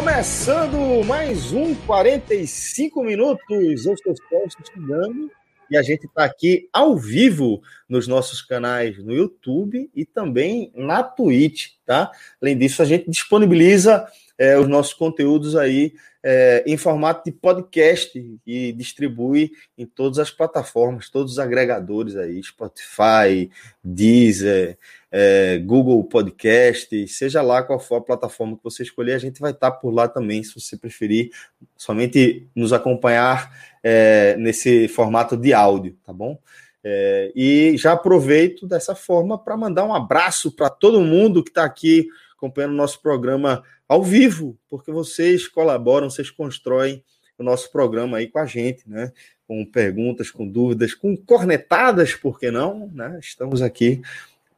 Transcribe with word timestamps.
Começando 0.00 1.04
mais 1.04 1.52
um 1.52 1.74
45 1.74 3.04
minutos. 3.04 3.84
Eu 3.84 3.94
sou 3.98 4.14
Celso 4.30 4.56
chegando 4.72 5.30
e 5.70 5.76
a 5.76 5.82
gente 5.82 6.06
está 6.06 6.24
aqui 6.24 6.70
ao 6.72 6.96
vivo 6.96 7.60
nos 7.86 8.08
nossos 8.08 8.40
canais 8.40 8.96
no 9.04 9.12
YouTube 9.12 9.90
e 9.94 10.06
também 10.06 10.72
na 10.74 11.02
Twitch, 11.02 11.72
tá? 11.84 12.10
Além 12.40 12.56
disso, 12.56 12.80
a 12.80 12.86
gente 12.86 13.10
disponibiliza 13.10 14.06
é, 14.38 14.58
os 14.58 14.66
nossos 14.66 14.94
conteúdos 14.94 15.54
aí 15.54 15.92
é, 16.22 16.62
em 16.66 16.76
formato 16.76 17.24
de 17.24 17.32
podcast 17.32 18.38
e 18.46 18.72
distribui 18.72 19.52
em 19.76 19.86
todas 19.86 20.18
as 20.18 20.30
plataformas, 20.30 21.08
todos 21.08 21.32
os 21.32 21.38
agregadores 21.38 22.16
aí, 22.16 22.42
Spotify, 22.42 23.50
Deezer, 23.82 24.78
é, 25.10 25.58
Google 25.58 26.04
Podcast, 26.04 27.08
seja 27.08 27.42
lá 27.42 27.62
qual 27.62 27.80
for 27.80 27.96
a 27.96 28.00
plataforma 28.02 28.56
que 28.56 28.64
você 28.64 28.82
escolher, 28.82 29.14
a 29.14 29.18
gente 29.18 29.40
vai 29.40 29.52
estar 29.52 29.72
por 29.72 29.90
lá 29.90 30.06
também, 30.06 30.42
se 30.42 30.54
você 30.54 30.76
preferir, 30.76 31.30
somente 31.76 32.46
nos 32.54 32.72
acompanhar 32.72 33.50
é, 33.82 34.36
nesse 34.36 34.88
formato 34.88 35.36
de 35.36 35.52
áudio, 35.52 35.96
tá 36.04 36.12
bom? 36.12 36.38
É, 36.82 37.30
e 37.36 37.76
já 37.76 37.92
aproveito 37.92 38.66
dessa 38.66 38.94
forma 38.94 39.38
para 39.38 39.56
mandar 39.56 39.84
um 39.84 39.94
abraço 39.94 40.50
para 40.50 40.70
todo 40.70 41.00
mundo 41.02 41.42
que 41.42 41.50
está 41.50 41.64
aqui 41.64 42.08
acompanhando 42.40 42.72
o 42.72 42.76
nosso 42.76 43.02
programa 43.02 43.62
ao 43.86 44.02
vivo, 44.02 44.58
porque 44.68 44.90
vocês 44.90 45.46
colaboram, 45.46 46.08
vocês 46.08 46.30
constroem 46.30 47.04
o 47.38 47.42
nosso 47.42 47.70
programa 47.70 48.16
aí 48.16 48.28
com 48.28 48.38
a 48.38 48.46
gente, 48.46 48.88
né? 48.88 49.12
Com 49.46 49.64
perguntas, 49.64 50.30
com 50.30 50.48
dúvidas, 50.48 50.94
com 50.94 51.14
cornetadas, 51.16 52.14
por 52.14 52.38
que 52.38 52.50
não? 52.50 52.90
Né? 52.94 53.18
Estamos 53.20 53.60
aqui 53.60 54.00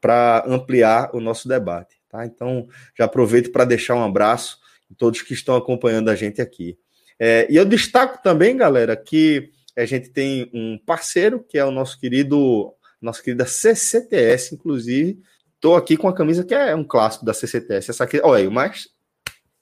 para 0.00 0.44
ampliar 0.47 1.10
o 1.14 1.20
nosso 1.20 1.48
debate, 1.48 1.97
tá? 2.08 2.25
Então, 2.25 2.69
já 2.97 3.05
aproveito 3.05 3.50
para 3.50 3.64
deixar 3.64 3.97
um 3.97 4.05
abraço 4.05 4.60
a 4.91 4.94
todos 4.94 5.22
que 5.22 5.34
estão 5.34 5.56
acompanhando 5.56 6.08
a 6.08 6.14
gente 6.14 6.41
aqui. 6.41 6.78
É, 7.19 7.47
e 7.50 7.56
eu 7.56 7.64
destaco 7.64 8.22
também, 8.22 8.56
galera, 8.56 8.97
que 8.97 9.50
a 9.77 9.84
gente 9.84 10.10
tem 10.10 10.50
um 10.53 10.78
parceiro 10.78 11.42
que 11.42 11.58
é 11.58 11.64
o 11.64 11.70
nosso 11.70 11.98
querido, 11.98 12.75
nossa 13.00 13.22
querida 13.22 13.47
CCTS, 13.47 14.55
inclusive. 14.55 15.20
Estou 15.63 15.77
aqui 15.77 15.97
com 15.97 16.09
a 16.09 16.13
camisa 16.13 16.43
que 16.43 16.53
é 16.53 16.75
um 16.75 16.83
clássico 16.83 17.25
da 17.25 17.33
CCTS. 17.33 17.93
Essa 17.93 18.03
aqui, 18.03 18.21
olha 18.25 18.43
aí, 18.43 18.51
mas 18.51 18.89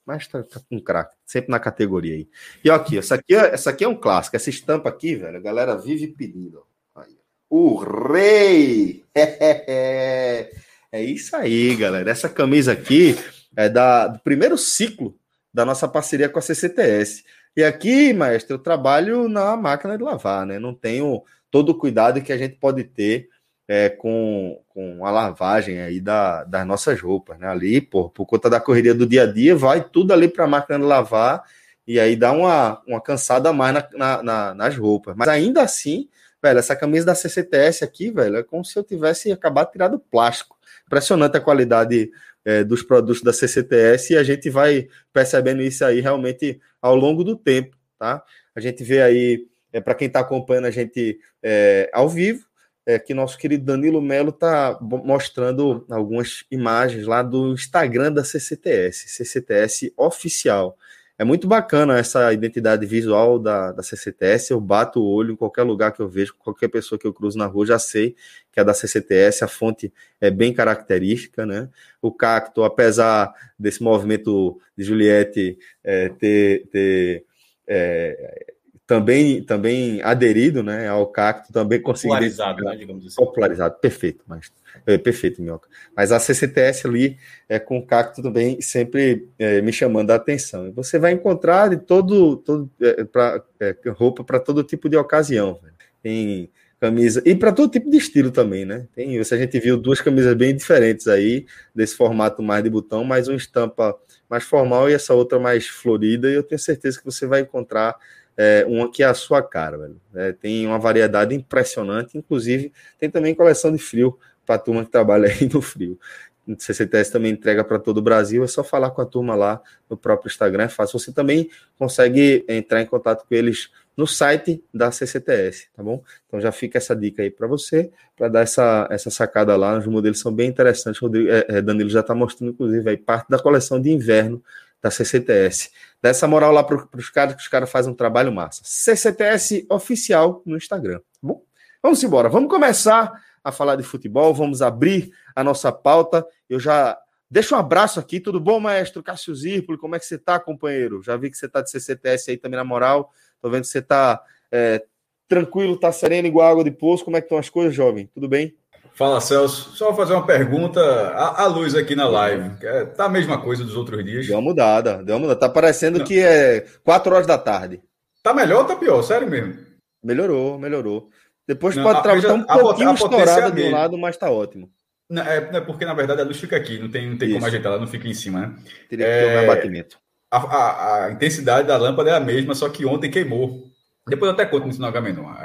mas 0.03 0.27
tá, 0.27 0.41
tá 0.41 0.59
um 0.71 0.79
craque, 0.79 1.15
sempre 1.23 1.51
na 1.51 1.59
categoria 1.59 2.15
aí. 2.15 2.27
E 2.65 2.71
ó, 2.71 2.73
aqui, 2.73 2.97
essa 2.97 3.13
aqui, 3.13 3.35
essa 3.35 3.69
aqui 3.69 3.83
é 3.83 3.87
um 3.87 3.95
clássico. 3.95 4.35
Essa 4.35 4.49
estampa 4.49 4.89
aqui, 4.89 5.15
velho, 5.15 5.37
a 5.37 5.39
galera 5.39 5.77
vive 5.77 6.07
pedindo. 6.07 6.65
Aí. 6.95 7.15
O 7.47 7.75
rei! 7.75 9.05
É 10.93 11.01
isso 11.01 11.33
aí, 11.37 11.73
galera. 11.75 12.11
Essa 12.11 12.27
camisa 12.27 12.73
aqui 12.73 13.15
é 13.55 13.69
da, 13.69 14.07
do 14.07 14.19
primeiro 14.19 14.57
ciclo 14.57 15.17
da 15.53 15.63
nossa 15.63 15.87
parceria 15.87 16.27
com 16.27 16.37
a 16.37 16.41
CCTS. 16.41 17.23
E 17.55 17.63
aqui, 17.63 18.11
maestro, 18.11 18.55
eu 18.55 18.59
trabalho 18.59 19.29
na 19.29 19.55
máquina 19.55 19.97
de 19.97 20.03
lavar, 20.03 20.45
né? 20.45 20.59
Não 20.59 20.73
tenho 20.73 21.23
todo 21.49 21.69
o 21.69 21.77
cuidado 21.77 22.21
que 22.21 22.33
a 22.33 22.37
gente 22.37 22.57
pode 22.57 22.83
ter 22.83 23.29
é, 23.73 23.87
com, 23.87 24.61
com 24.67 25.05
a 25.05 25.09
lavagem 25.09 25.79
aí 25.79 26.01
da, 26.01 26.43
das 26.43 26.67
nossas 26.67 26.99
roupas, 26.99 27.39
né? 27.39 27.47
Ali, 27.47 27.79
por, 27.79 28.09
por 28.09 28.25
conta 28.25 28.49
da 28.49 28.59
correria 28.59 28.93
do 28.93 29.05
dia 29.07 29.23
a 29.23 29.25
dia, 29.25 29.55
vai 29.55 29.81
tudo 29.81 30.11
ali 30.11 30.27
para 30.27 30.43
a 30.43 30.47
máquina 30.47 30.77
de 30.77 30.83
lavar 30.83 31.41
e 31.87 31.97
aí 31.97 32.17
dá 32.17 32.33
uma, 32.33 32.81
uma 32.85 32.99
cansada 32.99 33.47
a 33.47 33.53
mais 33.53 33.73
na, 33.73 33.87
na, 33.93 34.23
na, 34.23 34.53
nas 34.53 34.75
roupas. 34.75 35.15
Mas 35.15 35.29
ainda 35.29 35.61
assim, 35.61 36.09
velho, 36.43 36.59
essa 36.59 36.75
camisa 36.75 37.05
da 37.05 37.15
CCTS 37.15 37.81
aqui, 37.81 38.11
velho, 38.11 38.35
é 38.35 38.43
como 38.43 38.65
se 38.65 38.77
eu 38.77 38.83
tivesse 38.83 39.31
acabado 39.31 39.67
de 39.67 39.71
tirar 39.71 39.87
do 39.87 39.99
plástico. 39.99 40.57
Impressionante 40.85 41.37
a 41.37 41.41
qualidade 41.41 42.11
é, 42.43 42.65
dos 42.65 42.83
produtos 42.83 43.23
da 43.23 43.31
CCTS 43.31 44.11
e 44.11 44.17
a 44.17 44.23
gente 44.23 44.49
vai 44.49 44.89
percebendo 45.13 45.61
isso 45.61 45.85
aí 45.85 46.01
realmente 46.01 46.59
ao 46.81 46.93
longo 46.93 47.23
do 47.23 47.37
tempo, 47.37 47.77
tá? 47.97 48.21
A 48.53 48.59
gente 48.59 48.83
vê 48.83 49.01
aí, 49.01 49.47
é, 49.71 49.79
para 49.79 49.95
quem 49.95 50.07
está 50.07 50.19
acompanhando 50.19 50.65
a 50.65 50.71
gente 50.71 51.17
é, 51.41 51.89
ao 51.93 52.09
vivo, 52.09 52.50
é, 52.85 52.97
que 52.97 53.13
nosso 53.13 53.37
querido 53.37 53.65
Danilo 53.65 54.01
Melo 54.01 54.29
está 54.29 54.77
mostrando 54.81 55.85
algumas 55.89 56.43
imagens 56.49 57.05
lá 57.05 57.21
do 57.21 57.53
Instagram 57.53 58.11
da 58.11 58.23
CCTS, 58.23 59.07
CCTS 59.09 59.93
oficial. 59.95 60.77
É 61.21 61.23
muito 61.23 61.47
bacana 61.47 61.99
essa 61.99 62.33
identidade 62.33 62.83
visual 62.83 63.37
da, 63.37 63.71
da 63.71 63.83
CCTS. 63.83 64.49
Eu 64.49 64.59
bato 64.59 64.99
o 64.99 65.07
olho 65.07 65.33
em 65.33 65.35
qualquer 65.35 65.61
lugar 65.61 65.91
que 65.91 66.01
eu 66.01 66.09
vejo, 66.09 66.33
qualquer 66.33 66.67
pessoa 66.67 66.97
que 66.97 67.05
eu 67.05 67.13
cruzo 67.13 67.37
na 67.37 67.45
rua, 67.45 67.63
já 67.63 67.77
sei 67.77 68.15
que 68.51 68.59
é 68.59 68.63
da 68.63 68.73
CCTS. 68.73 69.43
A 69.43 69.47
fonte 69.47 69.93
é 70.19 70.31
bem 70.31 70.51
característica, 70.51 71.45
né? 71.45 71.69
O 72.01 72.11
cacto, 72.11 72.63
apesar 72.63 73.31
desse 73.59 73.83
movimento 73.83 74.59
de 74.75 74.83
Juliette 74.83 75.59
é, 75.83 76.09
ter, 76.09 76.65
ter 76.71 77.23
é, 77.67 78.53
também, 78.91 79.41
também 79.41 80.01
aderido 80.03 80.61
né, 80.61 80.85
ao 80.89 81.07
cacto, 81.07 81.53
também 81.53 81.81
conseguiu. 81.81 82.09
Popularizado, 82.09 82.61
né, 82.61 82.75
digamos 82.75 83.07
assim. 83.07 83.15
Popularizado, 83.15 83.75
perfeito, 83.79 84.21
mas 84.27 84.51
é, 84.85 84.97
perfeito, 84.97 85.41
Minhoca. 85.41 85.69
Mas 85.95 86.11
a 86.11 86.19
CCTS 86.19 86.85
ali 86.85 87.17
é, 87.47 87.57
com 87.57 87.77
o 87.77 87.85
cacto 87.85 88.21
também 88.21 88.59
sempre 88.59 89.29
é, 89.39 89.61
me 89.61 89.71
chamando 89.71 90.11
a 90.11 90.15
atenção. 90.15 90.67
E 90.67 90.71
você 90.71 90.99
vai 90.99 91.13
encontrar 91.13 91.69
de 91.69 91.77
todo, 91.77 92.35
todo 92.35 92.69
é, 92.81 93.05
pra, 93.05 93.41
é, 93.61 93.77
roupa 93.91 94.25
para 94.25 94.41
todo 94.41 94.61
tipo 94.61 94.89
de 94.89 94.97
ocasião. 94.97 95.57
Tem 96.03 96.49
camisa 96.77 97.21
e 97.25 97.33
para 97.33 97.53
todo 97.53 97.71
tipo 97.71 97.89
de 97.89 97.95
estilo 97.95 98.29
também, 98.29 98.65
né? 98.65 98.87
Tem, 98.93 99.17
a 99.17 99.23
gente 99.23 99.57
viu 99.57 99.77
duas 99.77 100.01
camisas 100.01 100.33
bem 100.33 100.53
diferentes 100.53 101.07
aí 101.07 101.45
desse 101.73 101.95
formato 101.95 102.43
mais 102.43 102.61
de 102.61 102.69
botão, 102.69 103.05
mais 103.05 103.29
uma 103.29 103.37
estampa 103.37 103.95
mais 104.29 104.43
formal 104.43 104.89
e 104.89 104.93
essa 104.93 105.13
outra 105.13 105.39
mais 105.39 105.67
florida. 105.67 106.29
E 106.29 106.33
eu 106.33 106.43
tenho 106.43 106.59
certeza 106.59 106.99
que 106.99 107.05
você 107.05 107.25
vai 107.25 107.39
encontrar 107.41 107.95
é, 108.37 108.65
uma 108.67 108.91
que 108.91 109.03
é 109.03 109.05
a 109.05 109.13
sua 109.13 109.41
cara, 109.41 109.77
velho. 109.77 110.01
É, 110.15 110.31
tem 110.31 110.65
uma 110.65 110.79
variedade 110.79 111.35
impressionante, 111.35 112.17
inclusive 112.17 112.71
tem 112.99 113.09
também 113.09 113.35
coleção 113.35 113.71
de 113.71 113.77
frio 113.77 114.17
para 114.45 114.55
a 114.55 114.59
turma 114.59 114.85
que 114.85 114.91
trabalha 114.91 115.27
aí 115.29 115.49
no 115.51 115.61
frio. 115.61 115.99
O 116.47 116.55
CCTS 116.59 117.11
também 117.11 117.31
entrega 117.31 117.63
para 117.63 117.77
todo 117.77 117.99
o 117.99 118.01
Brasil, 118.01 118.43
é 118.43 118.47
só 118.47 118.63
falar 118.63 118.89
com 118.91 119.01
a 119.01 119.05
turma 119.05 119.35
lá 119.35 119.61
no 119.89 119.95
próprio 119.95 120.27
Instagram, 120.27 120.63
é 120.63 120.69
fácil. 120.69 120.99
Você 120.99 121.11
também 121.11 121.49
consegue 121.77 122.43
entrar 122.47 122.81
em 122.81 122.85
contato 122.85 123.25
com 123.27 123.35
eles 123.35 123.69
no 123.95 124.07
site 124.07 124.63
da 124.73 124.91
CCTS, 124.91 125.67
tá 125.75 125.83
bom? 125.83 126.03
Então 126.27 126.41
já 126.41 126.51
fica 126.51 126.77
essa 126.77 126.95
dica 126.95 127.21
aí 127.21 127.29
para 127.29 127.45
você, 127.45 127.91
para 128.17 128.27
dar 128.27 128.41
essa, 128.41 128.87
essa 128.89 129.11
sacada 129.11 129.55
lá. 129.55 129.77
Os 129.77 129.85
modelos 129.85 130.19
são 130.19 130.33
bem 130.33 130.49
interessantes. 130.49 130.99
Rodrigo, 130.99 131.29
é, 131.29 131.45
é 131.47 131.61
Danilo 131.61 131.89
já 131.89 131.99
está 131.99 132.15
mostrando, 132.15 132.53
inclusive, 132.53 132.89
aí 132.89 132.97
parte 132.97 133.29
da 133.29 133.37
coleção 133.37 133.79
de 133.79 133.91
inverno 133.91 134.43
da 134.81 134.89
CCTS. 134.89 135.69
Dá 136.01 136.09
essa 136.09 136.27
moral 136.27 136.51
lá 136.51 136.63
para 136.63 136.87
os 136.95 137.09
caras, 137.09 137.35
que 137.35 137.41
os 137.41 137.47
caras 137.47 137.69
fazem 137.69 137.91
um 137.91 137.95
trabalho 137.95 138.31
massa. 138.31 138.61
CCTS 138.63 139.65
oficial 139.69 140.41
no 140.45 140.57
Instagram. 140.57 140.99
Tá 140.99 141.03
bom, 141.21 141.43
vamos 141.81 142.03
embora. 142.03 142.27
Vamos 142.27 142.49
começar 142.49 143.11
a 143.43 143.51
falar 143.51 143.75
de 143.75 143.83
futebol. 143.83 144.33
Vamos 144.33 144.61
abrir 144.61 145.11
a 145.35 145.43
nossa 145.43 145.71
pauta. 145.71 146.25
Eu 146.49 146.59
já 146.59 146.97
deixo 147.29 147.55
um 147.55 147.59
abraço 147.59 147.99
aqui. 147.99 148.19
Tudo 148.19 148.39
bom, 148.39 148.59
maestro 148.59 149.03
Cássio 149.03 149.35
Zirpoli? 149.35 149.77
Como 149.77 149.95
é 149.95 149.99
que 149.99 150.05
você 150.05 150.15
está, 150.15 150.39
companheiro? 150.39 151.03
Já 151.03 151.15
vi 151.15 151.29
que 151.29 151.37
você 151.37 151.45
está 151.45 151.61
de 151.61 151.69
CCTS 151.69 152.31
aí 152.31 152.37
também 152.37 152.57
na 152.57 152.63
moral. 152.63 153.11
Tô 153.39 153.49
vendo 153.49 153.61
que 153.61 153.67
você 153.67 153.79
está 153.79 154.21
é, 154.51 154.83
tranquilo, 155.27 155.79
tá 155.79 155.91
sereno, 155.91 156.27
igual 156.27 156.51
água 156.51 156.63
de 156.63 156.71
poço. 156.71 157.05
Como 157.05 157.17
é 157.17 157.21
que 157.21 157.25
estão 157.25 157.37
as 157.37 157.49
coisas, 157.49 157.73
jovem? 157.73 158.07
Tudo 158.07 158.27
bem? 158.27 158.55
Fala, 159.01 159.19
Celso. 159.19 159.71
Só 159.75 159.85
vou 159.85 159.95
fazer 159.95 160.13
uma 160.13 160.27
pergunta. 160.27 160.79
A, 160.79 161.41
a 161.41 161.47
luz 161.47 161.73
aqui 161.73 161.95
na 161.95 162.07
live, 162.07 162.51
é, 162.61 162.85
tá 162.85 163.05
a 163.05 163.09
mesma 163.09 163.41
coisa 163.41 163.63
dos 163.63 163.75
outros 163.75 164.05
dias? 164.05 164.27
Deu 164.27 164.35
uma 164.35 164.43
mudada, 164.43 165.01
deu 165.03 165.15
uma 165.15 165.21
mudada. 165.21 165.39
Tá 165.39 165.49
parecendo 165.49 165.97
Não. 165.97 166.05
que 166.05 166.19
é 166.19 166.63
4 166.83 167.11
horas 167.11 167.25
da 167.25 167.35
tarde. 167.35 167.81
Tá 168.21 168.31
melhor 168.31 168.59
ou 168.59 168.65
tá 168.65 168.75
pior? 168.75 169.01
Sério 169.01 169.27
mesmo? 169.27 169.57
Melhorou, 170.03 170.59
melhorou. 170.59 171.09
Depois 171.47 171.75
não, 171.75 171.81
pode 171.81 171.97
estar 171.97 172.31
um 172.31 172.43
pouquinho 172.43 172.93
estourada 172.93 173.47
é 173.47 173.49
de 173.49 173.63
um 173.63 173.71
lado, 173.71 173.97
mas 173.97 174.13
está 174.13 174.29
ótimo. 174.29 174.69
Não, 175.09 175.23
é, 175.23 175.49
é, 175.51 175.61
porque, 175.61 175.83
na 175.83 175.95
verdade, 175.95 176.21
a 176.21 176.23
luz 176.23 176.39
fica 176.39 176.55
aqui, 176.55 176.77
não 176.77 176.91
tem, 176.91 177.09
não 177.09 177.17
tem 177.17 177.33
como 177.33 177.43
ajeitar, 177.47 177.71
ela 177.71 177.81
não 177.81 177.87
fica 177.87 178.07
em 178.07 178.13
cima, 178.13 178.41
né? 178.41 178.55
Teria 178.87 179.05
que 179.07 179.11
ter 179.11 179.25
um 179.25 179.39
é, 179.39 179.43
abatimento. 179.45 179.97
A, 180.29 180.37
a, 180.37 181.05
a, 181.05 181.11
intensidade 181.11 181.67
da 181.67 181.75
lâmpada 181.75 182.11
é 182.11 182.13
a 182.13 182.19
mesma, 182.19 182.53
só 182.53 182.69
que 182.69 182.85
ontem 182.85 183.09
queimou. 183.09 183.67
Depois 184.07 184.29
eu 184.29 184.33
até 184.33 184.45
conto 184.45 184.65
nisso 184.65 184.81
no 184.81 184.87
H-menor. 184.87 185.37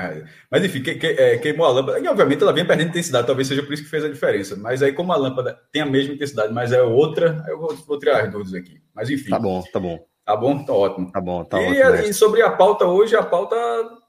Mas 0.50 0.64
enfim, 0.64 0.82
que, 0.82 0.94
que, 0.94 1.06
é, 1.06 1.36
queimou 1.38 1.66
a 1.66 1.70
lâmpada. 1.70 2.00
E 2.00 2.08
obviamente 2.08 2.42
ela 2.42 2.52
vinha 2.52 2.64
perdendo 2.64 2.88
intensidade, 2.88 3.26
talvez 3.26 3.48
seja 3.48 3.62
por 3.62 3.72
isso 3.72 3.84
que 3.84 3.90
fez 3.90 4.04
a 4.04 4.08
diferença. 4.08 4.56
Mas 4.56 4.82
aí, 4.82 4.92
como 4.92 5.12
a 5.12 5.16
lâmpada 5.16 5.58
tem 5.70 5.82
a 5.82 5.86
mesma 5.86 6.14
intensidade, 6.14 6.52
mas 6.52 6.72
é 6.72 6.82
outra, 6.82 7.44
eu 7.48 7.58
vou, 7.58 7.76
vou 7.86 7.98
tirar 7.98 8.22
as 8.22 8.30
dúvidas 8.30 8.54
aqui. 8.54 8.80
Mas 8.94 9.10
enfim. 9.10 9.30
Tá 9.30 9.38
bom, 9.38 9.62
tá 9.72 9.78
bom. 9.78 10.06
Tá 10.24 10.36
bom? 10.36 10.64
Tá 10.64 10.72
ótimo. 10.72 11.12
Tá 11.12 11.20
bom, 11.20 11.44
tá 11.44 11.62
e, 11.62 11.82
ótimo. 11.82 12.08
E 12.08 12.14
sobre 12.14 12.42
a 12.42 12.50
pauta 12.50 12.86
hoje, 12.86 13.14
a 13.14 13.22
pauta 13.22 13.56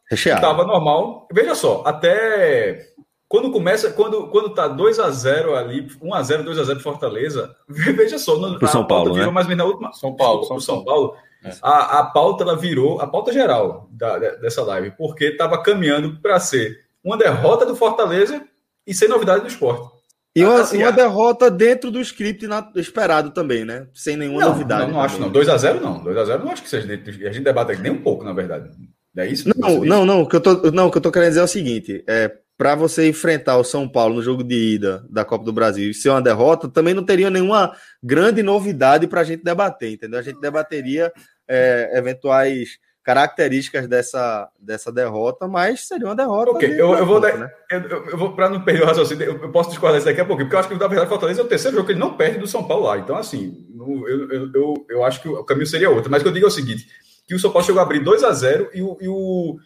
estava 0.10 0.66
normal. 0.66 1.28
Veja 1.32 1.54
só, 1.54 1.84
até 1.86 2.96
quando 3.28 3.52
começa, 3.52 3.92
quando, 3.92 4.28
quando 4.28 4.54
tá 4.54 4.68
2 4.68 5.00
a 5.00 5.12
0 5.12 5.56
ali, 5.56 5.88
1 6.02 6.14
a 6.14 6.24
0 6.24 6.44
2 6.44 6.60
a 6.60 6.64
0 6.64 6.80
Fortaleza, 6.80 7.56
veja 7.68 8.18
só, 8.18 8.38
no, 8.38 8.58
Pro 8.58 8.68
São 8.68 8.88
Paulo, 8.88 9.16
né? 9.16 9.30
mais 9.30 9.46
ou 9.46 9.50
menos 9.50 9.58
na 9.58 9.66
última, 9.66 9.94
São 9.94 10.16
Paulo, 10.16 10.44
São, 10.46 10.60
São 10.60 10.84
Paulo, 10.84 11.16
é. 11.48 11.58
a, 11.62 12.00
a 12.00 12.04
pauta 12.06 12.44
ela 12.44 12.56
virou, 12.56 13.00
a 13.02 13.08
pauta 13.08 13.32
geral 13.32 13.88
da, 13.92 14.18
dessa 14.18 14.64
live, 14.64 14.92
porque 14.98 15.26
estava 15.26 15.62
caminhando 15.62 16.20
para 16.22 16.40
ser 16.40 16.80
uma 17.04 17.18
derrota 17.18 17.66
do 17.66 17.76
Fortaleza 17.76 18.42
e 18.86 18.94
sem 18.94 19.08
novidade 19.08 19.42
do 19.42 19.48
esporte. 19.48 19.98
E 20.36 20.46
uma, 20.46 20.62
assim, 20.62 20.78
uma 20.84 20.92
derrota 20.92 21.50
dentro 21.50 21.90
do 21.90 22.00
script 22.00 22.48
esperado 22.76 23.32
também, 23.32 23.66
né? 23.66 23.88
Sem 23.92 24.16
nenhuma 24.16 24.42
não, 24.42 24.50
novidade. 24.50 24.86
Não, 24.86 24.94
não 24.94 25.02
acho 25.02 25.20
não. 25.20 25.32
2x0 25.32 25.82
não. 25.82 26.04
2x0 26.04 26.44
não 26.44 26.52
acho 26.52 26.62
que 26.62 26.70
seja 26.70 26.86
dentro. 26.86 27.10
A 27.10 27.32
gente 27.32 27.44
debate 27.44 27.72
aqui 27.72 27.82
nem 27.82 27.92
um 27.92 28.04
pouco, 28.04 28.24
na 28.24 28.34
verdade. 28.34 28.70
É 29.18 29.26
isso? 29.26 29.50
Não, 29.58 29.84
não, 29.84 30.06
não. 30.06 30.22
O 30.22 30.28
que 30.28 30.36
eu 30.36 30.42
tô, 30.42 30.70
não, 30.72 30.88
o 30.88 30.92
que 30.92 30.98
eu 31.00 31.02
tô 31.02 31.12
querendo 31.12 31.30
dizer 31.30 31.40
é 31.40 31.44
o 31.44 31.48
seguinte: 31.48 32.04
é, 32.08 32.32
para 32.56 32.76
você 32.76 33.08
enfrentar 33.08 33.58
o 33.58 33.64
São 33.64 33.90
Paulo 33.90 34.16
no 34.16 34.22
jogo 34.22 34.44
de 34.44 34.76
ida 34.76 35.04
da 35.10 35.26
Copa 35.26 35.44
do 35.44 35.52
Brasil 35.52 35.90
e 35.90 35.94
ser 35.94 36.10
uma 36.10 36.22
derrota, 36.22 36.68
também 36.68 36.94
não 36.94 37.04
teria 37.04 37.32
nenhuma 37.32 37.76
grande 38.04 38.44
novidade 38.44 39.08
para 39.08 39.22
a 39.22 39.24
gente 39.24 39.44
debater, 39.44 39.94
entendeu? 39.94 40.20
A 40.20 40.24
gente 40.24 40.40
debateria 40.40 41.12
é, 41.48 41.92
eventuais 41.98 42.80
características 43.04 43.88
dessa, 43.88 44.50
dessa 44.60 44.92
derrota, 44.92 45.48
mas 45.48 45.88
seria 45.88 46.08
uma 46.08 46.16
derrota. 46.16 46.52
Ok, 46.52 46.70
eu, 46.70 46.94
eu, 46.94 47.06
vou, 47.06 47.22
né? 47.22 47.50
eu, 47.72 47.80
eu, 47.80 48.18
vou 48.18 48.36
para 48.36 48.50
não 48.50 48.62
perder 48.62 48.84
o 48.84 48.86
raciocínio, 48.86 49.24
eu, 49.24 49.50
posso 49.50 49.70
discordar 49.70 49.98
isso 49.98 50.06
daqui 50.06 50.20
a 50.20 50.26
pouco, 50.26 50.44
porque 50.44 50.54
eu 50.54 50.60
acho 50.60 50.68
que 50.68 50.76
na 50.76 50.88
verdade 50.88 51.08
Fortaleza 51.10 51.40
é 51.40 51.44
o 51.46 51.48
terceiro 51.48 51.78
jogo 51.78 51.88
que 51.88 51.94
ele 51.94 52.02
não 52.02 52.18
perde 52.18 52.38
do 52.38 52.46
São 52.46 52.66
Paulo 52.66 52.86
lá. 52.86 52.98
Então, 52.98 53.16
assim, 53.16 53.66
eu, 54.08 54.52
eu, 54.54 54.86
eu, 54.90 55.04
acho 55.06 55.22
que 55.22 55.30
o 55.30 55.42
caminho 55.46 55.68
seria 55.68 55.90
outro. 55.90 56.12
Mas 56.12 56.22
o 56.22 56.24
que 56.24 56.30
eu 56.30 56.34
digo 56.34 56.48
é 56.48 56.50
o 56.50 56.52
seguinte: 56.52 56.86
que 57.26 57.34
o 57.34 57.40
São 57.40 57.50
Paulo 57.50 57.66
chegou 57.66 57.80
a 57.80 57.84
abrir 57.84 58.02
2 58.02 58.26
a 58.26 58.32
0 58.34 58.72
e 58.74 58.82
o, 58.82 58.98
e 59.00 59.08
o 59.08 59.58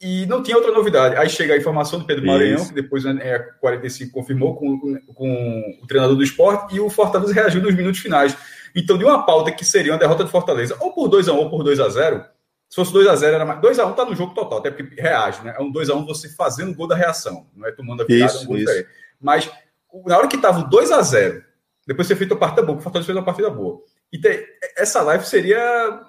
e 0.00 0.26
não 0.26 0.42
tinha 0.42 0.56
outra 0.56 0.70
novidade. 0.70 1.16
Aí 1.16 1.30
chega 1.30 1.54
a 1.54 1.56
informação 1.56 1.98
do 1.98 2.04
Pedro 2.04 2.26
Maranhão, 2.26 2.66
que 2.66 2.74
depois 2.74 3.04
né, 3.04 3.18
é, 3.22 3.38
45 3.38 4.12
confirmou 4.12 4.54
com, 4.54 5.00
com, 5.14 5.78
o 5.82 5.86
treinador 5.86 6.14
do 6.14 6.22
esporte, 6.22 6.76
e 6.76 6.80
o 6.80 6.90
Fortaleza 6.90 7.32
reagiu 7.32 7.62
nos 7.62 7.74
minutos 7.74 8.00
finais. 8.00 8.36
Então, 8.74 8.98
de 8.98 9.04
uma 9.04 9.24
pauta 9.24 9.52
que 9.52 9.64
seria 9.64 9.92
uma 9.92 9.98
derrota 9.98 10.24
do 10.24 10.30
Fortaleza, 10.30 10.76
ou 10.80 10.92
por 10.92 11.08
2x1 11.08 11.34
ou 11.34 11.50
por 11.50 11.62
2x0, 11.64 12.24
se 12.68 12.76
fosse 12.76 12.92
2x0, 12.92 13.24
era 13.24 13.44
mais. 13.44 13.60
2x1 13.60 13.94
tá 13.94 14.04
no 14.04 14.16
jogo 14.16 14.34
total, 14.34 14.58
até 14.58 14.70
porque 14.70 15.00
reage, 15.00 15.42
né? 15.44 15.54
É 15.56 15.62
um 15.62 15.72
2x1 15.72 16.06
você 16.06 16.28
fazendo 16.28 16.72
o 16.72 16.74
gol 16.74 16.88
da 16.88 16.96
reação, 16.96 17.46
não 17.54 17.66
é 17.66 17.72
tomando 17.72 18.02
a 18.02 18.06
virada, 18.06 18.32
isso, 18.32 18.44
um 18.44 18.46
gol 18.48 18.56
isso. 18.56 18.86
Mas 19.20 19.50
na 20.06 20.18
hora 20.18 20.28
que 20.28 20.38
tava 20.38 20.60
o 20.60 20.68
2x0, 20.68 21.42
depois 21.86 22.08
você 22.08 22.16
fez 22.16 22.30
a 22.32 22.36
partida 22.36 22.62
boa, 22.62 22.78
o 22.78 22.80
Fortaleza 22.80 23.06
fez 23.06 23.16
uma 23.16 23.24
partida 23.24 23.50
boa. 23.50 23.80
E 24.12 24.18
te, 24.18 24.44
essa 24.76 25.02
live 25.02 25.24
seria 25.24 26.02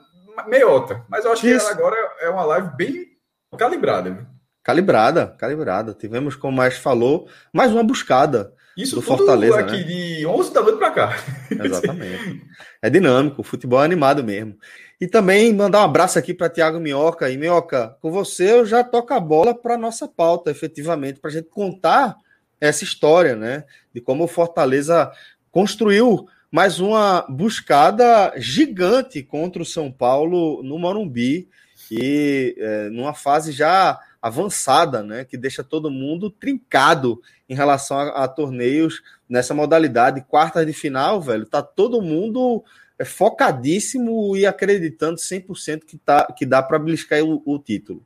meiota, 0.47 1.05
mas 1.07 1.23
eu 1.25 1.31
acho 1.31 1.41
que 1.41 1.53
agora 1.53 1.95
é 2.19 2.29
uma 2.29 2.43
live 2.45 2.75
bem 2.75 3.15
Calibrada. 3.57 4.27
Calibrada, 4.63 5.27
calibrada. 5.37 5.93
Tivemos, 5.93 6.35
como 6.35 6.57
mais 6.57 6.77
falou, 6.77 7.27
mais 7.53 7.71
uma 7.71 7.83
buscada. 7.83 8.53
Isso 8.77 8.95
do 8.95 9.01
Fortaleza 9.01 9.59
aqui 9.59 9.77
né? 9.77 9.83
de 9.83 10.25
11 10.25 10.53
da 10.53 10.61
noite 10.61 10.77
para 10.77 10.91
cá. 10.91 11.17
Exatamente. 11.49 12.41
é 12.81 12.89
dinâmico, 12.89 13.41
o 13.41 13.43
futebol 13.43 13.81
é 13.81 13.85
animado 13.85 14.23
mesmo. 14.23 14.57
E 14.99 15.07
também 15.07 15.53
mandar 15.53 15.81
um 15.81 15.85
abraço 15.85 16.19
aqui 16.19 16.33
para 16.33 16.49
Tiago 16.49 16.79
Minhoca. 16.79 17.29
E 17.29 17.37
Minhoca, 17.37 17.97
com 18.01 18.11
você 18.11 18.51
eu 18.51 18.65
já 18.65 18.83
toco 18.83 19.13
a 19.13 19.19
bola 19.19 19.53
para 19.53 19.77
nossa 19.77 20.07
pauta, 20.07 20.51
efetivamente, 20.51 21.19
para 21.19 21.29
a 21.29 21.33
gente 21.33 21.49
contar 21.49 22.15
essa 22.59 22.83
história, 22.83 23.35
né? 23.35 23.63
De 23.93 24.01
como 24.01 24.25
o 24.25 24.27
Fortaleza 24.27 25.11
construiu 25.51 26.27
mais 26.51 26.79
uma 26.79 27.25
buscada 27.29 28.33
gigante 28.37 29.23
contra 29.23 29.61
o 29.61 29.65
São 29.65 29.91
Paulo 29.91 30.63
no 30.63 30.77
Morumbi 30.79 31.49
e 31.91 32.55
é, 32.57 32.89
numa 32.89 33.13
fase 33.13 33.51
já 33.51 33.99
avançada, 34.21 35.03
né, 35.03 35.23
que 35.23 35.37
deixa 35.37 35.63
todo 35.63 35.91
mundo 35.91 36.31
trincado 36.31 37.21
em 37.47 37.55
relação 37.55 37.97
a, 37.97 38.23
a, 38.23 38.27
torneios 38.27 39.01
nessa 39.27 39.53
modalidade. 39.53 40.25
Quartas 40.27 40.65
de 40.65 40.73
final, 40.73 41.21
velho, 41.21 41.45
tá 41.45 41.61
todo 41.61 42.01
mundo 42.01 42.63
é, 42.97 43.05
focadíssimo 43.05 44.35
e 44.35 44.45
acreditando 44.45 45.17
100% 45.17 45.85
que, 45.85 45.97
tá, 45.97 46.25
que 46.35 46.45
dá 46.45 46.61
para 46.61 46.79
beliscar 46.79 47.21
o, 47.23 47.41
o, 47.45 47.59
título. 47.59 48.03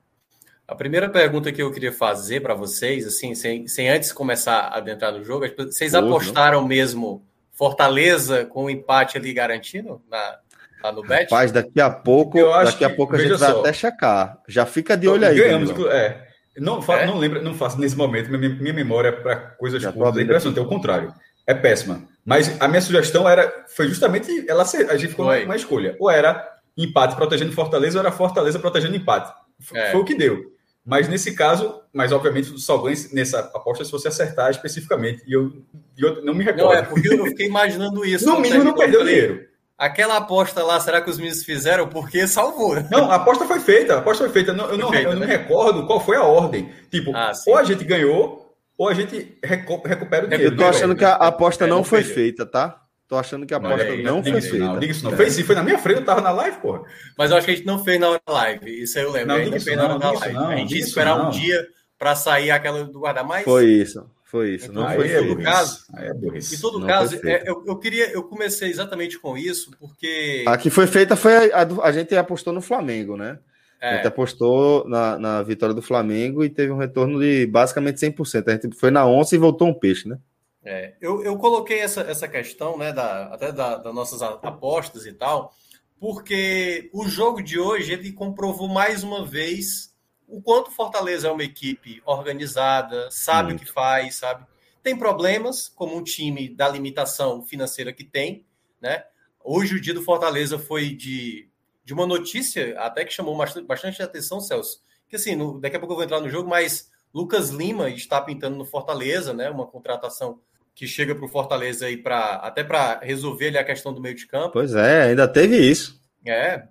A 0.68 0.76
primeira 0.76 1.10
pergunta 1.10 1.52
que 1.52 1.62
eu 1.62 1.72
queria 1.72 1.92
fazer 1.92 2.42
para 2.42 2.54
vocês, 2.54 3.08
assim, 3.08 3.34
sem, 3.34 3.68
sem 3.68 3.90
antes 3.90 4.12
começar 4.12 4.60
a 4.60 4.78
adentrar 4.78 5.12
no 5.12 5.24
jogo, 5.24 5.46
é, 5.46 5.56
vocês 5.56 5.96
apostaram 5.96 6.62
não. 6.62 6.68
mesmo 6.68 7.26
Fortaleza 7.52 8.46
com 8.46 8.62
o 8.62 8.66
um 8.66 8.70
empate 8.70 9.18
ali 9.18 9.34
garantido 9.34 10.02
na, 10.10 10.40
Tá 10.82 10.92
no 10.92 11.02
bet? 11.02 11.24
Rapaz, 11.24 11.52
daqui 11.52 11.82
a 11.82 11.90
pouco, 11.90 12.38
eu 12.38 12.54
acho 12.54 12.72
daqui 12.72 12.86
a 12.86 12.90
pouco 12.90 13.16
a 13.16 13.20
gente 13.20 13.38
vai 13.38 13.52
até 13.52 13.74
checar. 13.74 14.40
Já 14.48 14.66
fica 14.66 14.96
de 14.96 15.08
olho 15.08 15.28
aí. 15.28 15.36
Ganhamos, 15.36 15.72
é. 15.92 16.29
Não, 16.60 16.84
é? 16.94 17.06
não 17.06 17.18
lembro, 17.18 17.42
não 17.42 17.54
faço 17.54 17.80
nesse 17.80 17.96
momento, 17.96 18.30
minha, 18.30 18.50
minha 18.50 18.74
memória 18.74 19.12
para 19.12 19.36
coisas 19.36 19.84
curtas 19.86 20.18
é 20.18 20.22
impressionante, 20.22 20.60
é 20.60 20.62
o 20.62 20.68
contrário. 20.68 21.14
É 21.48 21.54
péssima. 21.54 22.04
Mas 22.24 22.62
a 22.62 22.68
minha 22.68 22.82
sugestão 22.82 23.28
era, 23.28 23.66
foi 23.76 23.88
justamente, 23.88 24.46
ela 24.48 24.64
a 24.64 24.98
gente 24.98 25.10
ficou 25.10 25.26
uma 25.26 25.56
escolha. 25.56 25.96
Ou 26.00 26.10
era 26.10 26.48
empate 26.78 27.16
protegendo 27.16 27.52
Fortaleza, 27.52 27.98
ou 27.98 28.06
era 28.06 28.12
Fortaleza 28.12 28.60
protegendo 28.60 28.96
empate. 28.96 29.34
É. 29.74 29.92
Foi 29.92 30.02
o 30.02 30.06
que 30.06 30.16
deu. 30.16 30.54
Mas 30.86 31.08
nesse 31.08 31.36
caso, 31.36 31.82
mas 31.94 32.12
obviamente 32.12 32.60
só 32.60 32.78
ganha 32.78 32.96
nessa 33.14 33.40
aposta 33.40 33.84
se 33.84 33.92
você 33.92 34.08
acertar 34.08 34.50
especificamente. 34.50 35.24
E 35.28 35.34
eu, 35.34 35.52
eu 35.98 36.24
não 36.24 36.34
me 36.34 36.44
recordo. 36.44 36.66
Não, 36.66 36.74
é 36.74 36.82
porque 36.82 37.14
eu 37.14 37.26
fiquei 37.26 37.46
imaginando 37.48 38.06
isso. 38.06 38.26
no 38.26 38.40
mínimo 38.40 38.64
não 38.64 38.74
perdeu 38.74 39.04
dinheiro. 39.04 39.49
Aquela 39.80 40.18
aposta 40.18 40.62
lá, 40.62 40.78
será 40.78 41.00
que 41.00 41.10
os 41.10 41.18
meninos 41.18 41.42
fizeram? 41.42 41.88
Porque 41.88 42.28
salvou. 42.28 42.76
Não, 42.92 43.10
a 43.10 43.16
aposta 43.16 43.46
foi 43.46 43.62
feita. 43.62 43.96
A 43.96 44.00
aposta 44.00 44.26
foi 44.26 44.34
feita. 44.34 44.52
Não, 44.52 44.70
eu, 44.70 44.78
não, 44.78 44.90
feita, 44.90 45.08
eu 45.08 45.14
né? 45.14 45.20
não 45.22 45.26
me 45.26 45.34
recordo 45.34 45.88
qual 45.88 46.02
foi 46.02 46.18
a 46.18 46.24
ordem. 46.24 46.70
Tipo, 46.92 47.16
ah, 47.16 47.32
ou 47.48 47.56
a 47.56 47.64
gente 47.64 47.86
ganhou, 47.86 48.54
ou 48.78 48.90
a 48.90 48.94
gente 48.94 49.38
recupera 49.42 50.26
o 50.26 50.30
dinheiro. 50.30 50.54
Eu 50.54 50.58
tô 50.58 50.66
achando 50.66 50.98
que 50.98 51.06
a 51.06 51.14
aposta 51.14 51.64
é, 51.64 51.68
não, 51.68 51.82
foi 51.82 52.04
feita, 52.04 52.46
tá? 52.46 52.82
Tô 53.08 53.16
achando 53.16 53.46
que 53.46 53.54
a 53.54 53.58
aposta 53.58 53.86
não, 53.86 53.96
não, 53.96 54.16
não 54.16 54.24
foi 54.24 54.42
feita. 54.42 54.58
Não, 54.58 54.80
diga 54.80 54.92
isso 54.92 55.06
não. 55.06 55.14
É. 55.14 55.16
Fez 55.16 55.34
sim, 55.34 55.44
foi 55.44 55.56
na 55.56 55.64
minha 55.64 55.80
frente, 55.80 56.02
eu 56.02 56.06
tava 56.06 56.20
na 56.20 56.32
live, 56.32 56.58
porra. 56.58 56.82
Mas 57.18 57.32
eu 57.32 57.38
acho 57.38 57.46
que 57.46 57.52
a 57.52 57.56
gente 57.56 57.66
não 57.66 57.82
fez 57.82 58.00
na 58.02 58.10
hora 58.10 58.22
da 58.28 58.34
live. 58.34 58.84
Isso 58.84 59.00
aí 59.00 59.06
eu 59.06 59.12
lembro. 59.12 59.30
Não, 59.30 59.36
a 59.36 59.44
gente 59.46 59.60
fez 59.62 59.78
na 59.78 59.84
hora 59.86 59.98
da 59.98 60.12
live. 60.12 60.38
a 60.38 60.56
gente 60.58 60.76
ia 60.76 60.82
esperar 60.82 61.26
um 61.26 61.30
dia 61.30 61.66
para 61.98 62.16
sair 62.16 62.52
aquela 62.52 62.84
do 62.84 63.00
guarda-mais. 63.00 63.46
Foi 63.46 63.66
isso. 63.66 64.06
Foi 64.30 64.54
isso, 64.54 64.72
não 64.72 64.88
foi 64.94 65.12
é 65.12 65.24
burrice. 65.24 65.44
caso. 65.44 65.86
É 65.98 66.14
burrice. 66.14 66.56
Em 66.56 66.60
todo 66.60 66.80
não 66.80 66.86
caso, 66.86 67.20
é, 67.28 67.50
eu, 67.50 67.64
eu, 67.66 67.76
queria, 67.78 68.12
eu 68.12 68.22
comecei 68.22 68.70
exatamente 68.70 69.18
com 69.18 69.36
isso, 69.36 69.72
porque. 69.80 70.46
A 70.48 70.56
que 70.56 70.70
foi 70.70 70.86
feita 70.86 71.16
foi 71.16 71.52
a, 71.52 71.64
a, 71.64 71.88
a 71.88 71.92
gente 71.92 72.16
apostou 72.16 72.54
no 72.54 72.62
Flamengo, 72.62 73.18
né? 73.18 73.40
É. 73.82 73.90
A 73.90 73.96
gente 73.96 74.08
apostou 74.08 74.88
na, 74.88 75.18
na 75.18 75.42
vitória 75.42 75.74
do 75.74 75.82
Flamengo 75.82 76.44
e 76.44 76.50
teve 76.50 76.72
um 76.72 76.78
retorno 76.78 77.20
de 77.20 77.48
basicamente 77.48 77.98
100%. 77.98 78.48
A 78.48 78.52
gente 78.52 78.76
foi 78.76 78.92
na 78.92 79.04
onça 79.04 79.34
e 79.34 79.40
voltou 79.40 79.68
um 79.68 79.74
peixe, 79.74 80.08
né? 80.08 80.20
É, 80.64 80.94
eu, 81.02 81.24
eu 81.24 81.36
coloquei 81.38 81.80
essa, 81.80 82.02
essa 82.02 82.28
questão, 82.28 82.78
né, 82.78 82.94
da, 82.94 83.34
até 83.34 83.52
da, 83.52 83.78
das 83.78 83.96
nossas 83.96 84.22
apostas 84.22 85.08
e 85.08 85.14
tal, 85.14 85.56
porque 86.00 86.88
o 86.94 87.08
jogo 87.08 87.42
de 87.42 87.58
hoje 87.58 87.94
ele 87.94 88.12
comprovou 88.12 88.68
mais 88.68 89.02
uma 89.02 89.26
vez 89.26 89.89
o 90.30 90.42
quanto 90.42 90.72
Fortaleza 90.72 91.28
é 91.28 91.32
uma 91.32 91.44
equipe 91.44 92.02
organizada, 92.06 93.10
sabe 93.12 93.50
Muito. 93.50 93.64
o 93.64 93.66
que 93.66 93.72
faz, 93.72 94.16
sabe? 94.16 94.46
Tem 94.82 94.98
problemas, 94.98 95.68
como 95.68 95.98
um 95.98 96.04
time 96.04 96.48
da 96.50 96.70
limitação 96.70 97.44
financeira 97.44 97.92
que 97.92 98.04
tem, 98.04 98.46
né? 98.82 99.04
Hoje 99.44 99.76
o 99.76 99.82
dia 99.82 99.94
do 99.94 100.04
Fortaleza 100.04 100.60
foi 100.60 100.90
de, 100.90 101.50
de 101.84 101.94
uma 101.94 102.06
notícia 102.06 102.80
até 102.80 103.04
que 103.04 103.14
chamou 103.14 103.36
bastante, 103.36 103.66
bastante 103.66 104.02
atenção, 104.02 104.40
Celso. 104.40 104.82
Que 105.08 105.16
assim, 105.16 105.36
no, 105.36 105.60
daqui 105.60 105.76
a 105.76 105.80
pouco 105.80 105.94
eu 105.94 105.98
vou 105.98 106.06
entrar 106.06 106.22
no 106.22 106.30
jogo, 106.30 106.48
mas 106.48 106.92
Lucas 107.14 107.50
Lima 107.50 107.90
está 107.90 108.22
pintando 108.22 108.56
no 108.56 108.66
Fortaleza, 108.66 109.34
né? 109.34 109.50
Uma 109.50 109.66
contratação 109.66 110.40
que 110.76 110.88
chega 110.88 111.16
para 111.16 111.26
o 111.26 111.30
Fortaleza 111.30 111.88
aí 111.88 111.98
para 111.98 112.36
até 112.36 112.64
para 112.64 113.00
resolver 113.00 113.48
ali 113.48 113.58
a 113.58 113.64
questão 113.66 113.94
do 113.94 114.00
meio 114.00 114.16
de 114.16 114.28
campo. 114.28 114.54
Pois 114.54 114.74
é, 114.76 115.04
ainda 115.04 115.28
teve 115.28 115.58
isso. 115.58 116.00
É, 116.26 116.68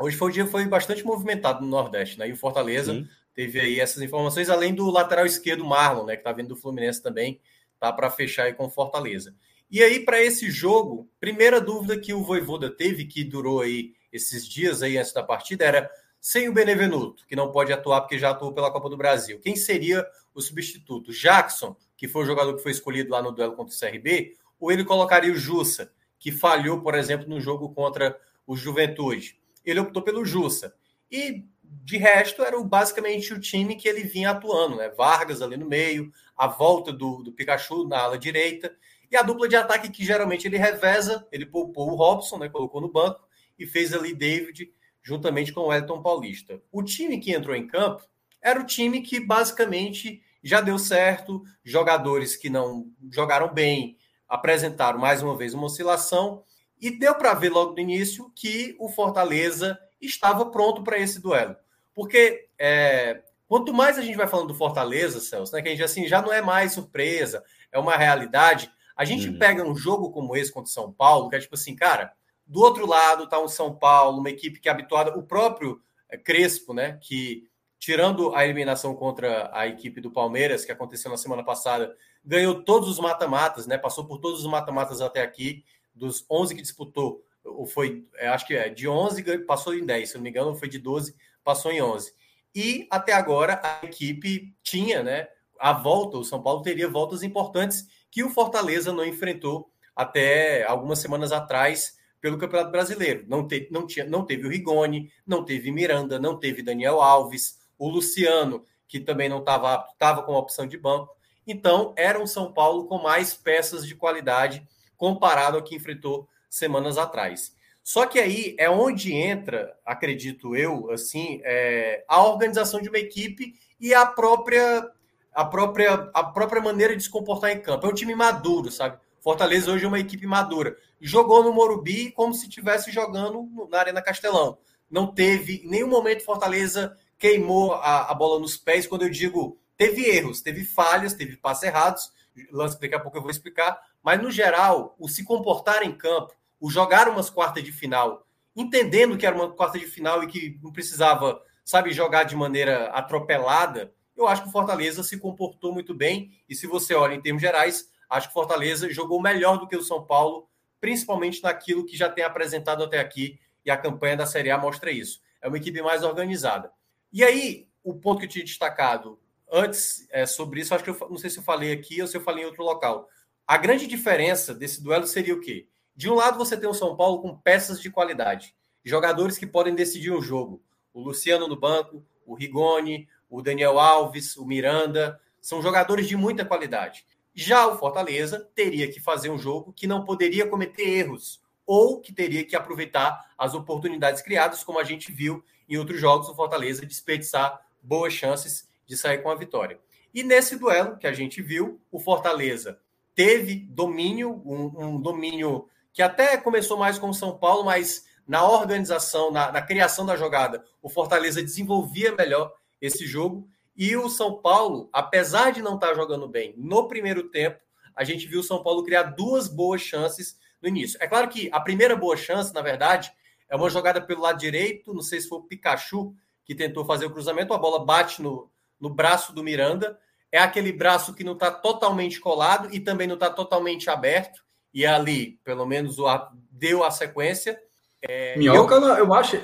Hoje 0.00 0.16
foi 0.16 0.30
um 0.30 0.32
dia 0.32 0.46
foi 0.46 0.64
bastante 0.66 1.04
movimentado 1.04 1.60
no 1.60 1.68
Nordeste, 1.68 2.18
né? 2.18 2.28
E 2.28 2.32
o 2.32 2.36
Fortaleza 2.36 2.94
Sim. 2.94 3.06
teve 3.34 3.60
aí 3.60 3.78
essas 3.78 4.02
informações, 4.02 4.48
além 4.48 4.74
do 4.74 4.90
lateral 4.90 5.26
esquerdo 5.26 5.64
Marlon, 5.64 6.06
né? 6.06 6.16
Que 6.16 6.24
tá 6.24 6.32
vindo 6.32 6.48
do 6.48 6.56
Fluminense 6.56 7.02
também, 7.02 7.40
tá 7.78 7.92
para 7.92 8.10
fechar 8.10 8.44
aí 8.44 8.54
com 8.54 8.66
o 8.66 8.70
Fortaleza. 8.70 9.34
E 9.70 9.82
aí, 9.82 10.00
para 10.00 10.20
esse 10.20 10.50
jogo, 10.50 11.08
primeira 11.20 11.60
dúvida 11.60 11.98
que 11.98 12.12
o 12.12 12.24
Voivoda 12.24 12.70
teve, 12.70 13.04
que 13.04 13.22
durou 13.22 13.60
aí 13.60 13.94
esses 14.12 14.48
dias 14.48 14.82
aí 14.82 14.98
antes 14.98 15.12
da 15.12 15.22
partida, 15.22 15.64
era 15.64 15.90
sem 16.20 16.48
o 16.48 16.52
Benevenuto, 16.52 17.26
que 17.26 17.36
não 17.36 17.52
pode 17.52 17.72
atuar 17.72 18.00
porque 18.00 18.18
já 18.18 18.30
atuou 18.30 18.52
pela 18.52 18.70
Copa 18.70 18.90
do 18.90 18.96
Brasil, 18.96 19.38
quem 19.40 19.56
seria 19.56 20.06
o 20.34 20.40
substituto? 20.40 21.12
Jackson, 21.12 21.76
que 21.96 22.08
foi 22.08 22.24
o 22.24 22.26
jogador 22.26 22.54
que 22.56 22.62
foi 22.62 22.72
escolhido 22.72 23.10
lá 23.10 23.22
no 23.22 23.32
duelo 23.32 23.54
contra 23.54 23.74
o 23.74 23.78
CRB, 23.78 24.34
ou 24.58 24.70
ele 24.70 24.84
colocaria 24.84 25.32
o 25.32 25.36
Jussa, 25.36 25.90
que 26.18 26.30
falhou, 26.32 26.82
por 26.82 26.94
exemplo, 26.94 27.28
no 27.28 27.40
jogo 27.40 27.70
contra 27.70 28.18
o 28.46 28.56
Juventude? 28.56 29.39
Ele 29.64 29.80
optou 29.80 30.02
pelo 30.02 30.24
Jussa. 30.24 30.74
E 31.10 31.44
de 31.62 31.96
resto, 31.96 32.42
era 32.42 32.60
basicamente 32.62 33.32
o 33.32 33.40
time 33.40 33.76
que 33.76 33.88
ele 33.88 34.02
vinha 34.02 34.30
atuando, 34.30 34.76
né? 34.76 34.88
Vargas 34.90 35.40
ali 35.40 35.56
no 35.56 35.66
meio, 35.66 36.12
a 36.36 36.46
volta 36.46 36.92
do, 36.92 37.22
do 37.22 37.32
Pikachu 37.32 37.86
na 37.86 37.98
ala 37.98 38.18
direita, 38.18 38.74
e 39.10 39.16
a 39.16 39.22
dupla 39.22 39.48
de 39.48 39.56
ataque 39.56 39.90
que 39.90 40.04
geralmente 40.04 40.46
ele 40.46 40.56
reveza, 40.56 41.26
ele 41.32 41.46
poupou 41.46 41.90
o 41.90 41.94
Robson, 41.94 42.38
né? 42.38 42.48
Colocou 42.48 42.80
no 42.80 42.90
banco 42.90 43.26
e 43.58 43.66
fez 43.66 43.92
ali 43.92 44.14
David 44.14 44.72
juntamente 45.02 45.52
com 45.52 45.60
o 45.60 45.66
Wellington 45.66 46.02
Paulista. 46.02 46.62
O 46.70 46.82
time 46.82 47.18
que 47.18 47.32
entrou 47.32 47.56
em 47.56 47.66
campo 47.66 48.02
era 48.40 48.60
o 48.60 48.66
time 48.66 49.00
que 49.00 49.20
basicamente 49.20 50.22
já 50.42 50.60
deu 50.60 50.78
certo, 50.78 51.42
jogadores 51.64 52.36
que 52.36 52.48
não 52.48 52.90
jogaram 53.10 53.52
bem 53.52 53.96
apresentaram 54.28 54.98
mais 54.98 55.22
uma 55.22 55.36
vez 55.36 55.54
uma 55.54 55.66
oscilação 55.66 56.44
e 56.80 56.90
deu 56.90 57.14
para 57.14 57.34
ver 57.34 57.50
logo 57.50 57.72
no 57.72 57.80
início 57.80 58.32
que 58.34 58.74
o 58.78 58.88
Fortaleza 58.88 59.78
estava 60.00 60.46
pronto 60.46 60.82
para 60.82 60.98
esse 60.98 61.20
duelo. 61.20 61.54
Porque 61.94 62.48
é, 62.58 63.22
quanto 63.46 63.74
mais 63.74 63.98
a 63.98 64.02
gente 64.02 64.16
vai 64.16 64.26
falando 64.26 64.48
do 64.48 64.54
Fortaleza, 64.54 65.20
Celso, 65.20 65.54
né, 65.54 65.60
que 65.60 65.68
a 65.68 65.70
gente 65.72 65.82
assim 65.82 66.06
já 66.06 66.22
não 66.22 66.32
é 66.32 66.40
mais 66.40 66.72
surpresa, 66.72 67.44
é 67.70 67.78
uma 67.78 67.96
realidade. 67.96 68.70
A 68.96 69.04
gente 69.04 69.28
uhum. 69.28 69.38
pega 69.38 69.64
um 69.64 69.76
jogo 69.76 70.10
como 70.10 70.36
esse 70.36 70.52
contra 70.52 70.70
o 70.70 70.72
São 70.72 70.92
Paulo, 70.92 71.28
que 71.28 71.36
é 71.36 71.40
tipo 71.40 71.54
assim, 71.54 71.76
cara, 71.76 72.12
do 72.46 72.60
outro 72.60 72.86
lado 72.86 73.24
está 73.24 73.40
um 73.40 73.48
São 73.48 73.74
Paulo, 73.74 74.18
uma 74.18 74.30
equipe 74.30 74.60
que 74.60 74.68
é 74.68 74.72
habituada, 74.72 75.16
o 75.16 75.22
próprio 75.22 75.80
é, 76.08 76.16
Crespo, 76.16 76.74
né? 76.74 76.98
Que 77.00 77.48
tirando 77.78 78.34
a 78.34 78.44
eliminação 78.44 78.94
contra 78.94 79.50
a 79.54 79.66
equipe 79.66 80.00
do 80.00 80.10
Palmeiras, 80.10 80.64
que 80.64 80.72
aconteceu 80.72 81.10
na 81.10 81.16
semana 81.16 81.42
passada, 81.42 81.96
ganhou 82.22 82.62
todos 82.62 82.88
os 82.88 82.98
mata-matas, 82.98 83.66
né? 83.66 83.78
Passou 83.78 84.04
por 84.04 84.18
todos 84.18 84.40
os 84.40 84.50
mata-matas 84.50 85.00
até 85.00 85.22
aqui, 85.22 85.64
dos 86.00 86.24
11 86.28 86.54
que 86.54 86.62
disputou, 86.62 87.22
ou 87.44 87.66
foi, 87.66 88.06
é, 88.16 88.28
acho 88.28 88.46
que 88.46 88.54
é, 88.54 88.70
de 88.70 88.88
11 88.88 89.22
passou 89.44 89.74
em 89.74 89.84
10, 89.84 90.08
se 90.08 90.14
não 90.14 90.22
me 90.22 90.30
engano, 90.30 90.56
foi 90.56 90.68
de 90.68 90.78
12, 90.78 91.14
passou 91.44 91.70
em 91.70 91.82
11. 91.82 92.12
E 92.54 92.88
até 92.90 93.12
agora 93.12 93.60
a 93.62 93.84
equipe 93.84 94.56
tinha, 94.62 95.02
né? 95.02 95.28
A 95.58 95.72
volta, 95.74 96.16
o 96.16 96.24
São 96.24 96.42
Paulo 96.42 96.62
teria 96.62 96.88
voltas 96.88 97.22
importantes 97.22 97.86
que 98.10 98.24
o 98.24 98.30
Fortaleza 98.30 98.92
não 98.92 99.04
enfrentou 99.04 99.70
até 99.94 100.64
algumas 100.64 100.98
semanas 100.98 101.32
atrás 101.32 101.98
pelo 102.18 102.38
Campeonato 102.38 102.72
Brasileiro. 102.72 103.24
Não, 103.28 103.46
te, 103.46 103.68
não, 103.70 103.86
tinha, 103.86 104.06
não 104.06 104.24
teve 104.24 104.46
o 104.46 104.50
Rigoni, 104.50 105.12
não 105.26 105.44
teve 105.44 105.70
Miranda, 105.70 106.18
não 106.18 106.38
teve 106.38 106.62
Daniel 106.62 107.00
Alves, 107.00 107.58
o 107.78 107.88
Luciano, 107.88 108.64
que 108.88 108.98
também 108.98 109.28
não 109.28 109.38
estava 109.38 109.86
estava 109.92 110.22
com 110.22 110.32
opção 110.32 110.66
de 110.66 110.78
banco. 110.78 111.14
Então, 111.46 111.94
era 111.96 112.20
um 112.20 112.26
São 112.26 112.52
Paulo 112.52 112.86
com 112.86 112.98
mais 112.98 113.34
peças 113.34 113.86
de 113.86 113.94
qualidade 113.94 114.66
comparado 115.00 115.56
ao 115.56 115.62
que 115.62 115.74
enfrentou 115.74 116.28
semanas 116.46 116.98
atrás. 116.98 117.56
Só 117.82 118.04
que 118.04 118.20
aí 118.20 118.54
é 118.58 118.68
onde 118.68 119.14
entra, 119.14 119.74
acredito 119.82 120.54
eu, 120.54 120.90
assim, 120.90 121.40
é, 121.42 122.04
a 122.06 122.22
organização 122.22 122.82
de 122.82 122.90
uma 122.90 122.98
equipe 122.98 123.54
e 123.80 123.94
a 123.94 124.04
própria 124.04 124.86
a 125.32 125.44
própria 125.44 126.10
a 126.12 126.24
própria 126.24 126.60
maneira 126.60 126.94
de 126.94 127.02
se 127.02 127.08
comportar 127.08 127.50
em 127.50 127.62
campo. 127.62 127.86
É 127.86 127.88
um 127.90 127.94
time 127.94 128.14
maduro, 128.14 128.70
sabe? 128.70 128.98
Fortaleza 129.22 129.72
hoje 129.72 129.86
é 129.86 129.88
uma 129.88 129.98
equipe 129.98 130.26
madura. 130.26 130.76
Jogou 131.00 131.42
no 131.42 131.52
Morumbi 131.52 132.10
como 132.10 132.34
se 132.34 132.46
estivesse 132.46 132.92
jogando 132.92 133.48
na 133.70 133.78
Arena 133.78 134.02
Castelão. 134.02 134.58
Não 134.90 135.06
teve, 135.06 135.62
nenhum 135.64 135.88
momento 135.88 136.24
Fortaleza 136.24 136.94
queimou 137.18 137.72
a, 137.72 138.10
a, 138.10 138.14
bola 138.14 138.38
nos 138.38 138.58
pés. 138.58 138.86
Quando 138.86 139.02
eu 139.02 139.10
digo 139.10 139.58
teve 139.78 140.04
erros, 140.10 140.42
teve 140.42 140.62
falhas, 140.62 141.14
teve 141.14 141.38
passos 141.38 141.62
errados, 141.62 142.12
lance 142.52 142.76
que 142.76 142.82
daqui 142.82 142.94
a 142.94 143.00
pouco 143.00 143.16
eu 143.16 143.22
vou 143.22 143.30
explicar. 143.30 143.80
Mas 144.02 144.20
no 144.22 144.30
geral, 144.30 144.94
o 144.98 145.08
se 145.08 145.24
comportar 145.24 145.82
em 145.82 145.92
campo, 145.92 146.34
o 146.58 146.70
jogar 146.70 147.08
umas 147.08 147.30
quartas 147.30 147.62
de 147.62 147.72
final, 147.72 148.26
entendendo 148.54 149.16
que 149.16 149.26
era 149.26 149.36
uma 149.36 149.50
quarta 149.50 149.78
de 149.78 149.86
final 149.86 150.22
e 150.22 150.26
que 150.26 150.58
não 150.62 150.72
precisava, 150.72 151.40
sabe, 151.64 151.92
jogar 151.92 152.24
de 152.24 152.36
maneira 152.36 152.86
atropelada, 152.90 153.92
eu 154.16 154.26
acho 154.26 154.42
que 154.42 154.48
o 154.48 154.52
Fortaleza 154.52 155.02
se 155.02 155.18
comportou 155.18 155.72
muito 155.72 155.94
bem. 155.94 156.30
E 156.48 156.54
se 156.54 156.66
você 156.66 156.94
olha 156.94 157.14
em 157.14 157.22
termos 157.22 157.40
gerais, 157.40 157.90
Acho 158.10 158.26
que 158.26 158.34
Fortaleza 158.34 158.92
jogou 158.92 159.22
melhor 159.22 159.56
do 159.56 159.68
que 159.68 159.76
o 159.76 159.82
São 159.84 160.04
Paulo, 160.04 160.48
principalmente 160.80 161.40
naquilo 161.44 161.86
que 161.86 161.96
já 161.96 162.10
tem 162.10 162.24
apresentado 162.24 162.82
até 162.82 162.98
aqui, 162.98 163.38
e 163.64 163.70
a 163.70 163.76
campanha 163.76 164.16
da 164.16 164.26
Série 164.26 164.50
A 164.50 164.58
mostra 164.58 164.90
isso. 164.90 165.22
É 165.40 165.46
uma 165.46 165.56
equipe 165.56 165.80
mais 165.80 166.02
organizada. 166.02 166.72
E 167.12 167.22
aí, 167.22 167.68
o 167.84 167.94
ponto 167.94 168.18
que 168.18 168.24
eu 168.24 168.28
tinha 168.28 168.44
destacado 168.44 169.20
antes 169.50 170.08
é, 170.10 170.26
sobre 170.26 170.60
isso, 170.60 170.74
acho 170.74 170.82
que 170.82 170.90
eu 170.90 170.98
não 171.08 171.16
sei 171.16 171.30
se 171.30 171.38
eu 171.38 171.42
falei 171.44 171.70
aqui 171.70 172.02
ou 172.02 172.08
se 172.08 172.16
eu 172.16 172.20
falei 172.20 172.42
em 172.42 172.46
outro 172.46 172.64
local. 172.64 173.08
A 173.50 173.56
grande 173.56 173.88
diferença 173.88 174.54
desse 174.54 174.80
duelo 174.80 175.08
seria 175.08 175.34
o 175.34 175.40
quê? 175.40 175.66
De 175.96 176.08
um 176.08 176.14
lado, 176.14 176.38
você 176.38 176.56
tem 176.56 176.70
o 176.70 176.72
São 176.72 176.94
Paulo 176.94 177.20
com 177.20 177.36
peças 177.36 177.80
de 177.80 177.90
qualidade, 177.90 178.54
jogadores 178.84 179.36
que 179.36 179.44
podem 179.44 179.74
decidir 179.74 180.12
um 180.12 180.22
jogo. 180.22 180.62
O 180.94 181.00
Luciano 181.00 181.48
no 181.48 181.58
banco, 181.58 182.06
o 182.24 182.32
Rigoni, 182.32 183.08
o 183.28 183.42
Daniel 183.42 183.80
Alves, 183.80 184.36
o 184.36 184.46
Miranda, 184.46 185.20
são 185.40 185.60
jogadores 185.60 186.06
de 186.06 186.16
muita 186.16 186.44
qualidade. 186.44 187.04
Já 187.34 187.66
o 187.66 187.76
Fortaleza 187.76 188.48
teria 188.54 188.86
que 188.86 189.00
fazer 189.00 189.30
um 189.30 189.38
jogo 189.38 189.72
que 189.72 189.84
não 189.84 190.04
poderia 190.04 190.46
cometer 190.46 190.88
erros 190.88 191.42
ou 191.66 192.00
que 192.00 192.12
teria 192.12 192.44
que 192.44 192.54
aproveitar 192.54 193.32
as 193.36 193.52
oportunidades 193.52 194.22
criadas, 194.22 194.62
como 194.62 194.78
a 194.78 194.84
gente 194.84 195.10
viu 195.10 195.42
em 195.68 195.76
outros 195.76 196.00
jogos, 196.00 196.28
o 196.28 196.36
Fortaleza 196.36 196.86
desperdiçar 196.86 197.60
boas 197.82 198.12
chances 198.12 198.70
de 198.86 198.96
sair 198.96 199.18
com 199.24 199.28
a 199.28 199.34
vitória. 199.34 199.80
E 200.14 200.22
nesse 200.22 200.54
duelo 200.56 200.96
que 200.96 201.06
a 201.08 201.12
gente 201.12 201.42
viu, 201.42 201.80
o 201.90 201.98
Fortaleza 201.98 202.78
teve 203.14 203.56
domínio, 203.56 204.42
um, 204.44 204.94
um 204.94 205.00
domínio 205.00 205.68
que 205.92 206.02
até 206.02 206.36
começou 206.36 206.78
mais 206.78 206.98
com 206.98 207.10
o 207.10 207.14
São 207.14 207.36
Paulo, 207.36 207.64
mas 207.64 208.04
na 208.26 208.48
organização, 208.48 209.30
na, 209.30 209.50
na 209.50 209.60
criação 209.60 210.06
da 210.06 210.16
jogada, 210.16 210.64
o 210.80 210.88
Fortaleza 210.88 211.42
desenvolvia 211.42 212.14
melhor 212.14 212.52
esse 212.80 213.06
jogo 213.06 213.48
e 213.76 213.96
o 213.96 214.08
São 214.08 214.40
Paulo, 214.40 214.88
apesar 214.92 215.50
de 215.50 215.62
não 215.62 215.74
estar 215.74 215.94
jogando 215.94 216.28
bem 216.28 216.54
no 216.56 216.86
primeiro 216.86 217.24
tempo, 217.30 217.58
a 217.94 218.04
gente 218.04 218.26
viu 218.26 218.40
o 218.40 218.44
São 218.44 218.62
Paulo 218.62 218.84
criar 218.84 219.02
duas 219.02 219.48
boas 219.48 219.80
chances 219.80 220.38
no 220.62 220.68
início. 220.68 220.98
É 221.02 221.08
claro 221.08 221.28
que 221.28 221.48
a 221.52 221.60
primeira 221.60 221.96
boa 221.96 222.16
chance, 222.16 222.52
na 222.54 222.62
verdade, 222.62 223.12
é 223.48 223.56
uma 223.56 223.68
jogada 223.68 224.00
pelo 224.00 224.20
lado 224.20 224.38
direito, 224.38 224.94
não 224.94 225.02
sei 225.02 225.20
se 225.20 225.28
foi 225.28 225.38
o 225.38 225.42
Pikachu 225.42 226.14
que 226.44 226.54
tentou 226.54 226.84
fazer 226.84 227.06
o 227.06 227.10
cruzamento, 227.10 227.52
a 227.52 227.58
bola 227.58 227.84
bate 227.84 228.22
no, 228.22 228.50
no 228.78 228.90
braço 228.90 229.32
do 229.32 229.42
Miranda. 229.42 229.98
É 230.32 230.38
aquele 230.38 230.72
braço 230.72 231.14
que 231.14 231.24
não 231.24 231.32
está 231.32 231.50
totalmente 231.50 232.20
colado 232.20 232.68
e 232.72 232.80
também 232.80 233.06
não 233.06 233.14
está 233.14 233.30
totalmente 233.30 233.90
aberto. 233.90 234.42
E 234.72 234.86
ali, 234.86 235.38
pelo 235.44 235.66
menos, 235.66 235.98
o, 235.98 236.06
deu 236.50 236.84
a 236.84 236.90
sequência. 236.90 237.60
É, 238.02 238.36
Minhoca, 238.38 238.76
eu, 238.76 238.96
eu 238.96 239.14
acho, 239.14 239.40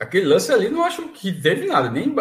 Aquele 0.00 0.26
lance 0.26 0.52
ali 0.52 0.68
não 0.68 0.84
acho 0.84 1.08
que 1.08 1.32
teve 1.32 1.66
nada, 1.66 1.90
nem 1.90 2.14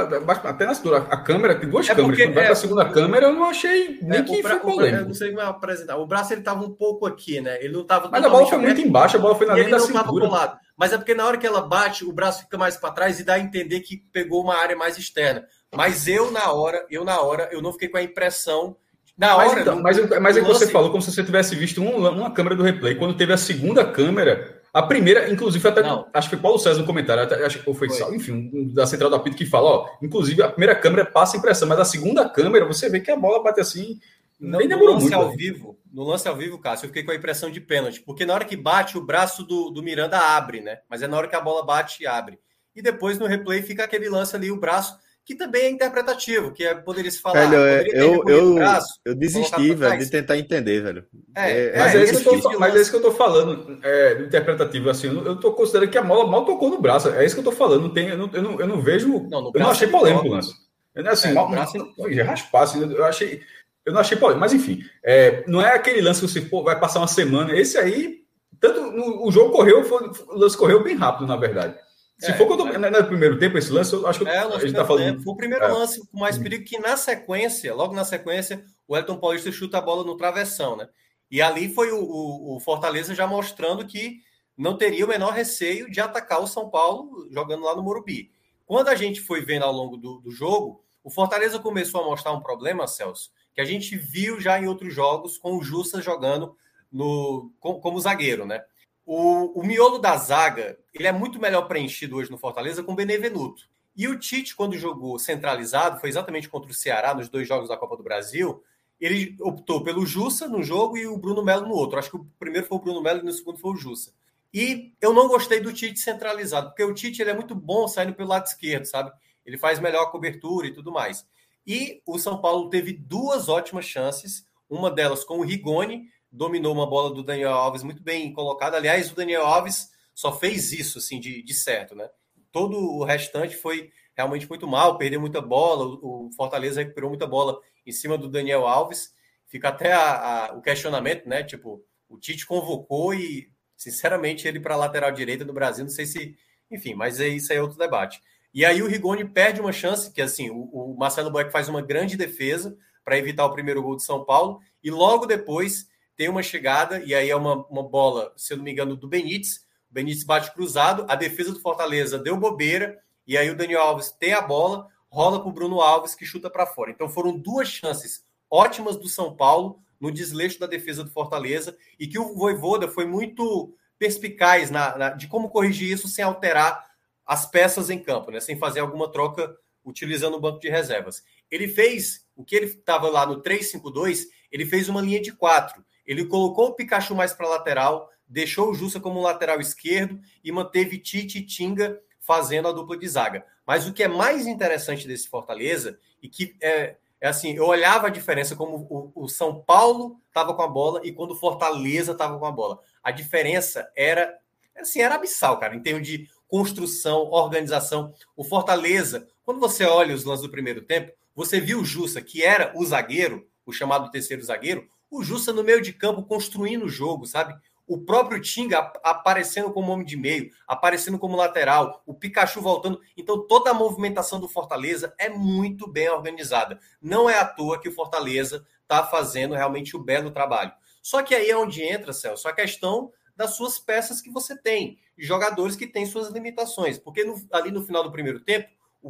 apenas 0.43 0.81
a 1.11 1.17
câmera, 1.17 1.53
tem 1.53 1.69
duas 1.69 1.87
é 1.87 1.93
câmeras. 1.93 2.35
É, 2.35 2.47
a 2.47 2.55
segunda 2.55 2.89
câmera, 2.89 3.27
eu 3.27 3.33
não 3.33 3.43
achei 3.43 3.99
nem 4.01 4.19
é, 4.19 4.23
que 4.23 4.41
foi 4.41 4.59
polêmico. 4.59 5.05
Não 5.05 5.13
sei 5.13 5.29
como 5.29 5.43
apresentar. 5.43 5.97
O 5.97 6.07
braço 6.07 6.33
ele 6.33 6.41
estava 6.41 6.63
um 6.63 6.71
pouco 6.71 7.05
aqui, 7.05 7.39
né? 7.39 7.63
Ele 7.63 7.73
não 7.73 7.81
estava. 7.81 8.09
Mas 8.09 8.23
a 8.23 8.29
bola 8.29 8.47
foi 8.47 8.57
muito 8.57 8.81
embaixo, 8.81 9.17
a 9.17 9.19
bola 9.19 9.35
foi 9.35 9.45
na 9.45 9.53
linha 9.53 9.69
da 9.69 9.79
cintura. 9.79 10.59
Mas 10.75 10.91
é 10.91 10.97
porque 10.97 11.13
na 11.13 11.27
hora 11.27 11.37
que 11.37 11.45
ela 11.45 11.61
bate, 11.61 12.03
o 12.03 12.11
braço 12.11 12.41
fica 12.41 12.57
mais 12.57 12.75
para 12.77 12.91
trás 12.91 13.19
e 13.19 13.23
dá 13.23 13.35
a 13.35 13.39
entender 13.39 13.81
que 13.81 13.97
pegou 14.11 14.41
uma 14.41 14.55
área 14.55 14.75
mais 14.75 14.97
externa. 14.97 15.45
Mas 15.75 16.07
eu 16.07 16.31
na 16.31 16.51
hora, 16.51 16.85
eu 16.89 17.03
na 17.03 17.19
hora, 17.21 17.49
eu 17.51 17.61
não 17.61 17.73
fiquei 17.73 17.89
com 17.89 17.97
a 17.97 18.03
impressão 18.03 18.77
na 19.17 19.35
hora, 19.35 19.47
mas, 19.47 19.57
então, 19.57 19.81
mas, 19.81 20.21
mas 20.21 20.37
é 20.37 20.41
que 20.41 20.47
você 20.47 20.67
falou 20.67 20.91
como 20.91 21.01
se 21.01 21.11
você 21.11 21.23
tivesse 21.23 21.55
visto 21.55 21.81
uma, 21.81 22.11
uma 22.11 22.31
câmera 22.31 22.55
do 22.55 22.61
replay. 22.61 22.93
Quando 22.93 23.17
teve 23.17 23.33
a 23.33 23.37
segunda 23.37 23.83
câmera, 23.83 24.61
a 24.71 24.83
primeira, 24.83 25.27
inclusive, 25.31 25.67
até 25.67 25.81
não. 25.81 26.07
acho 26.13 26.29
que 26.29 26.35
foi 26.35 26.41
Paulo 26.43 26.59
César 26.59 26.79
no 26.79 26.85
comentário, 26.85 27.23
até, 27.23 27.43
acho 27.43 27.57
que 27.57 27.73
foi, 27.73 27.89
foi. 27.89 28.15
enfim, 28.15 28.51
um, 28.53 28.71
da 28.71 28.85
central 28.85 29.09
do 29.09 29.15
apito 29.15 29.35
que 29.35 29.45
fala, 29.45 29.69
ó, 29.69 29.89
inclusive 30.03 30.43
a 30.43 30.49
primeira 30.49 30.75
câmera 30.75 31.03
passa 31.03 31.35
impressão, 31.35 31.67
mas 31.67 31.79
a 31.79 31.85
segunda 31.85 32.29
câmera 32.29 32.63
você 32.65 32.89
vê 32.89 32.99
que 32.99 33.09
a 33.09 33.15
bola 33.15 33.41
bate 33.41 33.59
assim, 33.59 33.99
não, 34.39 34.59
nem 34.59 34.67
demorou 34.67 34.93
no 34.93 35.01
lance 35.01 35.15
muito. 35.15 35.25
ao 35.25 35.35
vivo, 35.35 35.79
no 35.91 36.03
lance 36.03 36.27
ao 36.27 36.35
vivo, 36.35 36.59
Cássio, 36.59 36.85
eu 36.85 36.89
fiquei 36.89 37.01
com 37.01 37.09
a 37.09 37.15
impressão 37.15 37.49
de 37.49 37.59
pênalti, 37.59 38.01
porque 38.01 38.23
na 38.23 38.35
hora 38.35 38.45
que 38.45 38.55
bate 38.55 38.99
o 38.99 39.03
braço 39.03 39.43
do, 39.43 39.71
do 39.71 39.81
Miranda 39.81 40.19
abre, 40.19 40.61
né? 40.61 40.77
Mas 40.87 41.01
é 41.01 41.07
na 41.07 41.17
hora 41.17 41.27
que 41.27 41.35
a 41.35 41.41
bola 41.41 41.65
bate 41.65 42.05
abre. 42.05 42.37
E 42.75 42.83
depois 42.83 43.17
no 43.17 43.25
replay 43.25 43.63
fica 43.63 43.83
aquele 43.83 44.07
lance 44.07 44.35
ali 44.35 44.51
o 44.51 44.59
braço 44.59 44.95
que 45.27 45.35
também 45.35 45.63
é 45.63 45.69
interpretativo, 45.69 46.53
que 46.53 46.63
é, 46.63 46.73
poderia 46.73 47.11
se 47.11 47.19
falar. 47.19 47.49
Velho, 47.49 47.61
é, 47.61 47.85
eu, 48.01 48.23
eu, 48.29 48.55
braço, 48.55 48.97
eu 49.03 49.13
desisti, 49.13 49.75
velho, 49.75 49.99
de 49.99 50.09
tentar 50.09 50.37
entender, 50.37 50.81
velho. 50.81 51.05
É, 51.35 51.51
é, 51.51 51.65
é 51.67 51.79
mas, 51.79 51.95
é, 51.95 52.03
isso 52.05 52.23
que 52.23 52.29
eu 52.29 52.41
tô, 52.41 52.57
mas 52.57 52.73
é 52.73 52.79
isso 52.79 52.89
que 52.89 52.95
eu 52.95 53.01
tô 53.01 53.11
falando, 53.11 53.77
é, 53.83 54.21
interpretativo, 54.21 54.89
assim, 54.89 55.07
eu, 55.07 55.35
tô 55.35 55.51
considerando 55.51 55.91
que 55.91 55.97
a 55.97 56.03
mola 56.03 56.25
mal 56.31 56.45
tocou 56.45 56.69
no 56.69 56.79
braço, 56.79 57.09
é 57.09 57.25
isso 57.25 57.35
que 57.35 57.41
eu 57.41 57.43
tô 57.43 57.51
falando, 57.51 57.81
não 57.81 57.89
tem, 57.89 58.07
eu, 58.07 58.17
não, 58.17 58.29
eu, 58.31 58.41
não, 58.41 58.59
eu 58.61 58.67
não 58.67 58.81
vejo, 58.81 59.27
não, 59.29 59.51
eu 59.53 59.59
não 59.59 59.69
achei 59.69 59.89
polêmico 59.89 60.27
o 60.27 60.31
lance. 60.31 60.53
Assim, 60.95 61.27
é, 61.27 61.33
mal, 61.33 61.49
braço... 61.49 61.77
não, 61.77 61.93
não, 61.97 62.25
raspar, 62.25 62.61
assim, 62.61 62.89
eu 62.89 63.03
achei, 63.03 63.41
eu 63.85 63.91
não 63.91 63.99
achei 63.99 64.15
polêmico, 64.15 64.39
mas 64.39 64.53
enfim, 64.53 64.79
é, 65.03 65.43
não 65.45 65.61
é 65.61 65.75
aquele 65.75 65.99
lance 65.99 66.21
que 66.21 66.27
você 66.29 66.39
pô, 66.39 66.63
vai 66.63 66.79
passar 66.79 67.01
uma 67.01 67.07
semana, 67.07 67.53
esse 67.53 67.77
aí, 67.77 68.19
tanto 68.61 68.79
no, 68.79 69.27
o 69.27 69.29
jogo 69.29 69.51
correu, 69.51 69.83
foi, 69.83 70.09
o 70.29 70.37
lance 70.37 70.55
correu 70.55 70.81
bem 70.81 70.95
rápido, 70.95 71.27
na 71.27 71.35
verdade. 71.35 71.75
Se 72.19 72.31
é, 72.31 72.33
for 72.33 72.47
quando, 72.47 72.67
é, 72.67 72.89
no 72.89 73.07
primeiro 73.07 73.37
tempo 73.37 73.57
esse 73.57 73.71
lance, 73.71 73.93
eu 73.93 74.07
acho 74.07 74.19
que 74.19 74.27
é, 74.27 74.39
a 74.39 74.59
gente 74.59 74.73
tá 74.73 74.85
falando. 74.85 75.21
Foi 75.21 75.33
o 75.33 75.37
primeiro 75.37 75.65
é. 75.65 75.67
lance 75.67 76.05
com 76.07 76.19
mais 76.19 76.37
perigo 76.37 76.65
que 76.65 76.79
na 76.79 76.97
sequência, 76.97 77.75
logo 77.75 77.93
na 77.93 78.03
sequência, 78.03 78.65
o 78.87 78.97
Elton 78.97 79.19
Paulista 79.19 79.51
chuta 79.51 79.77
a 79.77 79.81
bola 79.81 80.03
no 80.03 80.17
travessão, 80.17 80.75
né? 80.75 80.89
E 81.29 81.41
ali 81.41 81.71
foi 81.71 81.91
o, 81.91 81.99
o, 81.99 82.55
o, 82.55 82.59
Fortaleza 82.59 83.13
já 83.13 83.27
mostrando 83.27 83.85
que 83.85 84.21
não 84.57 84.77
teria 84.77 85.05
o 85.05 85.07
menor 85.07 85.33
receio 85.33 85.91
de 85.91 85.99
atacar 85.99 86.41
o 86.41 86.47
São 86.47 86.69
Paulo 86.69 87.27
jogando 87.29 87.63
lá 87.63 87.75
no 87.75 87.83
Morumbi. 87.83 88.31
Quando 88.65 88.87
a 88.87 88.95
gente 88.95 89.21
foi 89.21 89.45
vendo 89.45 89.63
ao 89.63 89.71
longo 89.71 89.95
do, 89.97 90.19
do 90.19 90.31
jogo, 90.31 90.83
o 91.03 91.11
Fortaleza 91.11 91.59
começou 91.59 92.01
a 92.01 92.05
mostrar 92.05 92.31
um 92.31 92.41
problema, 92.41 92.87
Celso, 92.87 93.29
que 93.53 93.61
a 93.61 93.65
gente 93.65 93.95
viu 93.95 94.39
já 94.39 94.59
em 94.59 94.67
outros 94.67 94.93
jogos 94.93 95.37
com 95.37 95.57
o 95.57 95.63
Justa 95.63 96.01
jogando 96.01 96.55
no, 96.91 97.51
como, 97.59 97.79
como 97.79 97.99
zagueiro, 97.99 98.45
né? 98.45 98.63
O, 99.07 99.61
o 99.61 99.65
miolo 99.65 99.99
da 99.99 100.17
zaga 100.17 100.77
ele 100.93 101.07
é 101.07 101.13
muito 101.13 101.39
melhor 101.39 101.61
preenchido 101.61 102.17
hoje 102.17 102.29
no 102.29 102.37
Fortaleza 102.37 102.83
com 102.83 102.91
o 102.91 102.95
Benevenuto. 102.95 103.63
E 103.95 104.05
o 104.05 104.19
Tite, 104.19 104.53
quando 104.53 104.77
jogou 104.77 105.17
centralizado, 105.17 105.97
foi 106.01 106.09
exatamente 106.09 106.49
contra 106.49 106.69
o 106.69 106.73
Ceará 106.73 107.15
nos 107.15 107.29
dois 107.29 107.47
jogos 107.47 107.69
da 107.69 107.77
Copa 107.77 107.95
do 107.95 108.03
Brasil. 108.03 108.61
Ele 108.99 109.37
optou 109.39 109.81
pelo 109.81 110.05
Jussa 110.05 110.49
no 110.49 110.61
jogo 110.61 110.97
e 110.97 111.07
o 111.07 111.17
Bruno 111.17 111.41
Melo 111.41 111.65
no 111.65 111.73
outro. 111.73 111.97
Acho 111.97 112.11
que 112.11 112.17
o 112.17 112.27
primeiro 112.37 112.67
foi 112.67 112.77
o 112.77 112.81
Bruno 112.81 113.01
Melo 113.01 113.21
e 113.21 113.23
no 113.23 113.31
segundo 113.31 113.57
foi 113.59 113.71
o 113.71 113.77
Jussa. 113.77 114.11
E 114.53 114.91
eu 114.99 115.13
não 115.13 115.29
gostei 115.29 115.61
do 115.61 115.71
Tite 115.71 115.99
centralizado, 115.99 116.67
porque 116.67 116.83
o 116.83 116.93
Tite 116.93 117.21
ele 117.21 117.31
é 117.31 117.33
muito 117.33 117.55
bom 117.55 117.87
saindo 117.87 118.13
pelo 118.13 118.29
lado 118.29 118.45
esquerdo, 118.45 118.85
sabe? 118.85 119.11
Ele 119.45 119.57
faz 119.57 119.79
melhor 119.79 120.03
a 120.03 120.11
cobertura 120.11 120.67
e 120.67 120.73
tudo 120.73 120.91
mais. 120.91 121.25
E 121.65 122.01
o 122.05 122.19
São 122.19 122.41
Paulo 122.41 122.69
teve 122.69 122.91
duas 122.91 123.47
ótimas 123.47 123.85
chances, 123.85 124.45
uma 124.69 124.91
delas 124.91 125.23
com 125.23 125.39
o 125.39 125.43
Rigoni, 125.43 126.09
dominou 126.31 126.73
uma 126.73 126.87
bola 126.87 127.13
do 127.13 127.23
Daniel 127.23 127.53
Alves 127.53 127.83
muito 127.83 128.01
bem 128.01 128.31
colocada. 128.33 128.77
Aliás, 128.77 129.11
o 129.11 129.15
Daniel 129.15 129.45
Alves 129.45 129.89
só 130.13 130.31
fez 130.37 130.71
isso, 130.71 130.97
assim, 130.97 131.19
de, 131.19 131.41
de 131.41 131.53
certo, 131.53 131.95
né? 131.95 132.09
Todo 132.51 132.77
o 132.77 133.03
restante 133.03 133.55
foi 133.55 133.91
realmente 134.15 134.49
muito 134.49 134.67
mal, 134.67 134.97
perdeu 134.97 135.21
muita 135.21 135.39
bola, 135.39 135.85
o 136.01 136.31
Fortaleza 136.35 136.81
recuperou 136.81 137.09
muita 137.09 137.27
bola 137.27 137.59
em 137.85 137.91
cima 137.91 138.17
do 138.17 138.27
Daniel 138.27 138.65
Alves. 138.65 139.13
Fica 139.45 139.69
até 139.69 139.93
a, 139.93 140.47
a, 140.47 140.53
o 140.53 140.61
questionamento, 140.61 141.29
né? 141.29 141.43
Tipo, 141.43 141.83
o 142.09 142.17
Tite 142.17 142.45
convocou 142.45 143.13
e, 143.13 143.51
sinceramente, 143.75 144.47
ele 144.47 144.59
para 144.59 144.73
a 144.73 144.77
lateral 144.77 145.11
direita 145.11 145.45
do 145.45 145.53
Brasil, 145.53 145.83
não 145.85 145.91
sei 145.91 146.05
se. 146.05 146.35
Enfim, 146.69 146.95
mas 146.95 147.19
é, 147.21 147.27
isso 147.27 147.51
aí 147.51 147.59
é 147.59 147.61
outro 147.61 147.77
debate. 147.77 148.21
E 148.53 148.65
aí 148.65 148.81
o 148.81 148.87
Rigoni 148.87 149.23
perde 149.23 149.61
uma 149.61 149.71
chance, 149.71 150.11
que 150.11 150.21
assim, 150.21 150.49
o, 150.49 150.63
o 150.63 150.97
Marcelo 150.97 151.29
Boeck 151.29 151.51
faz 151.51 151.69
uma 151.69 151.81
grande 151.81 152.17
defesa 152.17 152.75
para 153.05 153.17
evitar 153.17 153.45
o 153.45 153.53
primeiro 153.53 153.81
gol 153.81 153.95
de 153.95 154.03
São 154.03 154.25
Paulo, 154.25 154.59
e 154.83 154.89
logo 154.89 155.25
depois 155.25 155.87
tem 156.17 156.27
uma 156.27 156.41
chegada, 156.41 156.99
e 157.05 157.13
aí 157.13 157.29
é 157.29 157.35
uma, 157.35 157.65
uma 157.67 157.83
bola, 157.83 158.33
se 158.35 158.51
eu 158.51 158.57
não 158.57 158.63
me 158.63 158.71
engano, 158.71 158.95
do 158.95 159.07
Benítez. 159.07 159.65
O 159.89 159.93
Benítez 159.93 160.23
bate 160.23 160.51
cruzado, 160.51 161.05
a 161.07 161.15
defesa 161.15 161.53
do 161.53 161.61
Fortaleza 161.61 162.17
deu 162.17 162.35
bobeira, 162.35 162.99
e 163.25 163.37
aí 163.37 163.49
o 163.49 163.55
Daniel 163.55 163.81
Alves 163.81 164.11
tem 164.11 164.33
a 164.33 164.41
bola, 164.41 164.87
rola 165.07 165.39
para 165.39 165.49
o 165.49 165.53
Bruno 165.53 165.79
Alves, 165.79 166.15
que 166.15 166.25
chuta 166.25 166.49
para 166.49 166.65
fora. 166.65 166.89
Então 166.89 167.07
foram 167.07 167.37
duas 167.37 167.67
chances 167.67 168.25
ótimas 168.49 168.97
do 168.97 169.07
São 169.07 169.35
Paulo 169.35 169.79
no 169.99 170.11
desleixo 170.11 170.59
da 170.59 170.65
defesa 170.65 171.03
do 171.03 171.11
Fortaleza, 171.11 171.77
e 171.99 172.07
que 172.07 172.17
o 172.17 172.33
Voivoda 172.33 172.87
foi 172.87 173.05
muito 173.05 173.75
perspicaz 173.99 174.69
na, 174.69 174.97
na, 174.97 175.09
de 175.09 175.27
como 175.27 175.49
corrigir 175.49 175.91
isso 175.91 176.07
sem 176.07 176.23
alterar 176.23 176.83
as 177.25 177.45
peças 177.45 177.89
em 177.89 177.99
campo, 177.99 178.31
né? 178.31 178.39
sem 178.39 178.57
fazer 178.57 178.79
alguma 178.79 179.11
troca 179.11 179.55
utilizando 179.83 180.35
o 180.35 180.39
banco 180.39 180.59
de 180.59 180.69
reservas. 180.69 181.23
Ele 181.49 181.67
fez 181.67 182.25
o 182.35 182.43
que 182.43 182.55
ele 182.55 182.65
estava 182.65 183.09
lá 183.09 183.25
no 183.25 183.41
3-5-2, 183.41 184.25
ele 184.51 184.65
fez 184.65 184.89
uma 184.89 185.01
linha 185.01 185.21
de 185.21 185.31
quatro. 185.31 185.83
Ele 186.07 186.25
colocou 186.25 186.69
o 186.69 186.73
Pikachu 186.73 187.13
mais 187.13 187.33
para 187.33 187.49
lateral, 187.49 188.09
deixou 188.27 188.71
o 188.71 188.73
Jussa 188.73 188.99
como 188.99 189.21
lateral 189.21 189.59
esquerdo 189.59 190.19
e 190.43 190.51
manteve 190.51 190.97
Tite 190.97 191.39
e 191.39 191.45
Tinga 191.45 192.01
fazendo 192.19 192.67
a 192.67 192.71
dupla 192.71 192.97
de 192.97 193.07
zaga. 193.07 193.45
Mas 193.65 193.87
o 193.87 193.93
que 193.93 194.03
é 194.03 194.07
mais 194.07 194.47
interessante 194.47 195.07
desse 195.07 195.29
Fortaleza, 195.29 195.99
e 196.21 196.27
que 196.27 196.55
é, 196.61 196.95
é 197.19 197.27
assim, 197.27 197.53
eu 197.53 197.65
olhava 197.65 198.07
a 198.07 198.11
diferença 198.11 198.55
como 198.55 198.87
o, 198.89 199.23
o 199.23 199.27
São 199.27 199.61
Paulo 199.61 200.19
estava 200.27 200.53
com 200.53 200.61
a 200.61 200.67
bola 200.67 201.01
e 201.03 201.11
quando 201.11 201.31
o 201.31 201.35
Fortaleza 201.35 202.13
estava 202.13 202.39
com 202.39 202.45
a 202.45 202.51
bola. 202.51 202.79
A 203.03 203.11
diferença 203.11 203.89
era 203.95 204.37
assim, 204.77 205.01
era 205.01 205.15
abissal, 205.15 205.59
cara, 205.59 205.75
em 205.75 205.81
termos 205.81 206.07
de 206.07 206.29
construção, 206.47 207.29
organização. 207.31 208.13
O 208.35 208.43
Fortaleza, 208.43 209.27
quando 209.43 209.59
você 209.59 209.83
olha 209.83 210.15
os 210.15 210.23
lances 210.23 210.45
do 210.45 210.51
primeiro 210.51 210.81
tempo, 210.81 211.11
você 211.35 211.59
viu 211.59 211.81
o 211.81 211.85
Jussa, 211.85 212.21
que 212.21 212.43
era 212.43 212.71
o 212.75 212.85
zagueiro, 212.85 213.47
o 213.65 213.71
chamado 213.71 214.09
terceiro 214.09 214.43
zagueiro, 214.43 214.87
o 215.09 215.23
Justa 215.23 215.53
no 215.53 215.63
meio 215.63 215.81
de 215.81 215.93
campo 215.93 216.23
construindo 216.23 216.85
o 216.85 216.89
jogo, 216.89 217.25
sabe? 217.25 217.55
O 217.87 217.97
próprio 217.99 218.41
Tinga 218.41 218.91
aparecendo 219.01 219.71
como 219.71 219.91
homem 219.91 220.05
de 220.05 220.17
meio, 220.17 220.51
aparecendo 220.67 221.17
como 221.17 221.37
lateral, 221.37 222.03
o 222.05 222.13
Pikachu 222.13 222.61
voltando. 222.61 222.99
Então, 223.15 223.47
toda 223.47 223.71
a 223.71 223.73
movimentação 223.73 224.41
do 224.41 224.49
Fortaleza 224.49 225.13
é 225.17 225.29
muito 225.29 225.89
bem 225.89 226.09
organizada. 226.09 226.79
Não 227.01 227.29
é 227.29 227.39
à 227.39 227.45
toa 227.45 227.79
que 227.79 227.87
o 227.87 227.93
Fortaleza 227.93 228.65
está 228.81 229.05
fazendo 229.05 229.55
realmente 229.55 229.95
o 229.95 230.01
um 230.01 230.03
belo 230.03 230.31
trabalho. 230.31 230.73
Só 231.01 231.23
que 231.23 231.33
aí 231.33 231.49
é 231.49 231.55
onde 231.55 231.81
entra, 231.81 232.11
Celso, 232.11 232.49
a 232.49 232.53
questão 232.53 233.13
das 233.37 233.55
suas 233.55 233.79
peças 233.79 234.19
que 234.19 234.29
você 234.29 234.57
tem, 234.57 234.99
jogadores 235.17 235.75
que 235.77 235.87
têm 235.87 236.05
suas 236.05 236.29
limitações. 236.29 236.97
Porque 236.97 237.23
no, 237.23 237.35
ali 237.53 237.71
no 237.71 237.85
final 237.85 238.03
do 238.03 238.11
primeiro 238.11 238.41
tempo, 238.41 238.67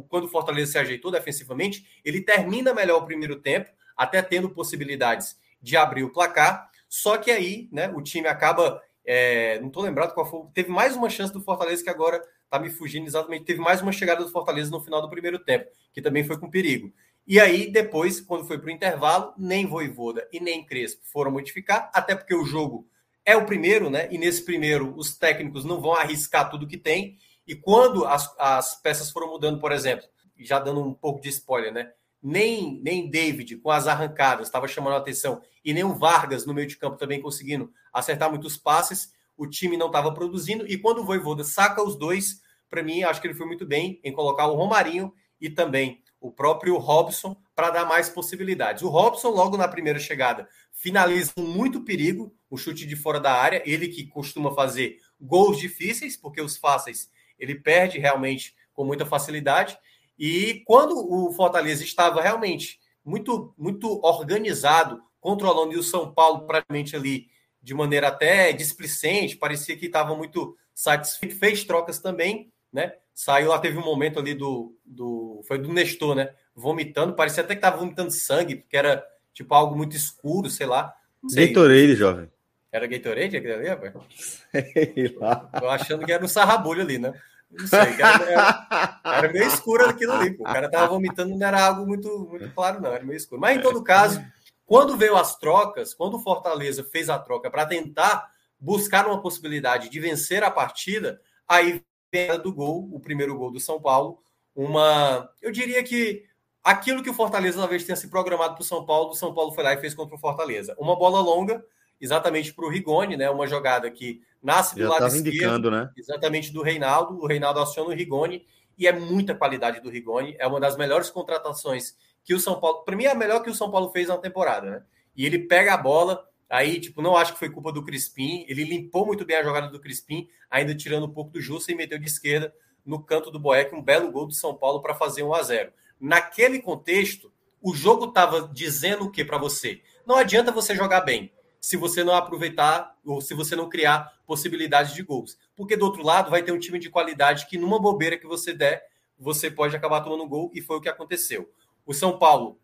quando 0.08 0.24
o 0.24 0.28
Fortaleza 0.28 0.72
se 0.72 0.78
ajeitou 0.78 1.10
defensivamente, 1.10 2.00
ele 2.04 2.20
termina 2.20 2.72
melhor 2.72 3.02
o 3.02 3.06
primeiro 3.06 3.40
tempo, 3.40 3.70
até 3.96 4.22
tendo 4.22 4.50
possibilidades 4.50 5.36
de 5.60 5.76
abrir 5.76 6.04
o 6.04 6.12
placar. 6.12 6.70
Só 6.88 7.16
que 7.18 7.30
aí, 7.30 7.68
né, 7.72 7.88
o 7.94 8.02
time 8.02 8.28
acaba. 8.28 8.82
É, 9.04 9.58
não 9.60 9.68
estou 9.68 9.82
lembrado 9.82 10.12
qual 10.14 10.28
foi. 10.28 10.42
Teve 10.52 10.70
mais 10.70 10.94
uma 10.94 11.08
chance 11.08 11.32
do 11.32 11.40
Fortaleza 11.40 11.82
que 11.82 11.90
agora 11.90 12.22
está 12.44 12.58
me 12.58 12.70
fugindo 12.70 13.06
exatamente. 13.06 13.44
Teve 13.44 13.60
mais 13.60 13.80
uma 13.80 13.92
chegada 13.92 14.24
do 14.24 14.30
Fortaleza 14.30 14.70
no 14.70 14.80
final 14.80 15.00
do 15.00 15.10
primeiro 15.10 15.38
tempo, 15.38 15.70
que 15.92 16.02
também 16.02 16.24
foi 16.24 16.38
com 16.38 16.50
perigo. 16.50 16.92
E 17.26 17.38
aí, 17.38 17.70
depois, 17.70 18.20
quando 18.20 18.46
foi 18.46 18.58
para 18.58 18.68
o 18.68 18.70
intervalo, 18.70 19.34
nem 19.36 19.66
Voivoda 19.66 20.26
e 20.32 20.40
nem 20.40 20.64
Crespo 20.64 21.02
foram 21.04 21.30
modificar, 21.30 21.90
até 21.92 22.14
porque 22.14 22.34
o 22.34 22.44
jogo 22.44 22.88
é 23.22 23.36
o 23.36 23.44
primeiro, 23.44 23.90
né? 23.90 24.08
E 24.10 24.16
nesse 24.16 24.42
primeiro, 24.42 24.94
os 24.96 25.14
técnicos 25.14 25.62
não 25.62 25.78
vão 25.78 25.92
arriscar 25.92 26.50
tudo 26.50 26.66
que 26.66 26.78
tem. 26.78 27.18
E 27.46 27.54
quando 27.54 28.06
as, 28.06 28.34
as 28.38 28.80
peças 28.80 29.10
foram 29.10 29.28
mudando, 29.28 29.60
por 29.60 29.72
exemplo, 29.72 30.06
já 30.38 30.58
dando 30.58 30.82
um 30.82 30.94
pouco 30.94 31.20
de 31.20 31.28
spoiler, 31.28 31.70
né? 31.70 31.92
Nem, 32.22 32.80
nem 32.82 33.08
David 33.08 33.56
com 33.58 33.70
as 33.70 33.86
arrancadas 33.86 34.48
estava 34.48 34.66
chamando 34.66 34.94
a 34.94 34.98
atenção 34.98 35.40
e 35.64 35.72
nem 35.72 35.84
o 35.84 35.94
Vargas 35.94 36.44
no 36.44 36.54
meio 36.54 36.66
de 36.66 36.76
campo 36.76 36.96
também 36.96 37.20
conseguindo 37.20 37.72
acertar 37.92 38.30
muitos 38.30 38.56
passes, 38.56 39.12
o 39.36 39.46
time 39.46 39.76
não 39.76 39.86
estava 39.86 40.12
produzindo. 40.12 40.66
E 40.66 40.76
quando 40.76 40.98
o 40.98 41.04
Voivoda 41.04 41.44
saca 41.44 41.82
os 41.82 41.96
dois, 41.96 42.40
para 42.68 42.82
mim, 42.82 43.02
acho 43.02 43.20
que 43.20 43.26
ele 43.26 43.34
foi 43.34 43.46
muito 43.46 43.64
bem 43.64 44.00
em 44.02 44.12
colocar 44.12 44.46
o 44.46 44.56
Romarinho 44.56 45.12
e 45.40 45.48
também 45.48 46.02
o 46.20 46.32
próprio 46.32 46.76
Robson 46.76 47.36
para 47.54 47.70
dar 47.70 47.84
mais 47.84 48.08
possibilidades. 48.08 48.82
O 48.82 48.88
Robson, 48.88 49.28
logo 49.28 49.56
na 49.56 49.68
primeira 49.68 49.98
chegada, 49.98 50.48
finaliza 50.72 51.32
com 51.34 51.42
muito 51.42 51.82
perigo 51.82 52.34
o 52.50 52.56
chute 52.56 52.86
de 52.86 52.96
fora 52.96 53.20
da 53.20 53.32
área. 53.32 53.62
Ele 53.64 53.88
que 53.88 54.06
costuma 54.06 54.52
fazer 54.54 54.98
gols 55.20 55.58
difíceis, 55.58 56.16
porque 56.16 56.40
os 56.40 56.56
fáceis 56.56 57.08
ele 57.38 57.54
perde 57.54 57.98
realmente 57.98 58.54
com 58.72 58.84
muita 58.84 59.06
facilidade. 59.06 59.78
E 60.18 60.62
quando 60.66 60.94
o 60.96 61.32
Fortaleza 61.32 61.84
estava 61.84 62.20
realmente 62.20 62.80
muito, 63.04 63.54
muito 63.56 64.00
organizado, 64.02 65.00
controlando 65.20 65.72
e 65.72 65.78
o 65.78 65.82
São 65.82 66.12
Paulo 66.12 66.46
praticamente 66.46 66.96
ali 66.96 67.28
de 67.62 67.74
maneira 67.74 68.08
até 68.08 68.52
displicente, 68.52 69.36
parecia 69.36 69.76
que 69.76 69.86
estava 69.86 70.14
muito 70.16 70.56
satisfeito, 70.74 71.36
fez 71.36 71.64
trocas 71.64 71.98
também, 71.98 72.52
né? 72.72 72.94
Saiu 73.14 73.48
lá, 73.48 73.58
teve 73.58 73.76
um 73.76 73.84
momento 73.84 74.18
ali 74.18 74.32
do, 74.32 74.76
do 74.84 75.42
foi 75.46 75.58
do 75.58 75.72
Nestor, 75.72 76.14
né? 76.14 76.32
Vomitando, 76.54 77.14
parecia 77.14 77.42
até 77.42 77.54
que 77.54 77.58
estava 77.58 77.76
vomitando 77.76 78.10
sangue, 78.10 78.56
porque 78.56 78.76
era 78.76 79.04
tipo 79.32 79.54
algo 79.54 79.76
muito 79.76 79.96
escuro, 79.96 80.48
sei 80.48 80.66
lá. 80.66 80.94
Sei. 81.28 81.48
Gatorade, 81.48 81.94
jovem. 81.96 82.30
Era 82.70 82.86
Gatorade 82.86 83.36
aquele 83.36 83.54
ali, 83.54 83.68
rapaz? 83.68 83.94
Sei 84.52 85.16
lá. 85.18 85.36
Tô 85.36 85.68
achando 85.68 86.04
que 86.04 86.12
era 86.12 86.24
um 86.24 86.28
sarrabulho 86.28 86.82
ali, 86.82 86.98
né? 86.98 87.12
Não 87.50 87.66
sei, 87.66 87.78
era, 87.78 89.00
era, 89.04 89.32
meio 89.32 89.46
escuro 89.46 89.88
aquilo 89.88 90.12
ali. 90.12 90.32
Pô. 90.32 90.44
O 90.44 90.46
cara 90.46 90.70
tava 90.70 90.88
vomitando, 90.88 91.36
não 91.36 91.46
era 91.46 91.64
algo 91.64 91.86
muito, 91.86 92.28
muito 92.30 92.50
claro, 92.54 92.80
não, 92.80 92.92
era 92.92 93.04
meio 93.04 93.16
escuro. 93.16 93.40
Mas 93.40 93.56
em 93.56 93.60
todo 93.60 93.82
caso, 93.82 94.22
quando 94.66 94.96
veio 94.96 95.16
as 95.16 95.38
trocas, 95.38 95.94
quando 95.94 96.14
o 96.14 96.20
Fortaleza 96.20 96.84
fez 96.84 97.08
a 97.08 97.18
troca 97.18 97.50
para 97.50 97.64
tentar 97.64 98.30
buscar 98.60 99.06
uma 99.06 99.20
possibilidade 99.22 99.88
de 99.88 100.00
vencer 100.00 100.42
a 100.42 100.50
partida, 100.50 101.20
aí 101.46 101.82
veio 102.12 102.42
do 102.42 102.52
gol, 102.52 102.88
o 102.92 103.00
primeiro 103.00 103.36
gol 103.36 103.50
do 103.50 103.60
São 103.60 103.80
Paulo, 103.80 104.22
uma. 104.54 105.30
Eu 105.40 105.50
diria 105.50 105.82
que 105.82 106.24
aquilo 106.62 107.02
que 107.02 107.10
o 107.10 107.14
Fortaleza 107.14 107.58
talvez 107.58 107.84
tenha 107.84 107.96
se 107.96 108.08
programado 108.08 108.54
para 108.54 108.62
o 108.62 108.66
São 108.66 108.84
Paulo, 108.84 109.10
o 109.10 109.14
São 109.14 109.32
Paulo 109.32 109.52
foi 109.52 109.64
lá 109.64 109.72
e 109.72 109.80
fez 109.80 109.94
contra 109.94 110.16
o 110.16 110.18
Fortaleza. 110.18 110.76
Uma 110.78 110.96
bola 110.96 111.20
longa, 111.20 111.64
exatamente 112.00 112.52
para 112.52 112.64
o 112.64 112.70
Rigoni, 112.70 113.16
né? 113.16 113.28
Uma 113.30 113.46
jogada 113.46 113.90
que 113.90 114.22
nasce 114.42 114.74
do 114.74 114.82
Já 114.82 114.88
lado 114.88 115.06
esquerdo, 115.06 115.70
né? 115.70 115.90
exatamente 115.96 116.52
do 116.52 116.62
Reinaldo. 116.62 117.18
O 117.20 117.26
Reinaldo 117.26 117.60
aciona 117.60 117.90
o 117.90 117.94
Rigoni 117.94 118.46
e 118.76 118.86
é 118.86 118.92
muita 118.92 119.34
qualidade 119.34 119.80
do 119.80 119.90
Rigoni. 119.90 120.36
É 120.38 120.46
uma 120.46 120.60
das 120.60 120.76
melhores 120.76 121.10
contratações 121.10 121.96
que 122.24 122.34
o 122.34 122.40
São 122.40 122.60
Paulo, 122.60 122.84
para 122.84 122.96
mim 122.96 123.04
é 123.04 123.10
a 123.10 123.14
melhor 123.14 123.42
que 123.42 123.50
o 123.50 123.54
São 123.54 123.70
Paulo 123.70 123.90
fez 123.90 124.08
na 124.08 124.18
temporada, 124.18 124.70
né? 124.70 124.82
E 125.16 125.26
ele 125.26 125.40
pega 125.40 125.74
a 125.74 125.76
bola, 125.76 126.24
aí 126.48 126.80
tipo 126.80 127.02
não 127.02 127.16
acho 127.16 127.32
que 127.32 127.38
foi 127.38 127.50
culpa 127.50 127.72
do 127.72 127.84
Crispim. 127.84 128.44
Ele 128.48 128.64
limpou 128.64 129.04
muito 129.04 129.24
bem 129.24 129.36
a 129.36 129.42
jogada 129.42 129.68
do 129.68 129.80
Crispim, 129.80 130.28
ainda 130.50 130.74
tirando 130.74 131.06
um 131.06 131.12
pouco 131.12 131.32
do 131.32 131.40
Justa 131.40 131.72
e 131.72 131.74
meteu 131.74 131.98
de 131.98 132.06
esquerda 132.06 132.54
no 132.84 133.02
canto 133.02 133.30
do 133.30 133.38
Boeck, 133.38 133.74
um 133.74 133.82
belo 133.82 134.10
gol 134.10 134.26
do 134.26 134.32
São 134.32 134.54
Paulo 134.54 134.80
para 134.80 134.94
fazer 134.94 135.22
1 135.22 135.34
a 135.34 135.42
0 135.42 135.72
Naquele 136.00 136.60
contexto, 136.60 137.30
o 137.60 137.74
jogo 137.74 138.06
estava 138.06 138.48
dizendo 138.52 139.04
o 139.04 139.10
que 139.10 139.24
para 139.24 139.36
você? 139.36 139.82
Não 140.06 140.16
adianta 140.16 140.52
você 140.52 140.74
jogar 140.74 141.02
bem 141.02 141.32
se 141.60 141.76
você 141.76 142.04
não 142.04 142.14
aproveitar 142.14 142.96
ou 143.04 143.20
se 143.20 143.34
você 143.34 143.56
não 143.56 143.68
criar 143.68 144.12
possibilidades 144.26 144.94
de 144.94 145.02
gols. 145.02 145.38
Porque 145.56 145.76
do 145.76 145.84
outro 145.84 146.02
lado 146.02 146.30
vai 146.30 146.42
ter 146.42 146.52
um 146.52 146.58
time 146.58 146.78
de 146.78 146.90
qualidade 146.90 147.46
que 147.46 147.58
numa 147.58 147.80
bobeira 147.80 148.16
que 148.16 148.26
você 148.26 148.52
der, 148.52 148.84
você 149.18 149.50
pode 149.50 149.74
acabar 149.74 150.00
tomando 150.00 150.26
gol 150.26 150.50
e 150.54 150.60
foi 150.60 150.76
o 150.76 150.80
que 150.80 150.88
aconteceu. 150.88 151.50
O 151.84 151.92
São 151.92 152.18
Paulo 152.18 152.58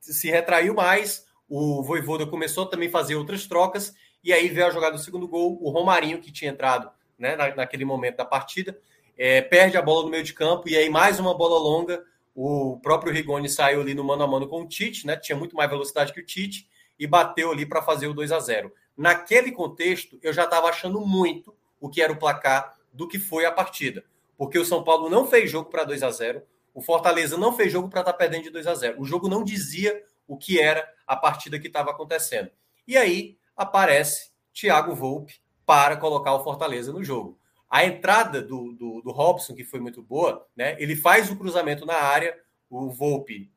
se 0.00 0.30
retraiu 0.30 0.74
mais, 0.74 1.26
o 1.48 1.82
Voivoda 1.82 2.26
começou 2.26 2.66
também 2.66 2.88
a 2.88 2.92
fazer 2.92 3.14
outras 3.14 3.46
trocas 3.46 3.94
e 4.22 4.32
aí 4.32 4.48
veio 4.48 4.66
a 4.66 4.70
jogada 4.70 4.96
do 4.96 5.02
segundo 5.02 5.28
gol, 5.28 5.58
o 5.60 5.70
Romarinho 5.70 6.20
que 6.20 6.32
tinha 6.32 6.50
entrado 6.50 6.90
né, 7.18 7.36
na, 7.36 7.54
naquele 7.54 7.84
momento 7.84 8.16
da 8.16 8.24
partida, 8.24 8.78
é, 9.16 9.42
perde 9.42 9.76
a 9.76 9.82
bola 9.82 10.04
no 10.04 10.10
meio 10.10 10.24
de 10.24 10.32
campo 10.32 10.68
e 10.68 10.76
aí 10.76 10.88
mais 10.88 11.20
uma 11.20 11.36
bola 11.36 11.58
longa, 11.58 12.02
o 12.34 12.78
próprio 12.82 13.12
Rigoni 13.12 13.48
saiu 13.48 13.80
ali 13.80 13.94
no 13.94 14.04
mano 14.04 14.22
a 14.22 14.26
mano 14.26 14.48
com 14.48 14.62
o 14.62 14.68
Tite, 14.68 15.06
né, 15.06 15.16
tinha 15.16 15.36
muito 15.36 15.54
mais 15.54 15.68
velocidade 15.68 16.12
que 16.12 16.20
o 16.20 16.24
Tite 16.24 16.68
e 17.00 17.06
bateu 17.06 17.50
ali 17.50 17.64
para 17.64 17.80
fazer 17.80 18.06
o 18.06 18.14
2 18.14 18.30
a 18.30 18.38
0. 18.38 18.70
Naquele 18.94 19.50
contexto, 19.50 20.18
eu 20.22 20.32
já 20.32 20.44
estava 20.44 20.68
achando 20.68 21.00
muito 21.00 21.56
o 21.80 21.88
que 21.88 22.02
era 22.02 22.12
o 22.12 22.18
placar 22.18 22.76
do 22.92 23.08
que 23.08 23.18
foi 23.18 23.46
a 23.46 23.50
partida. 23.50 24.04
Porque 24.36 24.58
o 24.58 24.64
São 24.64 24.84
Paulo 24.84 25.08
não 25.08 25.26
fez 25.26 25.50
jogo 25.50 25.70
para 25.70 25.84
2 25.84 26.02
a 26.02 26.10
0 26.10 26.42
o 26.72 26.80
Fortaleza 26.80 27.36
não 27.36 27.52
fez 27.52 27.72
jogo 27.72 27.88
para 27.88 28.00
estar 28.00 28.12
tá 28.12 28.18
perdendo 28.18 28.44
de 28.44 28.50
2 28.50 28.66
a 28.66 28.74
0 28.74 29.00
O 29.00 29.04
jogo 29.04 29.28
não 29.28 29.42
dizia 29.42 30.04
o 30.26 30.36
que 30.36 30.60
era 30.60 30.88
a 31.06 31.16
partida 31.16 31.58
que 31.58 31.66
estava 31.66 31.90
acontecendo. 31.90 32.50
E 32.86 32.96
aí 32.96 33.36
aparece 33.56 34.30
Thiago 34.52 34.94
Volpe 34.94 35.40
para 35.66 35.96
colocar 35.96 36.32
o 36.34 36.44
Fortaleza 36.44 36.92
no 36.92 37.02
jogo. 37.02 37.38
A 37.68 37.84
entrada 37.84 38.40
do, 38.40 38.72
do, 38.72 39.00
do 39.02 39.10
Robson, 39.10 39.54
que 39.54 39.64
foi 39.64 39.80
muito 39.80 40.02
boa, 40.02 40.46
né? 40.56 40.76
Ele 40.80 40.96
faz 40.96 41.30
o 41.30 41.36
cruzamento 41.36 41.84
na 41.84 41.94
área, 41.94 42.38
o 42.68 42.90
Volpe 42.90 43.50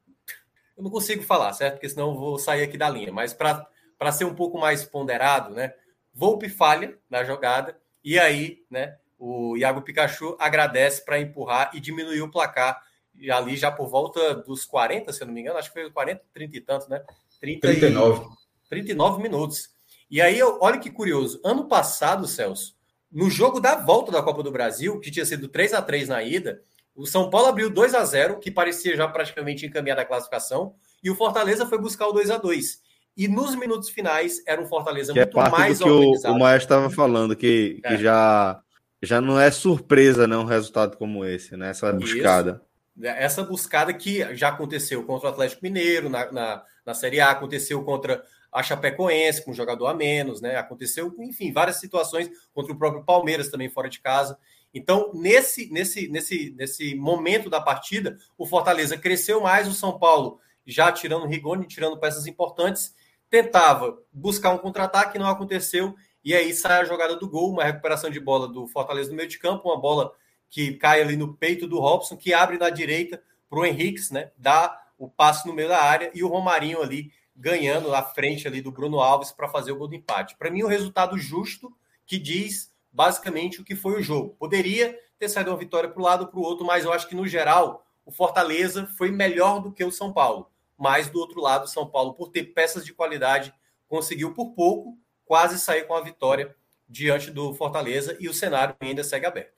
eu 0.78 0.84
não 0.84 0.92
consigo 0.92 1.24
falar, 1.24 1.54
certo? 1.54 1.76
Porque 1.76 1.90
senão 1.90 2.10
eu 2.10 2.16
vou 2.16 2.40
sair 2.40 2.64
aqui 2.64 2.78
da 2.78 2.90
linha. 2.90 3.12
Mas 3.12 3.34
para 3.34 4.12
ser 4.12 4.26
um 4.26 4.36
pouco 4.36 4.58
mais 4.58 4.84
ponderado, 4.84 5.54
né? 5.54 5.74
Volpe 6.14 6.50
falha 6.50 6.98
na 7.10 7.24
jogada 7.24 7.78
e 8.04 8.20
aí, 8.20 8.64
né? 8.70 8.98
O 9.18 9.56
Iago 9.56 9.82
Pikachu 9.82 10.36
agradece 10.40 11.04
para 11.04 11.20
empurrar 11.20 11.72
e 11.74 11.80
diminuir 11.80 12.22
o 12.22 12.32
placar 12.32 12.82
e 13.16 13.32
ali 13.32 13.56
já 13.56 13.72
por 13.72 13.88
volta 13.88 14.36
dos 14.36 14.66
40, 14.66 15.14
se 15.14 15.22
eu 15.22 15.28
não 15.28 15.34
me 15.34 15.42
engano, 15.42 15.58
acho 15.58 15.72
que 15.72 15.80
foi 15.80 15.90
40, 15.90 16.22
30 16.34 16.58
e 16.58 16.62
tanto, 16.62 16.90
né? 16.90 17.04
30 17.40 17.68
39. 17.68 18.26
E, 18.26 18.70
39 18.70 19.22
minutos. 19.22 19.70
E 20.10 20.22
aí, 20.22 20.42
olha 20.42 20.80
que 20.80 20.92
curioso. 20.92 21.40
Ano 21.44 21.68
passado, 21.68 22.28
Celso, 22.28 22.76
no 23.12 23.30
jogo 23.30 23.60
da 23.60 23.76
volta 23.76 24.12
da 24.12 24.24
Copa 24.24 24.44
do 24.44 24.52
Brasil, 24.52 25.00
que 25.00 25.12
tinha 25.12 25.26
sido 25.26 25.48
3 25.48 25.74
a 25.74 25.82
3 25.82 26.10
na 26.10 26.24
ida, 26.24 26.62
o 26.96 27.06
São 27.06 27.30
Paulo 27.30 27.48
abriu 27.48 27.70
2 27.70 27.96
a 27.96 28.06
0 28.06 28.40
que 28.40 28.52
parecia 28.52 28.96
já 28.96 29.08
praticamente 29.08 29.66
encaminhada 29.66 30.02
a 30.02 30.06
classificação, 30.06 30.76
e 31.04 31.10
o 31.10 31.16
Fortaleza 31.16 31.66
foi 31.66 31.78
buscar 31.78 32.08
o 32.08 32.14
2 32.14 32.30
a 32.30 32.38
2 32.38 32.80
E 33.18 33.28
nos 33.28 33.56
minutos 33.56 33.90
finais 33.90 34.42
era 34.46 34.62
um 34.62 34.66
Fortaleza 34.66 35.12
que 35.12 35.20
é 35.20 35.24
muito 35.24 35.40
é 35.40 35.42
parte 35.42 35.58
mais 35.58 35.80
do 35.80 35.86
que 35.86 35.92
organizado. 35.92 36.34
O, 36.34 36.38
o 36.38 36.40
Maestro 36.40 36.76
estava 36.76 36.90
falando, 36.90 37.36
que, 37.36 37.82
é. 37.84 37.90
que 37.90 38.04
já, 38.04 38.62
já 39.02 39.20
não 39.20 39.40
é 39.40 39.52
surpresa 39.52 40.28
né, 40.28 40.38
um 40.38 40.46
resultado 40.46 40.98
como 40.98 41.26
esse, 41.26 41.58
né? 41.58 41.72
Essa 41.72 41.92
buscada. 41.92 42.62
Isso. 42.96 43.08
Essa 43.08 43.44
buscada 43.44 43.92
que 43.92 44.36
já 44.36 44.50
aconteceu 44.50 45.04
contra 45.04 45.28
o 45.28 45.32
Atlético 45.32 45.64
Mineiro 45.64 46.10
na, 46.10 46.32
na, 46.32 46.64
na 46.86 46.94
Série 46.94 47.20
A, 47.20 47.32
aconteceu 47.32 47.84
contra 47.84 48.24
a 48.52 48.62
Chapecoense, 48.62 49.44
com 49.44 49.50
um 49.50 49.56
jogador 49.56 49.88
a 49.88 49.96
menos, 49.96 50.40
né? 50.40 50.56
Aconteceu, 50.58 51.14
enfim, 51.20 51.52
várias 51.52 51.78
situações 51.78 52.30
contra 52.54 52.72
o 52.72 52.78
próprio 52.78 53.04
Palmeiras 53.04 53.50
também 53.50 53.68
fora 53.68 53.90
de 53.90 54.00
casa. 54.00 54.38
Então, 54.74 55.12
nesse, 55.14 55.72
nesse, 55.72 56.08
nesse, 56.08 56.52
nesse 56.58 56.96
momento 56.96 57.50
da 57.50 57.62
partida, 57.62 58.18
o 58.38 58.46
Fortaleza 58.46 58.98
cresceu 58.98 59.42
mais, 59.42 59.68
o 59.68 59.74
São 59.74 60.00
Paulo, 60.00 60.40
já 60.66 60.92
tirando 60.92 61.28
Rigoni, 61.28 61.68
tirando 61.68 62.00
peças 62.00 62.26
importantes, 62.26 62.96
tentava 63.30 64.02
buscar 64.12 64.52
um 64.52 64.58
contra-ataque, 64.58 65.20
não 65.20 65.28
aconteceu, 65.28 65.96
e 66.24 66.34
aí 66.34 66.54
sai 66.54 66.82
a 66.82 66.86
jogada 66.86 67.16
do 67.16 67.30
gol, 67.30 67.52
uma 67.52 67.64
recuperação 67.64 68.10
de 68.10 68.20
bola 68.20 68.48
do 68.48 68.68
Fortaleza 68.68 69.10
no 69.10 69.16
meio 69.16 69.30
de 69.30 69.38
campo, 69.38 69.70
uma 69.70 69.80
bola 69.80 70.14
que 70.50 70.74
cai 70.74 71.02
ali 71.02 71.18
no 71.18 71.34
peito 71.36 71.68
do 71.68 71.80
Robson, 71.80 72.16
que 72.16 72.34
abre 72.34 72.58
na 72.58 72.70
direita 72.70 73.22
para 73.50 73.60
o 73.60 73.66
Henriques, 73.66 74.10
né? 74.10 74.32
Dá 74.38 74.80
o 74.98 75.10
passe 75.10 75.48
no 75.48 75.54
meio 75.54 75.68
da 75.68 75.82
área 75.82 76.12
e 76.14 76.24
o 76.24 76.28
Romarinho 76.28 76.82
ali 76.82 77.12
ganhando 77.36 77.94
à 77.94 78.02
frente 78.02 78.48
ali 78.48 78.62
do 78.62 78.72
Bruno 78.72 79.00
Alves 79.00 79.32
para 79.32 79.50
fazer 79.50 79.72
o 79.72 79.76
gol 79.76 79.88
do 79.88 79.96
empate. 79.96 80.38
Para 80.38 80.50
mim, 80.50 80.64
o 80.64 80.68
um 80.68 80.70
resultado 80.70 81.18
justo 81.18 81.76
que 82.06 82.18
diz 82.18 82.73
basicamente 82.94 83.60
o 83.60 83.66
que 83.66 83.76
foi 83.76 84.00
o 84.00 84.04
jogo. 84.04 84.36
Poderia 84.38 84.98
ter 85.18 85.28
saído 85.28 85.50
uma 85.50 85.58
vitória 85.58 85.90
para 85.90 86.00
um 86.00 86.06
lado 86.06 86.22
ou 86.22 86.28
para 86.28 86.40
o 86.40 86.44
outro, 86.44 86.66
mas 86.66 86.86
eu 86.86 86.94
acho 86.94 87.08
que 87.08 87.16
no 87.16 87.28
geral 87.28 87.86
o 88.06 88.12
Fortaleza 88.12 88.88
foi 88.98 89.10
melhor 89.10 89.62
do 89.62 89.72
que 89.72 89.84
o 89.84 89.92
São 89.92 90.14
Paulo. 90.14 90.50
Mas 90.78 91.10
do 91.10 91.20
outro 91.20 91.42
lado, 91.42 91.64
o 91.64 91.68
São 91.68 91.88
Paulo, 91.88 92.14
por 92.14 92.30
ter 92.30 92.44
peças 92.54 92.86
de 92.86 92.94
qualidade, 92.94 93.54
conseguiu 93.88 94.34
por 94.34 94.52
pouco 94.52 94.98
quase 95.26 95.58
sair 95.58 95.88
com 95.88 95.96
a 95.96 96.02
vitória 96.02 96.56
diante 96.88 97.32
do 97.32 97.54
Fortaleza 97.54 98.16
e 98.20 98.28
o 98.28 98.34
cenário 98.34 98.76
ainda 98.80 99.04
segue 99.04 99.26
aberto. 99.26 99.54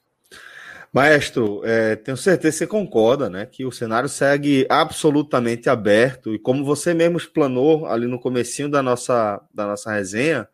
Maestro, 0.93 1.61
é, 1.65 1.97
tenho 1.97 2.15
certeza 2.15 2.53
que 2.53 2.57
você 2.59 2.67
concorda, 2.67 3.29
né? 3.29 3.45
Que 3.45 3.65
o 3.65 3.71
cenário 3.71 4.07
segue 4.07 4.65
absolutamente 4.69 5.69
aberto 5.69 6.33
e 6.33 6.39
como 6.39 6.63
você 6.63 6.93
mesmo 6.93 7.17
explanou 7.17 7.85
ali 7.85 8.07
no 8.07 8.19
comecinho 8.19 8.69
da 8.69 8.81
nossa, 8.81 9.41
da 9.53 9.65
nossa 9.65 9.91
resenha, 9.91 10.47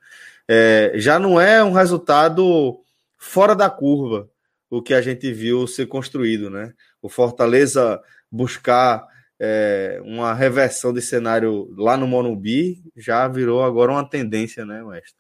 é, 0.47 0.93
já 0.95 1.19
não 1.19 1.39
é 1.39 1.63
um 1.63 1.71
resultado 1.71 2.80
fora 3.17 3.56
da 3.56 3.69
curva 3.69 4.30
o 4.71 4.82
que 4.82 4.93
a 4.93 5.01
gente 5.01 5.32
viu 5.34 5.67
ser 5.67 5.86
construído, 5.88 6.49
né? 6.49 6.73
O 7.01 7.10
Fortaleza 7.10 8.01
buscar 8.32 9.06
é, 9.38 10.01
uma 10.06 10.34
reversão 10.34 10.93
de 10.93 11.01
cenário 11.01 11.69
lá 11.77 11.97
no 11.97 12.08
Morumbi 12.08 12.82
já 12.95 13.27
virou 13.27 13.63
agora 13.63 13.91
uma 13.91 14.10
tendência, 14.10 14.65
né, 14.65 14.82
mestre? 14.82 15.19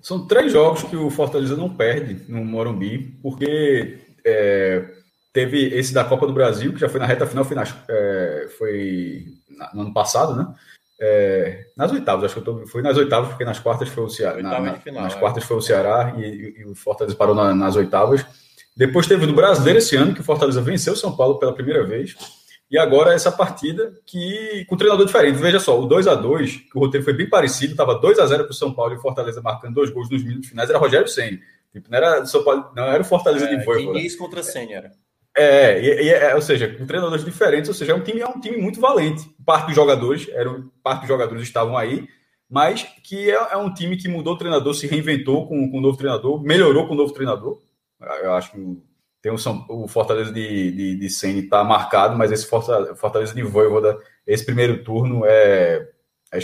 São 0.00 0.28
três 0.28 0.52
jogos 0.52 0.84
que 0.84 0.94
o 0.94 1.10
Fortaleza 1.10 1.56
não 1.56 1.74
perde 1.74 2.30
no 2.30 2.44
Morumbi, 2.44 3.18
porque 3.20 3.98
é, 4.24 4.88
teve 5.32 5.74
esse 5.74 5.92
da 5.92 6.04
Copa 6.04 6.24
do 6.24 6.32
Brasil, 6.32 6.72
que 6.72 6.78
já 6.78 6.88
foi 6.88 7.00
na 7.00 7.06
reta 7.06 7.26
final, 7.26 7.44
foi, 7.44 7.56
na, 7.56 7.64
é, 7.88 8.48
foi 8.56 9.26
no 9.74 9.82
ano 9.82 9.92
passado, 9.92 10.36
né? 10.36 10.54
É, 11.00 11.66
nas 11.76 11.92
oitavas, 11.92 12.24
acho 12.24 12.34
que 12.34 12.40
eu 12.40 12.44
tô, 12.44 12.66
foi 12.66 12.82
nas 12.82 12.96
oitavas, 12.96 13.28
porque 13.28 13.44
nas 13.44 13.60
quartas 13.60 13.88
foi 13.88 14.04
o 14.04 14.08
Ceará. 14.08 14.42
Na, 14.42 14.60
na, 14.60 14.74
final, 14.74 15.02
nas 15.04 15.14
é. 15.14 15.18
quartas 15.18 15.44
foi 15.44 15.56
o 15.56 15.60
Ceará 15.60 16.14
e, 16.16 16.22
e, 16.22 16.60
e 16.60 16.64
o 16.64 16.74
Fortaleza 16.74 17.16
parou 17.16 17.34
na, 17.34 17.54
nas 17.54 17.76
oitavas. 17.76 18.24
Depois 18.76 19.06
teve 19.06 19.26
no 19.26 19.32
Brasileiro 19.32 19.78
esse 19.78 19.96
ano, 19.96 20.14
que 20.14 20.20
o 20.20 20.24
Fortaleza 20.24 20.60
venceu 20.60 20.92
o 20.92 20.96
São 20.96 21.16
Paulo 21.16 21.38
pela 21.38 21.52
primeira 21.52 21.84
vez. 21.84 22.16
E 22.70 22.76
agora 22.76 23.14
essa 23.14 23.32
partida 23.32 23.94
que 24.04 24.64
com 24.68 24.74
um 24.74 24.78
treinador 24.78 25.06
diferente. 25.06 25.38
Veja 25.38 25.58
só, 25.58 25.80
o 25.80 25.86
2 25.86 26.06
a 26.06 26.14
2 26.14 26.56
que 26.56 26.76
o 26.76 26.80
roteiro 26.80 27.04
foi 27.04 27.14
bem 27.14 27.28
parecido, 27.28 27.72
estava 27.72 27.98
2 27.98 28.18
a 28.18 28.26
0 28.26 28.44
para 28.44 28.50
o 28.50 28.54
São 28.54 28.74
Paulo 28.74 28.92
e 28.92 28.96
o 28.96 29.00
Fortaleza 29.00 29.40
marcando 29.40 29.74
dois 29.74 29.90
gols 29.90 30.10
nos 30.10 30.22
minutos 30.22 30.50
finais, 30.50 30.68
era 30.68 30.78
Rogério 30.78 31.08
Senna. 31.08 31.38
Tipo, 31.72 31.90
não 31.90 31.96
era 31.96 32.26
São 32.26 32.44
Paulo, 32.44 32.70
não 32.76 32.84
era 32.84 33.02
o 33.02 33.06
Fortaleza 33.06 33.46
é, 33.46 33.56
de 33.56 33.64
Voivoda. 33.64 33.98
Diniz 33.98 34.16
contra 34.16 34.42
Senna 34.42 34.72
era. 34.72 34.92
É, 35.38 35.80
e, 35.80 36.08
é, 36.08 36.34
ou 36.34 36.42
seja, 36.42 36.66
com 36.66 36.84
treinadores 36.84 37.24
diferentes, 37.24 37.68
ou 37.68 37.74
seja, 37.74 37.92
é 37.92 37.94
um 37.94 38.02
time, 38.02 38.20
é 38.20 38.26
um 38.26 38.40
time 38.40 38.56
muito 38.56 38.80
valente. 38.80 39.30
Parte 39.46 39.66
dos 39.66 39.76
jogadores, 39.76 40.28
eram, 40.30 40.70
parte 40.82 41.00
dos 41.00 41.08
jogadores 41.08 41.42
estavam 41.44 41.76
aí, 41.76 42.08
mas 42.50 42.82
que 43.04 43.30
é, 43.30 43.34
é 43.34 43.56
um 43.56 43.72
time 43.72 43.96
que 43.96 44.08
mudou 44.08 44.34
o 44.34 44.38
treinador, 44.38 44.74
se 44.74 44.86
reinventou 44.86 45.46
com, 45.46 45.70
com 45.70 45.78
o 45.78 45.80
novo 45.80 45.96
treinador, 45.96 46.42
melhorou 46.42 46.88
com 46.88 46.94
o 46.94 46.96
novo 46.96 47.12
treinador. 47.12 47.60
Eu 48.22 48.32
acho 48.32 48.50
que 48.52 48.82
tem 49.22 49.30
o, 49.30 49.38
São, 49.38 49.64
o 49.68 49.86
Fortaleza 49.86 50.32
de, 50.32 50.72
de, 50.72 50.96
de 50.96 51.10
Sene 51.10 51.40
está 51.40 51.62
marcado, 51.62 52.16
mas 52.16 52.32
esse 52.32 52.46
Fortaleza, 52.46 53.34
de 53.34 53.42
Voivoda, 53.42 53.98
esse 54.26 54.44
primeiro 54.44 54.82
turno 54.82 55.24
é, 55.24 55.88
é, 56.32 56.38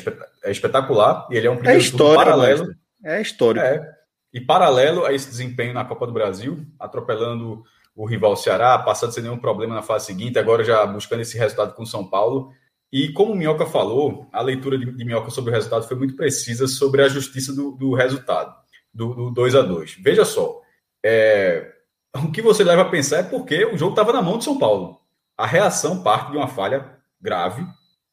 é 0.44 0.50
espetacular. 0.50 1.26
E 1.30 1.36
ele 1.36 1.46
é 1.46 1.50
um 1.50 1.56
primeiro 1.56 1.80
é 1.80 1.82
história, 1.82 2.16
paralelo. 2.16 2.74
É 3.04 3.20
histórico. 3.20 3.64
É, 3.64 3.92
e 4.32 4.40
paralelo 4.40 5.04
a 5.04 5.12
esse 5.12 5.28
desempenho 5.28 5.72
na 5.72 5.84
Copa 5.84 6.06
do 6.06 6.12
Brasil, 6.12 6.66
atropelando 6.78 7.62
o 7.94 8.06
rival 8.06 8.36
Ceará, 8.36 8.78
passando 8.78 9.12
sem 9.12 9.22
nenhum 9.22 9.38
problema 9.38 9.74
na 9.74 9.82
fase 9.82 10.06
seguinte, 10.06 10.38
agora 10.38 10.64
já 10.64 10.84
buscando 10.84 11.20
esse 11.20 11.38
resultado 11.38 11.74
com 11.74 11.84
o 11.84 11.86
São 11.86 12.04
Paulo. 12.04 12.50
E 12.92 13.12
como 13.12 13.32
o 13.32 13.36
Minhoca 13.36 13.66
falou, 13.66 14.28
a 14.32 14.40
leitura 14.40 14.78
de, 14.78 14.84
de 14.84 15.04
Minhoca 15.04 15.30
sobre 15.30 15.50
o 15.50 15.54
resultado 15.54 15.86
foi 15.86 15.96
muito 15.96 16.16
precisa 16.16 16.66
sobre 16.66 17.02
a 17.02 17.08
justiça 17.08 17.52
do, 17.52 17.72
do 17.72 17.94
resultado, 17.94 18.54
do, 18.92 19.14
do 19.14 19.30
2 19.30 19.54
a 19.54 19.62
2 19.62 19.98
Veja 20.00 20.24
só, 20.24 20.60
é, 21.04 21.72
o 22.16 22.30
que 22.30 22.42
você 22.42 22.64
leva 22.64 22.82
a 22.82 22.88
pensar 22.88 23.18
é 23.18 23.22
porque 23.22 23.64
o 23.64 23.76
jogo 23.76 23.92
estava 23.92 24.12
na 24.12 24.22
mão 24.22 24.38
de 24.38 24.44
São 24.44 24.58
Paulo. 24.58 25.00
A 25.36 25.46
reação 25.46 26.02
parte 26.02 26.30
de 26.30 26.36
uma 26.36 26.46
falha 26.48 26.98
grave, 27.20 27.66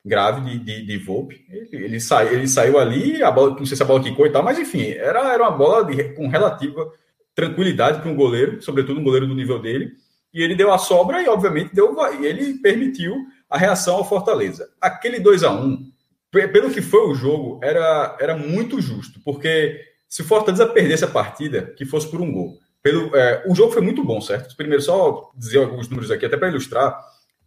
grave 0.04 0.42
de, 0.42 0.60
de, 0.60 0.86
de 0.86 0.98
Volpe. 0.98 1.46
Ele, 1.50 1.86
ele, 1.86 2.00
sai, 2.00 2.34
ele 2.34 2.48
saiu 2.48 2.80
ali, 2.80 3.22
a 3.22 3.30
bola, 3.30 3.52
não 3.52 3.66
sei 3.66 3.78
se 3.78 3.84
a 3.84 3.86
bola 3.86 4.02
quicou 4.02 4.26
e 4.26 4.32
tal, 4.32 4.44
mas 4.44 4.58
enfim, 4.58 4.92
era, 4.92 5.34
era 5.34 5.44
uma 5.44 5.52
bola 5.52 5.86
de, 5.86 6.16
com 6.16 6.28
relativa 6.28 6.92
tranquilidade 7.36 8.02
para 8.02 8.10
um 8.10 8.16
goleiro, 8.16 8.62
sobretudo 8.62 9.00
um 9.00 9.04
goleiro 9.04 9.28
do 9.28 9.36
nível 9.36 9.60
dele, 9.60 9.94
e 10.34 10.42
ele 10.42 10.56
deu 10.56 10.72
a 10.72 10.78
sobra 10.78 11.22
e, 11.22 11.28
obviamente, 11.28 11.74
deu, 11.74 11.96
ele 12.24 12.56
permitiu 12.56 13.16
a 13.50 13.58
reação 13.58 13.96
ao 13.96 14.08
Fortaleza. 14.08 14.70
Aquele 14.80 15.20
2 15.20 15.44
a 15.44 15.52
1 15.52 15.92
pelo 16.32 16.72
que 16.72 16.82
foi 16.82 17.10
o 17.10 17.14
jogo, 17.14 17.60
era, 17.62 18.16
era 18.20 18.38
muito 18.38 18.82
justo, 18.82 19.20
porque 19.26 19.82
se 20.08 20.22
o 20.22 20.26
Fortaleza 20.26 20.66
perdesse 20.66 21.04
a 21.04 21.10
partida, 21.10 21.74
que 21.76 21.86
fosse 21.86 22.10
por 22.10 22.22
um 22.22 22.32
gol, 22.32 22.58
pelo, 22.82 23.16
é, 23.16 23.44
o 23.46 23.54
jogo 23.54 23.74
foi 23.74 23.82
muito 23.82 24.04
bom, 24.04 24.22
certo? 24.22 24.56
Primeiro, 24.56 24.82
só 24.82 25.30
dizer 25.36 25.60
alguns 25.60 25.90
números 25.90 26.10
aqui, 26.10 26.26
até 26.26 26.38
para 26.38 26.48
ilustrar. 26.48 26.98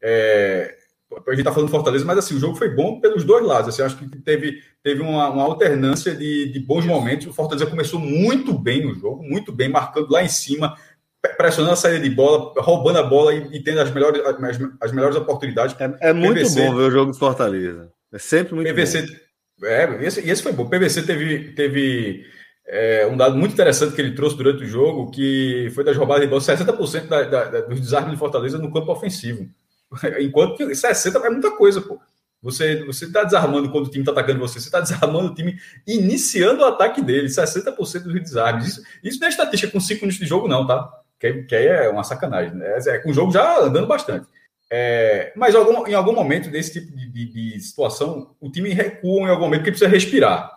É, 0.03 0.77
a 1.17 1.31
gente 1.31 1.41
está 1.41 1.53
falando 1.53 1.71
Fortaleza, 1.71 2.05
mas 2.05 2.19
assim, 2.19 2.35
o 2.35 2.39
jogo 2.39 2.57
foi 2.57 2.69
bom 2.69 3.01
pelos 3.01 3.25
dois 3.25 3.45
lados. 3.45 3.69
Assim, 3.69 3.83
acho 3.83 3.97
que 3.97 4.07
teve, 4.19 4.63
teve 4.83 5.03
uma, 5.03 5.31
uma 5.31 5.45
alternância 5.45 6.15
de, 6.15 6.53
de, 6.53 6.61
bons 6.61 6.85
momentos. 6.85 7.27
O 7.27 7.33
Fortaleza 7.33 7.67
começou 7.67 7.99
muito 7.99 8.57
bem 8.59 8.85
no 8.85 8.95
jogo, 8.95 9.23
muito 9.23 9.53
bem, 9.53 9.69
marcando 9.69 10.11
lá 10.11 10.23
em 10.23 10.29
cima, 10.29 10.77
pressionando 11.37 11.75
a 11.75 11.77
saída 11.77 12.01
de 12.01 12.11
bola, 12.11 12.53
roubando 12.59 12.99
a 12.99 13.03
bola 13.03 13.35
e, 13.35 13.57
e 13.57 13.63
tendo 13.63 13.81
as 13.81 13.91
melhores, 13.91 14.21
as, 14.25 14.61
as 14.81 14.93
melhores 14.93 15.17
oportunidades. 15.17 15.77
É, 15.79 16.11
é 16.11 16.13
muito 16.13 16.41
PVC, 16.41 16.67
bom 16.67 16.77
ver 16.77 16.83
o 16.83 16.91
jogo 16.91 17.13
do 17.13 17.19
Fortaleza. 17.19 17.91
É 18.13 18.19
sempre 18.19 18.55
muito 18.55 18.73
PVC, 18.73 19.03
bom. 19.03 19.67
É, 19.67 20.05
esse, 20.05 20.21
esse 20.29 20.43
foi 20.43 20.53
bom. 20.53 20.65
O 20.65 20.71
PVC 20.71 21.03
teve, 21.03 21.53
teve 21.53 22.25
é, 22.67 23.07
um 23.07 23.17
dado 23.17 23.37
muito 23.37 23.53
interessante 23.53 23.95
que 23.95 24.01
ele 24.01 24.15
trouxe 24.15 24.37
durante 24.37 24.65
o 24.65 24.67
jogo, 24.67 25.11
que 25.11 25.71
foi 25.75 25.85
das 25.85 25.97
roubadas 25.97 26.25
de 26.25 26.29
bola, 26.29 26.41
60% 26.41 27.09
da, 27.09 27.23
da, 27.23 27.45
da, 27.45 27.61
dos 27.61 27.81
desarmes 27.81 28.13
de 28.13 28.19
Fortaleza 28.19 28.59
no 28.59 28.73
campo 28.73 28.91
ofensivo. 28.93 29.49
Enquanto 30.21 30.57
que 30.57 30.75
60 30.75 31.19
é 31.19 31.31
muita 31.31 31.51
coisa, 31.53 31.81
pô. 31.81 32.01
Você 32.43 32.85
você 32.85 33.07
está 33.07 33.25
desarmando 33.25 33.71
quando 33.71 33.87
o 33.87 33.91
time 33.91 34.03
está 34.03 34.13
atacando 34.13 34.39
você, 34.39 34.61
você 34.61 34.69
está 34.69 34.79
desarmando 34.79 35.33
o 35.33 35.35
time 35.35 35.59
iniciando 35.87 36.63
o 36.63 36.67
ataque 36.67 37.01
dele, 37.01 37.29
60% 37.29 38.03
dos 38.03 38.21
desarmes. 38.21 38.67
Isso, 38.67 38.83
isso 39.03 39.19
não 39.19 39.27
é 39.27 39.31
estatística 39.31 39.73
com 39.73 39.81
5 39.81 40.01
minutos 40.03 40.21
de 40.21 40.27
jogo, 40.27 40.47
não, 40.47 40.67
tá? 40.67 40.87
Que, 41.19 41.45
que 41.45 41.57
aí 41.57 41.67
é 41.67 41.89
uma 41.89 42.05
sacanagem. 42.05 42.55
Né? 42.55 42.79
É, 42.87 42.99
com 42.99 43.11
o 43.11 43.15
jogo 43.15 43.33
já 43.33 43.61
andando 43.61 43.87
bastante. 43.87 44.27
É, 44.71 45.33
mas 45.37 45.55
algum, 45.55 45.87
em 45.87 45.95
algum 45.95 46.13
momento 46.13 46.51
desse 46.51 46.73
tipo 46.73 46.95
de, 46.95 47.09
de, 47.09 47.27
de, 47.27 47.61
situação, 47.61 48.35
o 48.41 48.51
time 48.51 48.71
recua 48.71 49.23
em 49.23 49.31
algum 49.31 49.45
momento 49.45 49.61
porque 49.61 49.71
precisa 49.71 49.91
respirar. 49.91 50.51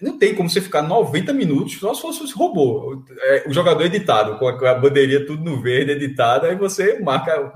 Não 0.00 0.18
tem 0.18 0.34
como 0.34 0.48
você 0.48 0.60
ficar 0.60 0.82
90 0.82 1.32
minutos 1.32 1.78
só 1.78 1.94
se 1.94 2.00
fosse 2.00 2.32
robô. 2.34 3.02
É, 3.20 3.44
o 3.46 3.52
jogador 3.52 3.82
editado, 3.84 4.38
com 4.38 4.48
a, 4.48 4.58
com 4.58 4.66
a, 4.66 4.74
bandeirinha 4.74 5.26
tudo 5.26 5.44
no 5.44 5.60
verde, 5.60 5.92
editada, 5.92 6.48
aí 6.48 6.56
você 6.56 6.98
marca, 7.00 7.52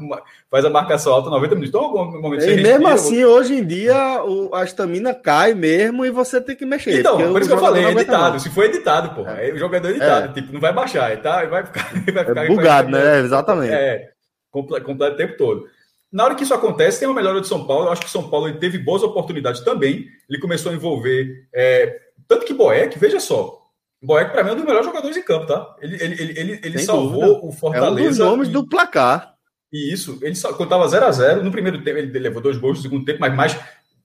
faz 0.50 0.64
a 0.64 0.70
marcação 0.70 1.12
alta 1.12 1.30
90 1.30 1.54
minutos. 1.54 1.68
Então, 1.68 1.82
algum 1.82 2.20
momento 2.20 2.44
E 2.44 2.56
mesmo 2.62 2.88
assim, 2.88 3.24
hoje 3.24 3.54
em 3.54 3.64
dia, 3.64 4.22
o, 4.24 4.54
a 4.54 4.64
estamina 4.64 5.14
cai 5.14 5.54
mesmo 5.54 6.04
e 6.04 6.10
você 6.10 6.40
tem 6.40 6.56
que 6.56 6.66
mexer. 6.66 7.00
Então, 7.00 7.16
por 7.32 7.40
isso 7.40 7.50
que 7.50 7.56
eu 7.56 7.60
falei, 7.60 7.84
é 7.84 7.90
editado. 7.90 8.40
Se 8.40 8.50
for 8.50 8.64
editado, 8.64 9.14
pô, 9.14 9.28
é. 9.28 9.52
o 9.52 9.58
jogador 9.58 9.88
é 9.88 9.90
editado. 9.90 10.30
É. 10.30 10.32
Tipo, 10.32 10.52
não 10.52 10.60
vai 10.60 10.72
baixar, 10.72 11.16
tá? 11.20 11.44
vai 11.44 11.64
ficar. 11.64 11.86
Vai 12.16 12.24
ficar 12.24 12.44
é 12.44 12.48
bugado, 12.48 12.90
vai 12.90 13.00
né? 13.00 13.20
Exatamente. 13.20 13.72
É, 13.72 14.10
completo 14.50 15.14
o 15.14 15.16
tempo 15.16 15.36
todo. 15.36 15.66
Na 16.12 16.24
hora 16.24 16.34
que 16.34 16.44
isso 16.44 16.54
acontece, 16.54 17.00
tem 17.00 17.08
uma 17.08 17.14
melhora 17.14 17.40
de 17.40 17.48
São 17.48 17.66
Paulo. 17.66 17.86
Eu 17.86 17.92
acho 17.92 18.02
que 18.02 18.10
São 18.10 18.30
Paulo 18.30 18.52
teve 18.58 18.78
boas 18.78 19.02
oportunidades 19.02 19.60
também. 19.60 20.06
Ele 20.28 20.40
começou 20.40 20.72
a 20.72 20.74
envolver 20.74 21.46
é, 21.52 22.00
tanto 22.28 22.46
que 22.46 22.54
Boeck, 22.54 22.98
veja 22.98 23.20
só, 23.20 23.66
Boeck, 24.02 24.30
para 24.30 24.44
mim, 24.44 24.50
é 24.50 24.52
um 24.52 24.56
dos 24.56 24.64
melhores 24.64 24.86
jogadores 24.86 25.16
em 25.16 25.22
campo, 25.22 25.46
tá? 25.46 25.74
Ele, 25.80 25.96
ele, 26.02 26.22
ele, 26.22 26.40
ele, 26.40 26.60
ele 26.62 26.78
salvou 26.78 27.20
dúvida. 27.20 27.46
o 27.46 27.52
Fortaleza. 27.52 28.00
É 28.00 28.04
um 28.04 28.08
dos 28.08 28.18
nomes 28.18 28.48
e, 28.48 28.52
do 28.52 28.68
placar. 28.68 29.34
E 29.72 29.92
isso, 29.92 30.18
ele 30.22 30.38
quando 30.40 30.62
estava 30.62 30.86
0x0, 30.86 31.42
no 31.42 31.50
primeiro 31.50 31.82
tempo, 31.82 31.98
ele 31.98 32.18
levou 32.18 32.40
dois 32.40 32.56
gols 32.56 32.78
no 32.78 32.82
segundo 32.82 33.04
tempo, 33.04 33.20
mas 33.20 33.34
mais. 33.34 33.58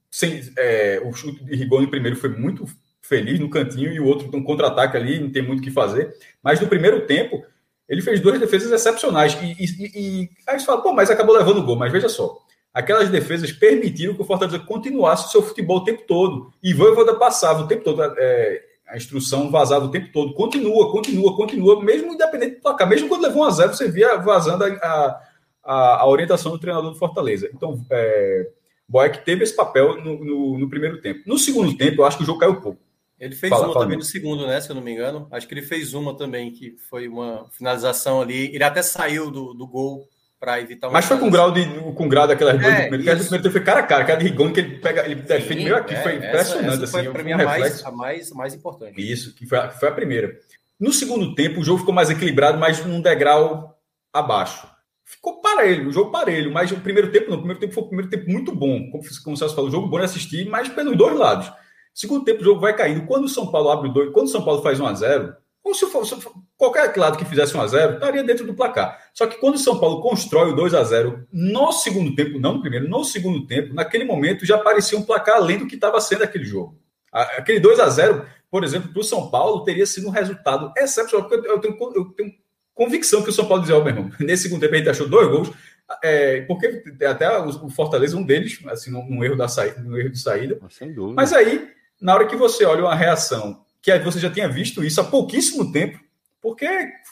Sem, 0.10 0.42
é, 0.58 1.02
o 1.06 1.14
chute 1.14 1.44
de 1.44 1.56
Rigoni 1.56 1.88
primeiro 1.88 2.18
foi 2.18 2.30
muito 2.30 2.66
feliz 3.02 3.40
no 3.40 3.50
cantinho 3.50 3.94
e 3.94 4.00
o 4.00 4.06
outro 4.06 4.30
um 4.36 4.44
contra-ataque 4.44 4.98
ali, 4.98 5.20
não 5.20 5.32
tem 5.32 5.42
muito 5.42 5.60
o 5.60 5.64
que 5.64 5.72
fazer. 5.72 6.14
Mas 6.44 6.60
no 6.60 6.68
primeiro 6.68 7.06
tempo, 7.06 7.46
ele 7.88 8.02
fez 8.02 8.20
duas 8.20 8.40
defesas 8.40 8.72
excepcionais. 8.72 9.38
E, 9.42 9.56
e, 9.60 9.92
e 9.96 10.30
aí 10.48 10.60
você 10.60 10.66
fala, 10.66 10.82
pô, 10.82 10.94
mas 10.94 11.10
acabou 11.10 11.36
levando 11.36 11.60
o 11.60 11.64
gol. 11.64 11.76
Mas 11.76 11.92
veja 11.92 12.10
só, 12.10 12.38
aquelas 12.74 13.10
defesas 13.10 13.52
permitiram 13.52 14.14
que 14.14 14.22
o 14.22 14.26
Fortaleza 14.26 14.60
continuasse 14.60 15.28
o 15.28 15.30
seu 15.30 15.42
futebol 15.42 15.78
o 15.78 15.84
tempo 15.84 16.04
todo. 16.08 16.54
E 16.64 16.74
Voivoda 16.74 17.16
passava 17.16 17.64
o 17.64 17.68
tempo 17.68 17.84
todo, 17.84 18.02
é, 18.02 18.64
a 18.88 18.98
instrução 18.98 19.50
vazava 19.50 19.86
o 19.86 19.92
tempo 19.92 20.12
todo. 20.12 20.34
Continua, 20.34 20.92
continua, 20.92 21.36
continua, 21.36 21.84
mesmo 21.84 22.14
independente 22.14 22.56
do 22.56 22.62
placar. 22.62 22.88
Mesmo 22.88 23.08
quando 23.08 23.24
levou 23.24 23.44
um 23.44 23.46
a 23.46 23.52
zero, 23.52 23.74
você 23.74 23.90
via 23.90 24.18
vazando 24.18 24.64
a, 24.66 25.22
a, 25.64 26.02
a 26.02 26.08
orientação 26.08 26.52
do 26.52 26.60
treinador 26.60 26.92
do 26.92 26.98
Fortaleza. 26.98 27.50
Então, 27.54 27.86
é, 27.90 28.50
Boeck 28.88 29.24
teve 29.24 29.44
esse 29.44 29.56
papel 29.56 30.02
no, 30.02 30.24
no, 30.24 30.60
no, 30.60 30.70
primeiro 30.70 31.00
tempo. 31.00 31.22
No 31.26 31.38
segundo 31.38 31.76
tempo, 31.78 32.02
eu 32.02 32.06
acho 32.06 32.18
que 32.18 32.24
o 32.24 32.26
jogo 32.26 32.40
caiu 32.40 32.60
pouco. 32.60 32.82
Ele 33.18 33.36
fez 33.36 33.50
fala, 33.50 33.68
uma 33.68 33.74
fala 33.74 33.86
também 33.86 33.98
no 33.98 34.04
segundo, 34.04 34.48
né? 34.48 34.60
Se 34.60 34.70
eu 34.70 34.76
não 34.76 34.82
me 34.82 34.92
engano. 34.92 35.28
Acho 35.32 35.48
que 35.48 35.54
ele 35.54 35.62
fez 35.62 35.94
uma 35.94 36.18
também, 36.18 36.52
que 36.52 36.76
foi 36.90 37.08
uma 37.08 37.48
finalização 37.52 38.20
ali. 38.20 38.54
Ele 38.54 38.64
até 38.64 38.82
saiu 38.82 39.30
do, 39.30 39.54
do 39.54 39.68
gol 39.68 40.10
para 40.42 40.60
evitar 40.60 40.90
Mas 40.90 41.06
foi 41.06 41.20
com 41.20 41.30
grau 41.30 41.52
de 41.52 41.64
com 41.94 42.10
grau 42.10 42.26
daquelas 42.26 42.60
duas 42.60 42.74
é, 42.74 42.88
primeiro, 42.88 43.04
que 43.04 43.24
primeiro 43.24 43.52
foi 43.52 43.64
cara 43.64 43.82
a 43.82 43.84
cara, 43.84 44.04
cara 44.04 44.18
de 44.18 44.26
Rigoni 44.28 44.52
que 44.52 44.60
ele 44.60 44.80
pega, 44.80 45.06
ele 45.06 45.14
defende 45.22 45.64
meio 45.64 45.76
aqui, 45.76 45.94
é, 45.94 46.02
foi 46.02 46.16
impressionante 46.16 46.74
essa, 46.74 46.84
essa 46.84 46.92
foi, 46.92 47.02
assim, 47.02 47.12
para 47.12 47.24
mim 47.24 47.34
um 47.34 47.36
a 47.36 47.46
mais, 47.46 47.86
a 47.86 47.92
mais 47.92 48.32
mais 48.32 48.54
importante. 48.56 49.00
Isso, 49.00 49.36
que 49.36 49.46
foi 49.46 49.60
a, 49.60 49.70
foi 49.70 49.90
a 49.90 49.92
primeira. 49.92 50.36
No 50.80 50.92
segundo 50.92 51.36
tempo, 51.36 51.62
o 51.62 51.64
jogo 51.64 51.78
ficou 51.78 51.94
mais 51.94 52.10
equilibrado, 52.10 52.58
mas 52.58 52.84
num 52.84 53.00
degrau 53.00 53.78
abaixo. 54.12 54.68
Ficou 55.06 55.42
parelho, 55.42 55.90
o 55.90 55.92
jogo 55.92 56.10
parelho, 56.10 56.52
mas 56.52 56.72
o 56.72 56.78
primeiro 56.78 57.12
tempo 57.12 57.30
não, 57.30 57.38
o 57.38 57.42
primeiro 57.42 57.60
tempo 57.60 57.74
foi 57.74 57.84
primeiro 57.84 58.10
tempo 58.10 58.32
muito 58.32 58.56
bom, 58.56 58.90
como, 58.90 59.04
como 59.24 59.36
o 59.36 59.38
Celso 59.38 59.54
falou, 59.54 59.70
o 59.70 59.72
jogo 59.72 59.88
bom 59.88 60.00
de 60.00 60.06
assistir, 60.06 60.50
mas 60.50 60.70
pelos 60.70 60.98
dois 60.98 61.16
lados. 61.16 61.52
Segundo 61.94 62.26
tempo, 62.26 62.42
o 62.42 62.44
jogo 62.44 62.60
vai 62.60 62.76
caindo. 62.76 63.06
Quando 63.06 63.26
o 63.26 63.30
São 63.30 63.52
Paulo 63.52 63.70
abre 63.70 63.90
o 63.90 63.94
dois, 63.94 64.12
quando 64.12 64.26
o 64.26 64.32
São 64.32 64.44
Paulo 64.44 64.64
faz 64.64 64.80
1 64.80 64.88
a 64.88 64.94
0 64.94 65.36
como 65.62 65.76
se 65.76 65.86
fosse 65.88 66.16
qualquer 66.58 66.96
lado 66.98 67.18
que 67.18 67.26
fizesse 67.26 67.56
1 67.56 67.62
a 67.62 67.68
0 67.68 67.94
estaria 67.94 68.24
dentro 68.24 68.46
do 68.46 68.54
placar. 68.54 69.00
Só 69.14 69.28
que 69.28 69.38
quando 69.38 69.56
o 69.56 69.60
São 69.60 69.80
Paulo 69.80 70.02
constrói 70.02 70.52
o 70.52 70.56
2 70.56 70.74
a 70.74 70.84
0 70.84 71.28
no 71.32 71.72
segundo 71.72 72.16
tempo, 72.16 72.40
não 72.40 72.56
no 72.56 72.62
primeiro, 72.62 72.90
no 72.90 73.04
segundo 73.04 73.46
tempo, 73.46 73.74
naquele 73.74 74.04
momento 74.04 74.46
já 74.46 74.58
parecia 74.58 74.98
um 74.98 75.04
placar 75.04 75.36
além 75.36 75.60
do 75.60 75.68
que 75.68 75.76
estava 75.76 76.02
sendo 76.02 76.24
aquele 76.24 76.46
jogo. 76.46 76.80
Aquele 77.12 77.60
2 77.60 77.80
a 77.80 77.90
0 77.90 78.26
por 78.52 78.66
exemplo, 78.66 78.92
para 78.92 79.00
o 79.00 79.04
São 79.04 79.30
Paulo, 79.30 79.64
teria 79.64 79.86
sido 79.86 80.08
um 80.08 80.12
resultado 80.12 80.74
excepcional, 80.78 81.28
porque 81.28 81.48
eu 81.48 81.60
tenho, 81.60 81.78
eu 81.96 82.06
tenho 82.06 82.34
convicção 82.74 83.24
que 83.24 83.30
o 83.30 83.34
São 83.34 83.48
Paulo 83.48 83.62
dizia, 83.62 83.78
ó, 83.78 83.80
oh, 83.80 83.84
meu 83.84 83.96
irmão, 83.96 84.12
nesse 84.20 84.44
segundo 84.44 84.60
tempo 84.60 84.76
a 84.76 84.78
gente 84.78 84.90
achou 84.90 85.08
dois 85.08 85.30
gols, 85.30 85.52
é, 86.04 86.42
porque 86.42 86.84
até 87.06 87.40
o 87.40 87.70
Fortaleza, 87.70 88.18
um 88.18 88.24
deles, 88.24 88.60
assim, 88.68 88.92
num, 88.92 89.24
erro, 89.24 89.38
da 89.38 89.48
saída, 89.48 89.80
num 89.80 89.96
erro 89.98 90.10
de 90.10 90.20
saída. 90.20 90.60
Mas 91.16 91.32
aí, 91.32 91.70
na 92.02 92.14
hora 92.14 92.28
que 92.28 92.36
você 92.36 92.66
olha 92.66 92.84
uma 92.84 92.96
reação 92.96 93.64
que 93.82 93.98
você 94.00 94.20
já 94.20 94.30
tinha 94.30 94.48
visto 94.48 94.84
isso 94.84 95.02
há 95.02 95.04
pouquíssimo 95.04 95.72
tempo, 95.72 96.00
porque 96.42 96.68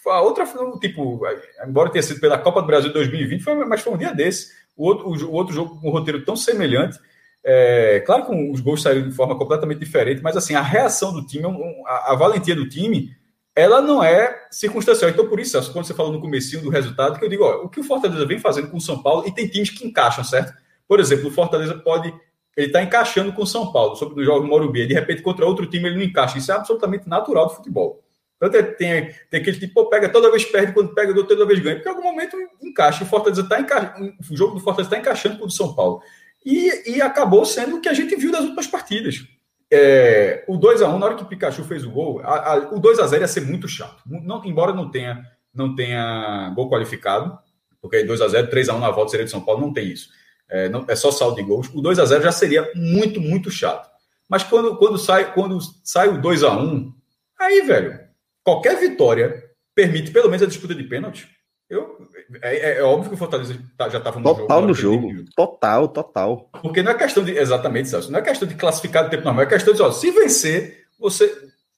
a 0.08 0.22
outra, 0.22 0.46
tipo, 0.80 1.22
embora 1.68 1.92
tenha 1.92 2.04
sido 2.04 2.20
pela 2.20 2.38
Copa 2.38 2.62
do 2.62 2.68
Brasil 2.68 2.90
de 2.90 2.94
2020, 2.96 3.44
foi, 3.44 3.56
mas 3.66 3.82
foi 3.82 3.94
um 3.94 3.98
dia 3.98 4.14
desse. 4.14 4.52
O 4.76 4.86
outro, 4.86 5.08
o, 5.08 5.30
o 5.30 5.34
outro 5.34 5.54
jogo 5.54 5.80
com 5.80 5.88
um 5.88 5.92
roteiro 5.92 6.24
tão 6.26 6.36
semelhante. 6.36 6.98
É, 7.44 8.02
claro 8.06 8.26
que 8.26 8.52
os 8.52 8.60
gols 8.60 8.82
saíram 8.82 9.08
de 9.08 9.16
forma 9.16 9.38
completamente 9.38 9.80
diferente, 9.80 10.22
mas 10.22 10.36
assim, 10.36 10.56
a 10.56 10.62
reação 10.62 11.14
do 11.14 11.26
time, 11.26 11.46
a, 11.86 12.14
a 12.14 12.16
valentia 12.16 12.56
do 12.56 12.68
time, 12.68 13.12
ela 13.56 13.82
não 13.82 14.04
é 14.04 14.48
circunstancial. 14.50 15.10
Então, 15.12 15.28
por 15.28 15.40
isso, 15.40 15.60
quando 15.72 15.86
você 15.86 15.94
falou 15.94 16.12
no 16.12 16.22
começo 16.22 16.60
do 16.62 16.70
resultado, 16.70 17.20
que 17.20 17.26
eu 17.26 17.30
digo, 17.30 17.44
ó, 17.44 17.64
o 17.64 17.70
que 17.70 17.80
o 17.80 17.84
Fortaleza 17.84 18.26
vem 18.26 18.40
fazendo 18.40 18.70
com 18.70 18.78
o 18.78 18.82
São 18.82 19.02
Paulo, 19.02 19.28
e 19.28 19.34
tem 19.34 19.48
times 19.48 19.70
que 19.70 19.86
encaixam, 19.86 20.24
certo? 20.24 20.54
Por 20.88 21.00
exemplo, 21.00 21.28
o 21.28 21.32
Fortaleza 21.32 21.76
pode 21.76 22.14
ele 22.60 22.68
está 22.68 22.84
encaixando 22.84 23.32
com 23.32 23.44
o 23.44 23.48
São 23.48 23.72
Paulo, 23.72 23.96
sobre 23.96 24.22
o 24.22 24.26
jogo 24.26 24.42
do 24.42 24.48
Morumbi. 24.48 24.86
De 24.86 24.94
repente, 24.94 25.22
contra 25.22 25.46
outro 25.46 25.66
time, 25.66 25.88
ele 25.88 25.96
não 25.96 26.04
encaixa. 26.04 26.38
Isso 26.38 26.52
é 26.52 26.56
absolutamente 26.56 27.08
natural 27.08 27.48
do 27.48 27.54
futebol. 27.54 28.04
Então, 28.36 28.50
tem, 28.50 29.14
tem 29.30 29.40
aquele 29.40 29.58
tipo, 29.58 29.74
pô, 29.74 29.90
pega 29.90 30.10
toda 30.10 30.30
vez 30.30 30.44
perde, 30.44 30.74
quando 30.74 30.94
pega, 30.94 31.14
toda 31.26 31.46
vez 31.46 31.60
ganha. 31.60 31.78
Porque 31.78 31.88
em 31.88 31.92
algum 31.92 32.04
momento 32.04 32.36
encaixa. 32.62 33.06
O 33.06 33.08
Fortaleza 33.08 33.44
está 33.44 33.62
encaixando, 33.62 34.14
o 34.30 34.36
jogo 34.38 34.56
do 34.56 34.60
Fortaleza 34.60 34.90
está 34.90 34.98
encaixando 34.98 35.38
com 35.38 35.46
o 35.46 35.48
do 35.48 35.54
São 35.54 35.74
Paulo. 35.74 36.02
E, 36.46 36.96
e 36.96 37.02
acabou 37.02 37.46
sendo 37.46 37.78
o 37.78 37.82
que 37.82 37.88
a 37.88 37.94
gente 37.94 38.14
viu 38.18 38.30
das 38.32 38.42
últimas 38.42 38.68
partidas. 38.68 39.26
É, 39.72 40.44
o 40.46 40.58
2 40.58 40.82
a 40.82 40.90
1 40.90 41.00
na 41.00 41.06
hora 41.06 41.16
que 41.16 41.24
Pikachu 41.24 41.64
fez 41.64 41.86
o 41.86 41.92
gol, 41.92 42.20
a, 42.24 42.56
a, 42.56 42.58
o 42.74 42.80
2 42.80 43.00
a 43.00 43.08
0 43.08 43.24
ia 43.24 43.28
ser 43.28 43.42
muito 43.42 43.70
chato. 43.70 44.04
Não, 44.06 44.44
embora 44.44 44.74
não 44.74 44.92
tenha, 44.92 45.24
não 45.54 45.76
tenha 45.76 46.52
gol 46.56 46.70
qualificado, 46.70 47.40
porque 47.82 48.04
2 48.04 48.20
a 48.20 48.28
0 48.28 48.50
3 48.50 48.68
a 48.68 48.74
1 48.74 48.80
na 48.80 48.92
volta 48.92 49.12
seria 49.12 49.26
de 49.26 49.32
São 49.32 49.42
Paulo, 49.42 49.62
não 49.62 49.72
tem 49.72 49.88
isso 49.88 50.10
é, 50.50 50.68
não, 50.68 50.86
é 50.88 50.96
só 50.96 51.12
saldo 51.12 51.36
de 51.36 51.44
gols, 51.44 51.70
o 51.74 51.82
2 51.82 52.00
a 52.00 52.06
0 52.06 52.24
já 52.24 52.32
seria 52.32 52.72
muito, 52.76 53.22
muito 53.22 53.52
chato. 53.52 53.90
Mas 54.28 54.44
quando, 54.44 54.76
quando, 54.78 54.98
sai, 54.98 55.34
quando 55.34 55.60
sai 55.84 56.08
o 56.10 56.22
2 56.22 56.44
a 56.44 56.58
1 56.58 56.94
aí, 57.40 57.62
velho, 57.62 58.00
qualquer 58.44 58.80
vitória 58.80 59.44
permite 59.74 60.12
pelo 60.12 60.28
menos 60.28 60.44
a 60.44 60.48
disputa 60.48 60.76
de 60.76 60.84
pênalti. 60.84 61.28
Eu, 61.70 62.08
é, 62.42 62.56
é, 62.56 62.78
é 62.80 62.84
óbvio 62.84 63.10
que 63.10 63.16
o 63.16 63.18
Fortaleza 63.18 63.56
tá, 63.78 63.88
já 63.90 64.00
estava 64.00 64.20
no 64.20 64.24
total 64.24 64.74
jogo. 64.74 65.08
no 65.08 65.14
jogo. 65.14 65.26
Total, 65.36 65.88
total. 65.88 66.50
Porque 66.64 66.82
não 66.82 66.92
é 66.92 66.96
questão 66.96 67.24
de. 67.24 67.38
Exatamente, 67.38 67.90
Celso. 67.90 68.12
Não 68.12 68.20
é 68.20 68.24
questão 68.24 68.48
de 68.48 68.56
classificar 68.56 69.04
de 69.04 69.12
tempo 69.12 69.24
normal. 69.24 69.44
É 69.44 69.48
questão 69.48 69.74
de, 69.74 69.82
ó, 69.82 69.92
se 69.92 70.10
vencer, 70.10 70.86
você. 71.00 71.32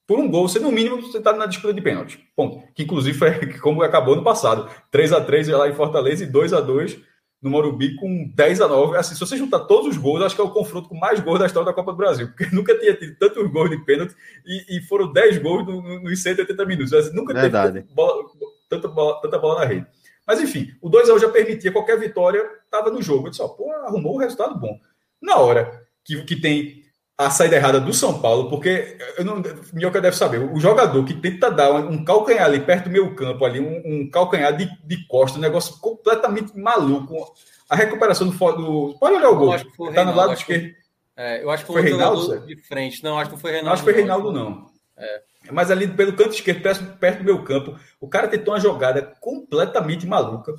Por 0.07 0.17
um 0.19 0.29
gol, 0.29 0.47
você 0.47 0.59
no 0.59 0.71
mínimo 0.71 1.01
você 1.01 1.19
está 1.19 1.31
na 1.33 1.45
disputa 1.45 1.73
de 1.73 1.81
pênalti. 1.81 2.25
Ponto. 2.35 2.63
Que 2.73 2.83
inclusive 2.83 3.17
foi 3.17 3.47
como 3.59 3.83
acabou 3.83 4.15
no 4.15 4.23
passado. 4.23 4.69
3 4.89 5.13
a 5.13 5.21
3 5.21 5.49
lá 5.49 5.69
em 5.69 5.75
Fortaleza 5.75 6.23
e 6.23 6.27
2 6.27 6.53
a 6.53 6.61
2 6.61 6.99
no 7.41 7.49
Morumbi 7.49 7.95
com 7.95 8.31
10 8.35 8.61
a 8.61 8.67
9. 8.67 8.97
Assim, 8.97 9.15
se 9.15 9.19
você 9.19 9.35
juntar 9.35 9.61
todos 9.61 9.87
os 9.87 9.97
gols, 9.97 10.21
acho 10.21 10.35
que 10.35 10.41
é 10.41 10.43
o 10.43 10.51
confronto 10.51 10.87
com 10.87 10.95
mais 10.95 11.19
gols 11.19 11.39
da 11.39 11.47
história 11.47 11.65
da 11.65 11.73
Copa 11.73 11.91
do 11.91 11.97
Brasil, 11.97 12.27
porque 12.27 12.47
nunca 12.55 12.77
tinha 12.77 12.93
tido 12.95 13.17
tantos 13.17 13.49
gols 13.51 13.69
de 13.69 13.83
pênalti 13.83 14.15
e, 14.45 14.77
e 14.77 14.81
foram 14.81 15.11
10 15.11 15.39
gols 15.39 15.65
no, 15.65 15.81
no, 15.81 16.03
nos 16.03 16.21
180 16.21 16.65
minutos. 16.65 16.93
Assim, 16.93 17.15
nunca 17.15 17.33
Verdade. 17.33 17.81
teve 17.81 17.93
bola, 17.93 18.23
tanta, 18.69 18.87
bola, 18.87 19.19
tanta 19.21 19.39
bola 19.39 19.61
na 19.61 19.65
rede. 19.65 19.87
Mas 20.27 20.39
enfim, 20.39 20.71
o 20.81 20.89
2 20.89 21.09
a 21.09 21.15
1 21.15 21.19
já 21.19 21.29
permitia 21.29 21.71
qualquer 21.71 21.99
vitória, 21.99 22.47
estava 22.63 22.91
no 22.91 23.01
jogo. 23.01 23.27
Eu 23.27 23.31
disse, 23.31 23.41
ó, 23.41 23.47
pô, 23.47 23.71
arrumou 23.71 24.15
um 24.15 24.19
resultado 24.19 24.57
bom. 24.59 24.79
Na 25.21 25.37
hora 25.37 25.83
que, 26.03 26.23
que 26.23 26.35
tem 26.35 26.80
a 27.25 27.29
saída 27.29 27.55
errada 27.55 27.79
do 27.79 27.93
São 27.93 28.19
Paulo, 28.19 28.49
porque 28.49 28.97
eu 29.17 29.23
não, 29.23 29.41
Minhoca 29.73 30.01
deve 30.01 30.15
saber, 30.15 30.39
o 30.39 30.59
jogador 30.59 31.03
que 31.05 31.13
tenta 31.13 31.51
dar 31.51 31.71
um 31.71 32.03
calcanhar 32.03 32.45
ali 32.45 32.59
perto 32.59 32.85
do 32.85 32.89
meio 32.89 33.15
campo, 33.15 33.45
ali, 33.45 33.59
um, 33.59 33.81
um 33.85 34.09
calcanhar 34.09 34.55
de, 34.55 34.69
de 34.83 35.07
costa, 35.07 35.37
um 35.37 35.41
negócio 35.41 35.77
completamente 35.79 36.57
maluco. 36.57 37.33
A 37.69 37.75
recuperação 37.75 38.27
do, 38.27 38.33
do 38.33 38.97
pode 38.99 39.15
olhar 39.15 39.29
o 39.29 39.35
gol. 39.35 39.55
Está 39.55 40.03
no 40.03 40.15
lado 40.15 40.33
esquerdo. 40.33 40.73
É, 41.15 41.43
eu 41.43 41.51
acho 41.51 41.65
que 41.65 41.71
foi, 41.71 41.81
foi 41.81 41.91
Reinaldo 41.91 42.39
de 42.45 42.55
frente. 42.57 43.03
Não, 43.03 43.17
acho 43.17 43.29
que 43.29 43.35
não 43.35 43.41
foi 43.41 43.51
Reinaldo. 43.51 43.73
Acho 43.73 43.83
que 43.83 43.91
foi 43.91 43.99
Reinaldo, 43.99 44.31
não. 44.31 44.71
É. 44.97 45.21
Mas 45.51 45.71
ali 45.71 45.87
pelo 45.87 46.13
canto 46.13 46.33
esquerdo, 46.33 46.61
perto, 46.61 46.97
perto 46.97 47.19
do 47.19 47.25
meu 47.25 47.43
campo, 47.43 47.77
o 47.99 48.07
cara 48.07 48.27
tentou 48.27 48.53
uma 48.53 48.59
jogada 48.59 49.13
completamente 49.19 50.05
maluca. 50.05 50.53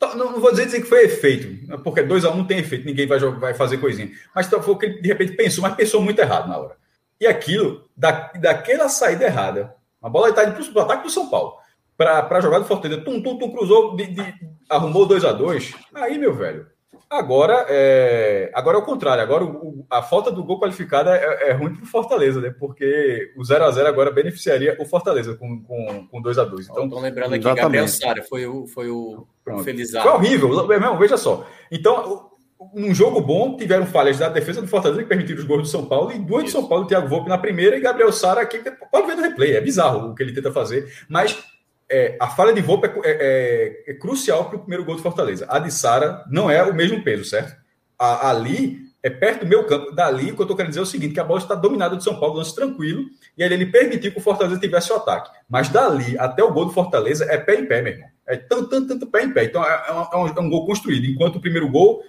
Não, 0.00 0.14
não 0.14 0.40
vou 0.40 0.50
dizer, 0.50 0.66
dizer 0.66 0.80
que 0.80 0.86
foi 0.86 1.04
efeito, 1.04 1.78
porque 1.82 2.02
2x1 2.02 2.32
um 2.32 2.36
não 2.36 2.46
tem 2.46 2.58
efeito, 2.58 2.86
ninguém 2.86 3.06
vai, 3.06 3.18
jogar, 3.18 3.38
vai 3.38 3.54
fazer 3.54 3.78
coisinha. 3.78 4.10
Mas 4.34 4.46
foi 4.46 4.60
o 4.60 4.76
que 4.76 4.86
ele 4.86 5.00
de 5.00 5.08
repente 5.08 5.32
pensou, 5.32 5.62
mas 5.62 5.74
pensou 5.74 6.00
muito 6.00 6.20
errado 6.20 6.48
na 6.48 6.56
hora. 6.56 6.76
E 7.20 7.26
aquilo, 7.26 7.88
da, 7.96 8.30
daquela 8.34 8.88
saída 8.88 9.24
errada, 9.24 9.74
a 10.00 10.08
bola 10.08 10.28
está 10.28 10.44
indo 10.44 10.72
para 10.72 10.80
o 10.80 10.84
ataque 10.84 11.02
do 11.02 11.10
São 11.10 11.28
Paulo, 11.28 11.56
para 11.96 12.40
jogar 12.40 12.60
do 12.60 12.64
Fortaleza, 12.64 13.00
tum, 13.00 13.20
tum, 13.20 13.38
tum, 13.38 13.50
cruzou, 13.50 13.96
de, 13.96 14.06
de, 14.06 14.34
arrumou 14.68 15.04
2 15.04 15.24
a 15.24 15.32
2 15.32 15.74
Aí, 15.94 16.16
meu 16.16 16.32
velho, 16.32 16.66
Agora 17.10 17.64
é, 17.68 18.50
agora 18.52 18.76
é 18.76 18.80
o 18.80 18.84
contrário. 18.84 19.22
Agora 19.22 19.44
o, 19.44 19.86
a 19.88 20.02
falta 20.02 20.30
do 20.30 20.44
gol 20.44 20.60
qualificado 20.60 21.08
é, 21.08 21.48
é 21.48 21.52
ruim 21.52 21.74
para 21.74 21.84
o 21.84 21.86
Fortaleza, 21.86 22.40
né? 22.40 22.54
Porque 22.58 23.32
o 23.36 23.42
0 23.42 23.64
a 23.64 23.70
0 23.70 23.88
agora 23.88 24.10
beneficiaria 24.10 24.76
o 24.78 24.84
Fortaleza 24.84 25.34
com, 25.34 25.62
com, 25.62 26.06
com 26.06 26.20
2 26.20 26.38
a 26.38 26.44
2 26.44 26.68
Então, 26.68 26.84
Estão 26.84 27.00
lembrando 27.00 27.34
aqui, 27.34 27.46
exatamente. 27.46 27.62
Gabriel 27.62 27.88
Sara 27.88 28.22
foi 28.22 28.46
o, 28.46 28.66
foi 28.66 28.90
o, 28.90 29.26
o 29.46 29.58
Felizardo. 29.60 30.08
Foi 30.08 30.18
horrível, 30.18 30.66
mesmo, 30.66 30.98
veja 30.98 31.16
só. 31.16 31.46
Então, 31.72 32.28
num 32.74 32.94
jogo 32.94 33.20
bom, 33.20 33.56
tiveram 33.56 33.86
falhas 33.86 34.18
da 34.18 34.28
defesa 34.28 34.60
do 34.60 34.68
Fortaleza 34.68 35.02
que 35.02 35.08
permitiram 35.08 35.40
os 35.40 35.46
gols 35.46 35.62
do 35.62 35.68
São 35.68 35.86
Paulo, 35.86 36.12
e 36.12 36.18
duas 36.18 36.44
do 36.44 36.50
São 36.50 36.66
Paulo, 36.66 36.86
Thiago 36.86 37.08
Volpe 37.08 37.28
na 37.28 37.38
primeira 37.38 37.76
e 37.76 37.80
Gabriel 37.80 38.12
Sara 38.12 38.42
aqui. 38.42 38.58
Pode 38.92 39.06
ver 39.06 39.16
no 39.16 39.22
replay, 39.22 39.56
é 39.56 39.60
bizarro 39.60 40.10
o 40.10 40.14
que 40.14 40.22
ele 40.22 40.34
tenta 40.34 40.52
fazer, 40.52 40.92
mas 41.08 41.42
é, 41.90 42.16
a 42.20 42.28
falha 42.28 42.52
de 42.52 42.60
Volpe 42.60 42.86
é, 42.86 42.90
é, 42.90 43.12
é, 43.86 43.90
é 43.90 43.94
crucial 43.94 44.44
para 44.44 44.56
o 44.56 44.60
primeiro 44.60 44.84
gol 44.84 44.96
do 44.96 45.02
Fortaleza. 45.02 45.46
A 45.48 45.58
de 45.58 45.72
Sara 45.72 46.24
não 46.30 46.50
é 46.50 46.62
o 46.62 46.74
mesmo 46.74 47.02
peso, 47.02 47.24
certo? 47.24 47.56
A, 47.98 48.30
ali 48.30 48.78
é 49.02 49.08
perto 49.08 49.40
do 49.40 49.46
meu 49.46 49.64
campo. 49.64 49.92
Dali, 49.92 50.30
o 50.30 50.34
que 50.34 50.40
eu 50.40 50.44
estou 50.44 50.56
querendo 50.56 50.70
dizer 50.70 50.80
é 50.80 50.82
o 50.82 50.86
seguinte: 50.86 51.14
que 51.14 51.20
a 51.20 51.24
bola 51.24 51.40
está 51.40 51.54
dominada 51.54 51.96
do 51.96 52.02
São 52.02 52.20
Paulo, 52.20 52.36
lance 52.36 52.54
tranquilo, 52.54 53.04
e 53.36 53.42
aí 53.42 53.52
ele 53.52 53.66
permitiu 53.66 54.12
que 54.12 54.18
o 54.18 54.22
Fortaleza 54.22 54.60
tivesse 54.60 54.92
o 54.92 54.96
ataque. 54.96 55.30
Mas 55.48 55.68
dali 55.68 56.18
até 56.18 56.42
o 56.42 56.52
gol 56.52 56.66
do 56.66 56.72
Fortaleza 56.72 57.24
é 57.28 57.38
pé 57.38 57.54
em 57.58 57.66
pé, 57.66 57.80
meu 57.80 57.92
irmão. 57.92 58.08
É 58.26 58.36
tanto, 58.36 58.68
tanto, 58.68 58.88
tanto 58.88 59.06
pé 59.06 59.22
em 59.22 59.32
pé. 59.32 59.44
Então 59.44 59.64
é, 59.64 59.84
é 59.88 60.16
um, 60.16 60.26
é 60.26 60.40
um, 60.40 60.50
gol 60.50 60.66
construído. 60.66 61.06
Enquanto 61.06 61.36
o 61.36 61.40
primeiro 61.40 61.68
gol 61.70 62.02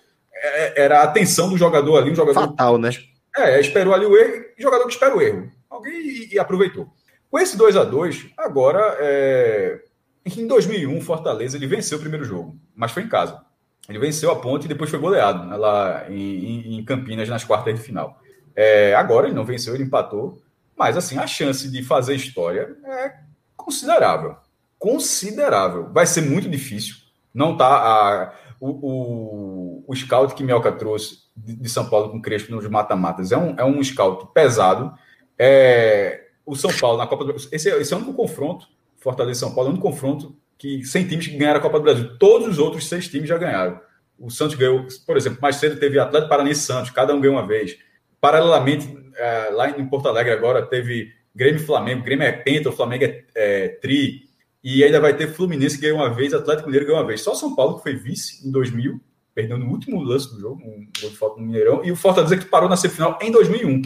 era 0.75 0.99
a 0.99 1.03
atenção 1.03 1.49
do 1.49 1.57
jogador 1.57 1.97
ali, 1.97 2.11
um 2.11 2.15
jogador. 2.15 2.41
Fatal, 2.41 2.77
né? 2.77 2.89
É, 3.37 3.59
esperou 3.59 3.93
ali 3.93 4.05
o 4.05 4.17
erro, 4.17 4.45
jogador 4.57 4.85
que 4.85 4.93
espera 4.93 5.15
o 5.15 5.21
erro. 5.21 5.49
Alguém 5.69 5.93
e, 5.93 6.33
e 6.33 6.39
aproveitou. 6.39 6.89
Com 7.29 7.39
esse 7.39 7.55
2 7.57 7.75
a 7.77 7.83
2 7.83 8.27
agora, 8.37 8.97
é... 8.99 9.81
em 10.25 10.47
2001, 10.47 11.01
Fortaleza 11.01 11.57
ele 11.57 11.67
venceu 11.67 11.97
o 11.97 12.01
primeiro 12.01 12.25
jogo, 12.25 12.57
mas 12.75 12.91
foi 12.91 13.03
em 13.03 13.09
casa. 13.09 13.41
Ele 13.87 13.99
venceu 13.99 14.31
a 14.31 14.35
ponte 14.39 14.65
e 14.65 14.67
depois 14.67 14.89
foi 14.89 14.99
goleado 14.99 15.45
né, 15.45 15.55
lá 15.55 16.05
em, 16.09 16.77
em, 16.77 16.83
Campinas 16.83 17.29
nas 17.29 17.43
quartas 17.43 17.73
de 17.75 17.81
final. 17.81 18.19
É... 18.55 18.95
agora 18.95 19.27
ele 19.27 19.35
não 19.35 19.45
venceu, 19.45 19.73
ele 19.73 19.83
empatou, 19.83 20.41
mas 20.77 20.97
assim, 20.97 21.17
a 21.17 21.27
chance 21.27 21.69
de 21.69 21.83
fazer 21.83 22.15
história 22.15 22.75
é 22.85 23.13
considerável. 23.55 24.37
Considerável. 24.77 25.89
Vai 25.91 26.05
ser 26.05 26.21
muito 26.21 26.49
difícil. 26.49 26.95
Não 27.33 27.55
tá 27.55 27.67
a, 27.67 28.33
o, 28.59 28.69
o, 28.69 29.83
o 29.87 29.95
scout 29.95 30.33
que 30.33 30.43
Melca 30.43 30.71
trouxe 30.71 31.19
de, 31.35 31.55
de 31.55 31.69
São 31.69 31.89
Paulo 31.89 32.09
com 32.09 32.21
Crespo 32.21 32.51
nos 32.51 32.67
mata-matas 32.67 33.31
é 33.31 33.37
um, 33.37 33.55
é 33.57 33.63
um 33.63 33.83
scout 33.83 34.31
pesado. 34.33 34.93
É, 35.37 36.28
o 36.49 36.55
São 36.55 36.71
Paulo 36.73 36.97
na 36.97 37.05
Copa 37.05 37.23
do 37.23 37.33
Brasil. 37.33 37.49
Esse, 37.51 37.69
é, 37.69 37.79
esse 37.79 37.93
é 37.93 37.95
o 37.95 37.99
único 37.99 38.15
confronto, 38.15 38.67
Fortaleza 38.97 39.41
São 39.41 39.53
Paulo, 39.53 39.69
é 39.69 39.69
o 39.69 39.73
único 39.73 39.87
confronto 39.87 40.35
que 40.57 40.83
sem 40.83 41.07
times 41.07 41.27
que 41.27 41.37
ganharam 41.37 41.59
a 41.59 41.61
Copa 41.61 41.77
do 41.77 41.83
Brasil. 41.83 42.17
Todos 42.17 42.47
os 42.47 42.57
outros 42.57 42.89
seis 42.89 43.07
times 43.07 43.29
já 43.29 43.37
ganharam. 43.37 43.79
O 44.17 44.31
Santos 44.31 44.55
ganhou, 44.55 44.85
por 45.05 45.15
exemplo, 45.15 45.39
mais 45.39 45.57
cedo 45.57 45.79
teve 45.79 45.99
Atlético 45.99 46.29
Paranaense 46.29 46.61
Santos, 46.61 46.89
cada 46.89 47.13
um 47.13 47.21
ganhou 47.21 47.35
uma 47.35 47.45
vez. 47.45 47.77
Paralelamente, 48.19 48.97
é, 49.15 49.49
lá 49.51 49.69
em 49.69 49.85
Porto 49.87 50.09
Alegre 50.09 50.33
agora 50.33 50.65
teve 50.65 51.13
Grêmio 51.35 51.61
e 51.61 51.63
Flamengo. 51.63 52.03
Grêmio 52.03 52.25
é 52.25 52.31
penta, 52.31 52.69
o 52.69 52.73
Flamengo 52.73 53.05
é, 53.05 53.23
é 53.35 53.67
tri. 53.69 54.27
E 54.63 54.83
ainda 54.83 54.99
vai 54.99 55.15
ter 55.15 55.27
Fluminense 55.27 55.75
que 55.75 55.83
ganhou 55.83 55.99
uma 55.99 56.09
vez, 56.09 56.33
Atlético 56.33 56.67
Mineiro 56.67 56.87
ganhou 56.87 56.99
uma 56.99 57.07
vez. 57.07 57.21
Só 57.21 57.35
São 57.35 57.55
Paulo 57.55 57.77
que 57.77 57.83
foi 57.83 57.95
vice 57.95 58.45
em 58.45 58.51
2000, 58.51 58.99
perdeu 59.35 59.57
no 59.57 59.69
último 59.69 60.01
lance 60.01 60.33
do 60.33 60.39
jogo, 60.41 60.61
um 60.63 60.87
gol 60.99 61.09
de 61.11 61.15
falta 61.15 61.39
no 61.39 61.45
Mineirão. 61.45 61.85
E 61.85 61.91
o 61.91 61.95
Fortaleza 61.95 62.35
que 62.35 62.45
parou 62.45 62.67
na 62.67 62.75
semifinal 62.75 63.19
em 63.21 63.31
2001. 63.31 63.83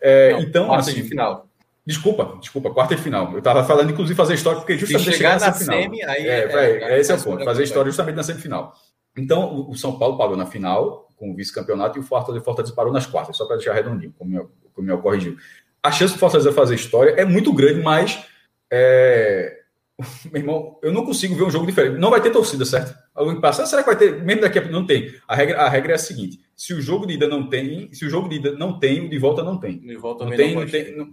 É, 0.00 0.32
Não, 0.32 0.40
então, 0.40 0.72
assim, 0.72 1.02
final. 1.04 1.49
Desculpa, 1.90 2.36
desculpa, 2.38 2.70
quarta 2.70 2.94
de 2.94 3.02
final. 3.02 3.32
Eu 3.32 3.38
estava 3.38 3.64
falando, 3.64 3.90
inclusive, 3.90 4.16
fazer 4.16 4.34
história, 4.34 4.60
porque 4.60 4.78
justamente 4.78 5.10
Se 5.10 5.16
chegar 5.16 5.40
na 5.40 5.52
semi, 5.52 6.00
aí 6.04 6.24
é, 6.24 6.44
é, 6.44 6.82
é, 6.92 7.00
esse 7.00 7.10
é 7.10 7.16
o 7.16 7.20
ponto, 7.20 7.44
fazer 7.44 7.64
história 7.64 7.90
justamente 7.90 8.14
na 8.14 8.22
semifinal. 8.22 8.72
Então, 9.18 9.68
o 9.68 9.74
São 9.74 9.98
Paulo 9.98 10.16
parou 10.16 10.36
na 10.36 10.46
final, 10.46 11.08
com 11.16 11.32
o 11.32 11.34
vice-campeonato, 11.34 11.98
e 11.98 12.00
o 12.00 12.04
Fortaleza, 12.04 12.44
Fortaleza 12.44 12.72
parou 12.72 12.92
nas 12.92 13.06
quartas, 13.06 13.36
só 13.36 13.44
para 13.44 13.56
deixar 13.56 13.74
redondinho, 13.74 14.14
como 14.16 14.48
o 14.76 14.82
meu 14.82 14.98
corrigiu. 14.98 15.36
A 15.82 15.90
chance 15.90 16.14
do 16.14 16.20
Fortaleza 16.20 16.52
fazer 16.52 16.76
história 16.76 17.10
é 17.10 17.24
muito 17.24 17.52
grande, 17.52 17.82
mas 17.82 18.24
é... 18.72 19.58
meu 20.32 20.40
irmão, 20.40 20.78
eu 20.82 20.92
não 20.92 21.04
consigo 21.04 21.34
ver 21.34 21.42
um 21.42 21.50
jogo 21.50 21.66
diferente. 21.66 21.98
Não 21.98 22.10
vai 22.10 22.20
ter 22.20 22.30
torcida, 22.30 22.64
certo? 22.64 22.96
Alguém 23.12 23.40
passa, 23.40 23.66
será 23.66 23.82
que 23.82 23.88
vai 23.88 23.98
ter? 23.98 24.22
Mesmo 24.22 24.42
daqui 24.42 24.58
a 24.58 24.62
pouco 24.62 24.76
não 24.76 24.86
tem. 24.86 25.12
A 25.26 25.34
regra, 25.34 25.58
a 25.60 25.68
regra 25.68 25.92
é 25.92 25.94
a 25.96 25.98
seguinte: 25.98 26.40
se 26.56 26.72
o 26.72 26.80
jogo 26.80 27.06
de 27.06 27.14
ida 27.14 27.28
não 27.28 27.48
tem, 27.48 27.92
se 27.92 28.06
o 28.06 28.10
jogo 28.10 28.28
de 28.28 28.36
ida 28.36 28.52
não 28.52 28.78
tem, 28.78 29.04
o 29.04 29.10
de 29.10 29.18
volta 29.18 29.42
não 29.42 29.58
tem. 29.58 29.78
De 29.78 29.96
volta 29.96 30.24
não 30.24 30.36
tem, 30.36 30.54
não, 30.54 30.66
tem, 30.66 30.96
não, 30.96 31.04
é, 31.04 31.08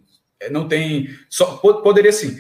não 0.52 0.68
tem. 0.68 1.10
Só 1.30 1.58
poderia 1.58 2.12
sim. 2.12 2.38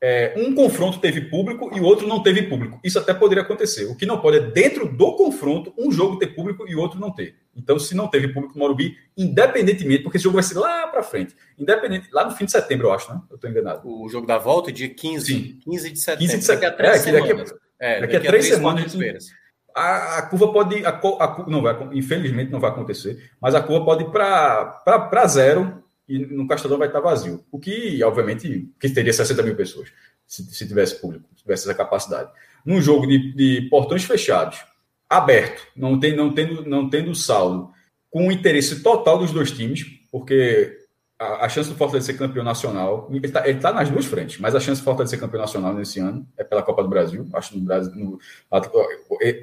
É, 0.00 0.32
um 0.36 0.54
confronto 0.54 1.00
teve 1.00 1.22
público 1.22 1.70
e 1.74 1.80
o 1.80 1.82
outro 1.82 2.06
não 2.06 2.22
teve 2.22 2.42
público. 2.42 2.78
Isso 2.84 2.98
até 3.00 3.12
poderia 3.12 3.42
acontecer. 3.42 3.86
O 3.86 3.96
que 3.96 4.06
não 4.06 4.20
pode 4.20 4.36
é, 4.36 4.40
dentro 4.40 4.86
do 4.88 5.16
confronto, 5.16 5.74
um 5.76 5.90
jogo 5.90 6.18
ter 6.18 6.28
público 6.28 6.68
e 6.68 6.76
o 6.76 6.78
outro 6.78 7.00
não 7.00 7.10
ter. 7.10 7.34
Então, 7.56 7.76
se 7.80 7.96
não 7.96 8.06
teve 8.06 8.28
público 8.28 8.54
no 8.54 8.60
Morumbi, 8.60 8.96
independentemente, 9.16 10.04
porque 10.04 10.16
esse 10.16 10.24
jogo 10.24 10.34
vai 10.34 10.44
ser 10.44 10.56
lá 10.56 10.86
para 10.86 11.02
frente, 11.02 11.34
independente, 11.58 12.08
lá 12.12 12.24
no 12.24 12.30
fim 12.30 12.44
de 12.44 12.52
setembro, 12.52 12.86
eu 12.86 12.92
acho, 12.92 13.12
né? 13.12 13.20
Eu 13.28 13.34
estou 13.34 13.50
enganado. 13.50 13.88
O 13.88 14.08
jogo 14.08 14.24
da 14.24 14.38
volta, 14.38 14.70
dia 14.70 14.88
15, 14.88 15.26
Sim. 15.26 15.58
15 15.64 15.90
de 15.90 16.00
setembro. 16.00 16.20
15 16.20 16.38
de 16.38 16.44
setembro. 16.44 16.60
Daqui 16.60 16.74
a 16.74 16.76
três 16.76 16.94
é, 16.94 16.98
semanas. 16.98 17.50
Daqui 17.50 17.54
a, 17.80 17.86
é, 17.86 18.00
daqui 18.00 18.16
a 18.16 18.20
três, 18.20 18.30
três 18.30 18.46
semanas. 18.46 19.30
A, 19.74 20.18
a, 20.18 20.22
curva 20.22 20.52
pode. 20.52 20.86
A, 20.86 20.90
a, 20.90 21.44
não 21.48 21.60
vai, 21.60 21.76
infelizmente 21.92 22.52
não 22.52 22.60
vai 22.60 22.70
acontecer, 22.70 23.30
mas 23.40 23.54
a 23.56 23.62
curva 23.62 23.84
pode 23.84 24.04
ir 24.04 24.10
para 24.10 25.26
zero 25.26 25.82
e 26.08 26.18
no 26.18 26.46
Castelão 26.46 26.78
vai 26.78 26.88
estar 26.88 27.00
vazio. 27.00 27.44
O 27.52 27.58
que, 27.58 28.02
obviamente, 28.02 28.72
que 28.80 28.88
teria 28.88 29.12
60 29.12 29.42
mil 29.42 29.54
pessoas, 29.54 29.88
se, 30.26 30.42
se 30.44 30.66
tivesse 30.66 31.00
público, 31.00 31.28
se 31.36 31.42
tivesse 31.42 31.68
essa 31.68 31.76
capacidade. 31.76 32.30
Num 32.64 32.80
jogo 32.80 33.06
de, 33.06 33.32
de 33.34 33.68
portões 33.68 34.04
fechados, 34.04 34.64
aberto, 35.08 35.66
não, 35.76 35.98
tem, 35.98 36.16
não, 36.16 36.32
tendo, 36.32 36.64
não 36.68 36.88
tendo 36.88 37.14
saldo, 37.14 37.70
com 38.10 38.28
o 38.28 38.32
interesse 38.32 38.82
total 38.82 39.18
dos 39.18 39.32
dois 39.32 39.50
times, 39.50 39.84
porque 40.10 40.78
a, 41.18 41.46
a 41.46 41.48
chance 41.48 41.68
do 41.68 41.76
Fortaleza 41.76 42.06
ser 42.06 42.18
campeão 42.18 42.44
nacional, 42.44 43.08
ele 43.10 43.26
está 43.26 43.42
tá 43.54 43.72
nas 43.72 43.90
duas 43.90 44.06
frentes, 44.06 44.38
mas 44.38 44.54
a 44.54 44.60
chance 44.60 44.80
do 44.80 44.84
Fortaleza 44.84 45.10
ser 45.10 45.20
campeão 45.20 45.40
nacional 45.40 45.74
nesse 45.74 45.98
ano 45.98 46.26
é 46.36 46.44
pela 46.44 46.62
Copa 46.62 46.82
do 46.82 46.88
Brasil, 46.88 47.26
acho 47.34 47.56
no 47.58 47.64
Brasil, 47.64 47.92
no, 47.94 48.18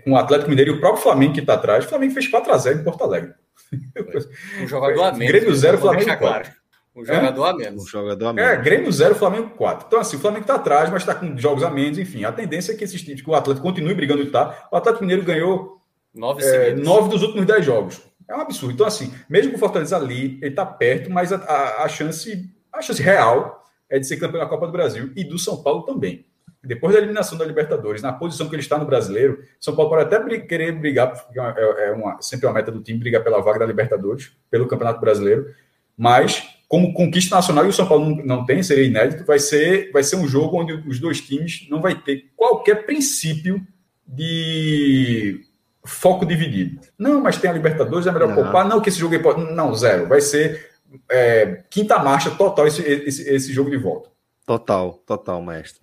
com 0.03 0.11
o 0.11 0.17
Atlético 0.17 0.49
Mineiro 0.49 0.71
e 0.71 0.75
o 0.75 0.79
próprio 0.79 1.03
Flamengo 1.03 1.33
que 1.33 1.41
está 1.41 1.53
atrás, 1.53 1.85
o 1.85 1.89
Flamengo 1.89 2.13
fez 2.13 2.29
4x0 2.31 2.79
em 2.79 2.83
Porto 2.83 3.03
Alegre. 3.03 3.33
Um 4.61 4.67
jogador 4.67 5.03
a 5.03 5.11
menos. 5.11 5.27
Grêmio 5.27 5.55
0, 5.55 5.77
Flamengo 5.77 6.05
4. 6.05 6.19
Claro. 6.19 6.49
Um 6.95 7.03
jogador 7.03 7.45
é? 7.45 7.49
a 7.49 7.53
menos. 7.53 7.83
Um 7.83 7.87
jogador 7.87 8.25
a 8.25 8.29
é, 8.29 8.33
menos. 8.33 8.51
É, 8.51 8.61
Grêmio 8.61 8.91
0, 8.91 9.15
Flamengo 9.15 9.49
4. 9.49 9.87
Então, 9.87 9.99
assim, 9.99 10.15
o 10.15 10.19
Flamengo 10.19 10.43
está 10.43 10.55
atrás, 10.55 10.89
mas 10.89 11.01
está 11.01 11.13
com 11.13 11.37
jogos 11.37 11.63
a 11.63 11.69
menos, 11.69 11.97
enfim. 11.97 12.23
A 12.23 12.31
tendência 12.31 12.71
é 12.71 12.75
que, 12.75 12.83
esses, 12.83 13.01
que 13.01 13.29
o 13.29 13.35
Atlético 13.35 13.65
continue 13.65 13.93
brigando 13.93 14.21
e 14.21 14.31
tá. 14.31 14.67
O 14.71 14.77
Atlético 14.77 15.03
Mineiro 15.03 15.23
ganhou 15.23 15.81
nove, 16.13 16.43
é, 16.43 16.73
nove 16.73 17.09
dos 17.09 17.21
últimos 17.21 17.45
dez 17.45 17.65
jogos. 17.65 18.01
É 18.27 18.35
um 18.35 18.41
absurdo. 18.41 18.73
Então, 18.73 18.87
assim, 18.87 19.13
mesmo 19.29 19.51
com 19.51 19.57
o 19.57 19.59
Fortaleza 19.59 19.97
ali, 19.97 20.37
ele 20.41 20.47
está 20.47 20.65
perto, 20.65 21.11
mas 21.11 21.33
a, 21.33 21.37
a, 21.37 21.83
a, 21.83 21.87
chance, 21.89 22.49
a 22.71 22.81
chance 22.81 23.01
real 23.01 23.63
é 23.89 23.99
de 23.99 24.07
ser 24.07 24.17
campeão 24.17 24.41
da 24.41 24.49
Copa 24.49 24.65
do 24.65 24.71
Brasil 24.71 25.11
e 25.15 25.23
do 25.23 25.37
São 25.37 25.61
Paulo 25.61 25.83
também. 25.83 26.25
Depois 26.65 26.93
da 26.93 26.99
eliminação 26.99 27.37
da 27.37 27.45
Libertadores, 27.45 28.01
na 28.01 28.13
posição 28.13 28.47
que 28.49 28.55
ele 28.55 28.61
está 28.61 28.77
no 28.77 28.85
brasileiro, 28.85 29.43
São 29.59 29.75
Paulo 29.75 29.91
pode 29.91 30.03
até 30.03 30.39
querer 30.39 30.71
brigar, 30.73 31.11
porque 31.11 31.39
é, 31.39 31.87
é 31.87 31.91
uma, 31.91 32.21
sempre 32.21 32.45
uma 32.47 32.53
meta 32.53 32.71
do 32.71 32.81
time 32.81 32.99
brigar 32.99 33.23
pela 33.23 33.41
vaga 33.41 33.59
da 33.59 33.65
Libertadores, 33.65 34.31
pelo 34.49 34.67
Campeonato 34.67 34.99
Brasileiro, 34.99 35.53
mas 35.97 36.55
como 36.67 36.93
conquista 36.93 37.35
nacional 37.35 37.65
e 37.65 37.69
o 37.69 37.73
São 37.73 37.87
Paulo 37.87 38.09
não, 38.09 38.25
não 38.25 38.45
tem, 38.45 38.61
seria 38.63 38.85
inédito, 38.85 39.23
vai 39.23 39.39
ser, 39.39 39.91
vai 39.91 40.03
ser 40.03 40.15
um 40.15 40.27
jogo 40.27 40.59
onde 40.59 40.73
os 40.73 40.99
dois 40.99 41.21
times 41.21 41.67
não 41.69 41.81
vai 41.81 41.95
ter 41.95 42.31
qualquer 42.35 42.85
princípio 42.85 43.65
de 44.07 45.41
foco 45.85 46.25
dividido. 46.25 46.81
Não, 46.97 47.21
mas 47.21 47.37
tem 47.37 47.49
a 47.49 47.53
Libertadores, 47.53 48.07
é 48.07 48.11
melhor 48.11 48.29
não. 48.29 48.35
poupar. 48.35 48.67
Não, 48.67 48.81
que 48.81 48.89
esse 48.89 48.99
jogo 48.99 49.13
aí 49.13 49.21
pode. 49.21 49.41
Não, 49.53 49.73
zero. 49.75 50.07
Vai 50.07 50.21
ser 50.21 50.71
é, 51.09 51.63
quinta 51.69 51.99
marcha 51.99 52.31
total 52.31 52.67
esse, 52.67 52.81
esse, 52.81 53.29
esse 53.29 53.53
jogo 53.53 53.69
de 53.69 53.77
volta. 53.77 54.09
Total, 54.45 54.93
total, 55.05 55.41
mestre. 55.41 55.81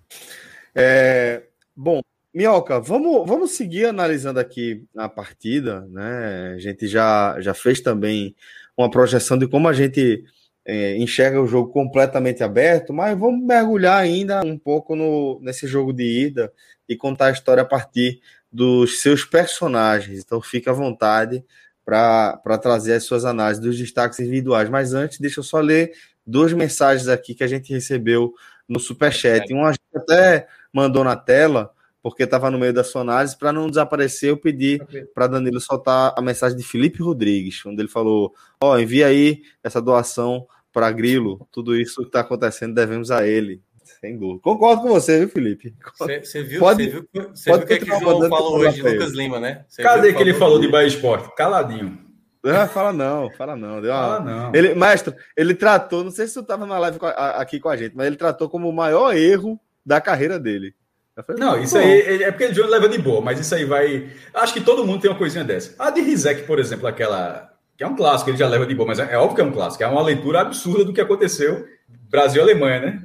É, 0.75 1.43
bom, 1.75 2.01
Minhoca, 2.33 2.79
vamos, 2.79 3.27
vamos 3.27 3.51
seguir 3.51 3.85
analisando 3.85 4.39
aqui 4.39 4.85
a 4.97 5.07
partida, 5.07 5.81
né? 5.89 6.53
A 6.55 6.59
gente 6.59 6.87
já, 6.87 7.39
já 7.39 7.53
fez 7.53 7.79
também 7.79 8.35
uma 8.75 8.89
projeção 8.89 9.37
de 9.37 9.47
como 9.47 9.67
a 9.67 9.73
gente 9.73 10.23
é, 10.65 10.97
enxerga 10.97 11.41
o 11.41 11.47
jogo 11.47 11.71
completamente 11.71 12.43
aberto, 12.43 12.93
mas 12.93 13.17
vamos 13.17 13.45
mergulhar 13.45 14.01
ainda 14.01 14.41
um 14.43 14.57
pouco 14.57 14.95
no, 14.95 15.39
nesse 15.41 15.67
jogo 15.67 15.93
de 15.93 16.03
ida 16.03 16.51
e 16.87 16.95
contar 16.95 17.27
a 17.27 17.31
história 17.31 17.61
a 17.61 17.65
partir 17.65 18.19
dos 18.51 19.01
seus 19.01 19.25
personagens. 19.25 20.19
Então 20.19 20.41
fique 20.41 20.69
à 20.69 20.73
vontade 20.73 21.43
para 21.85 22.57
trazer 22.61 22.93
as 22.93 23.03
suas 23.03 23.25
análises 23.25 23.61
dos 23.61 23.77
destaques 23.77 24.19
individuais. 24.19 24.69
Mas 24.69 24.93
antes, 24.93 25.19
deixa 25.19 25.39
eu 25.39 25.43
só 25.43 25.59
ler 25.59 25.91
duas 26.25 26.53
mensagens 26.53 27.07
aqui 27.07 27.35
que 27.35 27.43
a 27.43 27.47
gente 27.47 27.73
recebeu 27.73 28.33
no 28.67 28.79
Superchat. 28.79 29.53
Um 29.53 29.65
a 29.65 29.71
gente 29.71 29.81
até 29.95 30.47
mandou 30.73 31.03
na 31.03 31.15
tela, 31.15 31.71
porque 32.01 32.23
estava 32.23 32.51
no 32.51 32.59
meio 32.59 32.73
da 32.73 32.83
sua 32.83 33.01
análise, 33.01 33.37
para 33.37 33.53
não 33.53 33.69
desaparecer, 33.69 34.31
eu 34.31 34.37
pedi 34.37 34.81
para 35.13 35.27
Danilo 35.27 35.61
soltar 35.61 36.13
a 36.17 36.21
mensagem 36.21 36.57
de 36.57 36.63
Felipe 36.63 37.01
Rodrigues, 37.01 37.65
onde 37.65 37.81
ele 37.81 37.87
falou: 37.87 38.33
Ó, 38.61 38.73
oh, 38.73 38.79
envia 38.79 39.07
aí 39.07 39.43
essa 39.63 39.81
doação 39.81 40.45
para 40.73 40.91
Grilo, 40.91 41.47
tudo 41.51 41.75
isso 41.77 42.01
que 42.01 42.07
está 42.07 42.21
acontecendo 42.21 42.73
devemos 42.73 43.11
a 43.11 43.25
ele. 43.25 43.61
Sem 44.01 44.17
dúvida. 44.17 44.41
Concordo 44.41 44.81
com 44.81 44.89
você, 44.89 45.19
viu, 45.19 45.29
Felipe? 45.29 45.73
Você 45.97 46.43
viu, 46.43 46.59
pode, 46.59 46.89
viu, 46.89 47.07
você 47.33 47.51
viu 47.51 47.61
o 47.61 47.65
que, 47.65 47.73
é 47.73 47.77
que 47.77 47.91
o 47.91 47.99
João 47.99 48.29
falou 48.29 48.57
hoje, 48.57 48.81
Lucas 48.81 49.11
Lima, 49.11 49.39
né? 49.39 49.63
Cê 49.69 49.81
Cadê 49.81 50.13
que 50.13 50.21
ele 50.21 50.33
falou 50.33 50.59
de 50.59 50.67
Bahia 50.67 50.87
Esporte? 50.87 51.33
Caladinho. 51.37 51.97
Ah, 52.45 52.67
fala 52.67 52.91
não, 52.91 53.29
fala 53.31 53.55
não. 53.55 53.79
Deu 53.79 53.91
uma... 53.91 54.01
Fala 54.01 54.19
não. 54.19 54.51
Ele, 54.53 54.75
mestre, 54.75 55.15
ele 55.37 55.53
tratou, 55.53 56.03
não 56.03 56.11
sei 56.11 56.27
se 56.27 56.33
tu 56.33 56.41
estava 56.41 56.65
na 56.65 56.77
live 56.79 56.97
aqui 57.35 57.61
com 57.61 57.69
a 57.69 57.77
gente, 57.77 57.95
mas 57.95 58.07
ele 58.07 58.17
tratou 58.17 58.49
como 58.49 58.67
o 58.67 58.73
maior 58.73 59.15
erro 59.15 59.57
da 59.85 60.01
carreira 60.01 60.39
dele. 60.39 60.73
Falei, 61.21 61.39
não, 61.39 61.61
isso 61.61 61.77
aí 61.77 62.23
é 62.23 62.31
porque 62.31 62.47
o 62.47 62.53
Johnny 62.53 62.69
leva 62.69 62.89
de 62.89 62.97
boa, 62.97 63.21
mas 63.21 63.39
isso 63.39 63.53
aí 63.53 63.65
vai. 63.65 64.09
Acho 64.33 64.53
que 64.53 64.61
todo 64.61 64.85
mundo 64.85 65.01
tem 65.01 65.11
uma 65.11 65.17
coisinha 65.17 65.43
dessa. 65.43 65.75
A 65.77 65.91
de 65.91 66.01
Rizek, 66.01 66.43
por 66.43 66.57
exemplo, 66.57 66.87
aquela. 66.87 67.51
Que 67.77 67.83
é 67.83 67.87
um 67.87 67.95
clássico, 67.95 68.29
ele 68.29 68.37
já 68.37 68.47
leva 68.47 68.65
de 68.65 68.73
boa, 68.73 68.87
mas 68.87 68.99
é, 68.99 69.13
é 69.13 69.17
óbvio 69.17 69.35
que 69.35 69.41
é 69.41 69.43
um 69.45 69.51
clássico. 69.51 69.83
É 69.83 69.87
uma 69.87 70.01
leitura 70.01 70.41
absurda 70.41 70.83
do 70.83 70.93
que 70.93 71.01
aconteceu 71.01 71.67
Brasil 72.09 72.41
e 72.41 72.43
Alemanha, 72.43 72.79
né? 72.79 73.03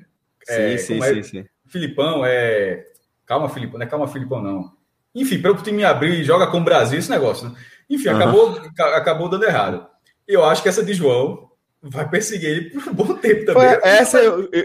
É, 0.48 0.76
sim, 0.78 1.00
sim, 1.00 1.02
é, 1.02 1.14
sim, 1.14 1.22
sim. 1.22 1.44
Filipão 1.66 2.24
é. 2.24 2.84
Calma, 3.26 3.48
Filipão, 3.50 3.78
não 3.78 3.86
é 3.86 3.88
calma, 3.88 4.08
Filipão, 4.08 4.42
não. 4.42 4.72
Enfim, 5.14 5.40
para 5.40 5.52
o 5.52 5.56
time 5.56 5.84
abrir 5.84 6.20
e 6.20 6.24
joga 6.24 6.46
com 6.46 6.58
o 6.58 6.64
Brasil, 6.64 6.98
esse 6.98 7.10
negócio, 7.10 7.48
né? 7.48 7.54
Enfim, 7.90 8.08
uhum. 8.08 8.16
acabou, 8.16 8.62
acabou 8.94 9.28
dando 9.28 9.44
errado. 9.44 9.86
Eu 10.26 10.44
acho 10.44 10.62
que 10.62 10.68
essa 10.68 10.82
de 10.82 10.94
João 10.94 11.47
vai 11.82 12.08
perseguir 12.08 12.50
ele 12.50 12.70
por 12.70 12.88
um 12.88 12.94
bom 12.94 13.14
tempo 13.14 13.44
também. 13.46 13.68
Foi 13.68 13.80
essa, 13.82 14.18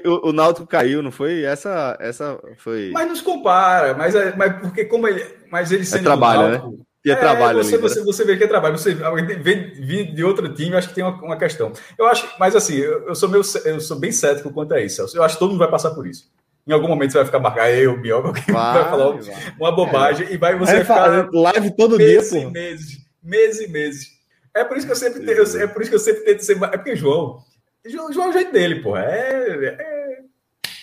o, 0.05 0.29
o 0.29 0.33
Náutico 0.33 0.67
caiu, 0.67 1.03
não 1.03 1.11
foi? 1.11 1.43
Essa, 1.43 1.97
essa 1.99 2.39
foi. 2.57 2.91
Mas 2.91 3.07
nos 3.07 3.21
compara, 3.21 3.93
mas, 3.93 4.15
é, 4.15 4.35
mas 4.35 4.59
porque 4.59 4.85
como 4.85 5.07
ele, 5.07 5.25
mas 5.51 5.71
ele 5.71 5.83
é 5.83 5.85
sendo 5.85 6.01
é 6.01 6.03
trabalho, 6.03 6.41
Náutico, 6.49 6.71
né? 6.71 6.77
E 7.05 7.09
é, 7.11 7.13
é 7.13 7.15
trabalho. 7.17 7.63
Você, 7.63 7.75
ali, 7.75 7.81
você, 7.81 7.99
né? 7.99 8.05
você 8.05 8.25
vê 8.25 8.37
que 8.37 8.43
é 8.45 8.47
trabalho. 8.47 8.77
Você 8.77 8.93
vê 8.93 10.03
de 10.05 10.23
outro 10.23 10.53
time, 10.53 10.75
acho 10.75 10.89
que 10.89 10.95
tem 10.95 11.03
uma, 11.03 11.21
uma 11.21 11.37
questão. 11.37 11.73
Eu 11.97 12.07
acho, 12.07 12.27
mas 12.39 12.55
assim, 12.55 12.77
eu, 12.77 13.09
eu, 13.09 13.15
sou 13.15 13.29
meio, 13.29 13.43
eu 13.65 13.79
sou 13.81 13.99
bem 13.99 14.11
cético 14.11 14.51
quanto 14.51 14.73
a 14.73 14.81
isso. 14.81 15.05
Eu 15.13 15.23
acho 15.23 15.35
que 15.35 15.39
todo 15.39 15.49
mundo 15.51 15.59
vai 15.59 15.69
passar 15.69 15.91
por 15.91 16.07
isso. 16.07 16.31
Em 16.65 16.71
algum 16.71 16.87
momento 16.87 17.11
você 17.11 17.17
vai 17.17 17.25
ficar 17.25 17.39
marcado, 17.39 17.71
eu, 17.71 17.99
Biel, 17.99 18.23
alguém 18.25 18.43
vai, 18.47 18.73
vai 18.73 18.83
falar 18.89 19.11
vai. 19.11 19.53
uma 19.59 19.71
bobagem 19.73 20.27
é. 20.27 20.33
e 20.33 20.37
vai 20.37 20.57
você 20.57 20.81
vai 20.81 20.81
ficar 20.81 21.29
live 21.33 21.75
todo 21.75 21.97
meses 21.97 22.31
dia, 22.31 22.49
meses, 22.49 22.97
meses 23.21 23.67
e 23.67 23.67
meses. 23.69 24.12
É 24.55 24.63
por 24.63 24.77
isso 24.77 24.85
que 24.85 24.91
eu 24.91 24.97
sempre 24.97 25.25
tenho, 25.25 25.41
é 25.41 25.67
por 25.67 25.81
isso 25.81 25.91
que 25.91 25.95
eu 25.95 25.99
sempre 25.99 26.23
tento 26.23 26.43
ser. 26.43 26.61
É 26.61 26.77
porque 26.77 26.95
João, 26.95 27.39
João, 27.85 28.13
João 28.13 28.27
é 28.27 28.29
o 28.29 28.33
jeito 28.33 28.51
dele, 28.51 28.81
pô. 28.81 28.95
É, 28.95 29.65
é, 29.65 30.19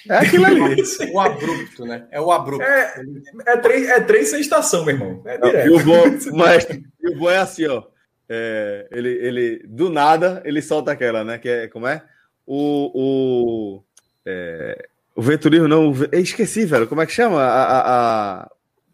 é 0.09 0.19
aquilo 0.19 0.47
ali. 0.47 0.83
o 1.13 1.21
abrupto, 1.21 1.85
né? 1.85 2.07
É 2.11 2.21
o 2.21 2.33
abrupto. 2.33 2.65
É, 2.65 3.03
é, 3.47 3.57
trem, 3.59 3.87
é 3.87 4.01
trem 4.01 4.25
sem 4.25 4.41
estação, 4.41 4.85
meu 4.85 4.95
irmão. 4.95 5.23
É 5.25 5.39
direto. 5.39 5.67
E 5.67 5.71
o 5.71 5.85
bom, 5.85 6.05
mas, 6.37 6.67
e 7.01 7.09
o 7.09 7.19
bom 7.19 7.31
é 7.31 7.39
assim, 7.39 7.67
ó. 7.67 7.85
É, 8.29 8.87
ele, 8.93 9.09
ele, 9.09 9.67
do 9.67 9.91
nada, 9.91 10.43
ele 10.45 10.63
solta 10.63 10.93
aquela, 10.93 11.25
né? 11.25 11.39
Que 11.39 11.49
é, 11.49 11.69
como 11.69 11.87
é? 11.87 12.03
O, 12.47 12.91
o, 12.95 13.83
é, 14.27 14.89
o 15.15 15.23
Venturismo, 15.23 15.69
não. 15.69 15.91
O, 15.91 15.95
esqueci, 16.13 16.65
velho. 16.65 16.87
Como 16.87 17.01
é 17.01 17.07
que 17.07 17.13
chama? 17.13 17.43
A, 17.43 17.63
a, 17.63 18.41
a 18.43 18.51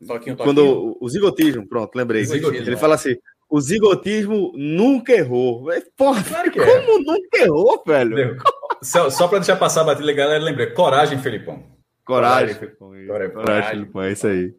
toquinho, 0.07 0.37
toquinho. 0.37 0.37
Quando, 0.37 0.97
o 1.01 1.09
zigotismo, 1.09 1.67
pronto, 1.67 1.97
lembrei. 1.97 2.25
Zigotismo, 2.25 2.67
ele 2.67 2.77
fala 2.77 2.95
assim: 2.95 3.17
o 3.49 3.61
zigotismo 3.61 4.53
nunca 4.55 5.13
errou. 5.13 5.67
Porra, 5.97 6.23
claro 6.23 6.51
que 6.51 6.61
é. 6.61 6.65
como 6.65 6.99
é. 6.99 7.05
nunca 7.05 7.39
errou, 7.39 7.83
velho? 7.87 8.37
Só, 8.83 9.09
só 9.11 9.27
para 9.29 9.39
deixar 9.39 9.57
passar 9.57 9.83
a 9.83 9.85
batida 9.85 10.07
legal, 10.07 10.29
lembrei. 10.39 10.67
Coragem, 10.67 11.19
Felipão. 11.19 11.63
Coragem, 12.05 12.55
Coragem, 12.55 12.55
Felipão. 12.55 12.89
Coragem, 12.89 13.31
Coragem, 13.35 13.71
Felipão, 13.71 14.03
é 14.03 14.13
isso 14.13 14.27
aí. 14.27 14.55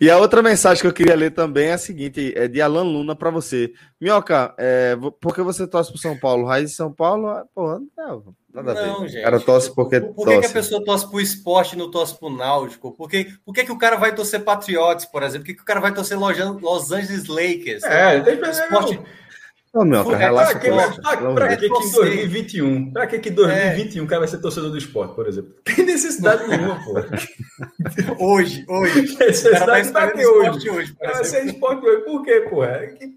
E 0.00 0.10
a 0.10 0.16
outra 0.16 0.42
mensagem 0.42 0.80
que 0.80 0.86
eu 0.86 0.94
queria 0.94 1.14
ler 1.14 1.30
também 1.30 1.68
é 1.68 1.72
a 1.74 1.78
seguinte: 1.78 2.32
é 2.34 2.48
de 2.48 2.60
Alan 2.62 2.84
Luna 2.84 3.14
para 3.14 3.30
você. 3.30 3.70
Minhoca, 4.00 4.54
é, 4.56 4.96
por 5.20 5.34
que 5.34 5.42
você 5.42 5.66
torce 5.66 5.90
pro 5.90 6.00
São 6.00 6.18
Paulo? 6.18 6.46
Raiz 6.46 6.70
de 6.70 6.76
São 6.76 6.90
Paulo? 6.90 7.28
Ah, 7.28 7.44
porra, 7.54 7.80
não, 7.94 8.34
nada 8.52 8.72
não, 8.72 8.96
a 8.96 9.00
ver. 9.00 9.08
Gente, 9.08 9.20
o 9.20 9.24
cara 9.24 9.40
torce 9.40 9.74
porque. 9.74 10.00
Por, 10.00 10.14
por 10.14 10.28
que, 10.28 10.40
que, 10.40 10.46
a 10.46 10.50
pessoa 10.50 10.82
torce 10.82 11.06
pro 11.06 11.20
esporte 11.20 11.74
e 11.74 11.78
não 11.78 11.90
torce 11.90 12.18
pro 12.18 12.30
Náutico? 12.30 12.92
Por 12.92 13.10
que, 13.10 13.26
por 13.44 13.52
que, 13.52 13.64
que 13.64 13.72
o 13.72 13.78
cara 13.78 13.96
vai 13.96 14.14
torcer 14.14 14.42
Patriots, 14.42 15.04
por 15.04 15.22
exemplo? 15.22 15.44
Por 15.44 15.46
que, 15.48 15.56
que 15.56 15.62
o 15.62 15.66
cara 15.66 15.80
vai 15.80 15.92
torcer 15.92 16.18
Los 16.18 16.90
Angeles 16.90 17.26
Lakers? 17.26 17.82
É, 17.84 18.20
tem 18.20 18.40
esporte. 18.40 18.98
Ô, 19.72 19.84
meu, 19.84 20.04
cara, 20.04 20.16
relaxa 20.16 20.58
pra, 20.58 20.60
que, 20.60 21.00
pra, 21.00 21.34
pra 21.34 21.56
que, 21.56 21.68
que 21.68 21.84
em 21.84 21.92
2021? 21.92 22.92
Pra 22.92 23.06
que 23.06 23.18
que 23.20 23.28
em 23.28 23.32
2021 23.32 24.04
o 24.04 24.06
cara 24.06 24.20
vai 24.20 24.28
ser 24.28 24.38
torcedor 24.38 24.70
do 24.70 24.78
esporte, 24.78 25.14
por 25.14 25.28
exemplo? 25.28 25.54
Tem 25.62 25.84
necessidade 25.84 26.48
nenhuma, 26.48 26.82
pô. 26.84 26.94
hoje, 28.18 28.64
hoje. 28.68 29.16
Necessidade 29.16 29.92
pra 29.92 30.10
que 30.10 30.26
hoje? 30.26 30.68
hoje 30.68 30.96
vai 30.98 31.24
ser 31.24 31.46
esporte 31.46 31.86
hoje. 31.86 32.04
Por 32.04 32.24
quê, 32.24 32.46
pô? 32.50 32.64
É 32.64 32.88
que... 32.88 33.16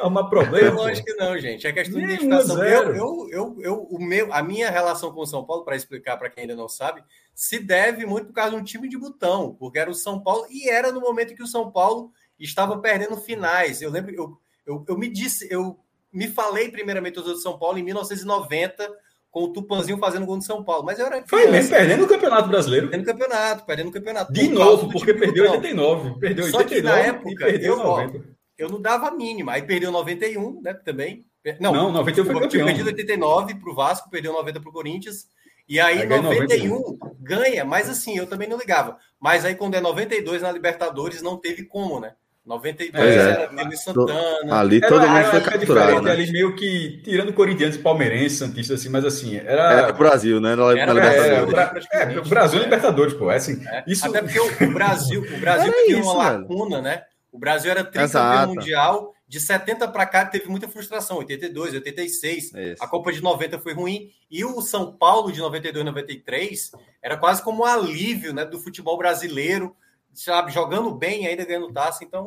Arrumar 0.00 0.24
problema. 0.24 0.74
Lógico 0.74 1.06
que 1.06 1.14
não, 1.14 1.38
gente. 1.38 1.64
É 1.64 1.72
questão 1.72 2.00
de 2.00 2.06
identificação. 2.06 2.64
Eu, 2.64 2.94
eu, 2.94 3.28
eu, 3.30 3.56
eu, 3.60 3.82
o 3.84 4.02
meu, 4.02 4.32
a 4.32 4.42
minha 4.42 4.68
relação 4.68 5.12
com 5.12 5.20
o 5.20 5.26
São 5.26 5.44
Paulo, 5.44 5.64
para 5.64 5.76
explicar 5.76 6.16
para 6.16 6.28
quem 6.28 6.42
ainda 6.42 6.56
não 6.56 6.68
sabe, 6.68 7.04
se 7.32 7.60
deve 7.60 8.04
muito 8.04 8.26
por 8.26 8.32
causa 8.32 8.50
de 8.50 8.56
um 8.56 8.64
time 8.64 8.88
de 8.88 8.98
botão, 8.98 9.54
porque 9.54 9.78
era 9.78 9.90
o 9.90 9.94
São 9.94 10.20
Paulo, 10.20 10.44
e 10.50 10.68
era 10.68 10.90
no 10.90 11.00
momento 11.00 11.36
que 11.36 11.42
o 11.42 11.46
São 11.46 11.70
Paulo 11.70 12.10
estava 12.36 12.78
perdendo 12.78 13.16
finais. 13.16 13.80
Eu 13.80 13.90
lembro, 13.90 14.12
eu, 14.12 14.41
eu, 14.66 14.84
eu 14.88 14.98
me 14.98 15.08
disse, 15.08 15.48
eu 15.50 15.78
me 16.12 16.28
falei 16.28 16.70
primeiramente 16.70 17.14
do 17.14 17.36
São 17.36 17.58
Paulo 17.58 17.78
em 17.78 17.82
1990, 17.82 18.90
com 19.30 19.44
o 19.44 19.52
Tupanzinho 19.52 19.98
fazendo 19.98 20.26
gol 20.26 20.38
de 20.38 20.44
São 20.44 20.62
Paulo. 20.62 20.84
Mas 20.84 20.98
eu 20.98 21.06
era. 21.06 21.24
Foi 21.26 21.46
mesmo, 21.46 21.70
perdendo 21.70 22.04
o 22.04 22.08
Campeonato 22.08 22.48
Brasileiro. 22.48 22.88
Perdendo 22.88 23.08
o 23.08 23.12
campeonato, 23.12 23.64
perdendo 23.64 23.88
o 23.88 23.92
campeonato. 23.92 24.32
De 24.32 24.48
novo, 24.48 24.90
porque 24.90 25.14
perdeu 25.14 25.44
89. 25.44 26.20
Perdeu 26.20 26.44
89. 26.44 26.50
Só 26.50 26.64
que 26.64 26.82
na 26.82 26.98
época, 26.98 27.48
eu, 27.48 27.76
90. 27.78 28.24
eu 28.58 28.68
não 28.68 28.80
dava 28.80 29.08
a 29.08 29.10
mínima. 29.10 29.52
Aí 29.52 29.62
perdeu 29.62 29.90
91, 29.90 30.60
né? 30.60 30.74
Também. 30.74 31.24
Não, 31.58 31.72
não 31.72 31.92
91 31.92 32.24
foi 32.24 32.40
campeão. 32.40 32.66
Perdido 32.66 32.86
89 32.86 33.54
para 33.56 33.70
o 33.70 33.74
Vasco, 33.74 34.10
perdeu 34.10 34.32
90 34.32 34.60
para 34.60 34.68
o 34.68 34.72
Corinthians. 34.72 35.26
E 35.68 35.80
aí, 35.80 36.02
aí 36.02 36.06
91 36.06 36.68
91 36.68 36.98
ganha, 37.20 37.64
mas 37.64 37.88
assim, 37.88 38.16
eu 38.16 38.26
também 38.26 38.48
não 38.48 38.58
ligava. 38.58 38.98
Mas 39.18 39.44
aí, 39.44 39.54
quando 39.54 39.74
é 39.74 39.80
92 39.80 40.42
na 40.42 40.52
Libertadores, 40.52 41.22
não 41.22 41.36
teve 41.38 41.64
como, 41.64 41.98
né? 41.98 42.14
92 42.44 43.04
é, 43.04 43.48
era 43.56 43.76
Santana. 43.76 44.58
Ali 44.60 44.80
todo 44.80 45.00
era, 45.00 45.12
mundo 45.12 45.30
foi 45.30 45.40
capturado. 45.40 46.02
Né? 46.02 46.10
Ali 46.10 46.32
meio 46.32 46.56
que, 46.56 47.00
tirando 47.04 47.32
Corinthians 47.32 47.76
e 47.76 47.78
Palmeirense, 47.78 48.36
Santista, 48.36 48.74
assim, 48.74 48.88
mas 48.88 49.04
assim, 49.04 49.36
era. 49.36 49.72
Era 49.72 49.92
Brasil, 49.92 50.40
né? 50.40 50.56
Na, 50.56 50.72
era, 50.72 50.92
na 50.92 50.92
Libertadores. 50.92 51.86
Era, 51.92 52.12
é, 52.12 52.18
o 52.18 52.24
Brasil 52.28 52.58
é 52.58 52.62
Libertadores, 52.64 53.14
pô. 53.14 53.30
É 53.30 53.36
assim, 53.36 53.64
é. 53.68 53.84
Isso... 53.86 54.06
Até 54.06 54.22
porque 54.22 54.40
o 54.40 54.72
Brasil, 54.72 55.22
o 55.22 55.38
Brasil 55.38 55.72
tinha 55.72 56.00
isso, 56.00 56.10
uma 56.10 56.30
lacuna, 56.30 56.82
né? 56.82 57.02
O 57.30 57.38
Brasil 57.38 57.70
era 57.70 57.84
tricampeão 57.84 58.54
mundial. 58.54 59.12
De 59.26 59.40
70 59.40 59.88
para 59.88 60.04
cá 60.04 60.26
teve 60.26 60.46
muita 60.50 60.68
frustração, 60.68 61.16
82, 61.16 61.72
86. 61.72 62.52
Isso. 62.52 62.84
A 62.84 62.86
Copa 62.86 63.10
de 63.10 63.22
90 63.22 63.58
foi 63.60 63.72
ruim. 63.72 64.10
E 64.30 64.44
o 64.44 64.60
São 64.60 64.92
Paulo 64.92 65.32
de 65.32 65.40
92, 65.40 65.86
93 65.86 66.72
era 67.00 67.16
quase 67.16 67.42
como 67.42 67.62
um 67.62 67.64
alívio 67.64 68.34
né, 68.34 68.44
do 68.44 68.58
futebol 68.58 68.98
brasileiro 68.98 69.74
sabe, 70.14 70.52
jogando 70.52 70.90
bem, 70.94 71.26
ainda 71.26 71.44
ganhando 71.44 71.72
taça, 71.72 72.04
então. 72.04 72.26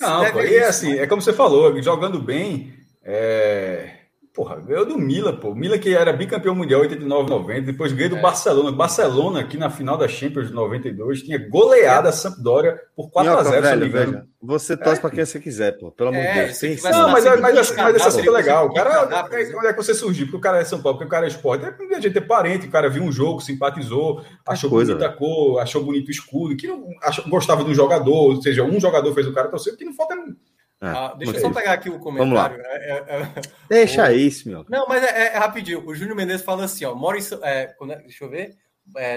Não, 0.00 0.32
pô, 0.32 0.40
e 0.42 0.56
é 0.56 0.66
assim, 0.66 0.98
é 0.98 1.06
como 1.06 1.22
você 1.22 1.32
falou, 1.32 1.80
jogando 1.82 2.20
bem. 2.20 2.74
É... 3.02 4.03
Porra, 4.34 4.56
ganhou 4.56 4.84
do 4.84 4.98
Mila, 4.98 5.32
pô. 5.32 5.54
Mila 5.54 5.78
que 5.78 5.94
era 5.94 6.12
bicampeão 6.12 6.56
mundial 6.56 6.80
89, 6.80 7.30
90, 7.30 7.60
depois 7.60 7.92
ganhou 7.92 8.10
do 8.10 8.16
é. 8.16 8.20
Barcelona. 8.20 8.72
Barcelona, 8.72 9.40
aqui 9.40 9.56
na 9.56 9.70
final 9.70 9.96
da 9.96 10.08
Champions 10.08 10.48
de 10.48 10.52
92, 10.52 11.22
tinha 11.22 11.38
goleada 11.48 12.08
a 12.08 12.12
Sampdoria 12.12 12.76
por 12.96 13.12
4x0, 13.12 13.60
velho, 13.62 13.92
veja, 13.92 14.26
Você 14.42 14.76
torce 14.76 14.98
é. 14.98 15.00
para 15.00 15.10
quem 15.10 15.24
você 15.24 15.38
quiser, 15.38 15.78
pô. 15.78 15.92
Pelo 15.92 16.08
amor 16.08 16.20
de 16.20 16.26
é, 16.26 16.46
Deus. 16.46 16.56
Sim, 16.56 16.76
não, 16.82 17.12
mas, 17.12 17.24
mas, 17.24 17.40
mas, 17.40 17.76
mas 17.76 17.94
essa 17.94 18.18
fica 18.18 18.32
legal. 18.32 18.66
O 18.66 18.74
cara, 18.74 19.04
onde 19.04 19.66
é 19.68 19.72
que 19.72 19.76
você 19.76 19.94
surgiu? 19.94 20.26
Porque 20.26 20.38
o 20.38 20.40
cara 20.40 20.58
é 20.58 20.64
São 20.64 20.82
Paulo, 20.82 20.98
porque 20.98 21.06
o 21.06 21.10
cara 21.12 21.26
é 21.26 21.28
esporte. 21.28 21.64
É 21.64 21.94
a 21.94 22.00
gente 22.00 22.18
é 22.18 22.20
parente, 22.20 22.66
o 22.66 22.70
cara 22.72 22.90
viu 22.90 23.04
um 23.04 23.12
jogo, 23.12 23.40
simpatizou, 23.40 24.20
achou 24.44 24.68
coisa, 24.68 24.94
bonita 24.96 25.08
a 25.08 25.16
cor, 25.16 25.60
achou 25.60 25.84
bonito 25.84 26.08
o 26.08 26.10
escudo, 26.10 26.56
que 26.56 26.66
não 26.66 26.84
achou, 27.04 27.24
gostava 27.28 27.62
de 27.62 27.70
um 27.70 27.74
jogador, 27.74 28.34
ou 28.34 28.42
seja, 28.42 28.64
um 28.64 28.80
jogador 28.80 29.14
fez 29.14 29.28
o 29.28 29.32
cara 29.32 29.46
torcer, 29.46 29.76
que 29.76 29.84
não 29.84 29.94
falta 29.94 30.14
é, 30.14 30.18
ah, 30.90 31.14
deixa 31.16 31.36
eu 31.36 31.40
só 31.40 31.50
pegar 31.50 31.72
aqui 31.72 31.88
o 31.88 31.98
comentário. 31.98 32.60
É, 32.60 32.90
é, 32.90 33.22
é, 33.22 33.32
deixa 33.68 34.08
o... 34.08 34.12
isso, 34.12 34.48
meu. 34.48 34.64
Não, 34.68 34.86
mas 34.88 35.02
é, 35.02 35.34
é, 35.34 35.38
rapidinho. 35.38 35.86
O 35.86 35.94
Júnior 35.94 36.16
Mendes 36.16 36.42
fala 36.42 36.64
assim, 36.64 36.84
ó. 36.84 36.94
Mora 36.94 37.18
deixa 37.18 38.24
eu 38.24 38.28
ver. 38.28 38.56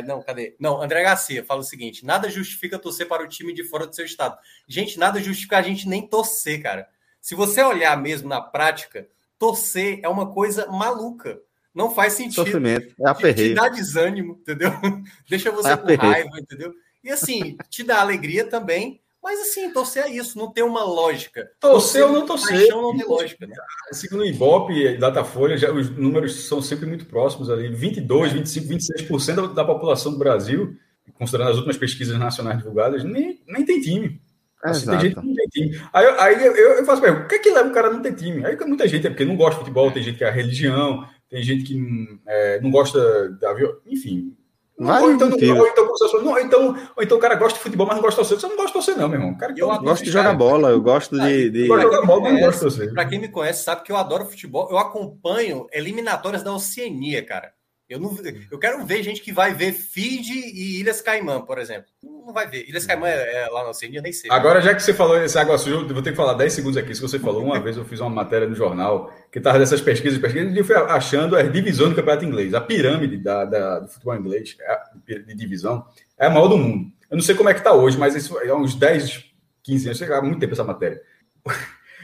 não, 0.05 0.21
cadê? 0.21 0.55
Não, 0.59 0.81
André 0.81 1.03
Garcia 1.03 1.43
fala 1.43 1.61
o 1.61 1.63
seguinte: 1.63 2.05
nada 2.05 2.29
justifica 2.29 2.79
torcer 2.79 3.07
para 3.07 3.23
o 3.23 3.27
time 3.27 3.53
de 3.53 3.63
fora 3.63 3.87
do 3.87 3.95
seu 3.95 4.05
estado. 4.05 4.37
Gente, 4.67 4.99
nada 4.99 5.19
justifica 5.19 5.57
a 5.57 5.61
gente 5.61 5.87
nem 5.87 6.07
torcer, 6.07 6.61
cara. 6.61 6.87
Se 7.19 7.35
você 7.35 7.61
olhar 7.61 7.95
mesmo 8.01 8.29
na 8.29 8.39
prática, 8.39 9.07
torcer 9.37 9.99
é 10.03 10.09
uma 10.09 10.31
coisa 10.33 10.67
maluca. 10.67 11.39
não 11.73 11.93
faz 11.93 12.13
sentido. 12.13 12.45
Sofrimento, 12.45 12.95
é 12.99 13.09
aperreio. 13.09 13.49
Te 13.49 13.55
dá 13.55 13.69
desânimo, 13.69 14.37
entendeu? 14.41 14.71
Deixa 15.29 15.51
você 15.51 15.71
é 15.71 15.77
com 15.77 15.95
raiva, 15.95 16.39
entendeu? 16.39 16.73
E 17.03 17.11
assim, 17.11 17.55
te 17.69 17.83
dá 17.83 18.01
alegria 18.01 18.45
também, 18.49 19.01
mas 19.27 19.41
assim, 19.41 19.69
torcer 19.73 20.05
é 20.05 20.09
isso, 20.09 20.37
não 20.37 20.53
tem 20.53 20.63
uma 20.63 20.85
lógica. 20.85 21.51
Torcer 21.59 22.05
ou 22.05 22.13
não 22.13 22.25
torcer. 22.25 22.59
Paixão 22.59 22.81
não 22.81 22.95
tem 22.95 23.05
lógica, 23.05 23.45
né? 23.45 23.53
Segundo 23.91 24.21
o 24.21 24.25
Ibope 24.25 24.71
e 24.71 24.97
Datafolha, 24.97 25.57
já, 25.57 25.69
os 25.69 25.89
números 25.89 26.47
são 26.47 26.61
sempre 26.61 26.85
muito 26.85 27.05
próximos 27.05 27.49
ali. 27.49 27.67
22, 27.67 28.31
25, 28.31 28.67
26% 28.67 29.35
da, 29.35 29.47
da 29.47 29.65
população 29.65 30.13
do 30.13 30.17
Brasil, 30.17 30.77
considerando 31.15 31.49
as 31.49 31.57
últimas 31.57 31.75
pesquisas 31.75 32.17
nacionais 32.17 32.59
divulgadas, 32.59 33.03
nem, 33.03 33.41
nem 33.45 33.65
tem 33.65 33.81
time. 33.81 34.21
Assim, 34.63 34.89
tem 34.91 34.99
gente 35.01 35.15
que 35.19 35.25
não 35.25 35.33
tem 35.33 35.47
time. 35.49 35.81
Aí, 35.91 36.05
aí 36.19 36.45
eu, 36.45 36.55
eu, 36.55 36.85
faço 36.85 37.01
pergunta, 37.01 37.25
o 37.25 37.27
que 37.27 37.35
é 37.35 37.39
que 37.39 37.51
leva 37.51 37.67
o 37.67 37.73
cara 37.73 37.89
a 37.89 37.91
não 37.91 38.01
ter 38.01 38.15
time? 38.15 38.45
Aí 38.45 38.57
muita 38.65 38.87
gente 38.87 39.07
é 39.07 39.09
porque 39.09 39.25
não 39.25 39.35
gosta 39.35 39.55
de 39.55 39.59
futebol, 39.59 39.91
tem 39.91 40.03
gente 40.03 40.17
que 40.17 40.23
é 40.23 40.31
religião, 40.31 41.05
tem 41.29 41.43
gente 41.43 41.65
que 41.65 42.17
é, 42.25 42.61
não 42.61 42.71
gosta 42.71 43.29
da 43.31 43.53
enfim. 43.87 44.33
Vai, 44.79 45.01
ou, 45.01 45.11
então, 45.11 45.27
não, 45.27 45.35
ou, 45.35 45.67
então, 45.67 45.87
não, 46.21 46.39
então, 46.39 46.77
ou 46.95 47.03
então 47.03 47.17
o 47.17 47.19
cara 47.19 47.33
gosta 47.33 47.57
de 47.57 47.63
futebol, 47.63 47.87
mas 47.87 47.95
não 47.95 48.03
gosta 48.03 48.21
de 48.21 48.29
torcer. 48.29 48.39
Você 48.39 48.47
não 48.47 48.55
gosta 48.55 48.67
de 48.67 48.73
torcer, 48.73 48.97
não, 48.97 49.09
meu 49.09 49.19
irmão. 49.19 49.35
Cara, 49.35 49.51
eu 49.57 49.67
gosto 49.79 50.03
de 50.03 50.11
jogar 50.11 50.35
bola, 50.35 50.69
eu 50.69 50.79
gosto 50.79 51.19
de. 51.19 51.49
de... 51.49 51.67
Eu 51.67 51.81
jogar 51.81 52.05
bola, 52.05 52.29
não 52.31 52.39
gosto 52.39 52.57
de 52.57 52.61
torcer. 52.61 52.93
Pra 52.93 53.05
quem 53.05 53.19
me 53.19 53.27
conhece, 53.27 53.63
sabe 53.63 53.81
que 53.81 53.91
eu 53.91 53.97
adoro 53.97 54.25
futebol. 54.25 54.67
Eu 54.69 54.77
acompanho 54.77 55.65
eliminatórias 55.73 56.43
da 56.43 56.53
Oceania, 56.53 57.25
cara. 57.25 57.53
Eu, 57.89 58.01
não, 58.01 58.17
eu 58.51 58.59
quero 58.59 58.85
ver 58.85 59.01
gente 59.01 59.21
que 59.21 59.31
vai 59.31 59.53
ver 59.53 59.71
Fiji 59.71 60.33
e 60.33 60.81
Ilhas 60.81 60.99
Caimã, 60.99 61.39
por 61.39 61.57
exemplo. 61.57 61.85
Não 62.03 62.33
vai 62.33 62.45
ver. 62.45 62.67
Ilhas 62.67 62.85
Caimã 62.85 63.07
é, 63.07 63.43
é 63.43 63.47
lá 63.47 63.63
na 63.63 63.69
Oceania, 63.69 64.01
nem 64.01 64.11
sei. 64.11 64.29
Agora, 64.29 64.59
já 64.61 64.75
que 64.75 64.83
você 64.83 64.93
falou 64.93 65.23
esse 65.23 65.39
água 65.39 65.57
suja, 65.57 65.77
eu 65.77 65.87
vou 65.87 66.01
ter 66.01 66.11
que 66.11 66.17
falar 66.17 66.33
10 66.33 66.51
segundos 66.51 66.75
aqui. 66.77 66.93
Se 66.93 67.01
você 67.01 67.17
falou, 67.17 67.45
uma 67.45 67.61
vez 67.61 67.77
eu 67.77 67.85
fiz 67.85 68.01
uma 68.01 68.09
matéria 68.09 68.45
no 68.45 68.55
jornal 68.55 69.13
que 69.31 69.37
estava 69.37 69.57
dessas 69.57 69.79
pesquisas, 69.79 70.19
pesquisas, 70.19 70.53
e 70.53 70.63
fui 70.63 70.75
achando 70.75 71.37
as 71.37 71.49
divisões 71.49 71.91
do 71.91 71.95
campeonato 71.95 72.25
inglês. 72.25 72.53
A 72.53 72.59
pirâmide 72.59 73.17
da, 73.17 73.45
da, 73.45 73.79
do 73.79 73.87
futebol 73.87 74.17
inglês, 74.17 74.57
é 74.59 74.79
de 75.21 75.33
divisão, 75.33 75.85
é 76.19 76.25
a 76.25 76.29
maior 76.29 76.49
do 76.49 76.57
mundo. 76.57 76.91
Eu 77.09 77.15
não 77.15 77.23
sei 77.23 77.35
como 77.35 77.47
é 77.47 77.53
que 77.53 77.61
está 77.61 77.71
hoje, 77.71 77.97
mas 77.97 78.15
isso 78.15 78.37
é 78.39 78.53
uns 78.53 78.75
10, 78.75 79.31
15 79.63 79.87
anos, 79.87 79.97
chegava 79.97 80.25
muito 80.25 80.39
tempo 80.39 80.51
essa 80.51 80.63
matéria. 80.63 81.01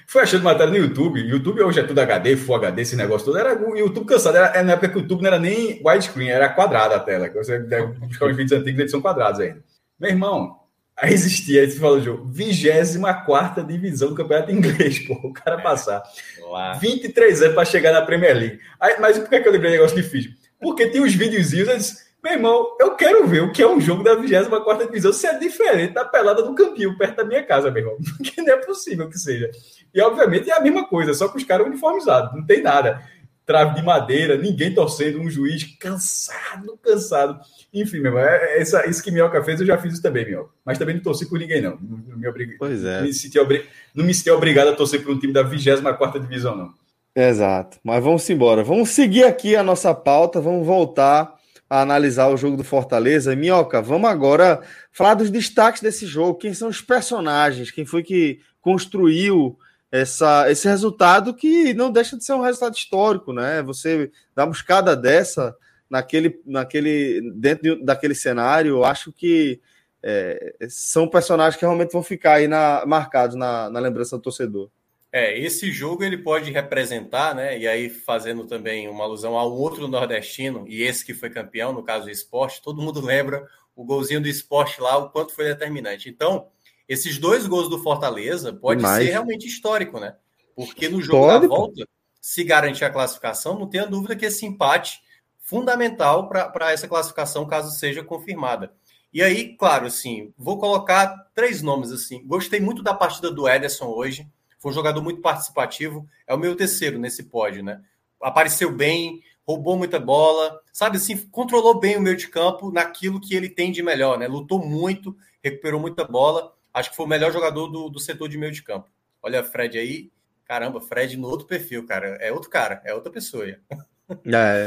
Foi 0.08 0.24
achando 0.24 0.44
matéria 0.44 0.72
no 0.72 0.78
YouTube. 0.78 1.20
YouTube 1.20 1.62
hoje 1.62 1.80
é 1.80 1.84
tudo 1.84 2.00
HD, 2.00 2.36
Full 2.38 2.56
HD, 2.56 2.82
esse 2.82 2.96
negócio 2.96 3.26
todo. 3.26 3.38
Era 3.38 3.58
o 3.58 3.78
YouTube 3.78 4.08
cansado. 4.08 4.38
Era, 4.38 4.64
na 4.64 4.74
época 4.74 4.90
que 4.90 4.98
o 4.98 5.02
YouTube 5.02 5.22
não 5.22 5.28
era 5.28 5.40
nem 5.40 5.82
widescreen, 5.84 6.30
era 6.30 6.50
quadrada 6.50 6.96
a 6.96 7.00
tela. 7.00 7.30
Você 7.30 7.60
deve 7.60 7.94
buscar 8.00 8.28
os 8.28 8.36
vídeos 8.36 8.60
antigos, 8.60 8.80
eles 8.80 8.92
são 8.92 9.02
quadrados 9.02 9.40
ainda. 9.40 9.64
Meu 10.00 10.10
irmão, 10.10 10.58
aí 10.98 11.14
existia, 11.14 11.62
aí 11.62 11.70
você 11.70 11.80
falou, 11.80 12.02
João, 12.02 12.26
24 12.26 13.64
divisão 13.64 14.10
do 14.10 14.16
campeonato 14.16 14.52
inglês, 14.52 15.00
pô, 15.08 15.14
o 15.24 15.34
cara 15.34 15.62
passar. 15.62 16.04
Lá. 16.50 16.74
23 16.74 17.42
anos 17.42 17.56
para 17.56 17.66
chegar 17.66 17.92
na 17.92 18.02
Premier 18.02 18.36
League. 18.36 18.60
Aí, 18.80 19.00
mas 19.00 19.18
por 19.18 19.30
que, 19.30 19.40
que 19.40 19.48
eu 19.48 19.52
lembrei 19.52 19.72
do 19.72 19.76
negócio 19.76 20.04
Fiz? 20.04 20.30
Porque 20.60 20.88
tem 20.88 21.02
os 21.02 21.14
videozinhos, 21.14 22.04
meu 22.24 22.34
irmão, 22.34 22.78
eu 22.80 22.96
quero 22.96 23.28
ver 23.28 23.42
o 23.42 23.52
que 23.52 23.62
é 23.62 23.68
um 23.68 23.82
jogo 23.82 24.02
da 24.02 24.16
24 24.16 24.86
divisão 24.86 25.12
se 25.12 25.28
é 25.28 25.38
diferente 25.38 25.94
da 25.94 26.06
pelada 26.06 26.42
do 26.42 26.56
campinho 26.56 26.98
perto 26.98 27.18
da 27.18 27.26
minha 27.26 27.44
casa, 27.44 27.70
meu 27.70 27.84
irmão. 27.84 27.98
Porque 28.18 28.42
não 28.42 28.54
é 28.54 28.58
possível 28.58 29.10
que 29.10 29.20
seja. 29.20 29.52
E, 29.94 30.02
obviamente, 30.02 30.50
é 30.50 30.54
a 30.54 30.62
mesma 30.62 30.86
coisa, 30.88 31.14
só 31.14 31.28
que 31.28 31.38
os 31.38 31.44
caras 31.44 31.68
uniformizados, 31.68 32.34
não 32.34 32.46
tem 32.46 32.62
nada. 32.62 33.02
Trave 33.46 33.76
de 33.76 33.84
madeira, 33.84 34.38
ninguém 34.38 34.74
torcendo, 34.74 35.20
um 35.20 35.30
juiz 35.30 35.64
cansado, 35.78 36.80
cansado. 36.82 37.40
Enfim, 37.74 38.00
meu 38.00 38.12
irmão, 38.12 38.24
é, 38.24 38.56
é 38.56 38.62
essa, 38.62 38.88
isso 38.90 39.04
que 39.04 39.12
Minhoca 39.12 39.44
fez, 39.44 39.60
eu 39.60 39.68
já 39.68 39.78
fiz 39.78 39.94
isso 39.94 40.02
também, 40.02 40.26
Minhoca. 40.26 40.52
Mas 40.66 40.78
também 40.78 40.96
não 40.96 41.02
torci 41.04 41.28
por 41.28 41.38
ninguém, 41.38 41.62
não. 41.62 41.78
Não, 41.82 42.18
me, 42.18 42.28
obrig... 42.28 42.58
pois 42.58 42.84
é. 42.86 43.02
me 43.02 43.14
senti 43.14 43.38
obrig... 43.38 43.66
não 43.94 44.06
me 44.06 44.14
senti 44.14 44.32
obrigado 44.32 44.70
a 44.70 44.76
torcer 44.76 45.04
por 45.04 45.14
um 45.14 45.20
time 45.20 45.34
da 45.34 45.44
24 45.44 46.22
divisão, 46.22 46.56
não. 46.56 46.74
Exato. 47.16 47.78
Mas 47.84 48.04
vamos 48.04 48.28
embora. 48.30 48.64
Vamos 48.64 48.90
seguir 48.90 49.26
aqui 49.26 49.56
a 49.56 49.62
nossa 49.62 49.94
pauta, 49.94 50.42
vamos 50.42 50.66
voltar 50.66 51.36
a 51.70 51.82
analisar 51.82 52.30
o 52.30 52.38
jogo 52.38 52.56
do 52.56 52.64
Fortaleza. 52.64 53.36
Minhoca, 53.36 53.82
vamos 53.82 54.10
agora 54.10 54.62
falar 54.92 55.16
dos 55.16 55.30
destaques 55.30 55.82
desse 55.82 56.06
jogo. 56.06 56.40
Quem 56.40 56.54
são 56.54 56.70
os 56.70 56.82
personagens? 56.82 57.72
Quem 57.72 57.86
foi 57.86 58.04
que 58.04 58.40
construiu 58.62 59.58
essa, 59.94 60.50
esse 60.50 60.68
resultado 60.68 61.36
que 61.36 61.72
não 61.76 61.92
deixa 61.92 62.18
de 62.18 62.26
ser 62.26 62.34
um 62.34 62.42
resultado 62.42 62.74
histórico, 62.74 63.32
né? 63.32 63.62
Você 63.62 64.12
dá 64.36 64.42
uma 64.42 64.50
buscada 64.50 64.96
dessa 64.96 65.56
naquele, 65.88 66.42
naquele 66.48 67.32
dentro 67.36 67.80
daquele 67.86 68.16
cenário, 68.16 68.84
acho 68.84 69.12
que 69.12 69.62
é, 70.02 70.56
são 70.68 71.08
personagens 71.08 71.60
que 71.60 71.64
realmente 71.64 71.94
vão 71.94 72.02
ficar 72.02 72.34
aí 72.34 72.48
na, 72.48 72.84
marcados 72.88 73.36
na, 73.36 73.70
na 73.70 73.80
lembrança 73.80 74.18
do 74.18 74.24
torcedor. 74.24 74.68
É, 75.12 75.38
esse 75.38 75.72
jogo 75.72 76.04
ele 76.04 76.18
pode 76.18 76.50
representar, 76.50 77.36
né? 77.36 77.60
E 77.60 77.68
aí 77.68 77.88
fazendo 77.88 78.48
também 78.48 78.90
uma 78.90 79.04
alusão 79.04 79.38
ao 79.38 79.56
outro 79.56 79.88
nordestino, 79.88 80.66
e 80.68 80.82
esse 80.82 81.06
que 81.06 81.14
foi 81.14 81.30
campeão, 81.30 81.72
no 81.72 81.84
caso 81.84 82.06
do 82.06 82.12
esporte, 82.12 82.64
todo 82.64 82.82
mundo 82.82 83.00
lembra 83.00 83.48
o 83.76 83.86
golzinho 83.86 84.22
do 84.22 84.28
esporte 84.28 84.82
lá, 84.82 84.98
o 84.98 85.12
quanto 85.12 85.36
foi 85.36 85.46
determinante. 85.46 86.10
Então, 86.10 86.48
esses 86.88 87.18
dois 87.18 87.48
gols 87.48 87.70
do 87.70 87.82
Fortaleza 87.82 88.54
pode 88.54 88.80
Demais. 88.82 89.06
ser 89.06 89.12
realmente 89.12 89.48
histórico, 89.48 90.00
né? 90.00 90.16
Porque 90.56 90.90
no 90.90 91.02
jogo 91.02 91.26
pode, 91.26 91.42
da 91.42 91.48
volta, 91.48 91.88
se 92.22 92.44
garantir 92.44 92.86
a 92.86 92.90
classificação, 92.90 93.58
não 93.58 93.68
tenha 93.68 93.88
dúvida 93.88 94.16
que 94.16 94.26
esse 94.26 94.46
empate 94.46 95.02
fundamental 95.40 96.30
para 96.30 96.72
essa 96.72 96.88
classificação, 96.88 97.48
caso 97.48 97.72
seja 97.78 98.04
confirmada. 98.04 98.74
E 99.14 99.22
aí, 99.22 99.56
claro, 99.56 99.88
assim, 99.88 100.34
vou 100.38 100.58
colocar 100.58 101.30
três 101.36 101.62
nomes 101.62 101.92
assim. 101.92 102.26
Gostei 102.26 102.60
muito 102.60 102.82
da 102.82 102.94
partida 102.94 103.30
do 103.30 103.48
Ederson 103.48 103.88
hoje 103.88 104.28
foi 104.64 104.72
um 104.72 104.76
jogador 104.76 105.02
muito 105.02 105.20
participativo. 105.20 106.08
É 106.26 106.34
o 106.34 106.38
meu 106.38 106.56
terceiro 106.56 106.98
nesse 106.98 107.24
pódio, 107.24 107.62
né? 107.62 107.82
Apareceu 108.22 108.74
bem, 108.74 109.22
roubou 109.46 109.78
muita 109.78 110.00
bola, 110.00 110.58
sabe 110.72 110.96
assim, 110.96 111.18
controlou 111.28 111.82
bem 111.82 111.98
o 111.98 112.02
meio 112.02 112.16
de 112.16 112.30
campo 112.30 112.72
naquilo 112.72 113.20
que 113.20 113.36
ele 113.36 113.50
tem 113.50 113.74
de 113.74 113.84
melhor, 113.84 114.18
né? 114.18 114.26
Lutou 114.26 114.66
muito, 114.66 115.18
recuperou 115.44 115.82
muita 115.82 116.06
bola. 116.06 116.53
Acho 116.74 116.90
que 116.90 116.96
foi 116.96 117.06
o 117.06 117.10
melhor 117.10 117.32
jogador 117.32 117.68
do, 117.68 117.90
do 117.90 118.00
setor 118.00 118.28
de 118.28 118.38
meio 118.38 118.52
de 118.52 118.64
campo. 118.64 118.90
Olha, 119.22 119.44
Fred 119.44 119.78
aí. 119.78 120.12
Caramba, 120.46 120.82
Fred 120.82 121.16
no 121.16 121.28
outro 121.28 121.48
perfil, 121.48 121.86
cara. 121.86 122.18
É 122.20 122.32
outro 122.32 122.50
cara, 122.50 122.82
é 122.84 122.94
outra 122.94 123.12
pessoa. 123.12 123.46
É, 123.48 123.58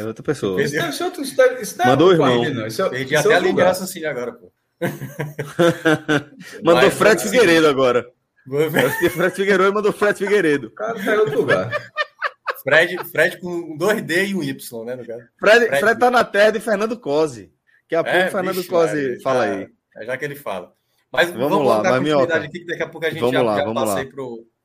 é 0.00 0.04
outra 0.04 0.22
pessoa. 0.22 0.62
Isso, 0.62 0.76
isso, 0.76 1.04
isso, 1.20 1.42
isso 1.60 1.78
Mandou 1.84 2.08
o 2.08 2.12
irmão. 2.12 2.42
Não. 2.50 2.66
Isso, 2.66 2.88
Perdi 2.88 3.16
até 3.16 3.32
é 3.32 3.34
a 3.34 3.38
linha 3.38 3.54
de 3.54 3.62
raciocínio 3.62 4.08
agora, 4.08 4.32
pô. 4.32 4.52
Mandou 6.64 6.82
Mas, 6.82 6.94
Fred 6.94 7.22
Figueiredo 7.22 7.68
agora. 7.68 8.06
Fred 9.10 9.34
Figueiredo 9.34 9.72
mandou 9.72 9.92
Fred 9.92 10.18
Figueiredo. 10.18 10.70
Cara, 10.70 11.02
é 11.02 11.18
outro 11.18 11.40
lugar. 11.40 11.70
Fred, 12.62 13.04
Fred 13.10 13.38
com 13.38 13.76
2D 13.76 14.28
e 14.28 14.34
um 14.34 14.42
Y, 14.42 14.84
né? 14.84 14.96
No 14.96 15.06
caso. 15.06 15.24
Fred, 15.38 15.66
Fred, 15.66 15.80
Fred 15.80 16.00
tá 16.00 16.10
na 16.10 16.24
terra 16.24 16.50
de 16.50 16.60
Fernando 16.60 16.98
Cose. 16.98 17.52
Que 17.88 17.94
a 17.94 18.02
pouco 18.02 18.18
é, 18.18 18.30
Fernando 18.30 18.56
bicho, 18.56 18.68
Cose 18.68 19.20
fala 19.22 19.44
aí. 19.44 19.68
É 19.96 20.04
já 20.04 20.16
que 20.16 20.24
ele 20.24 20.34
fala. 20.34 20.72
Mas 21.16 21.30
vamos, 21.30 21.50
vamos 21.50 21.68
lá, 21.68 21.82
dar 21.82 21.98
continuidade 21.98 22.46
aqui, 22.46 22.60
que 22.60 22.66
daqui 22.66 22.82
a 22.82 22.88
pouco 22.88 23.06
a 23.06 23.10
gente 23.10 23.20
vamos 23.20 23.34
já, 23.34 23.42
lá, 23.42 23.56
já 23.56 23.74
passa 23.74 23.98
aí 23.98 24.10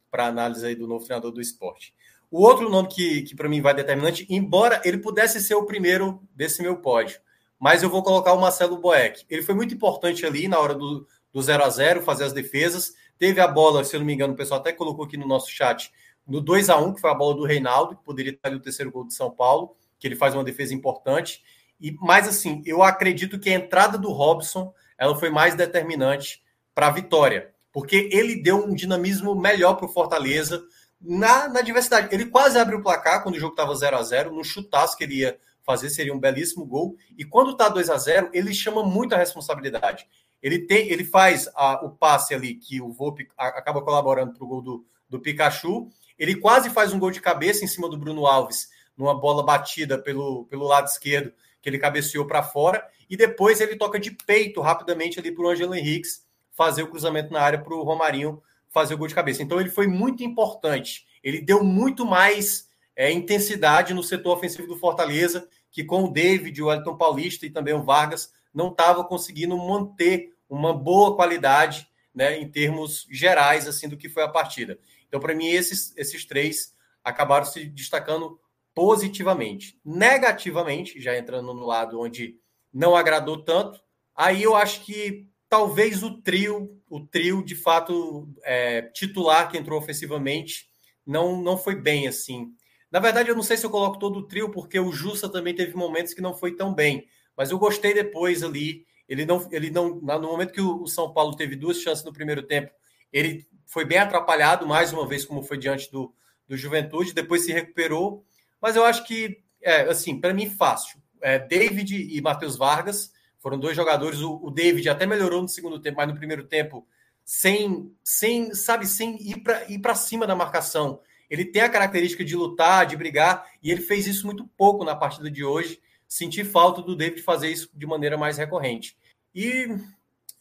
para 0.10 0.28
análise 0.28 0.66
aí 0.66 0.76
do 0.76 0.88
novo 0.88 1.04
treinador 1.04 1.32
do 1.32 1.41
esporte. 1.41 1.93
O 2.30 2.43
outro 2.43 2.70
nome 2.70 2.88
que, 2.88 3.24
que 3.24 3.36
para 3.36 3.49
mim 3.49 3.62
vai 3.62 3.74
determinante, 3.74 4.26
embora 4.30 4.82
ele 4.86 4.97
pudesse 4.97 5.41
ser 5.41 5.56
o 5.56 5.66
primeiro 5.66 6.22
desse 6.36 6.62
meu 6.62 6.78
pódio, 6.78 7.20
mas 7.60 7.84
eu 7.84 7.89
vou 7.89 8.04
colocar 8.04 8.34
o 8.34 8.41
Marcelo 8.41 8.78
Boeck. 8.78 9.26
Ele 9.30 9.41
foi 9.41 9.56
muito 9.56 9.74
importante 9.74 10.26
ali 10.26 10.47
na 10.47 10.60
hora 10.60 10.76
do, 10.76 11.06
do 11.34 11.41
0 11.41 11.64
a 11.64 11.70
0 11.70 12.02
fazer 12.02 12.24
as 12.24 12.34
defesas, 12.34 12.93
Teve 13.22 13.39
a 13.39 13.47
bola, 13.47 13.84
se 13.84 13.95
eu 13.95 13.99
não 13.99 14.08
me 14.08 14.16
engano, 14.16 14.34
o 14.34 14.36
pessoal 14.36 14.60
até 14.60 14.74
colocou 14.74 15.06
aqui 15.06 15.16
no 15.16 15.28
nosso 15.28 15.47
chat, 15.47 15.91
no 16.26 16.41
2 16.41 16.72
a 16.72 16.78
1 16.78 16.95
que 16.95 17.02
foi 17.02 17.12
a 17.12 17.14
bola 17.14 17.36
do 17.36 17.45
Reinaldo, 17.45 17.95
que 17.95 18.04
poderia 18.04 18.32
estar 18.32 18.49
ali 18.49 18.58
o 18.58 18.60
terceiro 18.60 18.91
gol 18.91 19.06
de 19.06 19.14
São 19.14 19.30
Paulo, 19.30 19.76
que 19.99 20.08
ele 20.08 20.16
faz 20.16 20.34
uma 20.34 20.43
defesa 20.43 20.74
importante. 20.74 21.43
E 21.80 21.91
mais 22.02 22.28
assim, 22.28 22.64
eu 22.66 22.82
acredito 22.82 23.39
que 23.39 23.47
a 23.52 23.54
entrada 23.54 23.95
do 23.95 24.12
Robson 24.12 24.74
ela 25.02 25.16
foi 25.16 25.32
mais 25.32 25.56
determinante 25.56 26.43
para 26.76 26.86
a 26.86 26.91
vitória, 26.91 27.52
porque 27.74 28.08
ele 28.14 28.36
deu 28.36 28.64
um 28.64 28.76
dinamismo 28.76 29.34
melhor 29.34 29.74
para 29.74 29.88
o 29.88 29.91
Fortaleza 29.91 30.64
na, 31.02 31.47
na 31.47 31.62
diversidade. 31.62 32.14
Ele 32.14 32.28
quase 32.28 32.60
abriu 32.60 32.78
o 32.78 32.84
placar 32.84 33.24
quando 33.24 33.34
o 33.34 33.39
jogo 33.39 33.54
estava 33.54 33.74
0 33.74 33.97
a 33.97 34.04
0 34.04 34.32
no 34.32 34.43
chutaço 34.43 34.95
que 34.95 35.04
ele 35.04 35.16
ia 35.16 35.39
fazer, 35.64 35.89
seria 35.89 36.14
um 36.14 36.20
belíssimo 36.20 36.64
gol. 36.68 36.95
E 37.18 37.26
quando 37.26 37.54
está 37.54 37.68
2 37.68 37.89
a 37.89 37.97
0 37.97 38.30
ele 38.32 38.54
chama 38.54 38.84
muito 38.84 39.16
a 39.16 39.18
responsabilidade. 39.18 40.08
Ele 40.39 40.60
tem, 40.68 40.88
ele 40.91 41.04
faz 41.04 41.49
a, 41.56 41.84
o 41.84 41.89
passe 41.89 42.36
ali 42.36 42.54
que 42.54 42.80
o 42.80 42.91
Volpe 42.91 43.28
acaba 43.36 43.82
colaborando 43.82 44.34
para 44.34 44.43
o 44.43 44.47
gol 44.47 44.62
do, 44.62 44.86
do 45.10 45.20
Pikachu. 45.20 45.89
Ele 46.18 46.36
quase 46.36 46.70
faz 46.70 46.93
um 46.93 46.99
gol 46.99 47.10
de 47.10 47.20
cabeça 47.20 47.66
em 47.66 47.68
cima 47.68 47.89
do 47.89 47.97
Bruno 47.97 48.28
Alves, 48.28 48.70
numa 48.95 49.20
bola 49.20 49.43
batida 49.43 49.97
pelo, 49.97 50.45
pelo 50.45 50.68
lado 50.68 50.86
esquerdo, 50.86 51.34
que 51.62 51.70
ele 51.70 51.78
cabeceou 51.78 52.26
para 52.26 52.43
fora. 52.43 52.86
E 53.09 53.16
depois 53.16 53.62
ele 53.62 53.76
toca 53.76 53.99
de 53.99 54.12
peito 54.12 54.62
rapidamente 54.62 55.20
ali 55.20 55.32
para 55.32 55.43
o 55.43 55.49
Angelo 55.49 55.76
Henriques 55.76 56.26
fazer 56.51 56.84
o 56.84 56.88
cruzamento 56.88 57.32
na 57.32 57.41
área 57.41 57.62
para 57.62 57.74
o 57.74 57.84
Romarinho 57.84 58.41
fazer 58.70 58.93
o 58.93 58.97
gol 58.97 59.07
de 59.07 59.16
cabeça. 59.16 59.43
Então 59.43 59.59
ele 59.59 59.70
foi 59.70 59.88
muito 59.88 60.24
importante. 60.24 61.05
Ele 61.24 61.41
deu 61.41 61.64
muito 61.64 62.05
mais 62.05 62.70
é, 62.95 63.12
intensidade 63.12 63.93
no 63.93 64.03
setor 64.03 64.38
ofensivo 64.38 64.68
do 64.68 64.78
Fortaleza, 64.78 65.47
que 65.70 65.84
com 65.84 66.05
o 66.05 66.12
David, 66.12 66.62
o 66.62 66.68
Wellington 66.68 66.97
Paulista 66.97 67.45
e 67.45 67.49
também 67.49 67.74
o 67.74 67.84
Vargas 67.84 68.34
não 68.53 68.70
estava 68.70 69.03
conseguindo 69.03 69.57
manter 69.57 70.34
uma 70.49 70.74
boa 70.74 71.16
qualidade, 71.16 71.88
né, 72.14 72.38
em 72.38 72.49
termos 72.49 73.07
gerais, 73.09 73.68
assim, 73.68 73.88
do 73.88 73.95
que 73.95 74.09
foi 74.09 74.24
a 74.24 74.28
partida. 74.28 74.78
Então, 75.07 75.20
para 75.20 75.34
mim, 75.34 75.47
esses, 75.47 75.93
esses 75.95 76.26
três 76.26 76.76
acabaram 77.03 77.45
se 77.45 77.66
destacando 77.66 78.39
positivamente. 78.74 79.80
Negativamente, 79.84 80.99
já 81.01 81.17
entrando 81.17 81.53
no 81.53 81.65
lado 81.65 81.99
onde 81.99 82.36
não 82.74 82.95
agradou 82.95 83.43
tanto, 83.43 83.80
aí 84.15 84.43
eu 84.43 84.55
acho 84.55 84.86
que 84.86 85.28
talvez 85.49 86.01
o 86.01 86.22
trio, 86.22 86.82
o 86.89 87.01
trio 87.01 87.43
de 87.43 87.55
fato 87.55 88.28
é, 88.43 88.84
titular 88.93 89.51
que 89.51 89.57
entrou 89.57 89.78
ofensivamente, 89.78 90.69
não, 91.05 91.41
não 91.41 91.57
foi 91.57 91.76
bem 91.76 92.07
assim. 92.07 92.53
Na 92.89 92.99
verdade, 92.99 93.30
eu 93.30 93.36
não 93.36 93.43
sei 93.43 93.57
se 93.57 93.65
eu 93.65 93.69
coloco 93.69 93.99
todo 93.99 94.19
o 94.19 94.28
trio, 94.28 94.49
porque 94.49 94.80
o 94.80 94.91
Justa 94.91 95.30
também 95.30 95.55
teve 95.55 95.76
momentos 95.76 96.13
que 96.13 96.22
não 96.22 96.34
foi 96.34 96.55
tão 96.55 96.74
bem. 96.74 97.07
Mas 97.36 97.49
eu 97.51 97.57
gostei 97.57 97.93
depois 97.93 98.43
ali. 98.43 98.86
Ele 99.07 99.26
não, 99.26 99.47
ele 99.51 99.69
não, 99.69 99.95
no 99.95 100.28
momento 100.28 100.53
que 100.53 100.61
o 100.61 100.88
São 100.88 101.13
Paulo 101.13 101.36
teve 101.36 101.55
duas 101.55 101.82
chances 101.82 102.03
no 102.03 102.13
primeiro 102.13 102.43
tempo, 102.43 102.72
ele 103.11 103.45
foi 103.65 103.84
bem 103.84 103.97
atrapalhado 103.97 104.67
mais 104.67 104.93
uma 104.93 105.07
vez, 105.07 105.26
como 105.26 105.43
foi 105.43 105.57
diante 105.57 105.91
do, 105.91 106.13
do 106.47 106.55
Juventude. 106.55 107.13
Depois 107.13 107.43
se 107.45 107.51
recuperou. 107.51 108.26
Mas 108.62 108.76
eu 108.76 108.86
acho 108.86 109.05
que, 109.05 109.41
é, 109.62 109.82
assim, 109.82 110.20
para 110.20 110.34
mim, 110.34 110.49
fácil. 110.49 110.99
É, 111.22 111.39
David 111.39 111.95
e 111.95 112.22
Matheus 112.22 112.55
Vargas 112.55 113.12
foram 113.39 113.59
dois 113.59 113.76
jogadores. 113.76 114.20
O, 114.22 114.39
o 114.43 114.51
David 114.51 114.88
até 114.89 115.05
melhorou 115.05 115.41
no 115.41 115.49
segundo 115.49 115.80
tempo, 115.80 115.97
mas 115.97 116.07
no 116.07 116.16
primeiro 116.16 116.43
tempo, 116.43 116.88
sem, 117.26 117.91
sem 118.03 118.53
sabe, 118.53 118.86
sem 118.86 119.18
ir 119.22 119.80
para 119.80 119.95
cima 119.95 120.28
da 120.28 120.36
marcação. 120.36 121.01
Ele 121.30 121.45
tem 121.45 121.62
a 121.62 121.70
característica 121.70 122.26
de 122.26 122.36
lutar, 122.36 122.86
de 122.86 122.97
brigar, 122.97 123.49
e 123.64 123.72
ele 123.72 123.82
fez 123.82 124.05
isso 124.05 124.26
muito 124.26 124.45
pouco 124.57 124.84
na 124.84 124.95
partida 124.95 125.32
de 125.32 125.43
hoje. 125.43 125.80
Senti 126.07 126.43
falta 126.43 126.82
do 126.82 126.95
David 126.95 127.22
fazer 127.22 127.49
isso 127.49 127.70
de 127.74 127.86
maneira 127.86 128.18
mais 128.18 128.38
recorrente. 128.38 128.97
E, 129.34 129.68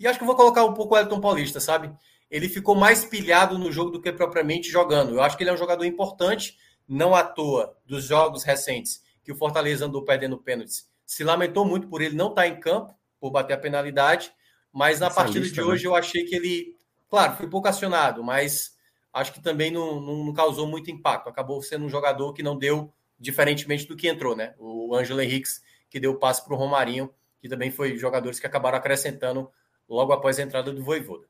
e 0.00 0.06
acho 0.08 0.18
que 0.18 0.24
vou 0.24 0.34
colocar 0.34 0.64
um 0.64 0.74
pouco 0.74 0.94
o 0.94 0.98
Elton 0.98 1.20
Paulista, 1.20 1.60
sabe? 1.60 1.92
Ele 2.28 2.48
ficou 2.48 2.74
mais 2.74 3.04
pilhado 3.04 3.56
no 3.56 3.70
jogo 3.70 3.90
do 3.90 4.00
que 4.02 4.12
propriamente 4.12 4.68
jogando. 4.68 5.14
Eu 5.14 5.22
acho 5.22 5.36
que 5.36 5.44
ele 5.44 5.50
é 5.50 5.52
um 5.52 5.58
jogador 5.58 5.84
importante, 5.84 6.58
não 6.90 7.14
à 7.14 7.22
toa, 7.22 7.76
dos 7.86 8.02
jogos 8.02 8.42
recentes, 8.42 9.00
que 9.22 9.30
o 9.30 9.36
Fortaleza 9.36 9.86
andou 9.86 10.04
perdendo 10.04 10.36
pênaltis. 10.36 10.90
Se 11.06 11.22
lamentou 11.22 11.64
muito 11.64 11.86
por 11.86 12.02
ele 12.02 12.16
não 12.16 12.30
estar 12.30 12.48
em 12.48 12.58
campo, 12.58 12.92
por 13.20 13.30
bater 13.30 13.54
a 13.54 13.58
penalidade, 13.58 14.32
mas 14.72 14.98
na 14.98 15.06
Essa 15.06 15.14
partida 15.14 15.38
lista, 15.38 15.54
de 15.54 15.62
hoje 15.62 15.84
né? 15.84 15.88
eu 15.88 15.94
achei 15.94 16.24
que 16.24 16.34
ele, 16.34 16.76
claro, 17.08 17.36
foi 17.36 17.48
pouco 17.48 17.68
acionado, 17.68 18.24
mas 18.24 18.76
acho 19.12 19.32
que 19.32 19.40
também 19.40 19.70
não, 19.70 20.00
não, 20.00 20.24
não, 20.24 20.32
causou 20.32 20.66
muito 20.66 20.90
impacto. 20.90 21.28
Acabou 21.28 21.62
sendo 21.62 21.84
um 21.84 21.88
jogador 21.88 22.32
que 22.32 22.42
não 22.42 22.58
deu, 22.58 22.92
diferentemente 23.16 23.86
do 23.86 23.96
que 23.96 24.08
entrou, 24.08 24.34
né? 24.34 24.54
O 24.58 24.92
Ângelo 24.92 25.20
Henriques, 25.20 25.62
que 25.88 26.00
deu 26.00 26.10
o 26.10 26.18
passe 26.18 26.44
para 26.44 26.54
o 26.54 26.56
Romarinho, 26.56 27.14
que 27.40 27.48
também 27.48 27.70
foi 27.70 27.96
jogadores 27.96 28.40
que 28.40 28.46
acabaram 28.48 28.78
acrescentando 28.78 29.48
logo 29.88 30.12
após 30.12 30.40
a 30.40 30.42
entrada 30.42 30.72
do 30.72 30.82
Voivoda. 30.82 31.29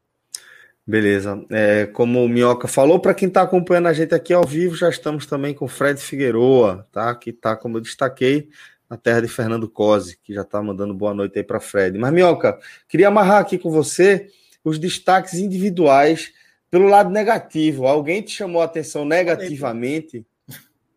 Beleza. 0.86 1.44
É, 1.50 1.86
como 1.86 2.24
o 2.24 2.28
Minhoca 2.28 2.66
falou, 2.66 2.98
para 2.98 3.14
quem 3.14 3.28
está 3.28 3.42
acompanhando 3.42 3.88
a 3.88 3.92
gente 3.92 4.14
aqui 4.14 4.32
ao 4.32 4.44
vivo, 4.44 4.74
já 4.74 4.88
estamos 4.88 5.26
também 5.26 5.54
com 5.54 5.66
o 5.66 5.68
Fred 5.68 6.00
Figueroa, 6.00 6.86
tá? 6.90 7.14
Que 7.14 7.30
está, 7.30 7.56
como 7.56 7.76
eu 7.76 7.80
destaquei, 7.80 8.48
na 8.88 8.96
terra 8.96 9.20
de 9.20 9.28
Fernando 9.28 9.68
Cosi, 9.68 10.18
que 10.22 10.34
já 10.34 10.42
está 10.42 10.60
mandando 10.60 10.92
boa 10.92 11.14
noite 11.14 11.38
aí 11.38 11.44
para 11.44 11.60
Fred. 11.60 11.96
Mas, 11.96 12.12
Minhoca, 12.12 12.58
queria 12.88 13.08
amarrar 13.08 13.38
aqui 13.38 13.56
com 13.56 13.70
você 13.70 14.28
os 14.64 14.78
destaques 14.78 15.34
individuais 15.34 16.32
pelo 16.70 16.88
lado 16.88 17.10
negativo, 17.10 17.86
alguém 17.86 18.22
te 18.22 18.30
chamou 18.30 18.62
a 18.62 18.64
atenção 18.64 19.04
negativamente? 19.04 20.24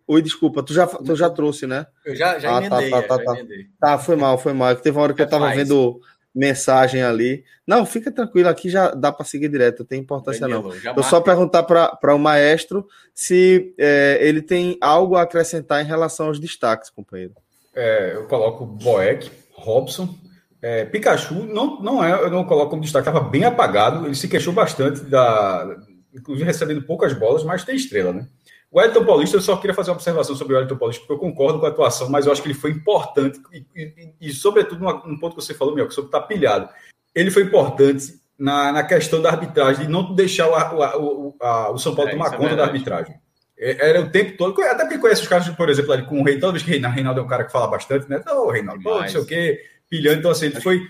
Oi, 0.06 0.22
desculpa, 0.22 0.62
tu 0.62 0.74
já, 0.74 0.86
tu 0.86 1.16
já 1.16 1.30
trouxe, 1.30 1.66
né? 1.66 1.88
Eu 2.06 2.16
já, 2.16 2.38
já 2.38 2.58
ah, 2.58 2.70
tá, 2.70 2.84
emendei, 2.84 2.90
tá, 2.90 3.02
tá, 3.02 3.18
tá, 3.18 3.36
tá. 3.36 3.46
tá, 3.80 3.98
foi 3.98 4.16
mal, 4.16 4.38
foi 4.38 4.54
mal. 4.54 4.76
Teve 4.76 4.98
uma 4.98 5.04
hora 5.04 5.14
que 5.14 5.22
eu 5.22 5.30
tava 5.30 5.50
vendo 5.52 6.00
mensagem 6.34 7.04
ali. 7.04 7.44
Não, 7.66 7.86
fica 7.86 8.12
tranquilo, 8.12 8.50
aqui 8.50 8.70
já 8.70 8.92
dá 8.92 9.12
para 9.12 9.26
seguir 9.26 9.50
direto, 9.50 9.80
não 9.80 9.86
tem 9.86 10.00
importância 10.00 10.42
Danilo, 10.42 10.74
não. 10.84 10.96
Eu 10.96 11.04
só 11.04 11.22
perguntar 11.22 11.64
para 11.64 12.16
o 12.16 12.20
maestro 12.20 12.88
se 13.14 13.74
é, 13.78 14.18
ele 14.22 14.42
tem 14.42 14.78
algo 14.82 15.16
a 15.16 15.22
acrescentar 15.22 15.84
em 15.84 15.88
relação 15.88 16.28
aos 16.28 16.40
destaques, 16.40 16.90
companheiro. 16.90 17.34
É, 17.76 18.16
eu 18.16 18.28
coloco 18.28 18.66
Boeck, 18.66 19.32
Robson, 19.52 20.16
é, 20.62 20.86
Pikachu 20.86 21.36
não, 21.46 21.82
não 21.82 22.04
é, 22.04 22.12
eu 22.14 22.30
não 22.30 22.46
coloco 22.46 22.72
como 22.72 22.82
destaque, 22.82 23.08
estava 23.08 23.28
bem 23.28 23.44
apagado, 23.44 24.06
ele 24.06 24.16
se 24.16 24.28
queixou 24.28 24.54
bastante, 24.54 25.02
da, 25.02 25.78
inclusive 26.14 26.46
recebendo 26.46 26.84
poucas 26.84 27.14
bolas, 27.14 27.44
mas 27.44 27.64
tem 27.64 27.76
estrela, 27.76 28.14
né? 28.14 28.28
O 28.74 28.82
Elton 28.82 29.06
Paulista, 29.06 29.38
eu 29.38 29.42
só 29.42 29.56
queria 29.58 29.76
fazer 29.76 29.92
uma 29.92 29.98
observação 29.98 30.36
sobre 30.36 30.56
o 30.56 30.60
Elton 30.60 30.76
Paulista, 30.76 31.06
porque 31.06 31.14
eu 31.14 31.30
concordo 31.30 31.60
com 31.60 31.66
a 31.68 31.70
atuação, 31.70 32.10
mas 32.10 32.26
eu 32.26 32.32
acho 32.32 32.42
que 32.42 32.48
ele 32.48 32.58
foi 32.58 32.72
importante, 32.72 33.40
e, 33.54 33.66
e, 33.76 34.14
e 34.20 34.34
sobretudo, 34.34 34.84
num 35.06 35.20
ponto 35.20 35.36
que 35.36 35.44
você 35.44 35.54
falou, 35.54 35.76
meu, 35.76 35.90
sobre 35.92 36.08
estar 36.08 36.22
tá 36.22 36.28
pilhado. 36.28 36.68
Ele 37.14 37.30
foi 37.30 37.44
importante 37.44 38.16
na, 38.38 38.72
na 38.72 38.84
questão 38.84 39.22
da 39.22 39.30
arbitragem, 39.30 39.86
de 39.86 39.92
não 39.92 40.16
deixar 40.16 40.48
o, 40.48 41.30
o, 41.30 41.36
a, 41.40 41.72
o 41.72 41.78
São 41.78 41.94
Paulo 41.94 42.10
é, 42.10 42.14
tomar 42.14 42.34
é 42.34 42.38
conta 42.38 42.54
é 42.54 42.56
da 42.56 42.64
arbitragem. 42.64 43.16
É, 43.58 43.90
era 43.90 44.02
o 44.02 44.10
tempo 44.10 44.36
todo, 44.36 44.60
até 44.64 44.84
porque 44.84 44.98
conhece 44.98 45.22
os 45.22 45.28
caras, 45.28 45.48
por 45.50 45.70
exemplo, 45.70 45.94
ali 45.94 46.08
com 46.08 46.20
o 46.20 46.24
Reinaldo, 46.24 46.42
toda 46.42 46.54
vez 46.54 46.64
que 46.64 46.72
o 46.72 46.90
Reinaldo 46.90 47.20
é 47.20 47.24
um 47.24 47.28
cara 47.28 47.44
que 47.44 47.52
fala 47.52 47.68
bastante, 47.68 48.10
né? 48.10 48.24
Não, 48.26 48.50
Reinaldo, 48.50 48.84
não 48.84 49.08
sei 49.08 49.22
o 49.22 49.26
quê 49.26 49.60
pilhando. 49.94 50.20
Então, 50.20 50.32
assim, 50.32 50.48
ele 50.48 50.60
foi. 50.60 50.82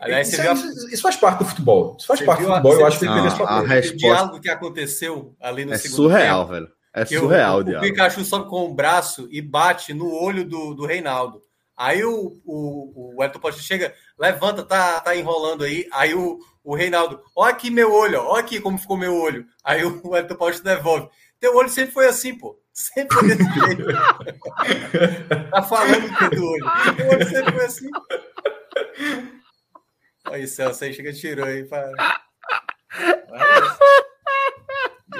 Aliás, 0.00 0.32
isso, 0.32 0.40
viu... 0.40 0.52
isso, 0.88 1.02
faz 1.02 1.16
parte 1.16 1.40
do 1.40 1.44
futebol. 1.44 1.96
Isso 1.98 2.06
faz 2.06 2.22
parte 2.22 2.44
do 2.44 2.48
futebol. 2.48 2.72
Eu 2.74 2.86
acho 2.86 2.98
que 2.98 3.04
ele 3.04 3.14
teve 3.14 3.26
esse 3.26 3.38
papel. 3.38 3.78
O 3.78 3.96
diálogo 3.96 4.40
que 4.40 4.48
aconteceu 4.48 5.34
ali 5.40 5.64
no 5.64 5.74
é 5.74 5.78
segundo 5.78 5.96
surreal, 5.96 6.42
tempo, 6.42 6.52
velho. 6.52 6.68
É 6.94 7.04
surreal, 7.04 7.58
o, 7.58 7.60
o 7.62 7.80
Pikachu 7.80 8.24
sobe 8.24 8.48
com 8.48 8.66
o 8.66 8.74
braço 8.74 9.26
e 9.28 9.42
bate 9.42 9.92
no 9.92 10.14
olho 10.14 10.44
do, 10.44 10.74
do 10.74 10.86
Reinaldo. 10.86 11.42
Aí 11.76 12.04
o, 12.04 12.40
o, 12.44 13.16
o 13.16 13.24
Elton 13.24 13.40
Poste 13.40 13.60
chega, 13.60 13.92
levanta, 14.16 14.62
tá, 14.62 15.00
tá 15.00 15.16
enrolando 15.16 15.64
aí. 15.64 15.88
Aí 15.92 16.14
o, 16.14 16.38
o 16.62 16.76
Reinaldo, 16.76 17.20
ó 17.34 17.44
aqui 17.46 17.68
meu 17.68 17.92
olho, 17.92 18.20
ó 18.20 18.36
aqui 18.36 18.60
como 18.60 18.78
ficou 18.78 18.96
meu 18.96 19.12
olho. 19.12 19.44
Aí 19.64 19.84
o, 19.84 20.00
Elton 20.16 20.36
Poste 20.36 20.62
devolve. 20.62 21.08
Teu 21.40 21.56
olho 21.56 21.68
sempre 21.68 21.92
foi 21.92 22.06
assim, 22.06 22.38
pô. 22.38 22.56
Sempre 22.72 23.16
foi 23.16 23.28
desse 23.28 23.50
jeito. 23.58 23.84
tá 25.50 25.62
falando 25.64 26.16
que 26.16 26.36
do 26.36 26.46
olho. 26.46 26.64
Teu 26.96 27.08
olho 27.08 27.28
sempre 27.28 27.52
foi 27.52 27.64
assim. 27.64 27.90
Aí, 30.26 30.46
Celso, 30.46 30.84
aí 30.84 30.94
chega 30.94 31.12
tirou 31.12 31.44
aí 31.44 31.64
para. 31.64 31.92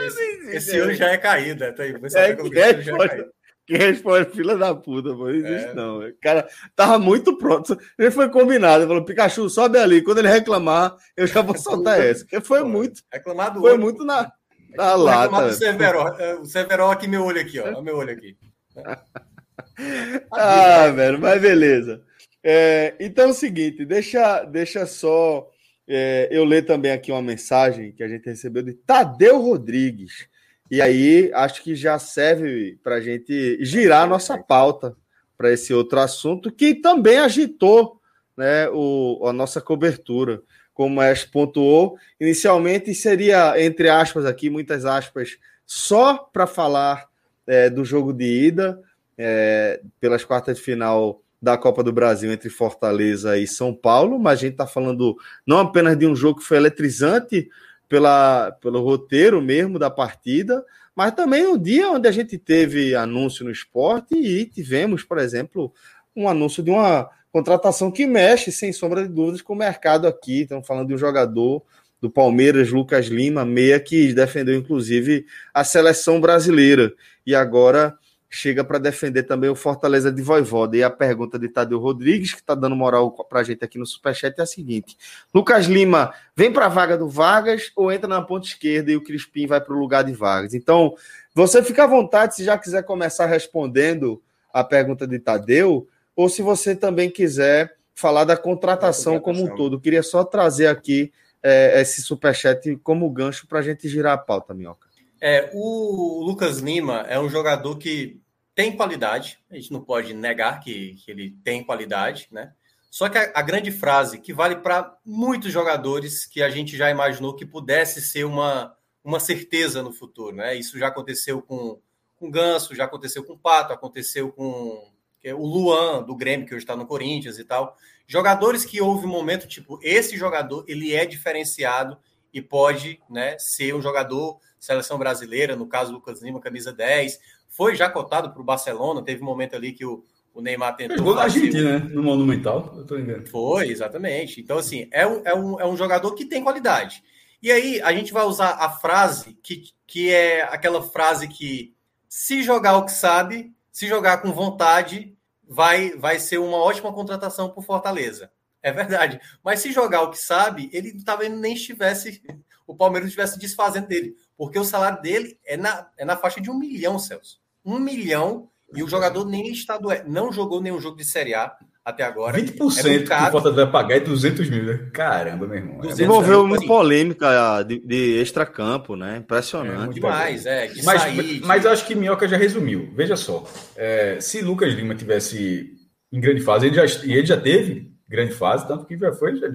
Esse, 0.03 0.57
esse 0.57 0.81
olho 0.81 0.95
já 0.95 1.11
é 1.11 1.19
caído, 1.19 1.73
tá 1.75 1.83
aí. 1.83 1.93
Você 1.99 2.19
é, 2.19 2.37
que 2.37 2.49
responde, 2.49 3.27
que 3.67 3.77
responde, 3.77 4.31
fila 4.31 4.57
da 4.57 4.75
puta, 4.75 5.11
pô. 5.11 5.25
Não 5.25 5.31
existe, 5.31 5.69
é. 5.69 5.75
não. 5.75 6.07
O 6.07 6.15
cara 6.21 6.47
tava 6.77 6.99
muito 6.99 7.37
pronto. 7.39 7.79
Ele 7.99 8.11
foi 8.11 8.29
combinado. 8.29 8.83
Ele 8.83 8.89
falou: 8.89 9.05
Pikachu, 9.05 9.49
sobe 9.49 9.79
ali. 9.79 10.03
Quando 10.03 10.19
ele 10.19 10.29
reclamar, 10.29 10.97
eu 11.17 11.27
já 11.27 11.41
vou 11.41 11.57
soltar 11.57 12.01
essa. 12.01 12.25
Porque 12.25 12.41
foi 12.41 12.63
muito. 12.63 13.03
Reclamado 13.13 13.61
Foi 13.61 13.73
olho, 13.73 13.81
muito 13.81 14.05
na, 14.05 14.31
na 14.77 14.95
lata. 14.95 15.53
Severo, 15.53 16.09
é, 16.19 16.35
o 16.35 16.45
Severo, 16.45 16.91
aqui 16.91 17.09
meu 17.09 17.25
olho 17.25 17.41
aqui, 17.41 17.59
ó. 17.61 17.67
Olha 17.67 17.83
meu 17.83 17.97
olho 17.97 18.13
aqui. 18.13 18.37
ah, 20.31 20.89
velho, 20.89 21.19
mas 21.19 21.41
beleza. 21.41 22.03
É, 22.43 22.95
então 23.01 23.29
é 23.29 23.29
o 23.29 23.35
seguinte, 23.35 23.87
deixa, 23.87 24.45
deixa 24.45 24.85
só 24.85 25.49
é, 25.87 26.29
eu 26.31 26.45
ler 26.45 26.65
também 26.65 26.93
aqui 26.93 27.13
uma 27.13 27.23
mensagem 27.23 27.93
que 27.93 28.03
a 28.03 28.09
gente 28.09 28.25
recebeu 28.27 28.63
de 28.63 28.73
Tadeu 28.73 29.41
Rodrigues. 29.41 30.27
E 30.71 30.81
aí 30.81 31.31
acho 31.35 31.63
que 31.63 31.75
já 31.75 31.99
serve 31.99 32.79
para 32.83 32.97
a 32.97 33.01
gente 33.01 33.59
girar 33.65 34.03
a 34.03 34.07
nossa 34.07 34.39
pauta 34.39 34.97
para 35.37 35.53
esse 35.53 35.75
outro 35.75 36.01
assunto 36.01 36.51
que 36.51 36.75
também 36.75 37.19
agitou 37.19 38.01
né, 38.37 38.69
o, 38.71 39.27
a 39.27 39.33
nossa 39.33 39.61
cobertura. 39.61 40.43
Como 40.73 41.01
a 41.01 41.07
pontuou, 41.31 41.97
inicialmente 42.19 42.93
seria, 42.95 43.55
entre 43.63 43.89
aspas, 43.89 44.25
aqui, 44.25 44.51
muitas 44.51 44.85
aspas, 44.85 45.39
só 45.65 46.17
para 46.17 46.49
falar 46.49 47.07
é, 47.47 47.71
do 47.71 47.85
jogo 47.85 48.13
de 48.13 48.25
ida 48.25 48.83
é, 49.17 49.81
pelas 50.01 50.25
quartas 50.25 50.57
de 50.57 50.63
final 50.65 51.23
da 51.45 51.59
Copa 51.59 51.83
do 51.83 51.93
Brasil 51.93 52.33
entre 52.33 52.49
Fortaleza 52.49 53.39
e 53.39 53.47
São 53.47 53.75
Paulo, 53.75 54.19
mas 54.19 54.39
a 54.39 54.43
gente 54.43 54.53
está 54.53 54.67
falando 54.67 55.17
não 55.47 55.59
apenas 55.59 55.97
de 55.97 56.07
um 56.07 56.17
jogo 56.17 56.41
que 56.41 56.47
foi 56.47 56.57
eletrizante 56.57 57.49
pela, 57.89 58.51
pelo 58.63 58.83
roteiro 58.83 59.43
mesmo 59.43 59.79
da 59.79 59.91
partida, 59.91 60.65
mas 60.97 61.13
também 61.15 61.47
um 61.47 61.59
dia 61.59 61.91
onde 61.91 62.09
a 62.09 62.13
gente 62.13 62.39
teve 62.39 62.95
anúncio 62.95 63.45
no 63.45 63.51
esporte 63.51 64.15
e 64.15 64.47
tivemos, 64.47 65.05
por 65.05 65.19
exemplo, 65.19 65.73
um 66.17 66.29
anúncio 66.29 66.63
de 66.63 66.71
uma 66.71 67.11
contratação 67.31 67.91
que 67.91 68.07
mexe, 68.07 68.51
sem 68.51 68.73
sombra 68.73 69.03
de 69.03 69.09
dúvidas, 69.09 69.43
com 69.43 69.53
o 69.53 69.57
mercado 69.57 70.07
aqui. 70.07 70.43
Estamos 70.43 70.67
falando 70.67 70.89
de 70.89 70.95
um 70.95 70.99
jogador 70.99 71.63
do 72.01 72.09
Palmeiras, 72.09 72.71
Lucas 72.71 73.07
Lima, 73.07 73.45
meia, 73.45 73.79
que 73.79 74.15
defendeu 74.15 74.55
inclusive 74.55 75.27
a 75.53 75.63
seleção 75.63 76.21
brasileira. 76.21 76.93
E 77.27 77.35
agora 77.35 77.99
chega 78.35 78.65
para 78.65 78.79
defender 78.79 79.23
também 79.23 79.49
o 79.49 79.55
Fortaleza 79.55 80.11
de 80.11 80.23
Voivoda. 80.23 80.77
E 80.77 80.83
a 80.83 80.91
pergunta 80.91 81.39
de 81.39 81.49
Tadeu 81.49 81.79
Rodrigues, 81.79 82.33
que 82.33 82.41
está 82.41 82.55
dando 82.55 82.75
moral 82.75 83.11
para 83.11 83.41
a 83.41 83.43
gente 83.43 83.65
aqui 83.65 83.79
no 83.79 83.87
Superchat, 83.87 84.39
é 84.39 84.43
a 84.43 84.47
seguinte: 84.47 84.97
Lucas 85.33 85.67
Lima 85.67 86.13
vem 86.35 86.53
para 86.53 86.67
a 86.67 86.69
vaga 86.69 86.99
do 86.99 87.09
Vargas 87.09 87.71
ou 87.77 87.93
entra 87.93 88.09
na 88.09 88.23
ponta 88.23 88.47
esquerda 88.47 88.91
e 88.91 88.97
o 88.97 89.03
Crispim 89.03 89.47
vai 89.47 89.61
para 89.61 89.75
o 89.75 89.79
lugar 89.79 90.05
de 90.05 90.13
Vargas? 90.13 90.55
Então, 90.55 90.95
você 91.35 91.63
fica 91.63 91.85
à 91.85 91.87
vontade 91.87 92.35
se 92.35 92.45
já 92.45 92.59
quiser 92.59 92.83
começar 92.83 93.27
respondendo 93.27 94.23
a 94.53 94.63
pergunta 94.63 95.07
de 95.07 95.19
Tadeu, 95.19 95.89
ou 96.15 96.29
se 96.29 96.43
você 96.43 96.77
também 96.77 97.11
quiser 97.11 97.77
falar 97.95 98.25
da 98.25 98.37
contratação, 98.37 99.21
como 99.21 99.45
um 99.45 99.55
todo. 99.55 99.77
Eu 99.77 99.81
queria 99.81 100.03
só 100.03 100.25
trazer 100.25 100.67
aqui 100.67 101.13
é, 101.43 101.81
esse 101.81 102.03
superchat 102.03 102.77
como 102.83 103.09
gancho 103.11 103.47
para 103.47 103.61
a 103.61 103.63
gente 103.63 103.89
girar 103.89 104.15
a 104.15 104.19
pauta, 104.19 104.55
Minhoca. 104.55 104.89
É, 105.21 105.51
o 105.55 106.23
Lucas 106.25 106.59
Lima 106.59 107.05
é 107.09 107.19
um 107.19 107.29
jogador 107.29 107.79
que 107.79 108.21
tem 108.55 108.77
qualidade, 108.77 109.39
a 109.51 109.57
gente 109.57 109.73
não 109.73 109.81
pode 109.81 110.15
negar 110.15 110.61
que, 110.61 110.95
que 110.95 111.11
ele 111.11 111.37
tem 111.43 111.65
qualidade, 111.65 112.29
né? 112.31 112.53
Só 112.91 113.09
que 113.09 113.19
a, 113.19 113.33
a 113.35 113.43
grande 113.43 113.73
frase 113.73 114.21
que 114.21 114.33
vale 114.33 114.57
para 114.57 114.97
muitos 115.05 115.53
jogadores 115.53 116.25
que 116.25 116.43
a 116.43 116.49
gente 116.49 116.77
já 116.77 116.91
imaginou 116.91 117.35
que 117.35 117.45
pudesse 117.45 118.01
ser 118.01 118.25
uma, 118.25 118.77
uma 119.03 119.19
certeza 119.19 119.83
no 119.83 119.93
futuro, 119.93 120.37
né? 120.37 120.55
Isso 120.55 120.79
já 120.79 120.89
aconteceu 120.89 121.43
com 121.43 121.81
com 122.17 122.31
Ganso, 122.31 122.75
já 122.75 122.85
aconteceu 122.85 123.25
com 123.25 123.35
o 123.35 123.39
Pato, 123.39 123.73
aconteceu 123.73 124.33
com 124.33 124.91
é 125.23 125.35
o 125.35 125.45
Luan 125.45 126.03
do 126.03 126.15
Grêmio 126.15 126.47
que 126.47 126.55
hoje 126.55 126.65
está 126.65 126.77
no 126.77 126.87
Corinthians 126.87 127.39
e 127.39 127.45
tal. 127.45 127.77
Jogadores 128.07 128.65
que 128.65 128.81
houve 128.81 129.07
um 129.07 129.11
momento 129.11 129.49
tipo 129.49 129.79
esse 129.83 130.17
jogador 130.17 130.65
ele 130.69 130.95
é 130.95 131.07
diferenciado 131.07 131.99
e 132.33 132.43
pode, 132.43 133.01
né, 133.09 133.39
ser 133.39 133.75
um 133.75 133.81
jogador 133.81 134.39
seleção 134.59 134.99
brasileira, 134.99 135.55
no 135.57 135.67
caso 135.67 135.93
Lucas 135.93 136.21
Lima, 136.21 136.41
camisa 136.41 136.73
10, 136.73 137.19
foi 137.55 137.77
já 137.77 137.89
cotado 137.89 138.31
para 138.31 138.43
o 138.43 138.45
Barcelona, 138.45 139.03
teve 139.03 139.23
um 139.23 139.27
momento 139.27 139.55
ali 139.55 139.73
que 139.73 139.85
o, 139.85 140.05
o 140.35 140.41
Neymar 140.41 140.77
tentou. 140.77 140.99
Jogou 140.99 141.15
na 141.15 141.23
Argentina, 141.23 141.79
né? 141.79 141.91
No 141.93 142.03
Monumental, 142.03 142.75
eu 142.77 142.85
tô 142.85 142.97
ligado. 142.97 143.29
Foi, 143.29 143.69
exatamente. 143.69 144.41
Então, 144.41 144.59
assim, 144.59 144.89
é 144.91 145.07
um, 145.07 145.23
é, 145.25 145.35
um, 145.35 145.61
é 145.61 145.67
um 145.67 145.77
jogador 145.77 146.13
que 146.15 146.25
tem 146.25 146.43
qualidade. 146.43 147.03
E 147.41 147.53
aí, 147.53 147.81
a 147.81 147.93
gente 147.93 148.13
vai 148.13 148.25
usar 148.25 148.51
a 148.51 148.69
frase 148.71 149.39
que, 149.41 149.71
que 149.87 150.11
é 150.11 150.43
aquela 150.43 150.83
frase 150.83 151.29
que 151.29 151.73
se 152.09 152.43
jogar 152.43 152.77
o 152.77 152.85
que 152.85 152.93
sabe, 152.93 153.55
se 153.71 153.87
jogar 153.87 154.19
com 154.19 154.33
vontade, 154.33 155.17
vai, 155.49 155.91
vai 155.91 156.19
ser 156.19 156.39
uma 156.39 156.57
ótima 156.57 156.93
contratação 156.93 157.51
para 157.51 157.63
Fortaleza. 157.63 158.33
É 158.61 158.73
verdade. 158.73 159.21
Mas 159.45 159.61
se 159.61 159.71
jogar 159.73 160.03
o 160.03 160.11
que 160.11 160.19
sabe, 160.19 160.71
ele 160.73 161.05
talvez 161.05 161.31
nem 161.31 161.55
estivesse, 161.55 162.21
o 162.67 162.75
Palmeiras 162.75 163.09
estivesse 163.09 163.39
desfazendo 163.39 163.87
dele. 163.87 164.17
Porque 164.37 164.59
o 164.59 164.65
salário 164.65 165.01
dele 165.03 165.39
é 165.45 165.57
na, 165.57 165.89
é 165.97 166.05
na 166.05 166.17
faixa 166.17 166.41
de 166.41 166.51
um 166.51 166.59
milhão, 166.59 166.99
Celso. 166.99 167.44
Um 167.65 167.79
milhão 167.79 168.49
e 168.75 168.83
o 168.83 168.89
jogador 168.89 169.25
nem 169.25 169.51
estadual, 169.51 169.99
não 170.07 170.33
jogou 170.33 170.61
nenhum 170.61 170.81
jogo 170.81 170.97
de 170.97 171.05
Série 171.05 171.35
A 171.35 171.53
até 171.85 172.03
agora. 172.03 172.39
20% 172.39 172.87
é 172.87 172.99
que 172.99 173.13
o 173.13 173.31
Fortaleza 173.31 173.65
vai 173.65 173.71
pagar 173.71 173.97
é 173.97 174.01
200 174.01 174.49
mil, 174.49 174.65
né? 174.65 174.91
Caramba, 174.93 175.47
meu 175.47 175.57
irmão. 175.57 175.81
Desenvolveu 175.81 176.41
é 176.41 176.43
uma 176.43 176.67
polêmica 176.67 177.63
de, 177.63 177.79
de 177.81 178.21
extracampo, 178.21 178.97
né? 178.97 179.19
Impressionante. 179.19 179.91
É 179.91 179.95
demais, 179.95 180.47
é. 180.47 180.67
De 180.69 180.83
mas, 180.83 181.03
sair, 181.03 181.43
mas 181.45 181.61
de... 181.61 181.67
eu 181.67 181.73
acho 181.73 181.87
que 181.87 181.95
Minhoca 181.95 182.27
já 182.27 182.39
resumiu. 182.39 182.91
Veja 182.95 183.17
só, 183.17 183.45
é, 183.77 184.19
se 184.21 184.41
Lucas 184.41 184.73
Lima 184.73 184.95
tivesse 184.95 185.75
em 186.11 186.21
grande 186.21 186.41
fase, 186.41 186.67
ele 186.67 186.75
já, 186.75 187.05
e 187.05 187.13
ele 187.13 187.27
já 187.27 187.37
teve 187.37 187.93
grande 188.09 188.33
fase, 188.33 188.67
tanto 188.67 188.87
que 188.87 188.97
já 188.97 189.13
foi, 189.13 189.37
já, 189.37 189.49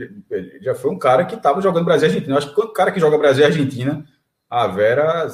já 0.61 0.75
foi 0.75 0.91
um 0.91 0.99
cara 0.99 1.25
que 1.25 1.35
estava 1.35 1.61
jogando 1.61 1.85
Brasil 1.85 2.07
e 2.07 2.11
Argentina. 2.11 2.33
Eu 2.33 2.37
acho 2.37 2.53
que 2.53 2.61
o 2.61 2.67
cara 2.73 2.91
que 2.91 2.99
joga 2.99 3.17
Brasil 3.17 3.43
e 3.43 3.45
Argentina, 3.45 4.05
a 4.49 4.67
Vera 4.67 5.27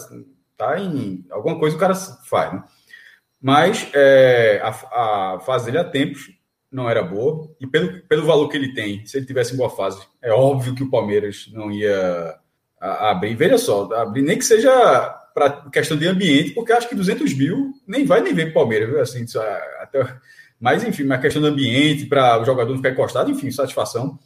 tá 0.58 0.80
em 0.80 1.26
alguma 1.30 1.60
coisa 1.60 1.76
o 1.76 1.80
cara 1.80 1.96
faz, 1.96 2.54
né? 2.54 2.64
Mas 3.42 3.88
é, 3.94 4.60
a, 4.64 5.36
a 5.36 5.40
fase 5.40 5.66
dele 5.66 5.78
há 5.78 5.84
tempos 5.84 6.32
não 6.72 6.90
era 6.90 7.04
boa. 7.04 7.50
E 7.60 7.68
pelo, 7.68 8.02
pelo 8.02 8.26
valor 8.26 8.50
que 8.50 8.58
ele 8.58 8.74
tem, 8.74 9.06
se 9.06 9.18
ele 9.18 9.26
tivesse 9.26 9.54
em 9.54 9.58
boa 9.58 9.70
fase, 9.70 10.02
é 10.22 10.32
óbvio 10.32 10.76
que 10.76 10.84
o 10.84 10.90
Palmeiras 10.90 11.50
não 11.54 11.72
ia 11.72 12.38
a, 12.80 13.12
abrir. 13.12 13.36
Veja 13.36 13.58
só, 13.58 13.92
abrir 13.94 14.22
nem 14.22 14.38
que 14.38 14.46
seja 14.46 14.72
para 15.34 15.70
questão 15.70 15.98
de 15.98 16.08
ambiente, 16.08 16.52
porque 16.52 16.72
acho 16.72 16.88
que 16.88 16.96
200 16.96 17.34
mil 17.34 17.74
nem 17.88 18.06
vai 18.06 18.22
nem 18.22 18.34
ver 18.34 18.46
para 18.46 18.52
o 18.52 18.64
Palmeiras, 18.64 18.90
viu? 18.90 19.02
Assim, 19.02 19.26
até, 19.80 20.18
mas 20.60 20.84
enfim, 20.84 21.04
uma 21.04 21.18
questão 21.18 21.42
de 21.42 21.48
ambiente, 21.48 22.06
para 22.06 22.42
o 22.42 22.46
jogador 22.46 22.70
não 22.70 22.78
ficar 22.78 22.92
encostado, 22.92 23.30
enfim, 23.30 23.52
satisfação, 23.52 24.18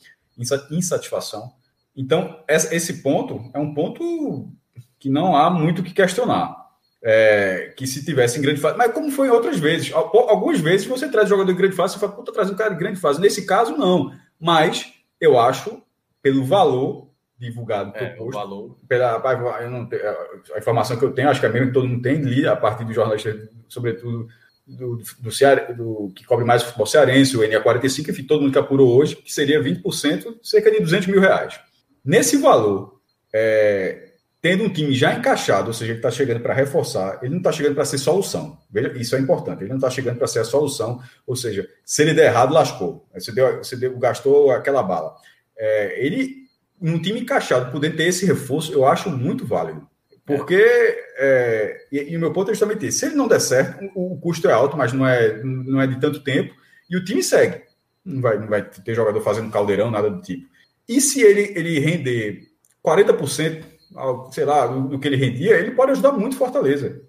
insatisfação. 0.71 1.51
Então, 1.95 2.43
esse 2.47 3.01
ponto 3.01 3.49
é 3.53 3.59
um 3.59 3.73
ponto 3.73 4.51
que 4.99 5.09
não 5.09 5.35
há 5.35 5.49
muito 5.49 5.79
o 5.79 5.83
que 5.83 5.93
questionar 5.93 6.59
é, 7.01 7.73
que 7.75 7.87
se 7.87 8.03
tivesse 8.03 8.39
em 8.39 8.41
grande 8.41 8.59
fase. 8.59 8.77
Mas 8.77 8.91
como 8.91 9.11
foi 9.11 9.27
em 9.27 9.31
outras 9.31 9.59
vezes. 9.59 9.91
Algumas 9.93 10.59
vezes 10.59 10.85
você 10.85 11.09
traz 11.09 11.29
jogador 11.29 11.51
em 11.51 11.55
grande 11.55 11.75
fase, 11.75 11.93
você 11.93 11.99
fala, 11.99 12.11
puta, 12.11 12.31
trazendo 12.31 12.53
um 12.53 12.57
cara 12.57 12.71
de 12.71 12.79
grande 12.79 12.99
fase. 12.99 13.21
Nesse 13.21 13.45
caso, 13.45 13.75
não. 13.77 14.11
Mas 14.39 14.93
eu 15.19 15.39
acho, 15.39 15.81
pelo 16.21 16.43
valor 16.43 17.09
divulgado, 17.37 17.91
é, 17.95 18.09
proposto, 18.09 18.35
o 18.35 18.39
valor. 18.39 18.77
Pela, 18.87 19.15
a 19.15 20.57
informação 20.57 20.97
que 20.97 21.05
eu 21.05 21.13
tenho, 21.13 21.29
acho 21.29 21.39
que 21.39 21.45
é 21.45 21.49
mesmo 21.49 21.67
que 21.67 21.73
todo 21.73 21.87
mundo 21.87 22.01
tem, 22.01 22.15
li 22.15 22.45
a 22.45 22.55
partir 22.55 22.83
do 22.83 22.93
jornalista, 22.93 23.49
sobretudo 23.69 24.27
do, 24.67 25.01
do, 25.19 25.31
Ceará, 25.31 25.71
do 25.71 26.11
que 26.13 26.25
cobre 26.25 26.43
mais 26.43 26.61
o 26.61 26.65
futebol 26.65 26.85
cearense, 26.85 27.37
o 27.37 27.39
NA45, 27.39 28.09
enfim, 28.09 28.23
todo 28.23 28.41
mundo 28.41 28.51
que 28.51 28.59
apurou 28.59 28.93
hoje, 28.93 29.15
que 29.15 29.33
seria 29.33 29.63
20%, 29.63 30.37
cerca 30.43 30.69
de 30.69 30.81
200 30.81 31.07
mil 31.07 31.21
reais. 31.21 31.57
Nesse 32.03 32.35
valor, 32.35 32.99
é, 33.33 34.08
tendo 34.41 34.63
um 34.63 34.69
time 34.69 34.93
já 34.93 35.13
encaixado, 35.13 35.67
ou 35.67 35.73
seja, 35.73 35.91
ele 35.91 35.99
está 35.99 36.09
chegando 36.09 36.39
para 36.39 36.53
reforçar, 36.53 37.19
ele 37.21 37.31
não 37.31 37.39
está 37.39 37.51
chegando 37.51 37.75
para 37.75 37.85
ser 37.85 37.97
solução. 37.97 38.57
Veja, 38.71 38.93
isso 38.97 39.15
é 39.15 39.19
importante. 39.19 39.61
Ele 39.61 39.69
não 39.69 39.77
está 39.77 39.89
chegando 39.89 40.17
para 40.17 40.27
ser 40.27 40.39
a 40.39 40.45
solução, 40.45 41.01
ou 41.27 41.35
seja, 41.35 41.67
se 41.83 42.01
ele 42.01 42.13
der 42.13 42.27
errado, 42.27 42.53
lascou. 42.53 43.07
Você, 43.13 43.31
deu, 43.31 43.57
você 43.57 43.75
deu, 43.75 43.97
gastou 43.97 44.51
aquela 44.51 44.81
bala. 44.81 45.15
É, 45.57 46.05
ele, 46.05 46.45
num 46.79 47.01
time 47.01 47.19
encaixado, 47.19 47.71
poder 47.71 47.95
ter 47.95 48.03
esse 48.03 48.25
reforço, 48.25 48.71
eu 48.71 48.85
acho 48.85 49.09
muito 49.09 49.45
válido. 49.45 49.87
Porque, 50.25 50.63
é, 51.17 51.87
e, 51.91 52.13
e, 52.13 52.15
o 52.15 52.19
meu 52.19 52.31
ponto 52.31 52.51
é 52.51 52.53
justamente 52.53 52.85
esse: 52.85 52.99
se 52.99 53.05
ele 53.07 53.15
não 53.15 53.27
der 53.27 53.41
certo, 53.41 53.83
o, 53.95 54.13
o, 54.13 54.17
custo 54.19 54.47
é 54.47 54.53
alto, 54.53 54.77
mas 54.77 54.93
não 54.93 55.05
é, 55.05 55.43
não 55.43 55.81
é 55.81 55.87
de 55.87 55.99
tanto 55.99 56.23
tempo, 56.23 56.53
e 56.89 56.95
o 56.95 57.03
time 57.03 57.23
segue. 57.23 57.63
Não 58.05 58.21
vai, 58.21 58.37
não 58.37 58.47
vai 58.47 58.61
ter 58.61 58.93
jogador 58.93 59.19
fazendo 59.21 59.51
caldeirão, 59.51 59.91
nada 59.91 60.09
do 60.09 60.21
tipo. 60.21 60.47
E 60.87 61.01
se 61.01 61.21
ele, 61.21 61.51
ele 61.55 61.79
render 61.79 62.47
40%, 62.85 63.63
sei 64.31 64.45
lá, 64.45 64.67
do, 64.67 64.99
que 64.99 65.07
ele 65.07 65.15
rendia, 65.15 65.57
ele 65.57 65.71
pode 65.71 65.91
ajudar 65.91 66.11
muito 66.11 66.37
Fortaleza. 66.37 67.01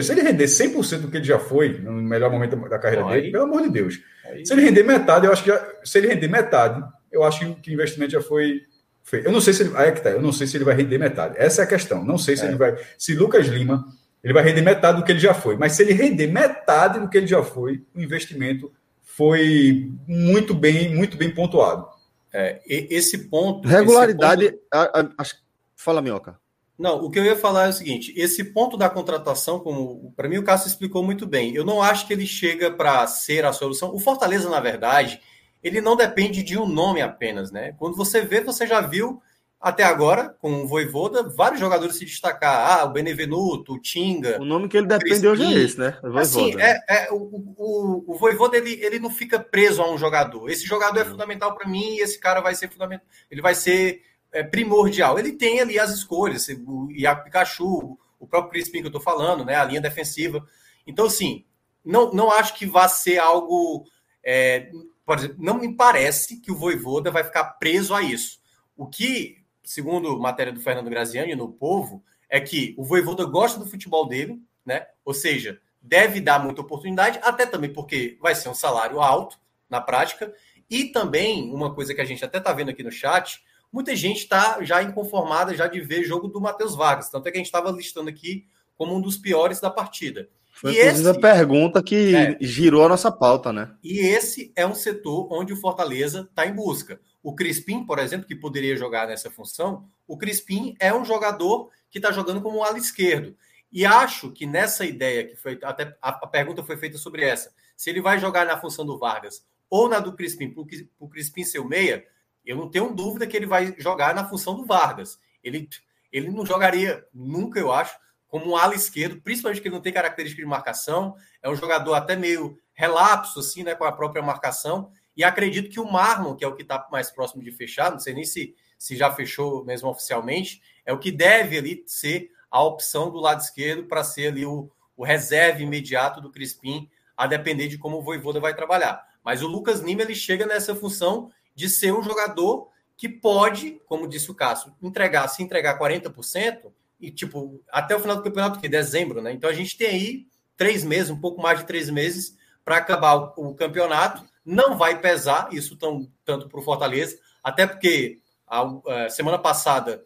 Se 0.00 0.12
ele 0.12 0.22
render 0.22 0.46
100% 0.46 1.02
do 1.02 1.10
que 1.10 1.18
ele 1.18 1.24
já 1.24 1.38
foi, 1.38 1.78
no 1.78 1.92
melhor 1.92 2.30
momento 2.30 2.56
da 2.68 2.78
carreira 2.78 3.04
dele, 3.04 3.30
pelo 3.30 3.44
amor 3.44 3.62
de 3.62 3.70
Deus. 3.70 4.00
Aí. 4.24 4.44
Se 4.44 4.52
ele 4.52 4.62
render 4.62 4.82
metade, 4.82 5.26
eu 5.26 5.32
acho 5.32 5.44
que 5.44 5.50
já, 5.50 5.64
se 5.84 5.98
ele 5.98 6.08
render 6.08 6.26
metade, 6.26 6.82
eu 7.12 7.22
acho 7.22 7.54
que 7.56 7.70
o 7.70 7.74
investimento 7.74 8.10
já 8.10 8.20
foi 8.20 8.62
feito. 9.04 9.26
Eu 9.26 9.32
não 9.32 9.40
sei 9.40 9.52
se 9.52 9.62
ele, 9.62 9.76
aí 9.76 9.88
é 9.88 9.92
que 9.92 10.00
tá, 10.00 10.10
eu 10.10 10.22
não 10.22 10.32
sei 10.32 10.46
se 10.46 10.56
ele 10.56 10.64
vai 10.64 10.74
render 10.74 10.98
metade. 10.98 11.36
Essa 11.38 11.62
é 11.62 11.64
a 11.64 11.68
questão. 11.68 12.04
Não 12.04 12.18
sei 12.18 12.36
se 12.36 12.44
é. 12.44 12.48
ele 12.48 12.56
vai, 12.56 12.76
se 12.98 13.14
Lucas 13.14 13.46
Lima, 13.46 13.84
ele 14.22 14.32
vai 14.32 14.42
render 14.42 14.62
metade 14.62 14.98
do 14.98 15.04
que 15.04 15.12
ele 15.12 15.20
já 15.20 15.34
foi, 15.34 15.56
mas 15.56 15.72
se 15.72 15.82
ele 15.82 15.92
render 15.92 16.26
metade 16.26 16.98
do 16.98 17.08
que 17.08 17.16
ele 17.16 17.26
já 17.26 17.42
foi, 17.42 17.84
o 17.94 18.00
investimento 18.00 18.72
foi 19.02 19.92
muito 20.08 20.54
bem, 20.54 20.92
muito 20.92 21.16
bem 21.16 21.32
pontuado. 21.32 21.86
É, 22.32 22.60
esse 22.66 23.28
ponto. 23.28 23.68
Regularidade, 23.68 24.46
esse 24.46 24.54
ponto... 24.54 25.14
acho 25.16 25.43
Fala, 25.84 26.00
Minhoca. 26.00 26.40
Não, 26.78 27.04
o 27.04 27.10
que 27.10 27.18
eu 27.18 27.24
ia 27.24 27.36
falar 27.36 27.66
é 27.66 27.68
o 27.68 27.72
seguinte: 27.72 28.12
esse 28.16 28.42
ponto 28.42 28.76
da 28.76 28.88
contratação, 28.88 29.60
como 29.60 30.12
para 30.16 30.28
mim 30.28 30.38
o 30.38 30.42
Cássio 30.42 30.68
explicou 30.68 31.02
muito 31.02 31.26
bem, 31.26 31.54
eu 31.54 31.64
não 31.64 31.82
acho 31.82 32.06
que 32.06 32.12
ele 32.14 32.26
chega 32.26 32.70
para 32.70 33.06
ser 33.06 33.44
a 33.44 33.52
solução. 33.52 33.94
O 33.94 34.00
Fortaleza, 34.00 34.48
na 34.48 34.60
verdade, 34.60 35.20
ele 35.62 35.82
não 35.82 35.94
depende 35.94 36.42
de 36.42 36.58
um 36.58 36.66
nome 36.66 37.02
apenas, 37.02 37.52
né? 37.52 37.74
Quando 37.78 37.96
você 37.96 38.22
vê, 38.22 38.40
você 38.40 38.66
já 38.66 38.80
viu 38.80 39.20
até 39.60 39.84
agora, 39.84 40.34
com 40.40 40.62
o 40.62 40.66
Voivoda, 40.66 41.22
vários 41.22 41.60
jogadores 41.60 41.96
se 41.96 42.04
destacar. 42.04 42.80
Ah, 42.80 42.84
o 42.84 42.90
Benevenuto, 42.90 43.74
o 43.74 43.80
Tinga. 43.80 44.40
O 44.40 44.44
nome 44.44 44.68
que 44.68 44.76
ele 44.76 44.86
depende 44.86 45.26
hoje 45.28 45.42
é 45.42 45.52
esse, 45.52 45.78
né? 45.78 45.98
O 46.02 46.18
assim, 46.18 46.58
é, 46.60 46.80
é, 46.88 47.08
o, 47.12 47.54
o, 47.56 48.04
o 48.08 48.18
Voivoda, 48.18 48.56
ele, 48.56 48.72
ele 48.82 48.98
não 48.98 49.10
fica 49.10 49.38
preso 49.38 49.80
a 49.80 49.90
um 49.90 49.98
jogador. 49.98 50.50
Esse 50.50 50.66
jogador 50.66 51.00
é 51.00 51.04
fundamental 51.04 51.54
para 51.54 51.68
mim 51.68 51.96
e 51.96 52.00
esse 52.00 52.18
cara 52.18 52.40
vai 52.40 52.54
ser 52.54 52.70
fundamental. 52.70 53.06
Ele 53.30 53.40
vai 53.40 53.54
ser 53.54 54.02
é, 54.34 54.42
primordial. 54.42 55.18
Ele 55.18 55.32
tem 55.32 55.60
ali 55.60 55.78
as 55.78 55.90
escolhas, 55.90 56.48
o 56.66 56.90
Iago 56.90 57.22
Pikachu, 57.22 57.96
o 58.18 58.26
próprio 58.26 58.50
Crispim 58.50 58.80
que 58.80 58.86
eu 58.86 58.88
estou 58.88 59.00
falando, 59.00 59.44
né, 59.44 59.54
a 59.54 59.64
linha 59.64 59.80
defensiva. 59.80 60.44
Então, 60.86 61.06
assim, 61.06 61.44
não, 61.84 62.12
não 62.12 62.30
acho 62.30 62.54
que 62.54 62.66
vá 62.66 62.88
ser 62.88 63.18
algo. 63.18 63.86
É, 64.22 64.70
por 65.06 65.18
exemplo, 65.18 65.36
não 65.38 65.54
me 65.54 65.74
parece 65.74 66.40
que 66.40 66.50
o 66.50 66.56
Voivoda 66.56 67.10
vai 67.10 67.22
ficar 67.22 67.44
preso 67.44 67.94
a 67.94 68.02
isso. 68.02 68.40
O 68.76 68.86
que, 68.86 69.38
segundo 69.62 70.18
matéria 70.18 70.52
do 70.52 70.60
Fernando 70.60 70.90
Graziani 70.90 71.36
no 71.36 71.52
Povo, 71.52 72.02
é 72.28 72.40
que 72.40 72.74
o 72.76 72.84
Voivoda 72.84 73.24
gosta 73.24 73.60
do 73.60 73.70
futebol 73.70 74.08
dele, 74.08 74.42
né? 74.66 74.86
Ou 75.04 75.14
seja, 75.14 75.60
deve 75.80 76.20
dar 76.20 76.42
muita 76.42 76.62
oportunidade, 76.62 77.20
até 77.22 77.46
também 77.46 77.72
porque 77.72 78.18
vai 78.20 78.34
ser 78.34 78.48
um 78.48 78.54
salário 78.54 79.00
alto 79.00 79.38
na 79.68 79.80
prática. 79.80 80.34
E 80.68 80.86
também, 80.86 81.52
uma 81.54 81.74
coisa 81.74 81.94
que 81.94 82.00
a 82.00 82.04
gente 82.04 82.24
até 82.24 82.38
está 82.38 82.52
vendo 82.52 82.70
aqui 82.70 82.82
no 82.82 82.90
chat, 82.90 83.44
muita 83.74 83.96
gente 83.96 84.18
está 84.18 84.62
já 84.62 84.80
inconformada 84.84 85.52
já 85.52 85.66
de 85.66 85.80
ver 85.80 86.04
jogo 86.04 86.28
do 86.28 86.40
Matheus 86.40 86.76
Vargas. 86.76 87.10
Tanto 87.10 87.26
é 87.26 87.32
que 87.32 87.38
a 87.38 87.40
gente 87.40 87.46
estava 87.46 87.72
listando 87.72 88.08
aqui 88.08 88.46
como 88.76 88.94
um 88.94 89.00
dos 89.00 89.16
piores 89.16 89.60
da 89.60 89.68
partida. 89.68 90.28
Foi 90.52 90.74
e 90.74 90.78
esse, 90.78 91.08
a 91.08 91.18
pergunta 91.18 91.82
que 91.82 92.14
é, 92.14 92.38
girou 92.40 92.84
a 92.84 92.88
nossa 92.88 93.10
pauta, 93.10 93.52
né? 93.52 93.74
E 93.82 93.98
esse 93.98 94.52
é 94.54 94.64
um 94.64 94.76
setor 94.76 95.26
onde 95.32 95.52
o 95.52 95.56
Fortaleza 95.56 96.28
está 96.30 96.46
em 96.46 96.54
busca. 96.54 97.00
O 97.20 97.34
Crispim, 97.34 97.84
por 97.84 97.98
exemplo, 97.98 98.28
que 98.28 98.36
poderia 98.36 98.76
jogar 98.76 99.08
nessa 99.08 99.28
função, 99.28 99.88
o 100.06 100.16
Crispim 100.16 100.76
é 100.78 100.94
um 100.94 101.04
jogador 101.04 101.68
que 101.90 101.98
está 101.98 102.12
jogando 102.12 102.40
como 102.40 102.62
ala 102.62 102.78
esquerdo. 102.78 103.36
E 103.72 103.84
acho 103.84 104.30
que 104.30 104.46
nessa 104.46 104.84
ideia 104.84 105.26
que 105.26 105.34
foi 105.34 105.58
até 105.64 105.96
a, 106.00 106.10
a, 106.10 106.26
pergunta 106.28 106.62
foi 106.62 106.76
feita 106.76 106.96
sobre 106.96 107.24
essa, 107.24 107.52
se 107.76 107.90
ele 107.90 108.00
vai 108.00 108.20
jogar 108.20 108.46
na 108.46 108.56
função 108.56 108.86
do 108.86 108.96
Vargas 108.96 109.44
ou 109.68 109.88
na 109.88 109.98
do 109.98 110.14
Crispim, 110.14 110.50
para 110.50 110.62
o 111.00 111.08
Crispim 111.08 111.42
ser 111.42 111.58
o 111.58 111.64
meia, 111.64 112.06
eu 112.44 112.56
não 112.56 112.68
tenho 112.68 112.94
dúvida 112.94 113.26
que 113.26 113.36
ele 113.36 113.46
vai 113.46 113.74
jogar 113.78 114.14
na 114.14 114.28
função 114.28 114.54
do 114.54 114.64
Vargas. 114.64 115.18
Ele, 115.42 115.68
ele 116.12 116.30
não 116.30 116.44
jogaria 116.44 117.04
nunca, 117.12 117.58
eu 117.58 117.72
acho, 117.72 117.96
como 118.28 118.50
um 118.50 118.56
ala 118.56 118.74
esquerdo, 118.74 119.20
principalmente 119.20 119.60
que 119.60 119.68
ele 119.68 119.74
não 119.74 119.82
tem 119.82 119.92
característica 119.92 120.42
de 120.42 120.48
marcação, 120.48 121.14
é 121.42 121.48
um 121.48 121.54
jogador 121.54 121.94
até 121.94 122.16
meio 122.16 122.58
relapso, 122.72 123.40
assim, 123.40 123.62
né, 123.62 123.74
com 123.74 123.84
a 123.84 123.92
própria 123.92 124.22
marcação, 124.22 124.90
e 125.16 125.22
acredito 125.22 125.70
que 125.70 125.78
o 125.78 125.90
Marlon, 125.90 126.34
que 126.34 126.44
é 126.44 126.48
o 126.48 126.54
que 126.56 126.62
está 126.62 126.88
mais 126.90 127.10
próximo 127.10 127.42
de 127.42 127.52
fechar, 127.52 127.92
não 127.92 128.00
sei 128.00 128.12
nem 128.12 128.24
se, 128.24 128.54
se 128.76 128.96
já 128.96 129.12
fechou 129.12 129.64
mesmo 129.64 129.88
oficialmente, 129.88 130.60
é 130.84 130.92
o 130.92 130.98
que 130.98 131.12
deve 131.12 131.56
ali 131.56 131.84
ser 131.86 132.30
a 132.50 132.62
opção 132.62 133.10
do 133.10 133.18
lado 133.18 133.40
esquerdo 133.40 133.84
para 133.84 134.02
ser 134.02 134.28
ali 134.28 134.44
o, 134.44 134.70
o 134.96 135.04
reserva 135.04 135.62
imediato 135.62 136.20
do 136.20 136.30
Crispim, 136.30 136.88
a 137.16 137.26
depender 137.26 137.68
de 137.68 137.78
como 137.78 137.98
o 137.98 138.02
Voivoda 138.02 138.40
vai 138.40 138.54
trabalhar. 138.54 139.06
Mas 139.24 139.42
o 139.42 139.46
Lucas 139.46 139.80
Lima 139.80 140.02
ele 140.02 140.14
chega 140.14 140.44
nessa 140.46 140.74
função 140.74 141.30
de 141.54 141.68
ser 141.68 141.92
um 141.92 142.02
jogador 142.02 142.68
que 142.96 143.08
pode, 143.08 143.80
como 143.86 144.08
disse 144.08 144.30
o 144.30 144.34
Cássio, 144.34 144.74
entregar, 144.82 145.28
se 145.28 145.42
entregar 145.42 145.78
40%, 145.78 146.72
e 147.00 147.10
tipo, 147.10 147.62
até 147.70 147.94
o 147.94 148.00
final 148.00 148.16
do 148.16 148.22
campeonato, 148.22 148.60
que 148.60 148.66
é 148.66 148.68
dezembro, 148.68 149.20
né? 149.20 149.32
Então 149.32 149.50
a 149.50 149.52
gente 149.52 149.76
tem 149.76 149.88
aí 149.88 150.26
três 150.56 150.84
meses, 150.84 151.10
um 151.10 151.20
pouco 151.20 151.42
mais 151.42 151.58
de 151.58 151.66
três 151.66 151.90
meses, 151.90 152.36
para 152.64 152.76
acabar 152.78 153.14
o, 153.14 153.50
o, 153.50 153.54
campeonato. 153.54 154.24
Não 154.44 154.76
vai 154.76 155.00
pesar 155.00 155.48
isso 155.52 155.76
tão, 155.76 156.10
tanto 156.24 156.48
para 156.48 156.58
o 156.58 156.62
Fortaleza, 156.62 157.18
até 157.42 157.66
porque 157.66 158.20
a, 158.46 158.62
a 159.04 159.10
semana 159.10 159.38
passada 159.38 160.04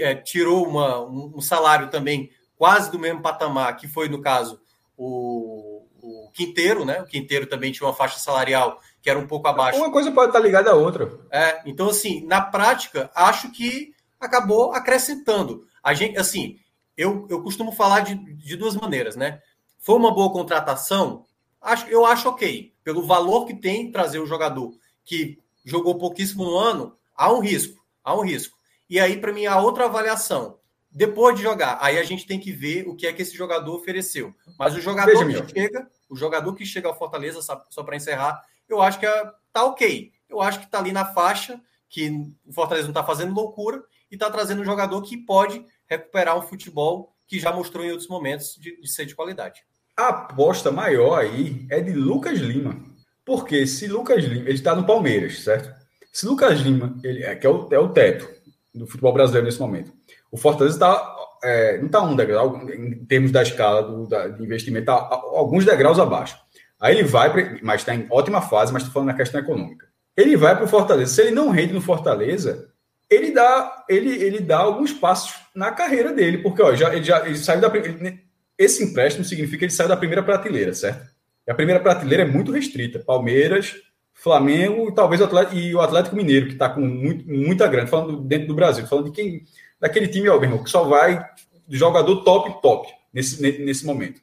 é, 0.00 0.14
tirou 0.14 0.66
uma, 0.66 1.00
um, 1.02 1.34
um, 1.36 1.40
salário 1.40 1.88
também 1.88 2.30
quase 2.56 2.90
do 2.90 2.98
mesmo 2.98 3.22
patamar, 3.22 3.76
que 3.76 3.86
foi, 3.86 4.08
no 4.08 4.20
caso, 4.20 4.60
o, 4.96 5.86
o 6.02 6.30
Quinteiro, 6.32 6.84
né? 6.84 7.00
O 7.00 7.06
Quinteiro 7.06 7.46
também 7.46 7.72
tinha 7.72 7.86
uma 7.86 7.94
faixa 7.94 8.18
salarial 8.18 8.80
que 9.02 9.08
era 9.08 9.18
um 9.18 9.26
pouco 9.26 9.48
abaixo. 9.48 9.78
Uma 9.78 9.90
coisa 9.90 10.12
pode 10.12 10.28
estar 10.28 10.40
ligada 10.40 10.70
à 10.70 10.74
outra. 10.74 11.10
É, 11.30 11.62
então, 11.64 11.88
assim, 11.88 12.26
na 12.26 12.40
prática, 12.40 13.10
acho 13.14 13.50
que 13.50 13.94
acabou 14.18 14.72
acrescentando. 14.72 15.66
A 15.82 15.94
gente, 15.94 16.18
assim, 16.18 16.58
eu, 16.96 17.26
eu 17.30 17.42
costumo 17.42 17.72
falar 17.72 18.00
de, 18.00 18.14
de 18.14 18.56
duas 18.56 18.76
maneiras, 18.76 19.16
né? 19.16 19.40
Foi 19.78 19.96
uma 19.96 20.14
boa 20.14 20.30
contratação? 20.30 21.24
Acho, 21.60 21.86
eu 21.88 22.04
acho 22.04 22.28
ok. 22.28 22.74
Pelo 22.84 23.06
valor 23.06 23.46
que 23.46 23.54
tem 23.54 23.90
trazer 23.90 24.18
o 24.18 24.26
jogador 24.26 24.74
que 25.04 25.38
jogou 25.64 25.96
pouquíssimo 25.96 26.44
no 26.44 26.56
ano, 26.56 26.96
há 27.14 27.32
um 27.32 27.40
risco. 27.40 27.82
Há 28.04 28.14
um 28.14 28.22
risco. 28.22 28.58
E 28.88 29.00
aí, 29.00 29.18
para 29.18 29.32
mim, 29.32 29.46
a 29.46 29.60
outra 29.60 29.86
avaliação. 29.86 30.58
Depois 30.90 31.36
de 31.36 31.42
jogar, 31.42 31.78
aí 31.80 31.98
a 31.98 32.02
gente 32.02 32.26
tem 32.26 32.40
que 32.40 32.50
ver 32.50 32.88
o 32.88 32.96
que 32.96 33.06
é 33.06 33.12
que 33.12 33.22
esse 33.22 33.36
jogador 33.36 33.76
ofereceu. 33.76 34.34
Mas 34.58 34.74
o 34.74 34.80
jogador 34.80 35.24
Veja, 35.24 35.42
que 35.42 35.52
chega, 35.52 35.88
o 36.08 36.16
jogador 36.16 36.52
que 36.54 36.66
chega 36.66 36.88
ao 36.88 36.98
Fortaleza, 36.98 37.40
só 37.40 37.82
para 37.84 37.96
encerrar, 37.96 38.44
eu 38.70 38.82
acho 38.82 38.98
que 38.98 39.06
é, 39.06 39.30
tá 39.52 39.64
ok. 39.64 40.12
Eu 40.28 40.40
acho 40.40 40.60
que 40.60 40.70
tá 40.70 40.78
ali 40.78 40.92
na 40.92 41.04
faixa, 41.04 41.60
que 41.88 42.08
o 42.46 42.52
Fortaleza 42.52 42.86
não 42.86 42.92
está 42.92 43.04
fazendo 43.04 43.34
loucura 43.34 43.82
e 44.10 44.14
está 44.14 44.30
trazendo 44.30 44.62
um 44.62 44.64
jogador 44.64 45.02
que 45.02 45.16
pode 45.16 45.64
recuperar 45.88 46.38
um 46.38 46.42
futebol 46.42 47.14
que 47.26 47.38
já 47.38 47.52
mostrou 47.52 47.84
em 47.84 47.90
outros 47.90 48.08
momentos 48.08 48.56
de, 48.56 48.80
de 48.80 48.88
ser 48.88 49.06
de 49.06 49.14
qualidade. 49.14 49.62
A 49.96 50.08
aposta 50.08 50.70
maior 50.70 51.18
aí 51.18 51.66
é 51.70 51.80
de 51.80 51.92
Lucas 51.92 52.38
Lima. 52.38 52.76
Porque 53.24 53.66
se 53.66 53.86
Lucas 53.86 54.24
Lima, 54.24 54.48
ele 54.48 54.54
está 54.54 54.74
no 54.74 54.86
Palmeiras, 54.86 55.40
certo? 55.40 55.72
Se 56.12 56.26
Lucas 56.26 56.60
Lima, 56.60 56.98
ele 57.04 57.22
é, 57.22 57.36
que 57.36 57.46
é 57.46 57.50
o, 57.50 57.68
é 57.70 57.78
o 57.78 57.90
teto 57.90 58.28
do 58.74 58.86
futebol 58.86 59.12
brasileiro 59.12 59.46
nesse 59.46 59.60
momento. 59.60 59.92
O 60.30 60.36
Fortaleza 60.36 60.76
está 60.76 61.16
é, 61.42 61.78
não 61.78 61.86
está 61.86 62.02
um 62.02 62.14
degrau, 62.14 62.68
em 62.70 63.04
termos 63.06 63.32
da 63.32 63.42
escala 63.42 63.82
do, 63.82 64.06
da, 64.06 64.28
de 64.28 64.42
investimento, 64.42 64.82
está 64.82 64.92
alguns 64.92 65.64
degraus 65.64 65.98
abaixo. 65.98 66.38
Aí 66.80 66.96
ele 66.96 67.04
vai, 67.04 67.30
pra, 67.30 67.58
mas 67.62 67.82
está 67.82 67.94
em 67.94 68.06
ótima 68.10 68.40
fase, 68.40 68.72
mas 68.72 68.82
estou 68.82 68.94
falando 68.94 69.08
na 69.08 69.16
questão 69.16 69.40
econômica. 69.40 69.86
Ele 70.16 70.36
vai 70.36 70.56
para 70.56 70.64
o 70.64 70.68
Fortaleza. 70.68 71.14
Se 71.14 71.20
ele 71.20 71.30
não 71.30 71.50
rende 71.50 71.74
no 71.74 71.80
Fortaleza, 71.80 72.70
ele 73.08 73.32
dá, 73.32 73.84
ele, 73.88 74.10
ele 74.10 74.40
dá 74.40 74.58
alguns 74.58 74.92
passos 74.92 75.34
na 75.54 75.72
carreira 75.72 76.12
dele, 76.12 76.38
porque 76.38 76.62
ó, 76.62 76.74
já, 76.74 76.94
ele 76.94 77.04
já 77.04 77.26
ele 77.26 77.36
saiu 77.36 77.60
da 77.60 77.70
ele, 77.76 78.20
esse 78.56 78.84
empréstimo 78.84 79.24
significa 79.24 79.58
que 79.58 79.64
ele 79.64 79.72
saiu 79.72 79.88
da 79.88 79.96
primeira 79.96 80.22
prateleira, 80.22 80.72
certo? 80.72 81.06
E 81.46 81.50
a 81.50 81.54
primeira 81.54 81.80
prateleira 81.80 82.22
é 82.22 82.26
muito 82.26 82.52
restrita. 82.52 82.98
Palmeiras, 82.98 83.74
Flamengo 84.14 84.92
talvez 84.92 85.20
o 85.20 85.24
Atlético, 85.24 85.56
e 85.56 85.74
o 85.74 85.80
Atlético 85.80 86.16
Mineiro, 86.16 86.46
que 86.46 86.52
está 86.52 86.68
com 86.68 86.80
muito, 86.80 87.28
muita 87.28 87.66
grande, 87.66 87.90
falando 87.90 88.18
dentro 88.18 88.48
do 88.48 88.54
Brasil, 88.54 88.86
falando 88.86 89.06
de 89.06 89.12
quem. 89.12 89.44
Daquele 89.80 90.08
time, 90.08 90.28
ó, 90.28 90.34
meu 90.34 90.44
irmão, 90.44 90.62
que 90.62 90.70
só 90.70 90.84
vai 90.84 91.26
jogador 91.68 92.22
top, 92.22 92.60
top 92.60 92.88
nesse, 93.12 93.40
nesse 93.40 93.84
momento. 93.86 94.20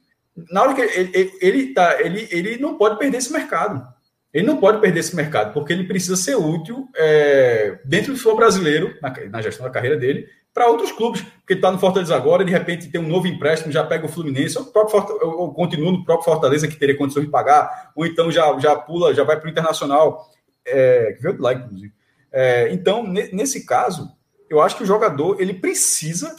Na 0.52 0.62
hora 0.62 0.74
que 0.74 0.82
ele, 0.82 1.12
ele, 1.14 1.34
ele, 1.42 1.74
tá, 1.74 2.02
ele, 2.02 2.28
ele 2.32 2.58
não 2.58 2.78
pode 2.78 2.98
perder 2.98 3.18
esse 3.18 3.32
mercado. 3.32 3.86
Ele 4.34 4.46
não 4.46 4.58
pode 4.58 4.80
perder 4.80 5.00
esse 5.00 5.16
mercado, 5.16 5.54
porque 5.54 5.74
ele 5.74 5.86
precisa 5.86 6.16
ser 6.16 6.36
útil 6.36 6.88
é, 6.96 7.80
dentro 7.86 8.12
do 8.12 8.18
futebol 8.18 8.38
brasileiro, 8.38 8.96
na, 9.02 9.14
na, 9.30 9.42
gestão 9.42 9.66
da 9.66 9.72
carreira 9.72 9.98
dele, 9.98 10.28
para 10.54 10.68
outros 10.68 10.92
clubes. 10.92 11.22
Porque 11.22 11.54
ele 11.54 11.60
está 11.60 11.72
no 11.72 11.80
Fortaleza 11.80 12.16
agora, 12.16 12.46
de 12.46 12.52
repente 12.52 12.92
tem 12.92 13.02
um 13.02 13.08
novo 13.08 13.26
empréstimo, 13.26 13.72
já 13.72 13.84
pega 13.84 14.06
o 14.06 14.10
Fluminense, 14.10 14.58
ou, 14.58 14.66
próprio 14.66 15.18
ou, 15.22 15.54
continua 15.54 15.92
no 15.92 16.06
próprio 16.06 16.26
Fortaleza, 16.26 16.68
que 16.68 16.76
teria 16.76 16.98
condições 16.98 17.26
de 17.26 17.32
pagar, 17.32 17.92
ou 17.96 18.06
então 18.06 18.30
já, 18.30 18.58
já 18.60 18.76
pula, 18.76 19.14
já 19.14 19.24
vai 19.24 19.40
para 19.40 19.48
o 19.48 19.50
Internacional, 19.50 20.30
é, 20.66 21.14
que 21.14 21.22
veio 21.22 21.36
do 21.36 21.42
lá, 21.42 21.54
inclusive. 21.54 21.94
É, 22.32 22.72
então, 22.72 23.04
nesse 23.08 23.66
caso, 23.66 24.12
eu 24.50 24.62
acho 24.62 24.78
que 24.78 24.84
o 24.84 24.88
jogador 24.88 25.42
ele 25.42 25.54
precisa. 25.54 26.36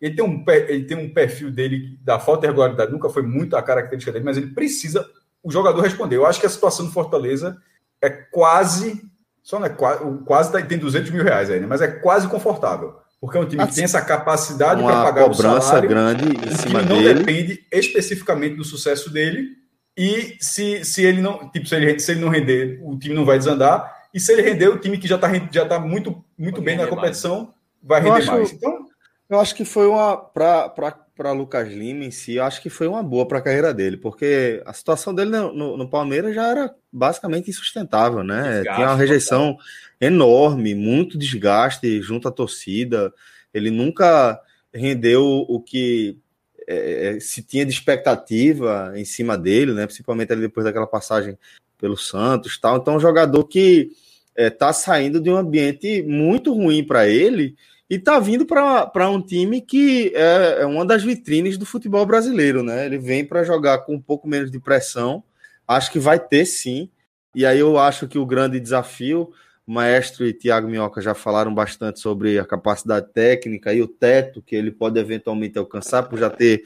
Ele 0.00 0.14
tem, 0.14 0.24
um, 0.24 0.44
ele 0.46 0.84
tem 0.84 0.96
um 0.96 1.12
perfil 1.12 1.50
dele 1.50 1.98
da 2.02 2.20
falta 2.20 2.42
de 2.42 2.46
regularidade, 2.48 2.92
nunca 2.92 3.08
foi 3.08 3.22
muito 3.22 3.56
a 3.56 3.62
característica 3.62 4.12
dele, 4.12 4.24
mas 4.24 4.36
ele 4.36 4.48
precisa 4.48 5.04
o 5.42 5.50
jogador 5.50 5.80
respondeu. 5.80 6.22
Eu 6.22 6.26
acho 6.26 6.40
que 6.40 6.46
a 6.46 6.50
situação 6.50 6.86
do 6.86 6.92
Fortaleza 6.92 7.56
é 8.02 8.10
quase. 8.10 9.02
Só 9.42 9.58
não 9.58 9.66
é 9.66 9.70
quase. 9.70 10.04
Quase 10.24 10.52
tá, 10.52 10.60
tem 10.60 10.78
200 10.78 11.10
mil 11.10 11.24
reais 11.24 11.50
aí, 11.50 11.60
né? 11.60 11.66
Mas 11.66 11.80
é 11.80 11.88
quase 11.88 12.28
confortável. 12.28 12.96
Porque 13.20 13.36
é 13.36 13.40
um 13.40 13.46
time 13.46 13.66
que 13.66 13.74
tem 13.74 13.84
essa 13.84 14.00
capacidade 14.00 14.82
para 14.82 15.02
pagar 15.02 15.24
cobrança 15.24 15.58
o 15.58 15.60
salário. 15.62 15.88
grande 15.88 16.24
em 16.24 16.56
cima 16.56 16.82
não 16.82 17.02
dele. 17.02 17.20
depende 17.20 17.66
especificamente 17.72 18.56
do 18.56 18.64
sucesso 18.64 19.10
dele. 19.10 19.56
E 19.96 20.36
se, 20.40 20.84
se 20.84 21.02
ele 21.02 21.20
não. 21.20 21.48
Tipo, 21.50 21.66
se 21.66 21.74
ele, 21.74 21.98
se 21.98 22.12
ele 22.12 22.20
não 22.20 22.28
render, 22.28 22.78
o 22.82 22.96
time 22.96 23.14
não 23.14 23.24
vai 23.24 23.38
desandar. 23.38 23.96
E 24.14 24.20
se 24.20 24.32
ele 24.32 24.42
render, 24.42 24.68
o 24.68 24.78
time 24.78 24.98
que 24.98 25.08
já 25.08 25.16
está 25.16 25.28
já 25.50 25.66
tá 25.66 25.80
muito, 25.80 26.24
muito 26.36 26.62
bem 26.62 26.76
na 26.76 26.86
competição 26.86 27.36
mais. 27.36 27.48
vai 27.82 28.00
render 28.00 28.18
acho, 28.18 28.32
mais. 28.32 28.52
Então, 28.52 28.86
eu 29.28 29.38
acho 29.38 29.54
que 29.54 29.64
foi 29.64 29.86
uma. 29.86 30.16
Para 30.16 31.32
Lucas 31.32 31.68
Lima 31.68 32.04
em 32.04 32.12
si, 32.12 32.38
acho 32.38 32.62
que 32.62 32.70
foi 32.70 32.86
uma 32.86 33.02
boa 33.02 33.26
para 33.26 33.38
a 33.38 33.42
carreira 33.42 33.74
dele, 33.74 33.96
porque 33.96 34.62
a 34.64 34.72
situação 34.72 35.12
dele 35.12 35.32
no, 35.32 35.52
no, 35.52 35.76
no 35.76 35.90
Palmeiras 35.90 36.32
já 36.32 36.46
era 36.46 36.74
basicamente 36.92 37.50
insustentável, 37.50 38.22
né? 38.22 38.58
Desgaste, 38.58 38.74
Tinha 38.76 38.86
uma 38.86 38.96
rejeição 38.96 39.52
total. 39.54 39.66
enorme, 40.00 40.74
muito 40.76 41.18
desgaste 41.18 42.00
junto 42.00 42.28
à 42.28 42.30
torcida. 42.30 43.12
Ele 43.52 43.68
nunca 43.68 44.40
rendeu 44.72 45.44
o 45.48 45.60
que 45.60 46.20
é, 46.68 47.16
é 47.16 47.20
se 47.20 47.42
tinha 47.42 47.66
de 47.66 47.72
expectativa 47.72 48.92
em 48.94 49.04
cima 49.04 49.36
dele, 49.36 49.72
né? 49.72 49.86
Principalmente 49.86 50.32
ali 50.32 50.42
depois 50.42 50.64
daquela 50.64 50.86
passagem 50.86 51.36
pelo 51.76 51.96
Santos, 51.96 52.58
tal. 52.58 52.76
Então, 52.76 52.96
um 52.96 53.00
jogador 53.00 53.42
que 53.44 53.90
está 54.36 54.68
é, 54.68 54.72
saindo 54.72 55.20
de 55.20 55.30
um 55.30 55.36
ambiente 55.36 56.02
muito 56.04 56.54
ruim 56.54 56.84
para 56.84 57.08
ele 57.08 57.56
e 57.90 57.98
tá 57.98 58.18
vindo 58.18 58.44
para 58.44 59.08
um 59.08 59.20
time 59.20 59.62
que 59.62 60.12
é, 60.14 60.58
é, 60.60 60.66
uma 60.66 60.84
das 60.84 61.02
vitrines 61.02 61.56
do 61.56 61.64
futebol 61.64 62.04
brasileiro, 62.04 62.62
né? 62.62 62.84
Ele 62.84 62.98
vem 62.98 63.24
para 63.24 63.42
jogar 63.42 63.78
com 63.78 63.94
um 63.94 64.00
pouco 64.00 64.28
menos 64.28 64.50
de 64.50 64.60
pressão. 64.60 65.24
Acho 65.66 65.90
que 65.90 65.98
vai 65.98 66.18
ter 66.18 66.44
sim. 66.44 66.90
E 67.34 67.46
aí 67.46 67.58
eu 67.58 67.78
acho 67.78 68.06
que 68.06 68.18
o 68.18 68.26
grande 68.26 68.60
desafio, 68.60 69.32
o 69.66 69.72
Maestro 69.72 70.26
e 70.26 70.34
Thiago 70.34 70.68
Minhoca 70.68 71.00
já 71.00 71.14
falaram 71.14 71.54
bastante 71.54 71.98
sobre 72.00 72.38
a 72.38 72.44
capacidade 72.44 73.08
técnica 73.12 73.72
e 73.72 73.80
o 73.80 73.88
teto 73.88 74.42
que 74.42 74.54
ele 74.54 74.70
pode 74.70 74.98
eventualmente 74.98 75.58
alcançar, 75.58 76.02
por 76.02 76.18
já 76.18 76.28
ter, 76.28 76.64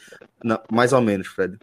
mais 0.70 0.92
ou 0.92 1.00
menos, 1.00 1.28
Fred, 1.28 1.56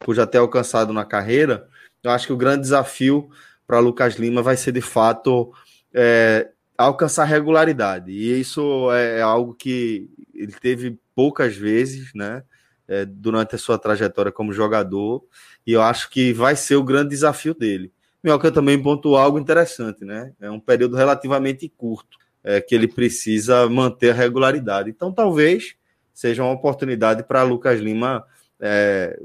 por 0.00 0.14
já 0.14 0.26
ter 0.26 0.38
alcançado 0.38 0.92
na 0.92 1.04
carreira. 1.04 1.66
Eu 2.02 2.12
acho 2.12 2.28
que 2.28 2.32
o 2.32 2.36
grande 2.36 2.62
desafio 2.62 3.28
para 3.66 3.80
Lucas 3.80 4.14
Lima 4.14 4.40
vai 4.40 4.56
ser 4.56 4.72
de 4.72 4.80
fato 4.80 5.52
é, 5.92 6.48
alcançar 6.84 7.24
regularidade. 7.24 8.10
E 8.10 8.40
isso 8.40 8.90
é, 8.92 9.18
é 9.18 9.22
algo 9.22 9.54
que 9.54 10.08
ele 10.34 10.52
teve 10.52 10.98
poucas 11.14 11.56
vezes, 11.56 12.12
né? 12.14 12.42
É, 12.88 13.04
durante 13.04 13.54
a 13.54 13.58
sua 13.58 13.78
trajetória 13.78 14.32
como 14.32 14.52
jogador, 14.52 15.24
e 15.64 15.72
eu 15.72 15.80
acho 15.80 16.10
que 16.10 16.32
vai 16.32 16.56
ser 16.56 16.74
o 16.74 16.82
grande 16.82 17.10
desafio 17.10 17.54
dele. 17.54 17.92
Minhoca 18.20 18.50
também 18.50 18.82
pontuou 18.82 19.16
algo 19.16 19.38
interessante, 19.38 20.04
né? 20.04 20.32
É 20.40 20.50
um 20.50 20.58
período 20.58 20.96
relativamente 20.96 21.68
curto 21.68 22.18
é, 22.42 22.60
que 22.60 22.74
ele 22.74 22.88
precisa 22.88 23.68
manter 23.68 24.10
a 24.10 24.14
regularidade. 24.14 24.90
Então, 24.90 25.12
talvez 25.12 25.76
seja 26.12 26.42
uma 26.42 26.52
oportunidade 26.52 27.22
para 27.22 27.44
Lucas 27.44 27.78
Lima 27.78 28.24
é, 28.58 29.16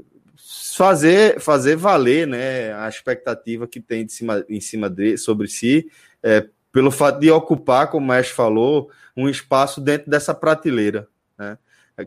fazer, 0.76 1.40
fazer 1.40 1.74
valer 1.74 2.26
né, 2.26 2.72
a 2.74 2.88
expectativa 2.88 3.66
que 3.66 3.80
tem 3.80 4.06
de 4.06 4.12
cima, 4.12 4.44
em 4.48 4.60
cima 4.60 4.88
de, 4.88 5.18
sobre 5.18 5.48
si, 5.48 5.90
é, 6.22 6.46
pelo 6.76 6.90
fato 6.90 7.18
de 7.18 7.30
ocupar, 7.30 7.88
como 7.88 8.04
o 8.04 8.08
Mestre 8.10 8.34
falou, 8.34 8.90
um 9.16 9.30
espaço 9.30 9.80
dentro 9.80 10.10
dessa 10.10 10.34
prateleira. 10.34 11.08
Né? 11.38 11.56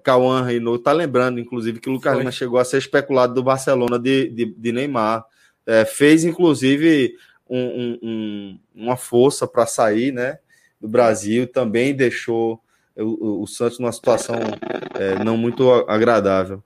Cauã 0.03 0.43
Renault 0.43 0.78
está 0.78 0.91
lembrando, 0.91 1.39
inclusive, 1.39 1.80
que 1.80 1.89
o 1.89 1.93
Lucas 1.93 2.15
Lima 2.15 2.32
chegou 2.32 2.59
a 2.59 2.63
ser 2.63 2.78
especulado 2.78 3.34
do 3.34 3.41
Barcelona 3.41 3.97
de, 3.97 4.30
de, 4.30 4.45
de 4.45 4.72
Neymar. 4.72 5.26
É, 5.65 5.86
fez, 5.86 6.24
inclusive, 6.24 7.15
um, 7.49 7.57
um, 7.59 7.99
um, 8.03 8.59
uma 8.76 8.95
força 8.95 9.47
para 9.47 9.65
sair 9.65 10.11
né, 10.11 10.38
do 10.80 10.88
Brasil, 10.88 11.47
também 11.47 11.95
deixou 11.95 12.61
o, 12.95 13.41
o 13.41 13.47
Santos 13.47 13.80
numa 13.80 13.91
situação 13.91 14.36
é, 14.99 15.24
não 15.24 15.36
muito 15.36 15.67
agradável. 15.88 16.63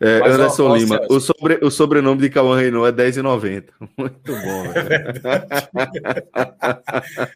É, 0.00 0.20
Mas, 0.20 0.34
Anderson 0.34 0.68
ó, 0.68 0.76
Lima, 0.76 1.00
o, 1.08 1.20
sobre, 1.20 1.58
o 1.62 1.70
sobrenome 1.70 2.20
de 2.20 2.30
Cauã 2.30 2.58
Renault 2.58 2.88
é 2.88 2.92
10,90. 3.04 3.64
Muito 3.96 4.32
bom. 4.32 4.64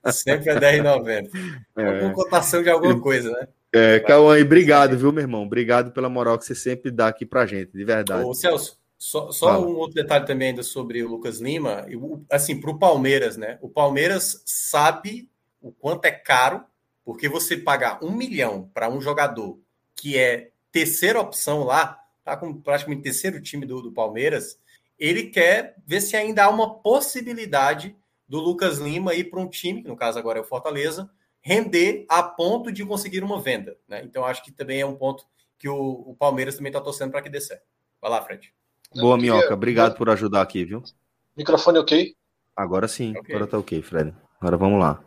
É 0.04 0.10
Sempre 0.12 0.50
é 0.50 0.60
10,90. 0.60 1.30
É. 1.76 2.00
Com 2.00 2.12
cotação 2.12 2.62
de 2.62 2.70
alguma 2.70 3.00
coisa, 3.00 3.30
né? 3.30 3.48
É, 3.72 4.00
Cauã, 4.00 4.40
obrigado, 4.40 4.96
viu, 4.96 5.12
meu 5.12 5.22
irmão? 5.22 5.42
Obrigado 5.42 5.90
pela 5.92 6.08
moral 6.08 6.38
que 6.38 6.46
você 6.46 6.54
sempre 6.54 6.90
dá 6.90 7.08
aqui 7.08 7.26
pra 7.26 7.46
gente, 7.46 7.72
de 7.72 7.84
verdade. 7.84 8.24
Ô, 8.24 8.32
Celso, 8.32 8.78
só, 8.98 9.30
só 9.30 9.60
um 9.60 9.76
outro 9.76 9.94
detalhe 9.94 10.24
também 10.24 10.48
ainda 10.48 10.62
sobre 10.62 11.02
o 11.02 11.08
Lucas 11.08 11.40
Lima. 11.40 11.84
Assim, 12.30 12.58
para 12.58 12.70
o 12.70 12.78
Palmeiras, 12.78 13.36
né? 13.36 13.58
O 13.60 13.68
Palmeiras 13.68 14.42
sabe 14.46 15.28
o 15.60 15.70
quanto 15.70 16.06
é 16.06 16.10
caro, 16.10 16.62
porque 17.04 17.28
você 17.28 17.56
pagar 17.56 18.02
um 18.02 18.12
milhão 18.12 18.70
para 18.72 18.88
um 18.88 19.00
jogador 19.00 19.58
que 19.94 20.16
é 20.16 20.50
terceira 20.72 21.20
opção 21.20 21.64
lá, 21.64 21.98
tá 22.26 22.36
com 22.36 22.52
praticamente 22.60 23.04
terceiro 23.04 23.40
time 23.40 23.64
do, 23.64 23.80
do 23.80 23.92
Palmeiras, 23.92 24.58
ele 24.98 25.28
quer 25.28 25.76
ver 25.86 26.00
se 26.00 26.16
ainda 26.16 26.44
há 26.44 26.48
uma 26.48 26.74
possibilidade 26.80 27.96
do 28.28 28.40
Lucas 28.40 28.78
Lima 28.78 29.14
ir 29.14 29.30
para 29.30 29.38
um 29.38 29.48
time, 29.48 29.80
que 29.80 29.88
no 29.88 29.96
caso 29.96 30.18
agora 30.18 30.40
é 30.40 30.42
o 30.42 30.44
Fortaleza, 30.44 31.08
render 31.40 32.04
a 32.08 32.24
ponto 32.24 32.72
de 32.72 32.84
conseguir 32.84 33.22
uma 33.22 33.40
venda. 33.40 33.76
Né? 33.86 34.02
Então, 34.02 34.24
acho 34.24 34.42
que 34.42 34.50
também 34.50 34.80
é 34.80 34.86
um 34.86 34.96
ponto 34.96 35.24
que 35.56 35.68
o, 35.68 35.76
o 35.76 36.16
Palmeiras 36.18 36.56
também 36.56 36.70
está 36.70 36.80
torcendo 36.80 37.12
para 37.12 37.22
que 37.22 37.30
dê 37.30 37.40
certo. 37.40 37.62
Vai 38.02 38.10
lá, 38.10 38.20
Fred. 38.20 38.52
Boa, 38.96 39.16
Minhoca. 39.16 39.54
Obrigado 39.54 39.94
por 39.94 40.10
ajudar 40.10 40.42
aqui, 40.42 40.64
viu? 40.64 40.82
Microfone 41.36 41.78
ok? 41.78 42.12
Agora 42.56 42.88
sim, 42.88 43.16
okay. 43.16 43.36
agora 43.36 43.48
tá 43.48 43.58
ok, 43.58 43.80
Fred. 43.82 44.12
Agora 44.40 44.56
vamos 44.56 44.80
lá. 44.80 45.00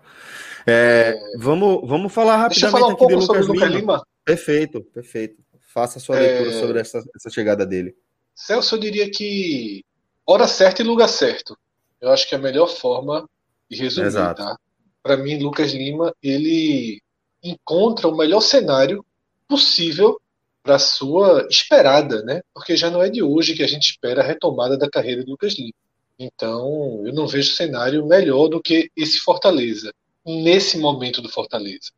É, 0.66 1.18
é... 1.18 1.38
Vamos, 1.38 1.86
vamos 1.86 2.14
falar 2.14 2.38
rapidamente 2.38 2.72
falar 2.72 2.88
um 2.88 2.96
aqui 2.96 3.08
de 3.08 3.16
Lucas, 3.16 3.48
Lucas 3.48 3.70
Lima. 3.70 3.80
Lima. 3.80 4.08
Perfeito, 4.24 4.82
perfeito. 4.94 5.49
Faça 5.74 6.00
a 6.00 6.02
sua 6.02 6.18
é... 6.18 6.40
leitura 6.40 6.60
sobre 6.60 6.80
essa, 6.80 7.04
essa 7.16 7.30
chegada 7.30 7.66
dele. 7.66 7.96
Celso, 8.36 8.76
eu 8.76 8.80
diria 8.80 9.10
que 9.10 9.84
hora 10.26 10.48
certa 10.48 10.82
e 10.82 10.86
lugar 10.86 11.08
certo. 11.08 11.58
Eu 12.02 12.10
acho 12.10 12.28
que 12.28 12.34
é 12.34 12.38
a 12.38 12.42
melhor 12.42 12.68
forma 12.68 13.30
de 13.70 13.78
resumir, 13.78 14.08
Exato. 14.08 14.42
tá? 14.42 14.58
Para 15.04 15.18
mim, 15.18 15.38
Lucas 15.38 15.72
Lima, 15.72 16.14
ele 16.24 17.02
encontra 17.44 18.08
o 18.08 18.18
melhor 18.18 18.42
cenário 18.42 19.06
possível 19.48 20.20
para 20.64 20.80
sua 20.80 21.48
esperada, 21.50 22.24
né? 22.24 22.42
Porque 22.54 22.76
já 22.76 22.90
não 22.90 23.02
é 23.02 23.10
de 23.10 23.22
hoje 23.22 23.56
que 23.56 23.64
a 23.64 23.68
gente 23.68 23.92
espera 23.92 24.22
a 24.22 24.26
retomada 24.26 24.78
da 24.78 24.90
carreira 24.90 25.24
do 25.24 25.32
Lucas 25.32 25.54
Lima. 25.54 25.74
Então, 26.18 27.04
eu 27.06 27.14
não 27.14 27.28
vejo 27.28 27.54
cenário 27.54 28.06
melhor 28.06 28.48
do 28.50 28.62
que 28.62 28.92
esse 28.96 29.20
Fortaleza, 29.20 29.94
nesse 30.26 30.78
momento 30.78 31.22
do 31.22 31.30
Fortaleza. 31.30 31.92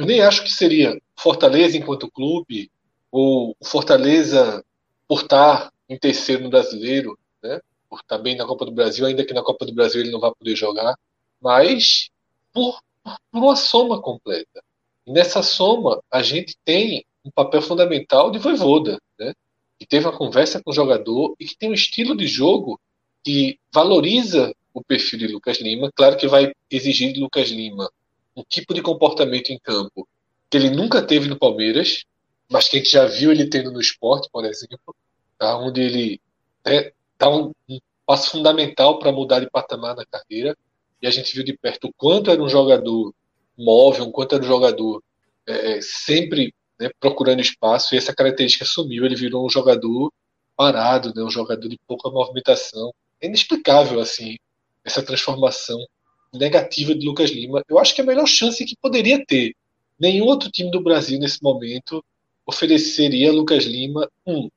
Eu 0.00 0.06
nem 0.06 0.22
acho 0.22 0.42
que 0.42 0.50
seria 0.50 0.98
Fortaleza 1.14 1.76
enquanto 1.76 2.10
clube, 2.10 2.70
ou 3.12 3.54
Fortaleza 3.62 4.64
por 5.06 5.20
estar 5.20 5.70
em 5.90 5.98
terceiro 5.98 6.42
no 6.42 6.48
brasileiro, 6.48 7.18
né? 7.42 7.60
por 7.86 8.00
estar 8.00 8.16
bem 8.16 8.34
na 8.34 8.46
Copa 8.46 8.64
do 8.64 8.72
Brasil, 8.72 9.04
ainda 9.04 9.26
que 9.26 9.34
na 9.34 9.42
Copa 9.42 9.66
do 9.66 9.74
Brasil 9.74 10.00
ele 10.00 10.10
não 10.10 10.18
vai 10.18 10.32
poder 10.34 10.56
jogar, 10.56 10.96
mas 11.38 12.08
por, 12.50 12.80
por 13.30 13.38
uma 13.42 13.56
soma 13.56 14.00
completa. 14.00 14.64
E 15.06 15.12
nessa 15.12 15.42
soma, 15.42 16.02
a 16.10 16.22
gente 16.22 16.56
tem 16.64 17.04
um 17.22 17.30
papel 17.30 17.60
fundamental 17.60 18.30
de 18.30 18.38
Voivoda, 18.38 18.98
né? 19.18 19.34
que 19.78 19.86
teve 19.86 20.06
uma 20.06 20.16
conversa 20.16 20.62
com 20.62 20.70
o 20.70 20.74
jogador 20.74 21.34
e 21.38 21.44
que 21.44 21.58
tem 21.58 21.68
um 21.68 21.74
estilo 21.74 22.16
de 22.16 22.26
jogo 22.26 22.80
que 23.22 23.58
valoriza 23.70 24.54
o 24.72 24.82
perfil 24.82 25.18
de 25.18 25.26
Lucas 25.26 25.58
Lima. 25.60 25.90
Claro 25.94 26.16
que 26.16 26.26
vai 26.26 26.52
exigir 26.70 27.12
de 27.12 27.20
Lucas 27.20 27.50
Lima 27.50 27.90
um 28.36 28.42
tipo 28.42 28.74
de 28.74 28.82
comportamento 28.82 29.50
em 29.50 29.58
campo 29.58 30.08
que 30.50 30.56
ele 30.56 30.70
nunca 30.70 31.00
teve 31.00 31.28
no 31.28 31.38
Palmeiras, 31.38 32.04
mas 32.50 32.68
que 32.68 32.76
a 32.76 32.78
gente 32.80 32.90
já 32.90 33.06
viu 33.06 33.30
ele 33.30 33.48
tendo 33.48 33.70
no 33.70 33.80
esporte, 33.80 34.28
por 34.32 34.44
exemplo, 34.44 34.94
tá? 35.38 35.56
onde 35.56 35.80
ele 35.80 36.20
né, 36.66 36.90
dá 37.16 37.30
um, 37.30 37.52
um 37.68 37.78
passo 38.04 38.32
fundamental 38.32 38.98
para 38.98 39.12
mudar 39.12 39.38
de 39.38 39.48
patamar 39.48 39.94
na 39.94 40.04
carreira. 40.04 40.56
E 41.00 41.06
a 41.06 41.10
gente 41.10 41.32
viu 41.32 41.44
de 41.44 41.56
perto 41.56 41.86
o 41.86 41.92
quanto 41.96 42.30
era 42.30 42.42
um 42.42 42.48
jogador 42.48 43.14
móvel, 43.56 44.06
o 44.06 44.12
quanto 44.12 44.34
era 44.34 44.44
um 44.44 44.48
jogador 44.48 45.02
é, 45.46 45.80
sempre 45.80 46.52
né, 46.78 46.90
procurando 46.98 47.40
espaço, 47.40 47.94
e 47.94 47.98
essa 47.98 48.14
característica 48.14 48.64
sumiu, 48.64 49.04
ele 49.04 49.14
virou 49.14 49.46
um 49.46 49.50
jogador 49.50 50.12
parado, 50.56 51.12
né, 51.14 51.22
um 51.22 51.30
jogador 51.30 51.68
de 51.68 51.78
pouca 51.86 52.10
movimentação. 52.10 52.92
É 53.20 53.26
inexplicável, 53.26 54.00
assim, 54.00 54.36
essa 54.84 55.02
transformação 55.02 55.78
negativa 56.32 56.94
de 56.94 57.06
Lucas 57.06 57.30
Lima. 57.30 57.62
Eu 57.68 57.78
acho 57.78 57.94
que 57.94 58.00
é 58.00 58.04
a 58.04 58.06
melhor 58.06 58.26
chance 58.26 58.64
que 58.64 58.76
poderia 58.80 59.24
ter. 59.24 59.54
Nenhum 59.98 60.26
outro 60.26 60.50
time 60.50 60.70
do 60.70 60.82
Brasil, 60.82 61.18
nesse 61.18 61.42
momento, 61.42 62.04
ofereceria 62.46 63.30
a 63.30 63.32
Lucas 63.32 63.64
Lima, 63.64 64.08
um, 64.26 64.48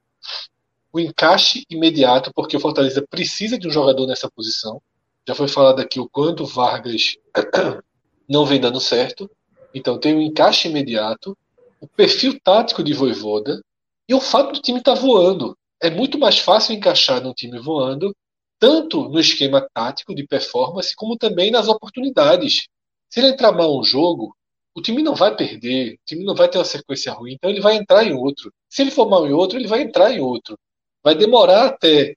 o 0.91 0.99
encaixe 0.99 1.65
imediato, 1.69 2.31
porque 2.33 2.55
o 2.55 2.59
Fortaleza 2.59 3.05
precisa 3.09 3.57
de 3.57 3.67
um 3.67 3.71
jogador 3.71 4.07
nessa 4.07 4.29
posição. 4.29 4.81
Já 5.27 5.33
foi 5.33 5.47
falado 5.47 5.79
aqui 5.79 5.99
o 5.99 6.07
quanto 6.07 6.45
Vargas 6.45 7.15
não 8.29 8.45
vem 8.45 8.59
dando 8.59 8.79
certo. 8.79 9.29
Então 9.73 9.99
tem 9.99 10.15
um 10.15 10.21
encaixe 10.21 10.67
imediato 10.67 11.35
o 11.83 11.87
perfil 11.87 12.39
tático 12.39 12.81
de 12.81 12.93
Voivoda 12.93 13.61
e 14.07 14.13
o 14.13 14.21
fato 14.21 14.53
do 14.53 14.61
time 14.61 14.79
estar 14.79 14.95
tá 14.95 15.01
voando. 15.01 15.57
É 15.81 15.89
muito 15.89 16.17
mais 16.17 16.39
fácil 16.39 16.73
encaixar 16.73 17.21
num 17.21 17.33
time 17.33 17.59
voando, 17.59 18.15
tanto 18.63 19.09
no 19.09 19.19
esquema 19.19 19.67
tático 19.73 20.15
de 20.15 20.25
performance, 20.25 20.95
como 20.95 21.17
também 21.17 21.51
nas 21.51 21.67
oportunidades. 21.67 22.69
Se 23.09 23.19
ele 23.19 23.27
entrar 23.27 23.51
mal 23.51 23.77
um 23.77 23.83
jogo, 23.83 24.33
o 24.73 24.81
time 24.81 25.03
não 25.03 25.15
vai 25.15 25.35
perder, 25.35 25.95
o 25.95 25.97
time 26.05 26.23
não 26.23 26.33
vai 26.33 26.47
ter 26.47 26.59
uma 26.59 26.63
sequência 26.63 27.11
ruim, 27.11 27.33
então 27.33 27.49
ele 27.49 27.59
vai 27.59 27.75
entrar 27.75 28.05
em 28.05 28.13
outro. 28.13 28.53
Se 28.69 28.81
ele 28.81 28.89
for 28.89 29.09
mal 29.09 29.27
em 29.27 29.33
outro, 29.33 29.59
ele 29.59 29.67
vai 29.67 29.81
entrar 29.81 30.13
em 30.13 30.21
outro. 30.21 30.57
Vai 31.03 31.13
demorar 31.13 31.65
até 31.65 32.13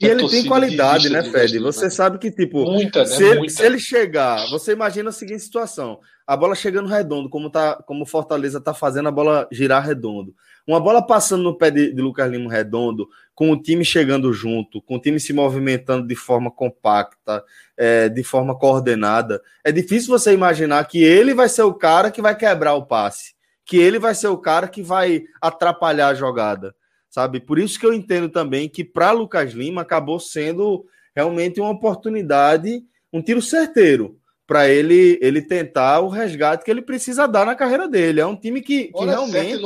e 0.00 0.06
ele 0.06 0.28
tem 0.28 0.46
qualidade, 0.46 1.10
né, 1.10 1.24
Fred? 1.24 1.58
Você 1.58 1.84
né? 1.84 1.90
sabe 1.90 2.18
que, 2.18 2.30
tipo, 2.30 2.64
Muita, 2.64 3.00
né? 3.00 3.06
se, 3.06 3.22
ele, 3.22 3.50
se, 3.50 3.62
ele, 3.62 3.78
chegar, 3.78 4.48
você 4.48 4.72
imagina 4.72 5.10
a 5.10 5.12
seguinte 5.12 5.42
situação: 5.42 5.98
a 6.24 6.36
bola 6.36 6.54
chegando 6.54 6.88
redondo, 6.88 7.28
como, 7.28 7.50
tá, 7.50 7.74
como 7.82 8.04
o 8.04 8.06
Fortaleza 8.06 8.60
tá 8.60 8.72
fazendo 8.72 9.08
a 9.08 9.12
bola 9.12 9.46
girar 9.52 9.84
redondo. 9.84 10.34
Uma 10.70 10.78
bola 10.78 11.04
passando 11.04 11.42
no 11.42 11.58
pé 11.58 11.68
de, 11.68 11.92
de 11.92 12.00
Lucas 12.00 12.30
Lima 12.30 12.48
redondo, 12.48 13.08
com 13.34 13.50
o 13.50 13.60
time 13.60 13.84
chegando 13.84 14.32
junto, 14.32 14.80
com 14.80 14.94
o 14.94 15.00
time 15.00 15.18
se 15.18 15.32
movimentando 15.32 16.06
de 16.06 16.14
forma 16.14 16.48
compacta, 16.48 17.44
é, 17.76 18.08
de 18.08 18.22
forma 18.22 18.56
coordenada. 18.56 19.42
É 19.64 19.72
difícil 19.72 20.16
você 20.16 20.32
imaginar 20.32 20.86
que 20.86 21.02
ele 21.02 21.34
vai 21.34 21.48
ser 21.48 21.62
o 21.62 21.74
cara 21.74 22.08
que 22.08 22.22
vai 22.22 22.36
quebrar 22.36 22.74
o 22.74 22.86
passe, 22.86 23.34
que 23.64 23.78
ele 23.78 23.98
vai 23.98 24.14
ser 24.14 24.28
o 24.28 24.38
cara 24.38 24.68
que 24.68 24.80
vai 24.80 25.24
atrapalhar 25.40 26.08
a 26.08 26.14
jogada 26.14 26.74
sabe? 27.08 27.40
Por 27.40 27.58
isso 27.58 27.76
que 27.76 27.84
eu 27.84 27.92
entendo 27.92 28.28
também 28.28 28.68
que 28.68 28.84
para 28.84 29.10
Lucas 29.10 29.52
Lima 29.52 29.82
acabou 29.82 30.20
sendo 30.20 30.86
realmente 31.12 31.60
uma 31.60 31.70
oportunidade, 31.70 32.84
um 33.12 33.20
tiro 33.20 33.42
certeiro 33.42 34.19
para 34.50 34.68
ele 34.68 35.16
ele 35.22 35.40
tentar 35.40 36.00
o 36.00 36.08
resgate 36.08 36.64
que 36.64 36.70
ele 36.72 36.82
precisa 36.82 37.28
dar 37.28 37.46
na 37.46 37.54
carreira 37.54 37.86
dele. 37.86 38.20
É 38.20 38.26
um 38.26 38.34
time 38.34 38.60
que, 38.60 38.92
que 38.92 39.04
realmente 39.04 39.62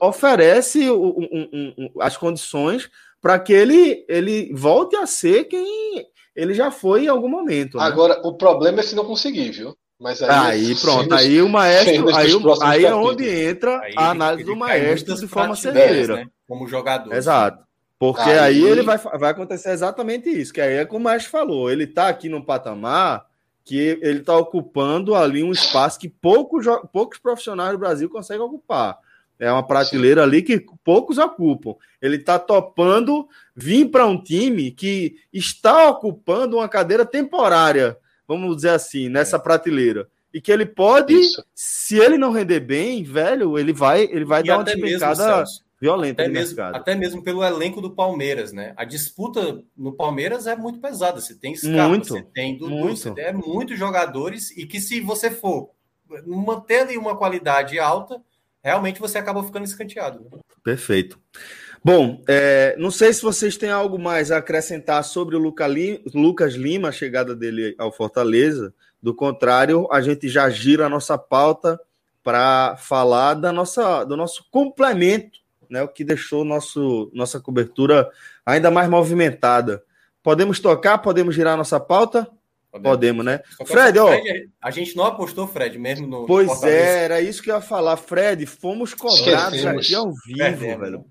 oferece 0.00 0.90
um, 0.90 1.18
um, 1.18 1.74
um, 1.76 1.90
as 2.00 2.16
condições 2.16 2.88
para 3.20 3.38
que 3.38 3.52
ele, 3.52 4.06
ele 4.08 4.50
volte 4.54 4.96
a 4.96 5.06
ser 5.06 5.44
quem 5.44 6.06
ele 6.34 6.54
já 6.54 6.70
foi 6.70 7.04
em 7.04 7.08
algum 7.08 7.28
momento. 7.28 7.76
Né? 7.76 7.84
Agora, 7.84 8.18
o 8.24 8.32
problema 8.32 8.80
é 8.80 8.82
se 8.82 8.94
não 8.94 9.04
conseguir, 9.04 9.50
viu? 9.50 9.76
Mas 10.00 10.22
aí, 10.22 10.30
aí 10.30 10.74
pronto, 10.76 11.14
aí 11.14 11.42
o 11.42 11.48
maestro, 11.50 12.14
aí, 12.16 12.32
aí 12.62 12.84
é 12.86 12.94
onde 12.94 13.28
entra 13.28 13.80
aí, 13.80 13.92
a 13.98 14.12
análise 14.12 14.44
do 14.44 14.56
maestro 14.56 15.14
de 15.14 15.28
forma 15.28 15.54
certeira. 15.54 16.16
Né? 16.16 16.26
Como 16.48 16.66
jogador. 16.66 17.12
Exato. 17.12 17.62
Porque 17.98 18.30
aí... 18.30 18.38
aí, 18.38 18.64
ele 18.64 18.82
vai, 18.82 18.96
vai 18.96 19.32
acontecer 19.32 19.72
exatamente 19.72 20.30
isso, 20.30 20.54
que 20.54 20.60
aí 20.62 20.76
é 20.76 20.86
como 20.86 21.00
o 21.00 21.04
maestro 21.04 21.30
falou, 21.30 21.70
ele 21.70 21.86
tá 21.86 22.08
aqui 22.08 22.30
no 22.30 22.42
patamar 22.42 23.26
que 23.66 23.98
ele 24.00 24.20
tá 24.20 24.34
ocupando 24.34 25.14
ali 25.14 25.42
um 25.42 25.52
espaço 25.52 25.98
que 25.98 26.08
poucos, 26.08 26.64
poucos 26.90 27.18
profissionais 27.18 27.72
do 27.72 27.78
Brasil 27.78 28.08
conseguem 28.08 28.42
ocupar. 28.42 28.96
É 29.38 29.52
uma 29.52 29.66
prateleira 29.66 30.22
Sim. 30.22 30.26
ali 30.26 30.42
que 30.42 30.64
poucos 30.82 31.18
ocupam. 31.18 31.74
Ele 32.00 32.16
está 32.16 32.38
topando 32.38 33.28
vir 33.54 33.90
para 33.90 34.06
um 34.06 34.16
time 34.16 34.70
que 34.70 35.16
está 35.30 35.90
ocupando 35.90 36.56
uma 36.56 36.68
cadeira 36.68 37.04
temporária 37.04 37.98
vamos 38.26 38.56
dizer 38.56 38.70
assim, 38.70 39.08
nessa 39.08 39.36
é. 39.36 39.40
prateleira. 39.40 40.08
E 40.32 40.40
que 40.40 40.52
ele 40.52 40.66
pode, 40.66 41.14
Isso. 41.14 41.42
se 41.54 41.96
ele 41.96 42.18
não 42.18 42.30
render 42.30 42.60
bem, 42.60 43.02
velho, 43.02 43.58
ele 43.58 43.72
vai, 43.72 44.02
ele 44.04 44.24
vai 44.24 44.42
e 44.42 44.46
dar 44.46 44.58
uma 44.58 44.64
despencada 44.64 45.44
violenta 45.80 46.22
até 46.22 46.30
mesmo, 46.30 46.56
mercado. 46.56 46.76
Até 46.76 46.94
mesmo 46.94 47.22
pelo 47.22 47.44
elenco 47.44 47.80
do 47.80 47.94
Palmeiras, 47.94 48.52
né? 48.52 48.72
A 48.76 48.84
disputa 48.84 49.62
no 49.76 49.92
Palmeiras 49.92 50.46
é 50.46 50.56
muito 50.56 50.80
pesada. 50.80 51.20
Você 51.20 51.34
tem 51.34 51.54
Scarpa, 51.54 51.88
muito, 51.88 52.08
você 52.08 52.22
tem 52.22 52.56
Dudu, 52.56 52.70
muito. 52.70 52.96
você 52.98 53.10
tem 53.12 53.32
muitos 53.32 53.78
jogadores 53.78 54.50
e 54.56 54.66
que 54.66 54.80
se 54.80 55.00
você 55.00 55.30
for 55.30 55.70
manter 56.26 56.82
ali 56.82 56.96
uma 56.96 57.16
qualidade 57.16 57.78
alta, 57.78 58.20
realmente 58.62 59.00
você 59.00 59.18
acaba 59.18 59.42
ficando 59.42 59.64
escanteado. 59.64 60.20
Né? 60.20 60.38
Perfeito. 60.62 61.18
Bom, 61.84 62.20
é, 62.26 62.74
não 62.78 62.90
sei 62.90 63.12
se 63.12 63.22
vocês 63.22 63.56
têm 63.56 63.70
algo 63.70 63.96
mais 63.96 64.32
a 64.32 64.38
acrescentar 64.38 65.04
sobre 65.04 65.36
o 65.36 65.38
Luca 65.38 65.68
Lima, 65.68 66.00
Lucas 66.12 66.54
Lima, 66.54 66.88
a 66.88 66.92
chegada 66.92 67.34
dele 67.34 67.76
ao 67.78 67.92
Fortaleza. 67.92 68.74
Do 69.00 69.14
contrário, 69.14 69.86
a 69.92 70.00
gente 70.00 70.28
já 70.28 70.50
gira 70.50 70.86
a 70.86 70.88
nossa 70.88 71.16
pauta 71.16 71.78
para 72.24 72.76
falar 72.76 73.34
da 73.34 73.52
nossa, 73.52 74.02
do 74.02 74.16
nosso 74.16 74.44
complemento, 74.50 75.38
né? 75.70 75.82
O 75.82 75.88
que 75.88 76.04
deixou 76.04 76.44
nosso, 76.44 77.10
nossa 77.14 77.40
cobertura 77.40 78.08
ainda 78.44 78.70
mais 78.70 78.88
movimentada. 78.88 79.82
Podemos 80.22 80.60
tocar? 80.60 80.98
Podemos 80.98 81.34
girar 81.34 81.56
nossa 81.56 81.78
pauta? 81.78 82.28
Podemos, 82.70 83.24
Podemos 83.24 83.24
né? 83.24 83.40
Fred, 83.64 83.98
ó. 83.98 84.08
Fred, 84.08 84.50
a 84.60 84.70
gente 84.70 84.96
não 84.96 85.04
apostou, 85.04 85.46
Fred, 85.46 85.78
mesmo 85.78 86.06
no. 86.06 86.26
Pois 86.26 86.62
é, 86.62 87.04
era 87.04 87.20
isso 87.20 87.42
que 87.42 87.50
eu 87.50 87.54
ia 87.54 87.60
falar. 87.60 87.96
Fred, 87.96 88.44
fomos 88.44 88.92
cobrados 88.92 89.64
aqui 89.64 89.94
ao 89.94 90.12
vivo, 90.26 90.38
Perdemos. 90.38 90.80
velho. 90.80 91.04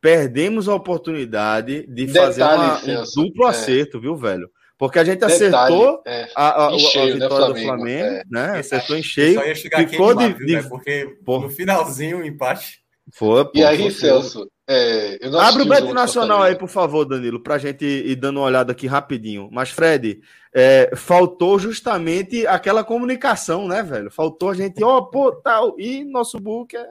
Perdemos 0.00 0.68
a 0.68 0.74
oportunidade 0.74 1.86
de 1.86 2.06
Detalhe, 2.06 2.34
fazer 2.34 2.42
uma, 2.42 3.00
um 3.00 3.04
duplo 3.14 3.46
é. 3.46 3.48
acerto, 3.50 4.00
viu, 4.00 4.16
velho? 4.16 4.48
Porque 4.78 4.98
a 4.98 5.04
gente 5.04 5.18
Detalhe, 5.18 5.34
acertou 5.34 6.02
é. 6.06 6.28
a, 6.36 6.68
a, 6.68 6.78
cheio, 6.78 7.02
a, 7.02 7.06
né, 7.06 7.12
vitória 7.24 7.48
né, 7.48 7.54
do 7.54 7.60
Flamengo, 7.60 8.06
é. 8.06 8.22
né? 8.30 8.58
Acertou 8.60 8.96
em 8.96 9.02
cheio. 9.02 9.34
Só 9.34 9.44
ia 9.44 9.54
chegar 9.56 9.88
ficou 9.88 10.10
aqui 10.10 10.34
de, 10.34 10.46
de... 10.46 10.52
Né? 10.54 10.62
Porque 10.62 11.18
Porra. 11.24 11.44
no 11.44 11.50
finalzinho 11.50 12.18
o 12.18 12.24
empate. 12.24 12.80
Foi, 13.12 13.44
pô, 13.44 13.52
e 13.54 13.64
aí, 13.64 13.78
foi, 13.78 13.90
Celso, 13.90 14.48
é, 14.70 15.18
Abre 15.40 15.62
o 15.62 15.66
Bet 15.66 15.92
Nacional 15.94 16.42
aí, 16.42 16.54
por 16.54 16.68
favor, 16.68 17.06
Danilo, 17.06 17.40
para 17.40 17.54
a 17.54 17.58
gente 17.58 17.86
ir 17.86 18.16
dando 18.16 18.36
uma 18.36 18.46
olhada 18.46 18.72
aqui 18.72 18.86
rapidinho. 18.86 19.48
Mas, 19.50 19.70
Fred, 19.70 20.20
é, 20.52 20.90
faltou 20.94 21.58
justamente 21.58 22.46
aquela 22.46 22.84
comunicação, 22.84 23.66
né, 23.66 23.82
velho? 23.82 24.10
Faltou 24.10 24.50
a 24.50 24.54
gente, 24.54 24.84
ó, 24.84 24.98
oh, 24.98 25.06
pô, 25.06 25.32
tal. 25.32 25.74
E 25.80 26.04
nosso 26.04 26.38
book 26.38 26.76
é... 26.76 26.86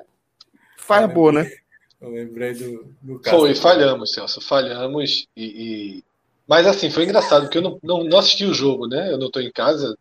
faz 0.76 1.13
boa, 1.13 1.32
né? 1.32 1.51
Eu 2.01 2.09
lembrei 2.09 2.55
do, 2.55 2.95
do 2.99 3.20
caso. 3.20 3.38
Foi, 3.38 3.53
falhamos, 3.53 4.11
Celso, 4.11 4.41
falhamos. 4.41 5.28
E, 5.36 5.45
e, 5.45 6.03
Mas 6.47 6.65
assim, 6.65 6.89
foi 6.89 7.03
engraçado, 7.03 7.43
porque 7.43 7.59
eu 7.59 7.63
não, 7.63 7.80
não, 7.84 8.03
não 8.03 8.18
assisti 8.18 8.45
o 8.45 8.55
jogo, 8.55 8.88
né? 8.88 9.11
Eu 9.11 9.20
não 9.20 9.28
estou 9.28 9.41
em 9.41 9.51
casa, 9.51 9.95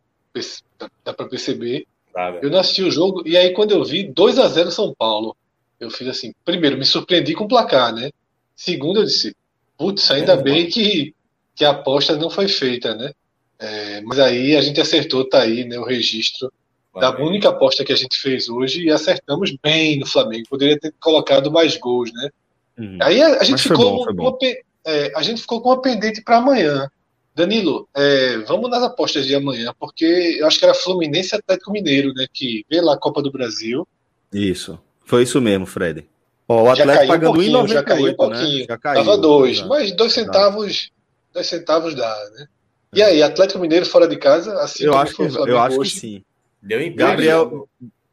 dá 1.05 1.13
para 1.13 1.29
perceber. 1.29 1.87
Nada. 2.15 2.39
Eu 2.43 2.49
não 2.49 2.59
assisti 2.59 2.83
o 2.83 2.91
jogo, 2.91 3.23
e 3.27 3.37
aí 3.37 3.53
quando 3.53 3.73
eu 3.73 3.85
vi 3.85 4.05
2 4.05 4.39
a 4.39 4.49
0 4.49 4.71
São 4.71 4.95
Paulo 4.95 5.37
eu 5.79 5.91
fiz 5.91 6.09
assim, 6.09 6.33
primeiro, 6.45 6.77
me 6.77 6.85
surpreendi 6.85 7.35
com 7.35 7.45
o 7.45 7.49
placar, 7.49 7.95
né? 7.95 8.11
Segundo, 8.55 9.01
eu 9.01 9.05
disse, 9.05 9.37
putz, 9.77 10.11
ainda 10.11 10.33
é 10.33 10.43
bem 10.43 10.67
que, 10.69 11.15
que 11.55 11.65
a 11.65 11.71
aposta 11.71 12.17
não 12.17 12.31
foi 12.31 12.49
feita, 12.49 12.95
né? 12.95 13.13
É, 13.59 14.01
mas 14.03 14.19
aí 14.19 14.57
a 14.57 14.61
gente 14.61 14.81
acertou, 14.81 15.29
tá 15.29 15.43
aí, 15.43 15.65
né? 15.65 15.79
O 15.79 15.85
registro 15.85 16.53
da 16.95 17.15
única 17.21 17.51
aposta 17.51 17.85
que 17.85 17.93
a 17.93 17.97
gente 17.97 18.19
fez 18.19 18.49
hoje 18.49 18.85
e 18.85 18.91
acertamos 18.91 19.55
bem 19.63 19.99
no 19.99 20.07
Flamengo. 20.07 20.49
Poderia 20.49 20.79
ter 20.79 20.95
colocado 20.99 21.51
mais 21.51 21.77
gols, 21.77 22.11
né? 22.13 22.31
Uhum. 22.79 22.99
Aí 23.03 23.23
a, 23.23 23.41
a 23.41 23.45
gente 23.45 23.63
ficou 23.63 24.07
bom, 24.07 24.13
uma, 24.13 24.39
é, 24.87 25.13
a 25.15 25.23
gente 25.23 25.41
ficou 25.41 25.61
com 25.61 25.69
uma 25.71 25.81
pendente 25.81 26.23
para 26.23 26.39
amanhã. 26.39 26.91
Danilo, 27.35 27.87
é, 27.95 28.39
vamos 28.39 28.71
nas 28.71 28.83
apostas 28.83 29.27
de 29.27 29.35
amanhã, 29.35 29.75
porque 29.79 30.39
eu 30.39 30.47
acho 30.47 30.59
que 30.59 30.65
era 30.65 30.73
Fluminense 30.73 31.35
Atlético 31.35 31.71
Mineiro, 31.71 32.15
né? 32.15 32.27
Que 32.33 32.65
vê 32.71 32.81
lá 32.81 32.95
a 32.95 32.99
Copa 32.99 33.21
do 33.21 33.31
Brasil. 33.31 33.87
Isso. 34.33 34.79
Foi 35.07 35.23
isso 35.23 35.41
mesmo, 35.41 35.65
Fred. 35.65 36.05
Ó, 36.49 36.65
o 36.65 36.71
Atlético 36.71 37.07
pagando 37.07 37.39
um 37.39 37.43
1,98, 37.43 37.69
já 37.69 37.83
caiu 37.83 38.11
um 38.11 38.15
pouquinho. 38.15 38.59
Né? 38.59 38.67
Já 38.69 38.79
caiu, 38.79 39.05
Tava 39.05 39.19
dois, 39.19 39.57
já. 39.59 39.67
mas 39.67 39.93
dois 39.93 40.13
centavos, 40.13 40.91
dois 41.33 41.47
centavos 41.47 41.95
dá, 41.95 42.15
né? 42.37 42.47
E 42.93 43.03
aí, 43.03 43.23
Atlético 43.23 43.61
Mineiro 43.61 43.87
fora 43.87 44.09
de 44.09 44.17
casa, 44.17 44.55
assim 44.61 44.85
eu 44.85 44.97
acho 44.97 45.15
que 45.15 45.23
eu 45.23 45.61
acho 45.61 45.79
que 45.81 45.91
sim. 45.91 46.25
Deu 46.63 46.81
empate. 46.81 46.99
Gabriel, 46.99 47.69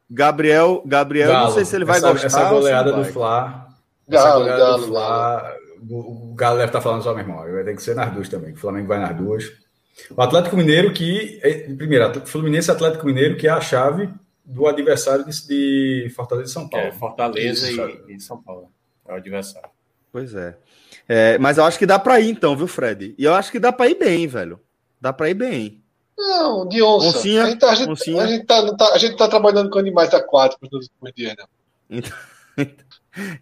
Gabriel, 0.09 0.83
Gabriel, 0.85 1.31
Galo. 1.31 1.47
não 1.47 1.53
sei 1.53 1.65
se 1.65 1.75
ele 1.75 1.85
vai 1.85 1.97
essa, 1.97 2.11
gostar. 2.11 2.27
Essa 2.27 2.49
goleada 2.49 2.91
do 2.91 3.05
Fla. 3.05 3.67
Galo, 4.07 4.45
Galo, 4.45 4.77
do 4.77 4.87
Fla, 4.87 5.55
o 5.89 6.33
Galo 6.35 6.57
deve 6.57 6.69
estar 6.69 6.81
falando 6.81 7.01
só, 7.01 7.13
meu 7.13 7.23
irmão. 7.23 7.37
Vai 7.37 7.63
ter 7.63 7.75
que 7.75 7.81
ser 7.81 7.95
nas 7.95 8.13
duas 8.13 8.29
também. 8.29 8.53
O 8.53 8.57
Flamengo 8.57 8.87
vai 8.87 8.99
nas 8.99 9.15
duas. 9.15 9.51
O 10.15 10.21
Atlético 10.21 10.57
Mineiro, 10.57 10.91
que. 10.93 11.39
É, 11.41 11.53
primeiro, 11.75 12.21
Fluminense 12.25 12.69
Atlético 12.69 13.05
Mineiro, 13.05 13.37
que 13.37 13.47
é 13.47 13.51
a 13.51 13.61
chave 13.61 14.09
do 14.43 14.67
adversário 14.67 15.25
de, 15.25 15.47
de 15.47 16.09
Fortaleza 16.15 16.49
e 16.49 16.53
São 16.53 16.67
Paulo. 16.67 16.87
É, 16.87 16.91
Fortaleza 16.91 17.71
e, 17.71 18.15
e, 18.15 18.19
São 18.19 18.41
Paulo. 18.41 18.71
É 19.07 19.13
o 19.13 19.15
adversário. 19.15 19.69
Pois 20.11 20.35
é. 20.35 20.55
é. 21.07 21.37
Mas 21.37 21.57
eu 21.57 21.63
acho 21.63 21.79
que 21.79 21.85
dá 21.85 21.97
para 21.97 22.19
ir 22.19 22.29
então, 22.29 22.55
viu, 22.55 22.67
Fred? 22.67 23.15
E 23.17 23.23
eu 23.23 23.33
acho 23.33 23.51
que 23.51 23.59
dá 23.59 23.71
para 23.71 23.89
ir 23.89 23.95
bem, 23.95 24.27
velho. 24.27 24.59
Dá 24.99 25.11
para 25.11 25.29
ir 25.29 25.33
bem. 25.33 25.81
Não, 26.17 26.67
de 26.67 26.81
onça. 26.81 27.17
Oncinha, 27.17 27.43
a, 27.43 27.49
gente 27.49 27.59
tá, 27.59 27.71
a, 27.71 27.75
gente, 27.75 27.89
oncinha. 27.89 28.21
a, 28.21 28.27
gente 28.27 28.45
tá, 28.45 28.75
tá, 28.75 28.93
a 28.93 28.97
gente 28.97 29.17
tá 29.17 29.27
trabalhando 29.27 29.69
com 29.69 29.79
animais 29.79 30.13
aquáticos 30.13 30.69
nos 30.71 30.87
últimos 30.87 31.11
dias, 31.15 31.35
né? 31.35 31.45
Então, 31.89 32.11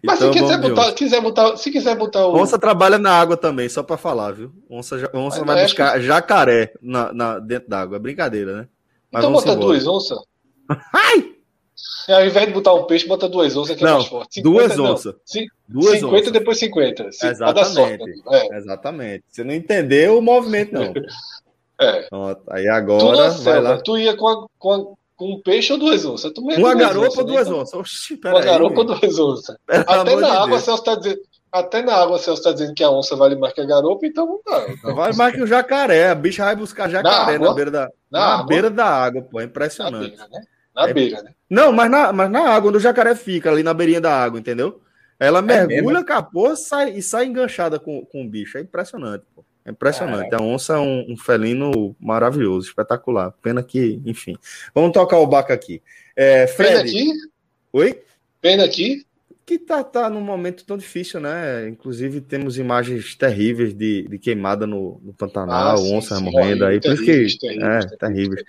Mas 0.04 0.20
então, 0.20 0.32
se 0.32 0.38
quiser 0.38 0.60
botar, 0.60 0.92
quiser 0.92 1.20
botar, 1.20 1.56
se 1.56 1.70
quiser 1.70 1.96
botar 1.96 2.26
o... 2.26 2.36
Onça 2.36 2.58
trabalha 2.58 2.98
na 2.98 3.12
água 3.12 3.38
também, 3.38 3.68
só 3.68 3.82
para 3.82 3.96
falar, 3.96 4.32
viu? 4.32 4.52
Onça, 4.68 5.10
onça 5.14 5.44
vai 5.44 5.62
buscar 5.62 5.94
que... 5.94 6.02
jacaré 6.02 6.74
na, 6.80 7.12
na, 7.12 7.38
dentro 7.38 7.70
d'água. 7.70 7.96
É 7.96 8.00
brincadeira, 8.00 8.54
né? 8.54 8.68
Mas 9.10 9.24
então 9.24 9.32
bota 9.32 9.56
duas 9.56 9.86
onças. 9.86 10.18
Ai! 10.68 11.32
É, 12.08 12.14
ao 12.14 12.26
invés 12.26 12.46
de 12.46 12.52
botar 12.52 12.74
um 12.74 12.84
peixe, 12.84 13.06
bota 13.06 13.28
duas 13.28 13.56
onças 13.56 13.76
que 13.76 13.82
é 13.82 13.86
não, 13.86 13.94
é 13.94 13.96
mais 13.98 14.08
forte. 14.08 14.34
50, 14.34 14.42
duas 14.42 14.78
onças. 14.78 15.14
Não, 15.14 15.46
duas 15.68 15.98
50 15.98 16.16
onças. 16.16 16.32
depois 16.32 16.58
50. 16.58 17.08
Exatamente. 17.22 18.22
É. 18.30 18.56
Exatamente. 18.56 19.24
Você 19.28 19.44
não 19.44 19.54
entendeu 19.54 20.18
o 20.18 20.22
movimento, 20.22 20.72
não. 20.72 20.92
É. 21.80 22.02
Pronto, 22.08 22.42
aí 22.48 22.68
agora. 22.68 23.32
Tu, 23.32 23.42
vai 23.42 23.60
lá. 23.60 23.76
tu 23.78 23.98
ia 23.98 24.16
com, 24.16 24.28
a, 24.28 24.46
com, 24.56 24.72
a, 24.72 24.84
com 25.16 25.32
um 25.32 25.42
peixe 25.42 25.72
ou 25.72 25.78
duas 25.80 26.04
onças? 26.04 26.30
Tu 26.32 26.40
uma 26.40 26.74
garopa 26.74 27.18
ou 27.18 27.24
duas 27.24 27.50
onças? 27.50 27.74
Oxi, 27.74 28.20
uma 28.24 28.38
aí, 28.38 28.44
garopa 28.44 28.78
ou 28.78 28.84
duas 28.84 29.18
onças. 29.18 29.56
Até 29.66 30.14
na 30.14 30.42
água, 30.42 30.60
Celso 30.60 30.82
está 30.82 30.94
dizendo. 30.94 31.18
Até 31.52 31.82
na 31.82 31.94
água, 31.94 32.18
Celso 32.18 32.40
está 32.40 32.52
dizendo 32.52 32.74
que 32.74 32.82
a 32.82 32.90
onça 32.90 33.14
vale 33.14 33.36
mais 33.36 33.52
que 33.52 33.60
a 33.60 33.66
garopa, 33.66 34.06
então 34.06 34.24
não 34.24 34.40
dá. 34.44 34.70
Então. 34.70 34.94
Vale 34.94 35.14
mais 35.14 35.34
que 35.34 35.42
o 35.42 35.46
jacaré. 35.46 36.08
A 36.08 36.14
bicha 36.14 36.42
vai 36.42 36.56
buscar 36.56 36.88
jacaré 36.88 37.38
na, 37.38 37.48
na 37.48 37.52
beira 37.54 37.70
da, 37.70 37.90
na, 38.10 38.38
na 38.38 38.42
beira 38.42 38.70
da 38.70 38.86
água, 38.86 39.20
pô. 39.20 39.38
É 39.38 39.44
impressionante. 39.44 40.16
Na 40.16 40.26
beira, 40.26 40.28
né? 40.32 40.44
Na 40.74 40.88
é, 40.88 40.94
beira, 40.94 41.22
né? 41.22 41.32
Não, 41.50 41.70
mas 41.70 41.90
na, 41.90 42.10
mas 42.10 42.30
na 42.30 42.48
água, 42.48 42.70
onde 42.70 42.78
o 42.78 42.80
jacaré 42.80 43.14
fica, 43.14 43.50
ali 43.50 43.62
na 43.62 43.74
beirinha 43.74 44.00
da 44.00 44.14
água, 44.14 44.40
entendeu? 44.40 44.80
Ela 45.20 45.40
é 45.40 45.42
mergulha, 45.42 45.98
é 45.98 46.04
capô 46.04 46.56
sai, 46.56 46.92
e 46.92 47.02
sai 47.02 47.26
enganchada 47.26 47.78
com, 47.78 48.02
com 48.06 48.24
o 48.24 48.28
bicho. 48.28 48.56
É 48.56 48.62
impressionante, 48.62 49.24
pô. 49.34 49.44
É 49.64 49.70
impressionante. 49.70 50.34
A 50.34 50.42
onça 50.42 50.72
é 50.72 50.78
um, 50.78 51.12
um, 51.12 51.16
felino 51.16 51.94
maravilhoso, 52.00 52.66
espetacular. 52.66 53.30
Pena 53.42 53.62
que, 53.62 54.00
enfim. 54.06 54.36
Vamos 54.74 54.92
tocar 54.92 55.18
o 55.18 55.26
baca 55.26 55.52
aqui. 55.52 55.82
É, 56.16 56.46
Fred... 56.46 56.70
Pena 56.70 56.80
aqui? 56.80 57.12
Oi? 57.72 58.02
Pena 58.40 58.64
aqui? 58.64 59.06
Que 59.44 59.58
tá, 59.58 59.82
tá 59.82 60.08
num 60.08 60.20
momento 60.20 60.64
tão 60.64 60.78
difícil, 60.78 61.18
né? 61.20 61.68
Inclusive, 61.68 62.20
temos 62.20 62.58
imagens 62.58 63.14
terríveis 63.16 63.74
de, 63.74 64.06
de 64.08 64.18
queimada 64.18 64.66
no, 64.66 65.00
no 65.02 65.12
Pantanal, 65.12 65.76
ah, 65.76 65.80
onça 65.80 66.16
sim, 66.16 66.22
morrendo 66.22 66.64
aí. 66.64 66.80
Por 66.80 66.92
isso 66.92 67.04
que. 67.04 67.38
Terríveis, 67.38 67.92
é, 67.92 67.96
terríveis. 67.96 68.44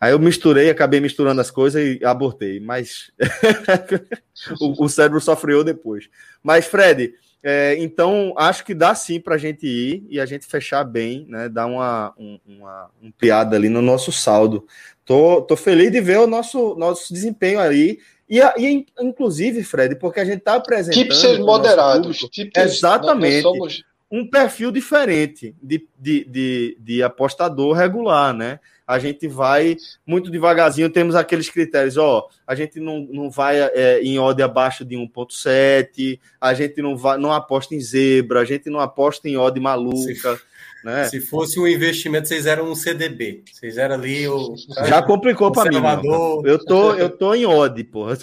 Aí 0.00 0.12
eu 0.12 0.18
misturei, 0.18 0.68
acabei 0.68 1.00
misturando 1.00 1.40
as 1.40 1.50
coisas 1.50 1.82
e 1.82 2.04
abortei, 2.04 2.60
mas 2.60 3.10
o, 4.60 4.84
o, 4.84 4.88
cérebro 4.88 5.20
sofreu 5.20 5.64
depois. 5.64 6.08
Mas, 6.42 6.66
Fred, 6.66 7.14
é, 7.42 7.76
então 7.78 8.34
acho 8.36 8.64
que 8.64 8.74
dá 8.74 8.94
sim 8.94 9.20
para 9.20 9.36
a 9.36 9.38
gente 9.38 9.66
ir 9.66 10.04
e 10.10 10.20
a 10.20 10.26
gente 10.26 10.46
fechar 10.46 10.84
bem, 10.84 11.26
né? 11.28 11.48
Dar 11.48 11.66
uma, 11.66 12.12
um, 12.18 12.38
uma 12.46 12.90
um 13.02 13.10
piada 13.10 13.56
ali 13.56 13.68
no 13.68 13.80
nosso 13.80 14.12
saldo. 14.12 14.66
Tô, 15.04 15.40
tô 15.40 15.56
feliz 15.56 15.90
de 15.90 16.00
ver 16.00 16.18
o 16.18 16.26
nosso, 16.26 16.74
nosso 16.74 17.14
desempenho 17.14 17.58
ali. 17.58 18.00
E, 18.28 18.40
e 18.40 18.86
inclusive, 19.00 19.62
Fred, 19.62 19.96
porque 19.96 20.20
a 20.20 20.24
gente 20.24 20.38
está 20.38 20.54
apresentando. 20.54 21.02
Tipos 21.02 21.38
moderados. 21.38 22.18
Tipos, 22.30 22.62
exatamente. 22.62 23.42
Somos... 23.42 23.84
Um 24.10 24.28
perfil 24.28 24.70
diferente 24.70 25.54
de, 25.60 25.86
de, 25.98 26.24
de, 26.24 26.78
de 26.80 27.02
apostador 27.02 27.74
regular, 27.74 28.32
né? 28.32 28.60
a 28.86 28.98
gente 29.00 29.26
vai 29.26 29.76
muito 30.06 30.30
devagarzinho, 30.30 30.88
temos 30.88 31.16
aqueles 31.16 31.50
critérios, 31.50 31.96
ó, 31.96 32.28
a 32.46 32.54
gente 32.54 32.78
não, 32.78 33.00
não 33.10 33.28
vai 33.28 33.58
é, 33.58 34.00
em 34.00 34.18
odd 34.18 34.40
abaixo 34.40 34.84
de 34.84 34.94
1.7, 34.94 36.20
a 36.40 36.54
gente 36.54 36.80
não 36.80 36.96
vai, 36.96 37.18
não 37.18 37.32
aposta 37.32 37.74
em 37.74 37.80
zebra, 37.80 38.40
a 38.40 38.44
gente 38.44 38.70
não 38.70 38.78
aposta 38.78 39.28
em 39.28 39.36
odd 39.36 39.58
maluca. 39.58 40.36
Se, 40.36 40.42
né? 40.84 41.04
se 41.04 41.20
fosse 41.20 41.58
um 41.58 41.66
investimento, 41.66 42.28
vocês 42.28 42.46
eram 42.46 42.70
um 42.70 42.74
CDB, 42.74 43.44
vocês 43.52 43.78
eram 43.78 43.94
ali 43.96 44.26
o... 44.28 44.54
Já 44.86 45.02
complicou 45.02 45.50
para 45.52 45.70
mim. 45.70 45.82
Eu 46.44 46.64
tô, 46.64 46.94
eu 46.94 47.10
tô 47.10 47.34
em 47.34 47.46
odd, 47.46 47.82
porra. 47.84 48.16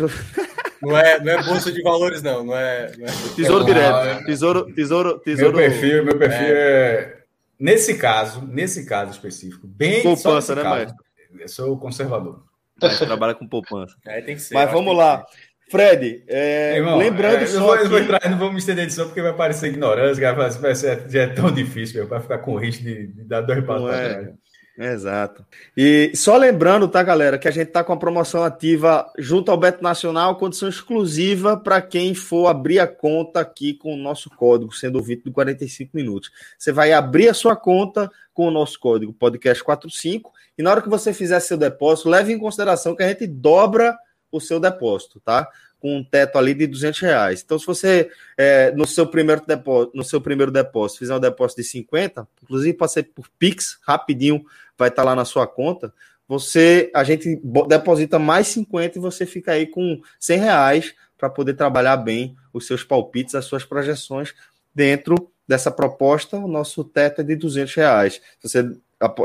Não 0.81 0.97
é, 0.97 1.17
não 1.17 1.31
é 1.31 1.41
bolsa 1.43 1.71
de 1.71 1.81
valores, 1.81 2.21
não. 2.21 2.43
Não 2.43 2.57
é, 2.57 2.91
não 2.97 3.05
é... 3.05 3.11
Tesouro 3.35 3.63
direto. 3.63 4.25
Tesouro, 4.25 4.73
tesouro, 4.73 5.19
tesouro. 5.19 5.57
Meu 5.57 5.69
perfil, 5.69 6.03
meu 6.03 6.17
perfil 6.17 6.47
é, 6.47 7.19
é 7.19 7.23
Nesse 7.63 7.97
caso, 7.97 8.41
nesse 8.45 8.85
caso 8.85 9.11
específico, 9.11 9.65
bem 9.65 10.03
poupança, 10.03 10.53
né, 10.53 10.63
caso, 10.63 10.95
Eu 11.39 11.47
sou 11.47 11.77
conservador. 11.77 12.43
Mas 12.81 12.99
trabalha 12.99 13.33
com 13.33 13.47
poupança. 13.47 13.95
É, 14.05 14.21
tem 14.21 14.35
que 14.35 14.41
ser, 14.41 14.53
Mas 14.53 14.69
vamos 14.69 14.97
lá. 14.97 15.25
Fred, 15.69 16.23
é, 16.27 16.77
Irmão, 16.77 16.97
lembrando 16.97 17.43
é, 17.43 17.47
só. 17.47 17.59
Não 17.59 17.65
vou, 17.65 17.77
que... 17.77 17.87
vou 17.87 17.99
entrar, 17.99 18.29
não 18.29 18.37
vou 18.37 18.51
me 18.51 18.59
estender 18.59 18.85
disso, 18.85 19.05
porque 19.05 19.21
vai 19.21 19.33
parecer 19.33 19.67
ignorância, 19.67 20.33
vai, 20.33 20.75
ser, 20.75 21.09
já 21.09 21.21
é 21.21 21.27
tão 21.27 21.51
difícil, 21.51 22.07
vai 22.07 22.19
ficar 22.19 22.39
com 22.39 22.57
risco 22.57 22.83
de, 22.83 23.07
de 23.07 23.23
dar 23.23 23.41
dois 23.41 23.63
passos 23.65 23.89
é. 23.91 24.33
Exato. 24.75 25.45
E 25.77 26.11
só 26.15 26.35
lembrando, 26.35 26.87
tá, 26.87 27.03
galera, 27.03 27.37
que 27.37 27.47
a 27.47 27.51
gente 27.51 27.67
tá 27.67 27.83
com 27.83 27.93
a 27.93 27.97
promoção 27.97 28.43
ativa 28.43 29.07
junto 29.19 29.51
ao 29.51 29.57
Beto 29.57 29.83
Nacional, 29.83 30.35
condição 30.35 30.67
exclusiva 30.67 31.55
para 31.55 31.79
quem 31.79 32.15
for 32.15 32.47
abrir 32.47 32.79
a 32.79 32.87
conta 32.87 33.39
aqui 33.39 33.75
com 33.75 33.93
o 33.93 33.97
nosso 33.97 34.31
código, 34.31 34.73
sendo 34.73 34.95
ouvido 34.95 35.23
de 35.25 35.31
45 35.31 35.91
minutos. 35.93 36.31
Você 36.57 36.71
vai 36.71 36.91
abrir 36.91 37.29
a 37.29 37.35
sua 37.35 37.55
conta 37.55 38.09
com 38.33 38.47
o 38.47 38.51
nosso 38.51 38.79
código 38.79 39.13
podcast45 39.13 40.23
e 40.57 40.63
na 40.63 40.71
hora 40.71 40.81
que 40.81 40.89
você 40.89 41.13
fizer 41.13 41.39
seu 41.39 41.57
depósito, 41.57 42.09
leve 42.09 42.33
em 42.33 42.39
consideração 42.39 42.95
que 42.95 43.03
a 43.03 43.07
gente 43.07 43.27
dobra 43.27 43.95
o 44.33 44.41
seu 44.41 44.59
depósito, 44.59 45.19
tá? 45.19 45.47
Com 45.79 45.97
um 45.97 46.03
teto 46.03 46.37
ali 46.37 46.53
de 46.53 46.65
200 46.65 46.99
reais. 46.99 47.41
Então, 47.45 47.59
se 47.59 47.65
você, 47.65 48.09
é, 48.35 48.71
no, 48.71 48.87
seu 48.87 49.05
primeiro 49.05 49.45
depósito, 49.45 49.95
no 49.95 50.03
seu 50.03 50.19
primeiro 50.19 50.51
depósito, 50.51 50.99
fizer 50.99 51.15
um 51.15 51.19
depósito 51.19 51.61
de 51.61 51.67
50, 51.67 52.27
inclusive 52.41 52.77
ser 52.87 53.03
por 53.03 53.29
Pix, 53.37 53.77
rapidinho, 53.83 54.43
vai 54.77 54.89
estar 54.89 55.03
tá 55.03 55.09
lá 55.09 55.15
na 55.15 55.23
sua 55.23 55.45
conta, 55.45 55.93
você, 56.27 56.89
a 56.95 57.03
gente 57.03 57.39
deposita 57.67 58.17
mais 58.17 58.47
50 58.47 58.97
e 58.97 59.01
você 59.01 59.25
fica 59.25 59.51
aí 59.51 59.67
com 59.67 60.01
100 60.19 60.39
reais 60.39 60.95
para 61.17 61.29
poder 61.29 61.53
trabalhar 61.53 61.97
bem 61.97 62.35
os 62.51 62.65
seus 62.65 62.83
palpites, 62.83 63.35
as 63.35 63.45
suas 63.45 63.63
projeções 63.63 64.33
dentro 64.73 65.31
dessa 65.47 65.69
proposta. 65.69 66.37
O 66.37 66.47
nosso 66.47 66.83
teto 66.83 67.21
é 67.21 67.23
de 67.23 67.35
200 67.35 67.75
reais. 67.75 68.21
Se 68.39 68.49
você 68.49 68.75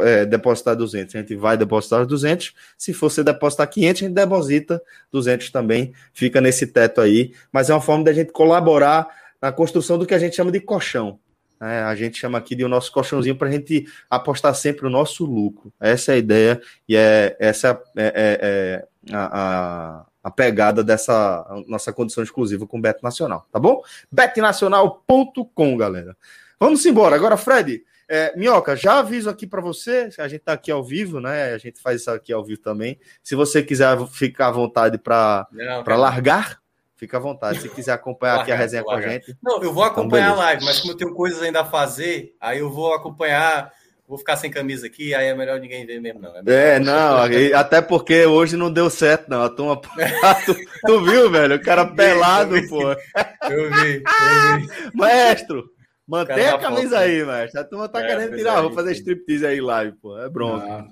é, 0.02 0.24
depositar 0.24 0.76
200, 0.76 1.14
a 1.14 1.18
gente 1.18 1.36
vai 1.36 1.56
depositar 1.56 2.06
200. 2.06 2.55
Se 2.76 2.92
você 2.92 3.22
depositar 3.22 3.68
500, 3.68 4.02
a 4.02 4.06
gente 4.06 4.14
deposita 4.14 4.82
200 5.12 5.50
também. 5.50 5.92
Fica 6.12 6.40
nesse 6.40 6.66
teto 6.66 7.00
aí. 7.00 7.32
Mas 7.52 7.70
é 7.70 7.74
uma 7.74 7.80
forma 7.80 8.05
da 8.05 8.12
gente 8.12 8.32
colaborar 8.32 9.09
na 9.40 9.52
construção 9.52 9.98
do 9.98 10.06
que 10.06 10.14
a 10.14 10.18
gente 10.18 10.36
chama 10.36 10.50
de 10.50 10.60
colchão. 10.60 11.18
É, 11.60 11.82
a 11.82 11.94
gente 11.94 12.18
chama 12.18 12.38
aqui 12.38 12.55
de 12.55 12.64
o 12.64 12.68
nosso 12.68 12.92
colchãozinho 12.92 13.36
para 13.36 13.48
a 13.48 13.50
gente 13.50 13.86
apostar 14.09 14.55
sempre 14.55 14.86
o 14.86 14.90
nosso 14.90 15.24
lucro. 15.24 15.72
Essa 15.80 16.12
é 16.12 16.14
a 16.14 16.18
ideia 16.18 16.62
e 16.88 16.96
é 16.96 17.36
essa 17.40 17.80
é, 17.96 18.06
é, 18.06 18.38
é 18.40 19.14
a, 19.14 19.40
a, 19.40 20.06
a, 20.22 20.30
pegada 20.30 20.84
dessa 20.84 21.44
nossa 21.66 21.92
condição 21.92 22.22
exclusiva 22.22 22.64
com 22.64 22.78
o 22.78 22.80
Bet 22.80 23.02
Nacional, 23.02 23.46
tá 23.50 23.59
bom? 23.59 23.82
betnacional.com, 24.10 25.76
galera. 25.76 26.16
Vamos 26.60 26.86
embora. 26.86 27.16
Agora, 27.16 27.36
Fred, 27.36 27.82
é, 28.09 28.35
Minhoca, 28.35 28.74
já 28.74 29.01
aviso 29.01 29.28
aqui 29.28 29.47
para 29.47 29.60
você, 29.60 30.09
a 30.16 30.26
gente 30.26 30.40
está 30.40 30.55
aqui 30.55 30.70
ao 30.70 30.82
vivo, 30.82 31.20
né? 31.20 31.52
A 31.52 31.59
gente 31.59 31.78
faz 31.78 32.01
isso 32.01 32.10
aqui 32.10 32.32
ao 32.32 32.43
vivo 32.43 32.60
também. 32.60 32.98
Se 33.22 33.35
você 33.35 33.62
quiser 33.62 33.98
ficar 34.09 34.48
à 34.48 34.51
vontade 34.51 34.97
para 34.97 35.47
largar, 35.86 36.59
fica 36.97 37.18
à 37.18 37.20
vontade. 37.20 37.60
Se 37.60 37.68
quiser 37.68 37.93
acompanhar 37.93 38.36
largar, 38.36 38.43
aqui 38.44 38.52
a 38.52 38.56
resenha 38.56 38.82
largar. 38.82 39.02
com 39.02 39.09
a 39.09 39.12
gente. 39.12 39.36
Não, 39.43 39.62
eu 39.62 39.74
vou 39.74 39.85
acompanhar 39.85 40.30
então, 40.30 40.40
a 40.40 40.44
live, 40.47 40.64
mas 40.64 40.80
como 40.80 40.93
eu 40.93 40.97
tenho 40.97 41.12
coisas 41.12 41.43
ainda 41.43 41.60
a 41.60 41.66
fazer, 41.66 42.35
aí 42.40 42.60
eu 42.60 42.70
vou 42.70 42.94
acompanhar. 42.94 43.70
Vou 44.09 44.16
ficar 44.16 44.36
sem 44.36 44.51
camisa 44.51 44.86
aqui, 44.86 45.14
aí 45.14 45.26
é 45.26 45.35
melhor 45.35 45.60
ninguém 45.60 45.85
ver 45.85 46.01
mesmo, 46.01 46.18
não. 46.18 46.35
É, 46.35 46.76
é 46.76 46.80
não, 46.80 47.18
até 47.55 47.82
porque 47.82 48.24
hoje 48.24 48.56
não 48.56 48.72
deu 48.72 48.89
certo, 48.89 49.28
não. 49.28 49.43
A 49.43 49.51
turma. 49.51 49.76
tu, 50.47 50.56
tu 50.86 51.05
viu, 51.05 51.30
velho? 51.30 51.56
O 51.56 51.62
cara 51.62 51.85
pelado, 51.85 52.55
pô. 52.70 52.90
Eu 52.90 53.70
vi, 53.70 54.02
eu 54.02 54.60
vi. 54.60 54.68
Maestro, 54.97 55.70
Mantém 56.09 56.48
a 56.48 56.56
camisa 56.56 56.97
foto, 56.97 57.02
aí, 57.02 57.22
mestre. 57.22 57.60
A 57.60 57.64
turma 57.64 57.86
tá 57.86 58.02
é, 58.02 58.06
querendo 58.06 58.35
tirar. 58.35 58.62
Vou 58.62 58.72
fazer 58.72 58.93
striptease 58.93 59.44
aí 59.44 59.60
live, 59.60 59.93
pô. 59.98 60.18
É 60.18 60.26
bronca. 60.30 60.86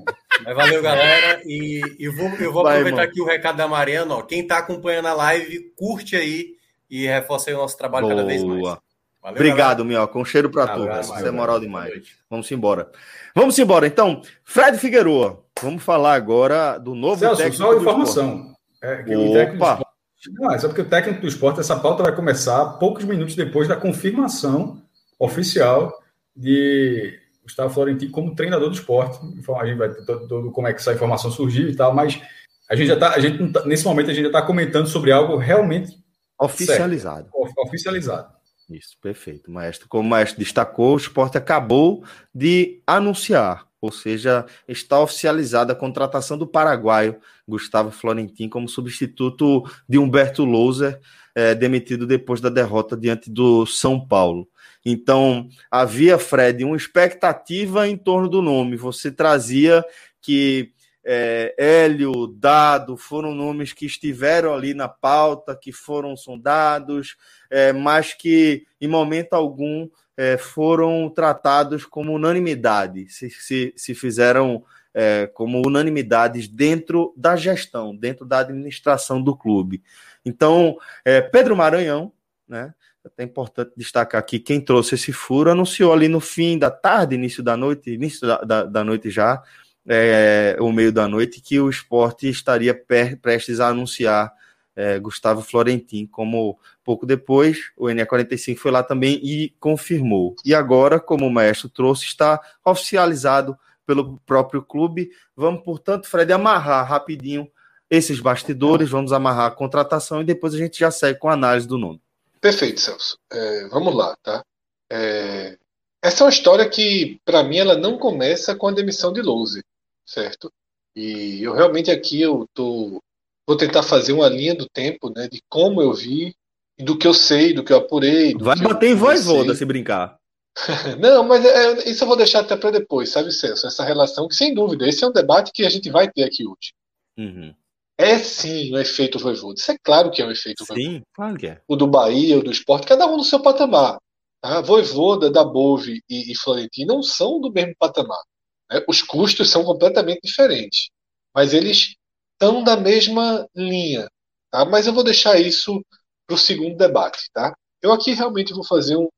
Mas 0.45 0.55
valeu, 0.55 0.83
galera. 0.83 1.41
E 1.47 1.81
eu 1.99 2.15
vou, 2.15 2.29
eu 2.35 2.53
vou 2.53 2.63
Vai, 2.63 2.75
aproveitar 2.75 3.03
irmão. 3.03 3.11
aqui 3.11 3.23
o 3.23 3.25
recado 3.25 3.57
da 3.57 3.67
Mariana. 3.67 4.15
Ó. 4.15 4.23
Quem 4.23 4.47
tá 4.47 4.59
acompanhando 4.59 5.07
a 5.07 5.15
live, 5.15 5.73
curte 5.75 6.17
aí 6.17 6.57
e 6.91 7.07
reforça 7.07 7.49
aí 7.49 7.55
o 7.55 7.59
nosso 7.59 7.79
trabalho 7.79 8.07
Boa. 8.07 8.15
cada 8.15 8.29
vez 8.29 8.45
mais. 8.45 8.61
Valeu, 8.61 8.81
Obrigado, 9.23 9.85
Minhoca. 9.87 10.19
Um 10.19 10.25
cheiro 10.25 10.51
para 10.51 10.69
tu. 10.69 10.87
Isso 11.01 11.27
é 11.27 11.31
moral 11.31 11.59
demais. 11.59 11.95
Vamos 12.29 12.53
embora. 12.53 12.91
Vamos 13.35 13.59
embora. 13.59 13.87
Então, 13.87 14.21
Fred 14.45 14.77
Figueroa. 14.77 15.43
Vamos 15.63 15.83
falar 15.83 16.13
agora 16.13 16.77
do 16.77 16.95
novo 16.95 17.21
Celso, 17.21 17.39
técnico. 17.39 17.57
Só 17.57 17.75
informação. 17.75 18.55
É, 18.83 19.03
que 19.03 19.17
o 19.17 19.33
técnico 19.33 19.87
não, 20.33 20.53
é 20.53 20.59
só 20.59 20.69
porque 20.69 20.83
o 20.83 20.89
técnico 20.89 21.21
do 21.21 21.27
esporte, 21.27 21.61
essa 21.61 21.77
pauta 21.77 22.03
vai 22.03 22.15
começar 22.15 22.65
poucos 22.79 23.05
minutos 23.05 23.35
depois 23.35 23.69
da 23.69 23.77
confirmação 23.77 24.83
oficial 25.19 25.93
de 26.35 27.19
Gustavo 27.43 27.73
Florentino 27.73 28.11
como 28.11 28.35
treinador 28.35 28.69
do 28.69 28.75
esporte. 28.75 29.19
A 29.59 29.67
gente 29.67 29.79
vai 29.79 29.93
todo, 29.95 30.29
todo 30.29 30.51
como 30.51 30.67
é 30.67 30.73
que 30.73 30.81
essa 30.81 30.93
informação 30.93 31.31
surgiu 31.31 31.69
e 31.69 31.77
tal, 31.77 31.95
mas 31.95 32.21
a 32.69 32.75
gente 32.75 32.89
já 32.89 32.95
está, 32.95 33.15
a 33.15 33.21
gente 33.21 33.53
tá, 33.53 33.65
nesse 33.65 33.85
momento 33.85 34.11
a 34.11 34.13
gente 34.13 34.25
já 34.25 34.29
está 34.29 34.43
comentando 34.43 34.89
sobre 34.89 35.13
algo 35.13 35.37
realmente 35.37 35.97
oficializado. 36.39 37.31
Certo, 37.31 37.67
oficializado. 37.67 38.37
Isso, 38.69 38.97
perfeito, 39.01 39.51
maestro. 39.51 39.89
Como 39.89 40.07
o 40.07 40.11
maestro 40.11 40.41
destacou, 40.41 40.95
o 40.95 40.97
esporte 40.99 41.39
acabou 41.39 42.05
de 42.35 42.83
anunciar, 42.85 43.67
ou 43.81 43.93
seja, 43.93 44.45
está 44.67 45.01
oficializada 45.01 45.73
a 45.73 45.77
contratação 45.77 46.37
do 46.37 46.47
paraguaio 46.47 47.17
Gustavo 47.47 47.93
Florentin 47.93 48.49
como 48.49 48.69
substituto 48.69 49.63
de 49.89 49.99
Humberto 49.99 50.45
Louser, 50.45 51.01
é, 51.33 51.55
demitido 51.55 52.07
depois 52.07 52.41
da 52.41 52.49
derrota 52.49 52.97
diante 52.97 53.31
do 53.31 53.65
São 53.67 54.05
Paulo. 54.05 54.49
Então, 54.89 55.49
havia, 55.69 56.17
Fred, 56.17 56.63
uma 56.63 56.77
expectativa 56.77 57.89
em 57.89 57.97
torno 57.97 58.29
do 58.29 58.41
nome. 58.41 58.77
Você 58.77 59.11
trazia 59.11 59.85
que 60.23 60.73
é, 61.05 61.53
Hélio, 61.59 62.29
Dado 62.29 62.97
foram 62.97 63.35
nomes 63.35 63.73
que 63.73 63.85
estiveram 63.85 64.55
ali 64.55 64.75
na 64.75 64.87
pauta, 64.87 65.59
que 65.61 65.73
foram 65.73 66.17
sondados, 66.17 67.17
é, 67.51 67.73
mas 67.73 68.15
que 68.15 68.65
em 68.81 68.87
momento 68.87 69.33
algum 69.33 69.89
é, 70.17 70.37
foram 70.37 71.11
tratados 71.11 71.85
como 71.85 72.13
unanimidade, 72.13 73.09
se, 73.09 73.29
se, 73.29 73.75
se 73.77 73.93
fizeram 73.93 74.65
é, 74.95 75.27
como 75.27 75.67
unanimidades 75.67 76.47
dentro 76.47 77.13
da 77.17 77.35
gestão, 77.35 77.95
dentro 77.95 78.25
da 78.25 78.39
administração 78.39 79.21
do 79.21 79.37
clube. 79.37 79.83
Então, 80.25 80.79
é, 81.05 81.21
Pedro 81.21 81.57
Maranhão, 81.57 82.13
né? 82.49 82.73
É 83.17 83.23
importante 83.23 83.73
destacar 83.77 84.19
aqui 84.19 84.39
quem 84.39 84.61
trouxe 84.61 84.95
esse 84.95 85.13
furo 85.13 85.51
anunciou 85.51 85.93
ali 85.93 86.09
no 86.09 86.21
fim 86.21 86.59
da 86.59 86.71
tarde, 86.71 87.15
início 87.15 87.43
da 87.43 87.57
noite, 87.57 87.91
início 87.91 88.27
da, 88.27 88.39
da, 88.39 88.65
da 88.65 88.85
noite 88.85 89.11
já, 89.11 89.43
é, 89.87 90.57
o 90.61 90.73
meio 90.73 90.93
da 90.93 91.07
noite, 91.07 91.41
que 91.41 91.61
o 91.61 91.71
esporte 91.71 92.29
estaria 92.29 92.75
per, 92.75 93.19
prestes 93.21 93.61
a 93.61 93.69
anunciar 93.69 94.33
é, 94.75 94.99
Gustavo 94.99 95.41
Florentin, 95.41 96.07
como 96.07 96.59
pouco 96.85 97.07
depois 97.07 97.71
o 97.77 97.87
NE45 97.87 98.57
foi 98.57 98.71
lá 98.71 98.83
também 98.83 99.19
e 99.23 99.55
confirmou. 99.59 100.35
E 100.45 100.55
agora, 100.55 101.01
como 101.01 101.27
o 101.27 101.31
maestro 101.31 101.69
trouxe, 101.69 102.05
está 102.05 102.41
oficializado 102.65 103.57
pelo 103.87 104.19
próprio 104.27 104.63
clube. 104.63 105.11
Vamos, 105.35 105.63
portanto, 105.63 106.07
Fred, 106.09 106.33
amarrar 106.33 106.87
rapidinho 106.87 107.49
esses 107.89 108.21
bastidores, 108.21 108.91
vamos 108.91 109.13
amarrar 109.13 109.47
a 109.47 109.51
contratação 109.51 110.21
e 110.21 110.25
depois 110.25 110.53
a 110.55 110.59
gente 110.59 110.79
já 110.79 110.91
segue 110.91 111.19
com 111.19 111.29
a 111.29 111.35
análise 111.35 111.67
do 111.67 111.79
nome. 111.79 112.01
Perfeito, 112.47 112.81
Celso. 112.81 113.19
É, 113.33 113.67
vamos 113.67 113.93
lá, 113.93 114.17
tá? 114.23 114.41
É, 114.89 115.59
essa 116.01 116.23
é 116.23 116.25
uma 116.25 116.31
história 116.31 116.69
que, 116.69 117.19
para 117.25 117.43
mim, 117.43 117.57
ela 117.57 117.77
não 117.77 117.99
começa 117.99 118.55
com 118.55 118.69
a 118.69 118.73
demissão 118.73 119.13
de 119.13 119.21
Louser, 119.21 119.65
certo? 120.07 120.49
E 120.95 121.43
eu 121.43 121.55
realmente 121.55 121.91
aqui 121.91 122.23
eu 122.23 122.47
tô, 122.55 123.03
vou 123.45 123.57
tentar 123.57 123.83
fazer 123.83 124.13
uma 124.13 124.29
linha 124.29 124.55
do 124.55 124.69
tempo, 124.69 125.11
né, 125.11 125.27
de 125.27 125.41
como 125.49 125.83
eu 125.83 125.93
vi, 125.93 126.37
do 126.79 126.97
que 126.97 127.09
eu 127.09 127.13
sei, 127.13 127.53
do 127.53 127.65
que 127.65 127.73
eu 127.73 127.79
apurei. 127.79 128.33
Vai 128.39 128.57
bater 128.61 128.91
em 128.91 128.95
voz 128.95 129.25
voda 129.25 129.53
se 129.53 129.65
brincar. 129.65 130.17
não, 131.01 131.25
mas 131.25 131.45
é, 131.45 131.91
isso 131.91 132.05
eu 132.05 132.09
vou 132.09 132.17
deixar 132.17 132.41
até 132.41 132.57
para 132.57 132.71
depois, 132.71 133.09
sabe, 133.09 133.33
Celso? 133.33 133.67
Essa 133.67 133.83
relação 133.83 134.29
que, 134.29 134.37
sem 134.37 134.55
dúvida, 134.55 134.89
esse 134.89 135.03
é 135.03 135.09
um 135.09 135.13
debate 135.13 135.51
que 135.53 135.67
a 135.67 135.69
gente 135.69 135.91
vai 135.91 136.09
ter 136.09 136.23
aqui 136.23 136.47
hoje. 136.47 136.73
Uhum. 137.19 137.53
É 137.99 138.19
sim 138.19 138.73
o 138.75 138.79
efeito 138.79 139.19
Voivoda. 139.19 139.59
Isso 139.59 139.73
é 139.73 139.79
claro 139.83 140.11
que 140.11 140.21
é 140.21 140.27
um 140.27 140.31
efeito 140.31 140.65
sim, 140.65 140.75
Voivoda. 140.75 140.99
Sim, 140.99 141.03
claro 141.15 141.37
que 141.39 141.47
é. 141.47 141.63
O 141.67 141.77
do 141.77 141.87
Bahia, 141.87 142.39
o 142.39 142.43
do 142.43 142.51
esporte, 142.51 142.87
cada 142.87 143.07
um 143.07 143.17
no 143.17 143.25
seu 143.25 143.41
patamar. 143.41 143.99
Tá? 144.41 144.61
Voivoda, 144.61 145.31
da 145.31 145.43
Bove 145.43 146.03
e, 146.09 146.31
e 146.31 146.37
Florentino 146.37 146.95
não 146.95 147.03
são 147.03 147.41
do 147.41 147.51
mesmo 147.51 147.75
patamar. 147.79 148.23
Né? 148.71 148.85
Os 148.87 149.03
custos 149.03 149.51
são 149.51 149.65
completamente 149.65 150.21
diferentes. 150.23 150.91
Mas 151.35 151.55
eles 151.55 151.95
estão 152.35 152.63
da 152.63 152.77
mesma 152.77 153.49
linha. 153.55 154.09
Tá? 154.51 154.65
Mas 154.65 154.87
eu 154.87 154.93
vou 154.93 155.03
deixar 155.03 155.41
isso 155.41 155.83
para 156.27 156.35
o 156.35 156.39
segundo 156.39 156.77
debate. 156.77 157.31
Tá? 157.33 157.55
Eu 157.81 157.93
aqui 157.93 158.13
realmente 158.13 158.53
vou 158.53 158.65
fazer 158.65 158.97
um 158.97 159.09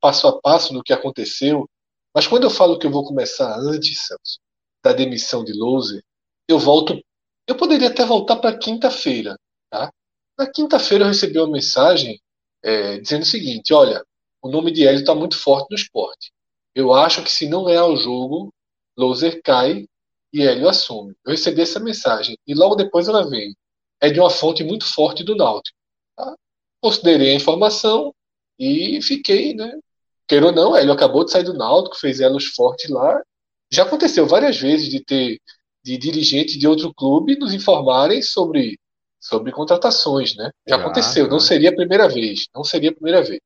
passo 0.00 0.28
a 0.28 0.40
passo 0.40 0.72
do 0.72 0.82
que 0.82 0.92
aconteceu. 0.92 1.66
Mas 2.14 2.26
quando 2.26 2.44
eu 2.44 2.50
falo 2.50 2.78
que 2.78 2.86
eu 2.86 2.90
vou 2.90 3.04
começar 3.04 3.58
antes, 3.58 4.06
Celso, 4.06 4.38
da 4.84 4.92
demissão 4.92 5.44
de 5.44 5.52
Louser, 5.52 6.02
eu 6.48 6.58
volto 6.58 7.00
eu 7.48 7.56
poderia 7.56 7.88
até 7.88 8.04
voltar 8.04 8.36
para 8.36 8.56
quinta-feira. 8.56 9.36
Tá? 9.70 9.90
Na 10.38 10.46
quinta-feira 10.46 11.04
eu 11.04 11.08
recebi 11.08 11.38
uma 11.38 11.50
mensagem 11.50 12.20
é, 12.62 12.98
dizendo 12.98 13.22
o 13.22 13.26
seguinte: 13.26 13.72
olha, 13.72 14.04
o 14.42 14.48
nome 14.48 14.70
de 14.70 14.86
Hélio 14.86 15.00
está 15.00 15.14
muito 15.14 15.36
forte 15.36 15.68
no 15.70 15.76
esporte. 15.76 16.30
Eu 16.74 16.92
acho 16.92 17.24
que 17.24 17.32
se 17.32 17.48
não 17.48 17.64
ganhar 17.64 17.86
o 17.86 17.96
jogo, 17.96 18.52
Loser 18.96 19.40
cai 19.42 19.86
e 20.32 20.42
Hélio 20.42 20.68
assume. 20.68 21.14
Eu 21.24 21.32
recebi 21.32 21.62
essa 21.62 21.80
mensagem 21.80 22.36
e 22.46 22.54
logo 22.54 22.76
depois 22.76 23.08
ela 23.08 23.28
veio. 23.28 23.54
É 24.00 24.10
de 24.10 24.20
uma 24.20 24.30
fonte 24.30 24.62
muito 24.62 24.84
forte 24.84 25.24
do 25.24 25.34
Náutico. 25.34 25.76
Tá? 26.16 26.36
Considerei 26.80 27.32
a 27.32 27.34
informação 27.34 28.14
e 28.58 29.00
fiquei, 29.02 29.54
né? 29.54 29.72
Queira 30.28 30.46
ou 30.46 30.52
não, 30.52 30.76
Hélio 30.76 30.92
acabou 30.92 31.24
de 31.24 31.32
sair 31.32 31.44
do 31.44 31.54
Náutico, 31.54 31.96
fez 31.96 32.20
elos 32.20 32.44
fortes 32.46 32.90
lá. 32.90 33.20
Já 33.72 33.84
aconteceu 33.84 34.26
várias 34.26 34.58
vezes 34.58 34.88
de 34.88 35.02
ter 35.02 35.40
de 35.88 35.96
dirigentes 35.96 36.58
de 36.58 36.68
outro 36.68 36.92
clube 36.92 37.38
nos 37.38 37.54
informarem 37.54 38.20
sobre, 38.20 38.78
sobre 39.18 39.50
contratações, 39.50 40.36
né? 40.36 40.50
Já, 40.68 40.76
aconteceu, 40.76 41.26
não 41.26 41.40
seria 41.40 41.70
a 41.70 41.74
primeira 41.74 42.06
vez, 42.06 42.46
não 42.54 42.62
seria 42.62 42.90
a 42.90 42.94
primeira 42.94 43.22
vez, 43.22 43.40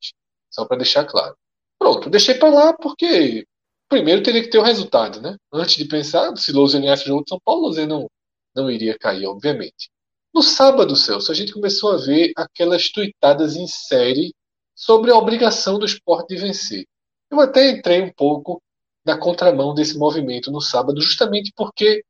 só 0.51 0.64
para 0.64 0.78
deixar 0.78 1.05
claro. 1.05 1.36
Pronto, 1.78 2.10
deixei 2.10 2.35
para 2.35 2.51
lá 2.51 2.73
porque 2.73 3.47
primeiro 3.89 4.24
teria 4.24 4.43
que 4.43 4.51
ter 4.51 4.59
o 4.59 4.62
resultado, 4.62 5.20
né? 5.20 5.36
Antes 5.52 5.77
de 5.77 5.85
pensar 5.85 6.36
se 6.36 6.51
Lousa 6.51 6.81
ganhasse 6.81 7.05
o 7.05 7.06
jogo 7.06 7.23
de 7.23 7.28
São 7.28 7.39
Paulo, 7.44 7.62
Lousa 7.62 7.86
não, 7.86 8.10
não 8.56 8.69
iria 8.69 8.98
cair, 8.98 9.27
obviamente. 9.27 9.89
No 10.35 10.43
sábado, 10.43 10.97
Celso, 10.97 11.31
a 11.31 11.35
gente 11.35 11.52
começou 11.52 11.93
a 11.93 11.97
ver 11.98 12.32
aquelas 12.36 12.90
tuitadas 12.90 13.55
em 13.55 13.69
série 13.69 14.35
sobre 14.74 15.12
a 15.12 15.16
obrigação 15.16 15.78
do 15.78 15.86
esporte 15.86 16.35
de 16.35 16.40
vencer. 16.40 16.86
Eu 17.31 17.39
até 17.39 17.70
entrei 17.70 18.02
um 18.02 18.12
pouco 18.12 18.60
na 19.05 19.16
contramão 19.16 19.74
desse 19.74 19.97
movimento 19.97 20.51
no 20.51 20.60
sábado, 20.60 21.01
justamente 21.01 21.52
porque 21.55 22.02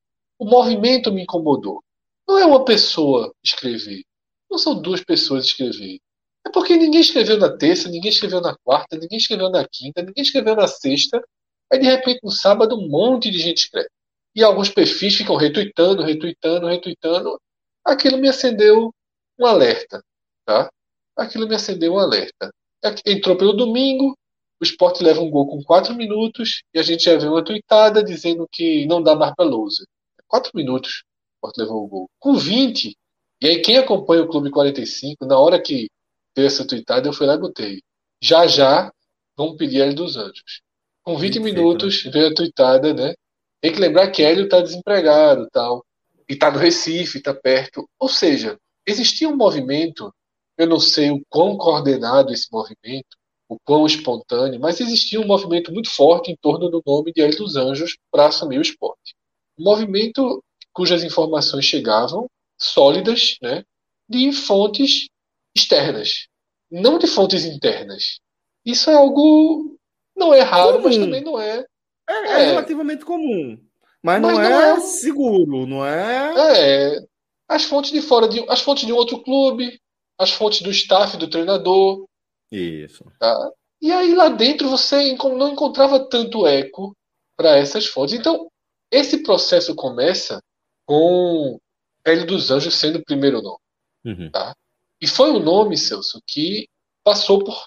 o 0.43 0.45
movimento 0.45 1.13
me 1.13 1.23
incomodou. 1.23 1.85
Não 2.27 2.37
é 2.37 2.45
uma 2.45 2.65
pessoa 2.65 3.33
escrever. 3.45 4.03
Não 4.51 4.59
são 4.59 4.75
duas 4.75 5.01
pessoas 5.01 5.45
escrever. 5.45 6.01
É 6.45 6.51
porque 6.51 6.77
ninguém 6.77 7.01
escreveu 7.01 7.39
na 7.39 7.57
terça, 7.57 7.89
ninguém 7.89 8.11
escreveu 8.11 8.41
na 8.41 8.57
quarta, 8.65 8.99
ninguém 8.99 9.19
escreveu 9.19 9.49
na 9.51 9.65
quinta, 9.69 10.03
ninguém 10.03 10.25
escreveu 10.25 10.57
na 10.57 10.67
sexta. 10.67 11.25
Aí, 11.73 11.79
de 11.79 11.87
repente, 11.87 12.19
no 12.25 12.31
sábado, 12.33 12.75
um 12.75 12.89
monte 12.89 13.31
de 13.31 13.39
gente 13.39 13.59
escreve. 13.59 13.89
E 14.35 14.43
alguns 14.43 14.69
perfis 14.69 15.15
ficam 15.15 15.37
retuitando, 15.37 16.03
retuitando, 16.03 16.67
retuitando. 16.67 17.41
Aquilo 17.85 18.19
me 18.19 18.29
acendeu 18.29 18.93
um 19.39 19.47
alerta, 19.47 20.03
tá? 20.45 20.69
Aquilo 21.17 21.47
me 21.47 21.55
acendeu 21.55 21.93
um 21.93 21.99
alerta. 22.01 22.53
É 22.85 23.13
entrou 23.13 23.37
pelo 23.37 23.53
domingo, 23.53 24.19
o 24.61 24.65
esporte 24.65 25.05
leva 25.05 25.21
um 25.21 25.31
gol 25.31 25.47
com 25.47 25.63
4 25.63 25.95
minutos 25.95 26.65
e 26.75 26.81
a 26.81 26.83
gente 26.83 27.05
já 27.05 27.17
vê 27.17 27.29
uma 27.29 27.45
tweetada 27.45 28.03
dizendo 28.03 28.49
que 28.51 28.85
não 28.87 29.01
dá 29.01 29.15
mais 29.15 29.33
para 29.37 29.49
loser. 29.49 29.87
Quatro 30.33 30.51
minutos, 30.55 31.05
o 31.37 31.43
Porto 31.43 31.59
levou 31.59 31.85
o 31.85 31.87
gol. 31.87 32.11
Com 32.19 32.35
20. 32.35 32.97
E 33.43 33.47
aí, 33.47 33.61
quem 33.61 33.77
acompanha 33.77 34.23
o 34.23 34.29
Clube 34.29 34.51
45, 34.51 35.27
na 35.27 35.39
hora 35.39 35.61
que 35.61 35.91
veio 36.35 36.47
essa 36.47 36.67
tweetada, 36.67 37.07
eu 37.07 37.13
fui 37.13 37.27
lá 37.27 37.35
e 37.35 37.39
botei. 37.39 37.83
Já 38.19 38.47
já, 38.47 38.91
vamos 39.37 39.59
pedir 39.59 39.83
Hélio 39.83 39.95
dos 39.95 40.17
Anjos. 40.17 40.63
Com 41.03 41.19
20 41.19 41.39
minutos, 41.39 42.07
né? 42.07 42.11
veio 42.11 42.29
a 42.29 42.35
tweetada, 42.35 42.95
né? 42.95 43.13
Tem 43.61 43.75
que 43.75 43.79
lembrar 43.79 44.11
que 44.11 44.23
Hélio 44.23 44.49
tá 44.49 44.63
desempregado 44.63 45.47
tal. 45.53 45.85
E 46.27 46.35
tá 46.35 46.51
no 46.51 46.59
Recife, 46.59 47.21
tá 47.21 47.35
perto. 47.35 47.87
Ou 47.99 48.09
seja, 48.09 48.59
existia 48.87 49.29
um 49.29 49.37
movimento, 49.37 50.11
eu 50.57 50.67
não 50.67 50.81
sei 50.81 51.11
o 51.11 51.23
quão 51.29 51.59
coordenado 51.59 52.33
esse 52.33 52.51
movimento, 52.51 53.19
o 53.51 53.59
quão 53.63 53.85
espontâneo, 53.85 54.59
mas 54.59 54.81
existia 54.81 55.21
um 55.21 55.27
movimento 55.27 55.71
muito 55.71 55.91
forte 55.91 56.33
em 56.33 56.37
torno 56.41 56.71
do 56.71 56.83
nome 56.87 57.13
de 57.13 57.21
Hélio 57.21 57.37
dos 57.37 57.55
Anjos 57.55 57.99
para 58.11 58.29
assumir 58.29 58.57
o 58.57 58.63
esporte. 58.63 59.15
Um 59.59 59.65
movimento 59.65 60.43
cujas 60.73 61.05
informações 61.05 61.65
chegavam 61.65 62.27
sólidas, 62.59 63.37
né, 63.43 63.65
de 64.09 64.33
fontes 64.33 65.09
externas, 65.55 66.27
não 66.71 66.99
de 66.99 67.07
fontes 67.07 67.45
internas. 67.45 68.21
Isso 68.65 68.91
é 68.91 68.95
algo 68.95 69.77
não 70.17 70.33
é 70.33 70.41
raro, 70.41 70.75
comum. 70.75 70.85
mas 70.85 70.97
também 70.97 71.21
não 71.23 71.41
é. 71.41 71.65
É, 72.09 72.13
é, 72.13 72.43
é 72.43 72.47
relativamente 72.47 73.05
comum. 73.05 73.59
Mas, 74.03 74.21
mas 74.21 74.23
não, 74.23 74.33
não, 74.33 74.41
é, 74.43 74.71
é 74.73 74.81
seguro, 74.81 75.67
não 75.67 75.87
é? 75.87 76.97
É. 76.97 77.07
As 77.49 77.65
fontes 77.65 77.93
de 77.93 78.01
fora, 78.01 78.29
de, 78.29 78.45
as 78.49 78.61
fontes 78.61 78.87
de 78.87 78.93
um 78.93 78.97
outro 78.97 79.23
clube, 79.23 79.79
as 80.19 80.31
fontes 80.31 80.63
do 80.63 80.71
staff 80.71 81.17
do 81.17 81.29
treinador. 81.29 82.05
Isso. 82.51 83.05
Tá? 83.19 83.51
E 83.81 83.91
aí 83.91 84.15
lá 84.15 84.29
dentro 84.29 84.69
você 84.69 85.17
não 85.17 85.53
encontrava 85.53 86.09
tanto 86.09 86.47
eco 86.47 86.97
para 87.37 87.57
essas 87.57 87.87
fontes. 87.87 88.15
Então, 88.15 88.49
esse 88.93 89.23
processo 89.23 89.75
começa 89.75 90.41
com 90.85 91.59
Hélio 92.05 92.27
dos 92.27 92.51
Anjos 92.51 92.75
sendo 92.75 92.99
o 92.99 93.05
primeiro 93.05 93.41
nome. 93.41 93.59
Uhum. 94.05 94.31
Tá? 94.31 94.55
E 95.01 95.07
foi 95.07 95.31
o 95.31 95.39
nome, 95.39 95.77
Celso, 95.79 96.21
que 96.27 96.69
passou 97.03 97.43
por 97.43 97.67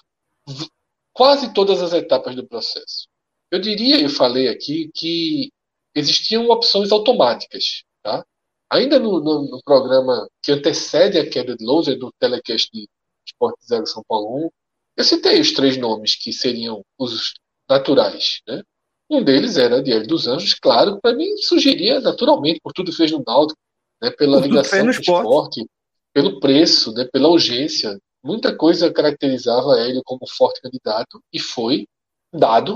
quase 1.12 1.52
todas 1.52 1.82
as 1.82 1.92
etapas 1.92 2.36
do 2.36 2.46
processo. 2.46 3.08
Eu 3.50 3.60
diria, 3.60 4.00
eu 4.00 4.08
falei 4.08 4.48
aqui, 4.48 4.90
que 4.94 5.50
existiam 5.94 6.48
opções 6.48 6.92
automáticas. 6.92 7.82
Tá? 8.02 8.24
Ainda 8.70 8.98
no, 8.98 9.20
no, 9.20 9.50
no 9.50 9.62
programa 9.64 10.28
que 10.42 10.52
antecede 10.52 11.18
a 11.18 11.28
queda 11.28 11.56
de 11.56 11.64
Loser, 11.64 11.98
do 11.98 12.12
telecast 12.18 12.70
de 12.72 12.88
Esporte 13.26 13.66
Zero 13.66 13.86
São 13.86 14.02
Paulo 14.06 14.46
1, 14.46 14.50
eu 14.98 15.04
citei 15.04 15.40
os 15.40 15.52
três 15.52 15.76
nomes 15.76 16.14
que 16.14 16.32
seriam 16.32 16.84
os 16.98 17.34
naturais. 17.68 18.40
Né? 18.46 18.62
Um 19.08 19.22
deles 19.22 19.56
era 19.56 19.82
Diário 19.82 20.06
dos 20.06 20.26
Anjos, 20.26 20.54
claro, 20.54 21.00
para 21.00 21.14
mim 21.14 21.36
sugeria 21.38 22.00
naturalmente, 22.00 22.60
por 22.60 22.72
tudo 22.72 22.90
que 22.90 22.96
fez 22.96 23.12
no 23.12 23.22
Náutico, 23.24 23.58
né, 24.02 24.10
pela 24.10 24.40
ligação 24.40 24.80
com 24.80 24.86
o 24.86 24.90
esporte, 24.90 25.66
pelo 26.12 26.40
preço, 26.40 26.92
né, 26.92 27.08
pela 27.12 27.28
urgência. 27.28 27.98
Muita 28.24 28.56
coisa 28.56 28.92
caracterizava 28.92 29.80
ele 29.80 30.02
como 30.04 30.26
forte 30.26 30.60
candidato 30.60 31.20
e 31.32 31.38
foi 31.38 31.86
dado, 32.34 32.74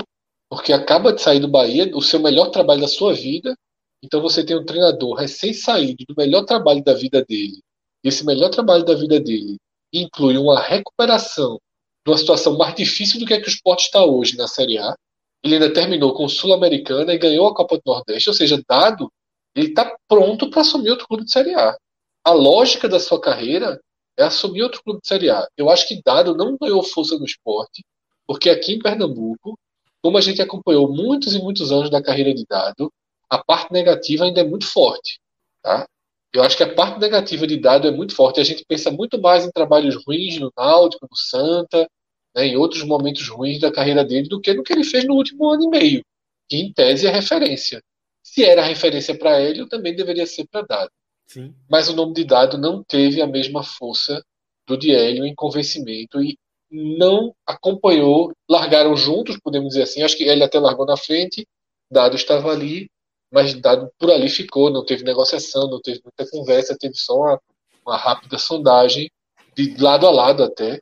porque 0.48 0.73
acaba 0.73 1.12
de 1.12 1.20
sair 1.20 1.40
do 1.40 1.48
Bahia, 1.48 1.90
o 1.94 2.01
seu 2.01 2.20
melhor 2.20 2.51
trabalho 2.51 2.81
da 2.81 2.89
sua 2.89 3.12
vida. 3.12 3.57
Então 4.02 4.23
você 4.23 4.44
tem 4.44 4.57
um 4.57 4.65
treinador 4.65 5.15
recém-saído 5.15 6.05
do 6.09 6.15
melhor 6.16 6.44
trabalho 6.44 6.82
da 6.82 6.94
vida 6.94 7.24
dele. 7.24 7.61
E 8.05 8.09
esse 8.09 8.24
melhor 8.24 8.51
trabalho 8.51 8.85
da 8.85 8.94
vida 8.94 9.20
dele 9.20 9.57
inclui 9.93 10.39
uma 10.39 10.61
recuperação 10.61 11.59
de 12.07 12.11
uma 12.11 12.16
situação 12.16 12.57
mais 12.57 12.74
difícil 12.74 13.19
do 13.19 13.27
que 13.27 13.35
a 13.35 13.40
que 13.40 13.48
o 13.48 13.51
esporte 13.51 13.86
está 13.86 14.05
hoje 14.05 14.36
na 14.36 14.47
Série 14.47 14.78
A 14.78 14.94
ele 15.43 15.55
ainda 15.55 15.73
terminou 15.73 16.15
com 16.15 16.25
o 16.25 16.29
Sul-Americana 16.29 17.15
e 17.15 17.19
ganhou 17.19 17.49
a 17.49 17.55
Copa 17.55 17.77
do 17.77 17.83
Nordeste, 17.87 18.29
ou 18.29 18.35
seja, 18.35 18.62
dado, 18.69 19.11
ele 19.55 19.69
está 19.69 19.97
pronto 20.07 20.51
para 20.51 20.62
assumir 20.62 20.91
outro 20.91 21.09
clube 21.09 21.25
de 21.25 21.33
Série 21.33 21.55
A. 21.55 21.77
A 22.25 22.33
lógica 22.33 22.89
da 22.89 23.01
sua 23.01 23.21
carreira 23.21 23.81
é 24.17 24.25
assumir 24.25 24.62
outro 24.62 24.83
clube 24.83 25.01
de 25.01 25.09
Série 25.09 25.31
A. 25.31 25.47
Eu 25.57 25.71
acho 25.71 25.89
que 25.89 26.01
Dado 26.05 26.37
não 26.37 26.57
ganhou 26.61 26.83
força 26.83 27.17
no 27.17 27.25
esporte, 27.25 27.83
porque 28.27 28.51
aqui 28.51 28.75
em 28.75 28.79
Pernambuco, 28.79 29.59
como 30.03 30.19
a 30.19 30.21
gente 30.21 30.43
acompanhou 30.43 30.93
muitos 30.93 31.35
e 31.35 31.39
muitos 31.39 31.73
anos 31.73 31.91
da 31.91 32.03
carreira 32.03 32.35
de 32.35 32.45
Dado, 32.49 32.93
a 33.29 33.43
parte 33.43 33.73
negativa 33.73 34.25
ainda 34.25 34.41
é 34.41 34.45
muito 34.45 34.67
forte. 34.67 35.19
Tá? 35.62 35.87
Eu 36.33 36.43
acho 36.43 36.57
que 36.57 36.62
a 36.62 36.75
parte 36.75 36.99
negativa 37.01 37.47
de 37.47 37.57
Dado 37.57 37.89
é 37.89 37.91
muito 37.91 38.15
forte. 38.15 38.41
A 38.41 38.45
gente 38.45 38.65
pensa 38.67 38.91
muito 38.91 39.21
mais 39.21 39.45
em 39.45 39.51
trabalhos 39.51 39.97
ruins 40.05 40.39
no 40.39 40.53
Náutico, 40.57 41.07
no 41.11 41.17
Santa, 41.17 41.89
né, 42.35 42.47
em 42.47 42.57
outros 42.57 42.82
momentos 42.82 43.28
ruins 43.28 43.61
da 43.61 43.73
carreira 43.73 44.05
dele 44.05 44.28
do 44.28 44.40
que 44.40 44.52
no 44.52 44.62
que 44.62 44.73
ele 44.73 44.85
fez 44.85 45.05
no 45.05 45.15
último 45.15 45.51
ano 45.51 45.65
e 45.65 45.69
meio, 45.69 46.05
que 46.48 46.57
em 46.57 46.73
tese 46.73 47.07
é 47.07 47.11
referência. 47.11 47.82
Se 48.23 48.44
era 48.44 48.62
referência 48.62 49.16
para 49.16 49.40
ele, 49.40 49.66
também 49.66 49.94
deveria 49.94 50.27
ser 50.27 50.47
para 50.47 50.62
Dado. 50.62 50.90
Sim. 51.27 51.55
Mas 51.69 51.89
o 51.89 51.94
nome 51.94 52.12
de 52.12 52.24
Dado 52.24 52.59
não 52.59 52.82
teve 52.82 53.23
a 53.23 53.27
mesma 53.27 53.62
força 53.62 54.23
do 54.66 54.77
Diélio 54.77 55.24
em 55.24 55.35
convencimento 55.35 56.23
e 56.23 56.39
não 56.70 57.35
acompanhou, 57.47 58.32
largaram 58.48 58.97
juntos, 58.97 59.39
podemos 59.43 59.70
dizer 59.70 59.82
assim. 59.82 60.02
Acho 60.02 60.16
que 60.16 60.24
ele 60.24 60.44
até 60.44 60.59
largou 60.59 60.86
na 60.86 60.97
frente, 60.97 61.47
Dado 61.90 62.15
estava 62.15 62.52
ali, 62.52 62.89
mas 63.32 63.55
Dado 63.55 63.90
por 63.98 64.11
ali 64.11 64.28
ficou, 64.28 64.70
não 64.70 64.85
teve 64.85 65.02
negociação, 65.02 65.69
não 65.69 65.81
teve 65.81 66.01
muita 66.05 66.31
conversa, 66.31 66.77
teve 66.78 66.94
só 66.94 67.16
uma, 67.16 67.40
uma 67.85 67.97
rápida 67.97 68.39
sondagem, 68.39 69.11
de 69.57 69.77
lado 69.82 70.07
a 70.07 70.11
lado 70.11 70.43
até, 70.43 70.81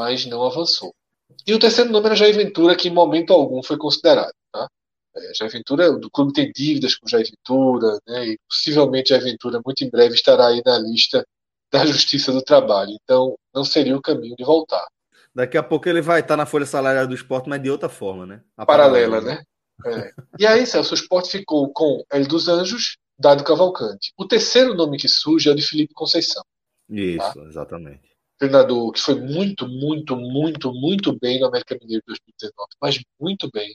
mas 0.00 0.24
não 0.24 0.42
avançou. 0.46 0.94
E 1.46 1.52
o 1.52 1.58
terceiro 1.58 1.90
nome 1.90 2.06
era 2.06 2.16
Jair 2.16 2.34
Ventura, 2.34 2.74
que 2.74 2.88
em 2.88 2.90
momento 2.90 3.34
algum 3.34 3.62
foi 3.62 3.76
considerado. 3.76 4.32
Tá? 4.50 4.66
É, 5.14 5.34
Jair 5.34 5.52
Ventura, 5.52 5.92
do 5.92 6.10
clube 6.10 6.32
tem 6.32 6.50
dívidas 6.50 6.94
com 6.94 7.06
Jair 7.06 7.26
Ventura, 7.26 7.98
né, 8.08 8.28
e 8.28 8.38
possivelmente 8.48 9.10
Jair 9.10 9.22
Ventura 9.22 9.60
muito 9.62 9.84
em 9.84 9.90
breve 9.90 10.14
estará 10.14 10.46
aí 10.46 10.62
na 10.64 10.78
lista 10.78 11.22
da 11.70 11.84
Justiça 11.84 12.32
do 12.32 12.40
Trabalho. 12.40 12.96
Então, 13.04 13.36
não 13.54 13.62
seria 13.62 13.94
o 13.94 14.00
caminho 14.00 14.34
de 14.36 14.42
voltar. 14.42 14.86
Daqui 15.34 15.58
a 15.58 15.62
pouco 15.62 15.86
ele 15.86 16.00
vai 16.00 16.20
estar 16.20 16.36
na 16.36 16.46
folha 16.46 16.64
salarial 16.64 17.06
do 17.06 17.14
esporte, 17.14 17.50
mas 17.50 17.62
de 17.62 17.70
outra 17.70 17.90
forma, 17.90 18.24
né? 18.24 18.40
A 18.56 18.64
paralela, 18.64 19.20
paralela, 19.20 19.36
né? 19.36 19.44
É. 19.86 20.12
E 20.38 20.46
aí, 20.46 20.66
Celso, 20.66 20.92
o 20.92 20.94
esporte 20.94 21.30
ficou 21.30 21.70
com 21.74 22.02
El 22.10 22.26
dos 22.26 22.48
Anjos, 22.48 22.96
Dado 23.18 23.44
Cavalcante. 23.44 24.14
O 24.16 24.26
terceiro 24.26 24.72
nome 24.72 24.96
que 24.96 25.08
surge 25.08 25.50
é 25.50 25.52
o 25.52 25.54
de 25.54 25.62
Felipe 25.62 25.92
Conceição. 25.92 26.42
Isso, 26.88 27.34
tá? 27.34 27.42
exatamente 27.42 28.09
treinador 28.40 28.90
que 28.92 29.00
foi 29.00 29.16
muito, 29.16 29.68
muito, 29.68 30.16
muito, 30.16 30.72
muito 30.72 31.16
bem 31.20 31.38
no 31.38 31.46
América 31.46 31.76
Mineiro 31.80 32.02
2019, 32.06 32.68
mas 32.80 32.98
muito 33.20 33.50
bem. 33.52 33.70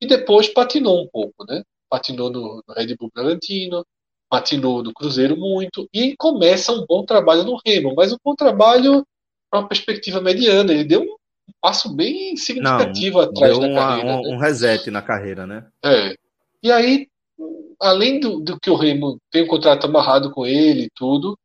E 0.00 0.06
depois 0.06 0.48
patinou 0.48 1.02
um 1.02 1.08
pouco, 1.08 1.44
né? 1.48 1.62
Patinou 1.88 2.30
no, 2.30 2.62
no 2.66 2.74
Red 2.74 2.94
Bull 2.96 3.10
Bragantino, 3.12 3.84
patinou 4.28 4.82
no 4.82 4.92
Cruzeiro 4.92 5.36
muito, 5.36 5.88
e 5.92 6.14
começa 6.18 6.70
um 6.70 6.84
bom 6.86 7.04
trabalho 7.04 7.44
no 7.44 7.58
Remo, 7.66 7.94
mas 7.96 8.12
um 8.12 8.18
bom 8.22 8.34
trabalho 8.34 9.04
para 9.50 9.60
uma 9.60 9.68
perspectiva 9.68 10.20
mediana. 10.20 10.72
Ele 10.72 10.84
deu 10.84 11.02
um 11.02 11.16
passo 11.60 11.94
bem 11.94 12.36
significativo 12.36 13.18
Não, 13.18 13.24
atrás 13.24 13.58
da 13.58 13.66
uma, 13.66 13.80
carreira. 13.80 14.16
Um, 14.16 14.22
né? 14.22 14.28
um 14.28 14.38
reset 14.38 14.90
na 14.90 15.02
carreira, 15.02 15.46
né? 15.46 15.66
É. 15.82 16.14
E 16.62 16.70
aí, 16.70 17.08
além 17.80 18.20
do, 18.20 18.38
do 18.40 18.60
que 18.60 18.70
o 18.70 18.76
Remo 18.76 19.18
tem 19.30 19.44
um 19.44 19.48
contrato 19.48 19.86
amarrado 19.86 20.30
com 20.30 20.46
ele 20.46 20.84
e 20.84 20.90
tudo, 20.94 21.36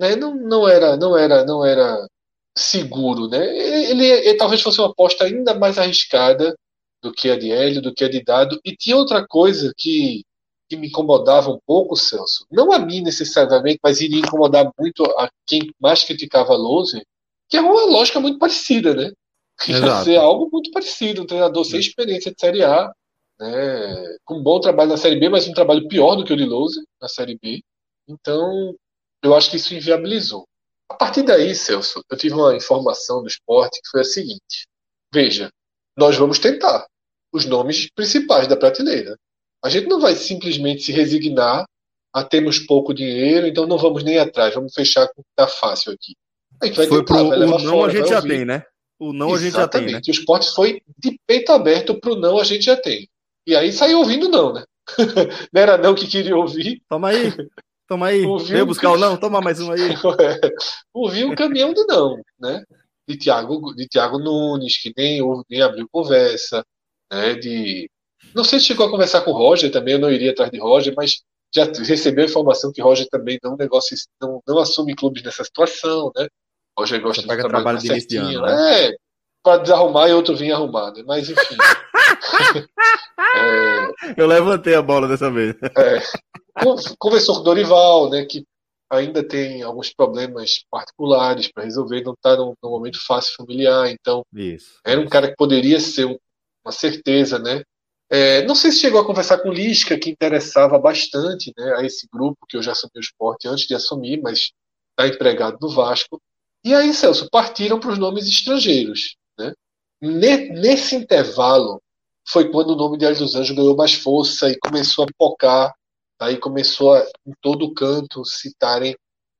né, 0.00 0.16
não, 0.16 0.34
não 0.34 0.66
era 0.66 0.96
não 0.96 1.16
era 1.16 1.44
não 1.44 1.64
era 1.64 2.08
seguro, 2.56 3.28
né? 3.28 3.44
Ele, 3.90 4.04
ele, 4.06 4.34
talvez 4.36 4.62
fosse 4.62 4.80
uma 4.80 4.88
aposta 4.88 5.24
ainda 5.24 5.54
mais 5.54 5.78
arriscada 5.78 6.56
do 7.02 7.12
que 7.12 7.30
a 7.30 7.38
de 7.38 7.50
Hélio, 7.52 7.82
do 7.82 7.94
que 7.94 8.04
a 8.04 8.08
de 8.08 8.22
Dado. 8.22 8.58
E 8.64 8.74
tinha 8.76 8.96
outra 8.96 9.26
coisa 9.26 9.72
que, 9.76 10.22
que 10.68 10.76
me 10.76 10.88
incomodava 10.88 11.50
um 11.50 11.58
pouco, 11.66 11.96
Celso. 11.96 12.46
Não 12.50 12.72
a 12.72 12.78
mim 12.78 13.02
necessariamente, 13.02 13.78
mas 13.82 14.00
iria 14.00 14.20
incomodar 14.20 14.70
muito 14.78 15.04
a 15.18 15.30
quem 15.46 15.70
mais 15.80 16.02
criticava 16.04 16.52
a 16.52 16.56
Lose, 16.56 17.02
que 17.48 17.56
é 17.56 17.60
uma 17.60 17.84
lógica 17.84 18.20
muito 18.20 18.38
parecida, 18.38 18.94
né? 18.94 19.12
Ia 19.68 20.04
ser 20.04 20.16
algo 20.16 20.48
muito 20.50 20.70
parecido, 20.70 21.22
um 21.22 21.26
treinador 21.26 21.64
sem 21.64 21.78
experiência 21.78 22.32
de 22.32 22.40
Série 22.40 22.64
A, 22.64 22.90
né? 23.38 24.16
com 24.24 24.38
um 24.38 24.42
bom 24.42 24.58
trabalho 24.58 24.90
na 24.90 24.96
Série 24.96 25.20
B, 25.20 25.28
mas 25.28 25.46
um 25.46 25.52
trabalho 25.52 25.86
pior 25.86 26.16
do 26.16 26.24
que 26.24 26.32
o 26.32 26.36
de 26.36 26.44
Lose 26.44 26.80
na 27.00 27.08
Série 27.08 27.38
B. 27.40 27.60
Então, 28.08 28.74
eu 29.22 29.34
acho 29.34 29.50
que 29.50 29.56
isso 29.56 29.74
inviabilizou. 29.74 30.46
A 30.88 30.94
partir 30.94 31.22
daí, 31.22 31.54
Celso, 31.54 32.02
eu 32.10 32.16
tive 32.16 32.34
uma 32.34 32.54
informação 32.54 33.22
do 33.22 33.28
esporte 33.28 33.80
que 33.82 33.90
foi 33.90 34.00
a 34.00 34.04
seguinte: 34.04 34.66
veja, 35.12 35.50
nós 35.96 36.16
vamos 36.16 36.38
tentar 36.38 36.86
os 37.32 37.44
nomes 37.44 37.88
principais 37.94 38.48
da 38.48 38.56
prateleira. 38.56 39.16
A 39.62 39.68
gente 39.68 39.88
não 39.88 40.00
vai 40.00 40.14
simplesmente 40.14 40.82
se 40.82 40.92
resignar 40.92 41.64
a 42.12 42.24
termos 42.24 42.58
pouco 42.58 42.92
dinheiro, 42.92 43.46
então 43.46 43.66
não 43.66 43.78
vamos 43.78 44.02
nem 44.02 44.18
atrás, 44.18 44.54
vamos 44.54 44.74
fechar 44.74 45.06
com 45.08 45.20
o 45.20 45.24
que 45.24 45.30
está 45.30 45.46
fácil 45.46 45.92
aqui. 45.92 46.14
A 46.60 46.66
gente 46.66 46.76
vai 46.76 46.86
foi 46.86 46.98
tentar, 46.98 47.14
pro, 47.14 47.28
vai 47.28 47.38
levar 47.38 47.56
o 47.56 47.62
não 47.62 47.72
fora, 47.72 47.92
a 47.92 47.94
gente 47.94 48.08
já 48.08 48.22
tem, 48.22 48.44
né? 48.44 48.64
O 48.98 49.12
não 49.12 49.34
Exatamente. 49.34 49.36
a 49.36 49.44
gente 49.44 49.54
já 49.54 49.68
tem. 49.68 49.92
Né? 49.92 50.00
O 50.06 50.10
esporte 50.10 50.54
foi 50.54 50.82
de 50.98 51.20
peito 51.26 51.52
aberto 51.52 52.00
para 52.00 52.12
o 52.12 52.16
não 52.16 52.38
a 52.38 52.44
gente 52.44 52.64
já 52.64 52.76
tem. 52.76 53.08
E 53.46 53.54
aí 53.54 53.72
saiu 53.72 53.98
ouvindo 53.98 54.28
não, 54.28 54.52
né? 54.52 54.64
não 55.52 55.62
era 55.62 55.78
não 55.78 55.94
que 55.94 56.06
queria 56.06 56.36
ouvir. 56.36 56.82
Toma 56.88 57.10
aí. 57.10 57.32
Toma 57.90 58.06
aí. 58.06 58.24
Veio 58.46 58.66
buscar 58.66 58.92
o 58.92 58.96
não? 58.96 59.16
Toma 59.16 59.40
mais 59.40 59.60
um 59.60 59.72
aí. 59.72 59.80
É, 60.20 60.52
ouvi 60.94 61.24
um 61.24 61.34
caminhão 61.34 61.74
do 61.74 61.84
não, 61.86 62.22
né? 62.38 62.62
De 63.08 63.16
Thiago, 63.16 63.74
de 63.74 63.88
Thiago 63.88 64.16
Nunes, 64.16 64.80
que 64.80 64.92
nem, 64.96 65.20
nem 65.50 65.60
abriu 65.60 65.88
conversa, 65.90 66.64
né? 67.12 67.34
De. 67.34 67.90
Não 68.32 68.44
sei 68.44 68.60
se 68.60 68.66
chegou 68.66 68.86
a 68.86 68.90
conversar 68.90 69.22
com 69.22 69.32
o 69.32 69.36
Roger 69.36 69.72
também, 69.72 69.94
eu 69.94 69.98
não 70.00 70.08
iria 70.08 70.30
atrás 70.30 70.52
de 70.52 70.60
Roger, 70.60 70.94
mas 70.96 71.22
já 71.52 71.64
recebeu 71.64 72.22
a 72.22 72.28
informação 72.28 72.72
que 72.72 72.80
Roger 72.80 73.08
também 73.10 73.40
não 73.42 73.56
negocia, 73.56 73.98
não, 74.22 74.40
não 74.46 74.60
assume 74.60 74.94
clubes 74.94 75.24
nessa 75.24 75.42
situação, 75.42 76.12
né? 76.16 76.28
Roger 76.78 77.00
gosta 77.00 77.22
de 77.22 77.26
trabalhar 77.26 77.48
trabalho 77.48 77.78
de 77.78 77.88
certinho, 77.88 78.40
né? 78.40 78.84
É, 78.86 78.96
para 79.42 79.62
desarrumar 79.62 80.08
e 80.08 80.12
outro 80.12 80.36
vir 80.36 80.52
arrumar, 80.52 80.92
né? 80.92 81.02
Mas 81.04 81.28
enfim. 81.28 81.56
é... 83.34 84.14
Eu 84.16 84.28
levantei 84.28 84.76
a 84.76 84.82
bola 84.82 85.08
dessa 85.08 85.28
vez. 85.28 85.56
É... 85.76 86.00
Conversou 86.98 87.36
com 87.36 87.42
Dorival, 87.42 88.10
né? 88.10 88.24
Que 88.24 88.44
ainda 88.90 89.26
tem 89.26 89.62
alguns 89.62 89.92
problemas 89.92 90.64
particulares 90.70 91.50
para 91.52 91.64
resolver, 91.64 92.02
não 92.02 92.12
está 92.12 92.36
num, 92.36 92.54
num, 92.62 92.70
momento 92.70 92.98
fácil 93.04 93.34
familiar, 93.36 93.88
então 93.88 94.24
isso, 94.34 94.80
era 94.84 94.98
um 94.98 95.04
isso. 95.04 95.12
cara 95.12 95.28
que 95.28 95.36
poderia 95.36 95.78
ser 95.78 96.06
uma 96.64 96.72
certeza, 96.72 97.38
né? 97.38 97.62
É, 98.12 98.44
não 98.44 98.56
sei 98.56 98.72
se 98.72 98.80
chegou 98.80 99.00
a 99.00 99.06
conversar 99.06 99.38
com 99.38 99.50
o 99.50 99.52
Lisca, 99.52 99.96
que 99.96 100.10
interessava 100.10 100.76
bastante 100.80 101.52
né, 101.56 101.74
a 101.76 101.84
esse 101.84 102.08
grupo, 102.12 102.44
que 102.48 102.56
eu 102.56 102.62
já 102.62 102.72
assumi 102.72 102.90
o 102.96 103.00
esporte 103.00 103.46
antes 103.46 103.68
de 103.68 103.74
assumir, 103.74 104.20
mas 104.20 104.50
está 104.90 105.06
empregado 105.06 105.58
no 105.60 105.70
Vasco. 105.70 106.20
E 106.64 106.74
aí, 106.74 106.92
Celso, 106.92 107.30
partiram 107.30 107.78
para 107.78 107.92
os 107.92 107.98
nomes 107.98 108.26
estrangeiros. 108.26 109.16
Né? 109.38 109.54
Nesse 110.02 110.96
intervalo 110.96 111.80
foi 112.28 112.50
quando 112.50 112.70
o 112.70 112.76
nome 112.76 112.98
de 112.98 113.04
Hélio 113.04 113.18
dos 113.18 113.36
Anjos 113.36 113.56
ganhou 113.56 113.76
mais 113.76 113.94
força 113.94 114.50
e 114.50 114.58
começou 114.58 115.04
a 115.04 115.08
pocar, 115.16 115.72
aí 116.20 116.36
começou 116.36 116.94
a, 116.94 117.00
em 117.26 117.32
todo 117.40 117.72
canto 117.72 118.24
citarem, 118.24 118.94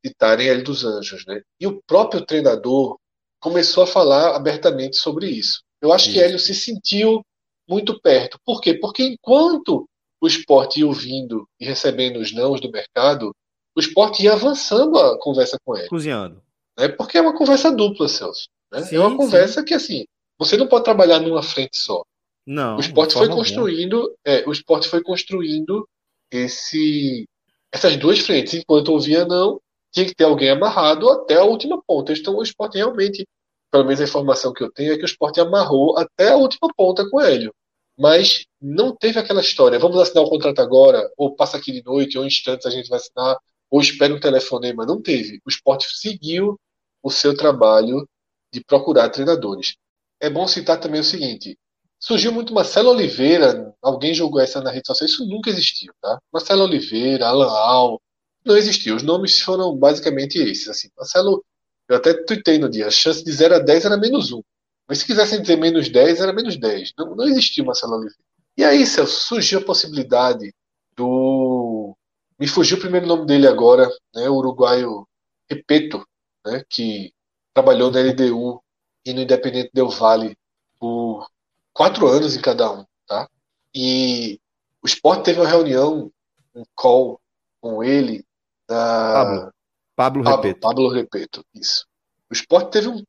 citarem 0.04 0.48
Hélio 0.48 0.64
dos 0.64 0.84
Anjos. 0.84 1.24
Né? 1.26 1.42
E 1.60 1.66
o 1.66 1.80
próprio 1.86 2.24
treinador 2.24 2.96
começou 3.38 3.84
a 3.84 3.86
falar 3.86 4.34
abertamente 4.34 4.96
sobre 4.96 5.28
isso. 5.28 5.62
Eu 5.80 5.92
acho 5.92 6.06
isso. 6.06 6.14
que 6.14 6.20
Hélio 6.22 6.38
se 6.38 6.54
sentiu 6.54 7.22
muito 7.68 8.00
perto. 8.00 8.38
Por 8.44 8.60
quê? 8.60 8.74
Porque 8.74 9.02
enquanto 9.02 9.86
o 10.20 10.26
esporte 10.26 10.80
ia 10.80 10.86
ouvindo 10.86 11.46
e 11.58 11.64
recebendo 11.64 12.18
os 12.18 12.32
nãos 12.32 12.60
do 12.60 12.70
mercado, 12.70 13.34
o 13.76 13.80
esporte 13.80 14.22
ia 14.22 14.32
avançando 14.32 14.98
a 14.98 15.18
conversa 15.18 15.56
com 15.64 15.76
ele. 15.76 15.88
Cozinhando. 15.88 16.42
Né? 16.78 16.88
Porque 16.88 17.18
é 17.18 17.20
uma 17.20 17.36
conversa 17.36 17.70
dupla, 17.70 18.08
Celso. 18.08 18.48
Né? 18.72 18.82
Sim, 18.82 18.96
é 18.96 19.00
uma 19.00 19.16
conversa 19.16 19.60
sim. 19.60 19.66
que, 19.66 19.74
assim, 19.74 20.04
você 20.38 20.56
não 20.56 20.66
pode 20.66 20.84
trabalhar 20.84 21.20
numa 21.20 21.42
frente 21.42 21.76
só. 21.76 22.02
Não. 22.46 22.76
O 22.76 22.80
esporte 22.80 23.14
foi 23.14 23.28
construindo, 23.28 24.14
é, 24.24 24.42
o 24.46 24.52
esporte 24.52 24.88
foi 24.88 25.02
construindo 25.02 25.86
esse, 26.30 27.28
essas 27.72 27.96
duas 27.96 28.18
frentes. 28.20 28.54
Enquanto 28.54 28.90
ouvia 28.92 29.24
não, 29.24 29.60
tinha 29.92 30.06
que 30.06 30.14
ter 30.14 30.24
alguém 30.24 30.50
amarrado 30.50 31.08
até 31.10 31.36
a 31.36 31.44
última 31.44 31.82
ponta. 31.82 32.12
Então 32.12 32.36
o 32.36 32.42
esporte 32.42 32.76
realmente, 32.78 33.26
pelo 33.70 33.84
menos 33.84 34.00
a 34.00 34.04
informação 34.04 34.52
que 34.52 34.62
eu 34.62 34.72
tenho, 34.72 34.92
é 34.92 34.96
que 34.96 35.04
o 35.04 35.06
esporte 35.06 35.40
amarrou 35.40 35.98
até 35.98 36.30
a 36.30 36.36
última 36.36 36.68
ponta 36.76 37.08
com 37.08 37.18
o 37.18 37.20
Hélio 37.20 37.52
mas 38.00 38.46
não 38.58 38.96
teve 38.96 39.18
aquela 39.18 39.42
história, 39.42 39.78
vamos 39.78 39.98
assinar 40.00 40.24
o 40.24 40.30
contrato 40.30 40.58
agora, 40.60 41.12
ou 41.18 41.36
passa 41.36 41.58
aqui 41.58 41.70
de 41.70 41.84
noite, 41.84 42.16
ou 42.16 42.24
instantes 42.24 42.64
a 42.64 42.70
gente 42.70 42.88
vai 42.88 42.98
assinar, 42.98 43.36
ou 43.70 43.78
espera 43.78 44.14
um 44.14 44.18
telefonema. 44.18 44.86
Não 44.86 45.02
teve. 45.02 45.38
O 45.44 45.50
esporte 45.50 45.86
seguiu 45.98 46.58
o 47.02 47.10
seu 47.10 47.36
trabalho 47.36 48.08
de 48.50 48.64
procurar 48.64 49.10
treinadores. 49.10 49.76
É 50.18 50.30
bom 50.30 50.48
citar 50.48 50.80
também 50.80 51.02
o 51.02 51.04
seguinte: 51.04 51.58
surgiu 52.00 52.32
muito 52.32 52.54
Marcelo 52.54 52.90
Oliveira, 52.90 53.74
alguém 53.82 54.14
jogou 54.14 54.40
essa 54.40 54.60
na 54.60 54.70
rede 54.70 54.86
social, 54.86 55.06
isso 55.06 55.26
nunca 55.28 55.50
existiu, 55.50 55.92
tá? 56.00 56.18
Marcelo 56.32 56.64
Oliveira, 56.64 57.26
Alan 57.28 57.50
Al, 57.50 58.00
não 58.44 58.56
existiu. 58.56 58.96
Os 58.96 59.02
nomes 59.02 59.40
foram 59.40 59.76
basicamente 59.76 60.38
esses. 60.38 60.68
Assim, 60.68 60.88
Marcelo, 60.96 61.44
eu 61.88 61.96
até 61.96 62.14
tuitei 62.14 62.58
no 62.58 62.70
dia, 62.70 62.86
a 62.86 62.90
chance 62.90 63.22
de 63.22 63.30
0 63.30 63.56
a 63.56 63.58
10 63.58 63.84
era 63.84 63.96
menos 63.98 64.32
1. 64.32 64.42
Mas 64.88 64.98
se 64.98 65.06
quisessem 65.06 65.40
dizer 65.40 65.56
menos 65.56 65.88
10, 65.88 66.20
era 66.20 66.32
menos 66.32 66.56
10. 66.56 66.92
Não, 66.98 67.14
não 67.14 67.26
existia 67.26 67.62
Marcelo 67.62 67.94
Oliveira. 67.94 68.18
E 68.56 68.64
aí, 68.64 68.86
Celso, 68.86 69.20
surgiu 69.20 69.60
a 69.60 69.64
possibilidade 69.64 70.52
do. 70.96 71.96
Me 72.38 72.48
fugiu 72.48 72.78
o 72.78 72.80
primeiro 72.80 73.06
nome 73.06 73.26
dele 73.26 73.46
agora, 73.46 73.88
né, 74.14 74.28
o 74.28 74.34
uruguaio 74.34 75.06
Repeto, 75.48 76.04
né, 76.46 76.64
que 76.68 77.12
trabalhou 77.52 77.90
na 77.90 78.00
LDU 78.00 78.62
e 79.04 79.12
no 79.12 79.20
Independente 79.20 79.70
Del 79.74 79.90
Vale 79.90 80.36
por 80.78 81.28
quatro 81.72 82.06
anos 82.06 82.36
em 82.36 82.40
cada 82.40 82.70
um. 82.72 82.84
Tá? 83.06 83.28
E 83.74 84.40
o 84.82 84.86
Sport 84.86 85.24
teve 85.24 85.40
uma 85.40 85.48
reunião, 85.48 86.10
um 86.54 86.64
call 86.74 87.20
com 87.60 87.82
ele. 87.82 88.24
Da... 88.68 89.12
Pablo. 89.14 89.52
Pablo 89.96 90.22
Repeto. 90.22 90.60
Pablo 90.60 90.88
Repeto, 90.88 91.44
isso. 91.54 91.86
O 92.30 92.34
Sport 92.34 92.70
teve 92.70 92.88
um 92.88 93.02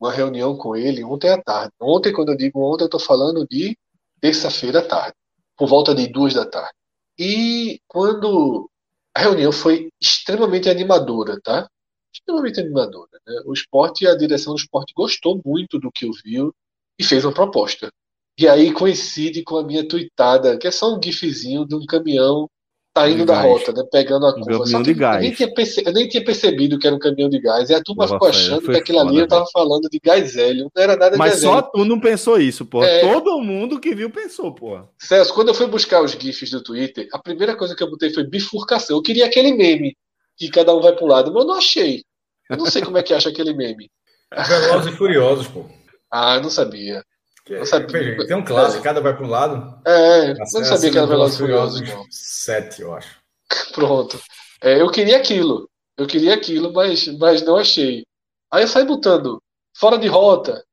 uma 0.00 0.12
reunião 0.12 0.56
com 0.56 0.74
ele 0.76 1.04
ontem 1.04 1.30
à 1.30 1.40
tarde. 1.40 1.72
Ontem, 1.80 2.12
quando 2.12 2.30
eu 2.30 2.36
digo 2.36 2.60
ontem, 2.60 2.84
eu 2.84 2.86
estou 2.86 3.00
falando 3.00 3.46
de 3.46 3.76
terça-feira 4.20 4.80
à 4.80 4.82
tarde, 4.82 5.16
por 5.56 5.68
volta 5.68 5.94
de 5.94 6.08
duas 6.08 6.34
da 6.34 6.46
tarde. 6.46 6.72
E 7.18 7.80
quando 7.86 8.70
a 9.14 9.20
reunião 9.20 9.52
foi 9.52 9.90
extremamente 10.00 10.68
animadora, 10.68 11.40
tá? 11.42 11.68
Extremamente 12.12 12.60
animadora. 12.60 13.10
Né? 13.26 13.42
O 13.46 13.52
esporte 13.52 14.04
e 14.04 14.08
a 14.08 14.16
direção 14.16 14.54
do 14.54 14.58
esporte 14.58 14.92
gostou 14.94 15.40
muito 15.44 15.78
do 15.78 15.90
que 15.92 16.06
eu 16.06 16.10
vi 16.24 16.38
e 16.98 17.04
fez 17.04 17.24
uma 17.24 17.34
proposta. 17.34 17.92
E 18.38 18.46
aí 18.46 18.72
coincide 18.72 19.42
com 19.42 19.56
a 19.56 19.64
minha 19.64 19.86
tuitada, 19.86 20.56
que 20.56 20.68
é 20.68 20.70
só 20.70 20.94
um 20.94 21.02
gifzinho 21.02 21.66
de 21.66 21.74
um 21.74 21.84
caminhão 21.84 22.48
saindo 22.96 23.24
da 23.24 23.40
rota, 23.40 23.72
né? 23.72 23.82
Pegando 23.90 24.26
a 24.26 24.34
curva. 24.34 24.66
Só 24.66 24.82
que 24.82 24.90
eu, 24.90 25.20
nem 25.20 25.32
tinha 25.32 25.52
perce... 25.52 25.82
eu 25.84 25.92
nem 25.92 26.08
tinha 26.08 26.24
percebido 26.24 26.78
que 26.78 26.86
era 26.86 26.94
um 26.94 26.98
caminhão 26.98 27.28
de 27.28 27.40
gás. 27.40 27.70
E 27.70 27.74
a 27.74 27.82
turma 27.82 28.06
ficou 28.06 28.28
achando 28.28 28.62
que 28.62 28.76
aquilo 28.76 29.00
ali 29.00 29.18
eu 29.18 29.28
tava 29.28 29.44
falando 29.52 29.88
de 29.90 29.98
gás 29.98 30.36
hélio. 30.36 30.70
Não 30.74 30.82
era 30.82 30.96
nada 30.96 31.12
de 31.12 31.18
Mas 31.18 31.30
gás 31.30 31.40
só 31.42 31.62
tu 31.62 31.84
não 31.84 32.00
pensou 32.00 32.40
isso, 32.40 32.64
pô. 32.64 32.82
É... 32.82 33.00
Todo 33.00 33.40
mundo 33.40 33.80
que 33.80 33.94
viu 33.94 34.10
pensou, 34.10 34.52
pô. 34.52 34.80
Celso, 34.98 35.34
quando 35.34 35.48
eu 35.48 35.54
fui 35.54 35.66
buscar 35.66 36.02
os 36.02 36.12
GIFs 36.12 36.50
do 36.50 36.62
Twitter, 36.62 37.08
a 37.12 37.18
primeira 37.18 37.56
coisa 37.56 37.74
que 37.74 37.82
eu 37.82 37.90
botei 37.90 38.10
foi 38.10 38.24
bifurcação. 38.24 38.96
Eu 38.96 39.02
queria 39.02 39.26
aquele 39.26 39.52
meme 39.52 39.96
que 40.36 40.48
cada 40.48 40.74
um 40.74 40.80
vai 40.80 40.94
pro 40.94 41.06
lado, 41.06 41.32
mas 41.32 41.42
eu 41.42 41.48
não 41.48 41.56
achei. 41.56 42.04
Eu 42.48 42.56
não 42.56 42.66
sei 42.66 42.82
como 42.82 42.98
é 42.98 43.02
que 43.02 43.12
acha 43.12 43.28
aquele 43.28 43.52
meme. 43.52 43.90
Velozes 44.32 44.92
e 44.92 44.96
Furiosos, 44.96 45.48
pô. 45.48 45.64
Ah, 46.10 46.36
eu 46.36 46.42
não 46.42 46.50
sabia. 46.50 47.02
Não 47.50 47.64
sabia. 47.66 48.26
Tem 48.26 48.36
um 48.36 48.44
clássico, 48.44 48.82
cada 48.82 49.00
vai 49.00 49.16
para 49.16 49.26
um 49.26 49.30
lado. 49.30 49.80
É, 49.86 50.30
eu 50.30 50.36
não 50.36 50.46
sabia 50.46 50.90
que 50.90 50.98
era 50.98 51.06
Velozes 51.06 51.36
e 51.36 51.38
Furiosos. 51.38 51.80
Sete, 52.10 52.82
eu 52.82 52.94
acho. 52.94 53.16
Pronto. 53.74 54.20
É, 54.62 54.80
eu 54.80 54.90
queria 54.90 55.16
aquilo. 55.16 55.68
Eu 55.96 56.06
queria 56.06 56.34
aquilo, 56.34 56.72
mas, 56.72 57.06
mas 57.18 57.42
não 57.42 57.56
achei. 57.56 58.04
Aí 58.52 58.62
eu 58.62 58.68
saí 58.68 58.84
botando 58.84 59.42
fora 59.76 59.98
de 59.98 60.06
rota. 60.06 60.64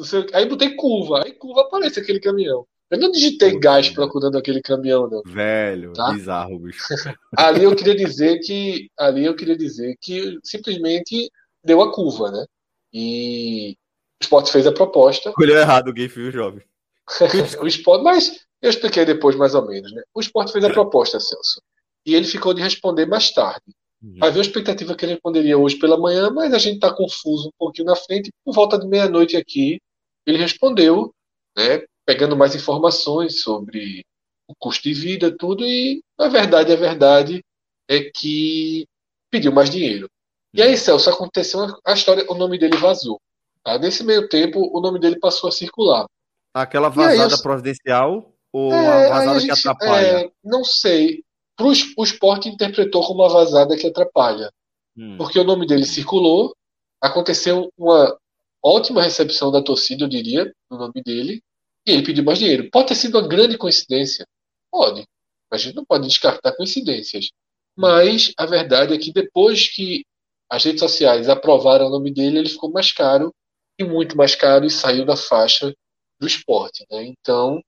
Sei, 0.00 0.26
aí 0.32 0.48
botei 0.48 0.74
curva. 0.76 1.24
Aí 1.24 1.32
curva 1.32 1.62
aparece 1.62 2.00
aquele 2.00 2.20
caminhão. 2.20 2.66
Eu 2.90 2.98
não 2.98 3.10
digitei 3.10 3.58
gás 3.58 3.88
procurando 3.88 4.36
aquele 4.36 4.60
caminhão, 4.60 5.08
não. 5.08 5.22
Velho, 5.24 5.92
tá? 5.92 6.12
bizarro, 6.12 6.58
bicho. 6.58 6.82
ali 7.38 7.62
eu 7.64 7.76
queria 7.76 7.94
dizer 7.94 8.40
que. 8.40 8.90
Ali 8.98 9.24
eu 9.24 9.36
queria 9.36 9.56
dizer 9.56 9.96
que 10.00 10.38
simplesmente 10.42 11.30
deu 11.64 11.80
a 11.80 11.92
curva, 11.92 12.30
né? 12.32 12.44
E 12.92 13.76
o 14.20 14.24
Sport 14.24 14.48
fez 14.48 14.66
a 14.66 14.72
proposta. 14.72 15.30
Escolheu 15.30 15.58
errado 15.58 15.90
o 15.90 15.96
GIF, 15.96 16.14
viu, 16.14 16.30
jovem? 16.30 16.62
o 17.60 17.66
Sport, 17.66 18.02
mas 18.02 18.46
eu 18.62 18.70
expliquei 18.70 19.04
depois 19.04 19.36
mais 19.36 19.54
ou 19.54 19.66
menos, 19.66 19.92
né? 19.92 20.02
O 20.14 20.20
Sport 20.20 20.50
fez 20.50 20.64
a 20.64 20.70
proposta, 20.70 21.18
Celso 21.18 21.60
e 22.04 22.14
ele 22.14 22.26
ficou 22.26 22.54
de 22.54 22.62
responder 22.62 23.06
mais 23.06 23.30
tarde. 23.30 23.74
Uhum. 24.02 24.16
Havia 24.22 24.40
a 24.40 24.44
expectativa 24.44 24.94
que 24.94 25.04
ele 25.04 25.12
responderia 25.12 25.58
hoje 25.58 25.76
pela 25.76 25.98
manhã, 25.98 26.30
mas 26.30 26.54
a 26.54 26.58
gente 26.58 26.76
está 26.76 26.92
confuso 26.92 27.48
um 27.48 27.52
pouquinho 27.58 27.86
na 27.86 27.96
frente. 27.96 28.30
Por 28.44 28.54
volta 28.54 28.78
de 28.78 28.86
meia-noite 28.86 29.36
aqui, 29.36 29.80
ele 30.26 30.38
respondeu, 30.38 31.12
né, 31.56 31.84
pegando 32.06 32.36
mais 32.36 32.54
informações 32.54 33.42
sobre 33.42 34.04
o 34.48 34.54
custo 34.58 34.82
de 34.82 34.94
vida, 34.94 35.30
tudo, 35.36 35.64
e 35.64 36.02
a 36.18 36.28
verdade, 36.28 36.72
a 36.72 36.76
verdade 36.76 37.44
é 37.88 38.10
que 38.10 38.86
pediu 39.30 39.52
mais 39.52 39.70
dinheiro. 39.70 40.08
E 40.52 40.62
aí, 40.62 40.76
Celso, 40.76 41.10
aconteceu 41.10 41.60
a 41.84 41.92
história, 41.92 42.24
o 42.28 42.34
nome 42.34 42.58
dele 42.58 42.76
vazou. 42.76 43.20
Tá? 43.64 43.78
Nesse 43.78 44.04
meio 44.04 44.28
tempo, 44.28 44.70
o 44.76 44.80
nome 44.80 44.98
dele 44.98 45.18
passou 45.18 45.48
a 45.48 45.52
circular. 45.52 46.06
Aquela 46.54 46.88
vazada 46.88 47.34
eu... 47.34 47.42
providencial 47.42 48.32
ou 48.52 48.72
é, 48.72 49.06
a 49.06 49.08
vazada 49.08 49.30
a 49.30 49.38
gente, 49.38 49.52
que 49.62 49.68
atrapalha? 49.68 50.06
É, 50.06 50.30
não 50.42 50.64
sei 50.64 51.22
pro, 51.60 51.72
o 51.96 52.04
esporte 52.04 52.48
interpretou 52.48 53.06
como 53.06 53.22
uma 53.22 53.28
vazada 53.28 53.76
que 53.76 53.86
atrapalha. 53.86 54.50
hum. 54.96 55.16
porque 55.18 55.38
o 55.38 55.44
nome 55.44 55.66
dele 55.66 55.84
circulou, 55.84 56.54
aconteceu 57.00 57.70
uma 57.76 58.16
ótima 58.62 59.02
recepção 59.02 59.52
da 59.52 59.62
torcida, 59.62 60.04
eu 60.04 60.08
diria, 60.08 60.52
no 60.70 60.78
nome 60.78 61.02
dele, 61.04 61.42
e 61.86 61.92
ele 61.92 62.02
pediu 62.02 62.24
mais 62.24 62.38
dinheiro. 62.38 62.68
Pode 62.70 62.88
ter 62.88 62.94
sido 62.94 63.18
uma 63.18 63.28
grande 63.28 63.58
coincidência? 63.58 64.26
Pode. 64.70 65.04
A 65.52 65.56
gente 65.56 65.76
não 65.76 65.84
pode 65.84 66.06
descartar 66.06 66.52
coincidências. 66.56 67.30
Mas 67.76 68.32
a 68.36 68.46
verdade 68.46 68.94
é 68.94 68.98
que 68.98 69.12
depois 69.12 69.68
que 69.68 70.04
as 70.48 70.64
redes 70.64 70.80
sociais 70.80 71.28
aprovaram 71.28 71.86
o 71.86 71.90
nome 71.90 72.12
dele, 72.12 72.38
ele 72.38 72.48
ficou 72.48 72.70
mais 72.70 72.92
caro 72.92 73.32
e 73.80 73.84
muito 73.84 74.16
mais 74.16 74.34
caro 74.34 74.64
e 74.64 74.70
saiu 74.70 75.04
da 75.04 75.16
faixa 75.16 75.74
do 76.20 76.26
esporte. 76.26 76.84
Né? 76.90 77.04
Então, 77.04 77.60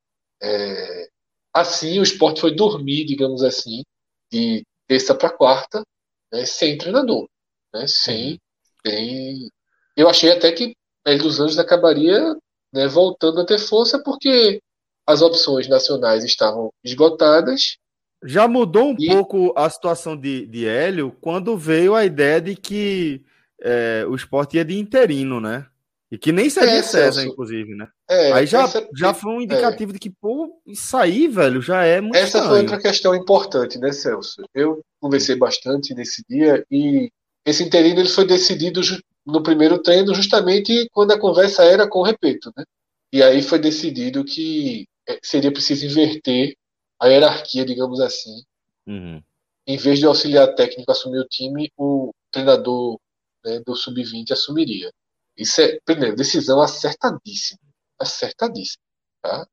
é, 0.42 1.08
assim, 1.52 1.98
o 1.98 2.02
esporte 2.02 2.40
foi 2.40 2.54
dormir, 2.54 3.04
digamos 3.04 3.42
assim, 3.42 3.82
de 4.30 4.64
terça 4.86 5.14
para 5.14 5.30
quarta, 5.30 5.82
né, 6.32 6.44
sem 6.44 6.76
treinador. 6.76 7.28
Né, 7.74 7.86
sem, 7.86 8.38
sem. 8.86 9.48
Eu 9.96 10.08
achei 10.08 10.30
até 10.30 10.52
que 10.52 10.74
ele 11.06 11.22
dos 11.22 11.40
Anjos 11.40 11.58
acabaria 11.58 12.36
né, 12.72 12.86
voltando 12.88 13.40
a 13.40 13.46
ter 13.46 13.58
força, 13.58 14.02
porque 14.02 14.60
as 15.06 15.20
opções 15.20 15.68
nacionais 15.68 16.24
estavam 16.24 16.70
esgotadas. 16.84 17.76
Já 18.24 18.46
mudou 18.46 18.90
um 18.90 18.96
e... 18.98 19.08
pouco 19.08 19.52
a 19.56 19.68
situação 19.68 20.16
de, 20.16 20.46
de 20.46 20.66
Hélio 20.66 21.16
quando 21.20 21.56
veio 21.56 21.94
a 21.94 22.04
ideia 22.04 22.40
de 22.40 22.54
que 22.54 23.24
é, 23.60 24.04
o 24.08 24.14
esporte 24.14 24.56
ia 24.56 24.64
de 24.64 24.78
interino, 24.78 25.40
né? 25.40 25.66
E 26.12 26.18
que 26.18 26.30
nem 26.30 26.50
seria 26.50 26.72
é, 26.74 27.24
inclusive, 27.24 27.74
né? 27.74 27.88
É, 28.06 28.32
aí 28.34 28.46
já, 28.46 28.64
essa... 28.64 28.86
já 28.94 29.14
foi 29.14 29.32
um 29.32 29.40
indicativo 29.40 29.92
é. 29.92 29.94
de 29.94 29.98
que, 29.98 30.10
pô, 30.10 30.60
isso 30.66 30.94
aí, 30.94 31.26
velho, 31.26 31.62
já 31.62 31.86
é 31.86 32.02
muito 32.02 32.14
Essa 32.14 32.36
estranho. 32.36 32.48
foi 32.48 32.60
outra 32.60 32.78
questão 32.78 33.14
importante, 33.14 33.78
né, 33.78 33.90
Celso? 33.92 34.42
Eu 34.54 34.82
conversei 35.00 35.36
bastante 35.36 35.94
nesse 35.94 36.22
dia 36.28 36.66
e 36.70 37.10
esse 37.46 37.62
interino 37.64 37.98
ele 37.98 38.10
foi 38.10 38.26
decidido 38.26 38.82
no 39.24 39.42
primeiro 39.42 39.78
treino 39.78 40.14
justamente 40.14 40.86
quando 40.92 41.12
a 41.12 41.18
conversa 41.18 41.64
era 41.64 41.88
com 41.88 42.00
o 42.00 42.04
Repeto, 42.04 42.52
né? 42.54 42.62
E 43.10 43.22
aí 43.22 43.40
foi 43.40 43.58
decidido 43.58 44.22
que 44.22 44.86
é, 45.08 45.18
seria 45.22 45.50
preciso 45.50 45.86
inverter 45.86 46.54
a 47.00 47.06
hierarquia, 47.06 47.64
digamos 47.64 48.00
assim. 48.00 48.42
Uhum. 48.86 49.22
Em 49.66 49.78
vez 49.78 49.98
de 49.98 50.04
auxiliar 50.04 50.54
técnico 50.54 50.92
assumir 50.92 51.20
o 51.20 51.28
time, 51.28 51.72
o 51.74 52.10
treinador 52.30 52.98
né, 53.42 53.62
do 53.64 53.74
sub-20 53.74 54.32
assumiria. 54.32 54.92
Isso 55.42 55.60
é, 55.60 55.78
primeiro, 55.84 56.16
decisão 56.16 56.60
acertadíssima. 56.60 57.60
Acertadíssima. 58.00 58.82
Tá? 59.22 59.46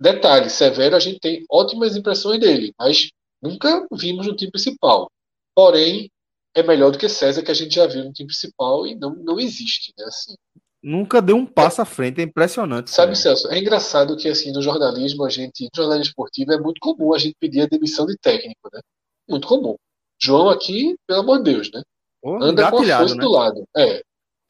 Detalhe, 0.00 0.50
Severo, 0.50 0.96
a 0.96 0.98
gente 0.98 1.20
tem 1.20 1.44
ótimas 1.48 1.94
impressões 1.94 2.40
dele, 2.40 2.74
mas 2.76 3.10
nunca 3.40 3.86
vimos 3.92 4.26
no 4.26 4.34
time 4.34 4.50
principal. 4.50 5.08
Porém, 5.54 6.10
é 6.56 6.62
melhor 6.62 6.90
do 6.90 6.98
que 6.98 7.08
César, 7.08 7.42
que 7.42 7.52
a 7.52 7.54
gente 7.54 7.74
já 7.74 7.86
viu 7.86 8.04
no 8.04 8.12
time 8.12 8.26
principal 8.26 8.84
e 8.84 8.96
não, 8.96 9.14
não 9.14 9.38
existe, 9.38 9.92
né? 9.96 10.04
Assim. 10.06 10.34
Nunca 10.82 11.22
deu 11.22 11.36
um 11.36 11.46
passo 11.46 11.80
à 11.80 11.84
frente, 11.84 12.20
é 12.20 12.24
impressionante. 12.24 12.90
Sabe, 12.90 13.16
Celso, 13.16 13.48
é 13.48 13.58
engraçado 13.60 14.16
que 14.16 14.28
assim, 14.28 14.50
no 14.50 14.60
jornalismo, 14.60 15.24
a 15.24 15.30
gente, 15.30 15.64
no 15.64 15.70
jornalismo 15.76 16.10
esportivo, 16.10 16.52
é 16.52 16.58
muito 16.58 16.80
comum 16.80 17.14
a 17.14 17.18
gente 17.18 17.36
pedir 17.38 17.60
a 17.60 17.66
demissão 17.66 18.04
de 18.04 18.16
técnico, 18.18 18.68
né? 18.72 18.80
Muito 19.28 19.46
comum. 19.46 19.76
João 20.20 20.48
aqui, 20.48 20.96
pelo 21.06 21.20
amor 21.20 21.38
de 21.38 21.52
Deus, 21.52 21.70
né? 21.72 21.80
Oh, 22.20 22.42
Anda 22.42 22.68
com 22.70 22.78
a 22.78 22.84
força 22.84 23.14
né? 23.14 23.22
do 23.22 23.30
lado. 23.30 23.64
É. 23.76 24.02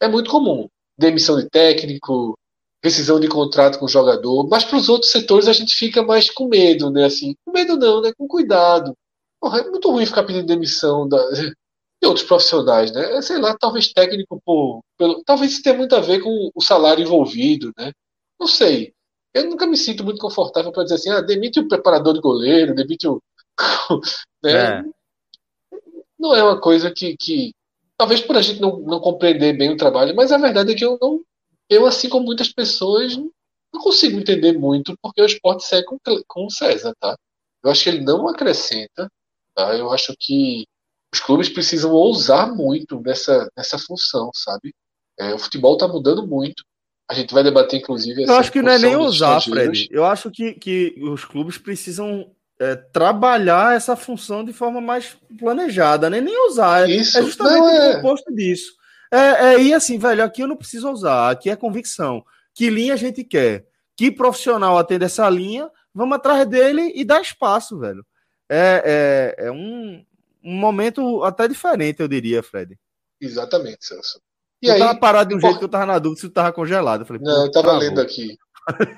É 0.03 0.09
muito 0.09 0.29
comum. 0.29 0.69
Demissão 0.99 1.39
de 1.39 1.49
técnico, 1.49 2.37
rescisão 2.83 3.21
de 3.21 3.29
contrato 3.29 3.79
com 3.79 3.85
o 3.85 3.89
jogador, 3.89 4.49
mas 4.49 4.65
para 4.65 4.77
os 4.77 4.89
outros 4.89 5.13
setores 5.13 5.47
a 5.47 5.53
gente 5.53 5.75
fica 5.77 6.03
mais 6.03 6.29
com 6.29 6.49
medo, 6.49 6.91
né? 6.91 7.05
Assim, 7.05 7.37
com 7.45 7.53
medo 7.53 7.77
não, 7.77 8.01
né? 8.01 8.13
Com 8.19 8.27
cuidado. 8.27 8.97
Porra, 9.41 9.61
é 9.61 9.71
muito 9.71 9.89
ruim 9.89 10.05
ficar 10.05 10.25
pedindo 10.25 10.45
demissão 10.45 11.09
da, 11.09 11.19
de 12.03 12.09
outros 12.09 12.27
profissionais, 12.27 12.93
né? 12.93 13.17
É, 13.17 13.23
sei 13.23 13.39
lá, 13.39 13.57
talvez 13.57 13.93
técnico 13.93 14.43
por, 14.45 14.81
pelo, 14.99 15.23
talvez 15.25 15.53
isso 15.53 15.63
tenha 15.63 15.77
muito 15.77 15.95
a 15.95 16.01
ver 16.01 16.21
com 16.21 16.51
o 16.53 16.61
salário 16.61 17.05
envolvido, 17.05 17.73
né? 17.79 17.93
Não 18.41 18.49
sei. 18.49 18.93
Eu 19.33 19.49
nunca 19.49 19.67
me 19.69 19.77
sinto 19.77 20.03
muito 20.03 20.21
confortável 20.21 20.73
para 20.73 20.83
dizer 20.83 20.97
assim, 20.97 21.11
ah, 21.11 21.21
demite 21.21 21.61
o 21.61 21.69
preparador 21.69 22.13
de 22.13 22.21
goleiro, 22.21 22.75
demite 22.75 23.07
o, 23.07 23.23
né? 24.43 24.81
É. 24.81 24.85
Não 26.19 26.35
é 26.35 26.43
uma 26.43 26.61
coisa 26.61 26.91
que, 26.91 27.17
que 27.17 27.53
talvez 28.03 28.21
por 28.21 28.37
a 28.37 28.43
gente 28.43 28.61
não, 28.61 28.81
não 28.81 28.99
compreender 28.99 29.57
bem 29.57 29.71
o 29.71 29.77
trabalho, 29.77 30.13
mas 30.17 30.33
a 30.33 30.37
verdade 30.39 30.73
é 30.73 30.75
que 30.75 30.85
eu 30.85 30.99
não, 31.01 31.21
eu 31.71 31.87
assim 31.87 32.09
como 32.09 32.27
muitas 32.27 32.53
pessoas 32.53 33.17
não 33.17 33.81
consigo 33.81 34.19
entender 34.19 34.59
muito 34.59 34.99
porque 35.01 35.23
o 35.23 35.25
esporte 35.25 35.65
segue 35.65 35.87
com, 35.87 35.97
com 36.27 36.47
o 36.47 36.51
César, 36.51 36.93
tá? 36.99 37.17
Eu 37.63 37.71
acho 37.71 37.85
que 37.85 37.91
ele 37.91 38.01
não 38.01 38.27
acrescenta, 38.27 39.09
tá? 39.55 39.77
Eu 39.77 39.93
acho 39.93 40.17
que 40.19 40.67
os 41.15 41.21
clubes 41.21 41.49
precisam 41.49 41.93
ousar 41.93 42.53
muito 42.53 43.01
nessa, 43.01 43.49
nessa 43.57 43.79
função, 43.79 44.33
sabe? 44.35 44.75
É, 45.17 45.33
o 45.33 45.39
futebol 45.39 45.75
está 45.75 45.87
mudando 45.87 46.27
muito. 46.27 46.65
A 47.09 47.15
gente 47.15 47.33
vai 47.33 47.45
debater, 47.45 47.79
inclusive. 47.79 48.25
Eu 48.25 48.35
acho 48.35 48.51
que 48.51 48.63
não 48.63 48.73
é 48.73 48.81
nem 48.81 48.97
ousar, 48.97 49.41
Fred. 49.41 49.87
Eu 49.93 50.05
acho 50.05 50.29
que, 50.29 50.55
que 50.55 50.97
os 51.03 51.25
clubes 51.25 51.57
precisam 51.57 52.35
é, 52.63 52.77
trabalhar 52.77 53.75
essa 53.75 53.97
função 53.97 54.45
de 54.45 54.53
forma 54.53 54.81
mais 54.81 55.17
planejada, 55.37 56.09
né? 56.09 56.21
nem 56.21 56.49
usar. 56.49 56.89
É, 56.89 56.93
Isso, 56.93 57.19
é 57.19 57.23
justamente 57.23 57.77
é... 57.77 57.97
o 57.97 57.99
oposto 57.99 58.33
disso. 58.33 58.75
É, 59.11 59.55
é, 59.55 59.63
e 59.63 59.75
assim, 59.75 59.99
velho, 59.99 60.23
aqui 60.23 60.43
eu 60.43 60.47
não 60.47 60.57
preciso 60.57 60.89
usar, 60.91 61.31
aqui 61.31 61.51
é 61.51 61.57
convicção. 61.57 62.25
Que 62.55 62.71
linha 62.71 62.95
a 62.95 62.97
gente 62.97 63.25
quer? 63.25 63.67
Que 63.97 64.11
profissional 64.11 64.79
atende 64.79 65.05
essa 65.05 65.29
linha? 65.29 65.69
Vamos 65.93 66.17
atrás 66.17 66.47
dele 66.47 66.93
e 66.95 67.05
dar 67.05 67.21
espaço, 67.21 67.79
velho. 67.79 68.07
É, 68.49 69.35
é, 69.37 69.47
é 69.47 69.51
um, 69.51 70.05
um 70.43 70.55
momento 70.55 71.23
até 71.25 71.49
diferente, 71.49 72.01
eu 72.01 72.09
diria, 72.09 72.43
Fred. 72.43 72.79
Exatamente, 73.21 73.85
Celso. 73.85 74.21
E 74.63 74.69
eu 74.69 74.75
aí, 74.75 74.79
tava 74.79 74.99
parado 74.99 75.31
de 75.31 75.35
um 75.35 75.41
jeito 75.41 75.59
que 75.59 75.65
eu 75.65 75.69
tava 75.69 75.87
na 75.87 75.99
dúvida 75.99 76.21
se 76.21 76.29
tu 76.29 76.33
tava 76.33 76.53
congelado. 76.53 77.01
Eu 77.01 77.07
falei, 77.07 77.23
não, 77.23 77.47
eu 77.47 77.51
tava 77.51 77.73
lendo 77.73 78.01
aqui. 78.01 78.39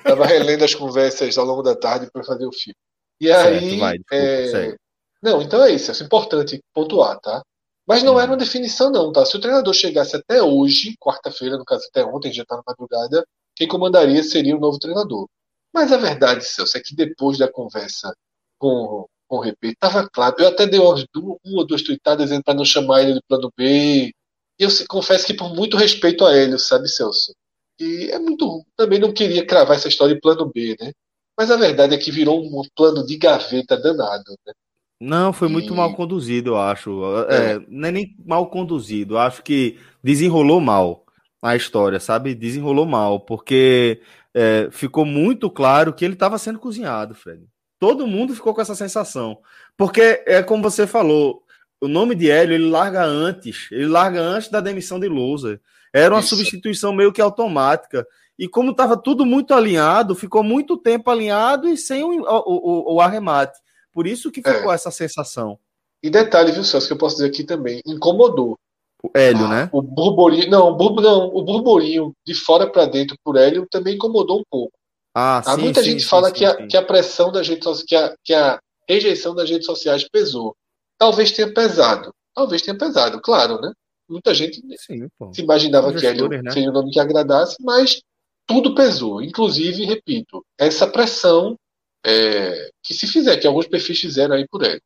tava 0.05 0.27
relendo 0.27 0.62
as 0.62 0.74
conversas 0.74 1.39
ao 1.39 1.47
longo 1.47 1.62
da 1.62 1.74
tarde 1.74 2.11
para 2.12 2.23
fazer 2.23 2.47
o 2.47 2.53
filme. 2.53 2.77
E 3.20 3.31
aí. 3.31 3.78
vai, 3.78 3.99
desculpa, 3.99 4.15
é... 4.15 4.77
Não, 5.23 5.41
então 5.41 5.62
é 5.65 5.73
isso. 5.73 5.91
É 5.91 6.05
importante 6.05 6.61
pontuar, 6.73 7.19
tá? 7.20 7.43
Mas 7.86 8.03
não 8.03 8.16
hum. 8.16 8.20
era 8.20 8.31
uma 8.31 8.36
definição, 8.36 8.91
não, 8.91 9.12
tá? 9.12 9.24
Se 9.24 9.36
o 9.36 9.41
treinador 9.41 9.73
chegasse 9.74 10.16
até 10.16 10.43
hoje, 10.43 10.97
quarta-feira, 10.99 11.57
no 11.57 11.65
caso 11.65 11.86
até 11.89 12.05
ontem, 12.05 12.32
já 12.32 12.45
tá 12.45 12.57
na 12.57 12.62
madrugada, 12.66 13.24
quem 13.57 13.69
comandaria 13.69 14.23
seria 14.23 14.57
o 14.57 14.61
novo 14.61 14.78
treinador. 14.78 15.28
Mas 15.73 15.93
a 15.93 15.97
verdade, 15.97 16.45
Celso, 16.45 16.77
é 16.77 16.81
que 16.81 16.95
depois 16.95 17.39
da 17.39 17.51
conversa 17.51 18.15
com 18.59 19.07
com 19.27 19.39
o 19.39 19.43
RP. 19.43 19.65
Estava 19.65 20.09
claro. 20.09 20.36
Eu 20.39 20.49
até 20.49 20.66
dei 20.66 20.78
umas 20.81 21.05
duas, 21.12 21.39
uma 21.45 21.61
ou 21.61 21.66
duas 21.66 21.82
tweetadas 21.82 22.27
dizendo 22.27 22.45
para 22.45 22.55
não 22.55 22.65
chamar 22.65 23.03
ele 23.03 23.15
de 23.15 23.23
plano 23.28 23.53
B. 23.57 24.12
E 24.59 24.62
eu 24.62 24.69
confesso 24.89 25.27
que 25.27 25.35
por 25.35 25.55
muito 25.55 25.77
respeito 25.77 26.24
a 26.24 26.36
ele, 26.36 26.59
sabe, 26.59 26.89
Celso? 26.89 27.35
E 27.78 28.11
é 28.12 28.19
muito. 28.19 28.65
Também 28.77 28.99
não 28.99 29.12
queria 29.12 29.47
cravar 29.47 29.77
essa 29.77 29.89
história 29.89 30.15
de 30.15 30.20
plano 30.20 30.51
B, 30.53 30.77
né? 30.81 30.93
Mas 31.36 31.51
a 31.51 31.56
verdade 31.56 31.94
é 31.94 31.98
que 31.98 32.11
virou 32.11 32.43
um 32.43 32.62
plano 32.77 33.05
de 33.05 33.16
gaveta 33.16 33.77
danado, 33.77 34.36
né? 34.47 34.52
Não, 35.01 35.32
foi 35.32 35.48
muito 35.48 35.74
e... 35.74 35.77
mal 35.77 35.94
conduzido, 35.94 36.51
eu 36.51 36.56
acho. 36.56 37.02
É, 37.28 37.52
é. 37.52 37.61
não 37.69 37.89
é 37.89 37.93
nem 37.93 38.16
mal 38.24 38.47
conduzido. 38.48 39.19
Acho 39.19 39.43
que 39.43 39.78
desenrolou 40.02 40.61
mal 40.61 41.05
a 41.43 41.56
história, 41.56 42.01
sabe? 42.01 42.35
Desenrolou 42.35 42.86
mal, 42.86 43.20
porque 43.20 44.01
é, 44.32 44.69
ficou 44.70 45.05
muito 45.05 45.51
claro 45.51 45.93
que 45.93 46.05
ele 46.05 46.15
estava 46.15 46.39
sendo 46.39 46.59
cozinhado, 46.59 47.15
Fred. 47.15 47.44
Todo 47.78 48.06
mundo 48.06 48.35
ficou 48.35 48.55
com 48.55 48.62
essa 48.62 48.74
sensação. 48.74 49.39
Porque 49.77 50.23
é 50.27 50.43
como 50.43 50.62
você 50.62 50.86
falou, 50.86 51.43
o 51.81 51.89
nome 51.89 52.15
de 52.15 52.31
Hélio 52.31 52.55
ele 52.55 52.70
larga 52.70 53.05
antes, 53.05 53.69
ele 53.70 53.86
larga 53.86 54.20
antes 54.20 54.48
da 54.48 54.61
demissão 54.61 54.98
de 54.98 55.09
Lousa. 55.09 55.61
Era 55.93 56.15
uma 56.15 56.20
Isso. 56.20 56.31
substituição 56.31 56.94
meio 56.94 57.12
que 57.12 57.20
automática. 57.20 58.06
E 58.39 58.48
como 58.48 58.73
estava 58.73 58.97
tudo 58.97 59.24
muito 59.24 59.55
alinhado, 59.55 60.15
ficou 60.15 60.43
muito 60.43 60.77
tempo 60.77 61.11
alinhado 61.11 61.69
e 61.69 61.77
sem 61.77 62.02
o, 62.02 62.23
o, 62.23 62.93
o, 62.93 62.94
o 62.94 63.01
arremate. 63.01 63.59
Por 63.93 64.06
isso 64.06 64.31
que 64.31 64.43
ficou 64.43 64.73
é. 64.73 64.74
essa 64.74 64.90
sensação. 64.90 65.59
E 66.02 66.11
detalhe, 66.11 66.52
viu, 66.52 66.65
Celso, 66.65 66.86
que 66.86 66.93
eu 66.93 66.98
posso 66.98 67.16
dizer 67.16 67.28
aqui 67.28 67.44
também, 67.44 67.81
incomodou. 67.86 68.59
O 69.02 69.11
Hélio, 69.15 69.44
ah, 69.44 69.48
né? 69.48 69.70
O 69.73 69.81
burburinho, 69.81 70.51
não, 70.51 70.73
o 70.73 71.01
não, 71.01 71.27
o 71.28 71.43
burburinho 71.43 72.12
de 72.27 72.35
fora 72.35 72.66
para 72.70 72.86
dentro 72.86 73.16
por 73.23 73.36
Hélio 73.36 73.66
também 73.70 73.94
incomodou 73.94 74.40
um 74.40 74.44
pouco. 74.51 74.73
Ah, 75.15 75.39
Há 75.39 75.55
sim, 75.55 75.61
muita 75.61 75.82
sim, 75.82 75.90
gente 75.90 76.02
sim, 76.02 76.09
fala 76.09 76.32
que, 76.32 76.44
a, 76.44 76.66
que 76.66 76.77
a 76.77 76.82
pressão 76.82 77.31
das 77.31 77.47
redes 77.47 77.65
sociais, 77.65 77.86
que 77.86 77.94
a, 77.94 78.16
que 78.24 78.35
a 78.35 78.59
rejeição 78.89 79.35
das 79.35 79.48
redes 79.48 79.66
sociais 79.66 80.09
pesou. 80.11 80.56
Talvez 80.98 81.32
tenha 81.32 81.52
pesado. 81.52 82.12
Talvez 82.35 82.62
tenha 82.62 82.77
pesado, 82.77 83.20
claro, 83.20 83.61
né? 83.61 83.73
Muita 84.09 84.35
gente 84.35 84.61
se 84.78 85.40
imaginava 85.40 85.93
que 85.93 86.05
ele 86.05 86.43
né? 86.43 86.51
seria 86.51 86.70
um 86.70 86.73
nome 86.73 86.90
que 86.90 87.01
agradasse, 87.01 87.56
mas 87.61 88.02
tudo 88.47 88.75
pesou. 88.75 89.23
Inclusive, 89.23 89.85
repito, 89.85 90.45
essa 90.59 90.87
pressão 90.87 91.57
é, 92.05 92.71
que 92.83 92.95
se 92.95 93.07
fizer, 93.07 93.39
que 93.39 93.47
alguns 93.47 93.66
perfis 93.66 94.01
fizeram 94.01 94.35
aí 94.35 94.47
por 94.49 94.62
ele. 94.62 94.81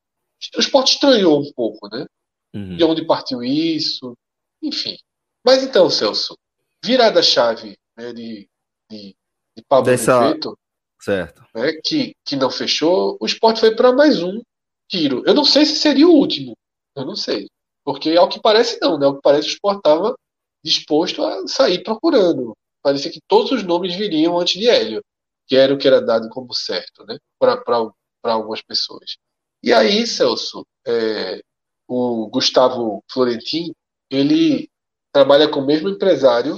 O 0.57 0.61
esporte 0.61 0.95
estranhou 0.95 1.41
um 1.41 1.53
pouco, 1.53 1.89
né? 1.89 2.07
Uhum. 2.55 2.77
De 2.77 2.85
onde 2.85 3.07
partiu 3.07 3.43
isso, 3.43 4.17
enfim. 4.63 4.97
Mas 5.45 5.63
então, 5.63 5.91
Celso, 5.91 6.37
virada 6.85 7.23
chave 7.23 7.77
né, 7.97 8.13
de, 8.13 8.49
de 8.91 9.17
de 9.59 9.65
Pablo 9.69 9.91
Dessa... 9.91 10.21
certo. 10.21 10.57
Né, 11.55 11.73
que, 11.85 12.15
que 12.25 12.37
não 12.37 12.51
fechou, 12.51 13.17
o 13.21 13.27
esporte 13.27 13.61
foi 13.61 13.75
para 13.75 13.93
mais 13.93 14.23
um 14.23 14.41
tiro. 14.89 15.23
Eu 15.27 15.35
não 15.35 15.45
sei 15.45 15.65
se 15.67 15.77
seria 15.77 16.07
o 16.07 16.13
último. 16.13 16.57
Eu 16.97 17.05
não 17.05 17.17
sei. 17.17 17.49
Porque 17.85 18.17
ao 18.17 18.29
que 18.29 18.41
parece 18.41 18.79
não, 18.81 18.99
né? 18.99 19.07
Ao 19.07 19.17
que 19.17 19.23
parece 19.23 19.49
o 19.49 19.53
Sport 19.53 19.79
estava 19.79 20.15
disposto 20.65 21.25
a 21.25 21.47
sair 21.47 21.83
procurando. 21.83 22.57
Parecia 22.83 23.11
que 23.11 23.21
todos 23.27 23.53
os 23.53 23.63
nomes 23.63 23.95
viriam 23.95 24.39
antes 24.39 24.59
de 24.61 24.69
Hélio, 24.69 25.03
que 25.47 25.57
era 25.57 25.73
o 25.73 25.79
que 25.79 25.87
era 25.87 26.01
dado 26.01 26.29
como 26.29 26.55
certo, 26.55 27.05
né? 27.07 27.19
Para 27.39 27.93
algumas 28.25 28.63
pessoas. 28.63 29.17
E 29.63 29.73
aí, 29.73 30.07
Celso, 30.07 30.67
é, 30.87 31.41
o 31.87 32.29
Gustavo 32.29 33.03
Florentin, 33.11 33.73
ele 34.11 34.69
trabalha 35.13 35.49
com 35.49 35.61
o 35.61 35.67
mesmo 35.67 35.89
empresário 35.89 36.57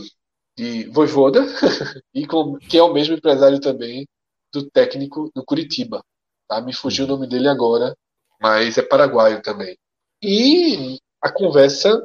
de 0.56 0.84
Voivoda, 0.90 1.40
e 2.12 2.26
com, 2.26 2.58
que 2.58 2.76
é 2.76 2.82
o 2.82 2.92
mesmo 2.92 3.14
empresário 3.14 3.60
também 3.60 4.06
do 4.52 4.68
técnico 4.68 5.30
do 5.34 5.44
Curitiba. 5.44 6.04
Tá? 6.48 6.60
Me 6.60 6.74
fugiu 6.74 7.04
o 7.04 7.08
nome 7.08 7.26
dele 7.28 7.48
agora, 7.48 7.96
mas 8.40 8.76
é 8.76 8.82
paraguaio 8.82 9.40
também. 9.40 9.78
E 10.22 10.98
a 11.22 11.32
conversa 11.32 12.04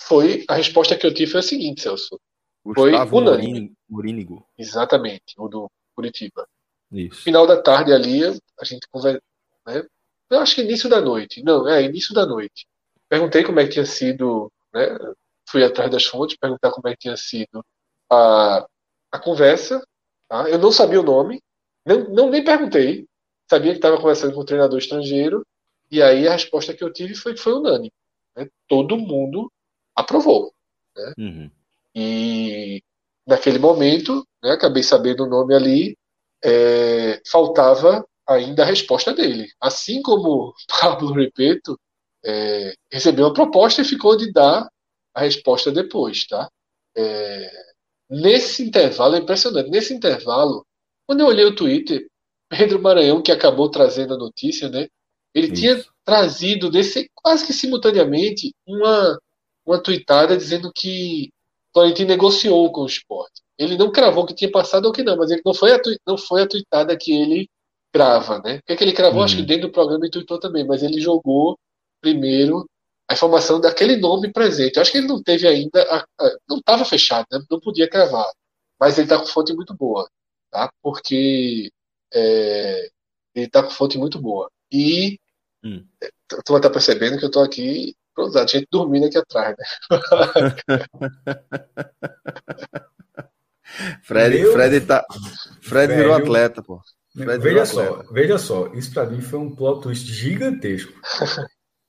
foi. 0.00 0.44
A 0.48 0.54
resposta 0.54 0.96
que 0.96 1.06
eu 1.06 1.14
tive 1.14 1.32
foi 1.32 1.40
a 1.40 1.42
seguinte, 1.42 1.82
Celso. 1.82 2.20
Gustavo 2.74 3.10
foi 3.10 3.18
unânime. 3.20 3.72
Morínigo. 3.88 4.46
Exatamente, 4.58 5.34
o 5.38 5.48
do 5.48 5.70
Curitiba. 5.94 6.46
Isso. 6.90 7.22
Final 7.22 7.46
da 7.46 7.60
tarde 7.60 7.92
ali, 7.92 8.24
a 8.24 8.64
gente 8.64 8.86
conversa. 8.90 9.20
Né? 9.66 9.84
Eu 10.30 10.40
acho 10.40 10.54
que 10.54 10.62
início 10.62 10.88
da 10.88 11.00
noite. 11.00 11.42
Não, 11.42 11.68
é 11.68 11.82
início 11.82 12.14
da 12.14 12.26
noite. 12.26 12.66
Perguntei 13.08 13.44
como 13.44 13.60
é 13.60 13.64
que 13.64 13.70
tinha 13.70 13.86
sido. 13.86 14.50
Né? 14.72 14.86
Fui 15.48 15.62
atrás 15.62 15.90
das 15.90 16.04
fontes, 16.04 16.36
perguntar 16.36 16.72
como 16.72 16.88
é 16.88 16.92
que 16.92 17.02
tinha 17.02 17.16
sido 17.16 17.64
a, 18.10 18.66
a 19.12 19.18
conversa. 19.18 19.84
Tá? 20.28 20.48
Eu 20.48 20.58
não 20.58 20.72
sabia 20.72 21.00
o 21.00 21.04
nome, 21.04 21.40
não, 21.84 22.08
não 22.08 22.30
nem 22.30 22.44
perguntei. 22.44 23.06
Sabia 23.48 23.70
que 23.70 23.78
estava 23.78 23.96
conversando 23.96 24.34
com 24.34 24.40
um 24.40 24.44
treinador 24.44 24.78
estrangeiro. 24.78 25.46
E 25.88 26.02
aí 26.02 26.26
a 26.26 26.32
resposta 26.32 26.74
que 26.74 26.82
eu 26.82 26.92
tive 26.92 27.14
foi 27.14 27.34
que 27.34 27.40
foi 27.40 27.52
unânime. 27.52 27.92
Né? 28.36 28.48
Todo 28.66 28.98
mundo 28.98 29.50
aprovou. 29.94 30.52
Né? 30.96 31.12
Uhum. 31.16 31.50
E 31.96 32.82
naquele 33.26 33.58
momento, 33.58 34.22
né, 34.42 34.52
acabei 34.52 34.82
sabendo 34.82 35.24
o 35.24 35.28
nome 35.28 35.54
ali, 35.54 35.96
é, 36.44 37.22
faltava 37.26 38.06
ainda 38.28 38.62
a 38.62 38.66
resposta 38.66 39.14
dele. 39.14 39.48
Assim 39.58 40.02
como 40.02 40.52
Pablo 40.80 41.14
Repeto 41.14 41.78
é, 42.22 42.74
recebeu 42.92 43.26
a 43.26 43.32
proposta 43.32 43.80
e 43.80 43.84
ficou 43.84 44.14
de 44.14 44.30
dar 44.30 44.68
a 45.14 45.20
resposta 45.20 45.72
depois, 45.72 46.26
tá? 46.26 46.50
É, 46.94 47.50
nesse 48.10 48.62
intervalo, 48.62 49.16
é 49.16 49.18
impressionante, 49.18 49.70
nesse 49.70 49.94
intervalo, 49.94 50.66
quando 51.06 51.20
eu 51.20 51.26
olhei 51.26 51.46
o 51.46 51.54
Twitter, 51.54 52.06
Pedro 52.50 52.80
Maranhão, 52.80 53.22
que 53.22 53.32
acabou 53.32 53.70
trazendo 53.70 54.14
a 54.14 54.18
notícia, 54.18 54.68
né? 54.68 54.88
Ele 55.34 55.46
Isso. 55.46 55.54
tinha 55.54 55.84
trazido 56.04 56.70
desse, 56.70 57.10
quase 57.14 57.46
que 57.46 57.52
simultaneamente 57.52 58.54
uma, 58.66 59.18
uma 59.64 59.82
tweetada 59.82 60.36
dizendo 60.36 60.70
que 60.74 61.30
Florentino 61.76 62.08
negociou 62.08 62.70
com 62.72 62.82
o 62.82 62.86
esporte. 62.86 63.42
Ele 63.58 63.76
não 63.76 63.90
cravou 63.90 64.26
que 64.26 64.34
tinha 64.34 64.50
passado 64.50 64.86
ou 64.86 64.92
que 64.92 65.02
não, 65.02 65.16
mas 65.16 65.30
ele 65.30 65.42
não 65.44 65.54
foi 65.54 65.72
a, 65.72 65.80
não 66.06 66.16
foi 66.16 66.42
a 66.42 66.48
tweetada 66.48 66.96
que 66.96 67.12
ele 67.12 67.48
crava, 67.92 68.40
né? 68.40 68.58
Porque 68.58 68.76
que 68.76 68.84
ele 68.84 68.92
cravou, 68.92 69.22
acho 69.22 69.36
que 69.36 69.42
uhum. 69.42 69.46
dentro 69.46 69.68
do 69.68 69.72
programa 69.72 70.04
ele 70.04 70.12
tweetou 70.12 70.38
também, 70.38 70.66
mas 70.66 70.82
ele 70.82 71.00
jogou 71.00 71.58
primeiro 72.00 72.66
a 73.08 73.14
informação 73.14 73.60
daquele 73.60 73.96
nome 73.96 74.32
presente. 74.32 74.76
Eu 74.76 74.82
acho 74.82 74.92
que 74.92 74.98
ele 74.98 75.06
não 75.06 75.22
teve 75.22 75.46
ainda, 75.46 75.82
a, 75.82 75.98
a, 75.98 76.36
não 76.48 76.58
estava 76.58 76.84
fechado, 76.84 77.26
né? 77.30 77.40
não 77.50 77.60
podia 77.60 77.88
cravar, 77.88 78.30
mas 78.78 78.98
ele 78.98 79.06
está 79.06 79.18
com 79.18 79.26
fonte 79.26 79.54
muito 79.54 79.74
boa 79.74 80.06
tá? 80.56 80.70
Porque 80.82 81.70
é, 82.14 82.88
ele 83.34 83.48
tá 83.48 83.62
com 83.62 83.70
fonte 83.70 83.98
muito 83.98 84.20
boa. 84.20 84.50
E 84.72 85.18
hum. 85.62 85.84
tu 86.28 86.52
vai 86.52 86.58
estar 86.58 86.68
tá 86.68 86.70
percebendo 86.70 87.18
que 87.18 87.24
eu 87.24 87.30
tô 87.30 87.40
aqui 87.40 87.94
pronto, 88.16 88.36
a 88.38 88.46
gente 88.46 88.66
dormindo 88.72 89.06
aqui 89.06 89.18
atrás, 89.18 89.54
né? 89.56 89.64
Fred, 94.02 94.40
Meu... 94.40 94.52
Fred, 94.52 94.80
tá, 94.80 95.04
Fred 95.60 95.88
Velho, 95.88 96.02
virou 96.02 96.16
atleta, 96.16 96.62
pô. 96.62 96.80
Fred 97.14 97.38
veja 97.38 97.66
só, 97.66 97.82
atleta. 97.82 98.12
veja 98.12 98.38
só, 98.38 98.72
isso 98.72 98.90
para 98.92 99.06
mim 99.06 99.20
foi 99.20 99.38
um 99.38 99.54
plot 99.54 99.82
twist 99.82 100.10
gigantesco. 100.10 100.92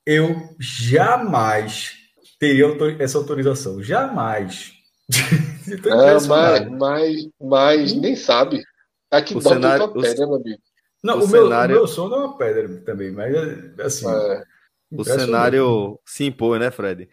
Eu 0.06 0.36
jamais 0.60 1.94
teria 2.40 2.66
essa 3.00 3.18
autorização, 3.18 3.82
jamais. 3.82 4.74
Não, 5.86 6.28
mas, 6.28 6.70
mas, 6.70 7.16
mas 7.42 7.94
nem 7.94 8.16
sabe. 8.16 8.64
Aqui 9.10 9.36
o 9.36 9.42
cenário, 9.42 9.86
uma 9.86 10.02
pedra, 10.02 10.26
o... 10.26 10.30
meu 10.30 10.38
amigo. 10.38 10.62
Não, 11.04 11.20
o, 11.20 11.24
o 11.24 11.28
meu, 11.28 11.44
cenário... 11.44 11.76
o 11.76 11.80
meu 11.80 11.88
sono 11.88 12.16
é 12.16 12.20
uma 12.20 12.38
pedra 12.38 12.82
também, 12.82 13.12
mas 13.12 13.34
assim. 13.80 14.08
É. 14.10 14.44
O 14.92 15.04
cenário 15.04 16.00
se 16.06 16.26
impõe, 16.26 16.60
né, 16.60 16.72
Fred? 16.72 17.10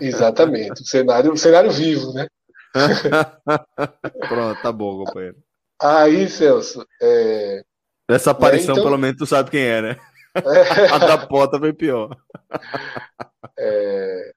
Exatamente. 0.00 0.82
O 0.82 0.86
cenário, 0.86 1.32
o 1.32 1.36
cenário 1.36 1.70
vivo, 1.70 2.12
né? 2.12 2.26
Pronto, 4.28 4.62
tá 4.62 4.72
bom, 4.72 5.04
companheiro. 5.04 5.36
Aí, 5.80 6.28
Celso. 6.28 6.86
É... 7.00 7.62
Essa 8.08 8.32
aparição, 8.32 8.74
é, 8.74 8.78
então... 8.78 8.84
pelo 8.84 8.98
menos, 8.98 9.16
tu 9.16 9.26
sabe 9.26 9.50
quem 9.50 9.62
é, 9.62 9.80
né? 9.80 9.96
É... 10.34 10.86
A 10.92 10.98
da 10.98 11.26
porta 11.26 11.58
foi 11.58 11.72
pior. 11.72 12.16
É... 13.58 14.32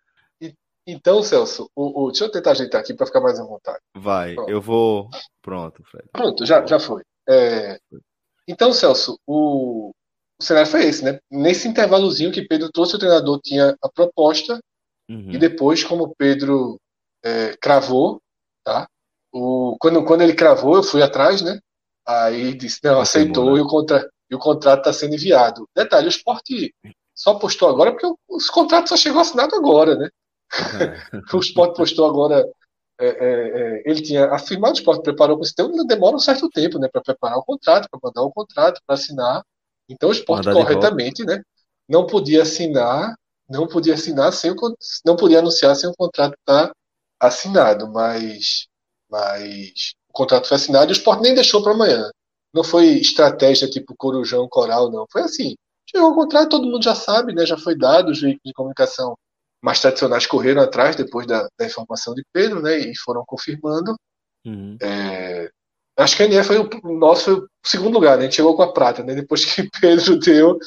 Então, 0.90 1.22
Celso, 1.22 1.70
o, 1.76 2.06
o, 2.06 2.08
deixa 2.08 2.24
eu 2.24 2.32
tentar 2.32 2.52
ajeitar 2.52 2.80
aqui 2.80 2.94
para 2.94 3.06
ficar 3.06 3.20
mais 3.20 3.38
à 3.38 3.44
vontade. 3.44 3.80
Vai, 3.94 4.36
Pronto. 4.36 4.50
eu 4.50 4.62
vou. 4.62 5.10
Pronto, 5.42 5.84
Fred. 5.84 6.08
Pronto, 6.14 6.46
já, 6.46 6.66
já 6.66 6.80
foi. 6.80 7.04
É... 7.28 7.78
Então, 8.48 8.72
Celso, 8.72 9.20
o... 9.28 9.92
o 10.40 10.44
cenário 10.44 10.70
foi 10.70 10.86
esse, 10.86 11.04
né? 11.04 11.20
Nesse 11.32 11.68
intervalozinho 11.68 12.32
que 12.32 12.48
Pedro 12.48 12.72
trouxe, 12.72 12.96
o 12.96 13.00
treinador 13.00 13.40
tinha 13.42 13.76
a 13.82 13.90
proposta, 13.90 14.60
uhum. 15.10 15.32
e 15.32 15.38
depois, 15.38 15.84
como 15.84 16.14
Pedro 16.18 16.80
é, 17.24 17.58
cravou, 17.58 18.22
tá? 18.64 18.88
O... 19.34 19.78
Quando, 19.80 20.04
quando 20.06 20.22
ele 20.22 20.34
cravou, 20.34 20.76
eu 20.76 20.84
fui 20.84 21.02
atrás, 21.02 21.42
né? 21.42 21.60
Aí 22.06 22.54
disse, 22.54 22.80
não, 22.84 23.02
aceitou 23.02 23.54
né? 23.54 23.60
e, 23.60 23.62
o 23.62 23.68
contra... 23.68 24.10
e 24.30 24.36
o 24.36 24.40
contrato 24.40 24.80
está 24.80 24.94
sendo 24.94 25.16
enviado. 25.16 25.68
Detalhe, 25.76 26.08
o 26.08 26.10
esporte 26.10 26.74
só 27.16 27.36
postou 27.40 27.68
agora 27.68 27.92
porque 27.92 28.08
os 28.30 28.50
contratos 28.50 28.90
só 28.90 28.98
chegou 28.98 29.20
assinado 29.20 29.56
agora, 29.56 29.96
né? 29.96 30.10
É. 30.54 31.18
o 31.36 31.40
Sport 31.40 31.76
postou 31.76 32.06
agora. 32.08 32.46
É, 33.00 33.08
é, 33.08 33.10
é, 33.10 33.84
ele 33.86 34.02
tinha 34.02 34.26
afirmado, 34.34 34.74
o 34.74 34.78
Sport 34.78 35.04
preparou 35.04 35.38
com 35.38 35.44
esse 35.44 35.54
tempo, 35.54 35.72
demora 35.86 36.16
um 36.16 36.20
certo 36.20 36.50
tempo 36.50 36.80
né, 36.80 36.88
para 36.92 37.02
preparar 37.02 37.38
o 37.38 37.44
contrato, 37.44 37.88
para 37.92 38.00
mandar 38.02 38.24
o 38.24 38.32
contrato, 38.32 38.82
para 38.86 38.96
assinar. 38.96 39.44
Então 39.90 40.10
o 40.10 40.12
Sport 40.14 40.46
corretamente 40.46 41.24
né, 41.24 41.42
não 41.88 42.06
podia 42.06 42.44
assinar, 42.44 43.16
não 43.50 43.68
podia 43.68 43.94
assinar 43.94 44.34
sem 44.34 44.52
o, 44.52 44.56
não 45.06 45.16
podia 45.16 45.40
anunciar 45.40 45.76
sem 45.76 45.90
o 45.90 45.96
contrato 45.96 46.36
estar 46.40 46.68
tá 46.68 46.74
assinado, 47.20 47.88
mas, 47.92 48.68
mas 49.10 49.94
o 50.10 50.14
contrato 50.14 50.48
foi 50.48 50.56
assinado 50.56 50.92
e 50.92 50.94
o 50.94 50.98
Sport 50.98 51.22
nem 51.22 51.34
deixou 51.34 51.64
para 51.64 51.74
amanhã. 51.74 52.10
Não 52.54 52.64
foi 52.64 52.88
estratégia 52.88 53.70
tipo 53.70 53.96
Corujão, 53.96 54.48
Coral, 54.50 54.92
não. 54.92 55.06
Foi 55.12 55.22
assim. 55.22 55.56
Chegou 55.90 56.12
o 56.12 56.16
contrato, 56.16 56.50
todo 56.50 56.68
mundo 56.68 56.84
já 56.84 56.96
sabe, 56.96 57.34
né? 57.34 57.46
Já 57.46 57.58
foi 57.58 57.78
dado, 57.78 58.12
os 58.12 58.20
veículos 58.20 58.44
de 58.46 58.54
comunicação 58.54 59.16
mais 59.62 59.80
tradicionais 59.80 60.26
correram 60.26 60.62
atrás 60.62 60.96
depois 60.96 61.26
da, 61.26 61.48
da 61.58 61.66
informação 61.66 62.14
de 62.14 62.24
Pedro, 62.34 62.62
né? 62.62 62.78
E 62.78 62.96
foram 62.98 63.24
confirmando. 63.26 63.96
Uhum. 64.46 64.78
É, 64.82 65.50
acho 65.98 66.16
que 66.16 66.24
a 66.24 66.26
NF 66.26 66.48
foi 66.48 66.58
o 66.58 66.98
nosso 66.98 67.24
foi 67.24 67.34
o 67.36 67.48
segundo 67.64 67.96
lugar, 67.96 68.18
né? 68.18 68.22
A 68.22 68.24
gente 68.26 68.36
chegou 68.36 68.56
com 68.56 68.64
a 68.64 68.72
prata, 68.72 69.04
né? 69.04 69.16
Depois 69.16 69.44
que 69.46 69.68
Pedro 69.82 70.20
deu, 70.20 70.58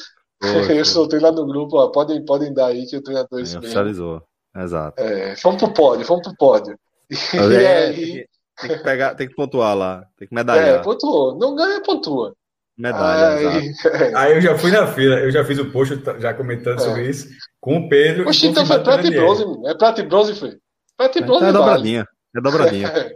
eu 0.69 0.85
soltei 0.85 1.19
lá 1.19 1.31
no 1.31 1.45
grupo, 1.45 1.77
ó, 1.77 1.87
podem, 1.87 2.23
podem 2.25 2.53
dar 2.53 2.67
aí 2.67 2.85
que 2.85 2.97
o 2.97 3.03
treinador 3.03 3.39
é 3.39 3.57
Oficializou, 3.57 4.21
exato. 4.55 5.01
É, 5.01 5.35
fomos 5.35 5.61
pro 5.61 5.73
pódio, 5.73 6.05
fomos 6.05 6.23
pro 6.23 6.35
pódio. 6.37 6.77
É, 7.33 7.87
aí... 7.87 8.25
tem, 8.61 8.69
que 8.69 8.83
pegar, 8.83 9.15
tem 9.15 9.27
que 9.27 9.35
pontuar 9.35 9.75
lá, 9.75 10.05
tem 10.17 10.29
que 10.29 10.33
medalhar. 10.33 10.75
É, 10.75 10.79
pontuou. 10.79 11.37
Não 11.37 11.55
ganha, 11.55 11.81
pontua. 11.81 12.33
Medalha, 12.77 13.49
aí, 13.49 13.73
é. 13.85 14.15
aí 14.15 14.33
eu 14.33 14.41
já 14.41 14.57
fui 14.57 14.71
na 14.71 14.87
fila, 14.87 15.19
eu 15.19 15.29
já 15.29 15.43
fiz 15.43 15.59
o 15.59 15.69
post 15.71 16.01
já 16.19 16.33
comentando 16.33 16.79
é. 16.79 16.83
sobre 16.83 17.09
isso 17.09 17.27
com 17.59 17.77
o 17.77 17.89
Pedro. 17.89 18.23
Poxa, 18.23 18.47
então 18.47 18.65
foi 18.65 18.79
prata 18.79 19.05
e 19.05 19.11
bronze, 19.11 19.43
é 19.65 19.75
prata 19.75 20.01
e 20.01 20.05
bronze, 20.05 20.35
foi. 20.35 20.57
Prata 20.97 21.19
e 21.19 21.21
bronze. 21.21 21.45
É, 21.45 21.49
é 21.49 21.51
dobradinha, 21.51 22.07
é 22.35 22.41
dobradinha. 22.41 23.11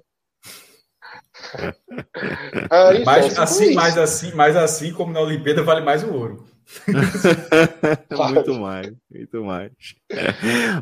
Aí, 2.69 3.03
mas, 3.03 3.39
assim, 3.39 3.73
mas, 3.73 3.97
assim, 3.97 4.31
mas 4.33 4.55
assim 4.55 4.93
como 4.93 5.13
na 5.13 5.21
Olimpíada 5.21 5.63
vale 5.63 5.81
mais 5.81 6.03
o 6.03 6.13
ouro. 6.13 6.47
muito 8.33 8.53
mais, 8.55 8.93
muito 9.09 9.43
mais. 9.43 9.71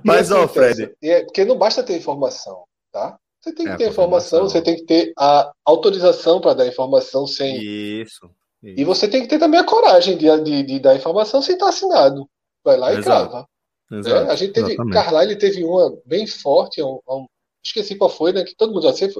Mas, 0.04 0.32
ó, 0.32 0.44
assim, 0.44 0.54
Fred. 0.54 0.95
É, 1.02 1.24
porque 1.24 1.44
não 1.45 1.58
basta 1.58 1.84
ter 1.84 1.98
informação, 1.98 2.64
tá? 2.91 3.18
Você 3.41 3.54
tem 3.54 3.66
que 3.66 3.72
é, 3.74 3.76
ter 3.76 3.90
informação, 3.90 4.44
você 4.44 4.62
tem 4.62 4.76
que 4.78 4.86
ter 4.86 5.12
a 5.18 5.52
autorização 5.66 6.40
para 6.40 6.54
dar 6.54 6.68
informação 6.68 7.28
sem. 7.28 7.58
Isso. 7.58 8.30
Isso. 8.64 8.80
E 8.80 8.86
você 8.86 9.10
tem 9.10 9.22
que 9.22 9.28
ter 9.28 9.38
também 9.38 9.60
a 9.60 9.66
coragem 9.66 10.18
de, 10.18 10.26
de, 10.41 10.64
de 10.64 10.80
dar 10.80 10.95
informação 10.95 11.41
sem 11.41 11.56
estar 11.56 11.68
assinado. 11.68 12.26
Vai 12.64 12.78
lá 12.78 12.94
Exato. 12.94 13.02
e 13.02 13.04
crava. 13.04 13.48
Exato. 13.91 14.30
É, 14.30 14.32
a 14.32 14.36
gente 14.36 14.54
teve. 14.54 14.68
Exatamente. 14.72 14.94
Carlyle 14.94 15.38
teve 15.38 15.64
uma 15.66 15.98
bem 16.06 16.26
forte, 16.26 16.82
um, 16.82 17.00
um, 17.08 17.26
esqueci 17.64 17.95
qual 17.95 18.10
foi, 18.10 18.32
né? 18.32 18.45
Que 18.45 18.56
todo 18.56 18.72
mundo 18.72 18.84
já 18.84 18.94
sei. 18.94 19.14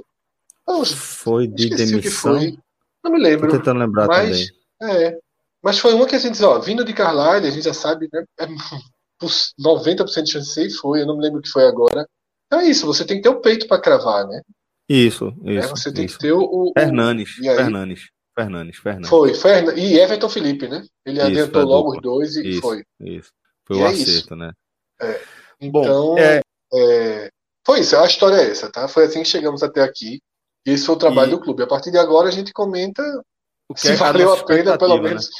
Foi, 0.66 0.84
foi 0.84 1.46
de 1.46 1.70
demissão. 1.70 2.38
Foi. 2.38 2.58
Não 3.02 3.12
me 3.12 3.18
lembro. 3.18 3.48
Tô 3.50 3.58
tentando 3.58 3.80
lembrar 3.80 4.06
mas, 4.06 4.48
também. 4.80 5.06
É, 5.06 5.18
mas 5.62 5.78
foi 5.78 5.94
uma 5.94 6.06
que 6.06 6.14
a 6.14 6.18
gente 6.18 6.32
diz, 6.32 6.42
ó, 6.42 6.58
vindo 6.58 6.84
de 6.84 6.92
Carlyle, 6.92 7.46
a 7.46 7.50
gente 7.50 7.64
já 7.64 7.74
sabe, 7.74 8.08
né? 8.12 8.24
É, 8.40 8.46
90% 9.60 10.22
de 10.22 10.32
chance 10.32 10.68
de 10.68 10.76
foi, 10.76 11.02
eu 11.02 11.06
não 11.06 11.16
me 11.16 11.22
lembro 11.22 11.38
o 11.38 11.42
que 11.42 11.48
foi 11.48 11.66
agora. 11.66 12.06
Então 12.46 12.60
é 12.60 12.66
isso, 12.66 12.86
você 12.86 13.04
tem 13.04 13.16
que 13.16 13.22
ter 13.22 13.28
o 13.28 13.40
peito 13.40 13.66
para 13.66 13.80
cravar, 13.80 14.26
né? 14.26 14.40
Isso, 14.88 15.34
é, 15.44 15.54
isso. 15.54 15.66
É, 15.66 15.70
você 15.70 15.92
tem 15.92 16.04
isso. 16.04 16.18
que 16.18 16.24
ter 16.24 16.32
o. 16.32 16.42
o 16.42 16.72
Fernandes, 16.76 17.30
Fernandes, 18.34 18.76
Fernandes. 18.78 19.08
Foi, 19.08 19.34
Fern... 19.34 19.78
e 19.80 19.98
Everton 19.98 20.28
Felipe, 20.28 20.68
né? 20.68 20.84
Ele 21.06 21.18
isso, 21.18 21.26
adiantou 21.26 21.64
logo 21.64 21.92
os 21.92 22.02
dois 22.02 22.36
e 22.36 22.48
isso, 22.48 22.60
foi. 22.60 22.84
Isso. 23.00 23.30
Foi 23.66 23.78
e 23.78 23.80
o 23.80 23.84
é 23.84 23.88
acerto, 23.88 24.10
isso. 24.10 24.36
né? 24.36 24.52
É. 25.00 25.20
Então, 25.60 25.82
Bom, 25.82 26.18
é... 26.18 26.40
É... 26.74 27.30
foi 27.64 27.80
isso, 27.80 27.96
a 27.96 28.06
história 28.06 28.36
é 28.36 28.50
essa, 28.50 28.70
tá? 28.70 28.88
Foi 28.88 29.04
assim 29.04 29.22
que 29.22 29.28
chegamos 29.28 29.62
até 29.62 29.82
aqui. 29.82 30.20
E 30.66 30.72
esse 30.72 30.86
foi 30.86 30.94
o 30.94 30.98
trabalho 30.98 31.28
e... 31.28 31.30
do 31.32 31.40
clube. 31.40 31.62
A 31.62 31.66
partir 31.66 31.90
de 31.90 31.98
agora 31.98 32.28
a 32.28 32.32
gente 32.32 32.52
comenta 32.52 33.02
o 33.68 33.74
que 33.74 33.80
se 33.80 33.92
é 33.92 33.96
valeu 33.96 34.32
a 34.32 34.44
pena, 34.44 34.78
pelo 34.78 34.96
né? 34.96 35.02
menos. 35.02 35.30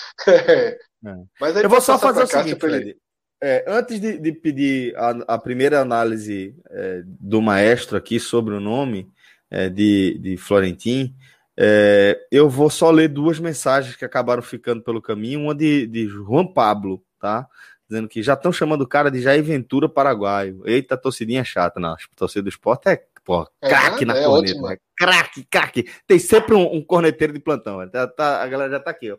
Né? 1.02 1.26
Mas 1.40 1.56
eu 1.56 1.68
vou 1.68 1.80
só 1.80 1.98
fazer 1.98 2.22
o 2.22 2.26
seguinte, 2.26 2.58
Fred. 2.58 2.96
É, 3.42 3.64
antes 3.68 4.00
de, 4.00 4.18
de 4.18 4.32
pedir 4.32 4.96
a, 4.96 5.34
a, 5.34 5.38
primeira 5.38 5.80
análise 5.80 6.56
é, 6.70 7.02
do 7.04 7.42
maestro 7.42 7.94
aqui 7.94 8.18
sobre 8.18 8.54
o 8.54 8.60
nome 8.60 9.10
é, 9.50 9.68
de, 9.68 10.18
de 10.18 10.36
Florentin, 10.38 11.14
é, 11.56 12.18
eu 12.30 12.48
vou 12.48 12.70
só 12.70 12.90
ler 12.90 13.08
duas 13.08 13.38
mensagens 13.38 13.96
que 13.96 14.04
acabaram 14.04 14.42
ficando 14.42 14.82
pelo 14.82 15.02
caminho. 15.02 15.40
Uma 15.40 15.54
de, 15.54 15.86
de 15.86 16.06
Juan 16.06 16.46
Pablo, 16.46 17.04
tá? 17.20 17.46
Dizendo 17.86 18.08
que 18.08 18.22
já 18.22 18.32
estão 18.32 18.50
chamando 18.50 18.80
o 18.80 18.88
cara 18.88 19.10
de 19.10 19.20
Jair 19.20 19.44
Ventura 19.44 19.88
Paraguaio. 19.90 20.62
Eita, 20.64 20.96
torcidinha 20.96 21.44
chata. 21.44 21.78
Não, 21.78 21.92
a 21.92 21.96
torcida 22.16 22.42
do 22.42 22.48
esporte 22.48 22.88
é, 22.88 23.04
pô, 23.24 23.46
é, 23.62 23.68
craque 23.68 24.04
na 24.04 24.16
é 24.16 24.24
corneta. 24.24 24.60
Né? 24.60 24.76
Craque, 24.96 25.46
craque. 25.50 25.90
Tem 26.06 26.18
sempre 26.18 26.54
um, 26.54 26.76
um 26.76 26.84
corneteiro 26.84 27.32
de 27.32 27.40
plantão. 27.40 27.88
Tá, 27.88 28.06
tá, 28.06 28.42
a 28.42 28.46
galera 28.46 28.70
já 28.70 28.80
tá 28.80 28.90
aqui, 28.90 29.10
ó. 29.10 29.16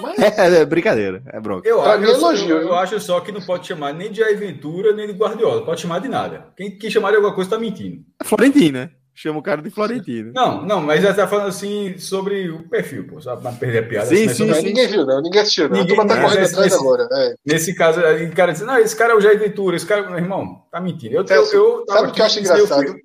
Mas... 0.00 0.18
É, 0.18 0.62
é, 0.62 0.64
brincadeira, 0.64 1.22
é 1.26 1.40
bronca. 1.40 1.68
Eu, 1.68 1.80
acho, 1.80 2.04
elogio, 2.04 2.56
eu, 2.56 2.62
eu, 2.62 2.74
acho 2.74 2.98
só 2.98 3.20
que 3.20 3.30
não 3.30 3.40
pode 3.40 3.68
chamar 3.68 3.92
nem 3.92 4.10
de 4.10 4.24
Aventura, 4.24 4.92
nem 4.92 5.06
de 5.06 5.12
Guardiola. 5.12 5.64
Pode 5.64 5.80
chamar 5.80 6.00
de 6.00 6.08
nada. 6.08 6.52
Quem, 6.56 6.76
quem 6.76 6.90
chamar 6.90 7.10
de 7.10 7.16
alguma 7.16 7.32
coisa 7.32 7.50
tá 7.50 7.58
mentindo. 7.58 8.04
Florentino, 8.24 8.80
né? 8.80 8.90
Chama 9.16 9.38
o 9.38 9.42
cara 9.42 9.62
de 9.62 9.70
Florentino. 9.70 10.32
Não, 10.34 10.66
não, 10.66 10.80
mas 10.80 11.04
ela 11.04 11.14
tá 11.14 11.28
falando 11.28 11.46
assim 11.46 11.96
sobre 11.98 12.50
o 12.50 12.68
perfil, 12.68 13.06
pô, 13.06 13.20
só 13.20 13.36
pra 13.36 13.52
perder 13.52 13.84
a 13.84 13.88
piada. 13.88 14.06
Sim, 14.06 14.26
assim, 14.26 14.46
sim, 14.46 14.54
sim, 14.54 14.62
Ninguém 14.62 14.88
viu, 14.88 15.06
não. 15.06 15.22
Ninguém 15.22 15.40
assistiu, 15.40 15.68
não. 15.68 15.76
Ninguém, 15.76 15.94
a 15.94 15.96
turma 15.96 16.14
tá 16.14 16.20
correndo 16.20 16.40
nesse, 16.40 16.52
atrás 16.54 16.72
nesse, 16.72 16.82
agora. 16.82 17.08
É. 17.12 17.34
Nesse 17.46 17.74
caso, 17.74 18.00
o 18.00 18.34
cara 18.34 18.52
disse, 18.52 18.64
não, 18.64 18.76
esse 18.78 18.96
cara 18.96 19.12
é 19.12 19.16
o 19.16 19.20
Jair 19.20 19.38
Ventura, 19.38 19.76
esse 19.76 19.86
cara, 19.86 20.10
meu 20.10 20.18
irmão, 20.18 20.64
tá 20.70 20.80
mentindo. 20.80 21.14
Eu, 21.14 21.24
eu, 21.28 21.52
eu 21.52 21.84
sabe 21.88 22.08
o 22.08 22.12
que 22.12 22.20
eu 22.20 22.24
acho 22.26 22.40
engraçado? 22.40 22.82
Eu 22.82 22.96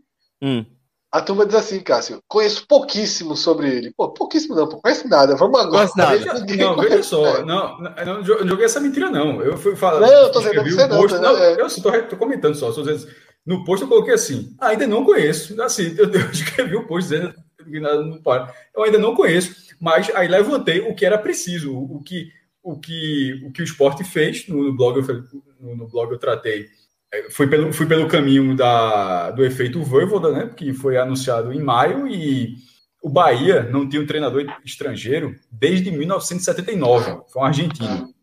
hum. 0.41 0.65
A 1.11 1.22
turma 1.22 1.44
diz 1.44 1.56
assim, 1.56 1.80
Cássio, 1.80 2.22
conheço 2.27 2.68
pouquíssimo 2.68 3.36
sobre 3.36 3.68
ele. 3.68 3.94
Pô, 3.98 4.10
pouquíssimo 4.10 4.56
não, 4.56 4.69
pô, 4.69 4.80
conhece 4.80 5.07
nada. 5.07 5.36
Vamos 5.36 5.60
agora. 5.60 5.88
Conhece 5.88 5.98
nada. 5.98 6.45
Não, 6.56 6.77
veja 6.77 7.02
só, 7.02 7.44
não, 7.44 7.80
não, 7.80 8.06
não, 8.06 8.23
joguei 8.23 8.65
essa 8.65 8.80
mentira, 8.80 9.10
não. 9.10 9.41
Eu 9.41 9.57
fui 9.57 9.76
falar. 9.76 10.02
Não, 10.02 10.07
eu 10.07 10.31
tô 10.31 10.40
dizendo 10.40 10.64
você 10.64 10.88
não, 10.88 11.02
não, 11.03 11.38
é. 11.38 11.60
Eu 11.60 11.65
estou 11.65 11.91
tô, 11.91 12.02
tô 12.03 12.15
comentando 12.15 12.53
só. 12.53 12.72
Só 12.72 12.84
dizendo, 12.84 13.11
no 13.49 13.63
post 13.63 13.81
eu 13.81 13.89
coloquei 13.89 14.13
assim, 14.13 14.55
ainda 14.61 14.85
não 14.85 15.03
conheço. 15.03 15.59
Assim, 15.59 15.95
eu, 15.97 16.11
eu 16.11 16.30
escrevi 16.30 16.76
o 16.76 16.85
post 16.85 17.09
dizendo 17.09 17.34
que 17.57 17.80
nada 17.80 18.05
não 18.05 18.21
para. 18.21 18.53
Eu 18.76 18.84
ainda 18.84 18.99
não 18.99 19.15
conheço, 19.15 19.76
mas 19.81 20.07
aí 20.13 20.27
levantei 20.27 20.81
o 20.81 20.93
que 20.93 21.03
era 21.03 21.17
preciso, 21.17 21.73
o, 21.73 21.95
o 21.95 22.03
que 22.03 22.31
o 22.61 22.80
que 22.80 23.41
o 23.47 23.51
que 23.51 23.61
o 23.61 23.63
esporte 23.63 24.03
fez 24.03 24.47
no 24.47 24.71
blog 24.76 24.99
eu, 24.99 25.23
no, 25.59 25.76
no 25.76 25.88
blog 25.88 26.11
eu 26.11 26.19
tratei 26.19 26.67
é, 27.11 27.31
fui 27.31 27.47
pelo, 27.47 27.73
fui 27.73 27.88
pelo 27.88 28.07
caminho 28.07 28.55
da, 28.55 29.31
do 29.31 29.43
efeito 29.43 29.81
Voivoda, 29.81 30.31
né, 30.31 30.53
que 30.55 30.71
foi 30.71 30.97
anunciado 30.97 31.51
em 31.51 31.59
maio, 31.59 32.07
e 32.07 32.55
o 33.01 33.09
Bahia 33.09 33.63
não 33.63 33.89
tinha 33.89 34.01
um 34.01 34.05
treinador 34.05 34.45
estrangeiro 34.63 35.35
desde 35.51 35.89
1979, 35.89 37.23
foi 37.27 37.41
um 37.41 37.45
argentino. 37.45 38.13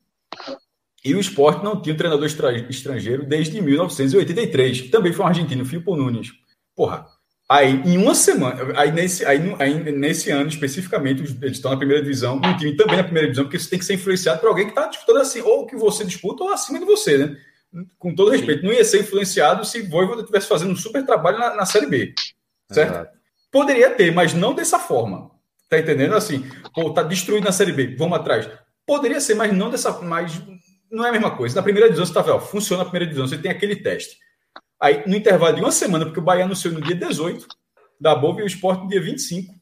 E 1.06 1.14
o 1.14 1.20
esporte 1.20 1.62
não 1.62 1.80
tinha 1.80 1.94
um 1.94 1.96
treinador 1.96 2.26
estrangeiro 2.26 3.24
desde 3.24 3.60
1983, 3.60 4.80
que 4.80 4.88
também 4.88 5.12
foi 5.12 5.24
um 5.24 5.28
argentino, 5.28 5.64
Filipe 5.64 5.88
Nunes. 5.92 6.32
Porra, 6.74 7.06
aí 7.48 7.80
em 7.84 7.96
uma 7.96 8.12
semana, 8.12 8.72
aí 8.76 8.90
nesse, 8.90 9.24
aí, 9.24 9.38
aí 9.60 9.92
nesse 9.92 10.32
ano 10.32 10.48
especificamente, 10.48 11.22
eles 11.40 11.56
estão 11.56 11.70
na 11.70 11.76
primeira 11.76 12.02
divisão, 12.02 12.40
um 12.44 12.56
time 12.56 12.74
também 12.74 12.96
na 12.96 13.04
primeira 13.04 13.28
divisão, 13.28 13.44
porque 13.44 13.58
você 13.58 13.70
tem 13.70 13.78
que 13.78 13.84
ser 13.84 13.94
influenciado 13.94 14.40
por 14.40 14.48
alguém 14.48 14.64
que 14.64 14.72
está 14.72 14.88
disputando 14.88 15.18
assim, 15.18 15.40
ou 15.42 15.64
que 15.64 15.76
você 15.76 16.04
disputa, 16.04 16.42
ou 16.42 16.52
acima 16.52 16.80
de 16.80 16.84
você, 16.84 17.18
né? 17.18 17.36
com 17.98 18.14
todo 18.14 18.30
respeito, 18.30 18.64
não 18.64 18.72
ia 18.72 18.84
ser 18.84 19.00
influenciado 19.00 19.64
se 19.64 19.82
Voivoda 19.82 20.22
estivesse 20.22 20.48
fazendo 20.48 20.72
um 20.72 20.76
super 20.76 21.04
trabalho 21.04 21.38
na, 21.38 21.54
na 21.54 21.66
Série 21.66 21.86
B. 21.86 22.14
Certo? 22.70 22.92
Exato. 22.92 23.16
Poderia 23.50 23.90
ter, 23.90 24.12
mas 24.12 24.34
não 24.34 24.54
dessa 24.54 24.78
forma. 24.78 25.30
Tá 25.68 25.78
entendendo? 25.78 26.14
Assim, 26.14 26.44
pô, 26.74 26.92
tá 26.92 27.02
destruído 27.02 27.44
na 27.44 27.52
Série 27.52 27.72
B, 27.72 27.94
vamos 27.96 28.18
atrás. 28.18 28.48
Poderia 28.86 29.20
ser, 29.20 29.34
mas 29.34 29.52
não 29.52 29.68
dessa. 29.68 29.90
Mas 30.00 30.40
não 30.90 31.04
é 31.04 31.08
a 31.08 31.12
mesma 31.12 31.30
coisa. 31.30 31.54
Na 31.54 31.62
primeira 31.62 31.88
divisão, 31.88 32.06
você 32.06 32.14
tá 32.14 32.22
vendo, 32.22 32.40
funciona 32.40 32.82
a 32.82 32.86
primeira 32.86 33.06
divisão, 33.06 33.26
você 33.26 33.38
tem 33.38 33.50
aquele 33.50 33.76
teste. 33.76 34.16
Aí, 34.80 35.02
no 35.06 35.16
intervalo 35.16 35.54
de 35.54 35.60
uma 35.60 35.72
semana, 35.72 36.04
porque 36.04 36.20
o 36.20 36.22
Bahia 36.22 36.44
anunciou 36.44 36.74
no 36.74 36.80
dia 36.80 36.94
18 36.94 37.46
da 38.00 38.14
Boa 38.14 38.40
e 38.40 38.44
o 38.44 38.46
Sport 38.46 38.82
no 38.82 38.88
dia 38.88 39.00
25. 39.00 39.54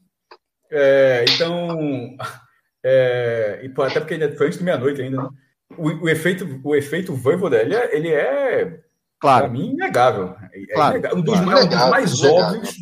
É, 0.71 1.25
então. 1.29 2.17
É, 2.87 3.61
e, 3.63 3.69
pô, 3.71 3.83
até 3.83 3.99
porque 3.99 4.13
ainda 4.13 4.31
foi 4.37 4.47
antes 4.49 4.59
de 4.59 4.65
meia-noite 4.67 5.01
ainda, 5.01 5.23
né? 5.23 5.29
o, 5.79 6.05
o, 6.05 6.07
efeito, 6.07 6.61
o 6.63 6.77
efeito 6.77 7.15
Voivoda, 7.15 7.59
ele 7.59 7.75
é, 7.75 7.97
ele 7.97 8.09
é 8.11 8.81
claro. 9.19 9.45
para 9.45 9.53
mim, 9.55 9.71
inegável. 9.71 10.37
É 10.53 10.75
claro, 10.75 10.99
inegável. 10.99 11.19
Um, 11.19 11.23
dos, 11.23 11.41
claro. 11.41 11.65
um 11.65 11.69
dos 11.71 11.89
mais 11.89 12.23
óbvios 12.23 12.77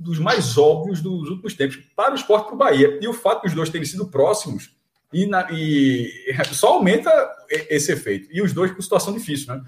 dos 0.00 0.18
mais 0.18 0.58
óbvios 0.58 1.00
dos 1.00 1.28
últimos 1.28 1.54
tempos 1.54 1.76
para 1.94 2.12
o 2.12 2.14
esporte 2.14 2.46
para 2.46 2.54
o 2.54 2.58
Bahia. 2.58 2.98
E 3.00 3.06
o 3.06 3.12
fato 3.12 3.42
dos 3.42 3.54
dois 3.54 3.68
terem 3.68 3.84
sido 3.84 4.08
próximos 4.08 4.77
e, 5.12 5.26
na, 5.26 5.48
e 5.50 6.12
só 6.52 6.74
aumenta 6.74 7.10
esse 7.50 7.92
efeito. 7.92 8.28
E 8.30 8.42
os 8.42 8.52
dois 8.52 8.72
com 8.72 8.82
situação 8.82 9.12
difícil, 9.12 9.54
né? 9.54 9.62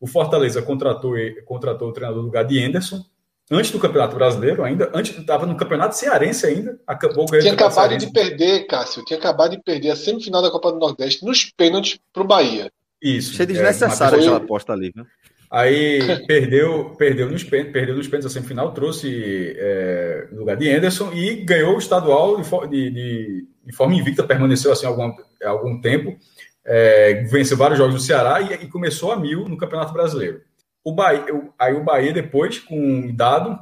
O 0.00 0.06
Fortaleza 0.06 0.60
contratou, 0.60 1.14
contratou 1.44 1.88
o 1.88 1.92
treinador 1.92 2.20
do 2.20 2.26
lugar 2.26 2.44
de 2.44 2.62
Anderson, 2.62 3.02
antes 3.50 3.70
do 3.70 3.78
Campeonato 3.78 4.14
Brasileiro 4.14 4.62
ainda, 4.62 4.90
antes 4.94 5.16
estava 5.16 5.46
no 5.46 5.56
Campeonato 5.56 5.96
Cearense 5.96 6.46
ainda, 6.46 6.78
acabou 6.86 7.26
ganhando. 7.26 7.42
Tinha 7.42 7.54
acabado 7.54 7.96
de 7.96 8.12
perder, 8.12 8.66
Cássio, 8.66 9.04
tinha 9.04 9.18
acabado 9.18 9.52
de 9.52 9.62
perder 9.62 9.90
a 9.90 9.96
semifinal 9.96 10.42
da 10.42 10.50
Copa 10.50 10.72
do 10.72 10.78
Nordeste 10.78 11.24
nos 11.24 11.44
pênaltis 11.56 11.98
para 12.12 12.22
o 12.22 12.26
Bahia. 12.26 12.70
Isso. 13.00 13.32
Achei 13.32 13.46
desnecessário 13.46 14.18
é, 14.18 14.20
aquela 14.20 14.36
aposta 14.38 14.72
ali, 14.72 14.92
né? 14.94 15.04
Aí 15.54 16.00
perdeu, 16.26 16.96
perdeu 16.98 17.30
nos 17.30 17.44
pênaltis, 17.44 17.72
perdeu 17.72 17.94
nos 17.94 18.08
pênaltis 18.08 18.26
a 18.26 18.34
semifinal, 18.34 18.74
trouxe 18.74 19.54
é, 19.56 20.26
no 20.32 20.40
lugar 20.40 20.56
de 20.56 20.68
Anderson 20.68 21.12
e 21.12 21.36
ganhou 21.44 21.76
o 21.76 21.78
estadual 21.78 22.40
de, 22.40 22.90
de, 22.90 23.46
de, 23.64 23.72
forma 23.72 23.94
invicta, 23.94 24.24
permaneceu 24.24 24.72
assim 24.72 24.84
algum, 24.84 25.14
algum 25.44 25.80
tempo, 25.80 26.18
é, 26.64 27.22
venceu 27.30 27.56
vários 27.56 27.78
jogos 27.78 27.94
no 27.94 28.00
Ceará 28.00 28.40
e, 28.40 28.64
e 28.64 28.68
começou 28.68 29.12
a 29.12 29.16
mil 29.16 29.48
no 29.48 29.56
Campeonato 29.56 29.92
Brasileiro. 29.92 30.40
O 30.82 30.92
Bahia, 30.92 31.24
aí 31.56 31.72
o 31.72 31.84
Bahia 31.84 32.12
depois, 32.12 32.58
com 32.58 33.14
dado, 33.14 33.56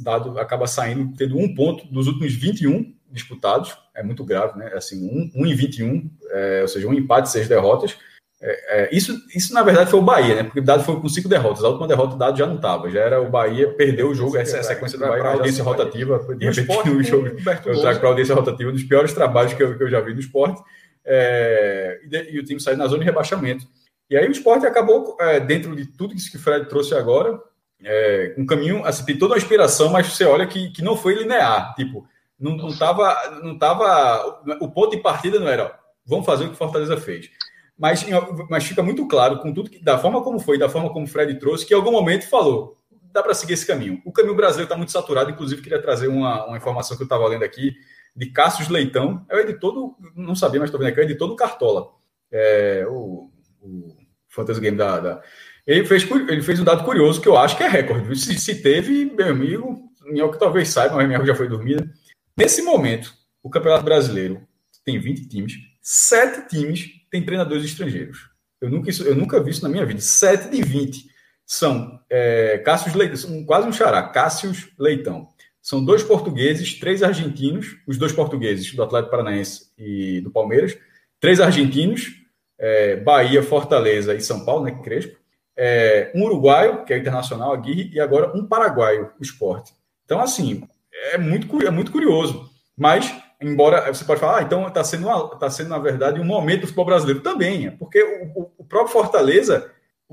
dado 0.00 0.40
acaba 0.40 0.66
saindo, 0.66 1.16
tendo 1.16 1.38
um 1.38 1.54
ponto 1.54 1.86
dos 1.86 2.08
últimos 2.08 2.34
21 2.34 2.92
disputados, 3.08 3.78
é 3.94 4.02
muito 4.02 4.24
grave, 4.24 4.58
né? 4.58 4.72
Assim, 4.74 5.08
um, 5.08 5.30
um 5.42 5.46
em 5.46 5.54
21, 5.54 6.10
é, 6.28 6.62
ou 6.62 6.68
seja, 6.68 6.88
um 6.88 6.92
empate, 6.92 7.30
seis 7.30 7.48
derrotas. 7.48 7.96
É, 8.40 8.82
é, 8.82 8.88
isso, 8.94 9.16
isso, 9.34 9.54
na 9.54 9.62
verdade, 9.62 9.90
foi 9.90 9.98
o 9.98 10.02
Bahia, 10.02 10.34
né? 10.34 10.42
Porque 10.42 10.60
o 10.60 10.64
dado 10.64 10.84
foi 10.84 11.00
com 11.00 11.08
cinco 11.08 11.28
derrotas. 11.28 11.64
A 11.64 11.68
última 11.68 11.88
derrota 11.88 12.14
o 12.14 12.18
dado 12.18 12.36
já 12.36 12.46
não 12.46 12.56
estava. 12.56 12.90
Já 12.90 13.00
era 13.00 13.20
o 13.20 13.30
Bahia, 13.30 13.72
perdeu 13.72 14.10
o 14.10 14.14
jogo, 14.14 14.36
essa 14.36 14.58
é 14.58 14.60
a 14.60 14.62
sequência 14.62 14.98
do 14.98 15.06
Bahia 15.06 15.22
para 15.22 15.32
audiência 15.32 15.64
rotativa. 15.64 16.18
De 16.34 16.44
repente, 16.44 16.90
o 16.90 17.02
jogo, 17.02 17.28
eu 17.28 17.80
trago 17.80 18.00
para 18.00 18.08
audiência 18.08 18.34
rotativa, 18.34 18.70
um 18.70 18.74
dos 18.74 18.84
piores 18.84 19.12
trabalhos 19.12 19.54
que 19.54 19.62
eu, 19.62 19.76
que 19.76 19.82
eu 19.82 19.90
já 19.90 20.00
vi 20.00 20.12
no 20.12 20.20
esporte. 20.20 20.62
É, 21.04 22.00
e, 22.10 22.34
e 22.34 22.38
o 22.38 22.44
time 22.44 22.60
saiu 22.60 22.76
na 22.76 22.86
zona 22.86 22.98
de 22.98 23.04
rebaixamento. 23.06 23.66
E 24.08 24.16
aí 24.16 24.28
o 24.28 24.32
esporte 24.32 24.66
acabou, 24.66 25.16
é, 25.18 25.40
dentro 25.40 25.74
de 25.74 25.86
tudo 25.86 26.14
isso 26.14 26.30
que 26.30 26.36
o 26.36 26.40
Fred 26.40 26.68
trouxe 26.68 26.94
agora, 26.94 27.40
é, 27.82 28.34
um 28.38 28.46
caminho, 28.46 28.84
assim, 28.84 29.04
tem 29.04 29.18
toda 29.18 29.34
uma 29.34 29.38
inspiração, 29.38 29.90
mas 29.90 30.06
você 30.06 30.24
olha 30.24 30.46
que, 30.46 30.70
que 30.70 30.82
não 30.82 30.96
foi 30.96 31.14
linear. 31.14 31.74
Tipo, 31.74 32.06
não, 32.38 32.56
não, 32.56 32.76
tava, 32.76 33.40
não 33.42 33.58
tava. 33.58 34.42
O 34.60 34.70
ponto 34.70 34.94
de 34.94 35.02
partida 35.02 35.40
não 35.40 35.48
era, 35.48 35.64
ó, 35.64 35.70
vamos 36.04 36.26
fazer 36.26 36.44
o 36.44 36.48
que 36.48 36.54
o 36.54 36.58
Fortaleza 36.58 36.96
fez. 36.96 37.30
Mas, 37.78 38.06
mas 38.48 38.64
fica 38.64 38.82
muito 38.82 39.06
claro, 39.06 39.38
com 39.40 39.52
tudo 39.52 39.70
que, 39.70 39.78
da 39.78 39.98
forma 39.98 40.22
como 40.22 40.38
foi, 40.38 40.58
da 40.58 40.68
forma 40.68 40.90
como 40.90 41.04
o 41.04 41.08
Fred 41.08 41.38
trouxe, 41.38 41.66
que 41.66 41.74
em 41.74 41.76
algum 41.76 41.92
momento 41.92 42.28
falou: 42.28 42.78
dá 43.12 43.22
para 43.22 43.34
seguir 43.34 43.52
esse 43.52 43.66
caminho. 43.66 44.00
O 44.04 44.12
caminho 44.12 44.34
brasileiro 44.34 44.66
está 44.66 44.76
muito 44.76 44.92
saturado, 44.92 45.30
inclusive 45.30 45.62
queria 45.62 45.80
trazer 45.80 46.08
uma, 46.08 46.46
uma 46.46 46.56
informação 46.56 46.96
que 46.96 47.02
eu 47.02 47.06
estava 47.06 47.26
lendo 47.28 47.44
aqui 47.44 47.74
de 48.14 48.26
Cássio 48.30 48.72
Leitão, 48.72 49.26
é 49.28 49.36
o 49.36 49.40
editor 49.40 49.72
do. 49.72 49.96
Não 50.14 50.34
sabia, 50.34 50.58
mas 50.58 50.68
estou 50.68 50.80
vendo 50.80 50.88
aqui, 50.88 51.00
é 51.00 51.02
o 51.02 51.06
editor 51.06 51.28
do 51.28 51.36
Cartola. 51.36 51.90
É, 52.32 52.86
o 52.88 53.30
o 53.66 53.96
Fantasy 54.28 54.60
Game 54.60 54.76
da, 54.76 55.00
da, 55.00 55.22
Ele, 55.66 55.84
fez, 55.84 56.08
ele 56.10 56.42
fez 56.42 56.60
um 56.60 56.64
dado 56.64 56.84
curioso 56.84 57.20
que 57.20 57.28
eu 57.28 57.36
acho 57.36 57.56
que 57.56 57.62
é 57.62 57.68
recorde. 57.68 58.16
Se, 58.16 58.38
se 58.38 58.62
teve, 58.62 59.06
meu 59.06 59.28
amigo, 59.28 59.90
que 60.04 60.38
talvez 60.38 60.68
saiba, 60.68 60.94
mas 60.94 61.06
minha 61.06 61.24
já 61.24 61.34
foi 61.34 61.48
dormida. 61.48 61.88
Nesse 62.36 62.62
momento, 62.62 63.12
o 63.42 63.50
Campeonato 63.50 63.84
Brasileiro 63.84 64.46
tem 64.84 64.98
20 64.98 65.28
times, 65.28 65.54
7 65.82 66.48
times 66.48 66.86
têm 67.16 67.24
treinadores 67.24 67.64
estrangeiros. 67.64 68.30
Eu 68.60 68.70
nunca, 68.70 68.90
eu 68.90 69.14
nunca 69.14 69.42
vi 69.42 69.50
isso 69.50 69.62
na 69.62 69.68
minha 69.68 69.84
vida. 69.86 70.00
7 70.00 70.50
de 70.50 70.62
20 70.62 71.06
são 71.44 72.00
é, 72.10 72.58
Cássius 72.58 72.94
Leitão, 72.94 73.16
são 73.16 73.44
quase 73.44 73.66
um 73.68 73.72
xará, 73.72 74.02
Cássius 74.02 74.68
Leitão. 74.78 75.28
São 75.62 75.84
dois 75.84 76.02
portugueses, 76.02 76.78
três 76.78 77.02
argentinos, 77.02 77.76
os 77.86 77.98
dois 77.98 78.12
portugueses 78.12 78.72
do 78.72 78.82
Atlético 78.82 79.10
Paranaense 79.10 79.72
e 79.76 80.20
do 80.20 80.30
Palmeiras, 80.30 80.76
três 81.18 81.40
argentinos, 81.40 82.14
é, 82.58 82.96
Bahia, 82.96 83.42
Fortaleza 83.42 84.14
e 84.14 84.20
São 84.20 84.44
Paulo, 84.44 84.64
né? 84.64 84.80
Crespo. 84.82 85.16
É, 85.56 86.12
um 86.14 86.22
uruguaio, 86.24 86.84
que 86.84 86.92
é 86.92 86.98
internacional, 86.98 87.52
Aguirre, 87.52 87.90
e 87.92 87.98
agora 87.98 88.36
um 88.36 88.46
paraguaio, 88.46 89.10
o 89.18 89.22
esporte. 89.22 89.72
Então, 90.04 90.20
assim, 90.20 90.68
é 91.12 91.18
muito, 91.18 91.62
é 91.62 91.70
muito 91.70 91.90
curioso. 91.90 92.48
Mas, 92.76 93.12
embora 93.40 93.92
você 93.92 94.04
pode 94.04 94.20
falar, 94.20 94.38
ah, 94.38 94.42
então 94.42 94.66
está 94.66 94.82
sendo, 94.82 95.28
tá 95.36 95.50
sendo, 95.50 95.70
na 95.70 95.78
verdade, 95.78 96.20
um 96.20 96.24
momento 96.24 96.62
do 96.62 96.66
futebol 96.66 96.86
brasileiro. 96.86 97.20
Também, 97.20 97.66
é, 97.66 97.70
porque 97.70 98.02
o, 98.02 98.50
o 98.58 98.64
próprio 98.64 98.92
Fortaleza, 98.92 99.70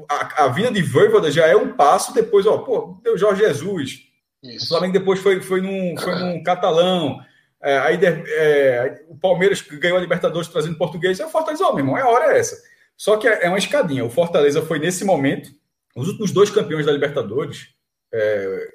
a, 0.10 0.46
a 0.46 0.48
vinda 0.50 0.72
de 0.72 0.82
Voivoda 0.82 1.32
já 1.32 1.48
é 1.48 1.56
um 1.56 1.74
passo 1.74 2.14
depois, 2.14 2.46
ó, 2.46 2.58
pô, 2.60 3.00
deu 3.04 3.18
Jorge 3.18 3.44
Jesus. 3.44 4.00
Isso. 4.44 4.66
O 4.66 4.68
Flamengo 4.68 4.94
depois 4.94 5.20
foi, 5.20 5.42
foi, 5.42 5.62
num, 5.62 5.96
foi 5.98 6.16
num 6.16 6.44
catalão. 6.44 7.20
É, 7.62 7.78
aí 7.78 7.98
é, 8.04 9.06
o 9.08 9.16
Palmeiras 9.16 9.62
ganhou 9.62 9.98
a 9.98 10.02
Libertadores 10.02 10.50
trazendo 10.50 10.78
português. 10.78 11.20
É 11.20 11.26
o 11.26 11.30
Fortaleza, 11.30 11.64
ó, 11.64 11.72
meu 11.72 11.80
irmão, 11.80 11.98
é 11.98 12.02
a 12.02 12.10
hora 12.10 12.34
é 12.34 12.40
essa. 12.40 12.58
Só 12.98 13.16
que 13.18 13.28
é, 13.28 13.46
é 13.46 13.48
uma 13.48 13.58
escadinha. 13.58 14.04
O 14.04 14.10
Fortaleza 14.10 14.62
foi 14.62 14.80
nesse 14.80 15.06
momento, 15.06 15.50
os 15.96 16.08
últimos 16.08 16.32
dois 16.32 16.50
campeões 16.50 16.86
da 16.86 16.92
Libertadores, 16.92 17.70
é, 18.14 18.68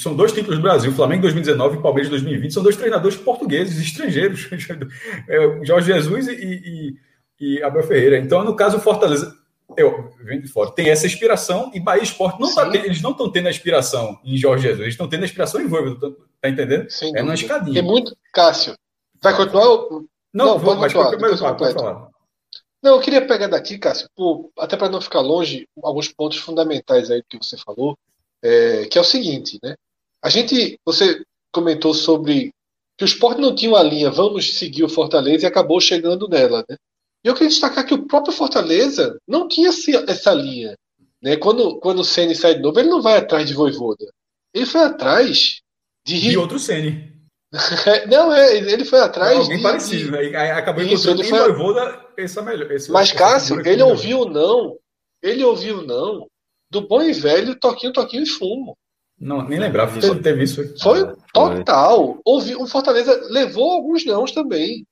são 0.00 0.14
dois 0.14 0.32
títulos 0.32 0.58
do 0.58 0.62
Brasil, 0.62 0.92
Flamengo 0.92 1.22
2019 1.22 1.78
e 1.78 1.82
Palmeiras 1.82 2.10
2020, 2.10 2.52
são 2.52 2.62
dois 2.62 2.76
treinadores 2.76 3.16
portugueses, 3.16 3.80
estrangeiros, 3.80 4.48
é, 5.28 5.64
Jorge 5.64 5.92
Jesus 5.92 6.28
e, 6.28 6.32
e, 6.32 6.96
e, 7.40 7.62
Abel 7.62 7.82
Ferreira. 7.82 8.18
Então, 8.18 8.44
no 8.44 8.54
caso, 8.54 8.76
o 8.76 8.80
Fortaleza, 8.80 9.34
eu 9.76 10.10
venho 10.22 10.42
de 10.42 10.48
fora, 10.48 10.70
tem 10.70 10.90
essa 10.90 11.06
inspiração 11.06 11.70
e 11.74 11.80
Bahia 11.80 12.02
Esporte 12.02 12.38
não 12.40 12.54
tá 12.54 12.68
eles 12.74 13.00
não 13.00 13.12
estão 13.12 13.30
tendo 13.30 13.46
a 13.46 13.50
inspiração 13.50 14.18
em 14.22 14.36
Jorge 14.36 14.64
Jesus, 14.64 14.80
eles 14.80 14.94
estão 14.94 15.08
tendo 15.08 15.22
a 15.22 15.26
inspiração 15.26 15.60
em 15.60 15.66
Voivoda, 15.66 16.14
tá 16.40 16.48
entendendo? 16.48 16.90
Sim, 16.90 17.16
é 17.16 17.22
na 17.22 17.34
escadinha. 17.34 17.74
Tem 17.74 17.82
muito, 17.82 18.14
Cássio, 18.32 18.74
vai 19.22 19.34
continuar? 19.34 19.64
Não, 19.64 20.46
não 20.46 20.58
vou, 20.58 20.76
continuar. 20.76 21.16
Mas, 21.18 21.40
falar. 21.40 22.08
Não, 22.82 22.96
eu 22.96 23.00
queria 23.00 23.26
pegar 23.26 23.46
daqui, 23.46 23.78
Cássio, 23.78 24.08
por, 24.14 24.50
até 24.58 24.76
para 24.76 24.90
não 24.90 25.00
ficar 25.00 25.20
longe, 25.20 25.66
alguns 25.82 26.08
pontos 26.08 26.38
fundamentais 26.38 27.10
aí 27.10 27.22
que 27.26 27.38
você 27.38 27.56
falou 27.56 27.96
é, 28.42 28.86
que 28.86 28.98
é 28.98 29.00
o 29.00 29.04
seguinte, 29.04 29.58
né? 29.62 29.74
A 30.22 30.28
gente, 30.28 30.78
você 30.84 31.22
comentou 31.52 31.94
sobre 31.94 32.52
que 32.96 33.04
o 33.04 33.06
esporte 33.06 33.40
não 33.40 33.54
tinha 33.54 33.70
uma 33.70 33.82
linha, 33.82 34.10
vamos 34.10 34.54
seguir 34.54 34.84
o 34.84 34.88
Fortaleza 34.88 35.44
e 35.44 35.46
acabou 35.46 35.80
chegando 35.80 36.28
nela, 36.28 36.64
né? 36.68 36.76
E 37.24 37.28
eu 37.28 37.34
queria 37.34 37.48
destacar 37.48 37.86
que 37.86 37.94
o 37.94 38.06
próprio 38.06 38.34
Fortaleza 38.34 39.16
não 39.28 39.46
tinha 39.46 39.68
essa 39.68 40.34
linha. 40.34 40.76
Né? 41.22 41.36
Quando, 41.36 41.78
quando 41.78 42.00
o 42.00 42.04
Ceni 42.04 42.34
sai 42.34 42.56
de 42.56 42.62
novo, 42.62 42.80
ele 42.80 42.88
não 42.88 43.00
vai 43.00 43.16
atrás 43.16 43.46
de 43.46 43.54
Voivoda. 43.54 44.10
Ele 44.52 44.66
foi 44.66 44.80
atrás 44.80 45.60
de. 46.04 46.20
De 46.20 46.36
outro 46.36 46.58
Ceni. 46.58 47.12
não, 48.10 48.32
é, 48.32 48.56
ele 48.56 48.84
foi 48.84 48.98
atrás. 48.98 49.38
alguém 49.38 49.58
de, 49.58 49.62
parecido, 49.62 50.16
de... 50.16 50.30
Né? 50.30 50.52
Acabou 50.52 50.82
Isso, 50.82 51.10
encontrando 51.10 51.24
foi... 51.24 51.52
Voivoda, 51.52 52.06
é 52.16 52.42
melhor. 52.42 52.72
Esse 52.72 52.90
Mas, 52.90 53.12
Cássio, 53.12 53.60
ele 53.66 53.82
ouviu 53.82 54.24
não. 54.24 54.76
Ele 55.22 55.44
ouviu 55.44 55.82
não 55.82 56.26
do 56.72 56.88
bom 56.88 57.02
e 57.02 57.12
velho 57.12 57.54
toquinho, 57.54 57.92
toquinho 57.92 58.22
e 58.22 58.26
fumo. 58.26 58.76
Não, 59.20 59.46
nem 59.46 59.58
lembrava 59.58 60.00
que 60.00 60.22
teve 60.22 60.44
isso. 60.44 60.74
Foi 60.78 61.14
total. 61.32 62.18
Ouvi, 62.24 62.56
o 62.56 62.66
Fortaleza 62.66 63.28
levou 63.28 63.72
alguns 63.72 64.06
nãos 64.06 64.32
também. 64.32 64.86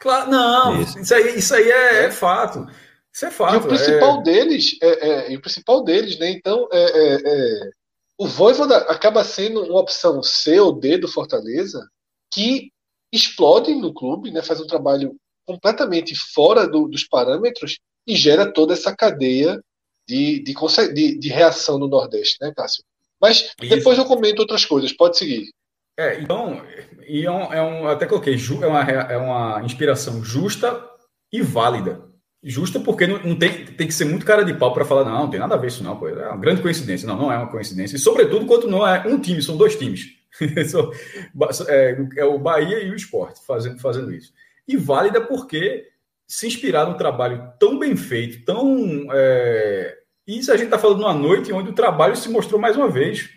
Claro, 0.00 0.30
não, 0.30 0.80
isso, 0.80 0.98
isso 1.00 1.14
aí, 1.14 1.36
isso 1.36 1.54
aí 1.54 1.68
é, 1.68 2.04
é, 2.04 2.10
fato. 2.12 2.66
Isso 3.12 3.26
é 3.26 3.30
fato. 3.30 3.54
E 3.54 3.56
o 3.58 3.66
principal 3.66 4.20
é... 4.20 4.22
deles, 4.22 4.78
é, 4.80 5.08
é, 5.08 5.32
e 5.32 5.36
o 5.36 5.40
principal 5.40 5.82
deles, 5.82 6.16
né? 6.16 6.30
Então, 6.30 6.68
é, 6.72 6.78
é, 6.78 7.22
é, 7.24 7.70
o 8.16 8.26
Voivoda 8.26 8.76
acaba 8.88 9.24
sendo 9.24 9.64
uma 9.64 9.80
opção 9.80 10.22
C 10.22 10.60
ou 10.60 10.72
D 10.72 10.96
do 10.96 11.08
Fortaleza 11.08 11.86
que 12.32 12.70
explode 13.12 13.74
no 13.74 13.92
clube, 13.92 14.30
né? 14.30 14.42
Faz 14.42 14.60
um 14.60 14.66
trabalho 14.66 15.16
completamente 15.44 16.14
fora 16.32 16.68
do, 16.68 16.86
dos 16.86 17.04
parâmetros 17.04 17.78
e 18.06 18.14
gera 18.14 18.50
toda 18.50 18.72
essa 18.74 18.94
cadeia 18.94 19.60
de, 20.06 20.42
de, 20.42 20.54
de, 20.94 21.18
de 21.18 21.28
reação 21.28 21.78
no 21.78 21.88
Nordeste, 21.88 22.38
né, 22.40 22.52
Cássio? 22.56 22.84
Mas 23.20 23.54
depois 23.60 23.98
Isso. 23.98 24.06
eu 24.06 24.08
comento 24.08 24.40
outras 24.40 24.64
coisas, 24.64 24.92
pode 24.92 25.16
seguir. 25.16 25.50
É, 25.98 26.20
então, 26.20 26.62
e 27.08 27.24
é 27.24 27.30
um, 27.30 27.52
é 27.52 27.62
um 27.62 27.88
até 27.88 28.04
coloquei, 28.04 28.34
é 28.34 28.66
uma, 28.66 28.82
é 28.82 29.16
uma 29.16 29.62
inspiração 29.64 30.22
justa 30.22 30.84
e 31.32 31.40
válida. 31.40 32.04
Justa 32.42 32.78
porque 32.78 33.06
não, 33.06 33.22
não 33.22 33.36
tem, 33.36 33.64
tem 33.64 33.86
que 33.86 33.94
ser 33.94 34.04
muito 34.04 34.26
cara 34.26 34.44
de 34.44 34.54
pau 34.54 34.72
para 34.72 34.84
falar, 34.84 35.04
não, 35.04 35.20
não 35.20 35.30
tem 35.30 35.40
nada 35.40 35.54
a 35.54 35.58
ver 35.58 35.68
isso 35.68 35.82
não, 35.82 35.96
pô, 35.96 36.08
é 36.08 36.28
uma 36.28 36.36
grande 36.36 36.62
coincidência. 36.62 37.08
Não, 37.08 37.16
não 37.16 37.32
é 37.32 37.38
uma 37.38 37.50
coincidência. 37.50 37.96
E 37.96 37.98
sobretudo 37.98 38.46
quando 38.46 38.68
não 38.68 38.86
é 38.86 39.06
um 39.06 39.18
time, 39.18 39.42
são 39.42 39.56
dois 39.56 39.76
times. 39.76 40.14
é, 41.68 41.96
é 42.18 42.24
o 42.24 42.38
Bahia 42.38 42.82
e 42.82 42.90
o 42.90 42.94
Esporte 42.94 43.40
fazendo, 43.46 43.80
fazendo 43.80 44.12
isso. 44.12 44.32
E 44.68 44.76
válida 44.76 45.20
porque 45.20 45.88
se 46.26 46.46
inspirar 46.46 46.86
num 46.86 46.96
trabalho 46.96 47.52
tão 47.58 47.78
bem 47.78 47.96
feito, 47.96 48.44
tão. 48.44 49.06
É... 49.12 49.98
Isso 50.26 50.50
a 50.50 50.56
gente 50.56 50.66
está 50.66 50.78
falando 50.78 50.98
numa 50.98 51.14
noite 51.14 51.52
onde 51.52 51.70
o 51.70 51.74
trabalho 51.74 52.16
se 52.16 52.28
mostrou 52.28 52.60
mais 52.60 52.76
uma 52.76 52.88
vez. 52.88 53.30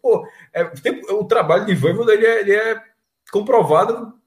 Pô, 0.00 0.24
é, 0.52 0.64
tem, 0.64 1.02
o 1.10 1.24
trabalho 1.24 1.66
de 1.66 1.74
Voivoda 1.74 2.14
ele 2.14 2.24
é, 2.24 2.40
ele 2.40 2.52
é 2.52 2.80
comprovado 3.32 4.18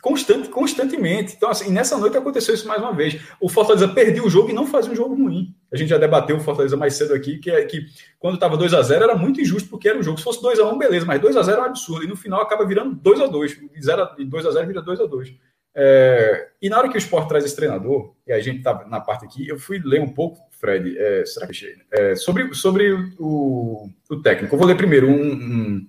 constante, 0.00 0.48
constantemente. 0.48 1.34
Então, 1.36 1.50
assim, 1.50 1.70
nessa 1.70 1.98
noite 1.98 2.16
aconteceu 2.16 2.54
isso 2.54 2.66
mais 2.66 2.80
uma 2.80 2.92
vez. 2.92 3.20
O 3.40 3.48
Fortaleza 3.48 3.88
perdeu 3.88 4.24
o 4.24 4.30
jogo 4.30 4.50
e 4.50 4.52
não 4.52 4.66
fazia 4.66 4.92
um 4.92 4.96
jogo 4.96 5.14
ruim. 5.14 5.54
A 5.72 5.76
gente 5.76 5.88
já 5.88 5.98
debateu 5.98 6.36
o 6.36 6.40
Fortaleza 6.40 6.76
mais 6.76 6.94
cedo 6.94 7.14
aqui, 7.14 7.38
que 7.38 7.50
é 7.50 7.64
que 7.64 7.86
quando 8.18 8.34
estava 8.34 8.56
2 8.56 8.72
a 8.72 8.82
0 8.82 9.04
era 9.04 9.16
muito 9.16 9.40
injusto, 9.40 9.68
porque 9.68 9.88
era 9.88 9.98
um 9.98 10.02
jogo. 10.02 10.18
Se 10.18 10.24
fosse 10.24 10.40
2 10.40 10.58
a 10.58 10.66
1 10.66 10.78
beleza, 10.78 11.06
mas 11.06 11.20
2 11.20 11.36
a 11.36 11.42
0 11.42 11.58
é 11.58 11.62
um 11.62 11.66
absurdo. 11.66 12.04
E 12.04 12.08
no 12.08 12.16
final 12.16 12.40
acaba 12.40 12.66
virando 12.66 12.94
2 12.94 13.20
a 13.20 13.26
2 13.26 13.52
De 13.52 14.24
2 14.24 14.46
a 14.46 14.50
0 14.50 14.66
vira 14.66 14.82
2 14.82 15.00
a 15.00 15.06
2 15.06 15.34
é, 15.76 16.48
e 16.62 16.68
na 16.68 16.78
hora 16.78 16.88
que 16.88 16.96
o 16.96 16.98
esporte 16.98 17.28
traz 17.28 17.44
esse 17.44 17.56
treinador, 17.56 18.14
e 18.26 18.32
a 18.32 18.40
gente 18.40 18.62
tá 18.62 18.86
na 18.88 19.00
parte 19.00 19.24
aqui, 19.24 19.48
eu 19.48 19.58
fui 19.58 19.80
ler 19.84 20.00
um 20.00 20.08
pouco, 20.08 20.38
Fred, 20.52 20.96
é, 20.96 21.26
será 21.26 21.46
que 21.46 21.52
achei? 21.52 21.74
É, 21.90 22.14
sobre, 22.14 22.54
sobre 22.54 22.92
o, 23.18 23.88
o 24.08 24.22
técnico. 24.22 24.54
Eu 24.54 24.58
vou 24.58 24.68
ler 24.68 24.76
primeiro 24.76 25.08
um, 25.08 25.32
um 25.32 25.86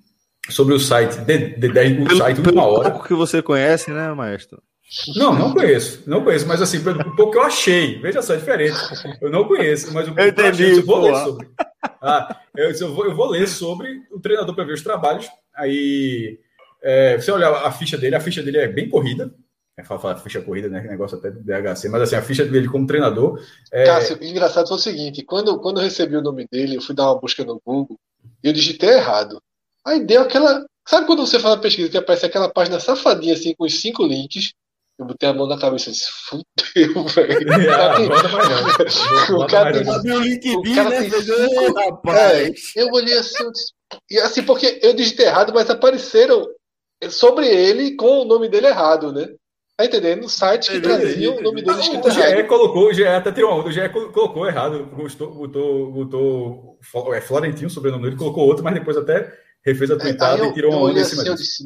sobre 0.50 0.74
o 0.74 0.80
site, 0.80 1.18
de, 1.18 1.38
de, 1.56 1.70
de, 1.70 2.02
o 2.02 2.18
site 2.18 2.42
pelo, 2.42 2.54
uma 2.54 2.66
hora. 2.66 2.92
pouco 2.92 3.08
que 3.08 3.14
você 3.14 3.42
conhece, 3.42 3.92
né, 3.92 4.12
maestro? 4.14 4.62
Não, 5.16 5.34
não 5.34 5.54
conheço, 5.54 6.04
não 6.06 6.24
conheço, 6.24 6.48
mas 6.48 6.62
assim, 6.62 6.84
pelo 6.84 7.16
pouco 7.16 7.32
que 7.32 7.38
eu 7.38 7.44
achei, 7.44 8.00
veja 8.00 8.22
só, 8.22 8.34
é 8.34 8.38
diferente. 8.38 8.76
Eu 9.20 9.32
não 9.32 9.48
conheço, 9.48 9.92
mas 9.94 10.08
o 10.08 10.14
eu, 10.16 10.28
entendi, 10.28 10.64
eu, 10.64 10.70
achei, 10.70 10.80
eu 10.80 10.86
vou 10.86 11.02
ler 11.02 11.16
sobre. 11.16 11.48
Ah, 12.02 12.40
eu, 12.56 12.72
eu, 12.72 12.94
vou, 12.94 13.06
eu 13.06 13.16
vou 13.16 13.30
ler 13.30 13.48
sobre 13.48 14.04
o 14.12 14.20
treinador 14.20 14.54
para 14.54 14.64
ver 14.64 14.74
os 14.74 14.84
trabalhos. 14.84 15.28
Aí, 15.56 16.40
é, 16.84 17.18
você 17.18 17.32
olhar 17.32 17.52
a 17.52 17.72
ficha 17.72 17.98
dele, 17.98 18.16
a 18.16 18.20
ficha 18.20 18.44
dele 18.44 18.58
é 18.58 18.68
bem 18.68 18.88
corrida, 18.88 19.34
é 19.78 19.84
falar 19.84 20.18
ficha 20.18 20.42
corrida, 20.42 20.70
né? 20.70 20.82
Negócio 20.82 21.18
até 21.18 21.30
do 21.30 21.42
DHC, 21.42 21.90
mas 21.90 22.02
assim, 22.02 22.16
a 22.16 22.22
ficha 22.22 22.46
dele 22.46 22.68
como 22.68 22.88
treinador. 22.88 23.44
É... 23.72 23.84
Cássio, 23.84 24.18
engraçado 24.24 24.68
foi 24.68 24.78
o 24.78 24.80
seguinte: 24.80 25.24
quando, 25.24 25.60
quando 25.60 25.80
eu 25.80 25.84
recebi 25.84 26.16
o 26.16 26.22
nome 26.22 26.48
dele, 26.50 26.78
eu 26.78 26.82
fui 26.82 26.96
dar 26.96 27.12
uma 27.12 27.20
busca 27.20 27.44
no 27.44 27.62
Google 27.66 27.98
e 28.44 28.48
eu 28.48 28.54
digitei 28.54 28.90
errado. 28.90 29.42
Aí 29.86 30.04
deu 30.06 30.22
aquela. 30.22 30.66
Sabe 30.88 31.06
quando 31.06 31.26
você 31.26 31.40
faz 31.40 31.56
a 31.56 31.60
pesquisa 31.60 31.90
que 31.90 31.98
aparece 31.98 32.26
aquela 32.26 32.50
página 32.50 32.80
safadinha 32.80 33.34
assim 33.34 33.54
com 33.54 33.66
os 33.66 33.82
cinco 33.82 34.06
links? 34.06 34.54
Eu 34.98 35.06
botei 35.06 35.28
a 35.28 35.34
mão 35.34 35.46
na 35.46 35.60
cabeça 35.60 35.90
e 35.90 35.92
disse, 35.92 36.10
fudeu, 36.10 37.04
velho. 37.12 37.48
O 39.38 39.46
cara 39.48 39.74
tem. 39.74 40.14
O 40.14 40.20
LinkedIn, 40.22 40.76
cara 40.76 40.90
né? 40.90 41.10
tem 41.10 41.22
cinco... 41.22 41.74
rapaz. 41.74 42.74
É, 42.78 42.82
eu 42.82 42.88
olhei 42.94 43.18
assim, 43.18 43.44
eu 43.44 43.52
disse... 43.52 43.74
e 44.10 44.20
assim, 44.20 44.44
porque 44.44 44.80
eu 44.82 44.94
digitei 44.94 45.26
errado, 45.26 45.52
mas 45.54 45.70
apareceram 45.70 46.48
sobre 47.10 47.48
ele 47.48 47.96
com 47.98 48.22
o 48.22 48.26
nome 48.26 48.48
dele 48.48 48.68
errado, 48.68 49.12
né? 49.12 49.28
Tá 49.78 49.86
entendendo? 49.86 50.22
No 50.22 50.30
site 50.30 50.72
que 50.72 50.80
trazia 50.80 51.32
o 51.32 51.42
nome 51.42 51.62
dele 51.62 51.82
escrito 51.82 52.08
o 52.08 52.12
GE 52.12 52.22
errado. 52.22 52.48
colocou, 52.48 52.88
o 52.88 52.94
GE 52.94 53.06
até 53.06 53.30
tirou 53.30 53.52
uma 53.52 53.60
onda, 53.60 53.68
o 53.68 53.72
GE 53.74 53.90
colocou 53.90 54.48
errado, 54.48 54.86
botou, 54.86 55.34
botou, 55.34 55.92
botou 55.92 56.80
é 57.14 57.20
Florentino, 57.20 57.70
sobrenome 57.70 58.04
dele, 58.06 58.16
colocou 58.16 58.48
outro, 58.48 58.64
mas 58.64 58.74
depois 58.74 58.96
até 58.96 59.38
refez 59.66 59.92
a 59.92 59.98
tweetada 59.98 60.46
é, 60.46 60.48
e 60.48 60.54
tirou 60.54 60.72
uma 60.72 60.90
onda 60.90 61.00
em 61.02 61.04
cima 61.04 61.24
assim, 61.24 61.32
Eu 61.32 61.36
disse, 61.36 61.64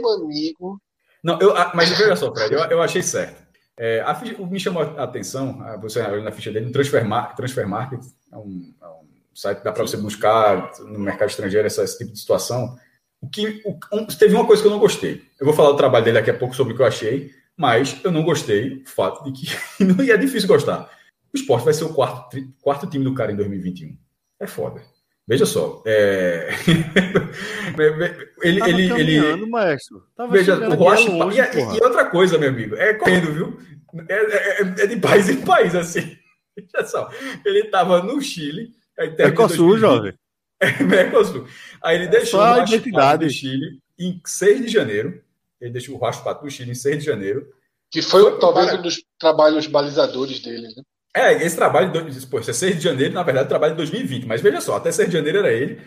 meu 0.00 0.08
amigo. 0.08 0.80
Não, 1.24 1.40
eu, 1.40 1.52
mas 1.74 1.90
veja 1.90 2.14
só, 2.14 2.32
Fred, 2.32 2.54
eu, 2.54 2.60
eu 2.60 2.80
achei 2.80 3.02
certo. 3.02 3.42
É, 3.76 4.02
a 4.02 4.14
ficha, 4.14 4.40
me 4.40 4.60
chamou 4.60 4.82
a 4.82 5.02
atenção, 5.02 5.58
você 5.80 6.00
olhando 6.00 6.24
na 6.24 6.32
ficha 6.32 6.52
dele, 6.52 6.66
no 6.66 6.72
Transfer, 6.72 7.04
Transfer 7.34 7.66
Market, 7.66 8.00
é 8.32 8.36
um, 8.36 8.72
é 8.80 8.86
um 8.86 9.04
site 9.34 9.58
que 9.58 9.64
dá 9.64 9.72
para 9.72 9.82
você 9.82 9.96
buscar 9.96 10.70
no 10.78 10.98
mercado 11.00 11.28
estrangeiro 11.28 11.66
essa, 11.66 11.82
esse 11.82 11.98
tipo 11.98 12.12
de 12.12 12.20
situação. 12.20 12.76
O 13.20 13.28
que, 13.28 13.62
o, 13.64 13.76
um, 13.96 14.06
teve 14.06 14.34
uma 14.36 14.46
coisa 14.46 14.62
que 14.62 14.68
eu 14.68 14.72
não 14.72 14.78
gostei. 14.78 15.22
Eu 15.40 15.46
vou 15.46 15.54
falar 15.54 15.70
do 15.70 15.76
trabalho 15.76 16.04
dele 16.04 16.18
daqui 16.18 16.30
a 16.30 16.38
pouco 16.38 16.54
sobre 16.54 16.72
o 16.72 16.76
que 16.76 16.82
eu 16.82 16.86
achei 16.86 17.32
mas 17.58 18.00
eu 18.04 18.12
não 18.12 18.22
gostei 18.22 18.76
do 18.76 18.88
fato 18.88 19.24
de 19.24 19.32
que 19.32 19.48
não 19.84 20.02
é 20.04 20.16
difícil 20.16 20.48
gostar. 20.48 20.88
O 21.34 21.36
esporte 21.36 21.64
vai 21.64 21.74
ser 21.74 21.84
o 21.84 21.92
quarto, 21.92 22.38
quarto 22.62 22.86
time 22.86 23.04
do 23.04 23.12
cara 23.12 23.32
em 23.32 23.36
2021. 23.36 23.98
É 24.40 24.46
foda. 24.46 24.80
Veja 25.26 25.44
só. 25.44 25.82
É... 25.84 26.48
ele, 28.42 28.62
ele, 28.62 29.14
ele. 29.16 29.46
maestro. 29.46 30.06
Tava 30.16 30.32
Veja, 30.32 30.56
o 30.56 30.74
Rocha. 30.74 31.10
Longe, 31.10 31.38
e, 31.38 31.76
e, 31.76 31.84
outra 31.84 32.06
coisa, 32.06 32.38
meu 32.38 32.48
amigo, 32.48 32.76
é 32.76 32.94
correndo, 32.94 33.32
viu? 33.32 33.60
É, 34.08 34.14
é, 34.14 34.60
é 34.62 34.86
de 34.86 34.96
país 34.96 35.28
em 35.28 35.42
país, 35.42 35.74
assim. 35.74 36.16
Veja 36.56 36.86
só. 36.86 37.10
Ele 37.44 37.60
estava 37.60 38.02
no 38.02 38.22
Chile. 38.22 38.72
Mercosul, 39.18 39.78
jovem. 39.78 40.14
É, 40.60 40.82
Mercosul. 40.82 41.46
Aí 41.82 41.96
ele 41.96 42.06
deixou 42.06 42.40
a 42.40 42.60
identidade 42.62 43.26
do 43.26 43.30
Chile 43.30 43.80
em 43.98 44.20
6 44.24 44.62
de 44.62 44.68
janeiro 44.68 45.22
ele 45.60 45.72
deixou 45.72 45.96
o 45.96 45.98
Raspato 45.98 46.44
do 46.44 46.50
Chile 46.50 46.70
em 46.70 46.74
6 46.74 46.98
de 46.98 47.04
janeiro. 47.04 47.46
Que 47.90 48.02
foi, 48.02 48.22
foi 48.22 48.38
talvez 48.38 48.66
para... 48.68 48.78
um 48.78 48.82
dos 48.82 49.02
trabalha 49.18 49.58
os 49.58 49.66
balizadores 49.66 50.40
dele, 50.40 50.68
né? 50.68 50.82
É, 51.16 51.32
esse 51.44 51.56
trabalho, 51.56 51.90
pô, 52.30 52.38
é 52.38 52.52
6 52.52 52.76
de 52.76 52.82
janeiro, 52.82 53.14
na 53.14 53.22
verdade, 53.22 53.48
trabalho 53.48 53.72
de 53.72 53.78
2020, 53.78 54.26
mas 54.26 54.40
veja 54.40 54.60
só, 54.60 54.76
até 54.76 54.92
6 54.92 55.08
de 55.08 55.16
janeiro 55.16 55.38
era 55.38 55.52
ele, 55.52 55.80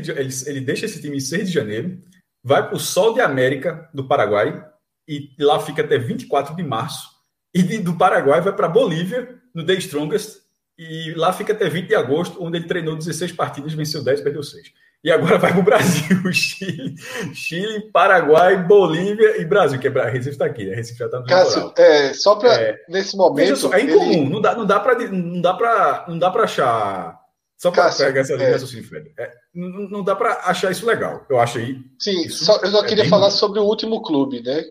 de, 0.00 0.10
ele, 0.10 0.34
ele 0.46 0.60
deixa 0.60 0.86
esse 0.86 1.00
time 1.00 1.18
em 1.18 1.20
6 1.20 1.48
de 1.48 1.54
janeiro, 1.54 2.02
vai 2.42 2.66
para 2.66 2.74
o 2.74 2.80
Sol 2.80 3.14
de 3.14 3.20
América 3.20 3.88
do 3.94 4.08
Paraguai, 4.08 4.64
e 5.06 5.30
lá 5.38 5.60
fica 5.60 5.82
até 5.82 5.98
24 5.98 6.56
de 6.56 6.62
março, 6.62 7.10
e 7.54 7.62
de, 7.62 7.78
do 7.78 7.96
Paraguai 7.96 8.40
vai 8.40 8.56
para 8.56 8.66
Bolívia, 8.66 9.38
no 9.54 9.64
The 9.64 9.74
Strongest, 9.74 10.40
e 10.76 11.12
lá 11.14 11.32
fica 11.32 11.52
até 11.52 11.68
20 11.68 11.88
de 11.88 11.94
agosto, 11.94 12.42
onde 12.42 12.56
ele 12.56 12.66
treinou 12.66 12.96
16 12.96 13.32
partidas, 13.32 13.74
venceu 13.74 14.02
10, 14.02 14.22
perdeu 14.22 14.42
6. 14.42 14.72
E 15.04 15.10
agora 15.10 15.36
vai 15.36 15.50
para 15.50 15.60
o 15.60 15.64
Brasil, 15.64 16.16
Chile, 16.32 16.94
Chile, 17.34 17.90
Paraguai, 17.92 18.62
Bolívia 18.62 19.40
e 19.40 19.44
Brasil, 19.44 19.80
que 19.80 19.88
é 19.88 19.90
Recife 19.90 20.30
está 20.30 20.46
aqui, 20.46 20.64
né? 20.64 20.76
Recife 20.76 20.98
já 20.98 21.06
está 21.06 21.18
no 21.18 21.26
Cássio, 21.26 21.72
é, 21.76 22.14
só 22.14 22.36
para 22.36 22.54
é, 22.54 22.78
nesse 22.88 23.16
momento. 23.16 23.56
Só, 23.56 23.72
é 23.72 23.82
incomum, 23.82 24.12
ele... 24.12 24.28
não 24.28 24.40
dá, 24.40 24.54
não 24.54 24.64
dá 24.64 24.78
para 24.78 25.08
não 25.08 25.40
dá 25.40 25.54
para 25.54 26.04
não 26.08 26.18
dá 26.18 26.30
para 26.30 26.44
achar. 26.44 27.20
Só 27.58 27.70
para 27.70 27.92
pegar 27.92 28.20
essa 28.20 28.34
linha 28.34 28.48
é, 28.48 28.52
raciocínio, 28.52 28.88
Fred. 28.88 29.12
É, 29.18 29.32
não, 29.54 29.68
não 29.88 30.04
dá 30.04 30.16
para 30.16 30.34
achar 30.44 30.70
isso 30.70 30.86
legal. 30.86 31.24
Eu 31.28 31.38
acho 31.38 31.58
aí. 31.58 31.78
Sim, 31.98 32.28
só, 32.28 32.56
eu 32.60 32.70
só 32.70 32.84
é 32.84 32.88
queria 32.88 33.08
falar 33.08 33.30
sobre 33.30 33.60
o 33.60 33.64
último 33.64 34.02
clube, 34.02 34.42
né? 34.42 34.64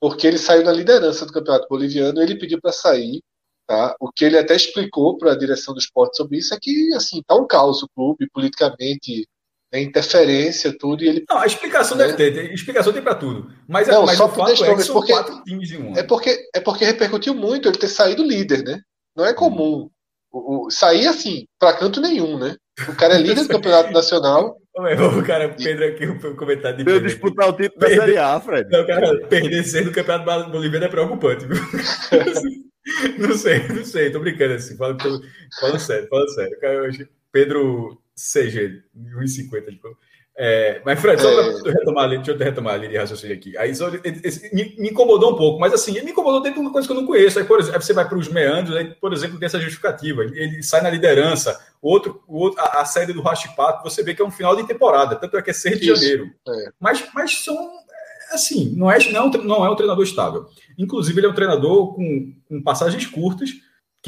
Porque 0.00 0.26
ele 0.26 0.38
saiu 0.38 0.64
na 0.64 0.72
liderança 0.72 1.26
do 1.26 1.32
campeonato 1.32 1.68
boliviano, 1.68 2.22
ele 2.22 2.38
pediu 2.38 2.60
para 2.60 2.72
sair. 2.72 3.22
Tá? 3.66 3.94
O 4.00 4.10
que 4.10 4.24
ele 4.24 4.38
até 4.38 4.56
explicou 4.56 5.18
para 5.18 5.32
a 5.32 5.38
direção 5.38 5.74
do 5.74 5.80
esporte 5.80 6.16
sobre 6.16 6.38
isso 6.38 6.54
é 6.54 6.58
que 6.58 6.94
assim 6.94 7.22
tá 7.26 7.34
um 7.34 7.46
caos 7.46 7.82
o 7.82 7.88
clube 7.94 8.26
politicamente 8.32 9.28
né, 9.72 9.80
interferência, 9.80 10.76
tudo, 10.76 11.04
e 11.04 11.08
ele. 11.08 11.24
Não, 11.28 11.38
a 11.38 11.46
explicação 11.46 11.96
né? 11.96 12.06
deve 12.06 12.16
ter, 12.16 12.50
a 12.50 12.54
explicação 12.54 12.92
tem 12.92 13.02
para 13.02 13.14
tudo. 13.14 13.50
Mas, 13.66 13.86
não, 13.88 14.06
mas 14.06 14.16
só 14.16 14.26
o 14.26 14.28
fato 14.28 14.64
é 14.64 14.74
que 14.74 14.82
são 14.82 14.94
porque, 14.94 15.12
quatro 15.12 15.42
times 15.44 15.70
em 15.70 15.82
um. 15.82 15.96
É 15.96 16.02
porque, 16.02 16.38
é 16.54 16.60
porque 16.60 16.84
repercutiu 16.84 17.34
muito 17.34 17.68
ele 17.68 17.78
ter 17.78 17.88
saído 17.88 18.22
líder, 18.22 18.64
né? 18.64 18.80
Não 19.16 19.24
é 19.24 19.34
comum. 19.34 19.90
O, 20.30 20.66
o, 20.66 20.70
sair 20.70 21.06
assim, 21.06 21.46
para 21.58 21.76
canto 21.76 22.00
nenhum, 22.00 22.38
né? 22.38 22.56
O 22.88 22.94
cara 22.94 23.14
é 23.14 23.18
líder 23.18 23.42
do 23.42 23.48
campeonato 23.48 23.92
nacional. 23.92 24.56
O 24.74 25.22
cara, 25.24 25.48
Pedro 25.48 25.84
aqui, 25.86 26.06
o 26.06 26.36
comentário 26.36 26.78
de 26.78 26.84
Pedro. 26.84 27.08
disputar 27.08 27.48
o 27.48 27.52
título 27.52 27.80
da 27.80 27.88
Série 27.88 28.16
A, 28.16 28.38
Fred. 28.38 28.70
Não, 28.70 28.86
cara, 28.86 29.26
perder 29.26 29.84
do 29.84 29.90
campeonato 29.90 30.50
boliviano 30.52 30.84
é 30.84 30.88
preocupante, 30.88 31.46
viu? 31.46 31.56
não 33.18 33.36
sei, 33.36 33.66
não 33.68 33.84
sei, 33.84 34.10
tô 34.10 34.20
brincando 34.20 34.54
assim, 34.54 34.76
falando, 34.76 35.02
falando 35.58 35.80
sério, 35.80 36.08
falando 36.08 36.28
sério. 36.32 36.60
Cara, 36.60 36.90
Pedro 37.32 38.00
CG, 38.18 38.82
1,50. 38.96 39.70
Tipo. 39.70 39.96
É, 40.40 40.80
mas, 40.84 41.00
Fred, 41.00 41.20
só 41.20 41.28
é... 41.28 41.62
para 41.62 41.72
retomar 41.72 42.04
ali, 42.04 42.16
deixa 42.16 42.30
eu 42.30 42.38
retomar 42.38 42.74
ali 42.74 42.88
de 42.88 42.96
raciocínio 42.96 43.34
aqui. 43.34 43.56
Aí, 43.58 43.74
só, 43.74 43.90
esse, 44.22 44.54
me, 44.54 44.76
me, 44.78 44.90
incomodou 44.90 45.32
um 45.32 45.36
pouco, 45.36 45.58
mas 45.58 45.72
assim, 45.72 45.92
me 45.92 46.12
incomodou 46.12 46.40
dentro 46.40 46.60
de 46.60 46.66
uma 46.66 46.72
coisa 46.72 46.86
que 46.86 46.92
eu 46.92 47.00
não 47.00 47.06
conheço. 47.06 47.38
Aí, 47.38 47.44
por 47.44 47.58
exemplo, 47.58 47.76
aí 47.76 47.82
você 47.82 47.92
vai 47.92 48.08
para 48.08 48.18
os 48.18 48.28
meandros, 48.28 48.76
aí, 48.76 48.94
por 48.94 49.12
exemplo, 49.12 49.38
tem 49.38 49.46
essa 49.46 49.58
justificativa. 49.58 50.22
Ele, 50.22 50.40
ele 50.40 50.62
sai 50.62 50.80
na 50.80 50.90
liderança, 50.90 51.58
outro, 51.82 52.22
outro, 52.28 52.60
a, 52.60 52.82
a 52.82 52.84
série 52.84 53.12
do 53.12 53.22
Rashipato, 53.22 53.82
você 53.82 54.02
vê 54.02 54.14
que 54.14 54.22
é 54.22 54.24
um 54.24 54.30
final 54.30 54.54
de 54.54 54.66
temporada, 54.66 55.16
tanto 55.16 55.36
é 55.36 55.42
que 55.42 55.50
é 55.50 55.54
6 55.54 55.80
de 55.80 55.90
Isso, 55.90 55.96
janeiro. 55.96 56.30
É. 56.46 56.70
Mas, 56.78 57.04
mas 57.12 57.44
são 57.44 57.56
é, 58.30 58.34
assim, 58.34 58.74
não 58.76 58.90
é, 58.90 58.98
não, 59.10 59.28
é 59.28 59.38
não 59.38 59.66
é 59.66 59.70
um 59.70 59.76
treinador 59.76 60.04
estável. 60.04 60.46
Inclusive, 60.78 61.18
ele 61.18 61.26
é 61.26 61.30
um 61.30 61.34
treinador 61.34 61.94
com, 61.94 62.32
com 62.48 62.62
passagens 62.62 63.06
curtas 63.06 63.50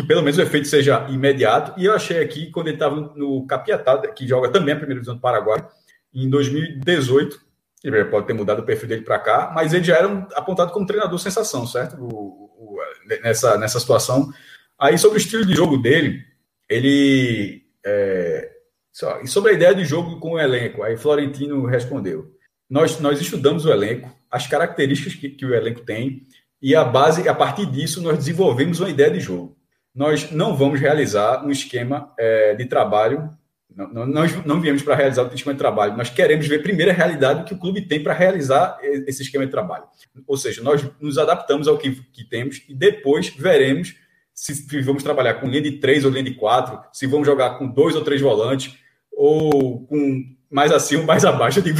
que 0.00 0.06
pelo 0.06 0.22
menos 0.22 0.38
o 0.38 0.42
efeito 0.42 0.66
seja 0.66 1.06
imediato. 1.10 1.78
E 1.78 1.84
eu 1.84 1.94
achei 1.94 2.20
aqui, 2.20 2.50
quando 2.50 2.68
ele 2.68 2.76
estava 2.76 2.96
no 3.14 3.46
Capiatá, 3.46 3.98
que 4.08 4.26
joga 4.26 4.48
também 4.48 4.72
a 4.72 4.76
primeira 4.76 5.00
divisão 5.00 5.14
do 5.14 5.20
Paraguai, 5.20 5.64
em 6.12 6.28
2018, 6.28 7.38
ele 7.84 8.04
pode 8.06 8.26
ter 8.26 8.32
mudado 8.32 8.60
o 8.60 8.64
perfil 8.64 8.88
dele 8.88 9.02
para 9.02 9.18
cá, 9.18 9.52
mas 9.54 9.72
ele 9.72 9.84
já 9.84 9.96
era 9.96 10.08
apontado 10.34 10.72
como 10.72 10.86
treinador 10.86 11.18
sensação, 11.18 11.66
certo? 11.66 11.96
O, 12.00 12.08
o, 12.08 12.78
nessa, 13.22 13.58
nessa 13.58 13.78
situação. 13.78 14.30
Aí, 14.78 14.98
sobre 14.98 15.18
o 15.18 15.20
estilo 15.20 15.44
de 15.44 15.54
jogo 15.54 15.76
dele, 15.76 16.24
ele. 16.68 17.62
É, 17.84 18.50
só, 18.92 19.20
e 19.20 19.28
sobre 19.28 19.52
a 19.52 19.54
ideia 19.54 19.74
de 19.74 19.84
jogo 19.84 20.18
com 20.18 20.32
o 20.32 20.38
elenco, 20.38 20.82
aí 20.82 20.96
Florentino 20.96 21.64
respondeu. 21.66 22.34
Nós, 22.68 22.98
nós 23.00 23.20
estudamos 23.20 23.64
o 23.64 23.70
elenco, 23.70 24.10
as 24.30 24.46
características 24.46 25.14
que, 25.14 25.30
que 25.30 25.46
o 25.46 25.54
elenco 25.54 25.80
tem, 25.80 26.26
e 26.60 26.74
a 26.74 26.84
base, 26.84 27.28
a 27.28 27.34
partir 27.34 27.66
disso, 27.66 28.02
nós 28.02 28.18
desenvolvemos 28.18 28.80
uma 28.80 28.90
ideia 28.90 29.10
de 29.10 29.20
jogo 29.20 29.59
nós 29.94 30.30
não 30.30 30.56
vamos 30.56 30.80
realizar 30.80 31.44
um 31.44 31.50
esquema 31.50 32.12
é, 32.18 32.54
de 32.54 32.64
trabalho. 32.66 33.30
Não, 33.74 34.06
nós 34.06 34.44
não 34.44 34.60
viemos 34.60 34.82
para 34.82 34.94
realizar 34.94 35.22
o 35.24 35.34
esquema 35.34 35.54
de 35.54 35.58
trabalho. 35.58 35.96
Nós 35.96 36.10
queremos 36.10 36.46
ver 36.46 36.62
primeiro 36.62 36.90
a 36.90 36.94
realidade 36.94 37.44
que 37.44 37.54
o 37.54 37.58
clube 37.58 37.82
tem 37.82 38.02
para 38.02 38.12
realizar 38.12 38.78
esse 38.82 39.22
esquema 39.22 39.44
de 39.44 39.50
trabalho. 39.50 39.84
Ou 40.26 40.36
seja, 40.36 40.62
nós 40.62 40.84
nos 41.00 41.18
adaptamos 41.18 41.68
ao 41.68 41.78
que, 41.78 41.92
que 42.12 42.24
temos 42.24 42.62
e 42.68 42.74
depois 42.74 43.28
veremos 43.30 43.94
se 44.34 44.80
vamos 44.80 45.02
trabalhar 45.02 45.34
com 45.34 45.46
linha 45.46 45.60
de 45.60 45.72
três 45.72 46.04
ou 46.04 46.10
linha 46.10 46.24
de 46.24 46.34
quatro, 46.34 46.80
se 46.92 47.06
vamos 47.06 47.26
jogar 47.26 47.58
com 47.58 47.68
dois 47.68 47.94
ou 47.94 48.02
três 48.02 48.22
volantes, 48.22 48.74
ou 49.12 49.86
com 49.86 50.24
mais 50.50 50.72
acima 50.72 51.04
mais 51.04 51.24
abaixo. 51.26 51.60
de. 51.60 51.74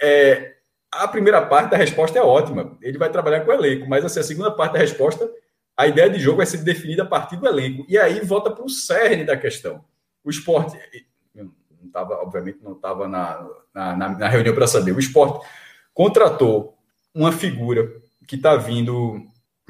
É, 0.00 0.52
a 0.90 1.08
primeira 1.08 1.40
parte 1.40 1.70
da 1.70 1.76
resposta 1.78 2.18
é 2.18 2.22
ótima. 2.22 2.76
Ele 2.82 2.98
vai 2.98 3.10
trabalhar 3.10 3.40
com 3.40 3.50
o 3.50 3.54
elenco, 3.54 3.88
mas 3.88 4.04
assim, 4.04 4.20
a 4.20 4.22
segunda 4.22 4.50
parte 4.50 4.74
da 4.74 4.78
resposta 4.80 5.30
a 5.82 5.88
ideia 5.88 6.08
de 6.08 6.18
jogo 6.20 6.36
vai 6.36 6.46
ser 6.46 6.58
definida 6.58 7.02
a 7.02 7.06
partir 7.06 7.36
do 7.36 7.46
elenco. 7.46 7.84
E 7.88 7.98
aí 7.98 8.20
volta 8.20 8.50
para 8.50 8.64
o 8.64 8.68
cerne 8.68 9.24
da 9.24 9.36
questão. 9.36 9.84
O 10.24 10.30
esporte. 10.30 10.78
Não 11.34 11.90
tava, 11.90 12.14
obviamente, 12.22 12.58
não 12.62 12.72
estava 12.72 13.08
na, 13.08 13.44
na, 13.74 13.96
na, 13.96 14.28
reunião 14.28 14.54
para 14.54 14.68
saber. 14.68 14.92
O 14.92 15.00
esporte 15.00 15.44
contratou 15.92 16.78
uma 17.12 17.32
figura 17.32 18.00
que 18.26 18.36
está 18.36 18.56
vindo 18.56 19.26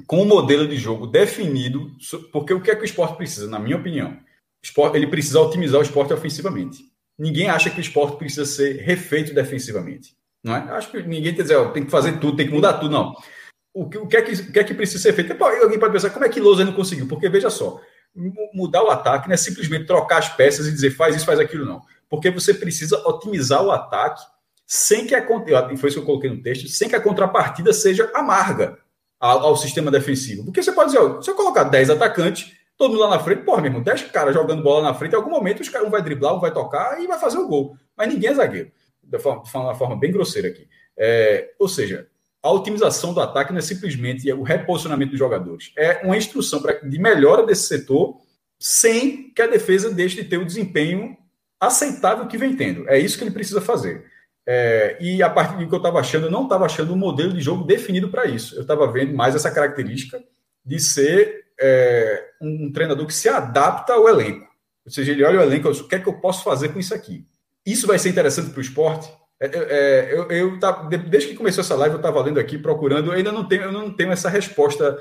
com 0.07 0.23
um 0.23 0.27
modelo 0.27 0.69
de 0.69 0.77
jogo 0.77 1.07
definido, 1.07 1.91
porque 2.31 2.53
o 2.53 2.61
que 2.61 2.71
é 2.71 2.77
que 2.77 2.83
o 2.83 2.85
esporte 2.85 3.17
precisa, 3.17 3.49
na 3.49 3.59
minha 3.59 3.77
opinião? 3.77 4.19
Esporte, 4.63 4.97
ele 4.97 5.07
precisa 5.07 5.41
otimizar 5.41 5.81
o 5.81 5.83
esporte 5.83 6.13
ofensivamente. 6.13 6.85
Ninguém 7.19 7.49
acha 7.49 7.71
que 7.71 7.79
o 7.79 7.81
esporte 7.81 8.19
precisa 8.19 8.45
ser 8.45 8.83
refeito 8.83 9.35
defensivamente. 9.35 10.15
Não 10.45 10.55
é? 10.55 10.59
Acho 10.73 10.91
que 10.91 11.03
ninguém 11.03 11.35
tem 11.35 11.37
que 11.37 11.43
dizer, 11.43 11.73
tem 11.73 11.85
que 11.85 11.91
fazer 11.91 12.21
tudo, 12.21 12.37
tem 12.37 12.47
que 12.47 12.53
mudar 12.53 12.75
tudo, 12.75 12.93
não 12.93 13.15
o 13.75 13.89
que, 13.89 13.99
o 13.99 14.07
que, 14.07 14.17
é, 14.17 14.23
que, 14.23 14.33
o 14.33 14.53
que 14.53 14.59
é 14.59 14.65
que 14.65 14.75
precisa 14.75 15.03
ser 15.03 15.13
feito? 15.13 15.33
Alguém 15.43 15.79
pode 15.79 15.93
pensar, 15.93 16.11
como 16.11 16.25
é 16.25 16.29
que 16.29 16.41
Lousa 16.41 16.65
não 16.65 16.75
conseguiu? 16.75 17.09
Porque, 17.09 17.29
veja 17.29 17.49
só, 17.49 17.81
mudar 18.53 18.83
o 18.83 18.91
ataque 18.91 19.29
não 19.29 19.35
é 19.35 19.39
simplesmente 19.39 19.87
trocar 19.87 20.19
as 20.19 20.29
peças 20.29 20.67
e 20.67 20.73
dizer 20.73 20.91
faz 20.91 21.17
isso, 21.17 21.25
faz 21.25 21.41
aquilo, 21.41 21.65
não. 21.65 21.83
Porque 22.09 22.31
você 22.31 22.53
precisa 22.53 22.99
otimizar 23.09 23.65
o 23.65 23.71
ataque 23.71 24.23
sem 24.67 25.07
que 25.07 25.15
a 25.15 25.27
foi 25.27 25.89
isso 25.89 25.99
que 25.99 25.99
eu 25.99 26.05
coloquei 26.05 26.31
no 26.31 26.43
texto, 26.43 26.69
sem 26.69 26.89
que 26.89 26.97
a 26.97 27.01
contrapartida 27.01 27.73
seja 27.73 28.11
amarga 28.15 28.79
ao, 29.19 29.41
ao 29.41 29.57
sistema 29.57 29.91
defensivo. 29.91 30.45
Porque 30.45 30.63
você 30.63 30.73
pode 30.73 30.93
dizer, 30.93 31.03
ó, 31.03 31.21
se 31.21 31.31
eu 31.31 31.35
colocar 31.35 31.65
10 31.65 31.91
atacantes, 31.91 32.53
todo 32.77 32.91
mundo 32.91 33.01
lá 33.01 33.11
na 33.11 33.19
frente, 33.19 33.43
porra, 33.45 33.63
mesmo, 33.63 33.83
10 33.83 34.03
caras 34.05 34.35
jogando 34.35 34.63
bola 34.63 34.83
na 34.83 34.95
frente, 34.95 35.13
em 35.13 35.17
algum 35.17 35.31
momento 35.31 35.61
os 35.61 35.69
caras 35.69 35.89
um 35.89 35.91
vai 35.91 36.03
driblar, 36.03 36.35
um 36.35 36.41
vai 36.41 36.53
tocar 36.53 37.01
e 37.01 37.07
vai 37.07 37.19
fazer 37.19 37.39
o 37.39 37.49
gol. 37.49 37.77
Mas 37.97 38.09
ninguém 38.09 38.31
é 38.31 38.35
zagueiro. 38.35 38.71
De 39.03 39.19
forma, 39.19 39.43
de 39.43 39.57
uma 39.57 39.75
forma 39.75 39.97
bem 39.97 40.11
grosseira 40.11 40.49
aqui. 40.49 40.69
É, 40.97 41.53
ou 41.59 41.69
seja, 41.69 42.09
a 42.43 42.51
otimização 42.51 43.15
do 43.15 43.21
ataque 43.21 43.53
não 43.53 43.59
é 43.59 43.63
simplesmente 43.63 44.31
o 44.33 44.43
reposicionamento 44.43 45.11
dos 45.11 45.19
jogadores. 45.19 45.73
É 45.77 46.05
uma 46.05 46.17
instrução 46.17 46.61
pra, 46.61 46.73
de 46.73 46.99
melhora 46.99 47.47
desse 47.47 47.69
setor 47.69 48.21
sem 48.59 49.31
que 49.31 49.43
a 49.43 49.47
defesa 49.47 49.91
deixe 49.91 50.17
de 50.17 50.25
ter 50.25 50.39
o 50.39 50.45
desempenho 50.45 51.17
aceitável 51.61 52.27
que 52.27 52.37
vem 52.37 52.57
tendo. 52.57 52.89
É 52.89 52.99
isso 52.99 53.17
que 53.17 53.23
ele 53.25 53.31
precisa 53.31 53.61
fazer. 53.61 54.05
É, 54.45 54.99
e 55.01 55.23
a 55.23 55.31
partir 55.31 55.57
do 55.57 55.69
que 55.69 55.75
eu 55.75 55.79
estava 55.79 56.01
achando, 56.01 56.27
eu 56.27 56.31
não 56.31 56.45
estava 56.45 56.65
achando 56.65 56.93
um 56.93 56.97
modelo 56.97 57.33
de 57.33 57.41
jogo 57.41 57.65
definido 57.65 58.09
para 58.09 58.27
isso. 58.27 58.57
Eu 58.57 58.63
estava 58.63 58.91
vendo 58.91 59.15
mais 59.15 59.37
essa 59.37 59.51
característica 59.51 60.23
de 60.65 60.81
ser 60.81 61.45
é, 61.61 62.25
um, 62.41 62.73
treinador 62.73 63.07
que 63.07 63.15
se 63.15 63.29
adapta 63.29 63.93
ao 63.93 64.09
elenco. 64.09 64.49
Ou 64.85 64.91
seja, 64.91 65.13
ele 65.13 65.25
olha 65.25 65.39
o 65.39 65.43
elenco 65.43 65.69
o 65.69 65.89
que 65.89 65.95
é 65.95 65.99
que 66.01 66.09
eu 66.09 66.21
posso 66.21 66.43
fazer 66.43 66.71
com 66.71 66.81
isso 66.81 66.93
aqui? 66.93 67.25
Isso 67.65 67.87
vai 67.87 67.99
ser 67.99 68.09
interessante 68.09 68.51
para 68.51 68.59
o 68.59 68.63
esporte? 68.63 69.09
É, 69.43 69.51
é, 69.57 70.15
eu, 70.15 70.31
eu 70.31 70.61
tá, 70.61 70.71
desde 70.71 71.31
que 71.31 71.35
começou 71.35 71.63
essa 71.63 71.75
live, 71.75 71.95
eu 71.95 71.99
estava 71.99 72.23
lendo 72.23 72.39
aqui, 72.39 72.57
procurando, 72.57 73.09
eu 73.09 73.13
ainda 73.13 73.33
não 73.33 73.45
tenho, 73.45 73.63
eu 73.63 73.73
não 73.73 73.93
tenho 73.93 74.13
essa 74.13 74.29
resposta. 74.29 74.97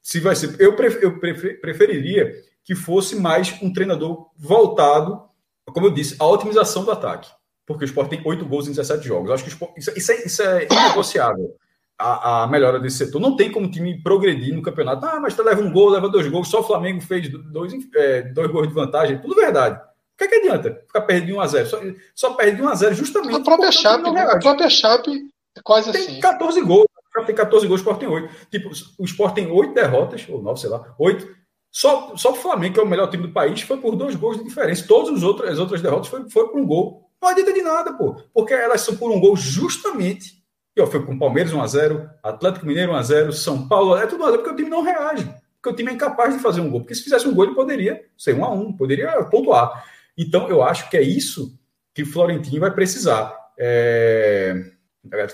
Se 0.00 0.20
vai 0.20 0.36
ser. 0.36 0.54
Eu, 0.60 0.76
prefer, 0.76 1.02
eu 1.02 1.18
prefer, 1.18 1.60
preferiria 1.60 2.32
que 2.62 2.76
fosse 2.76 3.16
mais 3.16 3.52
um 3.60 3.72
treinador 3.72 4.30
voltado, 4.36 5.20
como 5.66 5.86
eu 5.86 5.90
disse, 5.90 6.14
à 6.20 6.24
otimização 6.24 6.84
do 6.84 6.92
ataque. 6.92 7.28
Porque 7.66 7.84
o 7.84 7.86
Sport 7.86 8.08
tem 8.08 8.22
oito 8.24 8.44
gols 8.46 8.68
em 8.68 8.70
17 8.70 9.06
jogos. 9.06 9.28
Eu 9.28 9.34
acho 9.34 9.44
que 9.44 9.50
Sport, 9.50 9.76
isso, 9.76 9.92
isso, 9.96 10.12
é, 10.12 10.24
isso 10.24 10.42
é 10.42 10.68
inegociável. 10.70 11.56
A, 11.98 12.44
a, 12.44 12.46
melhora 12.46 12.78
desse 12.78 12.98
setor. 12.98 13.20
Não 13.20 13.36
tem 13.36 13.50
como 13.50 13.66
o 13.66 13.70
time 13.70 14.00
progredir 14.02 14.54
no 14.54 14.62
campeonato. 14.62 15.04
Ah, 15.04 15.20
mas 15.20 15.34
tu 15.34 15.42
leva 15.42 15.60
um 15.60 15.72
gol, 15.72 15.90
leva 15.90 16.08
dois 16.08 16.28
gols. 16.28 16.48
Só 16.48 16.60
o 16.60 16.64
Flamengo 16.64 17.00
fez 17.00 17.28
dois, 17.28 17.72
é, 17.96 18.22
dois 18.22 18.50
gols 18.50 18.68
de 18.68 18.74
vantagem. 18.74 19.20
Tudo 19.20 19.34
verdade 19.34 19.80
que, 20.28 20.34
é 20.34 20.40
que 20.40 20.46
adianta 20.46 20.82
ficar 20.86 21.00
perto 21.02 21.26
de 21.26 21.32
1 21.32 21.40
a 21.40 21.46
0 21.46 21.66
Só, 21.66 21.80
só 22.14 22.34
perde 22.34 22.56
de 22.56 22.62
1 22.62 22.68
a 22.68 22.74
0 22.74 22.94
justamente. 22.94 23.34
A 23.34 23.40
própria 23.40 23.72
Chape, 23.72 24.08
a 24.08 24.38
própria 24.38 24.70
Chape 24.70 25.30
é 25.56 25.60
quase 25.62 25.92
tem 25.92 26.00
assim. 26.00 26.12
Tem 26.12 26.20
14 26.20 26.60
gols. 26.62 26.86
Tem 27.26 27.34
14 27.34 27.66
gols, 27.66 27.80
o 27.80 27.82
Sport 27.82 27.98
tem 27.98 28.08
8. 28.08 28.34
Tipo, 28.50 28.70
o 28.98 29.04
Sport 29.04 29.34
tem 29.34 29.50
8 29.50 29.74
derrotas, 29.74 30.26
ou 30.28 30.40
9, 30.40 30.60
sei 30.60 30.70
lá, 30.70 30.94
8. 30.98 31.40
Só, 31.72 32.16
só 32.16 32.32
o 32.32 32.36
Flamengo, 32.36 32.74
que 32.74 32.80
é 32.80 32.82
o 32.82 32.88
melhor 32.88 33.08
time 33.08 33.26
do 33.26 33.32
país, 33.32 33.60
foi 33.62 33.76
por 33.78 33.94
dois 33.94 34.16
gols 34.16 34.38
de 34.38 34.44
diferença. 34.44 34.86
Todas 34.86 35.16
as 35.16 35.22
outras, 35.22 35.52
as 35.52 35.58
outras 35.58 35.80
derrotas 35.80 36.08
foi, 36.08 36.28
foi 36.28 36.48
por 36.48 36.60
um 36.60 36.66
gol. 36.66 37.08
Não 37.22 37.28
adianta 37.28 37.52
de 37.52 37.62
nada, 37.62 37.92
pô. 37.92 38.16
Porque 38.32 38.54
elas 38.54 38.80
são 38.80 38.96
por 38.96 39.10
um 39.10 39.20
gol 39.20 39.36
justamente. 39.36 40.42
que 40.74 40.84
foi 40.86 41.04
com 41.04 41.18
Palmeiras 41.18 41.52
1x0, 41.52 42.10
Atlético 42.22 42.66
Mineiro 42.66 42.92
1x0, 42.92 43.32
São 43.32 43.68
Paulo, 43.68 43.96
é 43.96 44.06
tudo 44.06 44.24
1x0, 44.24 44.32
porque 44.36 44.50
o 44.50 44.56
time 44.56 44.70
não 44.70 44.82
reage, 44.82 45.24
porque 45.60 45.74
o 45.74 45.76
time 45.76 45.90
é 45.90 45.94
incapaz 45.94 46.34
de 46.34 46.40
fazer 46.40 46.60
um 46.60 46.70
gol, 46.70 46.80
porque 46.80 46.94
se 46.94 47.04
fizesse 47.04 47.28
um 47.28 47.34
gol 47.34 47.44
ele 47.44 47.54
poderia 47.54 48.02
ser 48.16 48.36
1x1, 48.36 48.76
poderia 48.76 49.22
pontuar. 49.24 49.84
Então 50.20 50.48
eu 50.48 50.62
acho 50.62 50.90
que 50.90 50.96
é 50.96 51.02
isso 51.02 51.58
que 51.94 52.02
o 52.02 52.06
Florentino 52.06 52.60
vai 52.60 52.70
precisar. 52.70 53.34
É... 53.58 54.54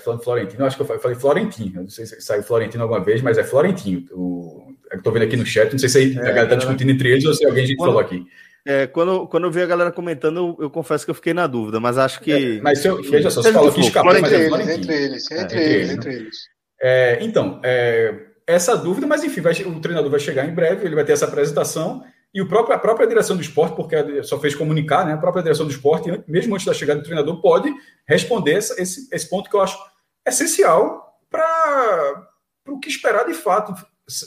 falando 0.03 0.23
Florentino, 0.23 0.65
acho 0.65 0.77
que 0.77 0.81
eu 0.81 0.99
falei 0.99 1.17
Florentino, 1.17 1.81
não 1.81 1.89
sei 1.89 2.05
se 2.05 2.21
saiu 2.21 2.43
Florentino 2.43 2.83
alguma 2.83 3.03
vez, 3.03 3.21
mas 3.21 3.37
é 3.37 3.43
Florentino. 3.43 4.05
O... 4.11 4.73
É 4.91 4.95
Estou 4.95 5.11
vendo 5.11 5.23
aqui 5.23 5.35
no 5.35 5.45
chat, 5.45 5.69
não 5.71 5.79
sei 5.79 5.89
se 5.89 6.17
a 6.17 6.21
galera 6.21 6.43
está 6.43 6.55
discutindo 6.55 6.91
entre 6.91 7.09
eles 7.09 7.25
ou 7.25 7.33
se 7.33 7.45
alguém 7.45 7.65
gente 7.65 7.77
falou 7.77 7.99
aqui. 7.99 8.25
É, 8.65 8.87
quando, 8.87 9.27
quando 9.27 9.45
eu 9.45 9.51
vi 9.51 9.61
a 9.61 9.65
galera 9.65 9.91
comentando, 9.91 10.37
eu, 10.37 10.57
eu, 10.65 10.69
confesso 10.69 11.05
que 11.05 11.11
eu 11.11 11.15
fiquei 11.15 11.33
na 11.33 11.47
dúvida, 11.47 11.79
mas 11.79 11.97
acho 11.97 12.19
que. 12.21 12.31
É, 12.57 12.61
mas 12.61 12.79
se 12.79 12.87
eu, 12.87 13.01
veja 13.01 13.29
só, 13.29 13.41
você 13.41 13.51
falou 13.51 13.71
que 13.71 13.81
escapou, 13.81 14.13
mas 14.13 14.31
é 14.31 14.45
entre, 14.45 14.57
eles, 14.57 14.69
entre 14.69 14.95
eles, 14.95 15.31
entre 15.31 15.63
eles, 15.63 15.89
entre 15.91 16.13
eles. 16.13 16.37
É, 16.81 17.17
então, 17.21 17.61
é, 17.63 18.13
essa 18.45 18.75
dúvida, 18.77 19.07
mas 19.07 19.23
enfim, 19.23 19.41
vai, 19.41 19.53
o 19.53 19.79
treinador 19.79 20.09
vai 20.09 20.19
chegar 20.19 20.45
em 20.45 20.53
breve, 20.53 20.85
ele 20.85 20.95
vai 20.95 21.03
ter 21.03 21.13
essa 21.13 21.25
apresentação, 21.25 22.03
e 22.37 22.41
o 22.41 22.47
próprio, 22.47 22.75
a 22.75 22.77
própria 22.77 23.07
direção 23.07 23.35
do 23.35 23.41
esporte, 23.41 23.75
porque 23.75 24.21
só 24.21 24.39
fez 24.39 24.53
comunicar, 24.53 25.03
né? 25.03 25.13
A 25.13 25.17
própria 25.17 25.41
direção 25.41 25.65
do 25.65 25.71
esporte, 25.71 26.23
mesmo 26.27 26.53
antes 26.53 26.67
da 26.67 26.73
chegada 26.73 26.99
do 26.99 27.03
treinador, 27.03 27.41
pode 27.41 27.73
responder 28.07 28.53
essa, 28.53 28.79
esse, 28.79 29.09
esse 29.11 29.27
ponto 29.27 29.49
que 29.49 29.55
eu 29.55 29.61
acho 29.61 29.75
essencial 30.23 31.19
para 31.31 32.29
o 32.67 32.79
que 32.79 32.89
esperar 32.89 33.25
de 33.25 33.33
fato 33.33 33.73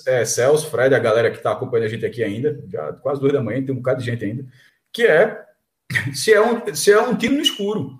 é, 0.08 0.24
Celso, 0.24 0.68
Fred, 0.68 0.92
a 0.92 0.98
galera 0.98 1.30
que 1.30 1.36
está 1.36 1.52
acompanhando 1.52 1.86
a 1.86 1.88
gente 1.88 2.04
aqui 2.04 2.24
ainda, 2.24 2.60
já 2.66 2.94
quase 2.94 3.20
duas 3.20 3.32
da 3.32 3.40
manhã, 3.40 3.64
tem 3.64 3.72
um 3.72 3.78
bocado 3.78 4.00
de 4.00 4.06
gente 4.06 4.24
ainda, 4.24 4.44
que 4.92 5.06
é 5.06 5.44
se 6.12 6.32
é 6.32 6.42
um, 6.42 6.74
se 6.74 6.90
é 6.90 7.00
um 7.00 7.14
tiro 7.14 7.36
no 7.36 7.42
escuro. 7.42 7.96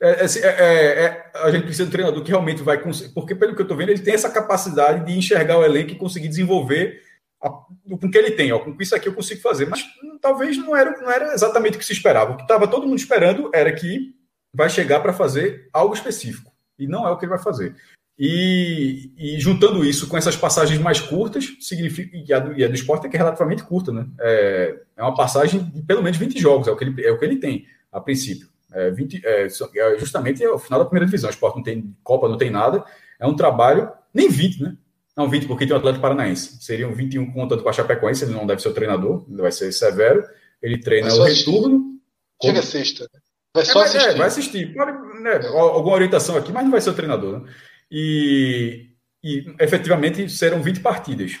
É, 0.00 0.24
é, 0.24 0.24
é, 0.24 0.48
é, 0.48 1.04
é 1.04 1.30
a 1.34 1.50
gente 1.50 1.64
precisa 1.64 1.84
de 1.84 1.88
um 1.90 1.92
treinador 1.92 2.24
que 2.24 2.30
realmente 2.30 2.62
vai 2.62 2.80
conseguir, 2.80 3.12
porque 3.12 3.34
pelo 3.34 3.54
que 3.54 3.60
eu 3.60 3.64
estou 3.64 3.76
vendo, 3.76 3.90
ele 3.90 4.00
tem 4.00 4.14
essa 4.14 4.30
capacidade 4.30 5.04
de 5.04 5.12
enxergar 5.12 5.58
o 5.58 5.64
elenco 5.64 5.90
e 5.90 5.98
conseguir 5.98 6.28
desenvolver 6.28 7.02
com 7.50 8.06
o 8.06 8.10
que 8.10 8.18
ele 8.18 8.32
tem, 8.32 8.52
ó, 8.52 8.58
com 8.58 8.76
isso 8.80 8.94
aqui 8.94 9.08
eu 9.08 9.14
consigo 9.14 9.40
fazer, 9.40 9.66
mas 9.66 9.82
hum, 10.02 10.18
talvez 10.20 10.56
não 10.56 10.76
era, 10.76 10.90
não 11.00 11.10
era 11.10 11.34
exatamente 11.34 11.76
o 11.76 11.78
que 11.78 11.84
se 11.84 11.92
esperava. 11.92 12.32
O 12.32 12.36
que 12.36 12.42
estava 12.42 12.68
todo 12.68 12.86
mundo 12.86 12.98
esperando 12.98 13.50
era 13.52 13.72
que 13.72 14.14
vai 14.54 14.70
chegar 14.70 15.00
para 15.00 15.12
fazer 15.12 15.68
algo 15.72 15.94
específico, 15.94 16.52
e 16.78 16.86
não 16.86 17.06
é 17.06 17.10
o 17.10 17.18
que 17.18 17.24
ele 17.24 17.30
vai 17.30 17.42
fazer. 17.42 17.74
E, 18.18 19.10
e, 19.16 19.40
juntando 19.40 19.84
isso 19.84 20.06
com 20.06 20.16
essas 20.16 20.36
passagens 20.36 20.78
mais 20.78 21.00
curtas, 21.00 21.56
significa 21.60 22.16
e 22.16 22.32
a, 22.32 22.38
do, 22.38 22.52
e 22.52 22.64
a 22.64 22.68
do 22.68 22.74
esporte 22.74 23.06
é 23.06 23.10
que 23.10 23.16
é 23.16 23.18
relativamente 23.18 23.64
curta, 23.64 23.90
né? 23.90 24.06
É, 24.20 24.80
é, 24.96 25.02
uma 25.02 25.14
passagem 25.14 25.64
de 25.64 25.82
pelo 25.82 26.02
menos 26.02 26.18
20 26.18 26.38
jogos, 26.38 26.68
é 26.68 26.70
o 26.70 26.76
que 26.76 26.84
ele, 26.84 27.04
é 27.04 27.10
o 27.10 27.18
que 27.18 27.24
ele 27.24 27.36
tem, 27.36 27.66
a 27.90 28.00
princípio. 28.00 28.48
É, 28.70 28.90
20, 28.90 29.26
é, 29.26 29.46
é 29.46 29.98
justamente 29.98 30.46
o 30.46 30.58
final 30.58 30.78
da 30.78 30.84
primeira 30.84 31.06
divisão. 31.06 31.28
O 31.28 31.32
esporte 31.32 31.56
não 31.56 31.62
tem 31.62 31.96
Copa, 32.04 32.28
não 32.28 32.38
tem 32.38 32.50
nada. 32.50 32.84
É 33.18 33.26
um 33.26 33.34
trabalho, 33.34 33.90
nem 34.12 34.28
20, 34.28 34.62
né? 34.62 34.76
Não, 35.16 35.28
20, 35.28 35.46
porque 35.46 35.66
tem 35.66 35.74
o 35.74 35.78
Atlético 35.78 36.02
Paranaense. 36.02 36.62
Seriam 36.62 36.94
21 36.94 37.32
contando 37.32 37.62
com 37.62 37.68
a 37.68 37.72
Chapecoense, 37.72 38.24
ele 38.24 38.32
não 38.32 38.46
deve 38.46 38.62
ser 38.62 38.68
o 38.68 38.74
treinador, 38.74 39.24
ele 39.28 39.42
vai 39.42 39.52
ser 39.52 39.70
severo. 39.72 40.24
Ele 40.62 40.78
treina 40.78 41.12
o 41.12 41.22
retorno. 41.22 42.00
Chega 42.42 42.60
como... 42.60 42.62
sexta. 42.62 43.04
Né? 43.12 43.20
Vai 43.54 43.64
só 43.64 43.82
é, 43.82 43.84
assistir. 43.84 44.16
vai 44.16 44.26
assistir. 44.26 44.74
Pode, 44.74 45.22
né, 45.22 45.46
alguma 45.48 45.94
orientação 45.94 46.36
aqui, 46.36 46.52
mas 46.52 46.64
não 46.64 46.70
vai 46.70 46.80
ser 46.80 46.90
o 46.90 46.94
treinador. 46.94 47.40
Né? 47.40 47.52
e, 47.92 48.88
e 49.22 49.54
efetivamente 49.60 50.26
serão 50.30 50.62
20 50.62 50.80
partidas. 50.80 51.38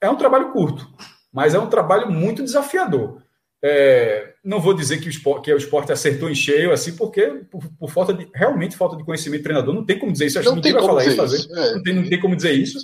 É 0.00 0.08
um 0.08 0.16
trabalho 0.16 0.50
curto, 0.50 0.90
mas 1.30 1.54
é 1.54 1.58
um 1.58 1.68
trabalho 1.68 2.10
muito 2.10 2.42
desafiador. 2.42 3.22
É, 3.66 4.34
não 4.44 4.60
vou 4.60 4.74
dizer 4.74 5.00
que 5.00 5.06
o, 5.06 5.10
esporte, 5.10 5.44
que 5.46 5.54
o 5.54 5.56
esporte 5.56 5.90
acertou 5.90 6.28
em 6.28 6.34
cheio, 6.34 6.70
assim, 6.70 6.94
porque 6.94 7.22
por, 7.50 7.62
por, 7.78 7.90
falta 7.90 8.12
de 8.12 8.28
realmente 8.34 8.76
falta 8.76 8.94
de 8.94 9.02
conhecimento 9.02 9.40
do 9.40 9.44
treinador, 9.44 9.74
não 9.74 9.86
tem 9.86 9.98
como 9.98 10.12
dizer 10.12 10.26
isso. 10.26 10.38
Acho 10.38 10.50
não 10.50 10.60
que 10.60 10.68
ninguém 10.68 10.74
vai 10.74 10.86
falar 10.86 11.06
isso, 11.06 11.16
fazer. 11.16 11.50
É. 11.50 11.72
Não, 11.72 11.82
tem, 11.82 11.94
não 11.94 12.06
tem 12.06 12.20
como 12.20 12.36
dizer 12.36 12.52
isso. 12.52 12.78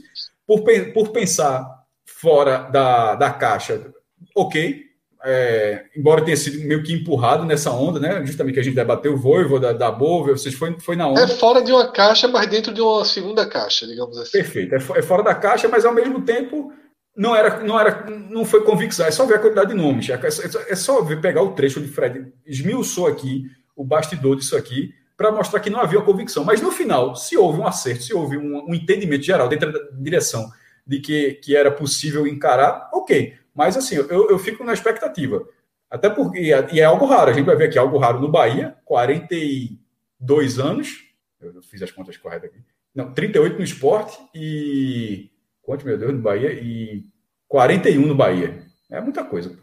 Por, 0.47 0.63
por 0.95 1.11
pensar 1.11 1.67
fora 2.07 2.71
da, 2.73 3.15
da 3.15 3.31
caixa, 3.31 3.93
ok, 4.35 4.87
é, 5.23 5.85
embora 5.95 6.25
tenha 6.25 6.37
sido 6.39 6.67
meio 6.67 6.83
que 6.83 6.95
empurrado 6.95 7.45
nessa 7.45 7.71
onda, 7.71 8.01
né? 8.01 8.25
Justamente 8.25 8.55
que 8.55 8.61
a 8.61 8.63
gente 8.63 8.75
debateu 8.75 9.13
o 9.13 9.19
Voivo 9.19 9.61
da, 9.61 9.75
da 9.75 9.91
Bova, 9.93 10.33
vocês 10.33 10.55
foi, 10.55 10.75
foi 10.81 10.97
na 10.97 11.09
onda. 11.09 11.21
É 11.21 11.29
fora 11.29 11.61
de 11.61 11.73
uma 11.73 11.93
caixa, 11.93 12.27
mas 12.27 12.47
dentro 12.47 12.73
de 12.73 12.81
uma 12.81 13.05
segunda 13.05 13.47
caixa, 13.47 13.87
digamos 13.87 14.17
assim. 14.17 14.33
Perfeito, 14.33 14.75
é, 14.75 14.79
é 14.99 15.03
fora 15.03 15.23
da 15.23 15.35
caixa, 15.35 15.69
mas 15.69 15.85
ao 15.85 15.93
mesmo 15.93 16.23
tempo 16.23 16.73
não 17.17 17.35
era, 17.35 17.63
não 17.63 17.79
era, 17.79 18.09
não 18.09 18.45
foi 18.45 18.65
convicção. 18.65 19.07
É 19.07 19.11
só 19.11 19.27
ver 19.27 19.35
a 19.35 19.39
quantidade 19.39 19.71
de 19.71 19.77
nomes. 19.77 20.09
É, 20.09 20.15
é, 20.15 20.73
é 20.73 20.77
só 20.77 21.03
ver, 21.03 21.21
pegar 21.21 21.43
o 21.43 21.53
trecho 21.53 21.81
de 21.81 21.89
Fred 21.89 22.33
esmiuçou 22.47 23.07
aqui 23.07 23.51
o 23.77 23.85
bastidor 23.85 24.37
disso 24.37 24.57
aqui 24.57 24.95
para 25.17 25.33
mostrar 25.33 25.61
que 25.61 25.71
não 25.71 25.81
havia 25.81 26.01
convicção. 26.01 26.45
Mas 26.45 26.63
no 26.63 26.71
final, 26.71 27.15
se 27.15 27.37
houve 27.37 27.61
um 27.61 27.67
acerto, 27.67 28.03
se 28.03 28.15
houve 28.15 28.39
um, 28.39 28.65
um 28.69 28.75
entendimento 28.75 29.23
geral 29.23 29.49
dentro 29.49 29.73
da 29.73 29.79
direção 29.93 30.51
de 30.87 30.99
que, 30.99 31.35
que 31.35 31.55
era 31.55 31.71
possível 31.71 32.27
encarar, 32.27 32.89
ok. 32.93 33.35
Mas 33.55 33.77
assim, 33.77 33.97
eu, 33.97 34.31
eu 34.31 34.39
fico 34.39 34.65
na 34.65 34.73
expectativa. 34.73 35.47
Até 35.91 36.09
porque, 36.09 36.39
e 36.39 36.81
é 36.81 36.85
algo 36.85 37.05
raro, 37.05 37.31
a 37.31 37.35
gente 37.35 37.45
vai 37.45 37.57
ver 37.57 37.65
aqui 37.65 37.79
algo 37.79 37.99
raro 37.99 38.21
no 38.21 38.31
Bahia, 38.31 38.77
42 38.85 40.59
anos, 40.59 41.05
eu 41.41 41.61
fiz 41.63 41.83
as 41.83 41.91
contas 41.91 42.17
corretas 42.17 42.51
aqui, 42.51 42.61
não, 42.95 43.13
38 43.13 43.59
no 43.59 43.65
esporte 43.65 44.17
e, 44.35 45.31
quanto, 45.71 45.87
meu 45.87 45.97
Deus, 45.97 46.13
no 46.13 46.21
Bahia, 46.21 46.53
e 46.53 47.05
41 47.47 48.05
no 48.05 48.15
Bahia. 48.15 48.61
É 48.91 49.01
muita 49.01 49.23
coisa. 49.23 49.57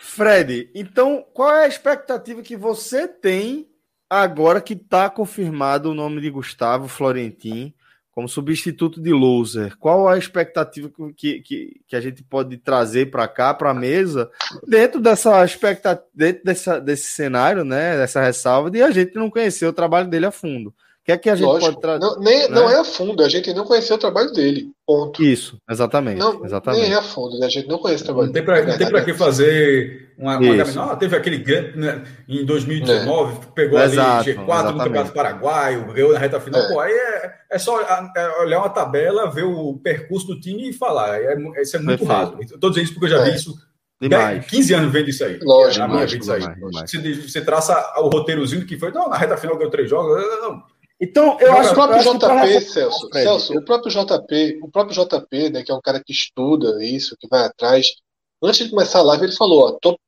Fred, 0.00 0.70
então 0.74 1.24
qual 1.32 1.54
é 1.54 1.64
a 1.64 1.68
expectativa 1.68 2.42
que 2.42 2.56
você 2.56 3.06
tem 3.06 3.68
agora 4.10 4.60
que 4.60 4.72
está 4.72 5.08
confirmado 5.08 5.90
o 5.90 5.94
nome 5.94 6.20
de 6.20 6.30
Gustavo 6.30 6.88
Florentin 6.88 7.72
como 8.10 8.28
substituto 8.28 9.00
de 9.00 9.12
loser, 9.12 9.76
qual 9.76 10.08
a 10.08 10.16
expectativa 10.16 10.90
que, 11.14 11.40
que, 11.42 11.80
que 11.86 11.94
a 11.94 12.00
gente 12.00 12.24
pode 12.24 12.56
trazer 12.56 13.10
para 13.10 13.28
cá, 13.28 13.52
para 13.52 13.70
a 13.70 13.74
mesa, 13.74 14.30
dentro 14.66 15.02
dessa 15.02 15.44
expectativa, 15.44 16.06
dentro 16.14 16.42
dessa, 16.42 16.80
desse 16.80 17.10
cenário, 17.10 17.62
né, 17.62 17.96
dessa 17.98 18.22
ressalva, 18.22 18.70
de 18.70 18.82
a 18.82 18.90
gente 18.90 19.14
não 19.16 19.28
conhecer 19.28 19.66
o 19.66 19.72
trabalho 19.72 20.08
dele 20.08 20.26
a 20.26 20.30
fundo 20.30 20.74
que 21.06 21.12
é 21.12 21.16
que 21.16 21.30
a 21.30 21.36
gente 21.36 21.46
Lógico. 21.46 21.66
pode 21.66 21.80
trazer? 21.80 22.00
Não, 22.00 22.18
nem, 22.18 22.48
né? 22.48 22.48
não 22.48 22.68
é 22.68 22.80
a 22.80 22.84
fundo, 22.84 23.22
a 23.22 23.28
gente 23.28 23.54
não 23.54 23.64
conheceu 23.64 23.94
o 23.94 23.98
trabalho 23.98 24.32
dele. 24.32 24.72
Ponto. 24.84 25.22
Isso, 25.22 25.56
exatamente. 25.70 26.18
Não, 26.18 26.44
exatamente. 26.44 26.82
Nem 26.82 26.92
é 26.92 26.96
a 26.96 27.02
fundo, 27.02 27.38
né? 27.38 27.46
a 27.46 27.48
gente 27.48 27.68
não 27.68 27.78
conhece 27.78 28.02
o 28.02 28.06
trabalho 28.06 28.32
não 28.32 28.44
pra, 28.44 28.54
dele. 28.56 28.72
Não 28.72 28.78
tem 28.78 28.90
para 28.90 29.04
que 29.04 29.14
fazer 29.14 30.12
uma. 30.18 30.36
uma 30.36 30.92
ah, 30.92 30.96
teve 30.96 31.14
aquele 31.14 31.38
né, 31.76 32.02
em 32.28 32.44
2019, 32.44 33.34
é. 33.34 33.40
pegou 33.54 33.78
Exato, 33.78 34.28
ali 34.28 34.36
G4 34.36 34.42
exatamente. 34.42 34.72
no 34.72 34.84
Campeonato 34.84 35.12
Paraguaio, 35.12 35.92
ganhou 35.92 36.12
na 36.12 36.18
reta 36.18 36.40
final. 36.40 36.60
É. 36.60 36.68
Pô, 36.68 36.80
aí 36.80 36.92
é, 36.92 37.34
é 37.52 37.58
só 37.58 37.80
é 37.80 38.42
olhar 38.42 38.58
uma 38.58 38.70
tabela, 38.70 39.30
ver 39.30 39.44
o 39.44 39.78
percurso 39.78 40.26
do 40.26 40.40
time 40.40 40.70
e 40.70 40.72
falar. 40.72 41.22
É, 41.22 41.36
isso 41.62 41.76
é 41.76 41.78
muito 41.78 42.04
Perfeito. 42.04 42.08
raso. 42.08 42.36
Estou 42.40 42.70
dizendo 42.70 42.84
isso 42.84 42.94
porque 42.94 43.06
eu 43.06 43.16
já 43.16 43.22
vi 43.22 43.30
é. 43.30 43.36
isso 43.36 43.54
Demais. 44.00 44.46
15 44.46 44.74
anos 44.74 44.92
vendo 44.92 45.08
isso 45.08 45.24
aí. 45.24 45.38
Lógico, 45.42 45.80
na 45.80 45.88
minha 45.88 46.06
vida 46.06 46.22
isso 46.22 46.32
aí. 46.32 46.42
Você, 46.60 47.14
você, 47.14 47.40
traça 47.40 47.94
o 47.98 48.08
roteirozinho 48.08 48.66
que 48.66 48.78
foi, 48.78 48.92
não, 48.92 49.08
na 49.08 49.16
reta 49.16 49.38
final 49.38 49.56
ganhou 49.56 49.70
três 49.70 49.88
jogos. 49.88 50.22
Não, 50.42 50.62
então, 51.00 51.38
eu 51.40 51.52
acho, 51.52 51.72
o 51.72 51.74
próprio 51.74 52.02
JP, 52.02 52.18
pra... 52.18 52.60
Celso, 52.60 53.08
Celso, 53.12 53.58
o 53.58 53.64
próprio 53.64 53.90
JP, 53.92 54.60
o 54.62 54.70
próprio 54.70 55.04
JP, 55.04 55.50
né, 55.50 55.62
que 55.62 55.70
é 55.70 55.74
um 55.74 55.80
cara 55.80 56.02
que 56.02 56.12
estuda 56.12 56.82
isso, 56.82 57.16
que 57.20 57.28
vai 57.28 57.44
atrás, 57.44 57.88
antes 58.42 58.64
de 58.64 58.70
começar 58.70 59.00
a 59.00 59.02
live, 59.02 59.24
ele 59.24 59.36
falou: 59.36 59.68
ó, 59.68 59.72
tô, 59.72 59.98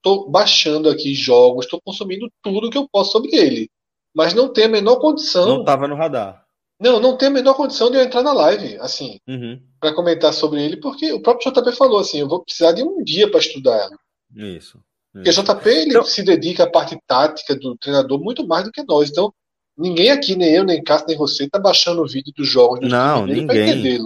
tô 0.00 0.28
baixando 0.28 0.88
aqui 0.88 1.14
jogos, 1.14 1.64
estou 1.64 1.80
consumindo 1.84 2.30
tudo 2.42 2.70
que 2.70 2.78
eu 2.78 2.88
posso 2.88 3.12
sobre 3.12 3.34
ele. 3.34 3.68
Mas 4.14 4.34
não 4.34 4.52
tem 4.52 4.64
a 4.64 4.68
menor 4.68 4.96
condição. 4.96 5.46
Não 5.46 5.60
estava 5.60 5.88
no 5.88 5.96
radar. 5.96 6.44
Não, 6.80 7.00
não 7.00 7.16
tem 7.16 7.28
a 7.28 7.32
menor 7.32 7.54
condição 7.54 7.90
de 7.90 7.96
eu 7.96 8.02
entrar 8.02 8.22
na 8.22 8.32
live, 8.32 8.76
assim, 8.78 9.18
uhum. 9.26 9.60
para 9.80 9.94
comentar 9.94 10.32
sobre 10.32 10.62
ele, 10.62 10.76
porque 10.76 11.12
o 11.12 11.20
próprio 11.20 11.50
JP 11.50 11.72
falou 11.72 11.98
assim: 11.98 12.20
eu 12.20 12.28
vou 12.28 12.44
precisar 12.44 12.72
de 12.72 12.82
um 12.82 13.02
dia 13.02 13.28
para 13.30 13.40
estudar 13.40 13.76
ela. 13.76 13.98
Isso. 14.34 14.56
isso. 14.56 14.80
Porque 15.12 15.30
o 15.30 15.32
JP 15.32 15.68
ele 15.68 15.90
então... 15.90 16.04
se 16.04 16.22
dedica 16.22 16.64
à 16.64 16.70
parte 16.70 16.96
tática 17.06 17.56
do 17.56 17.76
treinador 17.78 18.22
muito 18.22 18.46
mais 18.46 18.64
do 18.64 18.70
que 18.70 18.84
nós. 18.84 19.10
Então, 19.10 19.32
Ninguém 19.76 20.10
aqui, 20.10 20.34
nem 20.34 20.54
eu, 20.54 20.64
nem 20.64 20.82
Cássio, 20.82 21.08
nem 21.08 21.16
você, 21.16 21.48
tá 21.48 21.58
baixando 21.58 22.02
o 22.02 22.08
vídeo 22.08 22.32
dos 22.34 22.48
jogos 22.48 22.80
do 22.80 22.88
Não, 22.88 23.26
ninguém. 23.26 24.00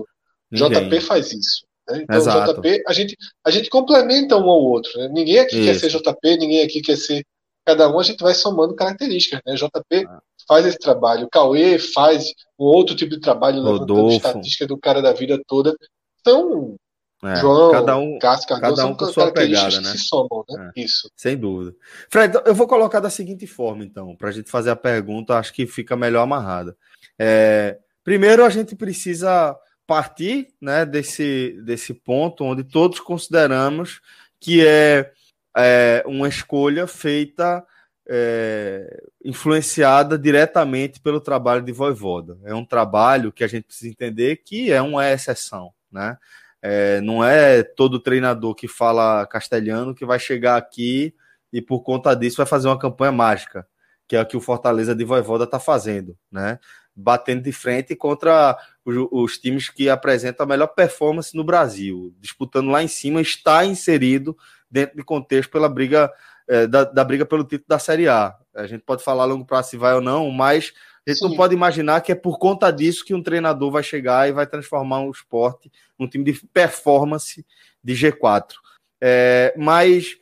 JP 0.52 1.01
faz 1.01 1.32
isso. 1.32 1.64
Né? 1.88 2.02
Então, 2.02 2.16
Exato. 2.16 2.55
JP, 2.55 2.82
a 2.86 2.92
gente, 2.92 3.16
a 3.44 3.51
gente 3.51 3.70
complementa 3.70 4.36
um 4.36 4.51
ao 4.51 4.60
outro. 4.62 4.90
Né? 4.98 5.09
Ninguém 5.12 5.38
aqui 5.38 5.56
isso. 5.56 5.64
quer 5.64 5.90
ser 5.90 5.98
JP, 5.98 6.36
ninguém 6.36 6.62
aqui 6.62 6.80
quer 6.80 6.97
ser. 6.97 7.24
Cada 7.64 7.88
um 7.94 8.01
a 8.01 8.02
gente 8.02 8.20
vai 8.20 8.34
somando 8.34 8.74
características. 8.74 9.40
Né? 9.47 9.55
JP 9.55 10.06
ah. 10.09 10.20
faz 10.48 10.66
esse 10.66 10.78
trabalho, 10.78 11.28
Cauê 11.30 11.78
faz 11.78 12.32
um 12.59 12.64
outro 12.64 12.97
tipo 12.97 13.12
de 13.12 13.20
trabalho, 13.20 13.62
levantando 13.62 14.10
estatística 14.10 14.66
do 14.66 14.78
cara 14.78 15.01
da 15.01 15.12
vida 15.12 15.40
toda. 15.47 15.76
Então, 16.20 16.76
é, 17.22 17.36
João, 17.36 17.72
cada 17.72 17.98
um, 17.98 18.18
Cássio, 18.18 18.48
cada 18.48 18.86
um 18.86 18.94
com 18.94 19.06
sua 19.06 19.30
pegada, 19.30 19.80
né? 19.80 19.92
somam, 19.97 20.44
né? 20.48 20.72
É, 20.74 20.80
Isso. 20.80 21.10
Sem 21.14 21.36
dúvida. 21.36 21.76
Fred, 22.10 22.34
eu 22.47 22.55
vou 22.55 22.66
colocar 22.66 23.01
da 23.01 23.10
seguinte 23.10 23.47
forma, 23.47 23.84
então, 23.84 24.16
para 24.16 24.30
a 24.30 24.32
gente 24.32 24.51
fazer 24.51 24.70
a 24.70 24.76
pergunta, 24.76 25.36
acho 25.36 25.52
que 25.52 25.66
fica 25.66 25.97
melhor 25.97 26.22
amarrada. 26.22 26.76
É, 27.18 27.78
primeiro, 28.02 28.44
a 28.44 28.48
gente 28.48 28.74
precisa 28.74 29.55
partir 29.86 30.48
né, 30.60 30.86
desse, 30.86 31.60
desse 31.64 31.92
ponto 31.92 32.44
onde 32.44 32.64
todos 32.64 33.01
consideramos 33.01 34.01
que 34.38 34.66
é, 34.66 35.12
é 35.55 36.02
uma 36.06 36.28
escolha 36.28 36.86
feita 36.86 37.62
é, 38.09 39.02
influenciada 39.24 40.18
diretamente 40.18 41.01
pelo 41.01 41.20
trabalho 41.20 41.62
de 41.62 41.70
Voivoda. 41.70 42.38
É 42.44 42.55
um 42.55 42.64
trabalho 42.64 43.30
que 43.32 43.44
a 43.44 43.47
gente 43.47 43.64
precisa 43.64 43.90
entender 43.90 44.36
que 44.36 44.72
é 44.72 44.80
uma 44.80 45.10
exceção, 45.10 45.72
né? 45.92 46.16
É, 46.62 47.01
não 47.01 47.24
é 47.24 47.62
todo 47.62 48.01
treinador 48.01 48.55
que 48.55 48.69
fala 48.69 49.27
castelhano 49.27 49.95
que 49.95 50.05
vai 50.05 50.19
chegar 50.19 50.57
aqui 50.57 51.15
e 51.53 51.62
por 51.62 51.82
conta 51.82 52.15
disso 52.15 52.37
vai 52.37 52.47
fazer 52.47 52.69
uma 52.69 52.78
campanha 52.78 53.12
mágica, 53.12 53.66
que 54.07 54.15
é 54.15 54.20
o 54.20 54.27
que 54.27 54.37
o 54.37 54.41
Fortaleza 54.41 54.95
de 54.95 55.05
Voivoda 55.05 55.45
está 55.45 55.59
fazendo, 55.59 56.16
né? 56.31 56.59
Batendo 56.95 57.43
de 57.43 57.53
frente 57.53 57.97
contra 57.97 58.59
os, 58.85 58.95
os, 59.11 59.39
times 59.39 59.69
que 59.70 59.89
apresentam 59.89 60.45
a 60.45 60.49
melhor 60.49 60.69
performance 60.69 61.35
no 61.35 61.45
Brasil, 61.45 62.15
disputando 62.20 62.69
lá 62.69 62.82
em 62.82 62.89
cima, 62.89 63.20
está 63.20 63.65
inserido 63.65 64.37
dentro 64.70 64.97
de 64.97 65.03
contexto 65.03 65.51
pela 65.51 65.69
briga 65.69 66.12
é, 66.47 66.66
da, 66.66 66.85
da, 66.85 67.05
briga 67.05 67.24
pelo 67.24 67.45
título 67.45 67.69
da 67.69 67.78
Série 67.78 68.09
A. 68.09 68.35
A 68.55 68.66
gente 68.66 68.82
pode 68.82 69.03
falar 69.03 69.23
a 69.23 69.27
longo 69.27 69.47
prazo 69.47 69.70
se 69.70 69.77
vai 69.77 69.95
ou 69.95 70.01
não, 70.01 70.31
mas 70.31 70.73
a 71.11 71.15
gente 71.15 71.23
Sim. 71.23 71.28
não 71.31 71.37
pode 71.37 71.55
imaginar 71.55 72.01
que 72.01 72.12
é 72.12 72.15
por 72.15 72.39
conta 72.39 72.70
disso 72.70 73.05
que 73.05 73.15
um 73.15 73.23
treinador 73.23 73.70
vai 73.70 73.82
chegar 73.82 74.28
e 74.28 74.32
vai 74.32 74.47
transformar 74.47 75.03
o 75.03 75.11
esporte 75.11 75.70
num 75.99 76.09
time 76.09 76.24
de 76.24 76.47
performance 76.53 77.45
de 77.82 77.95
G4. 77.95 78.53
É, 79.01 79.55
mas 79.57 80.19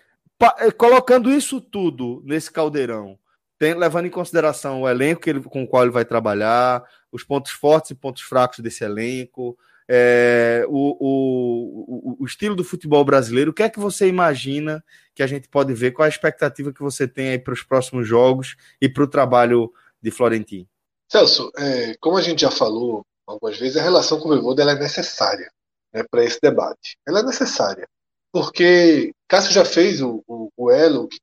é, 0.59 0.70
colocando 0.70 1.31
isso 1.31 1.60
tudo 1.60 2.23
nesse 2.24 2.51
caldeirão, 2.51 3.19
tem, 3.59 3.74
levando 3.74 4.06
em 4.06 4.10
consideração 4.10 4.82
o 4.82 4.89
elenco 4.89 5.23
que 5.23 5.31
ele, 5.31 5.40
com 5.43 5.65
o 5.65 5.66
qual 5.66 5.82
ele 5.82 5.90
vai 5.90 6.05
trabalhar, 6.05 6.85
os 7.10 7.24
pontos 7.24 7.51
fortes 7.51 7.90
e 7.90 7.94
pontos 7.94 8.23
fracos 8.23 8.60
desse 8.60 8.85
elenco, 8.85 9.59
é, 9.89 10.65
o, 10.69 10.97
o, 11.01 12.23
o, 12.23 12.27
estilo 12.27 12.55
do 12.55 12.62
futebol 12.62 13.05
brasileiro, 13.05 13.51
o 13.51 13.55
que 13.55 13.62
é 13.62 13.70
que 13.70 13.81
você 13.81 14.06
imagina 14.06 14.85
que 15.15 15.23
a 15.23 15.27
gente 15.27 15.48
pode 15.48 15.73
ver? 15.73 15.93
Qual 15.93 16.05
a 16.05 16.09
expectativa 16.09 16.73
que 16.73 16.82
você 16.82 17.09
tem 17.09 17.31
aí 17.31 17.39
para 17.39 17.55
os 17.55 17.62
próximos 17.62 18.06
jogos 18.06 18.55
e 18.81 18.89
para 18.89 19.02
o 19.02 19.09
trabalho 19.09 19.73
de 20.01 20.10
Florentino? 20.10 20.69
Celso, 21.10 21.51
é, 21.56 21.97
como 22.01 22.16
a 22.16 22.22
gente 22.22 22.43
já 22.43 22.51
falou 22.51 23.02
algumas 23.26 23.59
vezes, 23.59 23.76
a 23.76 23.82
relação 23.82 24.18
com 24.18 24.26
o 24.26 24.28
Voivoda 24.28 24.62
é 24.62 24.74
necessária 24.74 25.51
né, 25.93 26.02
para 26.10 26.24
esse 26.24 26.39
debate. 26.40 26.97
Ela 27.06 27.20
é 27.20 27.22
necessária, 27.22 27.86
porque 28.32 29.12
Cássio 29.26 29.52
já 29.52 29.64
fez 29.64 30.01
o, 30.01 30.22
o, 30.26 30.51
o 30.56 30.70
elo 30.70 31.09
que 31.09 31.18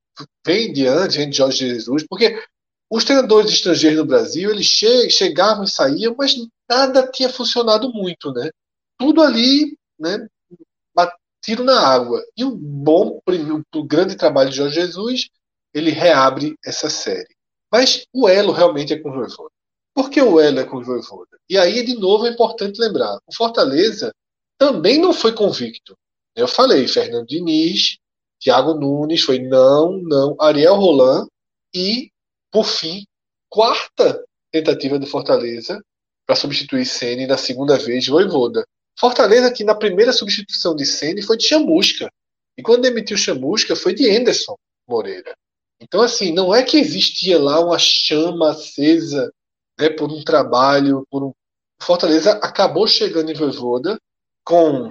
vem 0.46 0.72
diante, 0.74 1.26
de 1.26 1.36
Jorge 1.36 1.68
Jesus, 1.70 2.06
porque 2.08 2.42
os 2.90 3.04
treinadores 3.04 3.52
estrangeiros 3.52 4.00
no 4.00 4.06
Brasil, 4.06 4.50
eles 4.52 4.68
che 4.68 5.10
chegavam 5.10 5.64
e 5.64 5.70
saíam, 5.70 6.16
mas 6.18 6.36
nada 6.70 7.08
tinha 7.08 7.30
funcionado 7.30 7.92
muito, 7.92 8.32
né? 8.32 8.50
Tudo 8.98 9.22
ali, 9.22 9.78
né? 10.00 10.28
Tiro 11.46 11.64
na 11.64 11.80
água. 11.80 12.24
E 12.36 12.44
o 12.44 12.50
bom, 12.56 13.22
o 13.76 13.84
grande 13.84 14.16
trabalho 14.16 14.50
de 14.50 14.56
Jorge 14.56 14.82
Jesus, 14.82 15.30
ele 15.72 15.92
reabre 15.92 16.56
essa 16.66 16.90
série. 16.90 17.36
Mas 17.72 18.08
o 18.12 18.28
elo 18.28 18.52
realmente 18.52 18.94
é 18.94 19.00
com 19.00 19.10
o 19.10 19.14
Voivoda. 19.14 19.52
Por 19.96 20.10
que 20.10 20.22
o 20.22 20.42
é 20.42 20.64
com 20.66 20.78
o 20.78 20.84
Voivoda? 20.84 21.38
E 21.50 21.58
aí, 21.58 21.84
de 21.86 21.96
novo, 21.96 22.28
é 22.28 22.30
importante 22.30 22.82
lembrar: 22.82 23.18
o 23.26 23.34
Fortaleza 23.34 24.14
também 24.58 25.00
não 25.00 25.14
foi 25.14 25.34
convicto. 25.34 25.98
Eu 26.36 26.50
falei, 26.50 26.86
Fernando 26.86 27.26
Diniz, 27.26 27.98
Thiago 28.42 28.74
Nunes, 28.74 29.22
foi 29.22 29.40
não, 29.40 30.02
não, 30.04 30.36
Ariel 30.40 30.76
Roland 30.76 31.28
e, 31.74 32.12
por 32.52 32.66
fim, 32.66 33.06
quarta 33.50 34.22
tentativa 34.52 35.00
do 35.00 35.08
Fortaleza 35.08 35.82
para 36.26 36.36
substituir 36.36 36.86
Ceni 36.86 37.26
na 37.26 37.38
segunda 37.38 37.78
vez, 37.78 38.06
Voivoda. 38.06 38.66
Fortaleza 39.00 39.52
que 39.52 39.64
na 39.64 39.76
primeira 39.76 40.12
substituição 40.12 40.76
de 40.76 40.86
Ceni 40.86 41.22
foi 41.22 41.38
de 41.38 41.48
Chamusca. 41.48 42.10
E 42.58 42.64
quando 42.64 42.82
demitiu 42.82 43.16
Chamusca 43.16 43.76
foi 43.76 43.94
de 43.94 44.10
Anderson 44.10 44.56
Moreira. 44.88 45.34
Então, 45.80 46.02
assim, 46.02 46.34
não 46.34 46.54
é 46.54 46.64
que 46.64 46.78
existia 46.78 47.42
lá 47.42 47.60
uma 47.60 47.78
chama 47.78 48.52
acesa 48.52 49.32
né, 49.80 49.90
por 49.90 50.12
um 50.12 50.24
trabalho, 50.24 51.06
por 51.10 51.24
um... 51.24 51.34
Fortaleza 51.82 52.32
acabou 52.34 52.88
chegando 52.88 53.32
em 53.32 53.36
Voivoda 53.36 54.00
com 54.44 54.90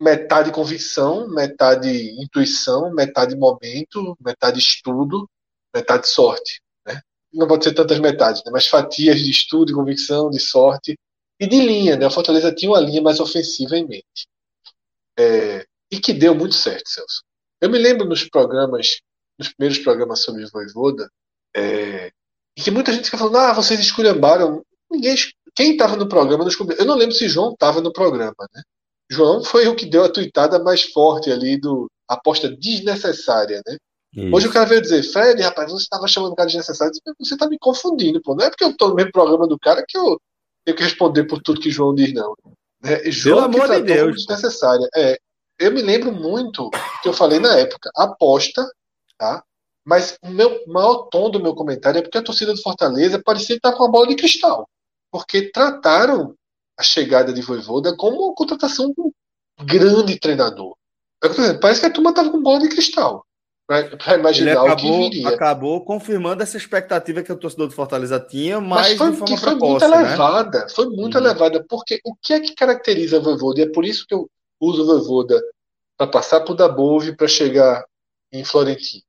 metade 0.00 0.52
convicção, 0.52 1.28
metade 1.28 1.88
intuição, 2.20 2.92
metade 2.92 3.34
momento, 3.36 4.16
metade 4.20 4.58
estudo, 4.58 5.28
metade 5.74 6.08
sorte. 6.08 6.60
Né? 6.86 7.00
Não 7.32 7.48
pode 7.48 7.64
ser 7.64 7.72
tantas 7.72 7.98
metades, 7.98 8.42
né? 8.44 8.50
mas 8.52 8.66
fatias 8.66 9.20
de 9.20 9.30
estudo, 9.30 9.66
de 9.66 9.74
convicção, 9.74 10.30
de 10.30 10.38
sorte 10.38 10.98
e 11.40 11.46
de 11.46 11.60
linha. 11.60 11.96
Né? 11.96 12.06
A 12.06 12.10
Fortaleza 12.10 12.54
tinha 12.54 12.70
uma 12.70 12.80
linha 12.80 13.02
mais 13.02 13.20
ofensiva 13.20 13.76
em 13.76 13.86
mente. 13.86 14.28
É... 15.18 15.64
e 15.90 15.98
que 15.98 16.12
deu 16.12 16.34
muito 16.34 16.54
certo, 16.54 16.90
Celso. 16.90 17.22
Eu 17.58 17.70
me 17.70 17.78
lembro 17.78 18.06
nos 18.06 18.28
programas, 18.28 19.00
nos 19.38 19.48
primeiros 19.48 19.78
programas 19.82 20.20
sobre 20.20 20.44
Voivoda, 20.50 21.10
é... 21.56 22.12
e 22.56 22.62
que 22.62 22.70
muita 22.70 22.92
gente 22.92 23.04
fica 23.04 23.18
falando, 23.18 23.36
ah, 23.36 23.52
vocês 23.52 23.78
esculhambaram. 23.78 24.62
Ninguém, 24.90 25.14
quem 25.54 25.72
estava 25.72 25.96
no 25.96 26.08
programa, 26.08 26.48
eu 26.78 26.84
não 26.84 26.96
lembro 26.96 27.14
se 27.14 27.28
João 27.28 27.52
estava 27.52 27.80
no 27.80 27.92
programa, 27.92 28.34
né? 28.54 28.62
João 29.10 29.44
foi 29.44 29.68
o 29.68 29.76
que 29.76 29.86
deu 29.86 30.04
a 30.04 30.08
tuitada 30.08 30.58
mais 30.58 30.82
forte 30.82 31.30
ali 31.30 31.58
do 31.58 31.90
aposta 32.08 32.48
desnecessária, 32.48 33.62
né? 33.66 33.76
Isso. 34.14 34.34
Hoje 34.34 34.48
o 34.48 34.52
cara 34.52 34.64
veio 34.64 34.80
dizer, 34.80 35.02
Fred, 35.02 35.42
rapaz, 35.42 35.70
você 35.70 35.82
estava 35.82 36.08
chamando 36.08 36.32
o 36.32 36.36
cara 36.36 36.46
desnecessário. 36.46 36.92
Você 37.20 37.34
está 37.34 37.46
me 37.46 37.58
confundindo, 37.58 38.20
pô. 38.22 38.34
Não 38.34 38.46
é 38.46 38.48
porque 38.48 38.64
eu 38.64 38.70
estou 38.70 38.88
no 38.88 38.94
mesmo 38.94 39.12
programa 39.12 39.46
do 39.46 39.58
cara 39.58 39.84
que 39.86 39.98
eu 39.98 40.18
tenho 40.64 40.76
que 40.76 40.82
responder 40.82 41.24
por 41.24 41.42
tudo 41.42 41.60
que 41.60 41.70
João 41.70 41.94
diz, 41.94 42.14
não. 42.14 42.34
Né? 42.82 43.10
João 43.10 43.50
Pelo 43.50 43.64
amor 43.64 43.76
de 43.76 43.82
Deus. 43.82 44.16
desnecessária. 44.16 44.88
É, 44.96 45.18
eu 45.58 45.70
me 45.70 45.82
lembro 45.82 46.12
muito 46.12 46.70
que 47.02 47.08
eu 47.08 47.12
falei 47.12 47.38
na 47.38 47.58
época, 47.58 47.90
aposta, 47.94 48.66
tá? 49.18 49.44
Mas 49.86 50.18
o 50.20 50.28
meu 50.28 50.64
maior 50.66 51.08
tom 51.10 51.30
do 51.30 51.40
meu 51.40 51.54
comentário 51.54 51.98
é 51.98 52.02
porque 52.02 52.18
a 52.18 52.22
torcida 52.22 52.52
do 52.52 52.60
Fortaleza 52.60 53.22
parecia 53.24 53.56
estar 53.56 53.72
com 53.72 53.84
a 53.84 53.90
bola 53.90 54.08
de 54.08 54.16
cristal. 54.16 54.68
Porque 55.10 55.50
trataram 55.50 56.34
a 56.76 56.82
chegada 56.82 57.32
de 57.32 57.40
Voivoda 57.40 57.96
como 57.96 58.24
uma 58.24 58.34
contratação 58.34 58.88
de 58.88 59.00
um 59.00 59.12
grande 59.64 60.18
treinador. 60.18 60.74
Parece 61.60 61.80
que 61.80 61.86
a 61.86 61.90
turma 61.90 62.10
estava 62.10 62.30
com 62.30 62.42
bola 62.42 62.60
de 62.60 62.68
cristal 62.68 63.24
para 63.66 64.16
imaginar 64.16 64.52
acabou, 64.52 64.74
o 64.74 64.76
que 64.76 65.16
viria. 65.16 65.28
Acabou 65.28 65.84
confirmando 65.84 66.42
essa 66.42 66.56
expectativa 66.56 67.22
que 67.22 67.32
o 67.32 67.36
torcedor 67.36 67.66
do 67.66 67.74
Fortaleza 67.74 68.20
tinha, 68.20 68.60
mas, 68.60 68.96
mas 68.96 68.98
foi, 68.98 69.12
forma 69.12 69.36
foi 69.36 69.54
muito 69.56 69.88
né? 69.88 69.96
elevada. 69.96 70.68
Foi 70.68 70.86
muito 70.88 71.18
uhum. 71.18 71.24
elevada, 71.24 71.64
porque 71.68 72.00
o 72.04 72.14
que 72.14 72.32
é 72.32 72.40
que 72.40 72.54
caracteriza 72.54 73.16
a 73.16 73.20
Voivoda? 73.20 73.60
E 73.60 73.64
é 73.64 73.68
por 73.68 73.84
isso 73.84 74.06
que 74.06 74.14
eu 74.14 74.30
uso 74.60 74.82
o 74.82 74.86
Voivoda 74.86 75.42
para 75.96 76.06
passar 76.06 76.40
por 76.42 76.54
Dabove 76.54 77.16
para 77.16 77.26
chegar 77.26 77.84
em 78.32 78.44
Florentino. 78.44 79.02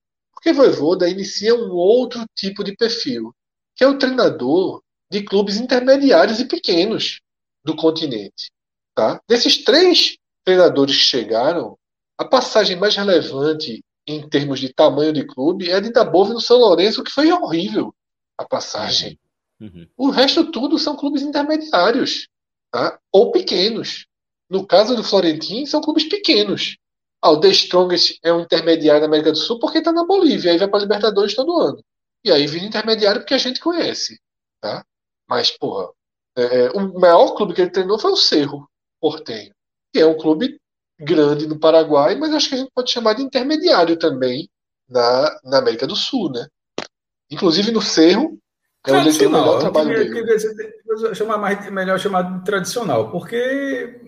Porque 0.48 0.54
Voivoda 0.54 1.10
inicia 1.10 1.54
um 1.54 1.74
outro 1.74 2.26
tipo 2.34 2.64
de 2.64 2.74
perfil, 2.74 3.36
que 3.76 3.84
é 3.84 3.88
o 3.88 3.98
treinador 3.98 4.82
de 5.12 5.22
clubes 5.22 5.58
intermediários 5.58 6.40
e 6.40 6.46
pequenos 6.46 7.20
do 7.66 7.76
continente. 7.76 8.50
Tá? 8.96 9.20
Desses 9.28 9.66
três 9.66 10.16
treinadores 10.46 10.96
que 10.96 11.04
chegaram, 11.04 11.78
a 12.18 12.24
passagem 12.24 12.78
mais 12.78 12.96
relevante 12.96 13.84
em 14.08 14.26
termos 14.30 14.62
de 14.62 14.74
tamanho 14.74 15.12
de 15.12 15.28
clube 15.28 15.70
é 15.70 15.74
a 15.74 15.80
de 15.82 15.92
Dabove 15.92 16.32
no 16.32 16.40
São 16.40 16.60
Lourenço, 16.60 17.04
que 17.04 17.12
foi 17.12 17.30
horrível 17.30 17.94
a 18.38 18.46
passagem. 18.46 19.20
Uhum. 19.60 19.86
O 19.98 20.10
resto 20.10 20.50
tudo 20.50 20.80
são 20.80 20.96
clubes 20.96 21.24
intermediários 21.24 22.30
tá? 22.72 22.98
ou 23.12 23.34
pequenos. 23.34 24.06
No 24.50 24.66
caso 24.66 24.96
do 24.96 25.04
Florentino, 25.04 25.68
são 25.68 25.82
clubes 25.82 26.08
pequenos. 26.08 26.78
Ah, 27.22 27.32
o 27.32 27.40
The 27.40 27.50
Strongest 27.50 28.20
é 28.24 28.32
um 28.32 28.42
intermediário 28.42 29.02
na 29.02 29.08
América 29.08 29.32
do 29.32 29.38
Sul 29.38 29.60
porque 29.60 29.80
está 29.80 29.92
na 29.92 30.06
Bolívia, 30.06 30.52
aí 30.52 30.58
vai 30.58 30.68
para 30.68 30.80
a 30.80 30.82
Libertadores 30.82 31.36
todo 31.36 31.60
ano. 31.60 31.84
E 32.24 32.32
aí 32.32 32.46
vira 32.46 32.66
intermediário 32.66 33.22
porque 33.22 33.34
a 33.34 33.40
gente 33.40 33.60
conhece. 33.60 34.20
Tá? 34.62 34.84
Mas, 35.28 35.52
porra, 35.52 35.90
é, 36.38 36.66
é, 36.66 36.72
o 36.72 37.00
maior 37.00 37.36
clube 37.36 37.54
que 37.54 37.62
ele 37.62 37.72
treinou 37.72 37.98
foi 37.98 38.12
o 38.12 38.18
Cerro 38.18 38.70
Portenho, 39.02 39.52
que 39.92 40.00
é 40.00 40.06
um 40.06 40.18
clube 40.18 40.60
grande 41.00 41.48
no 41.48 41.60
Paraguai, 41.60 42.16
mas 42.16 42.34
acho 42.34 42.50
que 42.50 42.56
a 42.56 42.58
gente 42.60 42.72
pode 42.74 42.92
chamar 42.92 43.14
de 43.14 43.24
intermediário 43.24 43.98
também 43.98 44.50
na, 44.90 45.40
na 45.44 45.58
América 45.60 45.86
do 45.86 45.96
Sul, 45.96 46.32
né? 46.32 46.48
Inclusive 47.30 47.72
no 47.72 47.82
Cerro, 47.82 48.38
é 48.86 48.94
onde 48.94 49.10
ele 49.10 49.18
tem 49.18 49.28
o 49.28 49.32
melhor 49.32 49.60
trabalho 49.60 49.90
queria, 49.90 50.24
dele. 50.24 50.74
Queria 50.84 51.14
chamar 51.14 51.38
mais, 51.38 51.72
melhor 51.72 52.00
chamar 52.00 52.22
de 52.22 52.46
tradicional, 52.46 53.12
porque 53.12 54.07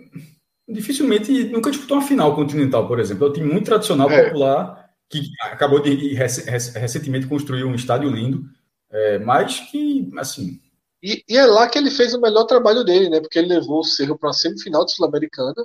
dificilmente 0.70 1.46
nunca 1.46 1.72
disputou 1.72 1.98
uma 1.98 2.08
final 2.08 2.36
continental, 2.36 2.88
por 2.88 3.00
exemplo. 3.00 3.26
É 3.26 3.30
um 3.30 3.34
time 3.34 3.52
muito 3.52 3.66
tradicional, 3.66 4.10
é. 4.10 4.26
popular, 4.26 4.90
que 5.10 5.22
acabou 5.42 5.82
de 5.82 6.14
recentemente 6.14 7.28
construir 7.28 7.64
um 7.64 7.76
estádio 7.76 8.10
lindo, 8.10 8.44
é, 8.92 9.20
mas 9.20 9.60
que, 9.72 10.10
assim, 10.18 10.60
e, 11.02 11.24
e, 11.30 11.38
é 11.38 11.46
lá 11.46 11.68
que 11.70 11.78
ele 11.78 11.90
fez 11.90 12.14
o 12.14 12.20
melhor 12.20 12.44
trabalho 12.44 12.84
dele, 12.84 13.10
né? 13.10 13.22
Porque 13.22 13.40
ele 13.40 13.48
levou 13.48 13.80
o 13.80 13.84
Cerro 13.84 14.18
para 14.18 14.28
uma 14.28 14.34
semifinal 14.34 14.84
de 14.84 14.94
Sul-Americana, 14.94 15.56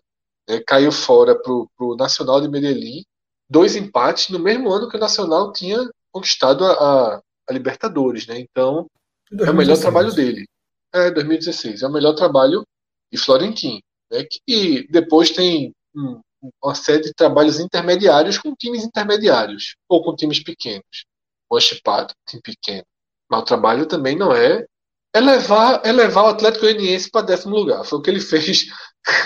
né? 0.48 0.60
caiu 0.66 0.92
fora 0.92 1.34
para 1.34 1.52
o 1.52 1.96
Nacional 1.96 2.40
de 2.40 2.48
Medellín, 2.48 3.02
dois 3.50 3.74
empates 3.74 4.28
no 4.30 4.38
mesmo 4.38 4.70
ano 4.70 4.88
que 4.88 4.96
o 4.96 5.00
Nacional 5.00 5.52
tinha 5.52 5.78
conquistado 6.12 6.64
a, 6.64 7.20
a 7.48 7.52
Libertadores, 7.52 8.26
né? 8.26 8.38
Então, 8.38 8.86
2016. 9.32 9.48
é 9.48 9.50
o 9.50 9.56
melhor 9.56 9.78
trabalho 9.78 10.14
dele. 10.14 10.46
É, 10.92 11.10
2016. 11.10 11.82
É 11.82 11.86
o 11.88 11.92
melhor 11.92 12.14
trabalho 12.14 12.64
de 13.12 13.18
Florentino, 13.18 13.80
né? 14.10 14.24
Que 14.46 14.86
depois 14.88 15.30
tem 15.30 15.72
um, 15.94 16.20
uma 16.62 16.74
série 16.74 17.02
de 17.02 17.14
trabalhos 17.14 17.60
intermediários 17.60 18.38
com 18.38 18.54
times 18.54 18.84
intermediários, 18.84 19.76
ou 19.88 20.02
com 20.02 20.14
times 20.14 20.42
pequenos. 20.42 21.04
o 21.50 21.60
Chipado, 21.60 22.12
time 22.28 22.42
pequeno. 22.42 22.84
Mas 23.30 23.40
o 23.42 23.44
trabalho 23.44 23.86
também 23.86 24.16
não 24.16 24.32
é 24.32 24.66
é 25.14 25.20
levar, 25.20 25.80
é 25.84 25.92
levar 25.92 26.24
o 26.24 26.28
Atlético 26.28 26.64
Goianiense 26.64 27.08
para 27.08 27.24
décimo 27.24 27.54
lugar. 27.54 27.84
Foi 27.84 27.98
o 27.98 28.02
que 28.02 28.10
ele 28.10 28.18
fez 28.20 28.66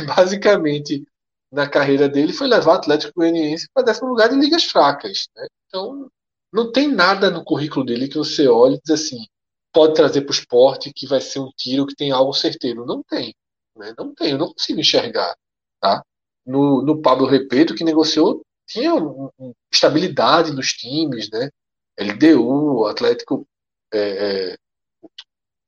basicamente 0.06 1.02
na 1.50 1.66
carreira 1.66 2.08
dele, 2.08 2.32
foi 2.32 2.46
levar 2.46 2.72
o 2.72 2.76
Atlético 2.76 3.14
Goianiense 3.16 3.68
para 3.72 3.84
décimo 3.84 4.08
lugar 4.08 4.32
em 4.32 4.38
ligas 4.38 4.64
fracas. 4.64 5.28
Né? 5.34 5.46
Então, 5.66 6.10
não 6.52 6.70
tem 6.70 6.88
nada 6.88 7.30
no 7.30 7.42
currículo 7.42 7.86
dele 7.86 8.06
que 8.06 8.18
você 8.18 8.46
olhe 8.46 8.76
e 8.76 8.80
diz 8.84 9.02
assim, 9.02 9.26
pode 9.72 9.94
trazer 9.94 10.22
para 10.22 10.30
o 10.30 10.34
esporte 10.34 10.92
que 10.92 11.06
vai 11.06 11.22
ser 11.22 11.40
um 11.40 11.50
tiro 11.56 11.86
que 11.86 11.94
tem 11.94 12.10
algo 12.10 12.34
certeiro. 12.34 12.84
Não 12.84 13.02
tem. 13.02 13.34
Né? 13.78 13.94
Não 13.96 14.14
tem, 14.14 14.32
eu 14.32 14.38
não 14.38 14.52
consigo 14.52 14.80
enxergar. 14.80 15.34
Tá? 15.80 16.02
No, 16.44 16.82
no 16.82 17.00
Pablo 17.00 17.26
Repeto, 17.26 17.74
que 17.74 17.84
negociou, 17.84 18.42
tinha 18.66 18.94
um, 18.94 19.30
um, 19.38 19.52
estabilidade 19.72 20.52
nos 20.52 20.72
times, 20.72 21.30
né? 21.30 21.50
LDU, 21.98 22.86
Atlético 22.86 23.46
é, 23.92 23.98
é, 24.52 24.56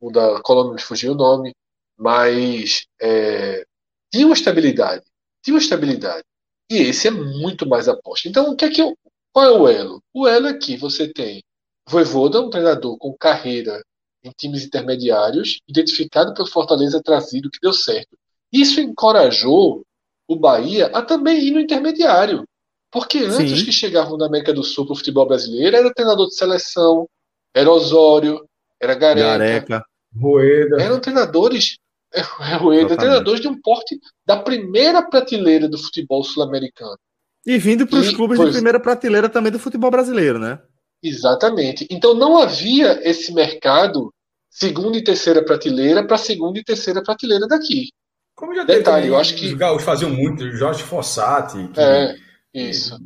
o 0.00 0.10
da 0.10 0.40
Colômbia 0.42 0.74
me 0.74 0.80
fugiu 0.80 1.12
o 1.12 1.16
nome, 1.16 1.54
mas 1.96 2.86
é, 3.00 3.64
tinha 4.12 4.26
uma 4.26 4.34
estabilidade. 4.34 5.04
Tinha 5.42 5.54
uma 5.54 5.60
estabilidade. 5.62 6.24
E 6.70 6.76
esse 6.78 7.08
é 7.08 7.10
muito 7.10 7.66
mais 7.66 7.88
aposta. 7.88 8.28
Então, 8.28 8.50
o 8.50 8.56
que 8.56 8.64
é 8.64 8.70
que 8.70 8.82
eu, 8.82 8.96
qual 9.32 9.44
é 9.44 9.50
o 9.50 9.68
elo? 9.68 10.02
O 10.14 10.28
elo 10.28 10.46
é 10.48 10.54
que 10.54 10.76
você 10.76 11.12
tem 11.12 11.42
Voivoda, 11.88 12.40
um 12.40 12.50
treinador 12.50 12.96
com 12.98 13.16
carreira 13.18 13.82
em 14.22 14.30
times 14.30 14.64
intermediários, 14.64 15.60
identificado 15.66 16.34
pelo 16.34 16.48
Fortaleza 16.48 17.02
trazido, 17.02 17.50
que 17.50 17.60
deu 17.60 17.72
certo. 17.72 18.16
Isso 18.52 18.80
encorajou 18.80 19.82
o 20.28 20.36
Bahia 20.36 20.86
a 20.88 21.02
também 21.02 21.42
ir 21.42 21.50
no 21.52 21.60
intermediário. 21.60 22.44
Porque 22.90 23.18
antes 23.18 23.60
Sim. 23.60 23.64
que 23.64 23.72
chegavam 23.72 24.18
da 24.18 24.26
América 24.26 24.52
do 24.52 24.64
Sul 24.64 24.84
para 24.84 24.94
o 24.94 24.96
futebol 24.96 25.26
brasileiro, 25.26 25.76
era 25.76 25.94
treinador 25.94 26.26
de 26.26 26.34
seleção, 26.34 27.08
era 27.54 27.70
Osório, 27.70 28.44
era 28.80 28.94
Gareca, 28.94 29.38
Gareca. 29.38 29.84
Rueda. 30.16 30.82
Eram 30.82 31.00
treinadores, 31.00 31.78
é, 32.12 32.20
Rueda, 32.56 32.96
treinadores 32.96 33.40
de 33.40 33.48
um 33.48 33.60
porte 33.60 33.98
da 34.26 34.36
primeira 34.36 35.02
prateleira 35.02 35.68
do 35.68 35.78
futebol 35.78 36.24
sul-americano. 36.24 36.98
E 37.46 37.56
vindo 37.58 37.86
para 37.86 38.00
os 38.00 38.12
clubes 38.12 38.36
pois, 38.36 38.50
de 38.50 38.56
primeira 38.56 38.78
prateleira 38.78 39.28
também 39.28 39.50
do 39.50 39.58
futebol 39.58 39.90
brasileiro, 39.90 40.38
né? 40.38 40.60
Exatamente. 41.02 41.86
Então 41.90 42.14
não 42.14 42.36
havia 42.36 43.00
esse 43.08 43.32
mercado 43.32 44.12
segunda 44.50 44.98
e 44.98 45.04
terceira 45.04 45.44
prateleira 45.44 46.06
para 46.06 46.18
segunda 46.18 46.58
e 46.58 46.64
terceira 46.64 47.02
prateleira 47.02 47.46
daqui. 47.46 47.88
Como 48.34 48.54
já 48.54 48.64
Detalhe, 48.64 49.08
eu 49.08 49.18
acho 49.18 49.34
que 49.36 49.46
os 49.46 49.54
gaúchos 49.54 49.84
faziam 49.84 50.10
muito, 50.10 50.50
Jorge 50.52 50.82
Fossati, 50.82 51.68
que... 51.68 51.80
é 51.80 52.16
isso. 52.54 52.98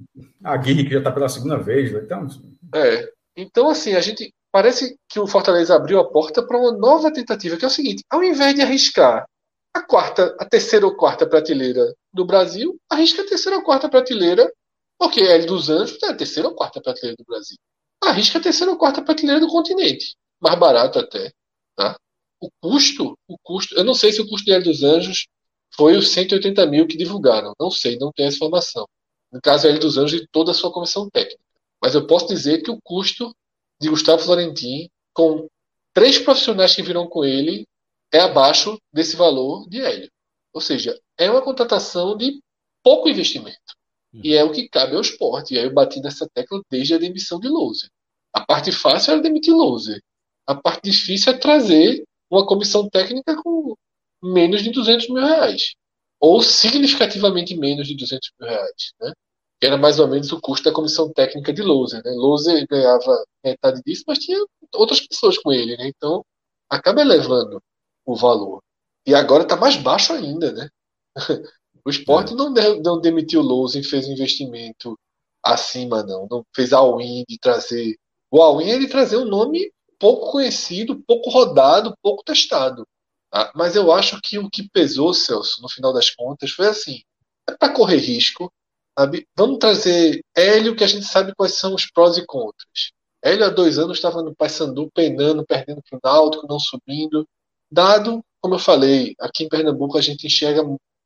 A 0.43 0.57
Guirre 0.57 0.85
que 0.85 0.93
já 0.93 0.99
está 0.99 1.11
pela 1.11 1.29
segunda 1.29 1.59
vez, 1.59 1.93
né? 1.93 2.01
então. 2.05 2.27
É. 2.75 3.09
Então 3.37 3.69
assim 3.69 3.95
a 3.95 4.01
gente 4.01 4.33
parece 4.51 4.97
que 5.09 5.19
o 5.19 5.27
Fortaleza 5.27 5.75
abriu 5.75 5.99
a 5.99 6.09
porta 6.09 6.47
para 6.47 6.57
uma 6.57 6.73
nova 6.73 7.12
tentativa, 7.12 7.57
que 7.57 7.65
é 7.65 7.69
o 7.69 7.71
seguinte: 7.71 8.05
ao 8.09 8.23
invés 8.23 8.55
de 8.55 8.62
arriscar 8.62 9.27
a 9.75 9.83
quarta, 9.83 10.37
a 10.39 10.45
terceira 10.45 10.87
ou 10.87 10.97
quarta 10.97 11.27
prateleira 11.27 11.93
do 12.12 12.25
Brasil, 12.25 12.79
arrisca 12.89 13.23
a 13.23 13.27
terceira 13.27 13.59
ou 13.59 13.65
quarta 13.65 13.89
prateleira, 13.89 14.49
porque 14.97 15.21
L 15.21 15.47
dos 15.47 15.69
Anjos 15.69 16.01
é 16.05 16.11
a 16.11 16.16
terceira 16.16 16.49
ou 16.49 16.55
quarta 16.55 16.81
prateleira 16.81 17.16
do 17.19 17.25
Brasil. 17.25 17.59
Arrisca 18.03 18.39
a 18.39 18.43
terceira 18.43 18.71
ou 18.71 18.79
quarta 18.79 19.03
prateleira 19.03 19.41
do 19.41 19.49
continente, 19.49 20.16
mais 20.41 20.59
barato 20.59 20.99
até. 20.99 21.33
Tá? 21.77 21.97
O 22.41 22.49
custo, 22.61 23.19
o 23.27 23.39
custo, 23.39 23.75
eu 23.75 23.85
não 23.85 23.95
sei 23.95 24.12
se 24.12 24.21
o 24.21 24.29
custo 24.29 24.45
de 24.45 24.53
L 24.53 24.62
dos 24.62 24.83
Anjos 24.83 25.27
foi 25.75 25.97
os 25.97 26.11
180 26.11 26.66
mil 26.66 26.87
que 26.87 26.97
divulgaram, 26.97 27.53
não 27.59 27.71
sei, 27.71 27.99
não 27.99 28.12
tenho 28.12 28.29
essa 28.29 28.37
informação. 28.37 28.87
No 29.33 29.41
caso, 29.41 29.66
L 29.66 29.79
dos 29.79 29.99
Anjos 29.99 30.21
e 30.21 30.29
toda 30.31 30.53
a 30.53 30.55
sua 30.55 30.73
comissão 30.73 31.09
técnica. 31.11 31.43
Mas 31.83 31.95
eu 31.95 32.07
posso 32.07 32.29
dizer 32.29 32.62
que 32.62 32.71
o 32.71 32.79
custo 32.83 33.35
de 33.81 33.89
Gustavo 33.89 34.23
Florentin, 34.23 34.89
com 35.12 35.49
três 35.93 36.19
profissionais 36.19 36.75
que 36.75 36.83
viram 36.83 37.07
com 37.07 37.25
ele, 37.25 37.66
é 38.12 38.21
abaixo 38.21 38.79
desse 38.93 39.16
valor 39.16 39.69
de 39.69 39.81
Hélio. 39.81 40.11
Ou 40.53 40.61
seja, 40.61 40.99
é 41.19 41.31
uma 41.31 41.43
contratação 41.43 42.16
de 42.16 42.41
pouco 42.83 43.09
investimento. 43.09 43.59
E 44.23 44.35
é 44.35 44.45
o 44.45 44.53
que 44.53 44.69
cabe 44.69 44.95
ao 44.95 45.01
esporte. 45.01 45.55
E 45.55 45.59
aí 45.59 45.65
eu 45.65 45.73
bati 45.73 46.01
nessa 46.01 46.28
tecla 46.32 46.61
desde 46.70 46.95
a 46.95 46.99
demissão 46.99 47.41
de 47.41 47.49
Louser. 47.49 47.89
A 48.32 48.45
parte 48.45 48.70
fácil 48.73 49.12
era 49.12 49.23
demitir 49.23 49.55
Louser. 49.55 50.01
A 50.47 50.55
parte 50.55 50.91
difícil 50.91 51.32
é 51.32 51.39
trazer 51.39 52.05
uma 52.31 52.47
comissão 52.47 52.89
técnica 52.89 53.41
com 53.43 53.74
menos 54.23 54.62
de 54.62 54.70
200 54.70 55.09
mil 55.09 55.24
reais. 55.24 55.74
Ou 56.20 56.43
significativamente 56.43 57.57
menos 57.57 57.89
de 57.89 57.97
200 57.97 58.31
mil 58.39 58.49
reais. 58.49 58.93
Né? 59.01 59.12
que 59.65 59.66
era 59.66 59.78
mais 59.78 59.99
ou 59.99 60.07
menos 60.07 60.31
o 60.31 60.41
custo 60.41 60.69
da 60.69 60.74
comissão 60.74 61.11
técnica 61.11 61.51
de 61.51 61.62
Loser. 61.62 62.03
Né? 62.05 62.66
Ganhava 62.69 63.24
metade 63.43 63.81
disso, 63.82 64.05
mas 64.07 64.19
tinha 64.19 64.39
outras 64.74 65.01
pessoas 65.01 65.39
com 65.39 65.51
ele, 65.53 65.74
né? 65.77 65.89
então 65.89 66.23
acaba 66.69 67.01
elevando 67.01 67.62
o 68.05 68.15
valor. 68.15 68.62
E 69.07 69.15
agora 69.15 69.43
está 69.43 69.57
mais 69.57 69.77
baixo 69.77 70.12
ainda, 70.12 70.53
né? 70.53 70.69
O 71.85 71.90
esporte 71.90 72.32
é. 72.32 72.36
não, 72.36 72.51
não 72.51 73.01
demitiu 73.01 73.40
o 73.40 73.44
Loser 73.44 73.82
e 73.82 73.85
fez 73.85 74.09
um 74.09 74.12
investimento 74.12 74.98
acima, 75.43 76.02
não. 76.02 76.27
Não 76.31 76.44
fez 76.55 76.73
all-in 76.73 77.24
de 77.28 77.39
trazer. 77.39 77.97
O 78.31 78.43
all-in 78.43 78.70
é 78.70 78.78
de 78.78 78.89
trazer 78.89 79.16
um 79.16 79.24
nome 79.24 79.73
pouco 79.98 80.32
conhecido, 80.32 81.02
pouco 81.06 81.31
rodado, 81.31 81.94
pouco 82.02 82.24
testado. 82.24 82.86
Tá? 83.31 83.52
Mas 83.55 83.77
eu 83.77 83.93
acho 83.93 84.20
que 84.20 84.39
o 84.39 84.51
que 84.51 84.69
pesou, 84.70 85.12
Celso, 85.12 85.61
no 85.62 85.69
final 85.69 85.93
das 85.93 86.11
contas, 86.11 86.51
foi 86.51 86.69
assim: 86.69 87.02
é 87.48 87.56
para 87.56 87.73
correr 87.73 87.98
risco, 87.98 88.51
Sabe? 88.98 89.27
Vamos 89.36 89.59
trazer 89.59 90.24
Hélio, 90.36 90.77
que 90.77 90.85
a 90.85 90.86
gente 90.86 91.05
sabe 91.05 91.35
quais 91.35 91.55
são 91.55 91.74
os 91.74 91.86
prós 91.90 92.16
e 92.16 92.24
contras. 92.24 92.93
Hélio, 93.23 93.44
há 93.44 93.48
dois 93.48 93.78
anos, 93.78 93.98
estava 93.98 94.23
no 94.23 94.35
Paysandu 94.36 94.89
penando, 94.94 95.44
perdendo 95.44 95.82
para 95.82 95.97
o 95.98 96.01
Náutico, 96.02 96.47
não 96.47 96.61
subindo. 96.61 97.27
Dado, 97.70 98.24
como 98.40 98.55
eu 98.55 98.59
falei, 98.59 99.15
aqui 99.19 99.44
em 99.44 99.48
Pernambuco 99.48 99.98
a 99.98 100.01
gente 100.01 100.27
enxerga 100.27 100.62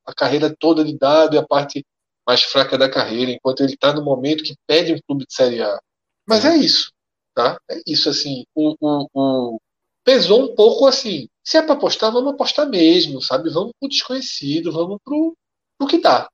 a 0.09 0.14
carreira 0.14 0.55
toda 0.59 0.85
de 0.85 0.97
Dado 0.97 1.35
e 1.35 1.39
a 1.39 1.47
parte 1.47 1.85
mais 2.26 2.43
fraca 2.43 2.76
da 2.76 2.90
carreira, 2.90 3.30
enquanto 3.30 3.60
ele 3.60 3.74
está 3.74 3.93
no 3.93 4.05
momento 4.05 4.44
que 4.44 4.55
pede 4.66 4.93
um 4.93 4.98
clube 5.06 5.24
de 5.26 5.35
Série 5.35 5.62
A. 5.62 5.78
Mas 6.26 6.44
é 6.44 6.56
isso, 6.56 6.90
tá? 7.35 7.59
É 7.70 7.80
isso, 7.86 8.09
assim. 8.09 8.44
O, 8.55 8.74
o, 8.80 9.09
o... 9.14 9.60
Pesou 10.05 10.44
um 10.44 10.55
pouco 10.55 10.86
assim. 10.86 11.28
Se 11.44 11.56
é 11.56 11.62
para 11.62 11.74
apostar, 11.74 12.12
vamos 12.12 12.32
apostar 12.32 12.68
mesmo, 12.68 13.20
sabe? 13.22 13.51
Vamos 13.51 13.72
para 13.78 13.86
o 13.86 13.89
desconhecido, 13.89 14.72
vamos 14.72 14.98
para 15.05 15.14
o 15.14 15.86
que 15.86 15.98
dá 15.98 16.28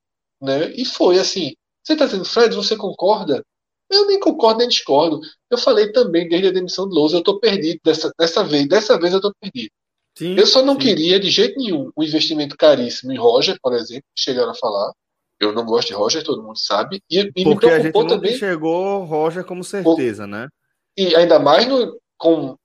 né? 0.45 0.71
E 0.77 0.85
foi 0.85 1.19
assim. 1.19 1.55
Você 1.83 1.95
está 1.95 2.07
dizendo, 2.07 2.25
Fred, 2.25 2.55
você 2.55 2.77
concorda? 2.77 3.45
Eu 3.91 4.07
nem 4.07 4.21
concordo 4.21 4.59
nem 4.59 4.69
discordo. 4.69 5.21
Eu 5.51 5.59
falei 5.59 5.93
também 5.93 6.29
desde 6.29 6.49
a 6.49 6.53
demissão 6.53 6.89
do 6.89 6.95
Lousa, 6.95 7.17
eu 7.17 7.21
estou 7.21 7.41
perdido 7.41 7.81
dessa, 7.85 8.13
dessa 8.19 8.45
vez. 8.45 8.69
Dessa 8.69 8.99
vez 8.99 9.13
eu 9.13 9.19
estou 9.19 9.33
perdido. 9.41 9.71
Sim, 10.17 10.37
eu 10.37 10.47
só 10.47 10.63
não 10.63 10.75
sim. 10.75 10.81
queria 10.81 11.19
de 11.19 11.31
jeito 11.31 11.59
nenhum 11.59 11.91
um 11.97 12.03
investimento 12.03 12.57
caríssimo 12.57 13.13
em 13.13 13.19
Roger, 13.19 13.59
por 13.61 13.73
exemplo, 13.73 14.05
chegaram 14.17 14.51
a 14.51 14.55
falar. 14.55 14.93
Eu 15.41 15.53
não 15.53 15.65
gosto 15.65 15.89
de 15.89 15.95
Roger, 15.95 16.23
todo 16.23 16.43
mundo 16.43 16.59
sabe. 16.59 17.03
E, 17.11 17.21
e 17.35 17.45
Porque 17.45 17.67
a 17.67 17.81
gente 17.81 17.93
também 17.93 18.35
enxergou 18.35 19.05
Roger 19.05 19.45
como 19.45 19.65
certeza, 19.65 20.27
né? 20.27 20.49
E 20.97 21.15
ainda 21.17 21.41
mais 21.41 21.67
no, 21.67 21.99
com 22.17 22.57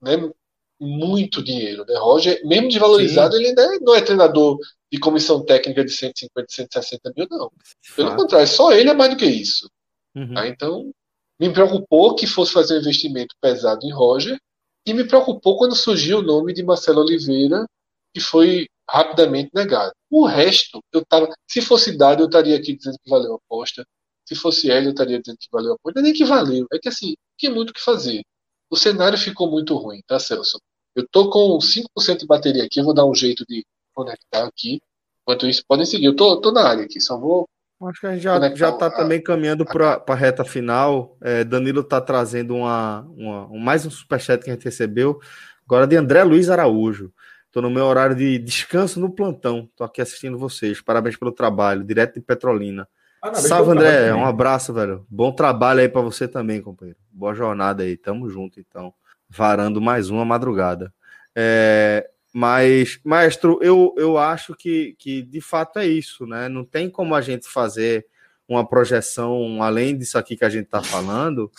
né, 0.00 0.30
muito 0.80 1.42
dinheiro, 1.42 1.84
né? 1.86 1.94
Roger, 1.98 2.40
mesmo 2.46 2.68
desvalorizado, 2.68 3.34
Sim. 3.34 3.40
ele 3.40 3.48
ainda 3.48 3.78
não 3.80 3.94
é 3.94 4.00
treinador 4.00 4.58
de 4.90 4.98
comissão 4.98 5.44
técnica 5.44 5.84
de 5.84 5.92
150, 5.92 6.46
160 6.48 7.12
mil, 7.16 7.26
não. 7.30 7.52
Pelo 7.94 8.16
contrário, 8.16 8.48
só 8.48 8.72
ele 8.72 8.88
é 8.88 8.94
mais 8.94 9.10
do 9.10 9.16
que 9.16 9.26
isso. 9.26 9.70
Uhum. 10.14 10.34
Tá? 10.34 10.48
Então, 10.48 10.90
me 11.38 11.52
preocupou 11.52 12.14
que 12.14 12.26
fosse 12.26 12.52
fazer 12.52 12.74
um 12.74 12.80
investimento 12.80 13.34
pesado 13.40 13.86
em 13.86 13.92
Roger, 13.92 14.38
e 14.86 14.94
me 14.94 15.06
preocupou 15.06 15.58
quando 15.58 15.74
surgiu 15.76 16.18
o 16.18 16.22
nome 16.22 16.52
de 16.52 16.62
Marcelo 16.62 17.00
Oliveira, 17.00 17.66
que 18.14 18.20
foi 18.20 18.68
rapidamente 18.88 19.50
negado. 19.54 19.92
O 20.10 20.26
resto, 20.26 20.80
eu 20.92 21.04
tava, 21.04 21.28
se 21.48 21.60
fosse 21.60 21.96
dado, 21.96 22.22
eu 22.22 22.26
estaria 22.26 22.56
aqui 22.56 22.76
dizendo 22.76 22.96
que 23.02 23.10
valeu 23.10 23.34
a 23.34 23.36
aposta. 23.36 23.86
Se 24.26 24.34
fosse 24.34 24.70
ele, 24.70 24.88
eu 24.88 24.90
estaria 24.90 25.20
dizendo 25.20 25.38
que 25.38 25.48
valeu 25.50 25.72
a 25.72 25.74
aposta. 25.76 26.00
Nem 26.02 26.12
que 26.12 26.24
valeu. 26.24 26.66
É 26.72 26.78
que 26.78 26.88
assim, 26.88 27.14
tinha 27.38 27.52
muito 27.52 27.70
o 27.70 27.72
que 27.72 27.80
fazer. 27.80 28.22
O 28.70 28.76
cenário 28.76 29.18
ficou 29.18 29.50
muito 29.50 29.76
ruim, 29.76 30.00
tá, 30.06 30.18
Celso? 30.18 30.58
Eu 30.94 31.06
tô 31.08 31.30
com 31.30 31.58
5% 31.58 32.18
de 32.20 32.26
bateria 32.26 32.64
aqui, 32.64 32.80
eu 32.80 32.84
vou 32.84 32.94
dar 32.94 33.04
um 33.06 33.14
jeito 33.14 33.44
de 33.46 33.64
conectar 33.94 34.44
aqui. 34.46 34.80
Enquanto 35.22 35.46
isso, 35.46 35.62
podem 35.66 35.86
seguir. 35.86 36.06
Eu 36.06 36.16
tô, 36.16 36.40
tô 36.40 36.50
na 36.52 36.62
área 36.66 36.84
aqui, 36.84 37.00
só 37.00 37.18
vou. 37.18 37.48
Acho 37.88 38.00
que 38.00 38.06
a 38.06 38.12
gente 38.12 38.22
já, 38.22 38.54
já 38.54 38.72
tá 38.72 38.86
a, 38.86 38.90
também 38.90 39.22
caminhando 39.22 39.64
para 39.64 40.02
a 40.06 40.14
reta 40.14 40.44
final. 40.44 41.16
É, 41.20 41.44
Danilo 41.44 41.82
tá 41.82 42.00
trazendo 42.00 42.54
uma, 42.54 43.00
uma, 43.16 43.46
um, 43.46 43.58
mais 43.58 43.86
um 43.86 43.90
superchat 43.90 44.44
que 44.44 44.50
a 44.50 44.52
gente 44.52 44.64
recebeu. 44.64 45.18
Agora 45.64 45.86
de 45.86 45.96
André 45.96 46.22
Luiz 46.22 46.50
Araújo. 46.50 47.12
Estou 47.46 47.62
no 47.62 47.70
meu 47.70 47.84
horário 47.86 48.14
de 48.14 48.38
descanso 48.38 49.00
no 49.00 49.10
plantão. 49.10 49.68
Estou 49.70 49.84
aqui 49.84 50.00
assistindo 50.00 50.38
vocês. 50.38 50.80
Parabéns 50.80 51.16
pelo 51.16 51.32
trabalho, 51.32 51.82
direto 51.82 52.14
de 52.14 52.20
Petrolina. 52.20 52.86
Ah, 53.22 53.34
Salve, 53.34 53.72
André. 53.72 54.14
Um 54.14 54.24
abraço, 54.24 54.72
velho. 54.72 55.04
Bom 55.10 55.32
trabalho 55.32 55.80
aí 55.80 55.88
para 55.88 56.00
você 56.00 56.28
também, 56.28 56.62
companheiro. 56.62 56.98
Boa 57.10 57.34
jornada 57.34 57.82
aí. 57.82 57.96
Tamo 57.96 58.28
junto, 58.28 58.60
então. 58.60 58.94
Varando 59.28 59.80
mais 59.80 60.10
uma 60.10 60.24
madrugada. 60.24 60.92
É, 61.34 62.08
mas, 62.32 63.00
maestro, 63.04 63.58
eu, 63.60 63.92
eu 63.96 64.16
acho 64.16 64.54
que, 64.54 64.94
que 64.98 65.22
de 65.22 65.40
fato 65.40 65.78
é 65.78 65.86
isso, 65.86 66.26
né? 66.26 66.48
Não 66.48 66.64
tem 66.64 66.88
como 66.88 67.14
a 67.14 67.20
gente 67.20 67.48
fazer 67.48 68.06
uma 68.48 68.66
projeção 68.66 69.62
além 69.62 69.96
disso 69.96 70.16
aqui 70.16 70.36
que 70.36 70.44
a 70.44 70.50
gente 70.50 70.66
está 70.66 70.82
falando, 70.82 71.50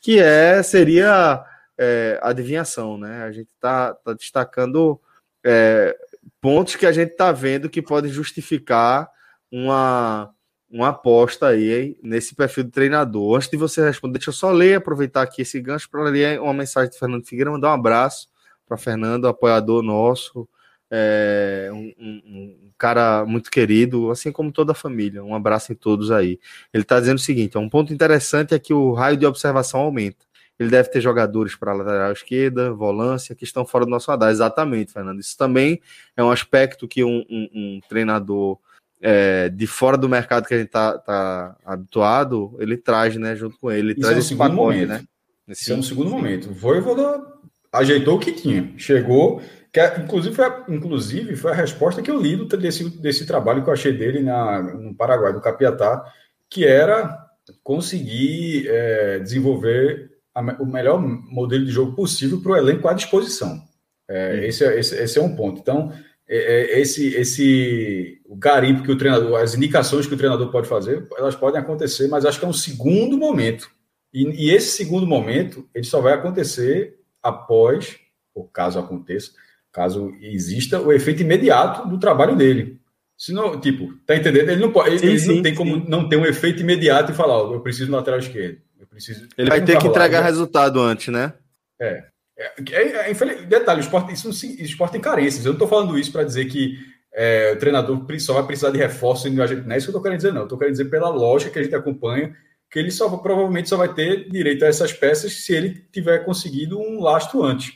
que 0.00 0.18
é 0.18 0.62
seria 0.62 1.42
é, 1.78 2.18
adivinhação, 2.22 2.98
né? 2.98 3.22
A 3.22 3.32
gente 3.32 3.48
está 3.54 3.94
tá 3.94 4.12
destacando 4.12 5.00
é, 5.44 5.96
pontos 6.40 6.76
que 6.76 6.86
a 6.86 6.92
gente 6.92 7.12
está 7.12 7.32
vendo 7.32 7.70
que 7.70 7.80
podem 7.80 8.10
justificar 8.10 9.10
uma, 9.50 10.30
uma 10.70 10.88
aposta 10.88 11.48
aí 11.48 11.98
nesse 12.02 12.34
perfil 12.34 12.64
do 12.64 12.70
treinador. 12.70 13.36
Antes 13.36 13.48
de 13.48 13.56
você 13.56 13.82
responder, 13.82 14.18
deixa 14.18 14.30
eu 14.30 14.34
só 14.34 14.50
ler, 14.50 14.76
aproveitar 14.76 15.22
aqui 15.22 15.40
esse 15.40 15.58
gancho 15.60 15.88
para 15.90 16.02
ler 16.04 16.38
uma 16.40 16.52
mensagem 16.52 16.90
de 16.90 16.98
Fernando 16.98 17.26
Figueiredo, 17.26 17.52
mandar 17.52 17.70
um 17.70 17.74
abraço 17.74 18.28
para 18.68 18.76
Fernando, 18.76 19.26
apoiador 19.26 19.82
nosso, 19.82 20.48
é, 20.90 21.68
um, 21.72 21.92
um, 21.98 22.22
um, 22.26 22.70
cara 22.78 23.24
muito 23.26 23.50
querido, 23.50 24.10
assim 24.10 24.30
como 24.30 24.52
toda 24.52 24.72
a 24.72 24.74
família. 24.74 25.24
Um 25.24 25.34
abraço 25.34 25.72
em 25.72 25.74
todos 25.74 26.10
aí. 26.10 26.38
Ele 26.72 26.82
está 26.82 27.00
dizendo 27.00 27.16
o 27.16 27.20
seguinte: 27.20 27.58
um 27.58 27.68
ponto 27.68 27.92
interessante 27.92 28.54
é 28.54 28.58
que 28.58 28.72
o 28.72 28.92
raio 28.92 29.16
de 29.16 29.26
observação 29.26 29.80
aumenta. 29.80 30.26
Ele 30.58 30.70
deve 30.70 30.90
ter 30.90 31.00
jogadores 31.00 31.54
para 31.54 31.72
lateral 31.72 32.12
esquerda, 32.12 32.72
volância, 32.72 33.34
que 33.34 33.44
estão 33.44 33.64
fora 33.64 33.84
do 33.84 33.90
nosso 33.90 34.10
radar. 34.10 34.30
Exatamente, 34.30 34.92
Fernando. 34.92 35.20
Isso 35.20 35.36
também 35.36 35.80
é 36.16 36.22
um 36.22 36.30
aspecto 36.30 36.88
que 36.88 37.04
um, 37.04 37.24
um 37.30 37.80
treinador 37.88 38.58
é, 39.00 39.48
de 39.48 39.66
fora 39.66 39.96
do 39.96 40.08
mercado 40.08 40.46
que 40.46 40.54
a 40.54 40.58
gente 40.58 40.66
está 40.66 40.98
tá 40.98 41.56
habituado, 41.64 42.56
ele 42.58 42.76
traz, 42.76 43.16
né, 43.16 43.36
junto 43.36 43.56
com 43.58 43.70
ele. 43.70 43.92
Ele 43.92 43.92
Isso 43.92 44.00
traz 44.00 44.14
é 44.14 44.16
um 44.16 44.18
esse 44.18 44.28
segundo 44.28 44.50
pacote, 44.50 44.78
momento. 44.78 44.88
né? 44.88 45.04
Esse 45.48 45.72
é 45.72 45.74
um 45.74 45.82
segundo 45.82 46.10
momento. 46.10 46.52
Voivoda 46.52 47.37
ajeitou 47.72 48.16
o 48.16 48.18
que 48.18 48.32
tinha. 48.32 48.72
Chegou, 48.76 49.40
que 49.72 49.80
é, 49.80 50.00
inclusive, 50.00 50.34
foi 50.34 50.44
a, 50.44 50.64
inclusive 50.68 51.36
foi 51.36 51.52
a 51.52 51.54
resposta 51.54 52.02
que 52.02 52.10
eu 52.10 52.20
li 52.20 52.46
desse, 52.48 52.88
desse 53.00 53.26
trabalho 53.26 53.62
que 53.62 53.68
eu 53.68 53.74
achei 53.74 53.92
dele 53.92 54.20
na, 54.20 54.62
no 54.62 54.94
Paraguai, 54.94 55.32
do 55.32 55.40
Capiatá, 55.40 56.04
que 56.48 56.64
era 56.64 57.26
conseguir 57.62 58.66
é, 58.68 59.18
desenvolver 59.18 60.10
a, 60.34 60.40
o 60.62 60.66
melhor 60.66 61.00
modelo 61.00 61.64
de 61.64 61.70
jogo 61.70 61.94
possível 61.94 62.40
para 62.40 62.52
o 62.52 62.56
elenco 62.56 62.88
à 62.88 62.92
disposição. 62.92 63.62
É, 64.08 64.46
esse, 64.46 64.64
é, 64.64 64.78
esse, 64.78 64.94
esse, 64.96 65.18
é 65.18 65.22
um 65.22 65.36
ponto. 65.36 65.60
Então, 65.60 65.92
é, 66.26 66.36
é, 66.36 66.80
esse, 66.80 67.14
esse 67.14 68.20
o 68.26 68.36
garimpo 68.36 68.82
que 68.82 68.92
o 68.92 68.98
treinador, 68.98 69.40
as 69.40 69.54
indicações 69.54 70.06
que 70.06 70.14
o 70.14 70.18
treinador 70.18 70.50
pode 70.50 70.68
fazer, 70.68 71.06
elas 71.16 71.34
podem 71.34 71.60
acontecer, 71.60 72.08
mas 72.08 72.24
acho 72.24 72.38
que 72.38 72.44
é 72.44 72.48
um 72.48 72.52
segundo 72.52 73.18
momento. 73.18 73.70
E, 74.12 74.46
e 74.46 74.50
esse 74.50 74.76
segundo 74.76 75.06
momento, 75.06 75.68
ele 75.74 75.84
só 75.84 76.00
vai 76.00 76.14
acontecer 76.14 76.97
após, 77.22 77.98
ou 78.34 78.44
caso 78.48 78.78
aconteça, 78.78 79.32
caso 79.72 80.12
exista 80.20 80.80
o 80.80 80.92
efeito 80.92 81.22
imediato 81.22 81.88
do 81.88 81.98
trabalho 81.98 82.36
dele. 82.36 82.80
Se 83.16 83.32
não, 83.32 83.60
tipo, 83.60 83.92
tá 84.06 84.14
entendendo? 84.14 84.48
Ele 84.48 84.60
não 84.60 84.72
pode, 84.72 84.98
sim, 84.98 85.06
ele 85.06 85.18
sim, 85.18 85.34
não 85.36 85.42
tem 85.42 85.52
sim. 85.52 85.58
como 85.58 85.76
não 85.88 86.08
ter 86.08 86.16
um 86.16 86.24
efeito 86.24 86.62
imediato 86.62 87.10
e 87.10 87.14
falar, 87.14 87.42
oh, 87.42 87.54
eu 87.54 87.60
preciso 87.60 87.90
no 87.90 87.96
lateral 87.96 88.20
esquerdo. 88.20 88.60
Eu 88.78 88.86
preciso. 88.86 89.28
Ele 89.36 89.50
vai 89.50 89.64
ter 89.64 89.76
que 89.78 89.88
entregar 89.88 90.22
resultado 90.22 90.80
antes, 90.80 91.08
né? 91.08 91.32
É. 91.80 92.04
É, 92.38 92.52
é, 92.70 93.10
é, 93.10 93.42
detalhe, 93.46 93.80
o 93.80 93.82
esporte, 93.82 94.12
isso, 94.12 94.28
o 94.28 94.62
esporte 94.62 94.92
tem 94.92 95.00
carências. 95.00 95.44
Eu 95.44 95.50
não 95.50 95.56
estou 95.56 95.66
falando 95.66 95.98
isso 95.98 96.12
para 96.12 96.22
dizer 96.22 96.44
que 96.44 96.78
é, 97.12 97.52
o 97.52 97.58
treinador 97.58 98.06
só 98.20 98.34
vai 98.34 98.46
precisar 98.46 98.70
de 98.70 98.78
reforço. 98.78 99.28
Não 99.28 99.42
é 99.42 99.46
isso 99.46 99.58
que 99.58 99.72
eu 99.72 99.76
estou 99.78 100.02
querendo 100.02 100.18
dizer, 100.18 100.32
não. 100.32 100.42
Eu 100.42 100.44
estou 100.44 100.56
querendo 100.56 100.74
dizer 100.74 100.84
pela 100.84 101.08
lógica 101.08 101.50
que 101.50 101.58
a 101.58 101.62
gente 101.64 101.74
acompanha, 101.74 102.36
que 102.70 102.78
ele 102.78 102.90
só 102.90 103.08
provavelmente 103.16 103.68
só 103.68 103.76
vai 103.76 103.92
ter 103.92 104.28
direito 104.28 104.64
a 104.64 104.68
essas 104.68 104.92
peças 104.92 105.44
se 105.44 105.54
ele 105.54 105.86
tiver 105.92 106.24
conseguido 106.24 106.78
um 106.78 107.00
lastro 107.00 107.42
antes. 107.42 107.72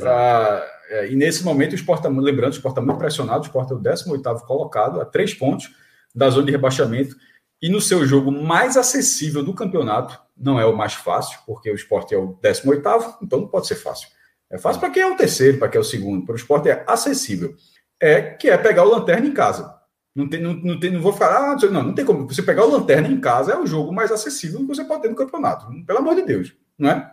Pra, 0.00 0.64
é, 0.90 1.10
e 1.10 1.16
nesse 1.16 1.44
momento 1.44 1.72
o 1.72 1.74
esporte, 1.74 2.02
tá 2.02 2.08
lembrando, 2.08 2.52
o 2.52 2.56
esporte 2.56 2.74
está 2.74 2.80
muito 2.80 2.98
pressionado, 2.98 3.40
o 3.40 3.46
esporte 3.46 3.72
é 3.72 3.76
o 3.76 3.78
18 3.78 4.46
colocado, 4.46 5.00
a 5.00 5.04
três 5.04 5.34
pontos 5.34 5.70
da 6.14 6.30
zona 6.30 6.46
de 6.46 6.52
rebaixamento. 6.52 7.16
E 7.60 7.68
no 7.68 7.80
seu 7.80 8.04
jogo 8.04 8.32
mais 8.32 8.76
acessível 8.76 9.42
do 9.42 9.54
campeonato, 9.54 10.18
não 10.36 10.58
é 10.58 10.66
o 10.66 10.76
mais 10.76 10.94
fácil, 10.94 11.38
porque 11.46 11.70
o 11.70 11.74
esporte 11.74 12.14
é 12.14 12.18
o 12.18 12.38
18, 12.42 13.18
então 13.22 13.40
não 13.40 13.48
pode 13.48 13.66
ser 13.66 13.76
fácil. 13.76 14.08
É 14.50 14.58
fácil 14.58 14.80
para 14.80 14.90
quem 14.90 15.02
é 15.02 15.06
o 15.06 15.16
terceiro, 15.16 15.58
para 15.58 15.68
quem 15.68 15.78
é 15.78 15.80
o 15.80 15.84
segundo. 15.84 16.26
Para 16.26 16.34
o 16.34 16.36
esporte 16.36 16.68
é 16.68 16.84
acessível. 16.86 17.54
É 18.00 18.20
que 18.20 18.50
é 18.50 18.58
pegar 18.58 18.84
o 18.84 18.90
lanterna 18.90 19.26
em 19.26 19.32
casa. 19.32 19.81
Não, 20.14 20.28
tem, 20.28 20.40
não, 20.40 20.52
não, 20.52 20.78
tem, 20.78 20.90
não 20.90 21.00
vou 21.00 21.12
falar, 21.12 21.52
ah, 21.52 21.56
não, 21.70 21.82
não 21.84 21.94
tem 21.94 22.04
como. 22.04 22.26
Você 22.26 22.42
pegar 22.42 22.66
o 22.66 22.70
lanterna 22.70 23.08
em 23.08 23.18
casa 23.18 23.52
é 23.52 23.58
o 23.58 23.66
jogo 23.66 23.92
mais 23.92 24.12
acessível 24.12 24.60
que 24.60 24.66
você 24.66 24.84
pode 24.84 25.02
ter 25.02 25.08
no 25.08 25.16
campeonato. 25.16 25.66
Pelo 25.86 25.98
amor 26.00 26.14
de 26.14 26.22
Deus, 26.22 26.54
não 26.78 26.90
é? 26.90 27.12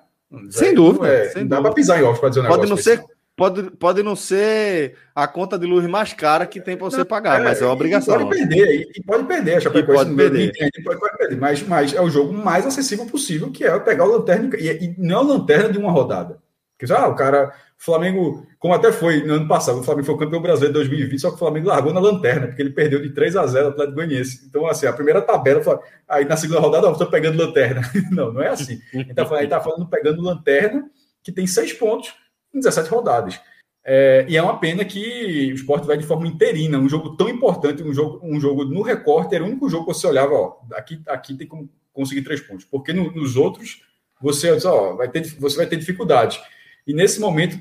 Sem 0.49 0.75
dúvida. 0.75 1.07
É, 1.07 1.29
sem 1.29 1.47
dá 1.47 1.61
para 1.61 1.73
pisar 1.73 1.99
em 1.99 2.03
ovos 2.03 2.19
para 2.19 2.29
dizer 2.29 2.41
um 2.41 2.47
pode 2.47 2.61
negócio. 2.63 2.75
Não 2.75 2.83
ser, 2.83 3.05
pode, 3.37 3.71
pode 3.71 4.03
não 4.03 4.15
ser 4.17 4.95
a 5.15 5.25
conta 5.27 5.57
de 5.57 5.65
luz 5.65 5.87
mais 5.87 6.11
cara 6.11 6.45
que 6.45 6.59
tem 6.59 6.75
para 6.75 6.89
você 6.89 6.97
não, 6.97 7.05
pagar, 7.05 7.39
é, 7.39 7.43
mas 7.45 7.61
é 7.61 7.65
uma 7.65 7.73
obrigação. 7.73 8.17
Pode 8.17 8.37
perder, 8.37 8.89
e 8.93 9.03
pode 9.03 9.23
perder. 9.23 9.55
A 9.55 9.61
Chapecoense 9.61 10.03
pode 10.03 10.15
perder. 10.15 10.49
Entende, 10.49 10.83
pode, 10.83 10.99
pode 10.99 11.17
perder 11.17 11.37
mas, 11.37 11.63
mas 11.63 11.93
é 11.93 12.01
o 12.01 12.09
jogo 12.09 12.33
mais 12.33 12.65
acessível 12.65 13.05
possível, 13.05 13.49
que 13.49 13.63
é 13.63 13.79
pegar 13.79 14.03
o 14.03 14.11
lanterna, 14.11 14.49
e, 14.57 14.67
e 14.67 14.95
não 14.97 15.15
é 15.15 15.19
a 15.19 15.23
lanterna 15.23 15.69
de 15.69 15.77
uma 15.77 15.89
rodada. 15.89 16.37
Porque, 16.77 16.91
ah, 16.93 17.07
o 17.07 17.15
cara, 17.15 17.53
o 17.68 17.68
Flamengo, 17.81 18.45
como 18.59 18.73
até 18.73 18.91
foi 18.91 19.23
no 19.23 19.35
ano 19.35 19.47
passado, 19.47 19.79
o 19.79 19.83
Flamengo 19.83 20.05
foi 20.05 20.15
o 20.15 20.17
campeão 20.17 20.41
brasileiro 20.41 20.73
de 20.73 20.79
2020, 20.79 21.19
só 21.19 21.29
que 21.29 21.35
o 21.35 21.39
Flamengo 21.39 21.69
largou 21.69 21.93
na 21.93 22.01
lanterna, 22.01 22.47
porque 22.47 22.61
ele 22.61 22.71
perdeu 22.71 23.01
de 23.01 23.11
3 23.11 23.37
a 23.37 23.47
0 23.47 23.67
o 23.67 23.69
Atlético 23.69 23.95
Goianiense. 23.95 24.45
Então, 24.49 24.67
assim, 24.67 24.85
a 24.85 24.91
primeira 24.91 25.21
tabela, 25.21 25.79
aí 26.05 26.25
na 26.25 26.35
segunda 26.35 26.59
rodada, 26.59 26.87
eu 26.87 26.91
estou 26.91 27.07
pegando 27.07 27.41
lanterna. 27.41 27.81
Não, 28.11 28.33
não 28.33 28.41
é 28.41 28.49
assim. 28.49 28.81
Gente 28.91 29.11
está 29.11 29.25
falando, 29.25 29.49
tá 29.49 29.61
falando 29.61 29.87
pegando 29.87 30.21
lanterna, 30.21 30.89
que 31.23 31.31
tem 31.31 31.47
seis 31.47 31.71
pontos 31.71 32.13
em 32.53 32.59
17 32.59 32.89
rodadas. 32.89 33.39
É, 33.85 34.25
e 34.27 34.35
é 34.35 34.43
uma 34.43 34.59
pena 34.59 34.83
que 34.83 35.49
o 35.51 35.55
esporte 35.55 35.87
vai 35.87 35.97
de 35.97 36.05
forma 36.05 36.27
interina, 36.27 36.77
um 36.77 36.89
jogo 36.89 37.15
tão 37.15 37.29
importante, 37.29 37.81
um 37.81 37.93
jogo, 37.93 38.19
um 38.21 38.41
jogo 38.41 38.65
no 38.65 38.81
recorte, 38.81 39.35
era 39.35 39.43
o 39.43 39.47
único 39.47 39.69
jogo 39.69 39.85
que 39.85 39.93
você 39.93 40.05
olhava, 40.05 40.33
ó, 40.33 40.57
aqui, 40.73 41.01
aqui 41.07 41.33
tem 41.33 41.47
como 41.47 41.69
conseguir 41.93 42.23
três 42.23 42.41
pontos, 42.41 42.65
porque 42.65 42.91
no, 42.91 43.11
nos 43.13 43.37
outros 43.37 43.81
você, 44.21 44.51
ó, 44.65 44.95
vai 44.95 45.07
ter, 45.07 45.23
você 45.39 45.55
vai 45.55 45.65
ter 45.65 45.77
dificuldade. 45.77 46.41
E 46.85 46.93
nesse 46.93 47.19
momento, 47.19 47.57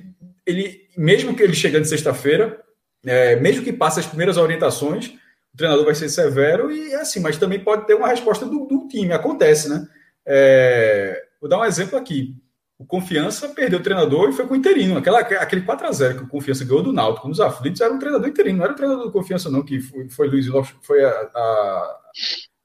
ele, 0.48 0.88
mesmo 0.96 1.36
que 1.36 1.42
ele 1.42 1.54
chegando 1.54 1.84
sexta-feira, 1.84 2.58
é, 3.04 3.36
mesmo 3.36 3.62
que 3.62 3.72
passe 3.72 4.00
as 4.00 4.06
primeiras 4.06 4.38
orientações, 4.38 5.08
o 5.52 5.56
treinador 5.56 5.84
vai 5.84 5.94
ser 5.94 6.08
severo 6.08 6.70
e 6.72 6.92
é 6.92 7.00
assim, 7.02 7.20
mas 7.20 7.36
também 7.36 7.62
pode 7.62 7.86
ter 7.86 7.94
uma 7.94 8.08
resposta 8.08 8.46
do, 8.46 8.64
do 8.64 8.88
time, 8.88 9.12
acontece, 9.12 9.68
né? 9.68 9.86
É, 10.26 11.22
vou 11.40 11.50
dar 11.50 11.58
um 11.58 11.64
exemplo 11.64 11.98
aqui. 11.98 12.34
O 12.78 12.86
Confiança 12.86 13.48
perdeu 13.48 13.78
o 13.78 13.82
treinador 13.82 14.30
e 14.30 14.32
foi 14.32 14.46
com 14.46 14.54
o 14.54 14.56
interino. 14.56 14.96
Aquela, 14.96 15.20
aquele 15.20 15.62
4x0 15.62 16.16
que 16.16 16.24
o 16.24 16.28
Confiança 16.28 16.64
ganhou 16.64 16.82
do 16.82 16.92
Náutico 16.92 17.28
nos 17.28 17.40
aflitos 17.40 17.80
era 17.80 17.92
um 17.92 17.98
treinador 17.98 18.28
interino, 18.28 18.58
não 18.58 18.64
era 18.64 18.72
o 18.72 18.76
treinador 18.76 19.04
do 19.04 19.12
Confiança, 19.12 19.50
não, 19.50 19.64
que 19.64 19.80
foi, 19.80 20.08
foi 20.08 20.28
Luiz 20.28 20.46
foi, 20.82 21.04
a, 21.04 21.10
a, 21.10 21.98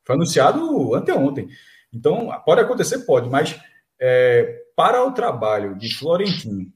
foi 0.06 0.16
anunciado 0.16 0.96
anteontem. 0.96 1.50
Então, 1.92 2.30
pode 2.46 2.62
acontecer, 2.62 3.00
pode, 3.00 3.30
mas 3.30 3.60
é, 4.00 4.62
para 4.76 5.04
o 5.04 5.12
trabalho 5.12 5.76
de 5.76 5.94
Florentino 5.96 6.72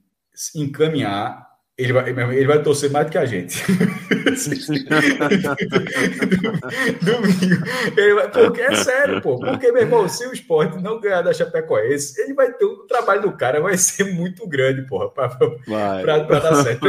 encaminhar, 0.54 1.48
ele 1.78 1.92
vai, 1.92 2.10
ele 2.10 2.46
vai 2.46 2.60
torcer 2.60 2.90
mais 2.90 3.06
do 3.06 3.12
que 3.12 3.18
a 3.18 3.24
gente. 3.24 3.62
Domingo. 7.00 7.64
Ele 7.96 8.14
vai, 8.14 8.28
porque 8.30 8.60
é 8.60 8.74
sério, 8.74 9.22
pô. 9.22 9.38
Porque, 9.38 9.70
meu 9.70 9.82
irmão, 9.82 10.08
se 10.08 10.26
o 10.26 10.32
esporte 10.32 10.82
não 10.82 11.00
ganhar 11.00 11.22
da 11.22 11.32
Chapecoense, 11.32 12.20
ele 12.20 12.34
vai 12.34 12.52
ter 12.52 12.64
o 12.64 12.78
trabalho 12.86 13.22
do 13.22 13.32
cara, 13.36 13.60
vai 13.60 13.76
ser 13.78 14.12
muito 14.12 14.44
grande, 14.48 14.82
porra, 14.88 15.08
para 15.10 15.28
dar 16.18 16.64
certo. 16.64 16.84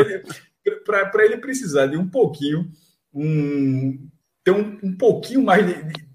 Para 0.85 1.25
ele 1.25 1.37
precisar 1.37 1.85
de 1.85 1.95
um 1.95 2.09
pouquinho, 2.09 2.67
um, 3.13 4.09
ter 4.43 4.51
um, 4.51 4.79
um 4.83 4.97
pouquinho 4.97 5.43
mais 5.43 5.65
de, 5.67 5.83
de, 5.83 6.09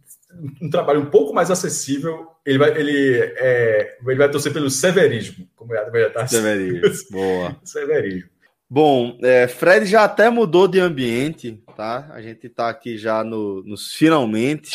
um 0.61 0.69
trabalho 0.69 1.01
um 1.01 1.11
pouco 1.11 1.33
mais 1.33 1.49
acessível, 1.49 2.27
ele 2.45 2.59
vai, 2.59 2.71
ele, 2.79 3.19
é, 3.37 3.97
ele 4.07 4.19
vai 4.19 4.31
torcer 4.31 4.53
pelo 4.53 4.71
severismo, 4.71 5.49
como 5.55 5.75
é 5.75 5.79
a 5.79 6.11
tá 6.11 6.27
Severismo, 6.27 6.83
boa. 7.11 7.57
Severismo. 7.65 8.31
Bom, 8.69 9.19
é, 9.23 9.47
Fred 9.47 9.87
já 9.87 10.05
até 10.05 10.29
mudou 10.31 10.67
de 10.67 10.81
ambiente, 10.81 11.63
tá? 11.77 12.11
A 12.13 12.21
gente 12.21 12.49
tá 12.49 12.69
aqui 12.69 12.97
já 12.99 13.23
no, 13.23 13.63
nos 13.63 13.93
finalmente. 13.93 14.71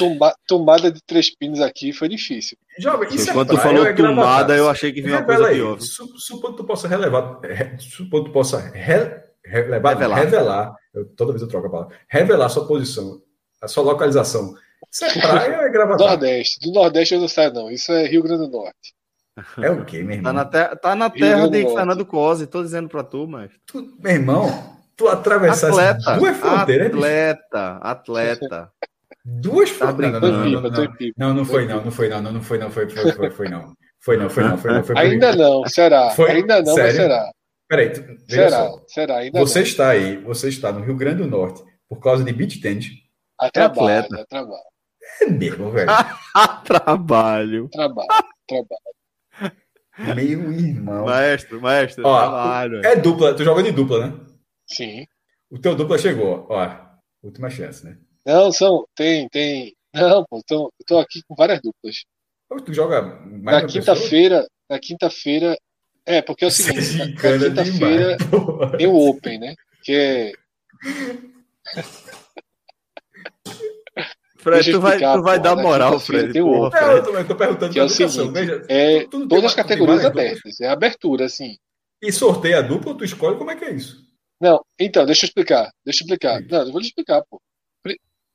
Tomada 0.48 0.92
de 0.92 1.02
três 1.04 1.30
pinos 1.30 1.60
aqui 1.60 1.92
foi 1.92 2.08
difícil. 2.08 2.58
Jovem, 2.78 3.10
isso 3.10 3.34
Quando 3.34 3.54
é 3.54 3.56
tu 3.56 3.62
falou 3.62 3.86
é 3.86 3.94
tomada, 3.94 4.56
eu 4.56 4.70
achei 4.70 4.94
que 4.94 5.02
vinha 5.02 5.18
uma 5.18 5.26
coisa 5.26 5.50
pior. 5.50 5.80
Supondo 5.82 6.56
que 6.56 6.58
tu 6.58 6.64
possa 6.64 6.88
relevar, 6.88 7.40
supondo 7.80 8.26
que 8.26 8.30
tu 8.30 8.34
possa 8.34 8.60
re, 8.60 9.22
relevar, 9.44 9.94
revelar. 9.94 10.16
revelar 10.16 10.76
eu, 10.94 11.06
toda 11.06 11.32
vez 11.32 11.42
eu 11.42 11.48
troco 11.48 11.68
a 11.68 11.70
palavra, 11.70 11.98
revelar 12.08 12.46
a 12.46 12.50
sua 12.50 12.66
posição, 12.66 13.22
a 13.62 13.68
sua 13.68 13.84
localização. 13.84 14.54
Isso 14.92 15.06
é 15.06 15.22
praia 15.22 15.58
ou 15.58 15.64
é? 15.64 15.98
Nordeste. 15.98 16.60
Do 16.62 16.74
Nordeste 16.74 17.14
eu 17.14 17.22
não 17.22 17.28
sei, 17.28 17.50
não. 17.52 17.70
Isso 17.70 17.92
é 17.92 18.06
Rio 18.06 18.24
Grande 18.24 18.48
do 18.48 18.52
Norte. 18.52 18.94
É 19.62 19.70
o 19.70 19.86
quê, 19.86 20.04
meu 20.04 20.18
irmão? 20.18 20.34
Tá 20.34 20.34
na, 20.34 20.46
te 20.46 20.76
tá 20.82 20.96
na 20.96 21.10
terra 21.10 21.48
de 21.48 21.64
Fernando 21.64 22.06
Cosi, 22.06 22.48
tô 22.48 22.62
dizendo 22.62 22.90
pra 22.90 23.04
tu, 23.04 23.28
mas. 23.28 23.52
Tu, 23.66 23.96
meu 24.00 24.14
irmão, 24.14 24.78
tu 24.98 25.08
atravessaste 25.08 25.66
atleta, 25.66 26.18
duas 26.18 26.38
fronteiras. 26.38 26.88
Atleta, 26.88 27.78
atleta. 27.82 28.72
Duas 29.24 29.72
tá 29.72 29.88
fronteiras. 29.88 30.22
Não, 30.22 30.32
não, 30.32 30.50
não, 30.50 30.62
não, 30.62 31.34
não, 31.34 31.46
foi, 31.46 31.66
não, 31.66 31.84
não 31.84 31.92
foi, 31.92 32.10
não, 32.10 32.22
não 32.22 32.42
foi, 32.42 32.58
não, 32.58 32.72
foi, 32.72 32.90
foi, 32.90 33.12
foi, 33.12 33.30
foi, 33.32 33.50
não. 33.50 33.74
Foi, 34.02 34.18
não, 34.18 34.30
foi, 34.30 34.44
não, 34.44 34.58
foi, 34.58 34.74
não. 34.74 34.84
Foi, 34.84 34.98
ainda 34.98 35.36
não, 35.36 35.66
será? 35.68 36.10
Foi, 36.12 36.32
Ainda 36.32 36.62
não, 36.62 36.74
sério? 36.74 36.84
mas 36.84 36.96
será. 36.96 37.32
Peraí, 37.68 37.90
tu, 37.92 38.02
será, 38.28 38.50
só. 38.50 38.84
será, 38.88 39.18
ainda 39.18 39.40
Você 39.40 39.60
não. 39.60 39.66
está 39.66 39.90
aí, 39.90 40.18
você 40.18 40.50
está 40.50 40.72
no 40.72 40.84
Rio 40.84 40.96
Grande 40.96 41.22
do 41.22 41.28
Norte 41.28 41.64
por 41.88 42.00
causa 42.00 42.24
de 42.24 42.34
beach 42.34 42.60
tennis. 42.62 42.88
A 43.38 43.50
trabalho, 43.50 44.08
a 44.20 44.26
trabalho. 44.26 44.69
É 45.22 45.26
mesmo, 45.26 45.72
velho. 45.72 45.88
trabalho. 46.66 47.70
Trabalho, 47.70 48.08
trabalho. 48.48 49.56
Meu 50.16 50.52
irmão. 50.52 51.06
Maestro, 51.06 51.62
maestro, 51.62 52.06
Ó, 52.06 52.18
trabalho. 52.18 52.86
É 52.86 52.96
dupla, 52.96 53.36
tu 53.36 53.44
joga 53.44 53.62
de 53.62 53.72
dupla, 53.72 54.08
né? 54.08 54.20
Sim. 54.66 55.06
O 55.50 55.60
teu 55.60 55.76
dupla 55.76 55.98
chegou, 55.98 56.48
ó. 56.50 56.90
Última 57.22 57.50
chance, 57.50 57.84
né? 57.86 57.98
Não, 58.26 58.52
são. 58.52 58.86
Tem, 58.96 59.28
tem. 59.30 59.76
Não, 59.94 60.24
pô, 60.26 60.42
tô, 60.46 60.72
eu 60.80 60.86
tô 60.86 61.00
aqui 61.00 61.22
com 61.28 61.36
várias 61.36 61.60
duplas. 61.62 62.06
Tu 62.66 62.74
joga 62.74 63.02
mais 63.26 63.62
Na 63.62 63.68
quinta-feira, 63.68 64.48
na 64.70 64.80
quinta-feira. 64.80 65.58
É, 66.06 66.22
porque 66.22 66.46
é 66.46 66.48
o 66.48 66.52
seguinte, 66.52 66.82
Você 66.82 66.96
é 66.96 67.38
na, 67.38 67.50
na 67.50 67.64
quinta-feira 67.64 68.18
tem 68.78 68.88
o 68.88 68.96
Open, 68.96 69.40
né? 69.40 69.56
Que 69.84 69.94
é. 69.94 70.32
Fred, 74.40 74.72
tu 74.72 74.80
vai, 74.80 74.92
explicar, 74.94 75.18
tu 75.18 75.22
vai 75.24 75.38
pô, 75.38 75.44
dar 75.44 75.56
na 75.56 75.62
moral, 75.62 76.00
Fred. 76.00 76.32
tem 76.34 76.42
Porra, 76.42 76.72
Fred. 76.72 76.92
eu 76.96 77.04
também 77.04 77.26
tô 77.28 77.36
perguntando 77.36 77.74
Que 77.74 77.80
é 77.80 77.84
o 77.84 77.90
seguinte, 77.90 78.32
Veja, 78.32 78.66
É 78.70 79.00
tu- 79.04 79.10
tu 79.10 79.20
tem 79.20 79.28
todas 79.28 79.46
as 79.46 79.54
categorias 79.56 80.06
abertas. 80.06 80.62
É 80.62 80.68
abertura, 80.70 81.26
assim. 81.26 81.58
E 82.02 82.12
sorteia 82.12 82.60
a 82.60 82.62
dupla, 82.62 82.96
tu 82.98 83.04
escolhe 83.04 83.38
como 83.38 83.52
é 83.52 83.56
que 83.56 83.66
é 83.66 83.72
isso. 83.74 84.08
Não, 84.42 84.64
então, 84.80 85.06
deixa 85.06 85.26
eu 85.26 85.28
explicar. 85.28 85.70
Deixa 85.84 86.02
eu 86.02 86.06
explicar. 86.06 86.40
Sim. 86.42 86.48
Não, 86.50 86.60
eu 86.66 86.72
vou 86.72 86.80
lhe 86.80 86.88
explicar, 86.88 87.22
pô. 87.30 87.42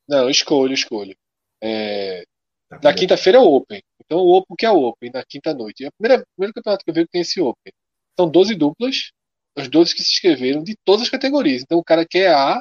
Não, 0.06 0.28
escolho, 0.28 0.74
escolho. 0.74 1.16
É, 1.62 2.24
Tá 2.68 2.78
na 2.82 2.94
quinta-feira 2.94 3.38
é 3.38 3.40
o 3.40 3.44
Open. 3.44 3.82
Então, 4.04 4.18
o 4.18 4.36
Open, 4.36 4.46
o 4.50 4.56
que 4.56 4.66
é 4.66 4.70
o 4.70 4.82
Open? 4.82 5.10
Na 5.14 5.24
quinta-noite. 5.24 5.84
É 5.84 5.88
o 5.88 5.92
primeiro, 5.98 6.22
primeiro 6.36 6.52
campeonato 6.54 6.84
que 6.84 6.90
eu 6.90 6.94
vejo 6.94 7.06
que 7.06 7.12
tem 7.12 7.20
esse 7.22 7.40
Open. 7.40 7.72
São 8.18 8.28
12 8.28 8.54
duplas, 8.54 9.12
os 9.56 9.68
12 9.68 9.94
que 9.94 10.02
se 10.02 10.12
inscreveram 10.12 10.62
de 10.62 10.76
todas 10.84 11.02
as 11.02 11.08
categorias. 11.10 11.62
Então, 11.62 11.78
o 11.78 11.84
cara 11.84 12.04
que 12.06 12.18
é 12.18 12.28
A 12.34 12.60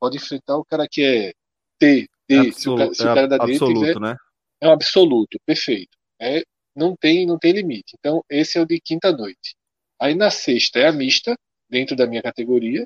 pode 0.00 0.16
enfrentar 0.16 0.56
o 0.56 0.64
cara 0.64 0.86
que 0.90 1.02
é 1.02 1.32
T, 1.78 2.08
D. 2.28 2.52
se 2.52 2.68
o 2.68 2.76
cara, 2.76 2.94
se 2.94 3.02
o 3.02 3.04
cara 3.06 3.28
da 3.28 3.38
D 3.38 3.52
tiver, 3.52 3.54
absoluto, 3.64 4.00
né? 4.00 4.16
é 4.60 4.68
um 4.68 4.72
absoluto, 4.72 5.38
perfeito. 5.46 5.96
É, 6.20 6.42
não 6.74 6.94
tem, 6.96 7.26
não 7.26 7.38
tem 7.38 7.52
limite. 7.52 7.94
Então, 7.98 8.22
esse 8.30 8.58
é 8.58 8.60
o 8.60 8.66
de 8.66 8.80
quinta 8.80 9.12
noite. 9.12 9.54
Aí 10.00 10.14
na 10.14 10.30
sexta 10.30 10.78
é 10.78 10.86
a 10.88 10.92
mista, 10.92 11.34
dentro 11.70 11.94
da 11.96 12.06
minha 12.06 12.22
categoria. 12.22 12.84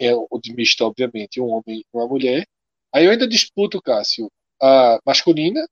É 0.00 0.14
o 0.14 0.26
de 0.42 0.52
mista, 0.54 0.84
obviamente, 0.84 1.40
um 1.40 1.46
homem 1.48 1.80
e 1.80 1.84
uma 1.92 2.06
mulher. 2.08 2.44
Aí 2.94 3.04
eu 3.04 3.10
ainda 3.12 3.26
disputo, 3.28 3.80
Cássio, 3.80 4.28
a 4.60 4.98
masculina 5.06 5.64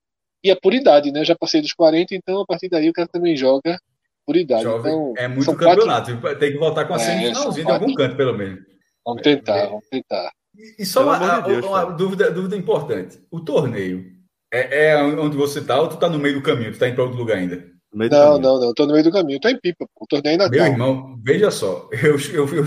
e 0.43 0.49
a 0.51 0.55
por 0.55 0.73
idade, 0.73 1.11
né? 1.11 1.19
Eu 1.21 1.25
já 1.25 1.35
passei 1.35 1.61
dos 1.61 1.73
40, 1.73 2.15
então 2.15 2.41
a 2.41 2.45
partir 2.45 2.69
daí 2.69 2.89
o 2.89 2.93
cara 2.93 3.07
também 3.07 3.35
joga 3.35 3.77
por 4.25 4.35
idade. 4.35 4.63
Jovem, 4.63 4.91
Então, 4.93 5.13
é 5.17 5.27
muito 5.27 5.43
são 5.45 5.55
quatro- 5.55 5.85
campeonato. 5.85 6.39
Tem 6.39 6.51
que 6.51 6.57
voltar 6.57 6.85
com 6.85 6.93
a 6.93 6.97
É, 6.97 6.99
semifinalzinha 6.99 7.65
de 7.65 7.71
algum 7.71 7.93
canto, 7.93 8.15
pelo 8.15 8.37
menos. 8.37 8.63
Vamos 9.05 9.21
tentar, 9.21 9.57
É. 9.57 9.67
vamos 9.67 9.87
tentar. 9.89 10.31
E 10.77 10.85
só 10.85 11.01
Pelo 11.03 11.15
uma, 11.15 11.39
de 11.41 11.47
Deus, 11.49 11.65
uma 11.65 11.85
dúvida, 11.85 12.31
dúvida 12.31 12.55
importante. 12.55 13.19
O 13.29 13.39
torneio 13.39 14.05
é, 14.51 14.89
é 14.91 15.03
onde 15.03 15.37
você 15.37 15.61
tá 15.61 15.79
ou 15.79 15.87
tu 15.87 15.97
tá 15.97 16.09
no 16.09 16.19
meio 16.19 16.35
do 16.35 16.41
caminho? 16.41 16.71
Tu 16.71 16.79
tá 16.79 16.87
indo 16.87 16.95
pra 16.95 17.03
outro 17.05 17.17
lugar 17.19 17.37
ainda? 17.37 17.69
Não, 17.93 18.09
caminho. 18.09 18.39
não, 18.39 18.59
não. 18.59 18.73
Tô 18.73 18.85
no 18.85 18.93
meio 18.93 19.03
do 19.03 19.11
caminho. 19.11 19.39
Tô 19.39 19.49
em 19.49 19.59
pipa. 19.59 19.85
O 19.99 20.07
torneio 20.07 20.41
é 20.41 20.49
Meu 20.49 20.65
irmão, 20.65 21.19
veja 21.21 21.51
só. 21.51 21.89
Eu, 21.91 22.17
eu, 22.33 22.47
eu- 22.55 22.65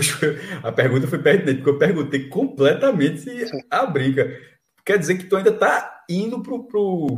a 0.63 0.71
pergunta 0.71 1.07
foi 1.07 1.19
pertinente, 1.19 1.57
porque 1.57 1.69
eu 1.71 1.79
perguntei 1.79 2.29
completamente 2.29 3.25
a 3.69 3.85
brinca. 3.85 4.29
Quer 4.85 4.99
dizer 4.99 5.17
que 5.17 5.25
tu 5.25 5.35
ainda 5.35 5.51
tá 5.51 6.03
indo 6.09 6.41
pro. 6.41 6.63
pro... 6.65 7.17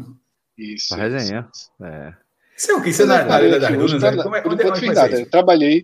Isso. 0.58 0.96
Pra 0.96 1.08
isso. 1.08 1.16
resenha. 1.18 1.48
É. 1.82 2.14
Isso 2.58 2.72
é 2.72 2.76
o 2.76 2.82
que? 2.82 2.90
Isso 2.90 3.04
é 3.04 3.06
na, 3.06 3.24
na 3.26 3.36
Arena 3.36 3.60
das 3.60 3.70
Dunas? 3.72 4.00
Pra- 4.00 4.12
né? 4.12 4.24
Como 4.24 4.36
é, 4.36 4.42
por 4.42 4.54
onde, 4.54 4.64
enquanto 4.64 4.80
fiz 4.80 4.96
nada. 4.96 5.26
trabalhei. 5.28 5.84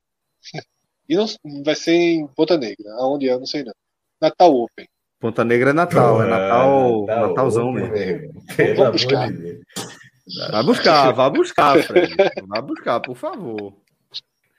E 1.08 1.16
não 1.16 1.26
vai 1.66 1.76
ser 1.76 1.92
em 1.94 2.28
Ponta 2.28 2.58
Negra. 2.58 2.90
Aonde 3.00 3.28
é, 3.28 3.34
eu 3.34 3.40
não 3.40 3.46
sei 3.46 3.64
não. 3.64 3.74
Natal 4.24 4.56
Open. 4.56 4.88
Ponta 5.20 5.44
Negra 5.44 5.70
é 5.72 5.74
Natal, 5.74 6.24
é 6.24 6.28
Natal, 6.28 7.06
Natal, 7.06 7.28
Natalzão 7.30 7.68
ô, 7.70 7.72
mesmo. 7.74 8.44
Pelo 8.56 8.92
buscar. 8.92 9.32
de. 9.32 9.60
Vai 10.52 10.64
buscar, 10.64 11.12
vai 11.12 11.30
buscar, 11.30 11.84
Fred. 11.84 12.16
Vai 12.48 12.62
buscar, 12.62 13.00
por 13.02 13.16
favor. 13.16 13.74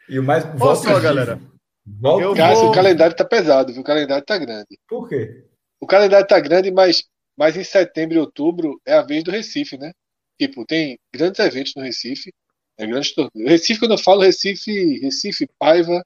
E 0.09 0.19
o 0.19 0.23
mais. 0.23 0.45
Olha 0.45 0.55
volta 0.55 0.83
só, 0.89 1.01
galera. 1.01 1.41
Volta. 1.87 2.37
Cássio, 2.37 2.63
vou- 2.63 2.71
o 2.71 2.75
calendário 2.75 3.17
tá 3.17 3.25
pesado, 3.25 3.73
viu? 3.73 3.81
O 3.83 3.85
calendário 3.85 4.25
tá 4.25 4.37
grande. 4.39 4.79
Por 4.89 5.09
quê? 5.09 5.45
O 5.81 5.87
calendário 5.87 6.27
tá 6.27 6.39
grande, 6.41 6.71
mas, 6.71 7.05
mas 7.37 7.57
em 7.57 7.65
setembro 7.65 8.17
e 8.17 8.19
outubro 8.19 8.81
é 8.87 8.95
a 8.95 9.03
vez 9.03 9.25
do 9.25 9.31
Recife, 9.31 9.77
né? 9.79 9.93
Tipo, 10.39 10.65
tem 10.67 10.99
grandes 11.15 11.41
eventos 11.41 11.75
no 11.75 11.83
Recife. 11.83 12.33
É 12.79 12.87
grandes 12.87 13.15
torneios. 13.15 13.51
Recife, 13.51 13.81
quando 13.81 13.93
eu 13.93 13.99
falo 13.99 14.23
Recife, 14.23 14.99
Recife, 15.01 15.47
Paiva, 15.59 16.03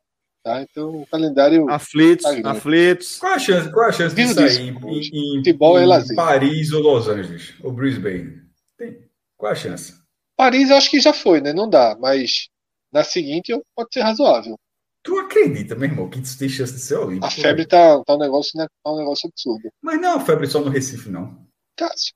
tá? 0.49 0.63
Então 0.63 1.03
o 1.03 1.07
calendário. 1.07 1.69
Aflitos, 1.69 2.25
Tá 2.43 2.51
aflitos. 2.51 3.19
Qual 3.19 3.33
a 3.33 3.39
chance, 3.39 3.71
qual 3.73 3.89
a 3.89 3.93
chance 3.93 4.15
de 4.15 4.29
sair 4.29 4.49
disso, 4.49 4.61
em, 4.63 5.35
em, 5.35 5.37
Futebol 5.39 5.79
é 5.79 5.85
em 5.85 5.87
lazer. 5.87 6.17
Paris 6.17 6.73
ou 6.73 6.83
Los 6.83 7.09
Angeles? 7.09 7.55
Ou 7.63 7.71
Brisbane? 7.73 8.43
Tem. 8.77 8.99
Qual 9.37 9.53
a 9.53 9.55
chance? 9.55 9.95
Paris 10.37 10.71
eu 10.71 10.77
acho 10.77 10.91
que 10.91 11.01
já 11.01 11.13
foi, 11.13 11.41
né? 11.41 11.53
Não 11.53 11.69
dá, 11.69 11.97
mas 12.01 12.49
na 12.93 13.05
seguinte 13.05 13.53
pode 13.77 13.93
ser 13.93 14.01
razoável. 14.01 14.57
Tu 15.03 15.17
acredita, 15.19 15.75
meu 15.75 15.89
irmão, 15.89 16.09
que 16.09 16.19
isso 16.19 16.39
tem 16.39 16.49
chance 16.49 16.73
de 16.73 16.81
ser 16.81 16.97
olímpico? 16.97 17.27
A 17.27 17.31
febre 17.31 17.67
tá, 17.67 18.03
tá 18.05 18.15
um 18.15 18.19
negócio, 18.19 18.59
né? 18.59 18.67
Tá 18.83 18.93
um 18.93 18.99
negócio 18.99 19.29
absurdo. 19.29 19.71
Mas 19.83 20.01
não 20.01 20.09
é 20.11 20.15
uma 20.15 20.25
febre 20.25 20.47
só 20.47 20.61
no 20.61 20.71
Recife, 20.71 21.09
não. 21.09 21.47
Cássio, 21.77 22.13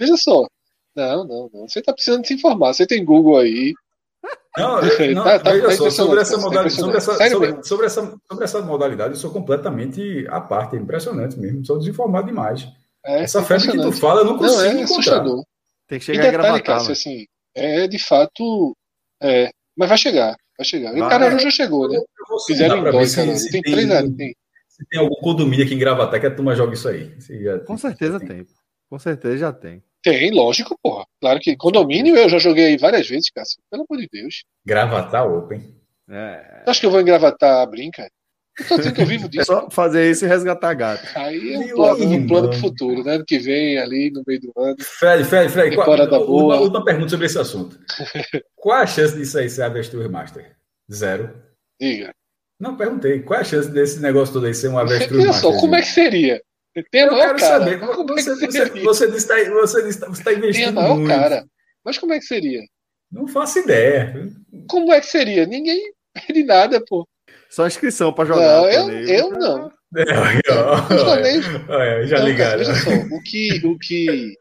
veja 0.00 0.16
só. 0.16 0.46
Não, 0.96 1.24
não, 1.24 1.50
não. 1.52 1.68
Você 1.68 1.82
tá 1.82 1.92
precisando 1.92 2.26
se 2.26 2.34
informar. 2.34 2.72
Você 2.72 2.86
tem 2.86 3.04
Google 3.04 3.38
aí. 3.38 3.74
Não, 4.56 4.80
não 5.14 5.24
tá- 5.24 5.38
tá- 5.40 5.50
veja 5.52 5.66
tá 5.68 5.74
só, 5.76 5.90
sobre 5.90 6.20
essa, 6.20 6.36
modalidade, 6.38 6.74
sobre, 6.80 6.96
essa, 6.96 7.12
sobre, 7.64 7.86
essa, 7.86 8.16
sobre 8.28 8.44
essa 8.44 8.62
modalidade, 8.62 9.14
eu 9.14 9.18
sou 9.20 9.30
completamente 9.32 10.26
à 10.28 10.40
parte, 10.40 10.76
é 10.76 10.78
impressionante 10.78 11.36
mesmo, 11.38 11.64
sou 11.66 11.78
desinformado 11.78 12.26
demais. 12.28 12.66
É, 13.04 13.22
essa 13.24 13.42
febre 13.42 13.70
que 13.72 13.78
tu 13.82 13.92
fala, 13.92 14.20
eu 14.20 14.24
não 14.26 14.38
consigo 14.38 14.56
Não, 14.60 14.64
é 14.64 14.68
encontrar. 14.74 14.84
assustador. 14.94 15.44
Tem 15.88 15.98
que 15.98 16.04
E 16.04 16.06
chegar 16.06 16.18
em 16.28 16.30
detalhe, 16.30 16.42
Gravatá. 16.42 16.64
Cássio, 16.64 16.92
assim, 16.92 17.26
é 17.54 17.86
de 17.88 17.98
fato. 17.98 18.76
É, 19.22 19.50
mas 19.76 19.88
vai 19.88 19.98
chegar, 19.98 20.36
vai 20.56 20.64
chegar. 20.64 20.92
E 20.94 20.96
o 20.96 21.00
Vai. 21.00 21.10
Caruaru 21.10 21.38
já 21.40 21.50
chegou, 21.50 21.88
né? 21.88 21.96
Eu 21.96 22.38
Fizeram 22.46 22.78
em 22.78 22.90
dois, 22.90 23.10
se, 23.10 23.16
Caruaru. 23.16 23.38
se 23.38 23.50
Tem 23.50 23.60
tem, 23.62 23.72
três 23.72 23.90
anos. 23.90 24.16
Tem. 24.16 24.36
se 24.68 24.86
tem 24.86 25.00
algum 25.00 25.16
condomínio 25.16 25.64
aqui 25.66 25.74
em 25.74 25.78
Gravatá 25.78 26.18
que 26.20 26.26
a 26.26 26.34
turma 26.34 26.54
joga 26.54 26.74
isso 26.74 26.88
aí. 26.88 27.20
Se 27.20 27.42
já- 27.42 27.58
Com 27.58 27.76
certeza 27.76 28.18
tem. 28.20 28.46
Com 28.88 28.98
certeza 28.98 29.36
já 29.36 29.52
tem. 29.52 29.82
Tem, 30.04 30.30
lógico, 30.30 30.78
porra. 30.82 31.06
Claro 31.18 31.40
que 31.40 31.56
condomínio 31.56 32.14
eu 32.14 32.28
já 32.28 32.38
joguei 32.38 32.66
aí 32.66 32.76
várias 32.76 33.08
vezes, 33.08 33.30
Cássio. 33.30 33.58
Pelo 33.70 33.86
amor 33.88 34.00
de 34.02 34.08
Deus. 34.12 34.44
Gravatá 34.64 35.24
Open. 35.24 35.74
É. 36.10 36.62
Tu 36.64 36.70
acha 36.70 36.80
que 36.80 36.86
eu 36.86 36.90
vou 36.90 37.00
engravatar 37.00 37.62
a 37.62 37.66
brinca? 37.66 38.06
Eu 38.60 38.68
tô 38.68 38.76
dizendo 38.76 38.94
que 38.94 39.00
eu 39.00 39.06
vivo 39.06 39.24
É 39.24 39.28
disso. 39.28 39.46
só 39.46 39.68
fazer 39.70 40.08
isso 40.10 40.24
e 40.24 40.28
resgatar 40.28 40.74
gato. 40.74 41.08
Aí 41.16 41.54
é 41.54 41.58
um 41.58 41.74
plano, 41.74 42.04
um 42.04 42.26
plano 42.26 42.50
pro 42.50 42.58
futuro, 42.60 43.02
né? 43.02 43.14
Ano 43.14 43.24
que 43.26 43.38
vem, 43.38 43.78
ali 43.78 44.10
no 44.12 44.22
meio 44.26 44.40
do 44.42 44.52
ano. 44.56 44.76
Fred, 44.78 45.24
Fred, 45.24 45.50
Fred, 45.50 45.74
qual, 45.74 45.96
boa. 46.26 46.60
última 46.60 46.84
pergunta 46.84 47.08
sobre 47.08 47.26
esse 47.26 47.38
assunto. 47.38 47.78
Qual 48.54 48.78
a 48.78 48.86
chance 48.86 49.16
disso 49.16 49.38
aí 49.38 49.48
ser 49.48 49.62
Avestruz 49.62 50.08
Master? 50.08 50.54
Zero. 50.92 51.34
Diga. 51.80 52.14
Não, 52.60 52.76
perguntei. 52.76 53.22
Qual 53.22 53.40
a 53.40 53.44
chance 53.44 53.68
desse 53.70 54.00
negócio 54.00 54.34
todo 54.34 54.46
aí 54.46 54.54
ser 54.54 54.68
um 54.68 54.78
Avestruz 54.78 55.24
Master? 55.24 55.50
só, 55.52 55.58
como 55.60 55.74
é 55.74 55.80
que 55.80 55.88
seria? 55.88 56.40
Tem 56.90 57.02
Eu 57.02 57.08
quero 57.10 57.38
cara. 57.38 57.40
saber. 57.58 57.80
Como 57.80 58.12
é 58.12 58.16
que 58.16 58.22
Você, 58.22 58.34
você, 58.34 58.36
você 58.36 58.46
disse 58.46 58.70
que 58.70 58.80
tá- 58.80 58.82
você 58.82 59.82
que 59.82 59.86
você 59.86 59.88
está 59.88 60.10
Tem 60.30 60.38
investindo 60.38 60.74
maior 60.74 60.96
muito. 60.96 61.08
cara. 61.08 61.44
Mas 61.84 61.98
como 61.98 62.12
é 62.12 62.18
que 62.18 62.24
seria? 62.24 62.60
Não 63.12 63.28
faço 63.28 63.58
ideia. 63.60 64.14
Como 64.68 64.92
é 64.92 65.00
que 65.00 65.06
seria? 65.06 65.46
Ninguém 65.46 65.92
perde 66.12 66.42
nada, 66.44 66.82
pô. 66.84 67.06
Só 67.50 67.66
inscrição 67.66 68.12
pra 68.12 68.24
jogar. 68.24 68.40
Não, 68.62 68.68
eu, 68.68 68.90
eu 69.06 69.30
não. 69.30 69.70
Já 69.96 70.04
Não, 72.18 72.26
ligaram. 72.26 72.36
cara, 72.36 72.56
veja 72.58 72.74
só, 72.74 72.90
o 72.90 73.22
que, 73.22 73.60
o 73.64 73.78
que. 73.78 74.34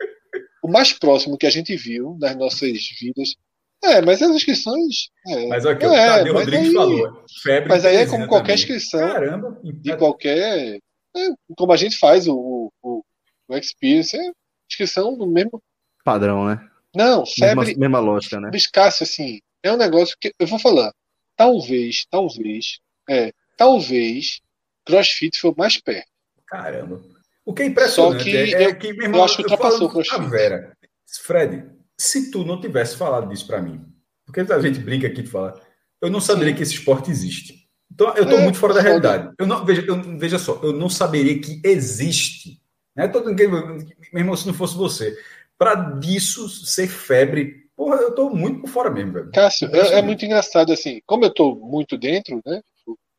O 0.64 0.68
mais 0.72 0.94
próximo 0.94 1.38
que 1.38 1.46
a 1.46 1.50
gente 1.52 1.76
viu 1.76 2.18
nas 2.20 2.36
nossas 2.36 2.72
vidas. 3.00 3.36
É, 3.84 4.02
mas 4.02 4.22
as 4.22 4.32
inscrições. 4.32 5.10
É, 5.28 5.48
Mas 5.48 5.66
aqui, 5.66 5.84
é, 5.84 5.88
o 5.90 5.92
Tadeu 5.92 6.34
Rodrigues 6.34 6.68
aí- 6.70 6.74
falou. 6.74 7.24
Febre 7.44 7.70
Mas 7.70 7.84
aí 7.86 7.98
é 7.98 8.06
como 8.06 8.28
qualquer 8.28 8.54
também. 8.54 8.56
inscrição 8.56 9.00
Caramba. 9.02 9.60
de 9.62 9.98
qualquer. 9.98 10.80
É, 11.16 11.30
como 11.58 11.72
a 11.72 11.78
gente 11.78 11.98
faz 11.98 12.28
o, 12.28 12.72
o, 12.82 13.04
o 13.48 13.56
Experience, 13.56 14.16
é 14.18 14.32
inscrição 14.70 15.16
no 15.16 15.28
mesmo. 15.28 15.62
Padrão, 16.04 16.46
né? 16.46 16.68
Não, 16.96 17.24
Mesma, 17.40 17.64
febre. 17.64 17.80
mesma 17.80 18.00
lógica, 18.00 18.40
né? 18.40 18.50
Biscácio, 18.52 19.04
assim, 19.04 19.40
é 19.64 19.72
um 19.72 19.78
negócio 19.78 20.16
que 20.20 20.32
eu 20.38 20.46
vou 20.48 20.60
falar. 20.60 20.94
Talvez, 21.36 22.06
talvez, 22.10 22.80
é, 23.10 23.32
talvez 23.58 24.42
CrossFit 24.86 25.40
foi 25.40 25.52
o 25.52 25.56
mais 25.58 25.80
perto. 25.82 26.08
Caramba. 26.46 27.02
O 27.46 27.54
que 27.54 27.64
é 27.64 27.66
impressionante 27.66 28.20
Só 28.20 28.24
que 28.24 28.38
é, 28.38 28.52
é 28.64 28.68
eu- 28.68 28.76
que, 28.78 28.94
meu 28.94 29.02
eu 29.02 29.04
irmão, 29.06 29.24
acho 29.24 29.38
que 29.38 29.42
ultrapassou 29.44 29.78
falo 29.80 29.90
o 29.90 29.92
CrossFit. 29.92 30.16
a 30.22 30.30
Vera. 30.30 30.78
Fred, 31.24 31.66
se 31.98 32.32
tu 32.32 32.44
não 32.46 32.60
tivesse 32.62 32.96
falado 32.98 33.30
disso 33.30 33.46
pra 33.48 33.62
mim, 33.62 33.84
porque 34.26 34.40
a 34.42 34.60
gente 34.62 34.80
brinca 34.80 35.08
aqui 35.08 35.22
de 35.24 35.30
falar, 35.30 35.54
eu 36.02 36.10
não 36.10 36.20
saberia 36.22 36.52
Sim. 36.52 36.58
que 36.58 36.64
esse 36.64 36.74
esporte 36.76 37.10
existe. 37.10 37.63
Então, 37.94 38.16
eu 38.16 38.28
tô 38.28 38.38
É, 38.38 38.44
muito 38.44 38.58
fora 38.58 38.74
da 38.74 38.82
realidade. 38.82 39.32
Eu 39.38 39.46
não, 39.46 39.64
veja, 39.64 39.86
eu- 39.88 40.18
veja 40.18 40.40
só, 40.40 40.60
eu 40.64 40.74
não 40.74 40.90
saberia 40.90 41.40
que 41.40 41.62
existe. 41.64 42.60
Né? 42.96 43.08
Todo, 43.08 43.30
irmão, 43.40 44.36
se 44.36 44.48
não 44.48 44.54
fosse 44.54 44.76
você, 44.76 45.18
pra 45.58 45.76
disso 45.76 46.50
ser 46.50 46.88
febre, 46.88 47.68
porra, 47.76 47.98
eu 47.98 48.14
tô 48.16 48.30
muito 48.30 48.62
por 48.62 48.70
fora 48.70 48.90
mesmo, 48.90 49.14
velho. 49.14 49.32
Cássio, 49.32 49.74
é, 49.76 50.00
é 50.00 50.02
muito 50.02 50.26
engraçado 50.26 50.74
assim. 50.74 51.02
Como 51.06 51.24
eu 51.24 51.30
estou 51.30 51.56
muito 51.56 51.98
dentro, 51.98 52.42
né? 52.46 52.62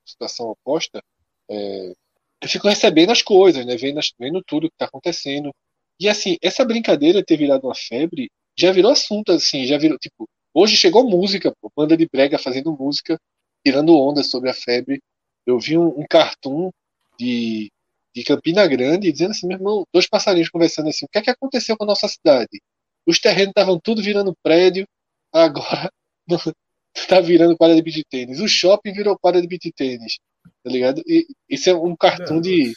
Situação 0.04 0.50
oposta, 0.50 1.02
é, 1.50 1.92
eu 2.42 2.48
fico 2.48 2.68
recebendo 2.68 3.10
as 3.10 3.22
coisas, 3.22 3.64
né? 3.64 3.76
Vendo, 3.76 4.00
vendo 4.18 4.42
tudo 4.46 4.68
que 4.68 4.74
está 4.74 4.86
acontecendo. 4.86 5.50
E 5.98 6.08
assim, 6.08 6.36
essa 6.42 6.64
brincadeira 6.64 7.24
ter 7.24 7.36
virado 7.36 7.66
uma 7.66 7.74
febre 7.74 8.28
já 8.58 8.70
virou 8.72 8.90
assunto, 8.92 9.32
assim, 9.32 9.64
já 9.66 9.78
virou, 9.78 9.98
tipo, 9.98 10.28
hoje 10.52 10.76
chegou 10.76 11.08
música, 11.08 11.52
pô, 11.60 11.70
banda 11.74 11.96
de 11.96 12.06
brega 12.12 12.38
fazendo 12.38 12.76
música, 12.76 13.18
tirando 13.64 13.98
onda 13.98 14.22
sobre 14.22 14.50
a 14.50 14.54
febre. 14.54 15.00
Eu 15.46 15.58
vi 15.58 15.78
um, 15.78 15.88
um 16.00 16.04
cartoon 16.08 16.70
de, 17.18 17.70
de 18.14 18.24
Campina 18.24 18.66
Grande 18.66 19.10
dizendo 19.10 19.30
assim, 19.30 19.46
meu 19.46 19.56
irmão, 19.56 19.86
dois 19.92 20.08
passarinhos 20.08 20.48
conversando 20.48 20.88
assim, 20.88 21.06
o 21.06 21.08
que 21.08 21.18
é 21.18 21.22
que 21.22 21.30
aconteceu 21.30 21.76
com 21.76 21.84
a 21.84 21.88
nossa 21.88 22.08
cidade? 22.08 22.60
Os 23.06 23.18
terrenos 23.18 23.50
estavam 23.50 23.78
tudo 23.78 24.02
virando 24.02 24.36
prédio, 24.42 24.86
agora 25.32 25.90
tá 27.08 27.20
virando 27.20 27.56
quadra 27.56 27.76
de 27.76 27.82
beat 27.82 28.04
tênis. 28.08 28.40
O 28.40 28.48
shopping 28.48 28.92
virou 28.92 29.18
quadra 29.18 29.40
de 29.40 29.48
beat 29.48 29.72
tênis, 29.74 30.18
tá 30.62 30.70
ligado? 30.70 31.02
E 31.06 31.26
isso 31.48 31.68
é 31.68 31.74
um 31.74 31.94
cartão 31.96 32.40
de, 32.40 32.72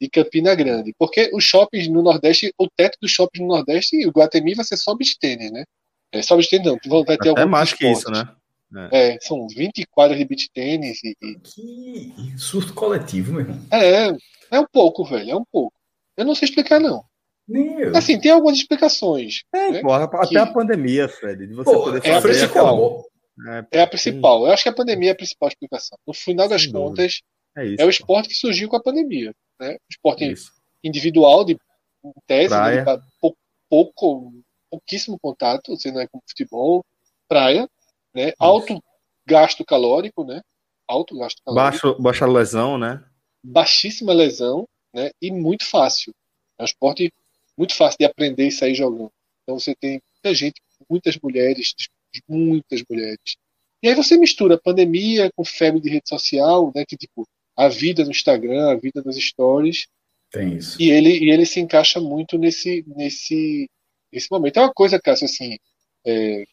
de 0.00 0.08
Campina 0.08 0.54
Grande, 0.54 0.94
porque 0.98 1.30
os 1.32 1.44
shoppings 1.44 1.88
no 1.88 2.02
Nordeste, 2.02 2.52
o 2.58 2.68
teto 2.68 2.98
dos 3.00 3.10
shoppings 3.10 3.46
no 3.46 3.54
Nordeste, 3.54 4.06
o 4.06 4.10
Guatemi 4.10 4.54
vai 4.54 4.64
ser 4.64 4.76
só 4.76 4.94
beat 4.94 5.16
tênis, 5.18 5.50
né? 5.50 5.64
É 6.12 6.22
só 6.22 6.36
beat 6.36 6.50
tênis 6.50 6.66
não, 6.66 7.04
vai 7.04 7.16
ter 7.16 7.36
É 7.36 7.44
mais 7.44 7.72
que 7.72 7.86
isso, 7.86 8.10
né? 8.10 8.28
É. 8.90 9.14
é, 9.14 9.18
são 9.20 9.46
20 9.48 9.84
quadras 9.90 10.18
de 10.18 10.24
beat 10.24 10.48
tênis. 10.52 10.98
E, 11.04 11.14
Que 11.40 12.38
surto 12.38 12.72
coletivo, 12.74 13.32
meu 13.32 13.40
irmão. 13.42 13.58
É, 13.70 14.08
é 14.50 14.60
um 14.60 14.66
pouco, 14.70 15.04
velho, 15.04 15.30
é 15.30 15.36
um 15.36 15.44
pouco. 15.44 15.74
Eu 16.16 16.24
não 16.24 16.34
sei 16.34 16.48
explicar, 16.48 16.80
não. 16.80 17.04
Nem 17.46 17.80
eu. 17.80 17.96
Assim, 17.96 18.18
tem 18.20 18.30
algumas 18.30 18.56
explicações. 18.56 19.42
É, 19.54 19.70
né, 19.72 19.80
porra, 19.82 20.04
até 20.04 20.26
que- 20.28 20.38
a 20.38 20.46
pandemia, 20.46 21.08
Fred, 21.08 21.46
de 21.46 21.54
você 21.54 21.72
Pô, 21.72 21.82
poder 21.84 22.06
é 22.06 22.10
a 22.12 22.20
fazer 22.20 22.38
principal. 22.46 23.04
aquela- 23.38 23.66
É 23.72 23.80
a 23.82 23.86
principal. 23.86 24.46
Eu 24.46 24.52
acho 24.52 24.62
que 24.62 24.68
a 24.68 24.74
pandemia 24.74 25.10
é 25.10 25.12
a 25.12 25.16
principal 25.16 25.48
explicação. 25.48 25.98
No 26.06 26.14
final 26.14 26.48
das 26.48 26.66
contas, 26.66 27.20
É 27.56 27.66
isso. 27.66 27.82
é 27.82 27.84
o 27.84 27.90
esporte 27.90 28.28
que 28.28 28.34
surgiu 28.34 28.68
com 28.68 28.76
a 28.76 28.82
pandemia. 28.82 29.34
Né? 29.60 29.74
O 29.74 29.78
esporte 29.90 30.30
Isso. 30.30 30.52
individual, 30.84 31.44
de 31.44 31.56
em 32.04 32.12
tese, 32.26 32.52
né, 32.54 32.84
pouco, 33.70 34.32
pouquíssimo 34.70 35.18
contato, 35.20 35.76
você 35.76 35.90
não 35.92 36.00
é 36.00 36.06
como 36.08 36.22
futebol, 36.28 36.84
praia, 37.28 37.68
né? 38.14 38.32
alto 38.38 38.82
gasto 39.26 39.64
calórico, 39.64 40.24
né? 40.24 40.42
alto 40.86 41.18
gasto 41.18 41.40
calórico, 41.44 41.86
Baixo, 41.86 42.02
baixa 42.02 42.26
lesão, 42.26 42.78
né? 42.78 43.04
baixíssima 43.42 44.12
lesão 44.12 44.68
né? 44.92 45.10
e 45.20 45.30
muito 45.30 45.64
fácil. 45.64 46.14
É 46.58 46.62
um 46.62 46.66
esporte 46.66 47.12
muito 47.56 47.74
fácil 47.74 47.98
de 47.98 48.04
aprender 48.04 48.46
e 48.46 48.52
sair 48.52 48.74
jogando. 48.74 49.10
Então 49.42 49.58
você 49.58 49.74
tem 49.74 50.00
muita 50.14 50.34
gente, 50.34 50.60
muitas 50.88 51.18
mulheres, 51.18 51.74
muitas 52.28 52.82
mulheres. 52.88 53.36
E 53.82 53.88
aí 53.88 53.94
você 53.94 54.16
mistura 54.16 54.60
pandemia 54.60 55.30
com 55.34 55.44
febre 55.44 55.80
de 55.80 55.90
rede 55.90 56.08
social, 56.08 56.70
né? 56.74 56.84
Que 56.86 56.96
tipo, 56.96 57.26
a 57.56 57.68
vida 57.68 58.04
no 58.04 58.10
Instagram, 58.10 58.70
a 58.70 58.76
vida 58.76 59.02
nos 59.04 59.16
stories, 59.16 59.86
Tem 60.30 60.56
isso. 60.56 60.80
e 60.80 60.90
ele, 60.90 61.18
e 61.18 61.30
ele 61.30 61.44
se 61.44 61.60
encaixa 61.60 62.00
muito 62.00 62.38
nesse, 62.38 62.84
nesse, 62.86 63.68
nesse 64.12 64.28
momento. 64.30 64.58
É 64.58 64.60
uma 64.60 64.72
coisa, 64.72 65.00
Cássio, 65.00 65.24
assim, 65.24 65.58
é, 66.06 66.44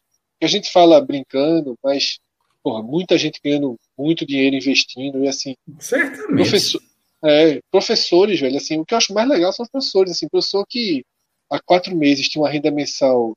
a 0.44 0.48
gente 0.48 0.70
fala 0.72 1.00
brincando, 1.00 1.76
mas 1.82 2.18
porra, 2.62 2.82
muita 2.82 3.16
gente 3.16 3.40
ganhando 3.42 3.76
muito 3.98 4.26
dinheiro 4.26 4.54
investindo, 4.56 5.24
e 5.24 5.28
assim, 5.28 5.54
Certamente. 5.78 6.34
professor, 6.34 6.80
é, 7.24 7.58
professores, 7.70 8.38
velho, 8.40 8.56
assim, 8.56 8.78
o 8.78 8.84
que 8.84 8.92
eu 8.94 8.98
acho 8.98 9.14
mais 9.14 9.28
legal 9.28 9.52
são 9.52 9.64
os 9.64 9.70
professores, 9.70 10.12
assim, 10.12 10.28
professor 10.28 10.64
que 10.68 11.02
há 11.50 11.58
quatro 11.60 11.96
meses 11.96 12.28
tinha 12.28 12.42
uma 12.42 12.50
renda 12.50 12.70
mensal 12.70 13.32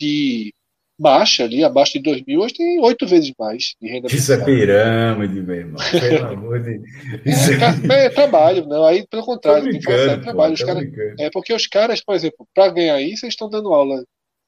de 0.00 0.52
baixa 1.00 1.44
ali, 1.44 1.62
abaixo 1.62 1.92
de 1.92 2.00
dois 2.00 2.22
mil, 2.24 2.40
hoje 2.40 2.54
tem 2.54 2.80
oito 2.80 3.06
vezes 3.06 3.32
mais 3.38 3.74
de 3.80 3.88
renda 3.88 4.08
Isso 4.08 4.32
é 4.32 4.36
mensal. 4.36 4.46
pirâmide, 4.46 5.40
meu 5.42 5.54
irmão. 5.56 5.76
Pelo 5.90 6.26
amor 6.26 6.62
de 6.62 6.80
Isso 7.24 7.52
É, 7.52 7.58
ca- 7.58 7.74
é 7.94 8.08
trabalho, 8.10 8.66
não, 8.66 8.84
aí 8.84 9.06
pelo 9.08 9.24
contrário, 9.24 9.70
tem 9.70 9.78
que 9.78 9.84
falar 9.84 9.96
sério, 9.98 10.12
brincando, 10.14 10.24
pô, 10.24 10.30
trabalho. 10.32 10.54
Os 10.54 10.62
caras 10.62 10.82
brincando. 10.82 11.14
É 11.22 11.30
porque 11.30 11.52
os 11.52 11.66
caras, 11.66 12.00
por 12.00 12.14
exemplo, 12.14 12.46
para 12.54 12.70
ganhar 12.72 13.00
isso, 13.00 13.24
eles 13.26 13.34
estão 13.34 13.48
dando 13.48 13.72
aula 13.72 14.02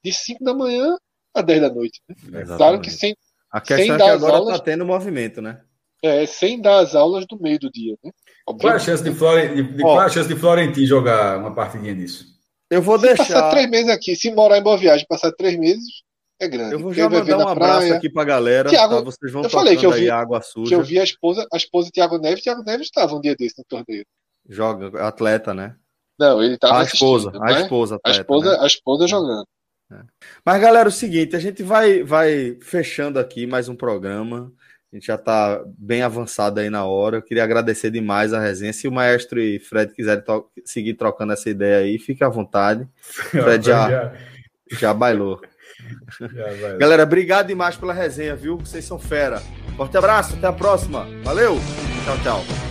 de 0.05 0.13
5 0.13 0.43
da 0.43 0.55
manhã 0.55 0.97
a 1.35 1.43
10 1.43 1.61
da 1.61 1.71
noite. 1.73 2.01
né? 2.29 2.45
Claro 2.45 2.81
que 2.81 2.91
sem, 2.91 3.15
A 3.53 3.61
questão 3.61 3.77
sem 3.79 3.91
é 3.91 3.93
que 3.93 3.99
dar 3.99 4.13
as 4.13 4.23
agora 4.23 4.37
aulas- 4.37 4.59
tá 4.59 4.65
tendo 4.65 4.85
movimento, 4.87 5.41
né? 5.43 5.61
é, 6.03 6.25
sem 6.27 6.61
dar 6.61 6.79
as 6.79 6.95
aulas 6.95 7.27
do 7.27 7.39
meio 7.39 7.59
do 7.59 7.71
dia. 7.71 7.95
Né? 8.03 8.11
Qual 8.47 8.73
é 8.73 8.77
a 8.77 8.79
chance 8.79 9.03
de, 9.05 9.13
Flore... 9.15 9.55
de... 9.55 9.63
de- 9.75 9.85
Ó. 9.85 9.89
qual 9.95 10.03
é 10.03 10.07
a 10.07 10.09
chance 10.09 10.29
de 10.29 10.35
Florentin 10.35 10.87
jogar 10.87 11.39
uma 11.39 11.55
partidinha 11.55 11.95
disso? 11.95 12.25
Eu 12.71 12.81
vou 12.81 12.99
Se 12.99 13.09
passar 13.09 13.25
deixar. 13.35 13.51
três 13.51 13.69
meses 13.71 13.89
aqui, 13.91 14.17
se 14.17 14.33
morar 14.33 14.57
em 14.59 14.63
Boa 14.63 14.79
Viagem, 14.79 15.05
passar 15.09 15.31
três 15.33 15.59
meses, 15.59 15.85
é 16.41 16.49
grande. 16.49 16.73
Eu 16.73 16.79
vou 16.79 16.95
já 16.95 17.09
mandar 17.11 17.37
um 17.39 17.49
abraço 17.49 17.79
praia, 17.81 17.95
aqui 17.97 18.09
pra 18.09 18.25
galera. 18.25 18.69
Thiago, 18.71 18.97
tá? 18.97 19.01
Vocês 19.03 19.31
vão 19.33 19.43
eu 19.43 19.51
falei 19.51 19.77
que 19.77 19.85
eu 19.85 19.91
vi- 19.93 20.03
aí 20.03 20.11
água 20.11 20.41
Que 20.41 20.47
suja. 20.47 20.75
eu 20.75 20.83
vi 20.83 20.99
a 20.99 21.05
esposa, 21.05 21.47
a 21.53 21.57
esposa 21.57 21.87
de 21.87 21.93
Thiago 21.93 22.17
Neves, 22.19 22.43
Thiago 22.43 22.63
Neves 22.63 22.87
estava 22.87 23.15
um 23.15 23.21
dia 23.21 23.37
desse 23.37 23.59
no 23.59 23.65
torneio. 23.69 24.05
Joga, 24.49 25.07
atleta, 25.07 25.53
né? 25.53 25.77
Não, 26.19 26.43
ele 26.43 26.55
estava 26.55 26.81
a 26.81 26.85
esposa, 26.85 27.31
a 27.35 27.53
né? 27.53 27.61
esposa, 27.63 27.95
a 27.97 27.99
atleta, 27.99 28.21
esposa, 28.21 28.53
né? 28.53 28.59
a 28.63 28.67
esposa 28.67 29.07
jogando. 29.09 29.47
Mas, 30.45 30.61
galera, 30.61 30.89
é 30.89 30.89
o 30.89 30.93
seguinte, 30.93 31.35
a 31.37 31.39
gente 31.39 31.63
vai, 31.63 32.03
vai 32.03 32.57
fechando 32.63 33.19
aqui 33.19 33.47
mais 33.47 33.69
um 33.69 33.75
programa. 33.75 34.53
A 34.93 34.97
gente 34.97 35.07
já 35.07 35.15
está 35.15 35.63
bem 35.79 36.03
avançado 36.03 36.59
aí 36.59 36.69
na 36.69 36.85
hora. 36.85 37.19
Eu 37.19 37.23
queria 37.23 37.45
agradecer 37.45 37.91
demais 37.91 38.33
a 38.33 38.41
resenha. 38.41 38.73
Se 38.73 38.89
o 38.89 38.93
Maestro 38.93 39.41
e 39.41 39.61
Fred 39.61 39.95
quiserem 39.95 40.25
to- 40.25 40.51
seguir 40.65 40.95
trocando 40.95 41.33
essa 41.33 41.49
ideia 41.49 41.79
aí, 41.85 41.99
fique 41.99 42.25
à 42.25 42.29
vontade. 42.29 42.89
Fred 43.31 43.65
já, 43.65 44.13
já 44.73 44.93
bailou. 44.93 45.41
já. 46.21 46.77
Galera, 46.77 47.05
obrigado 47.05 47.47
demais 47.47 47.77
pela 47.77 47.93
resenha, 47.93 48.35
viu? 48.35 48.59
Vocês 48.59 48.85
são 48.85 48.99
fera. 48.99 49.41
Forte 49.77 49.97
abraço, 49.97 50.35
até 50.35 50.49
a 50.49 50.53
próxima. 50.53 51.07
Valeu! 51.23 51.57
Tchau, 52.05 52.19
tchau. 52.23 52.70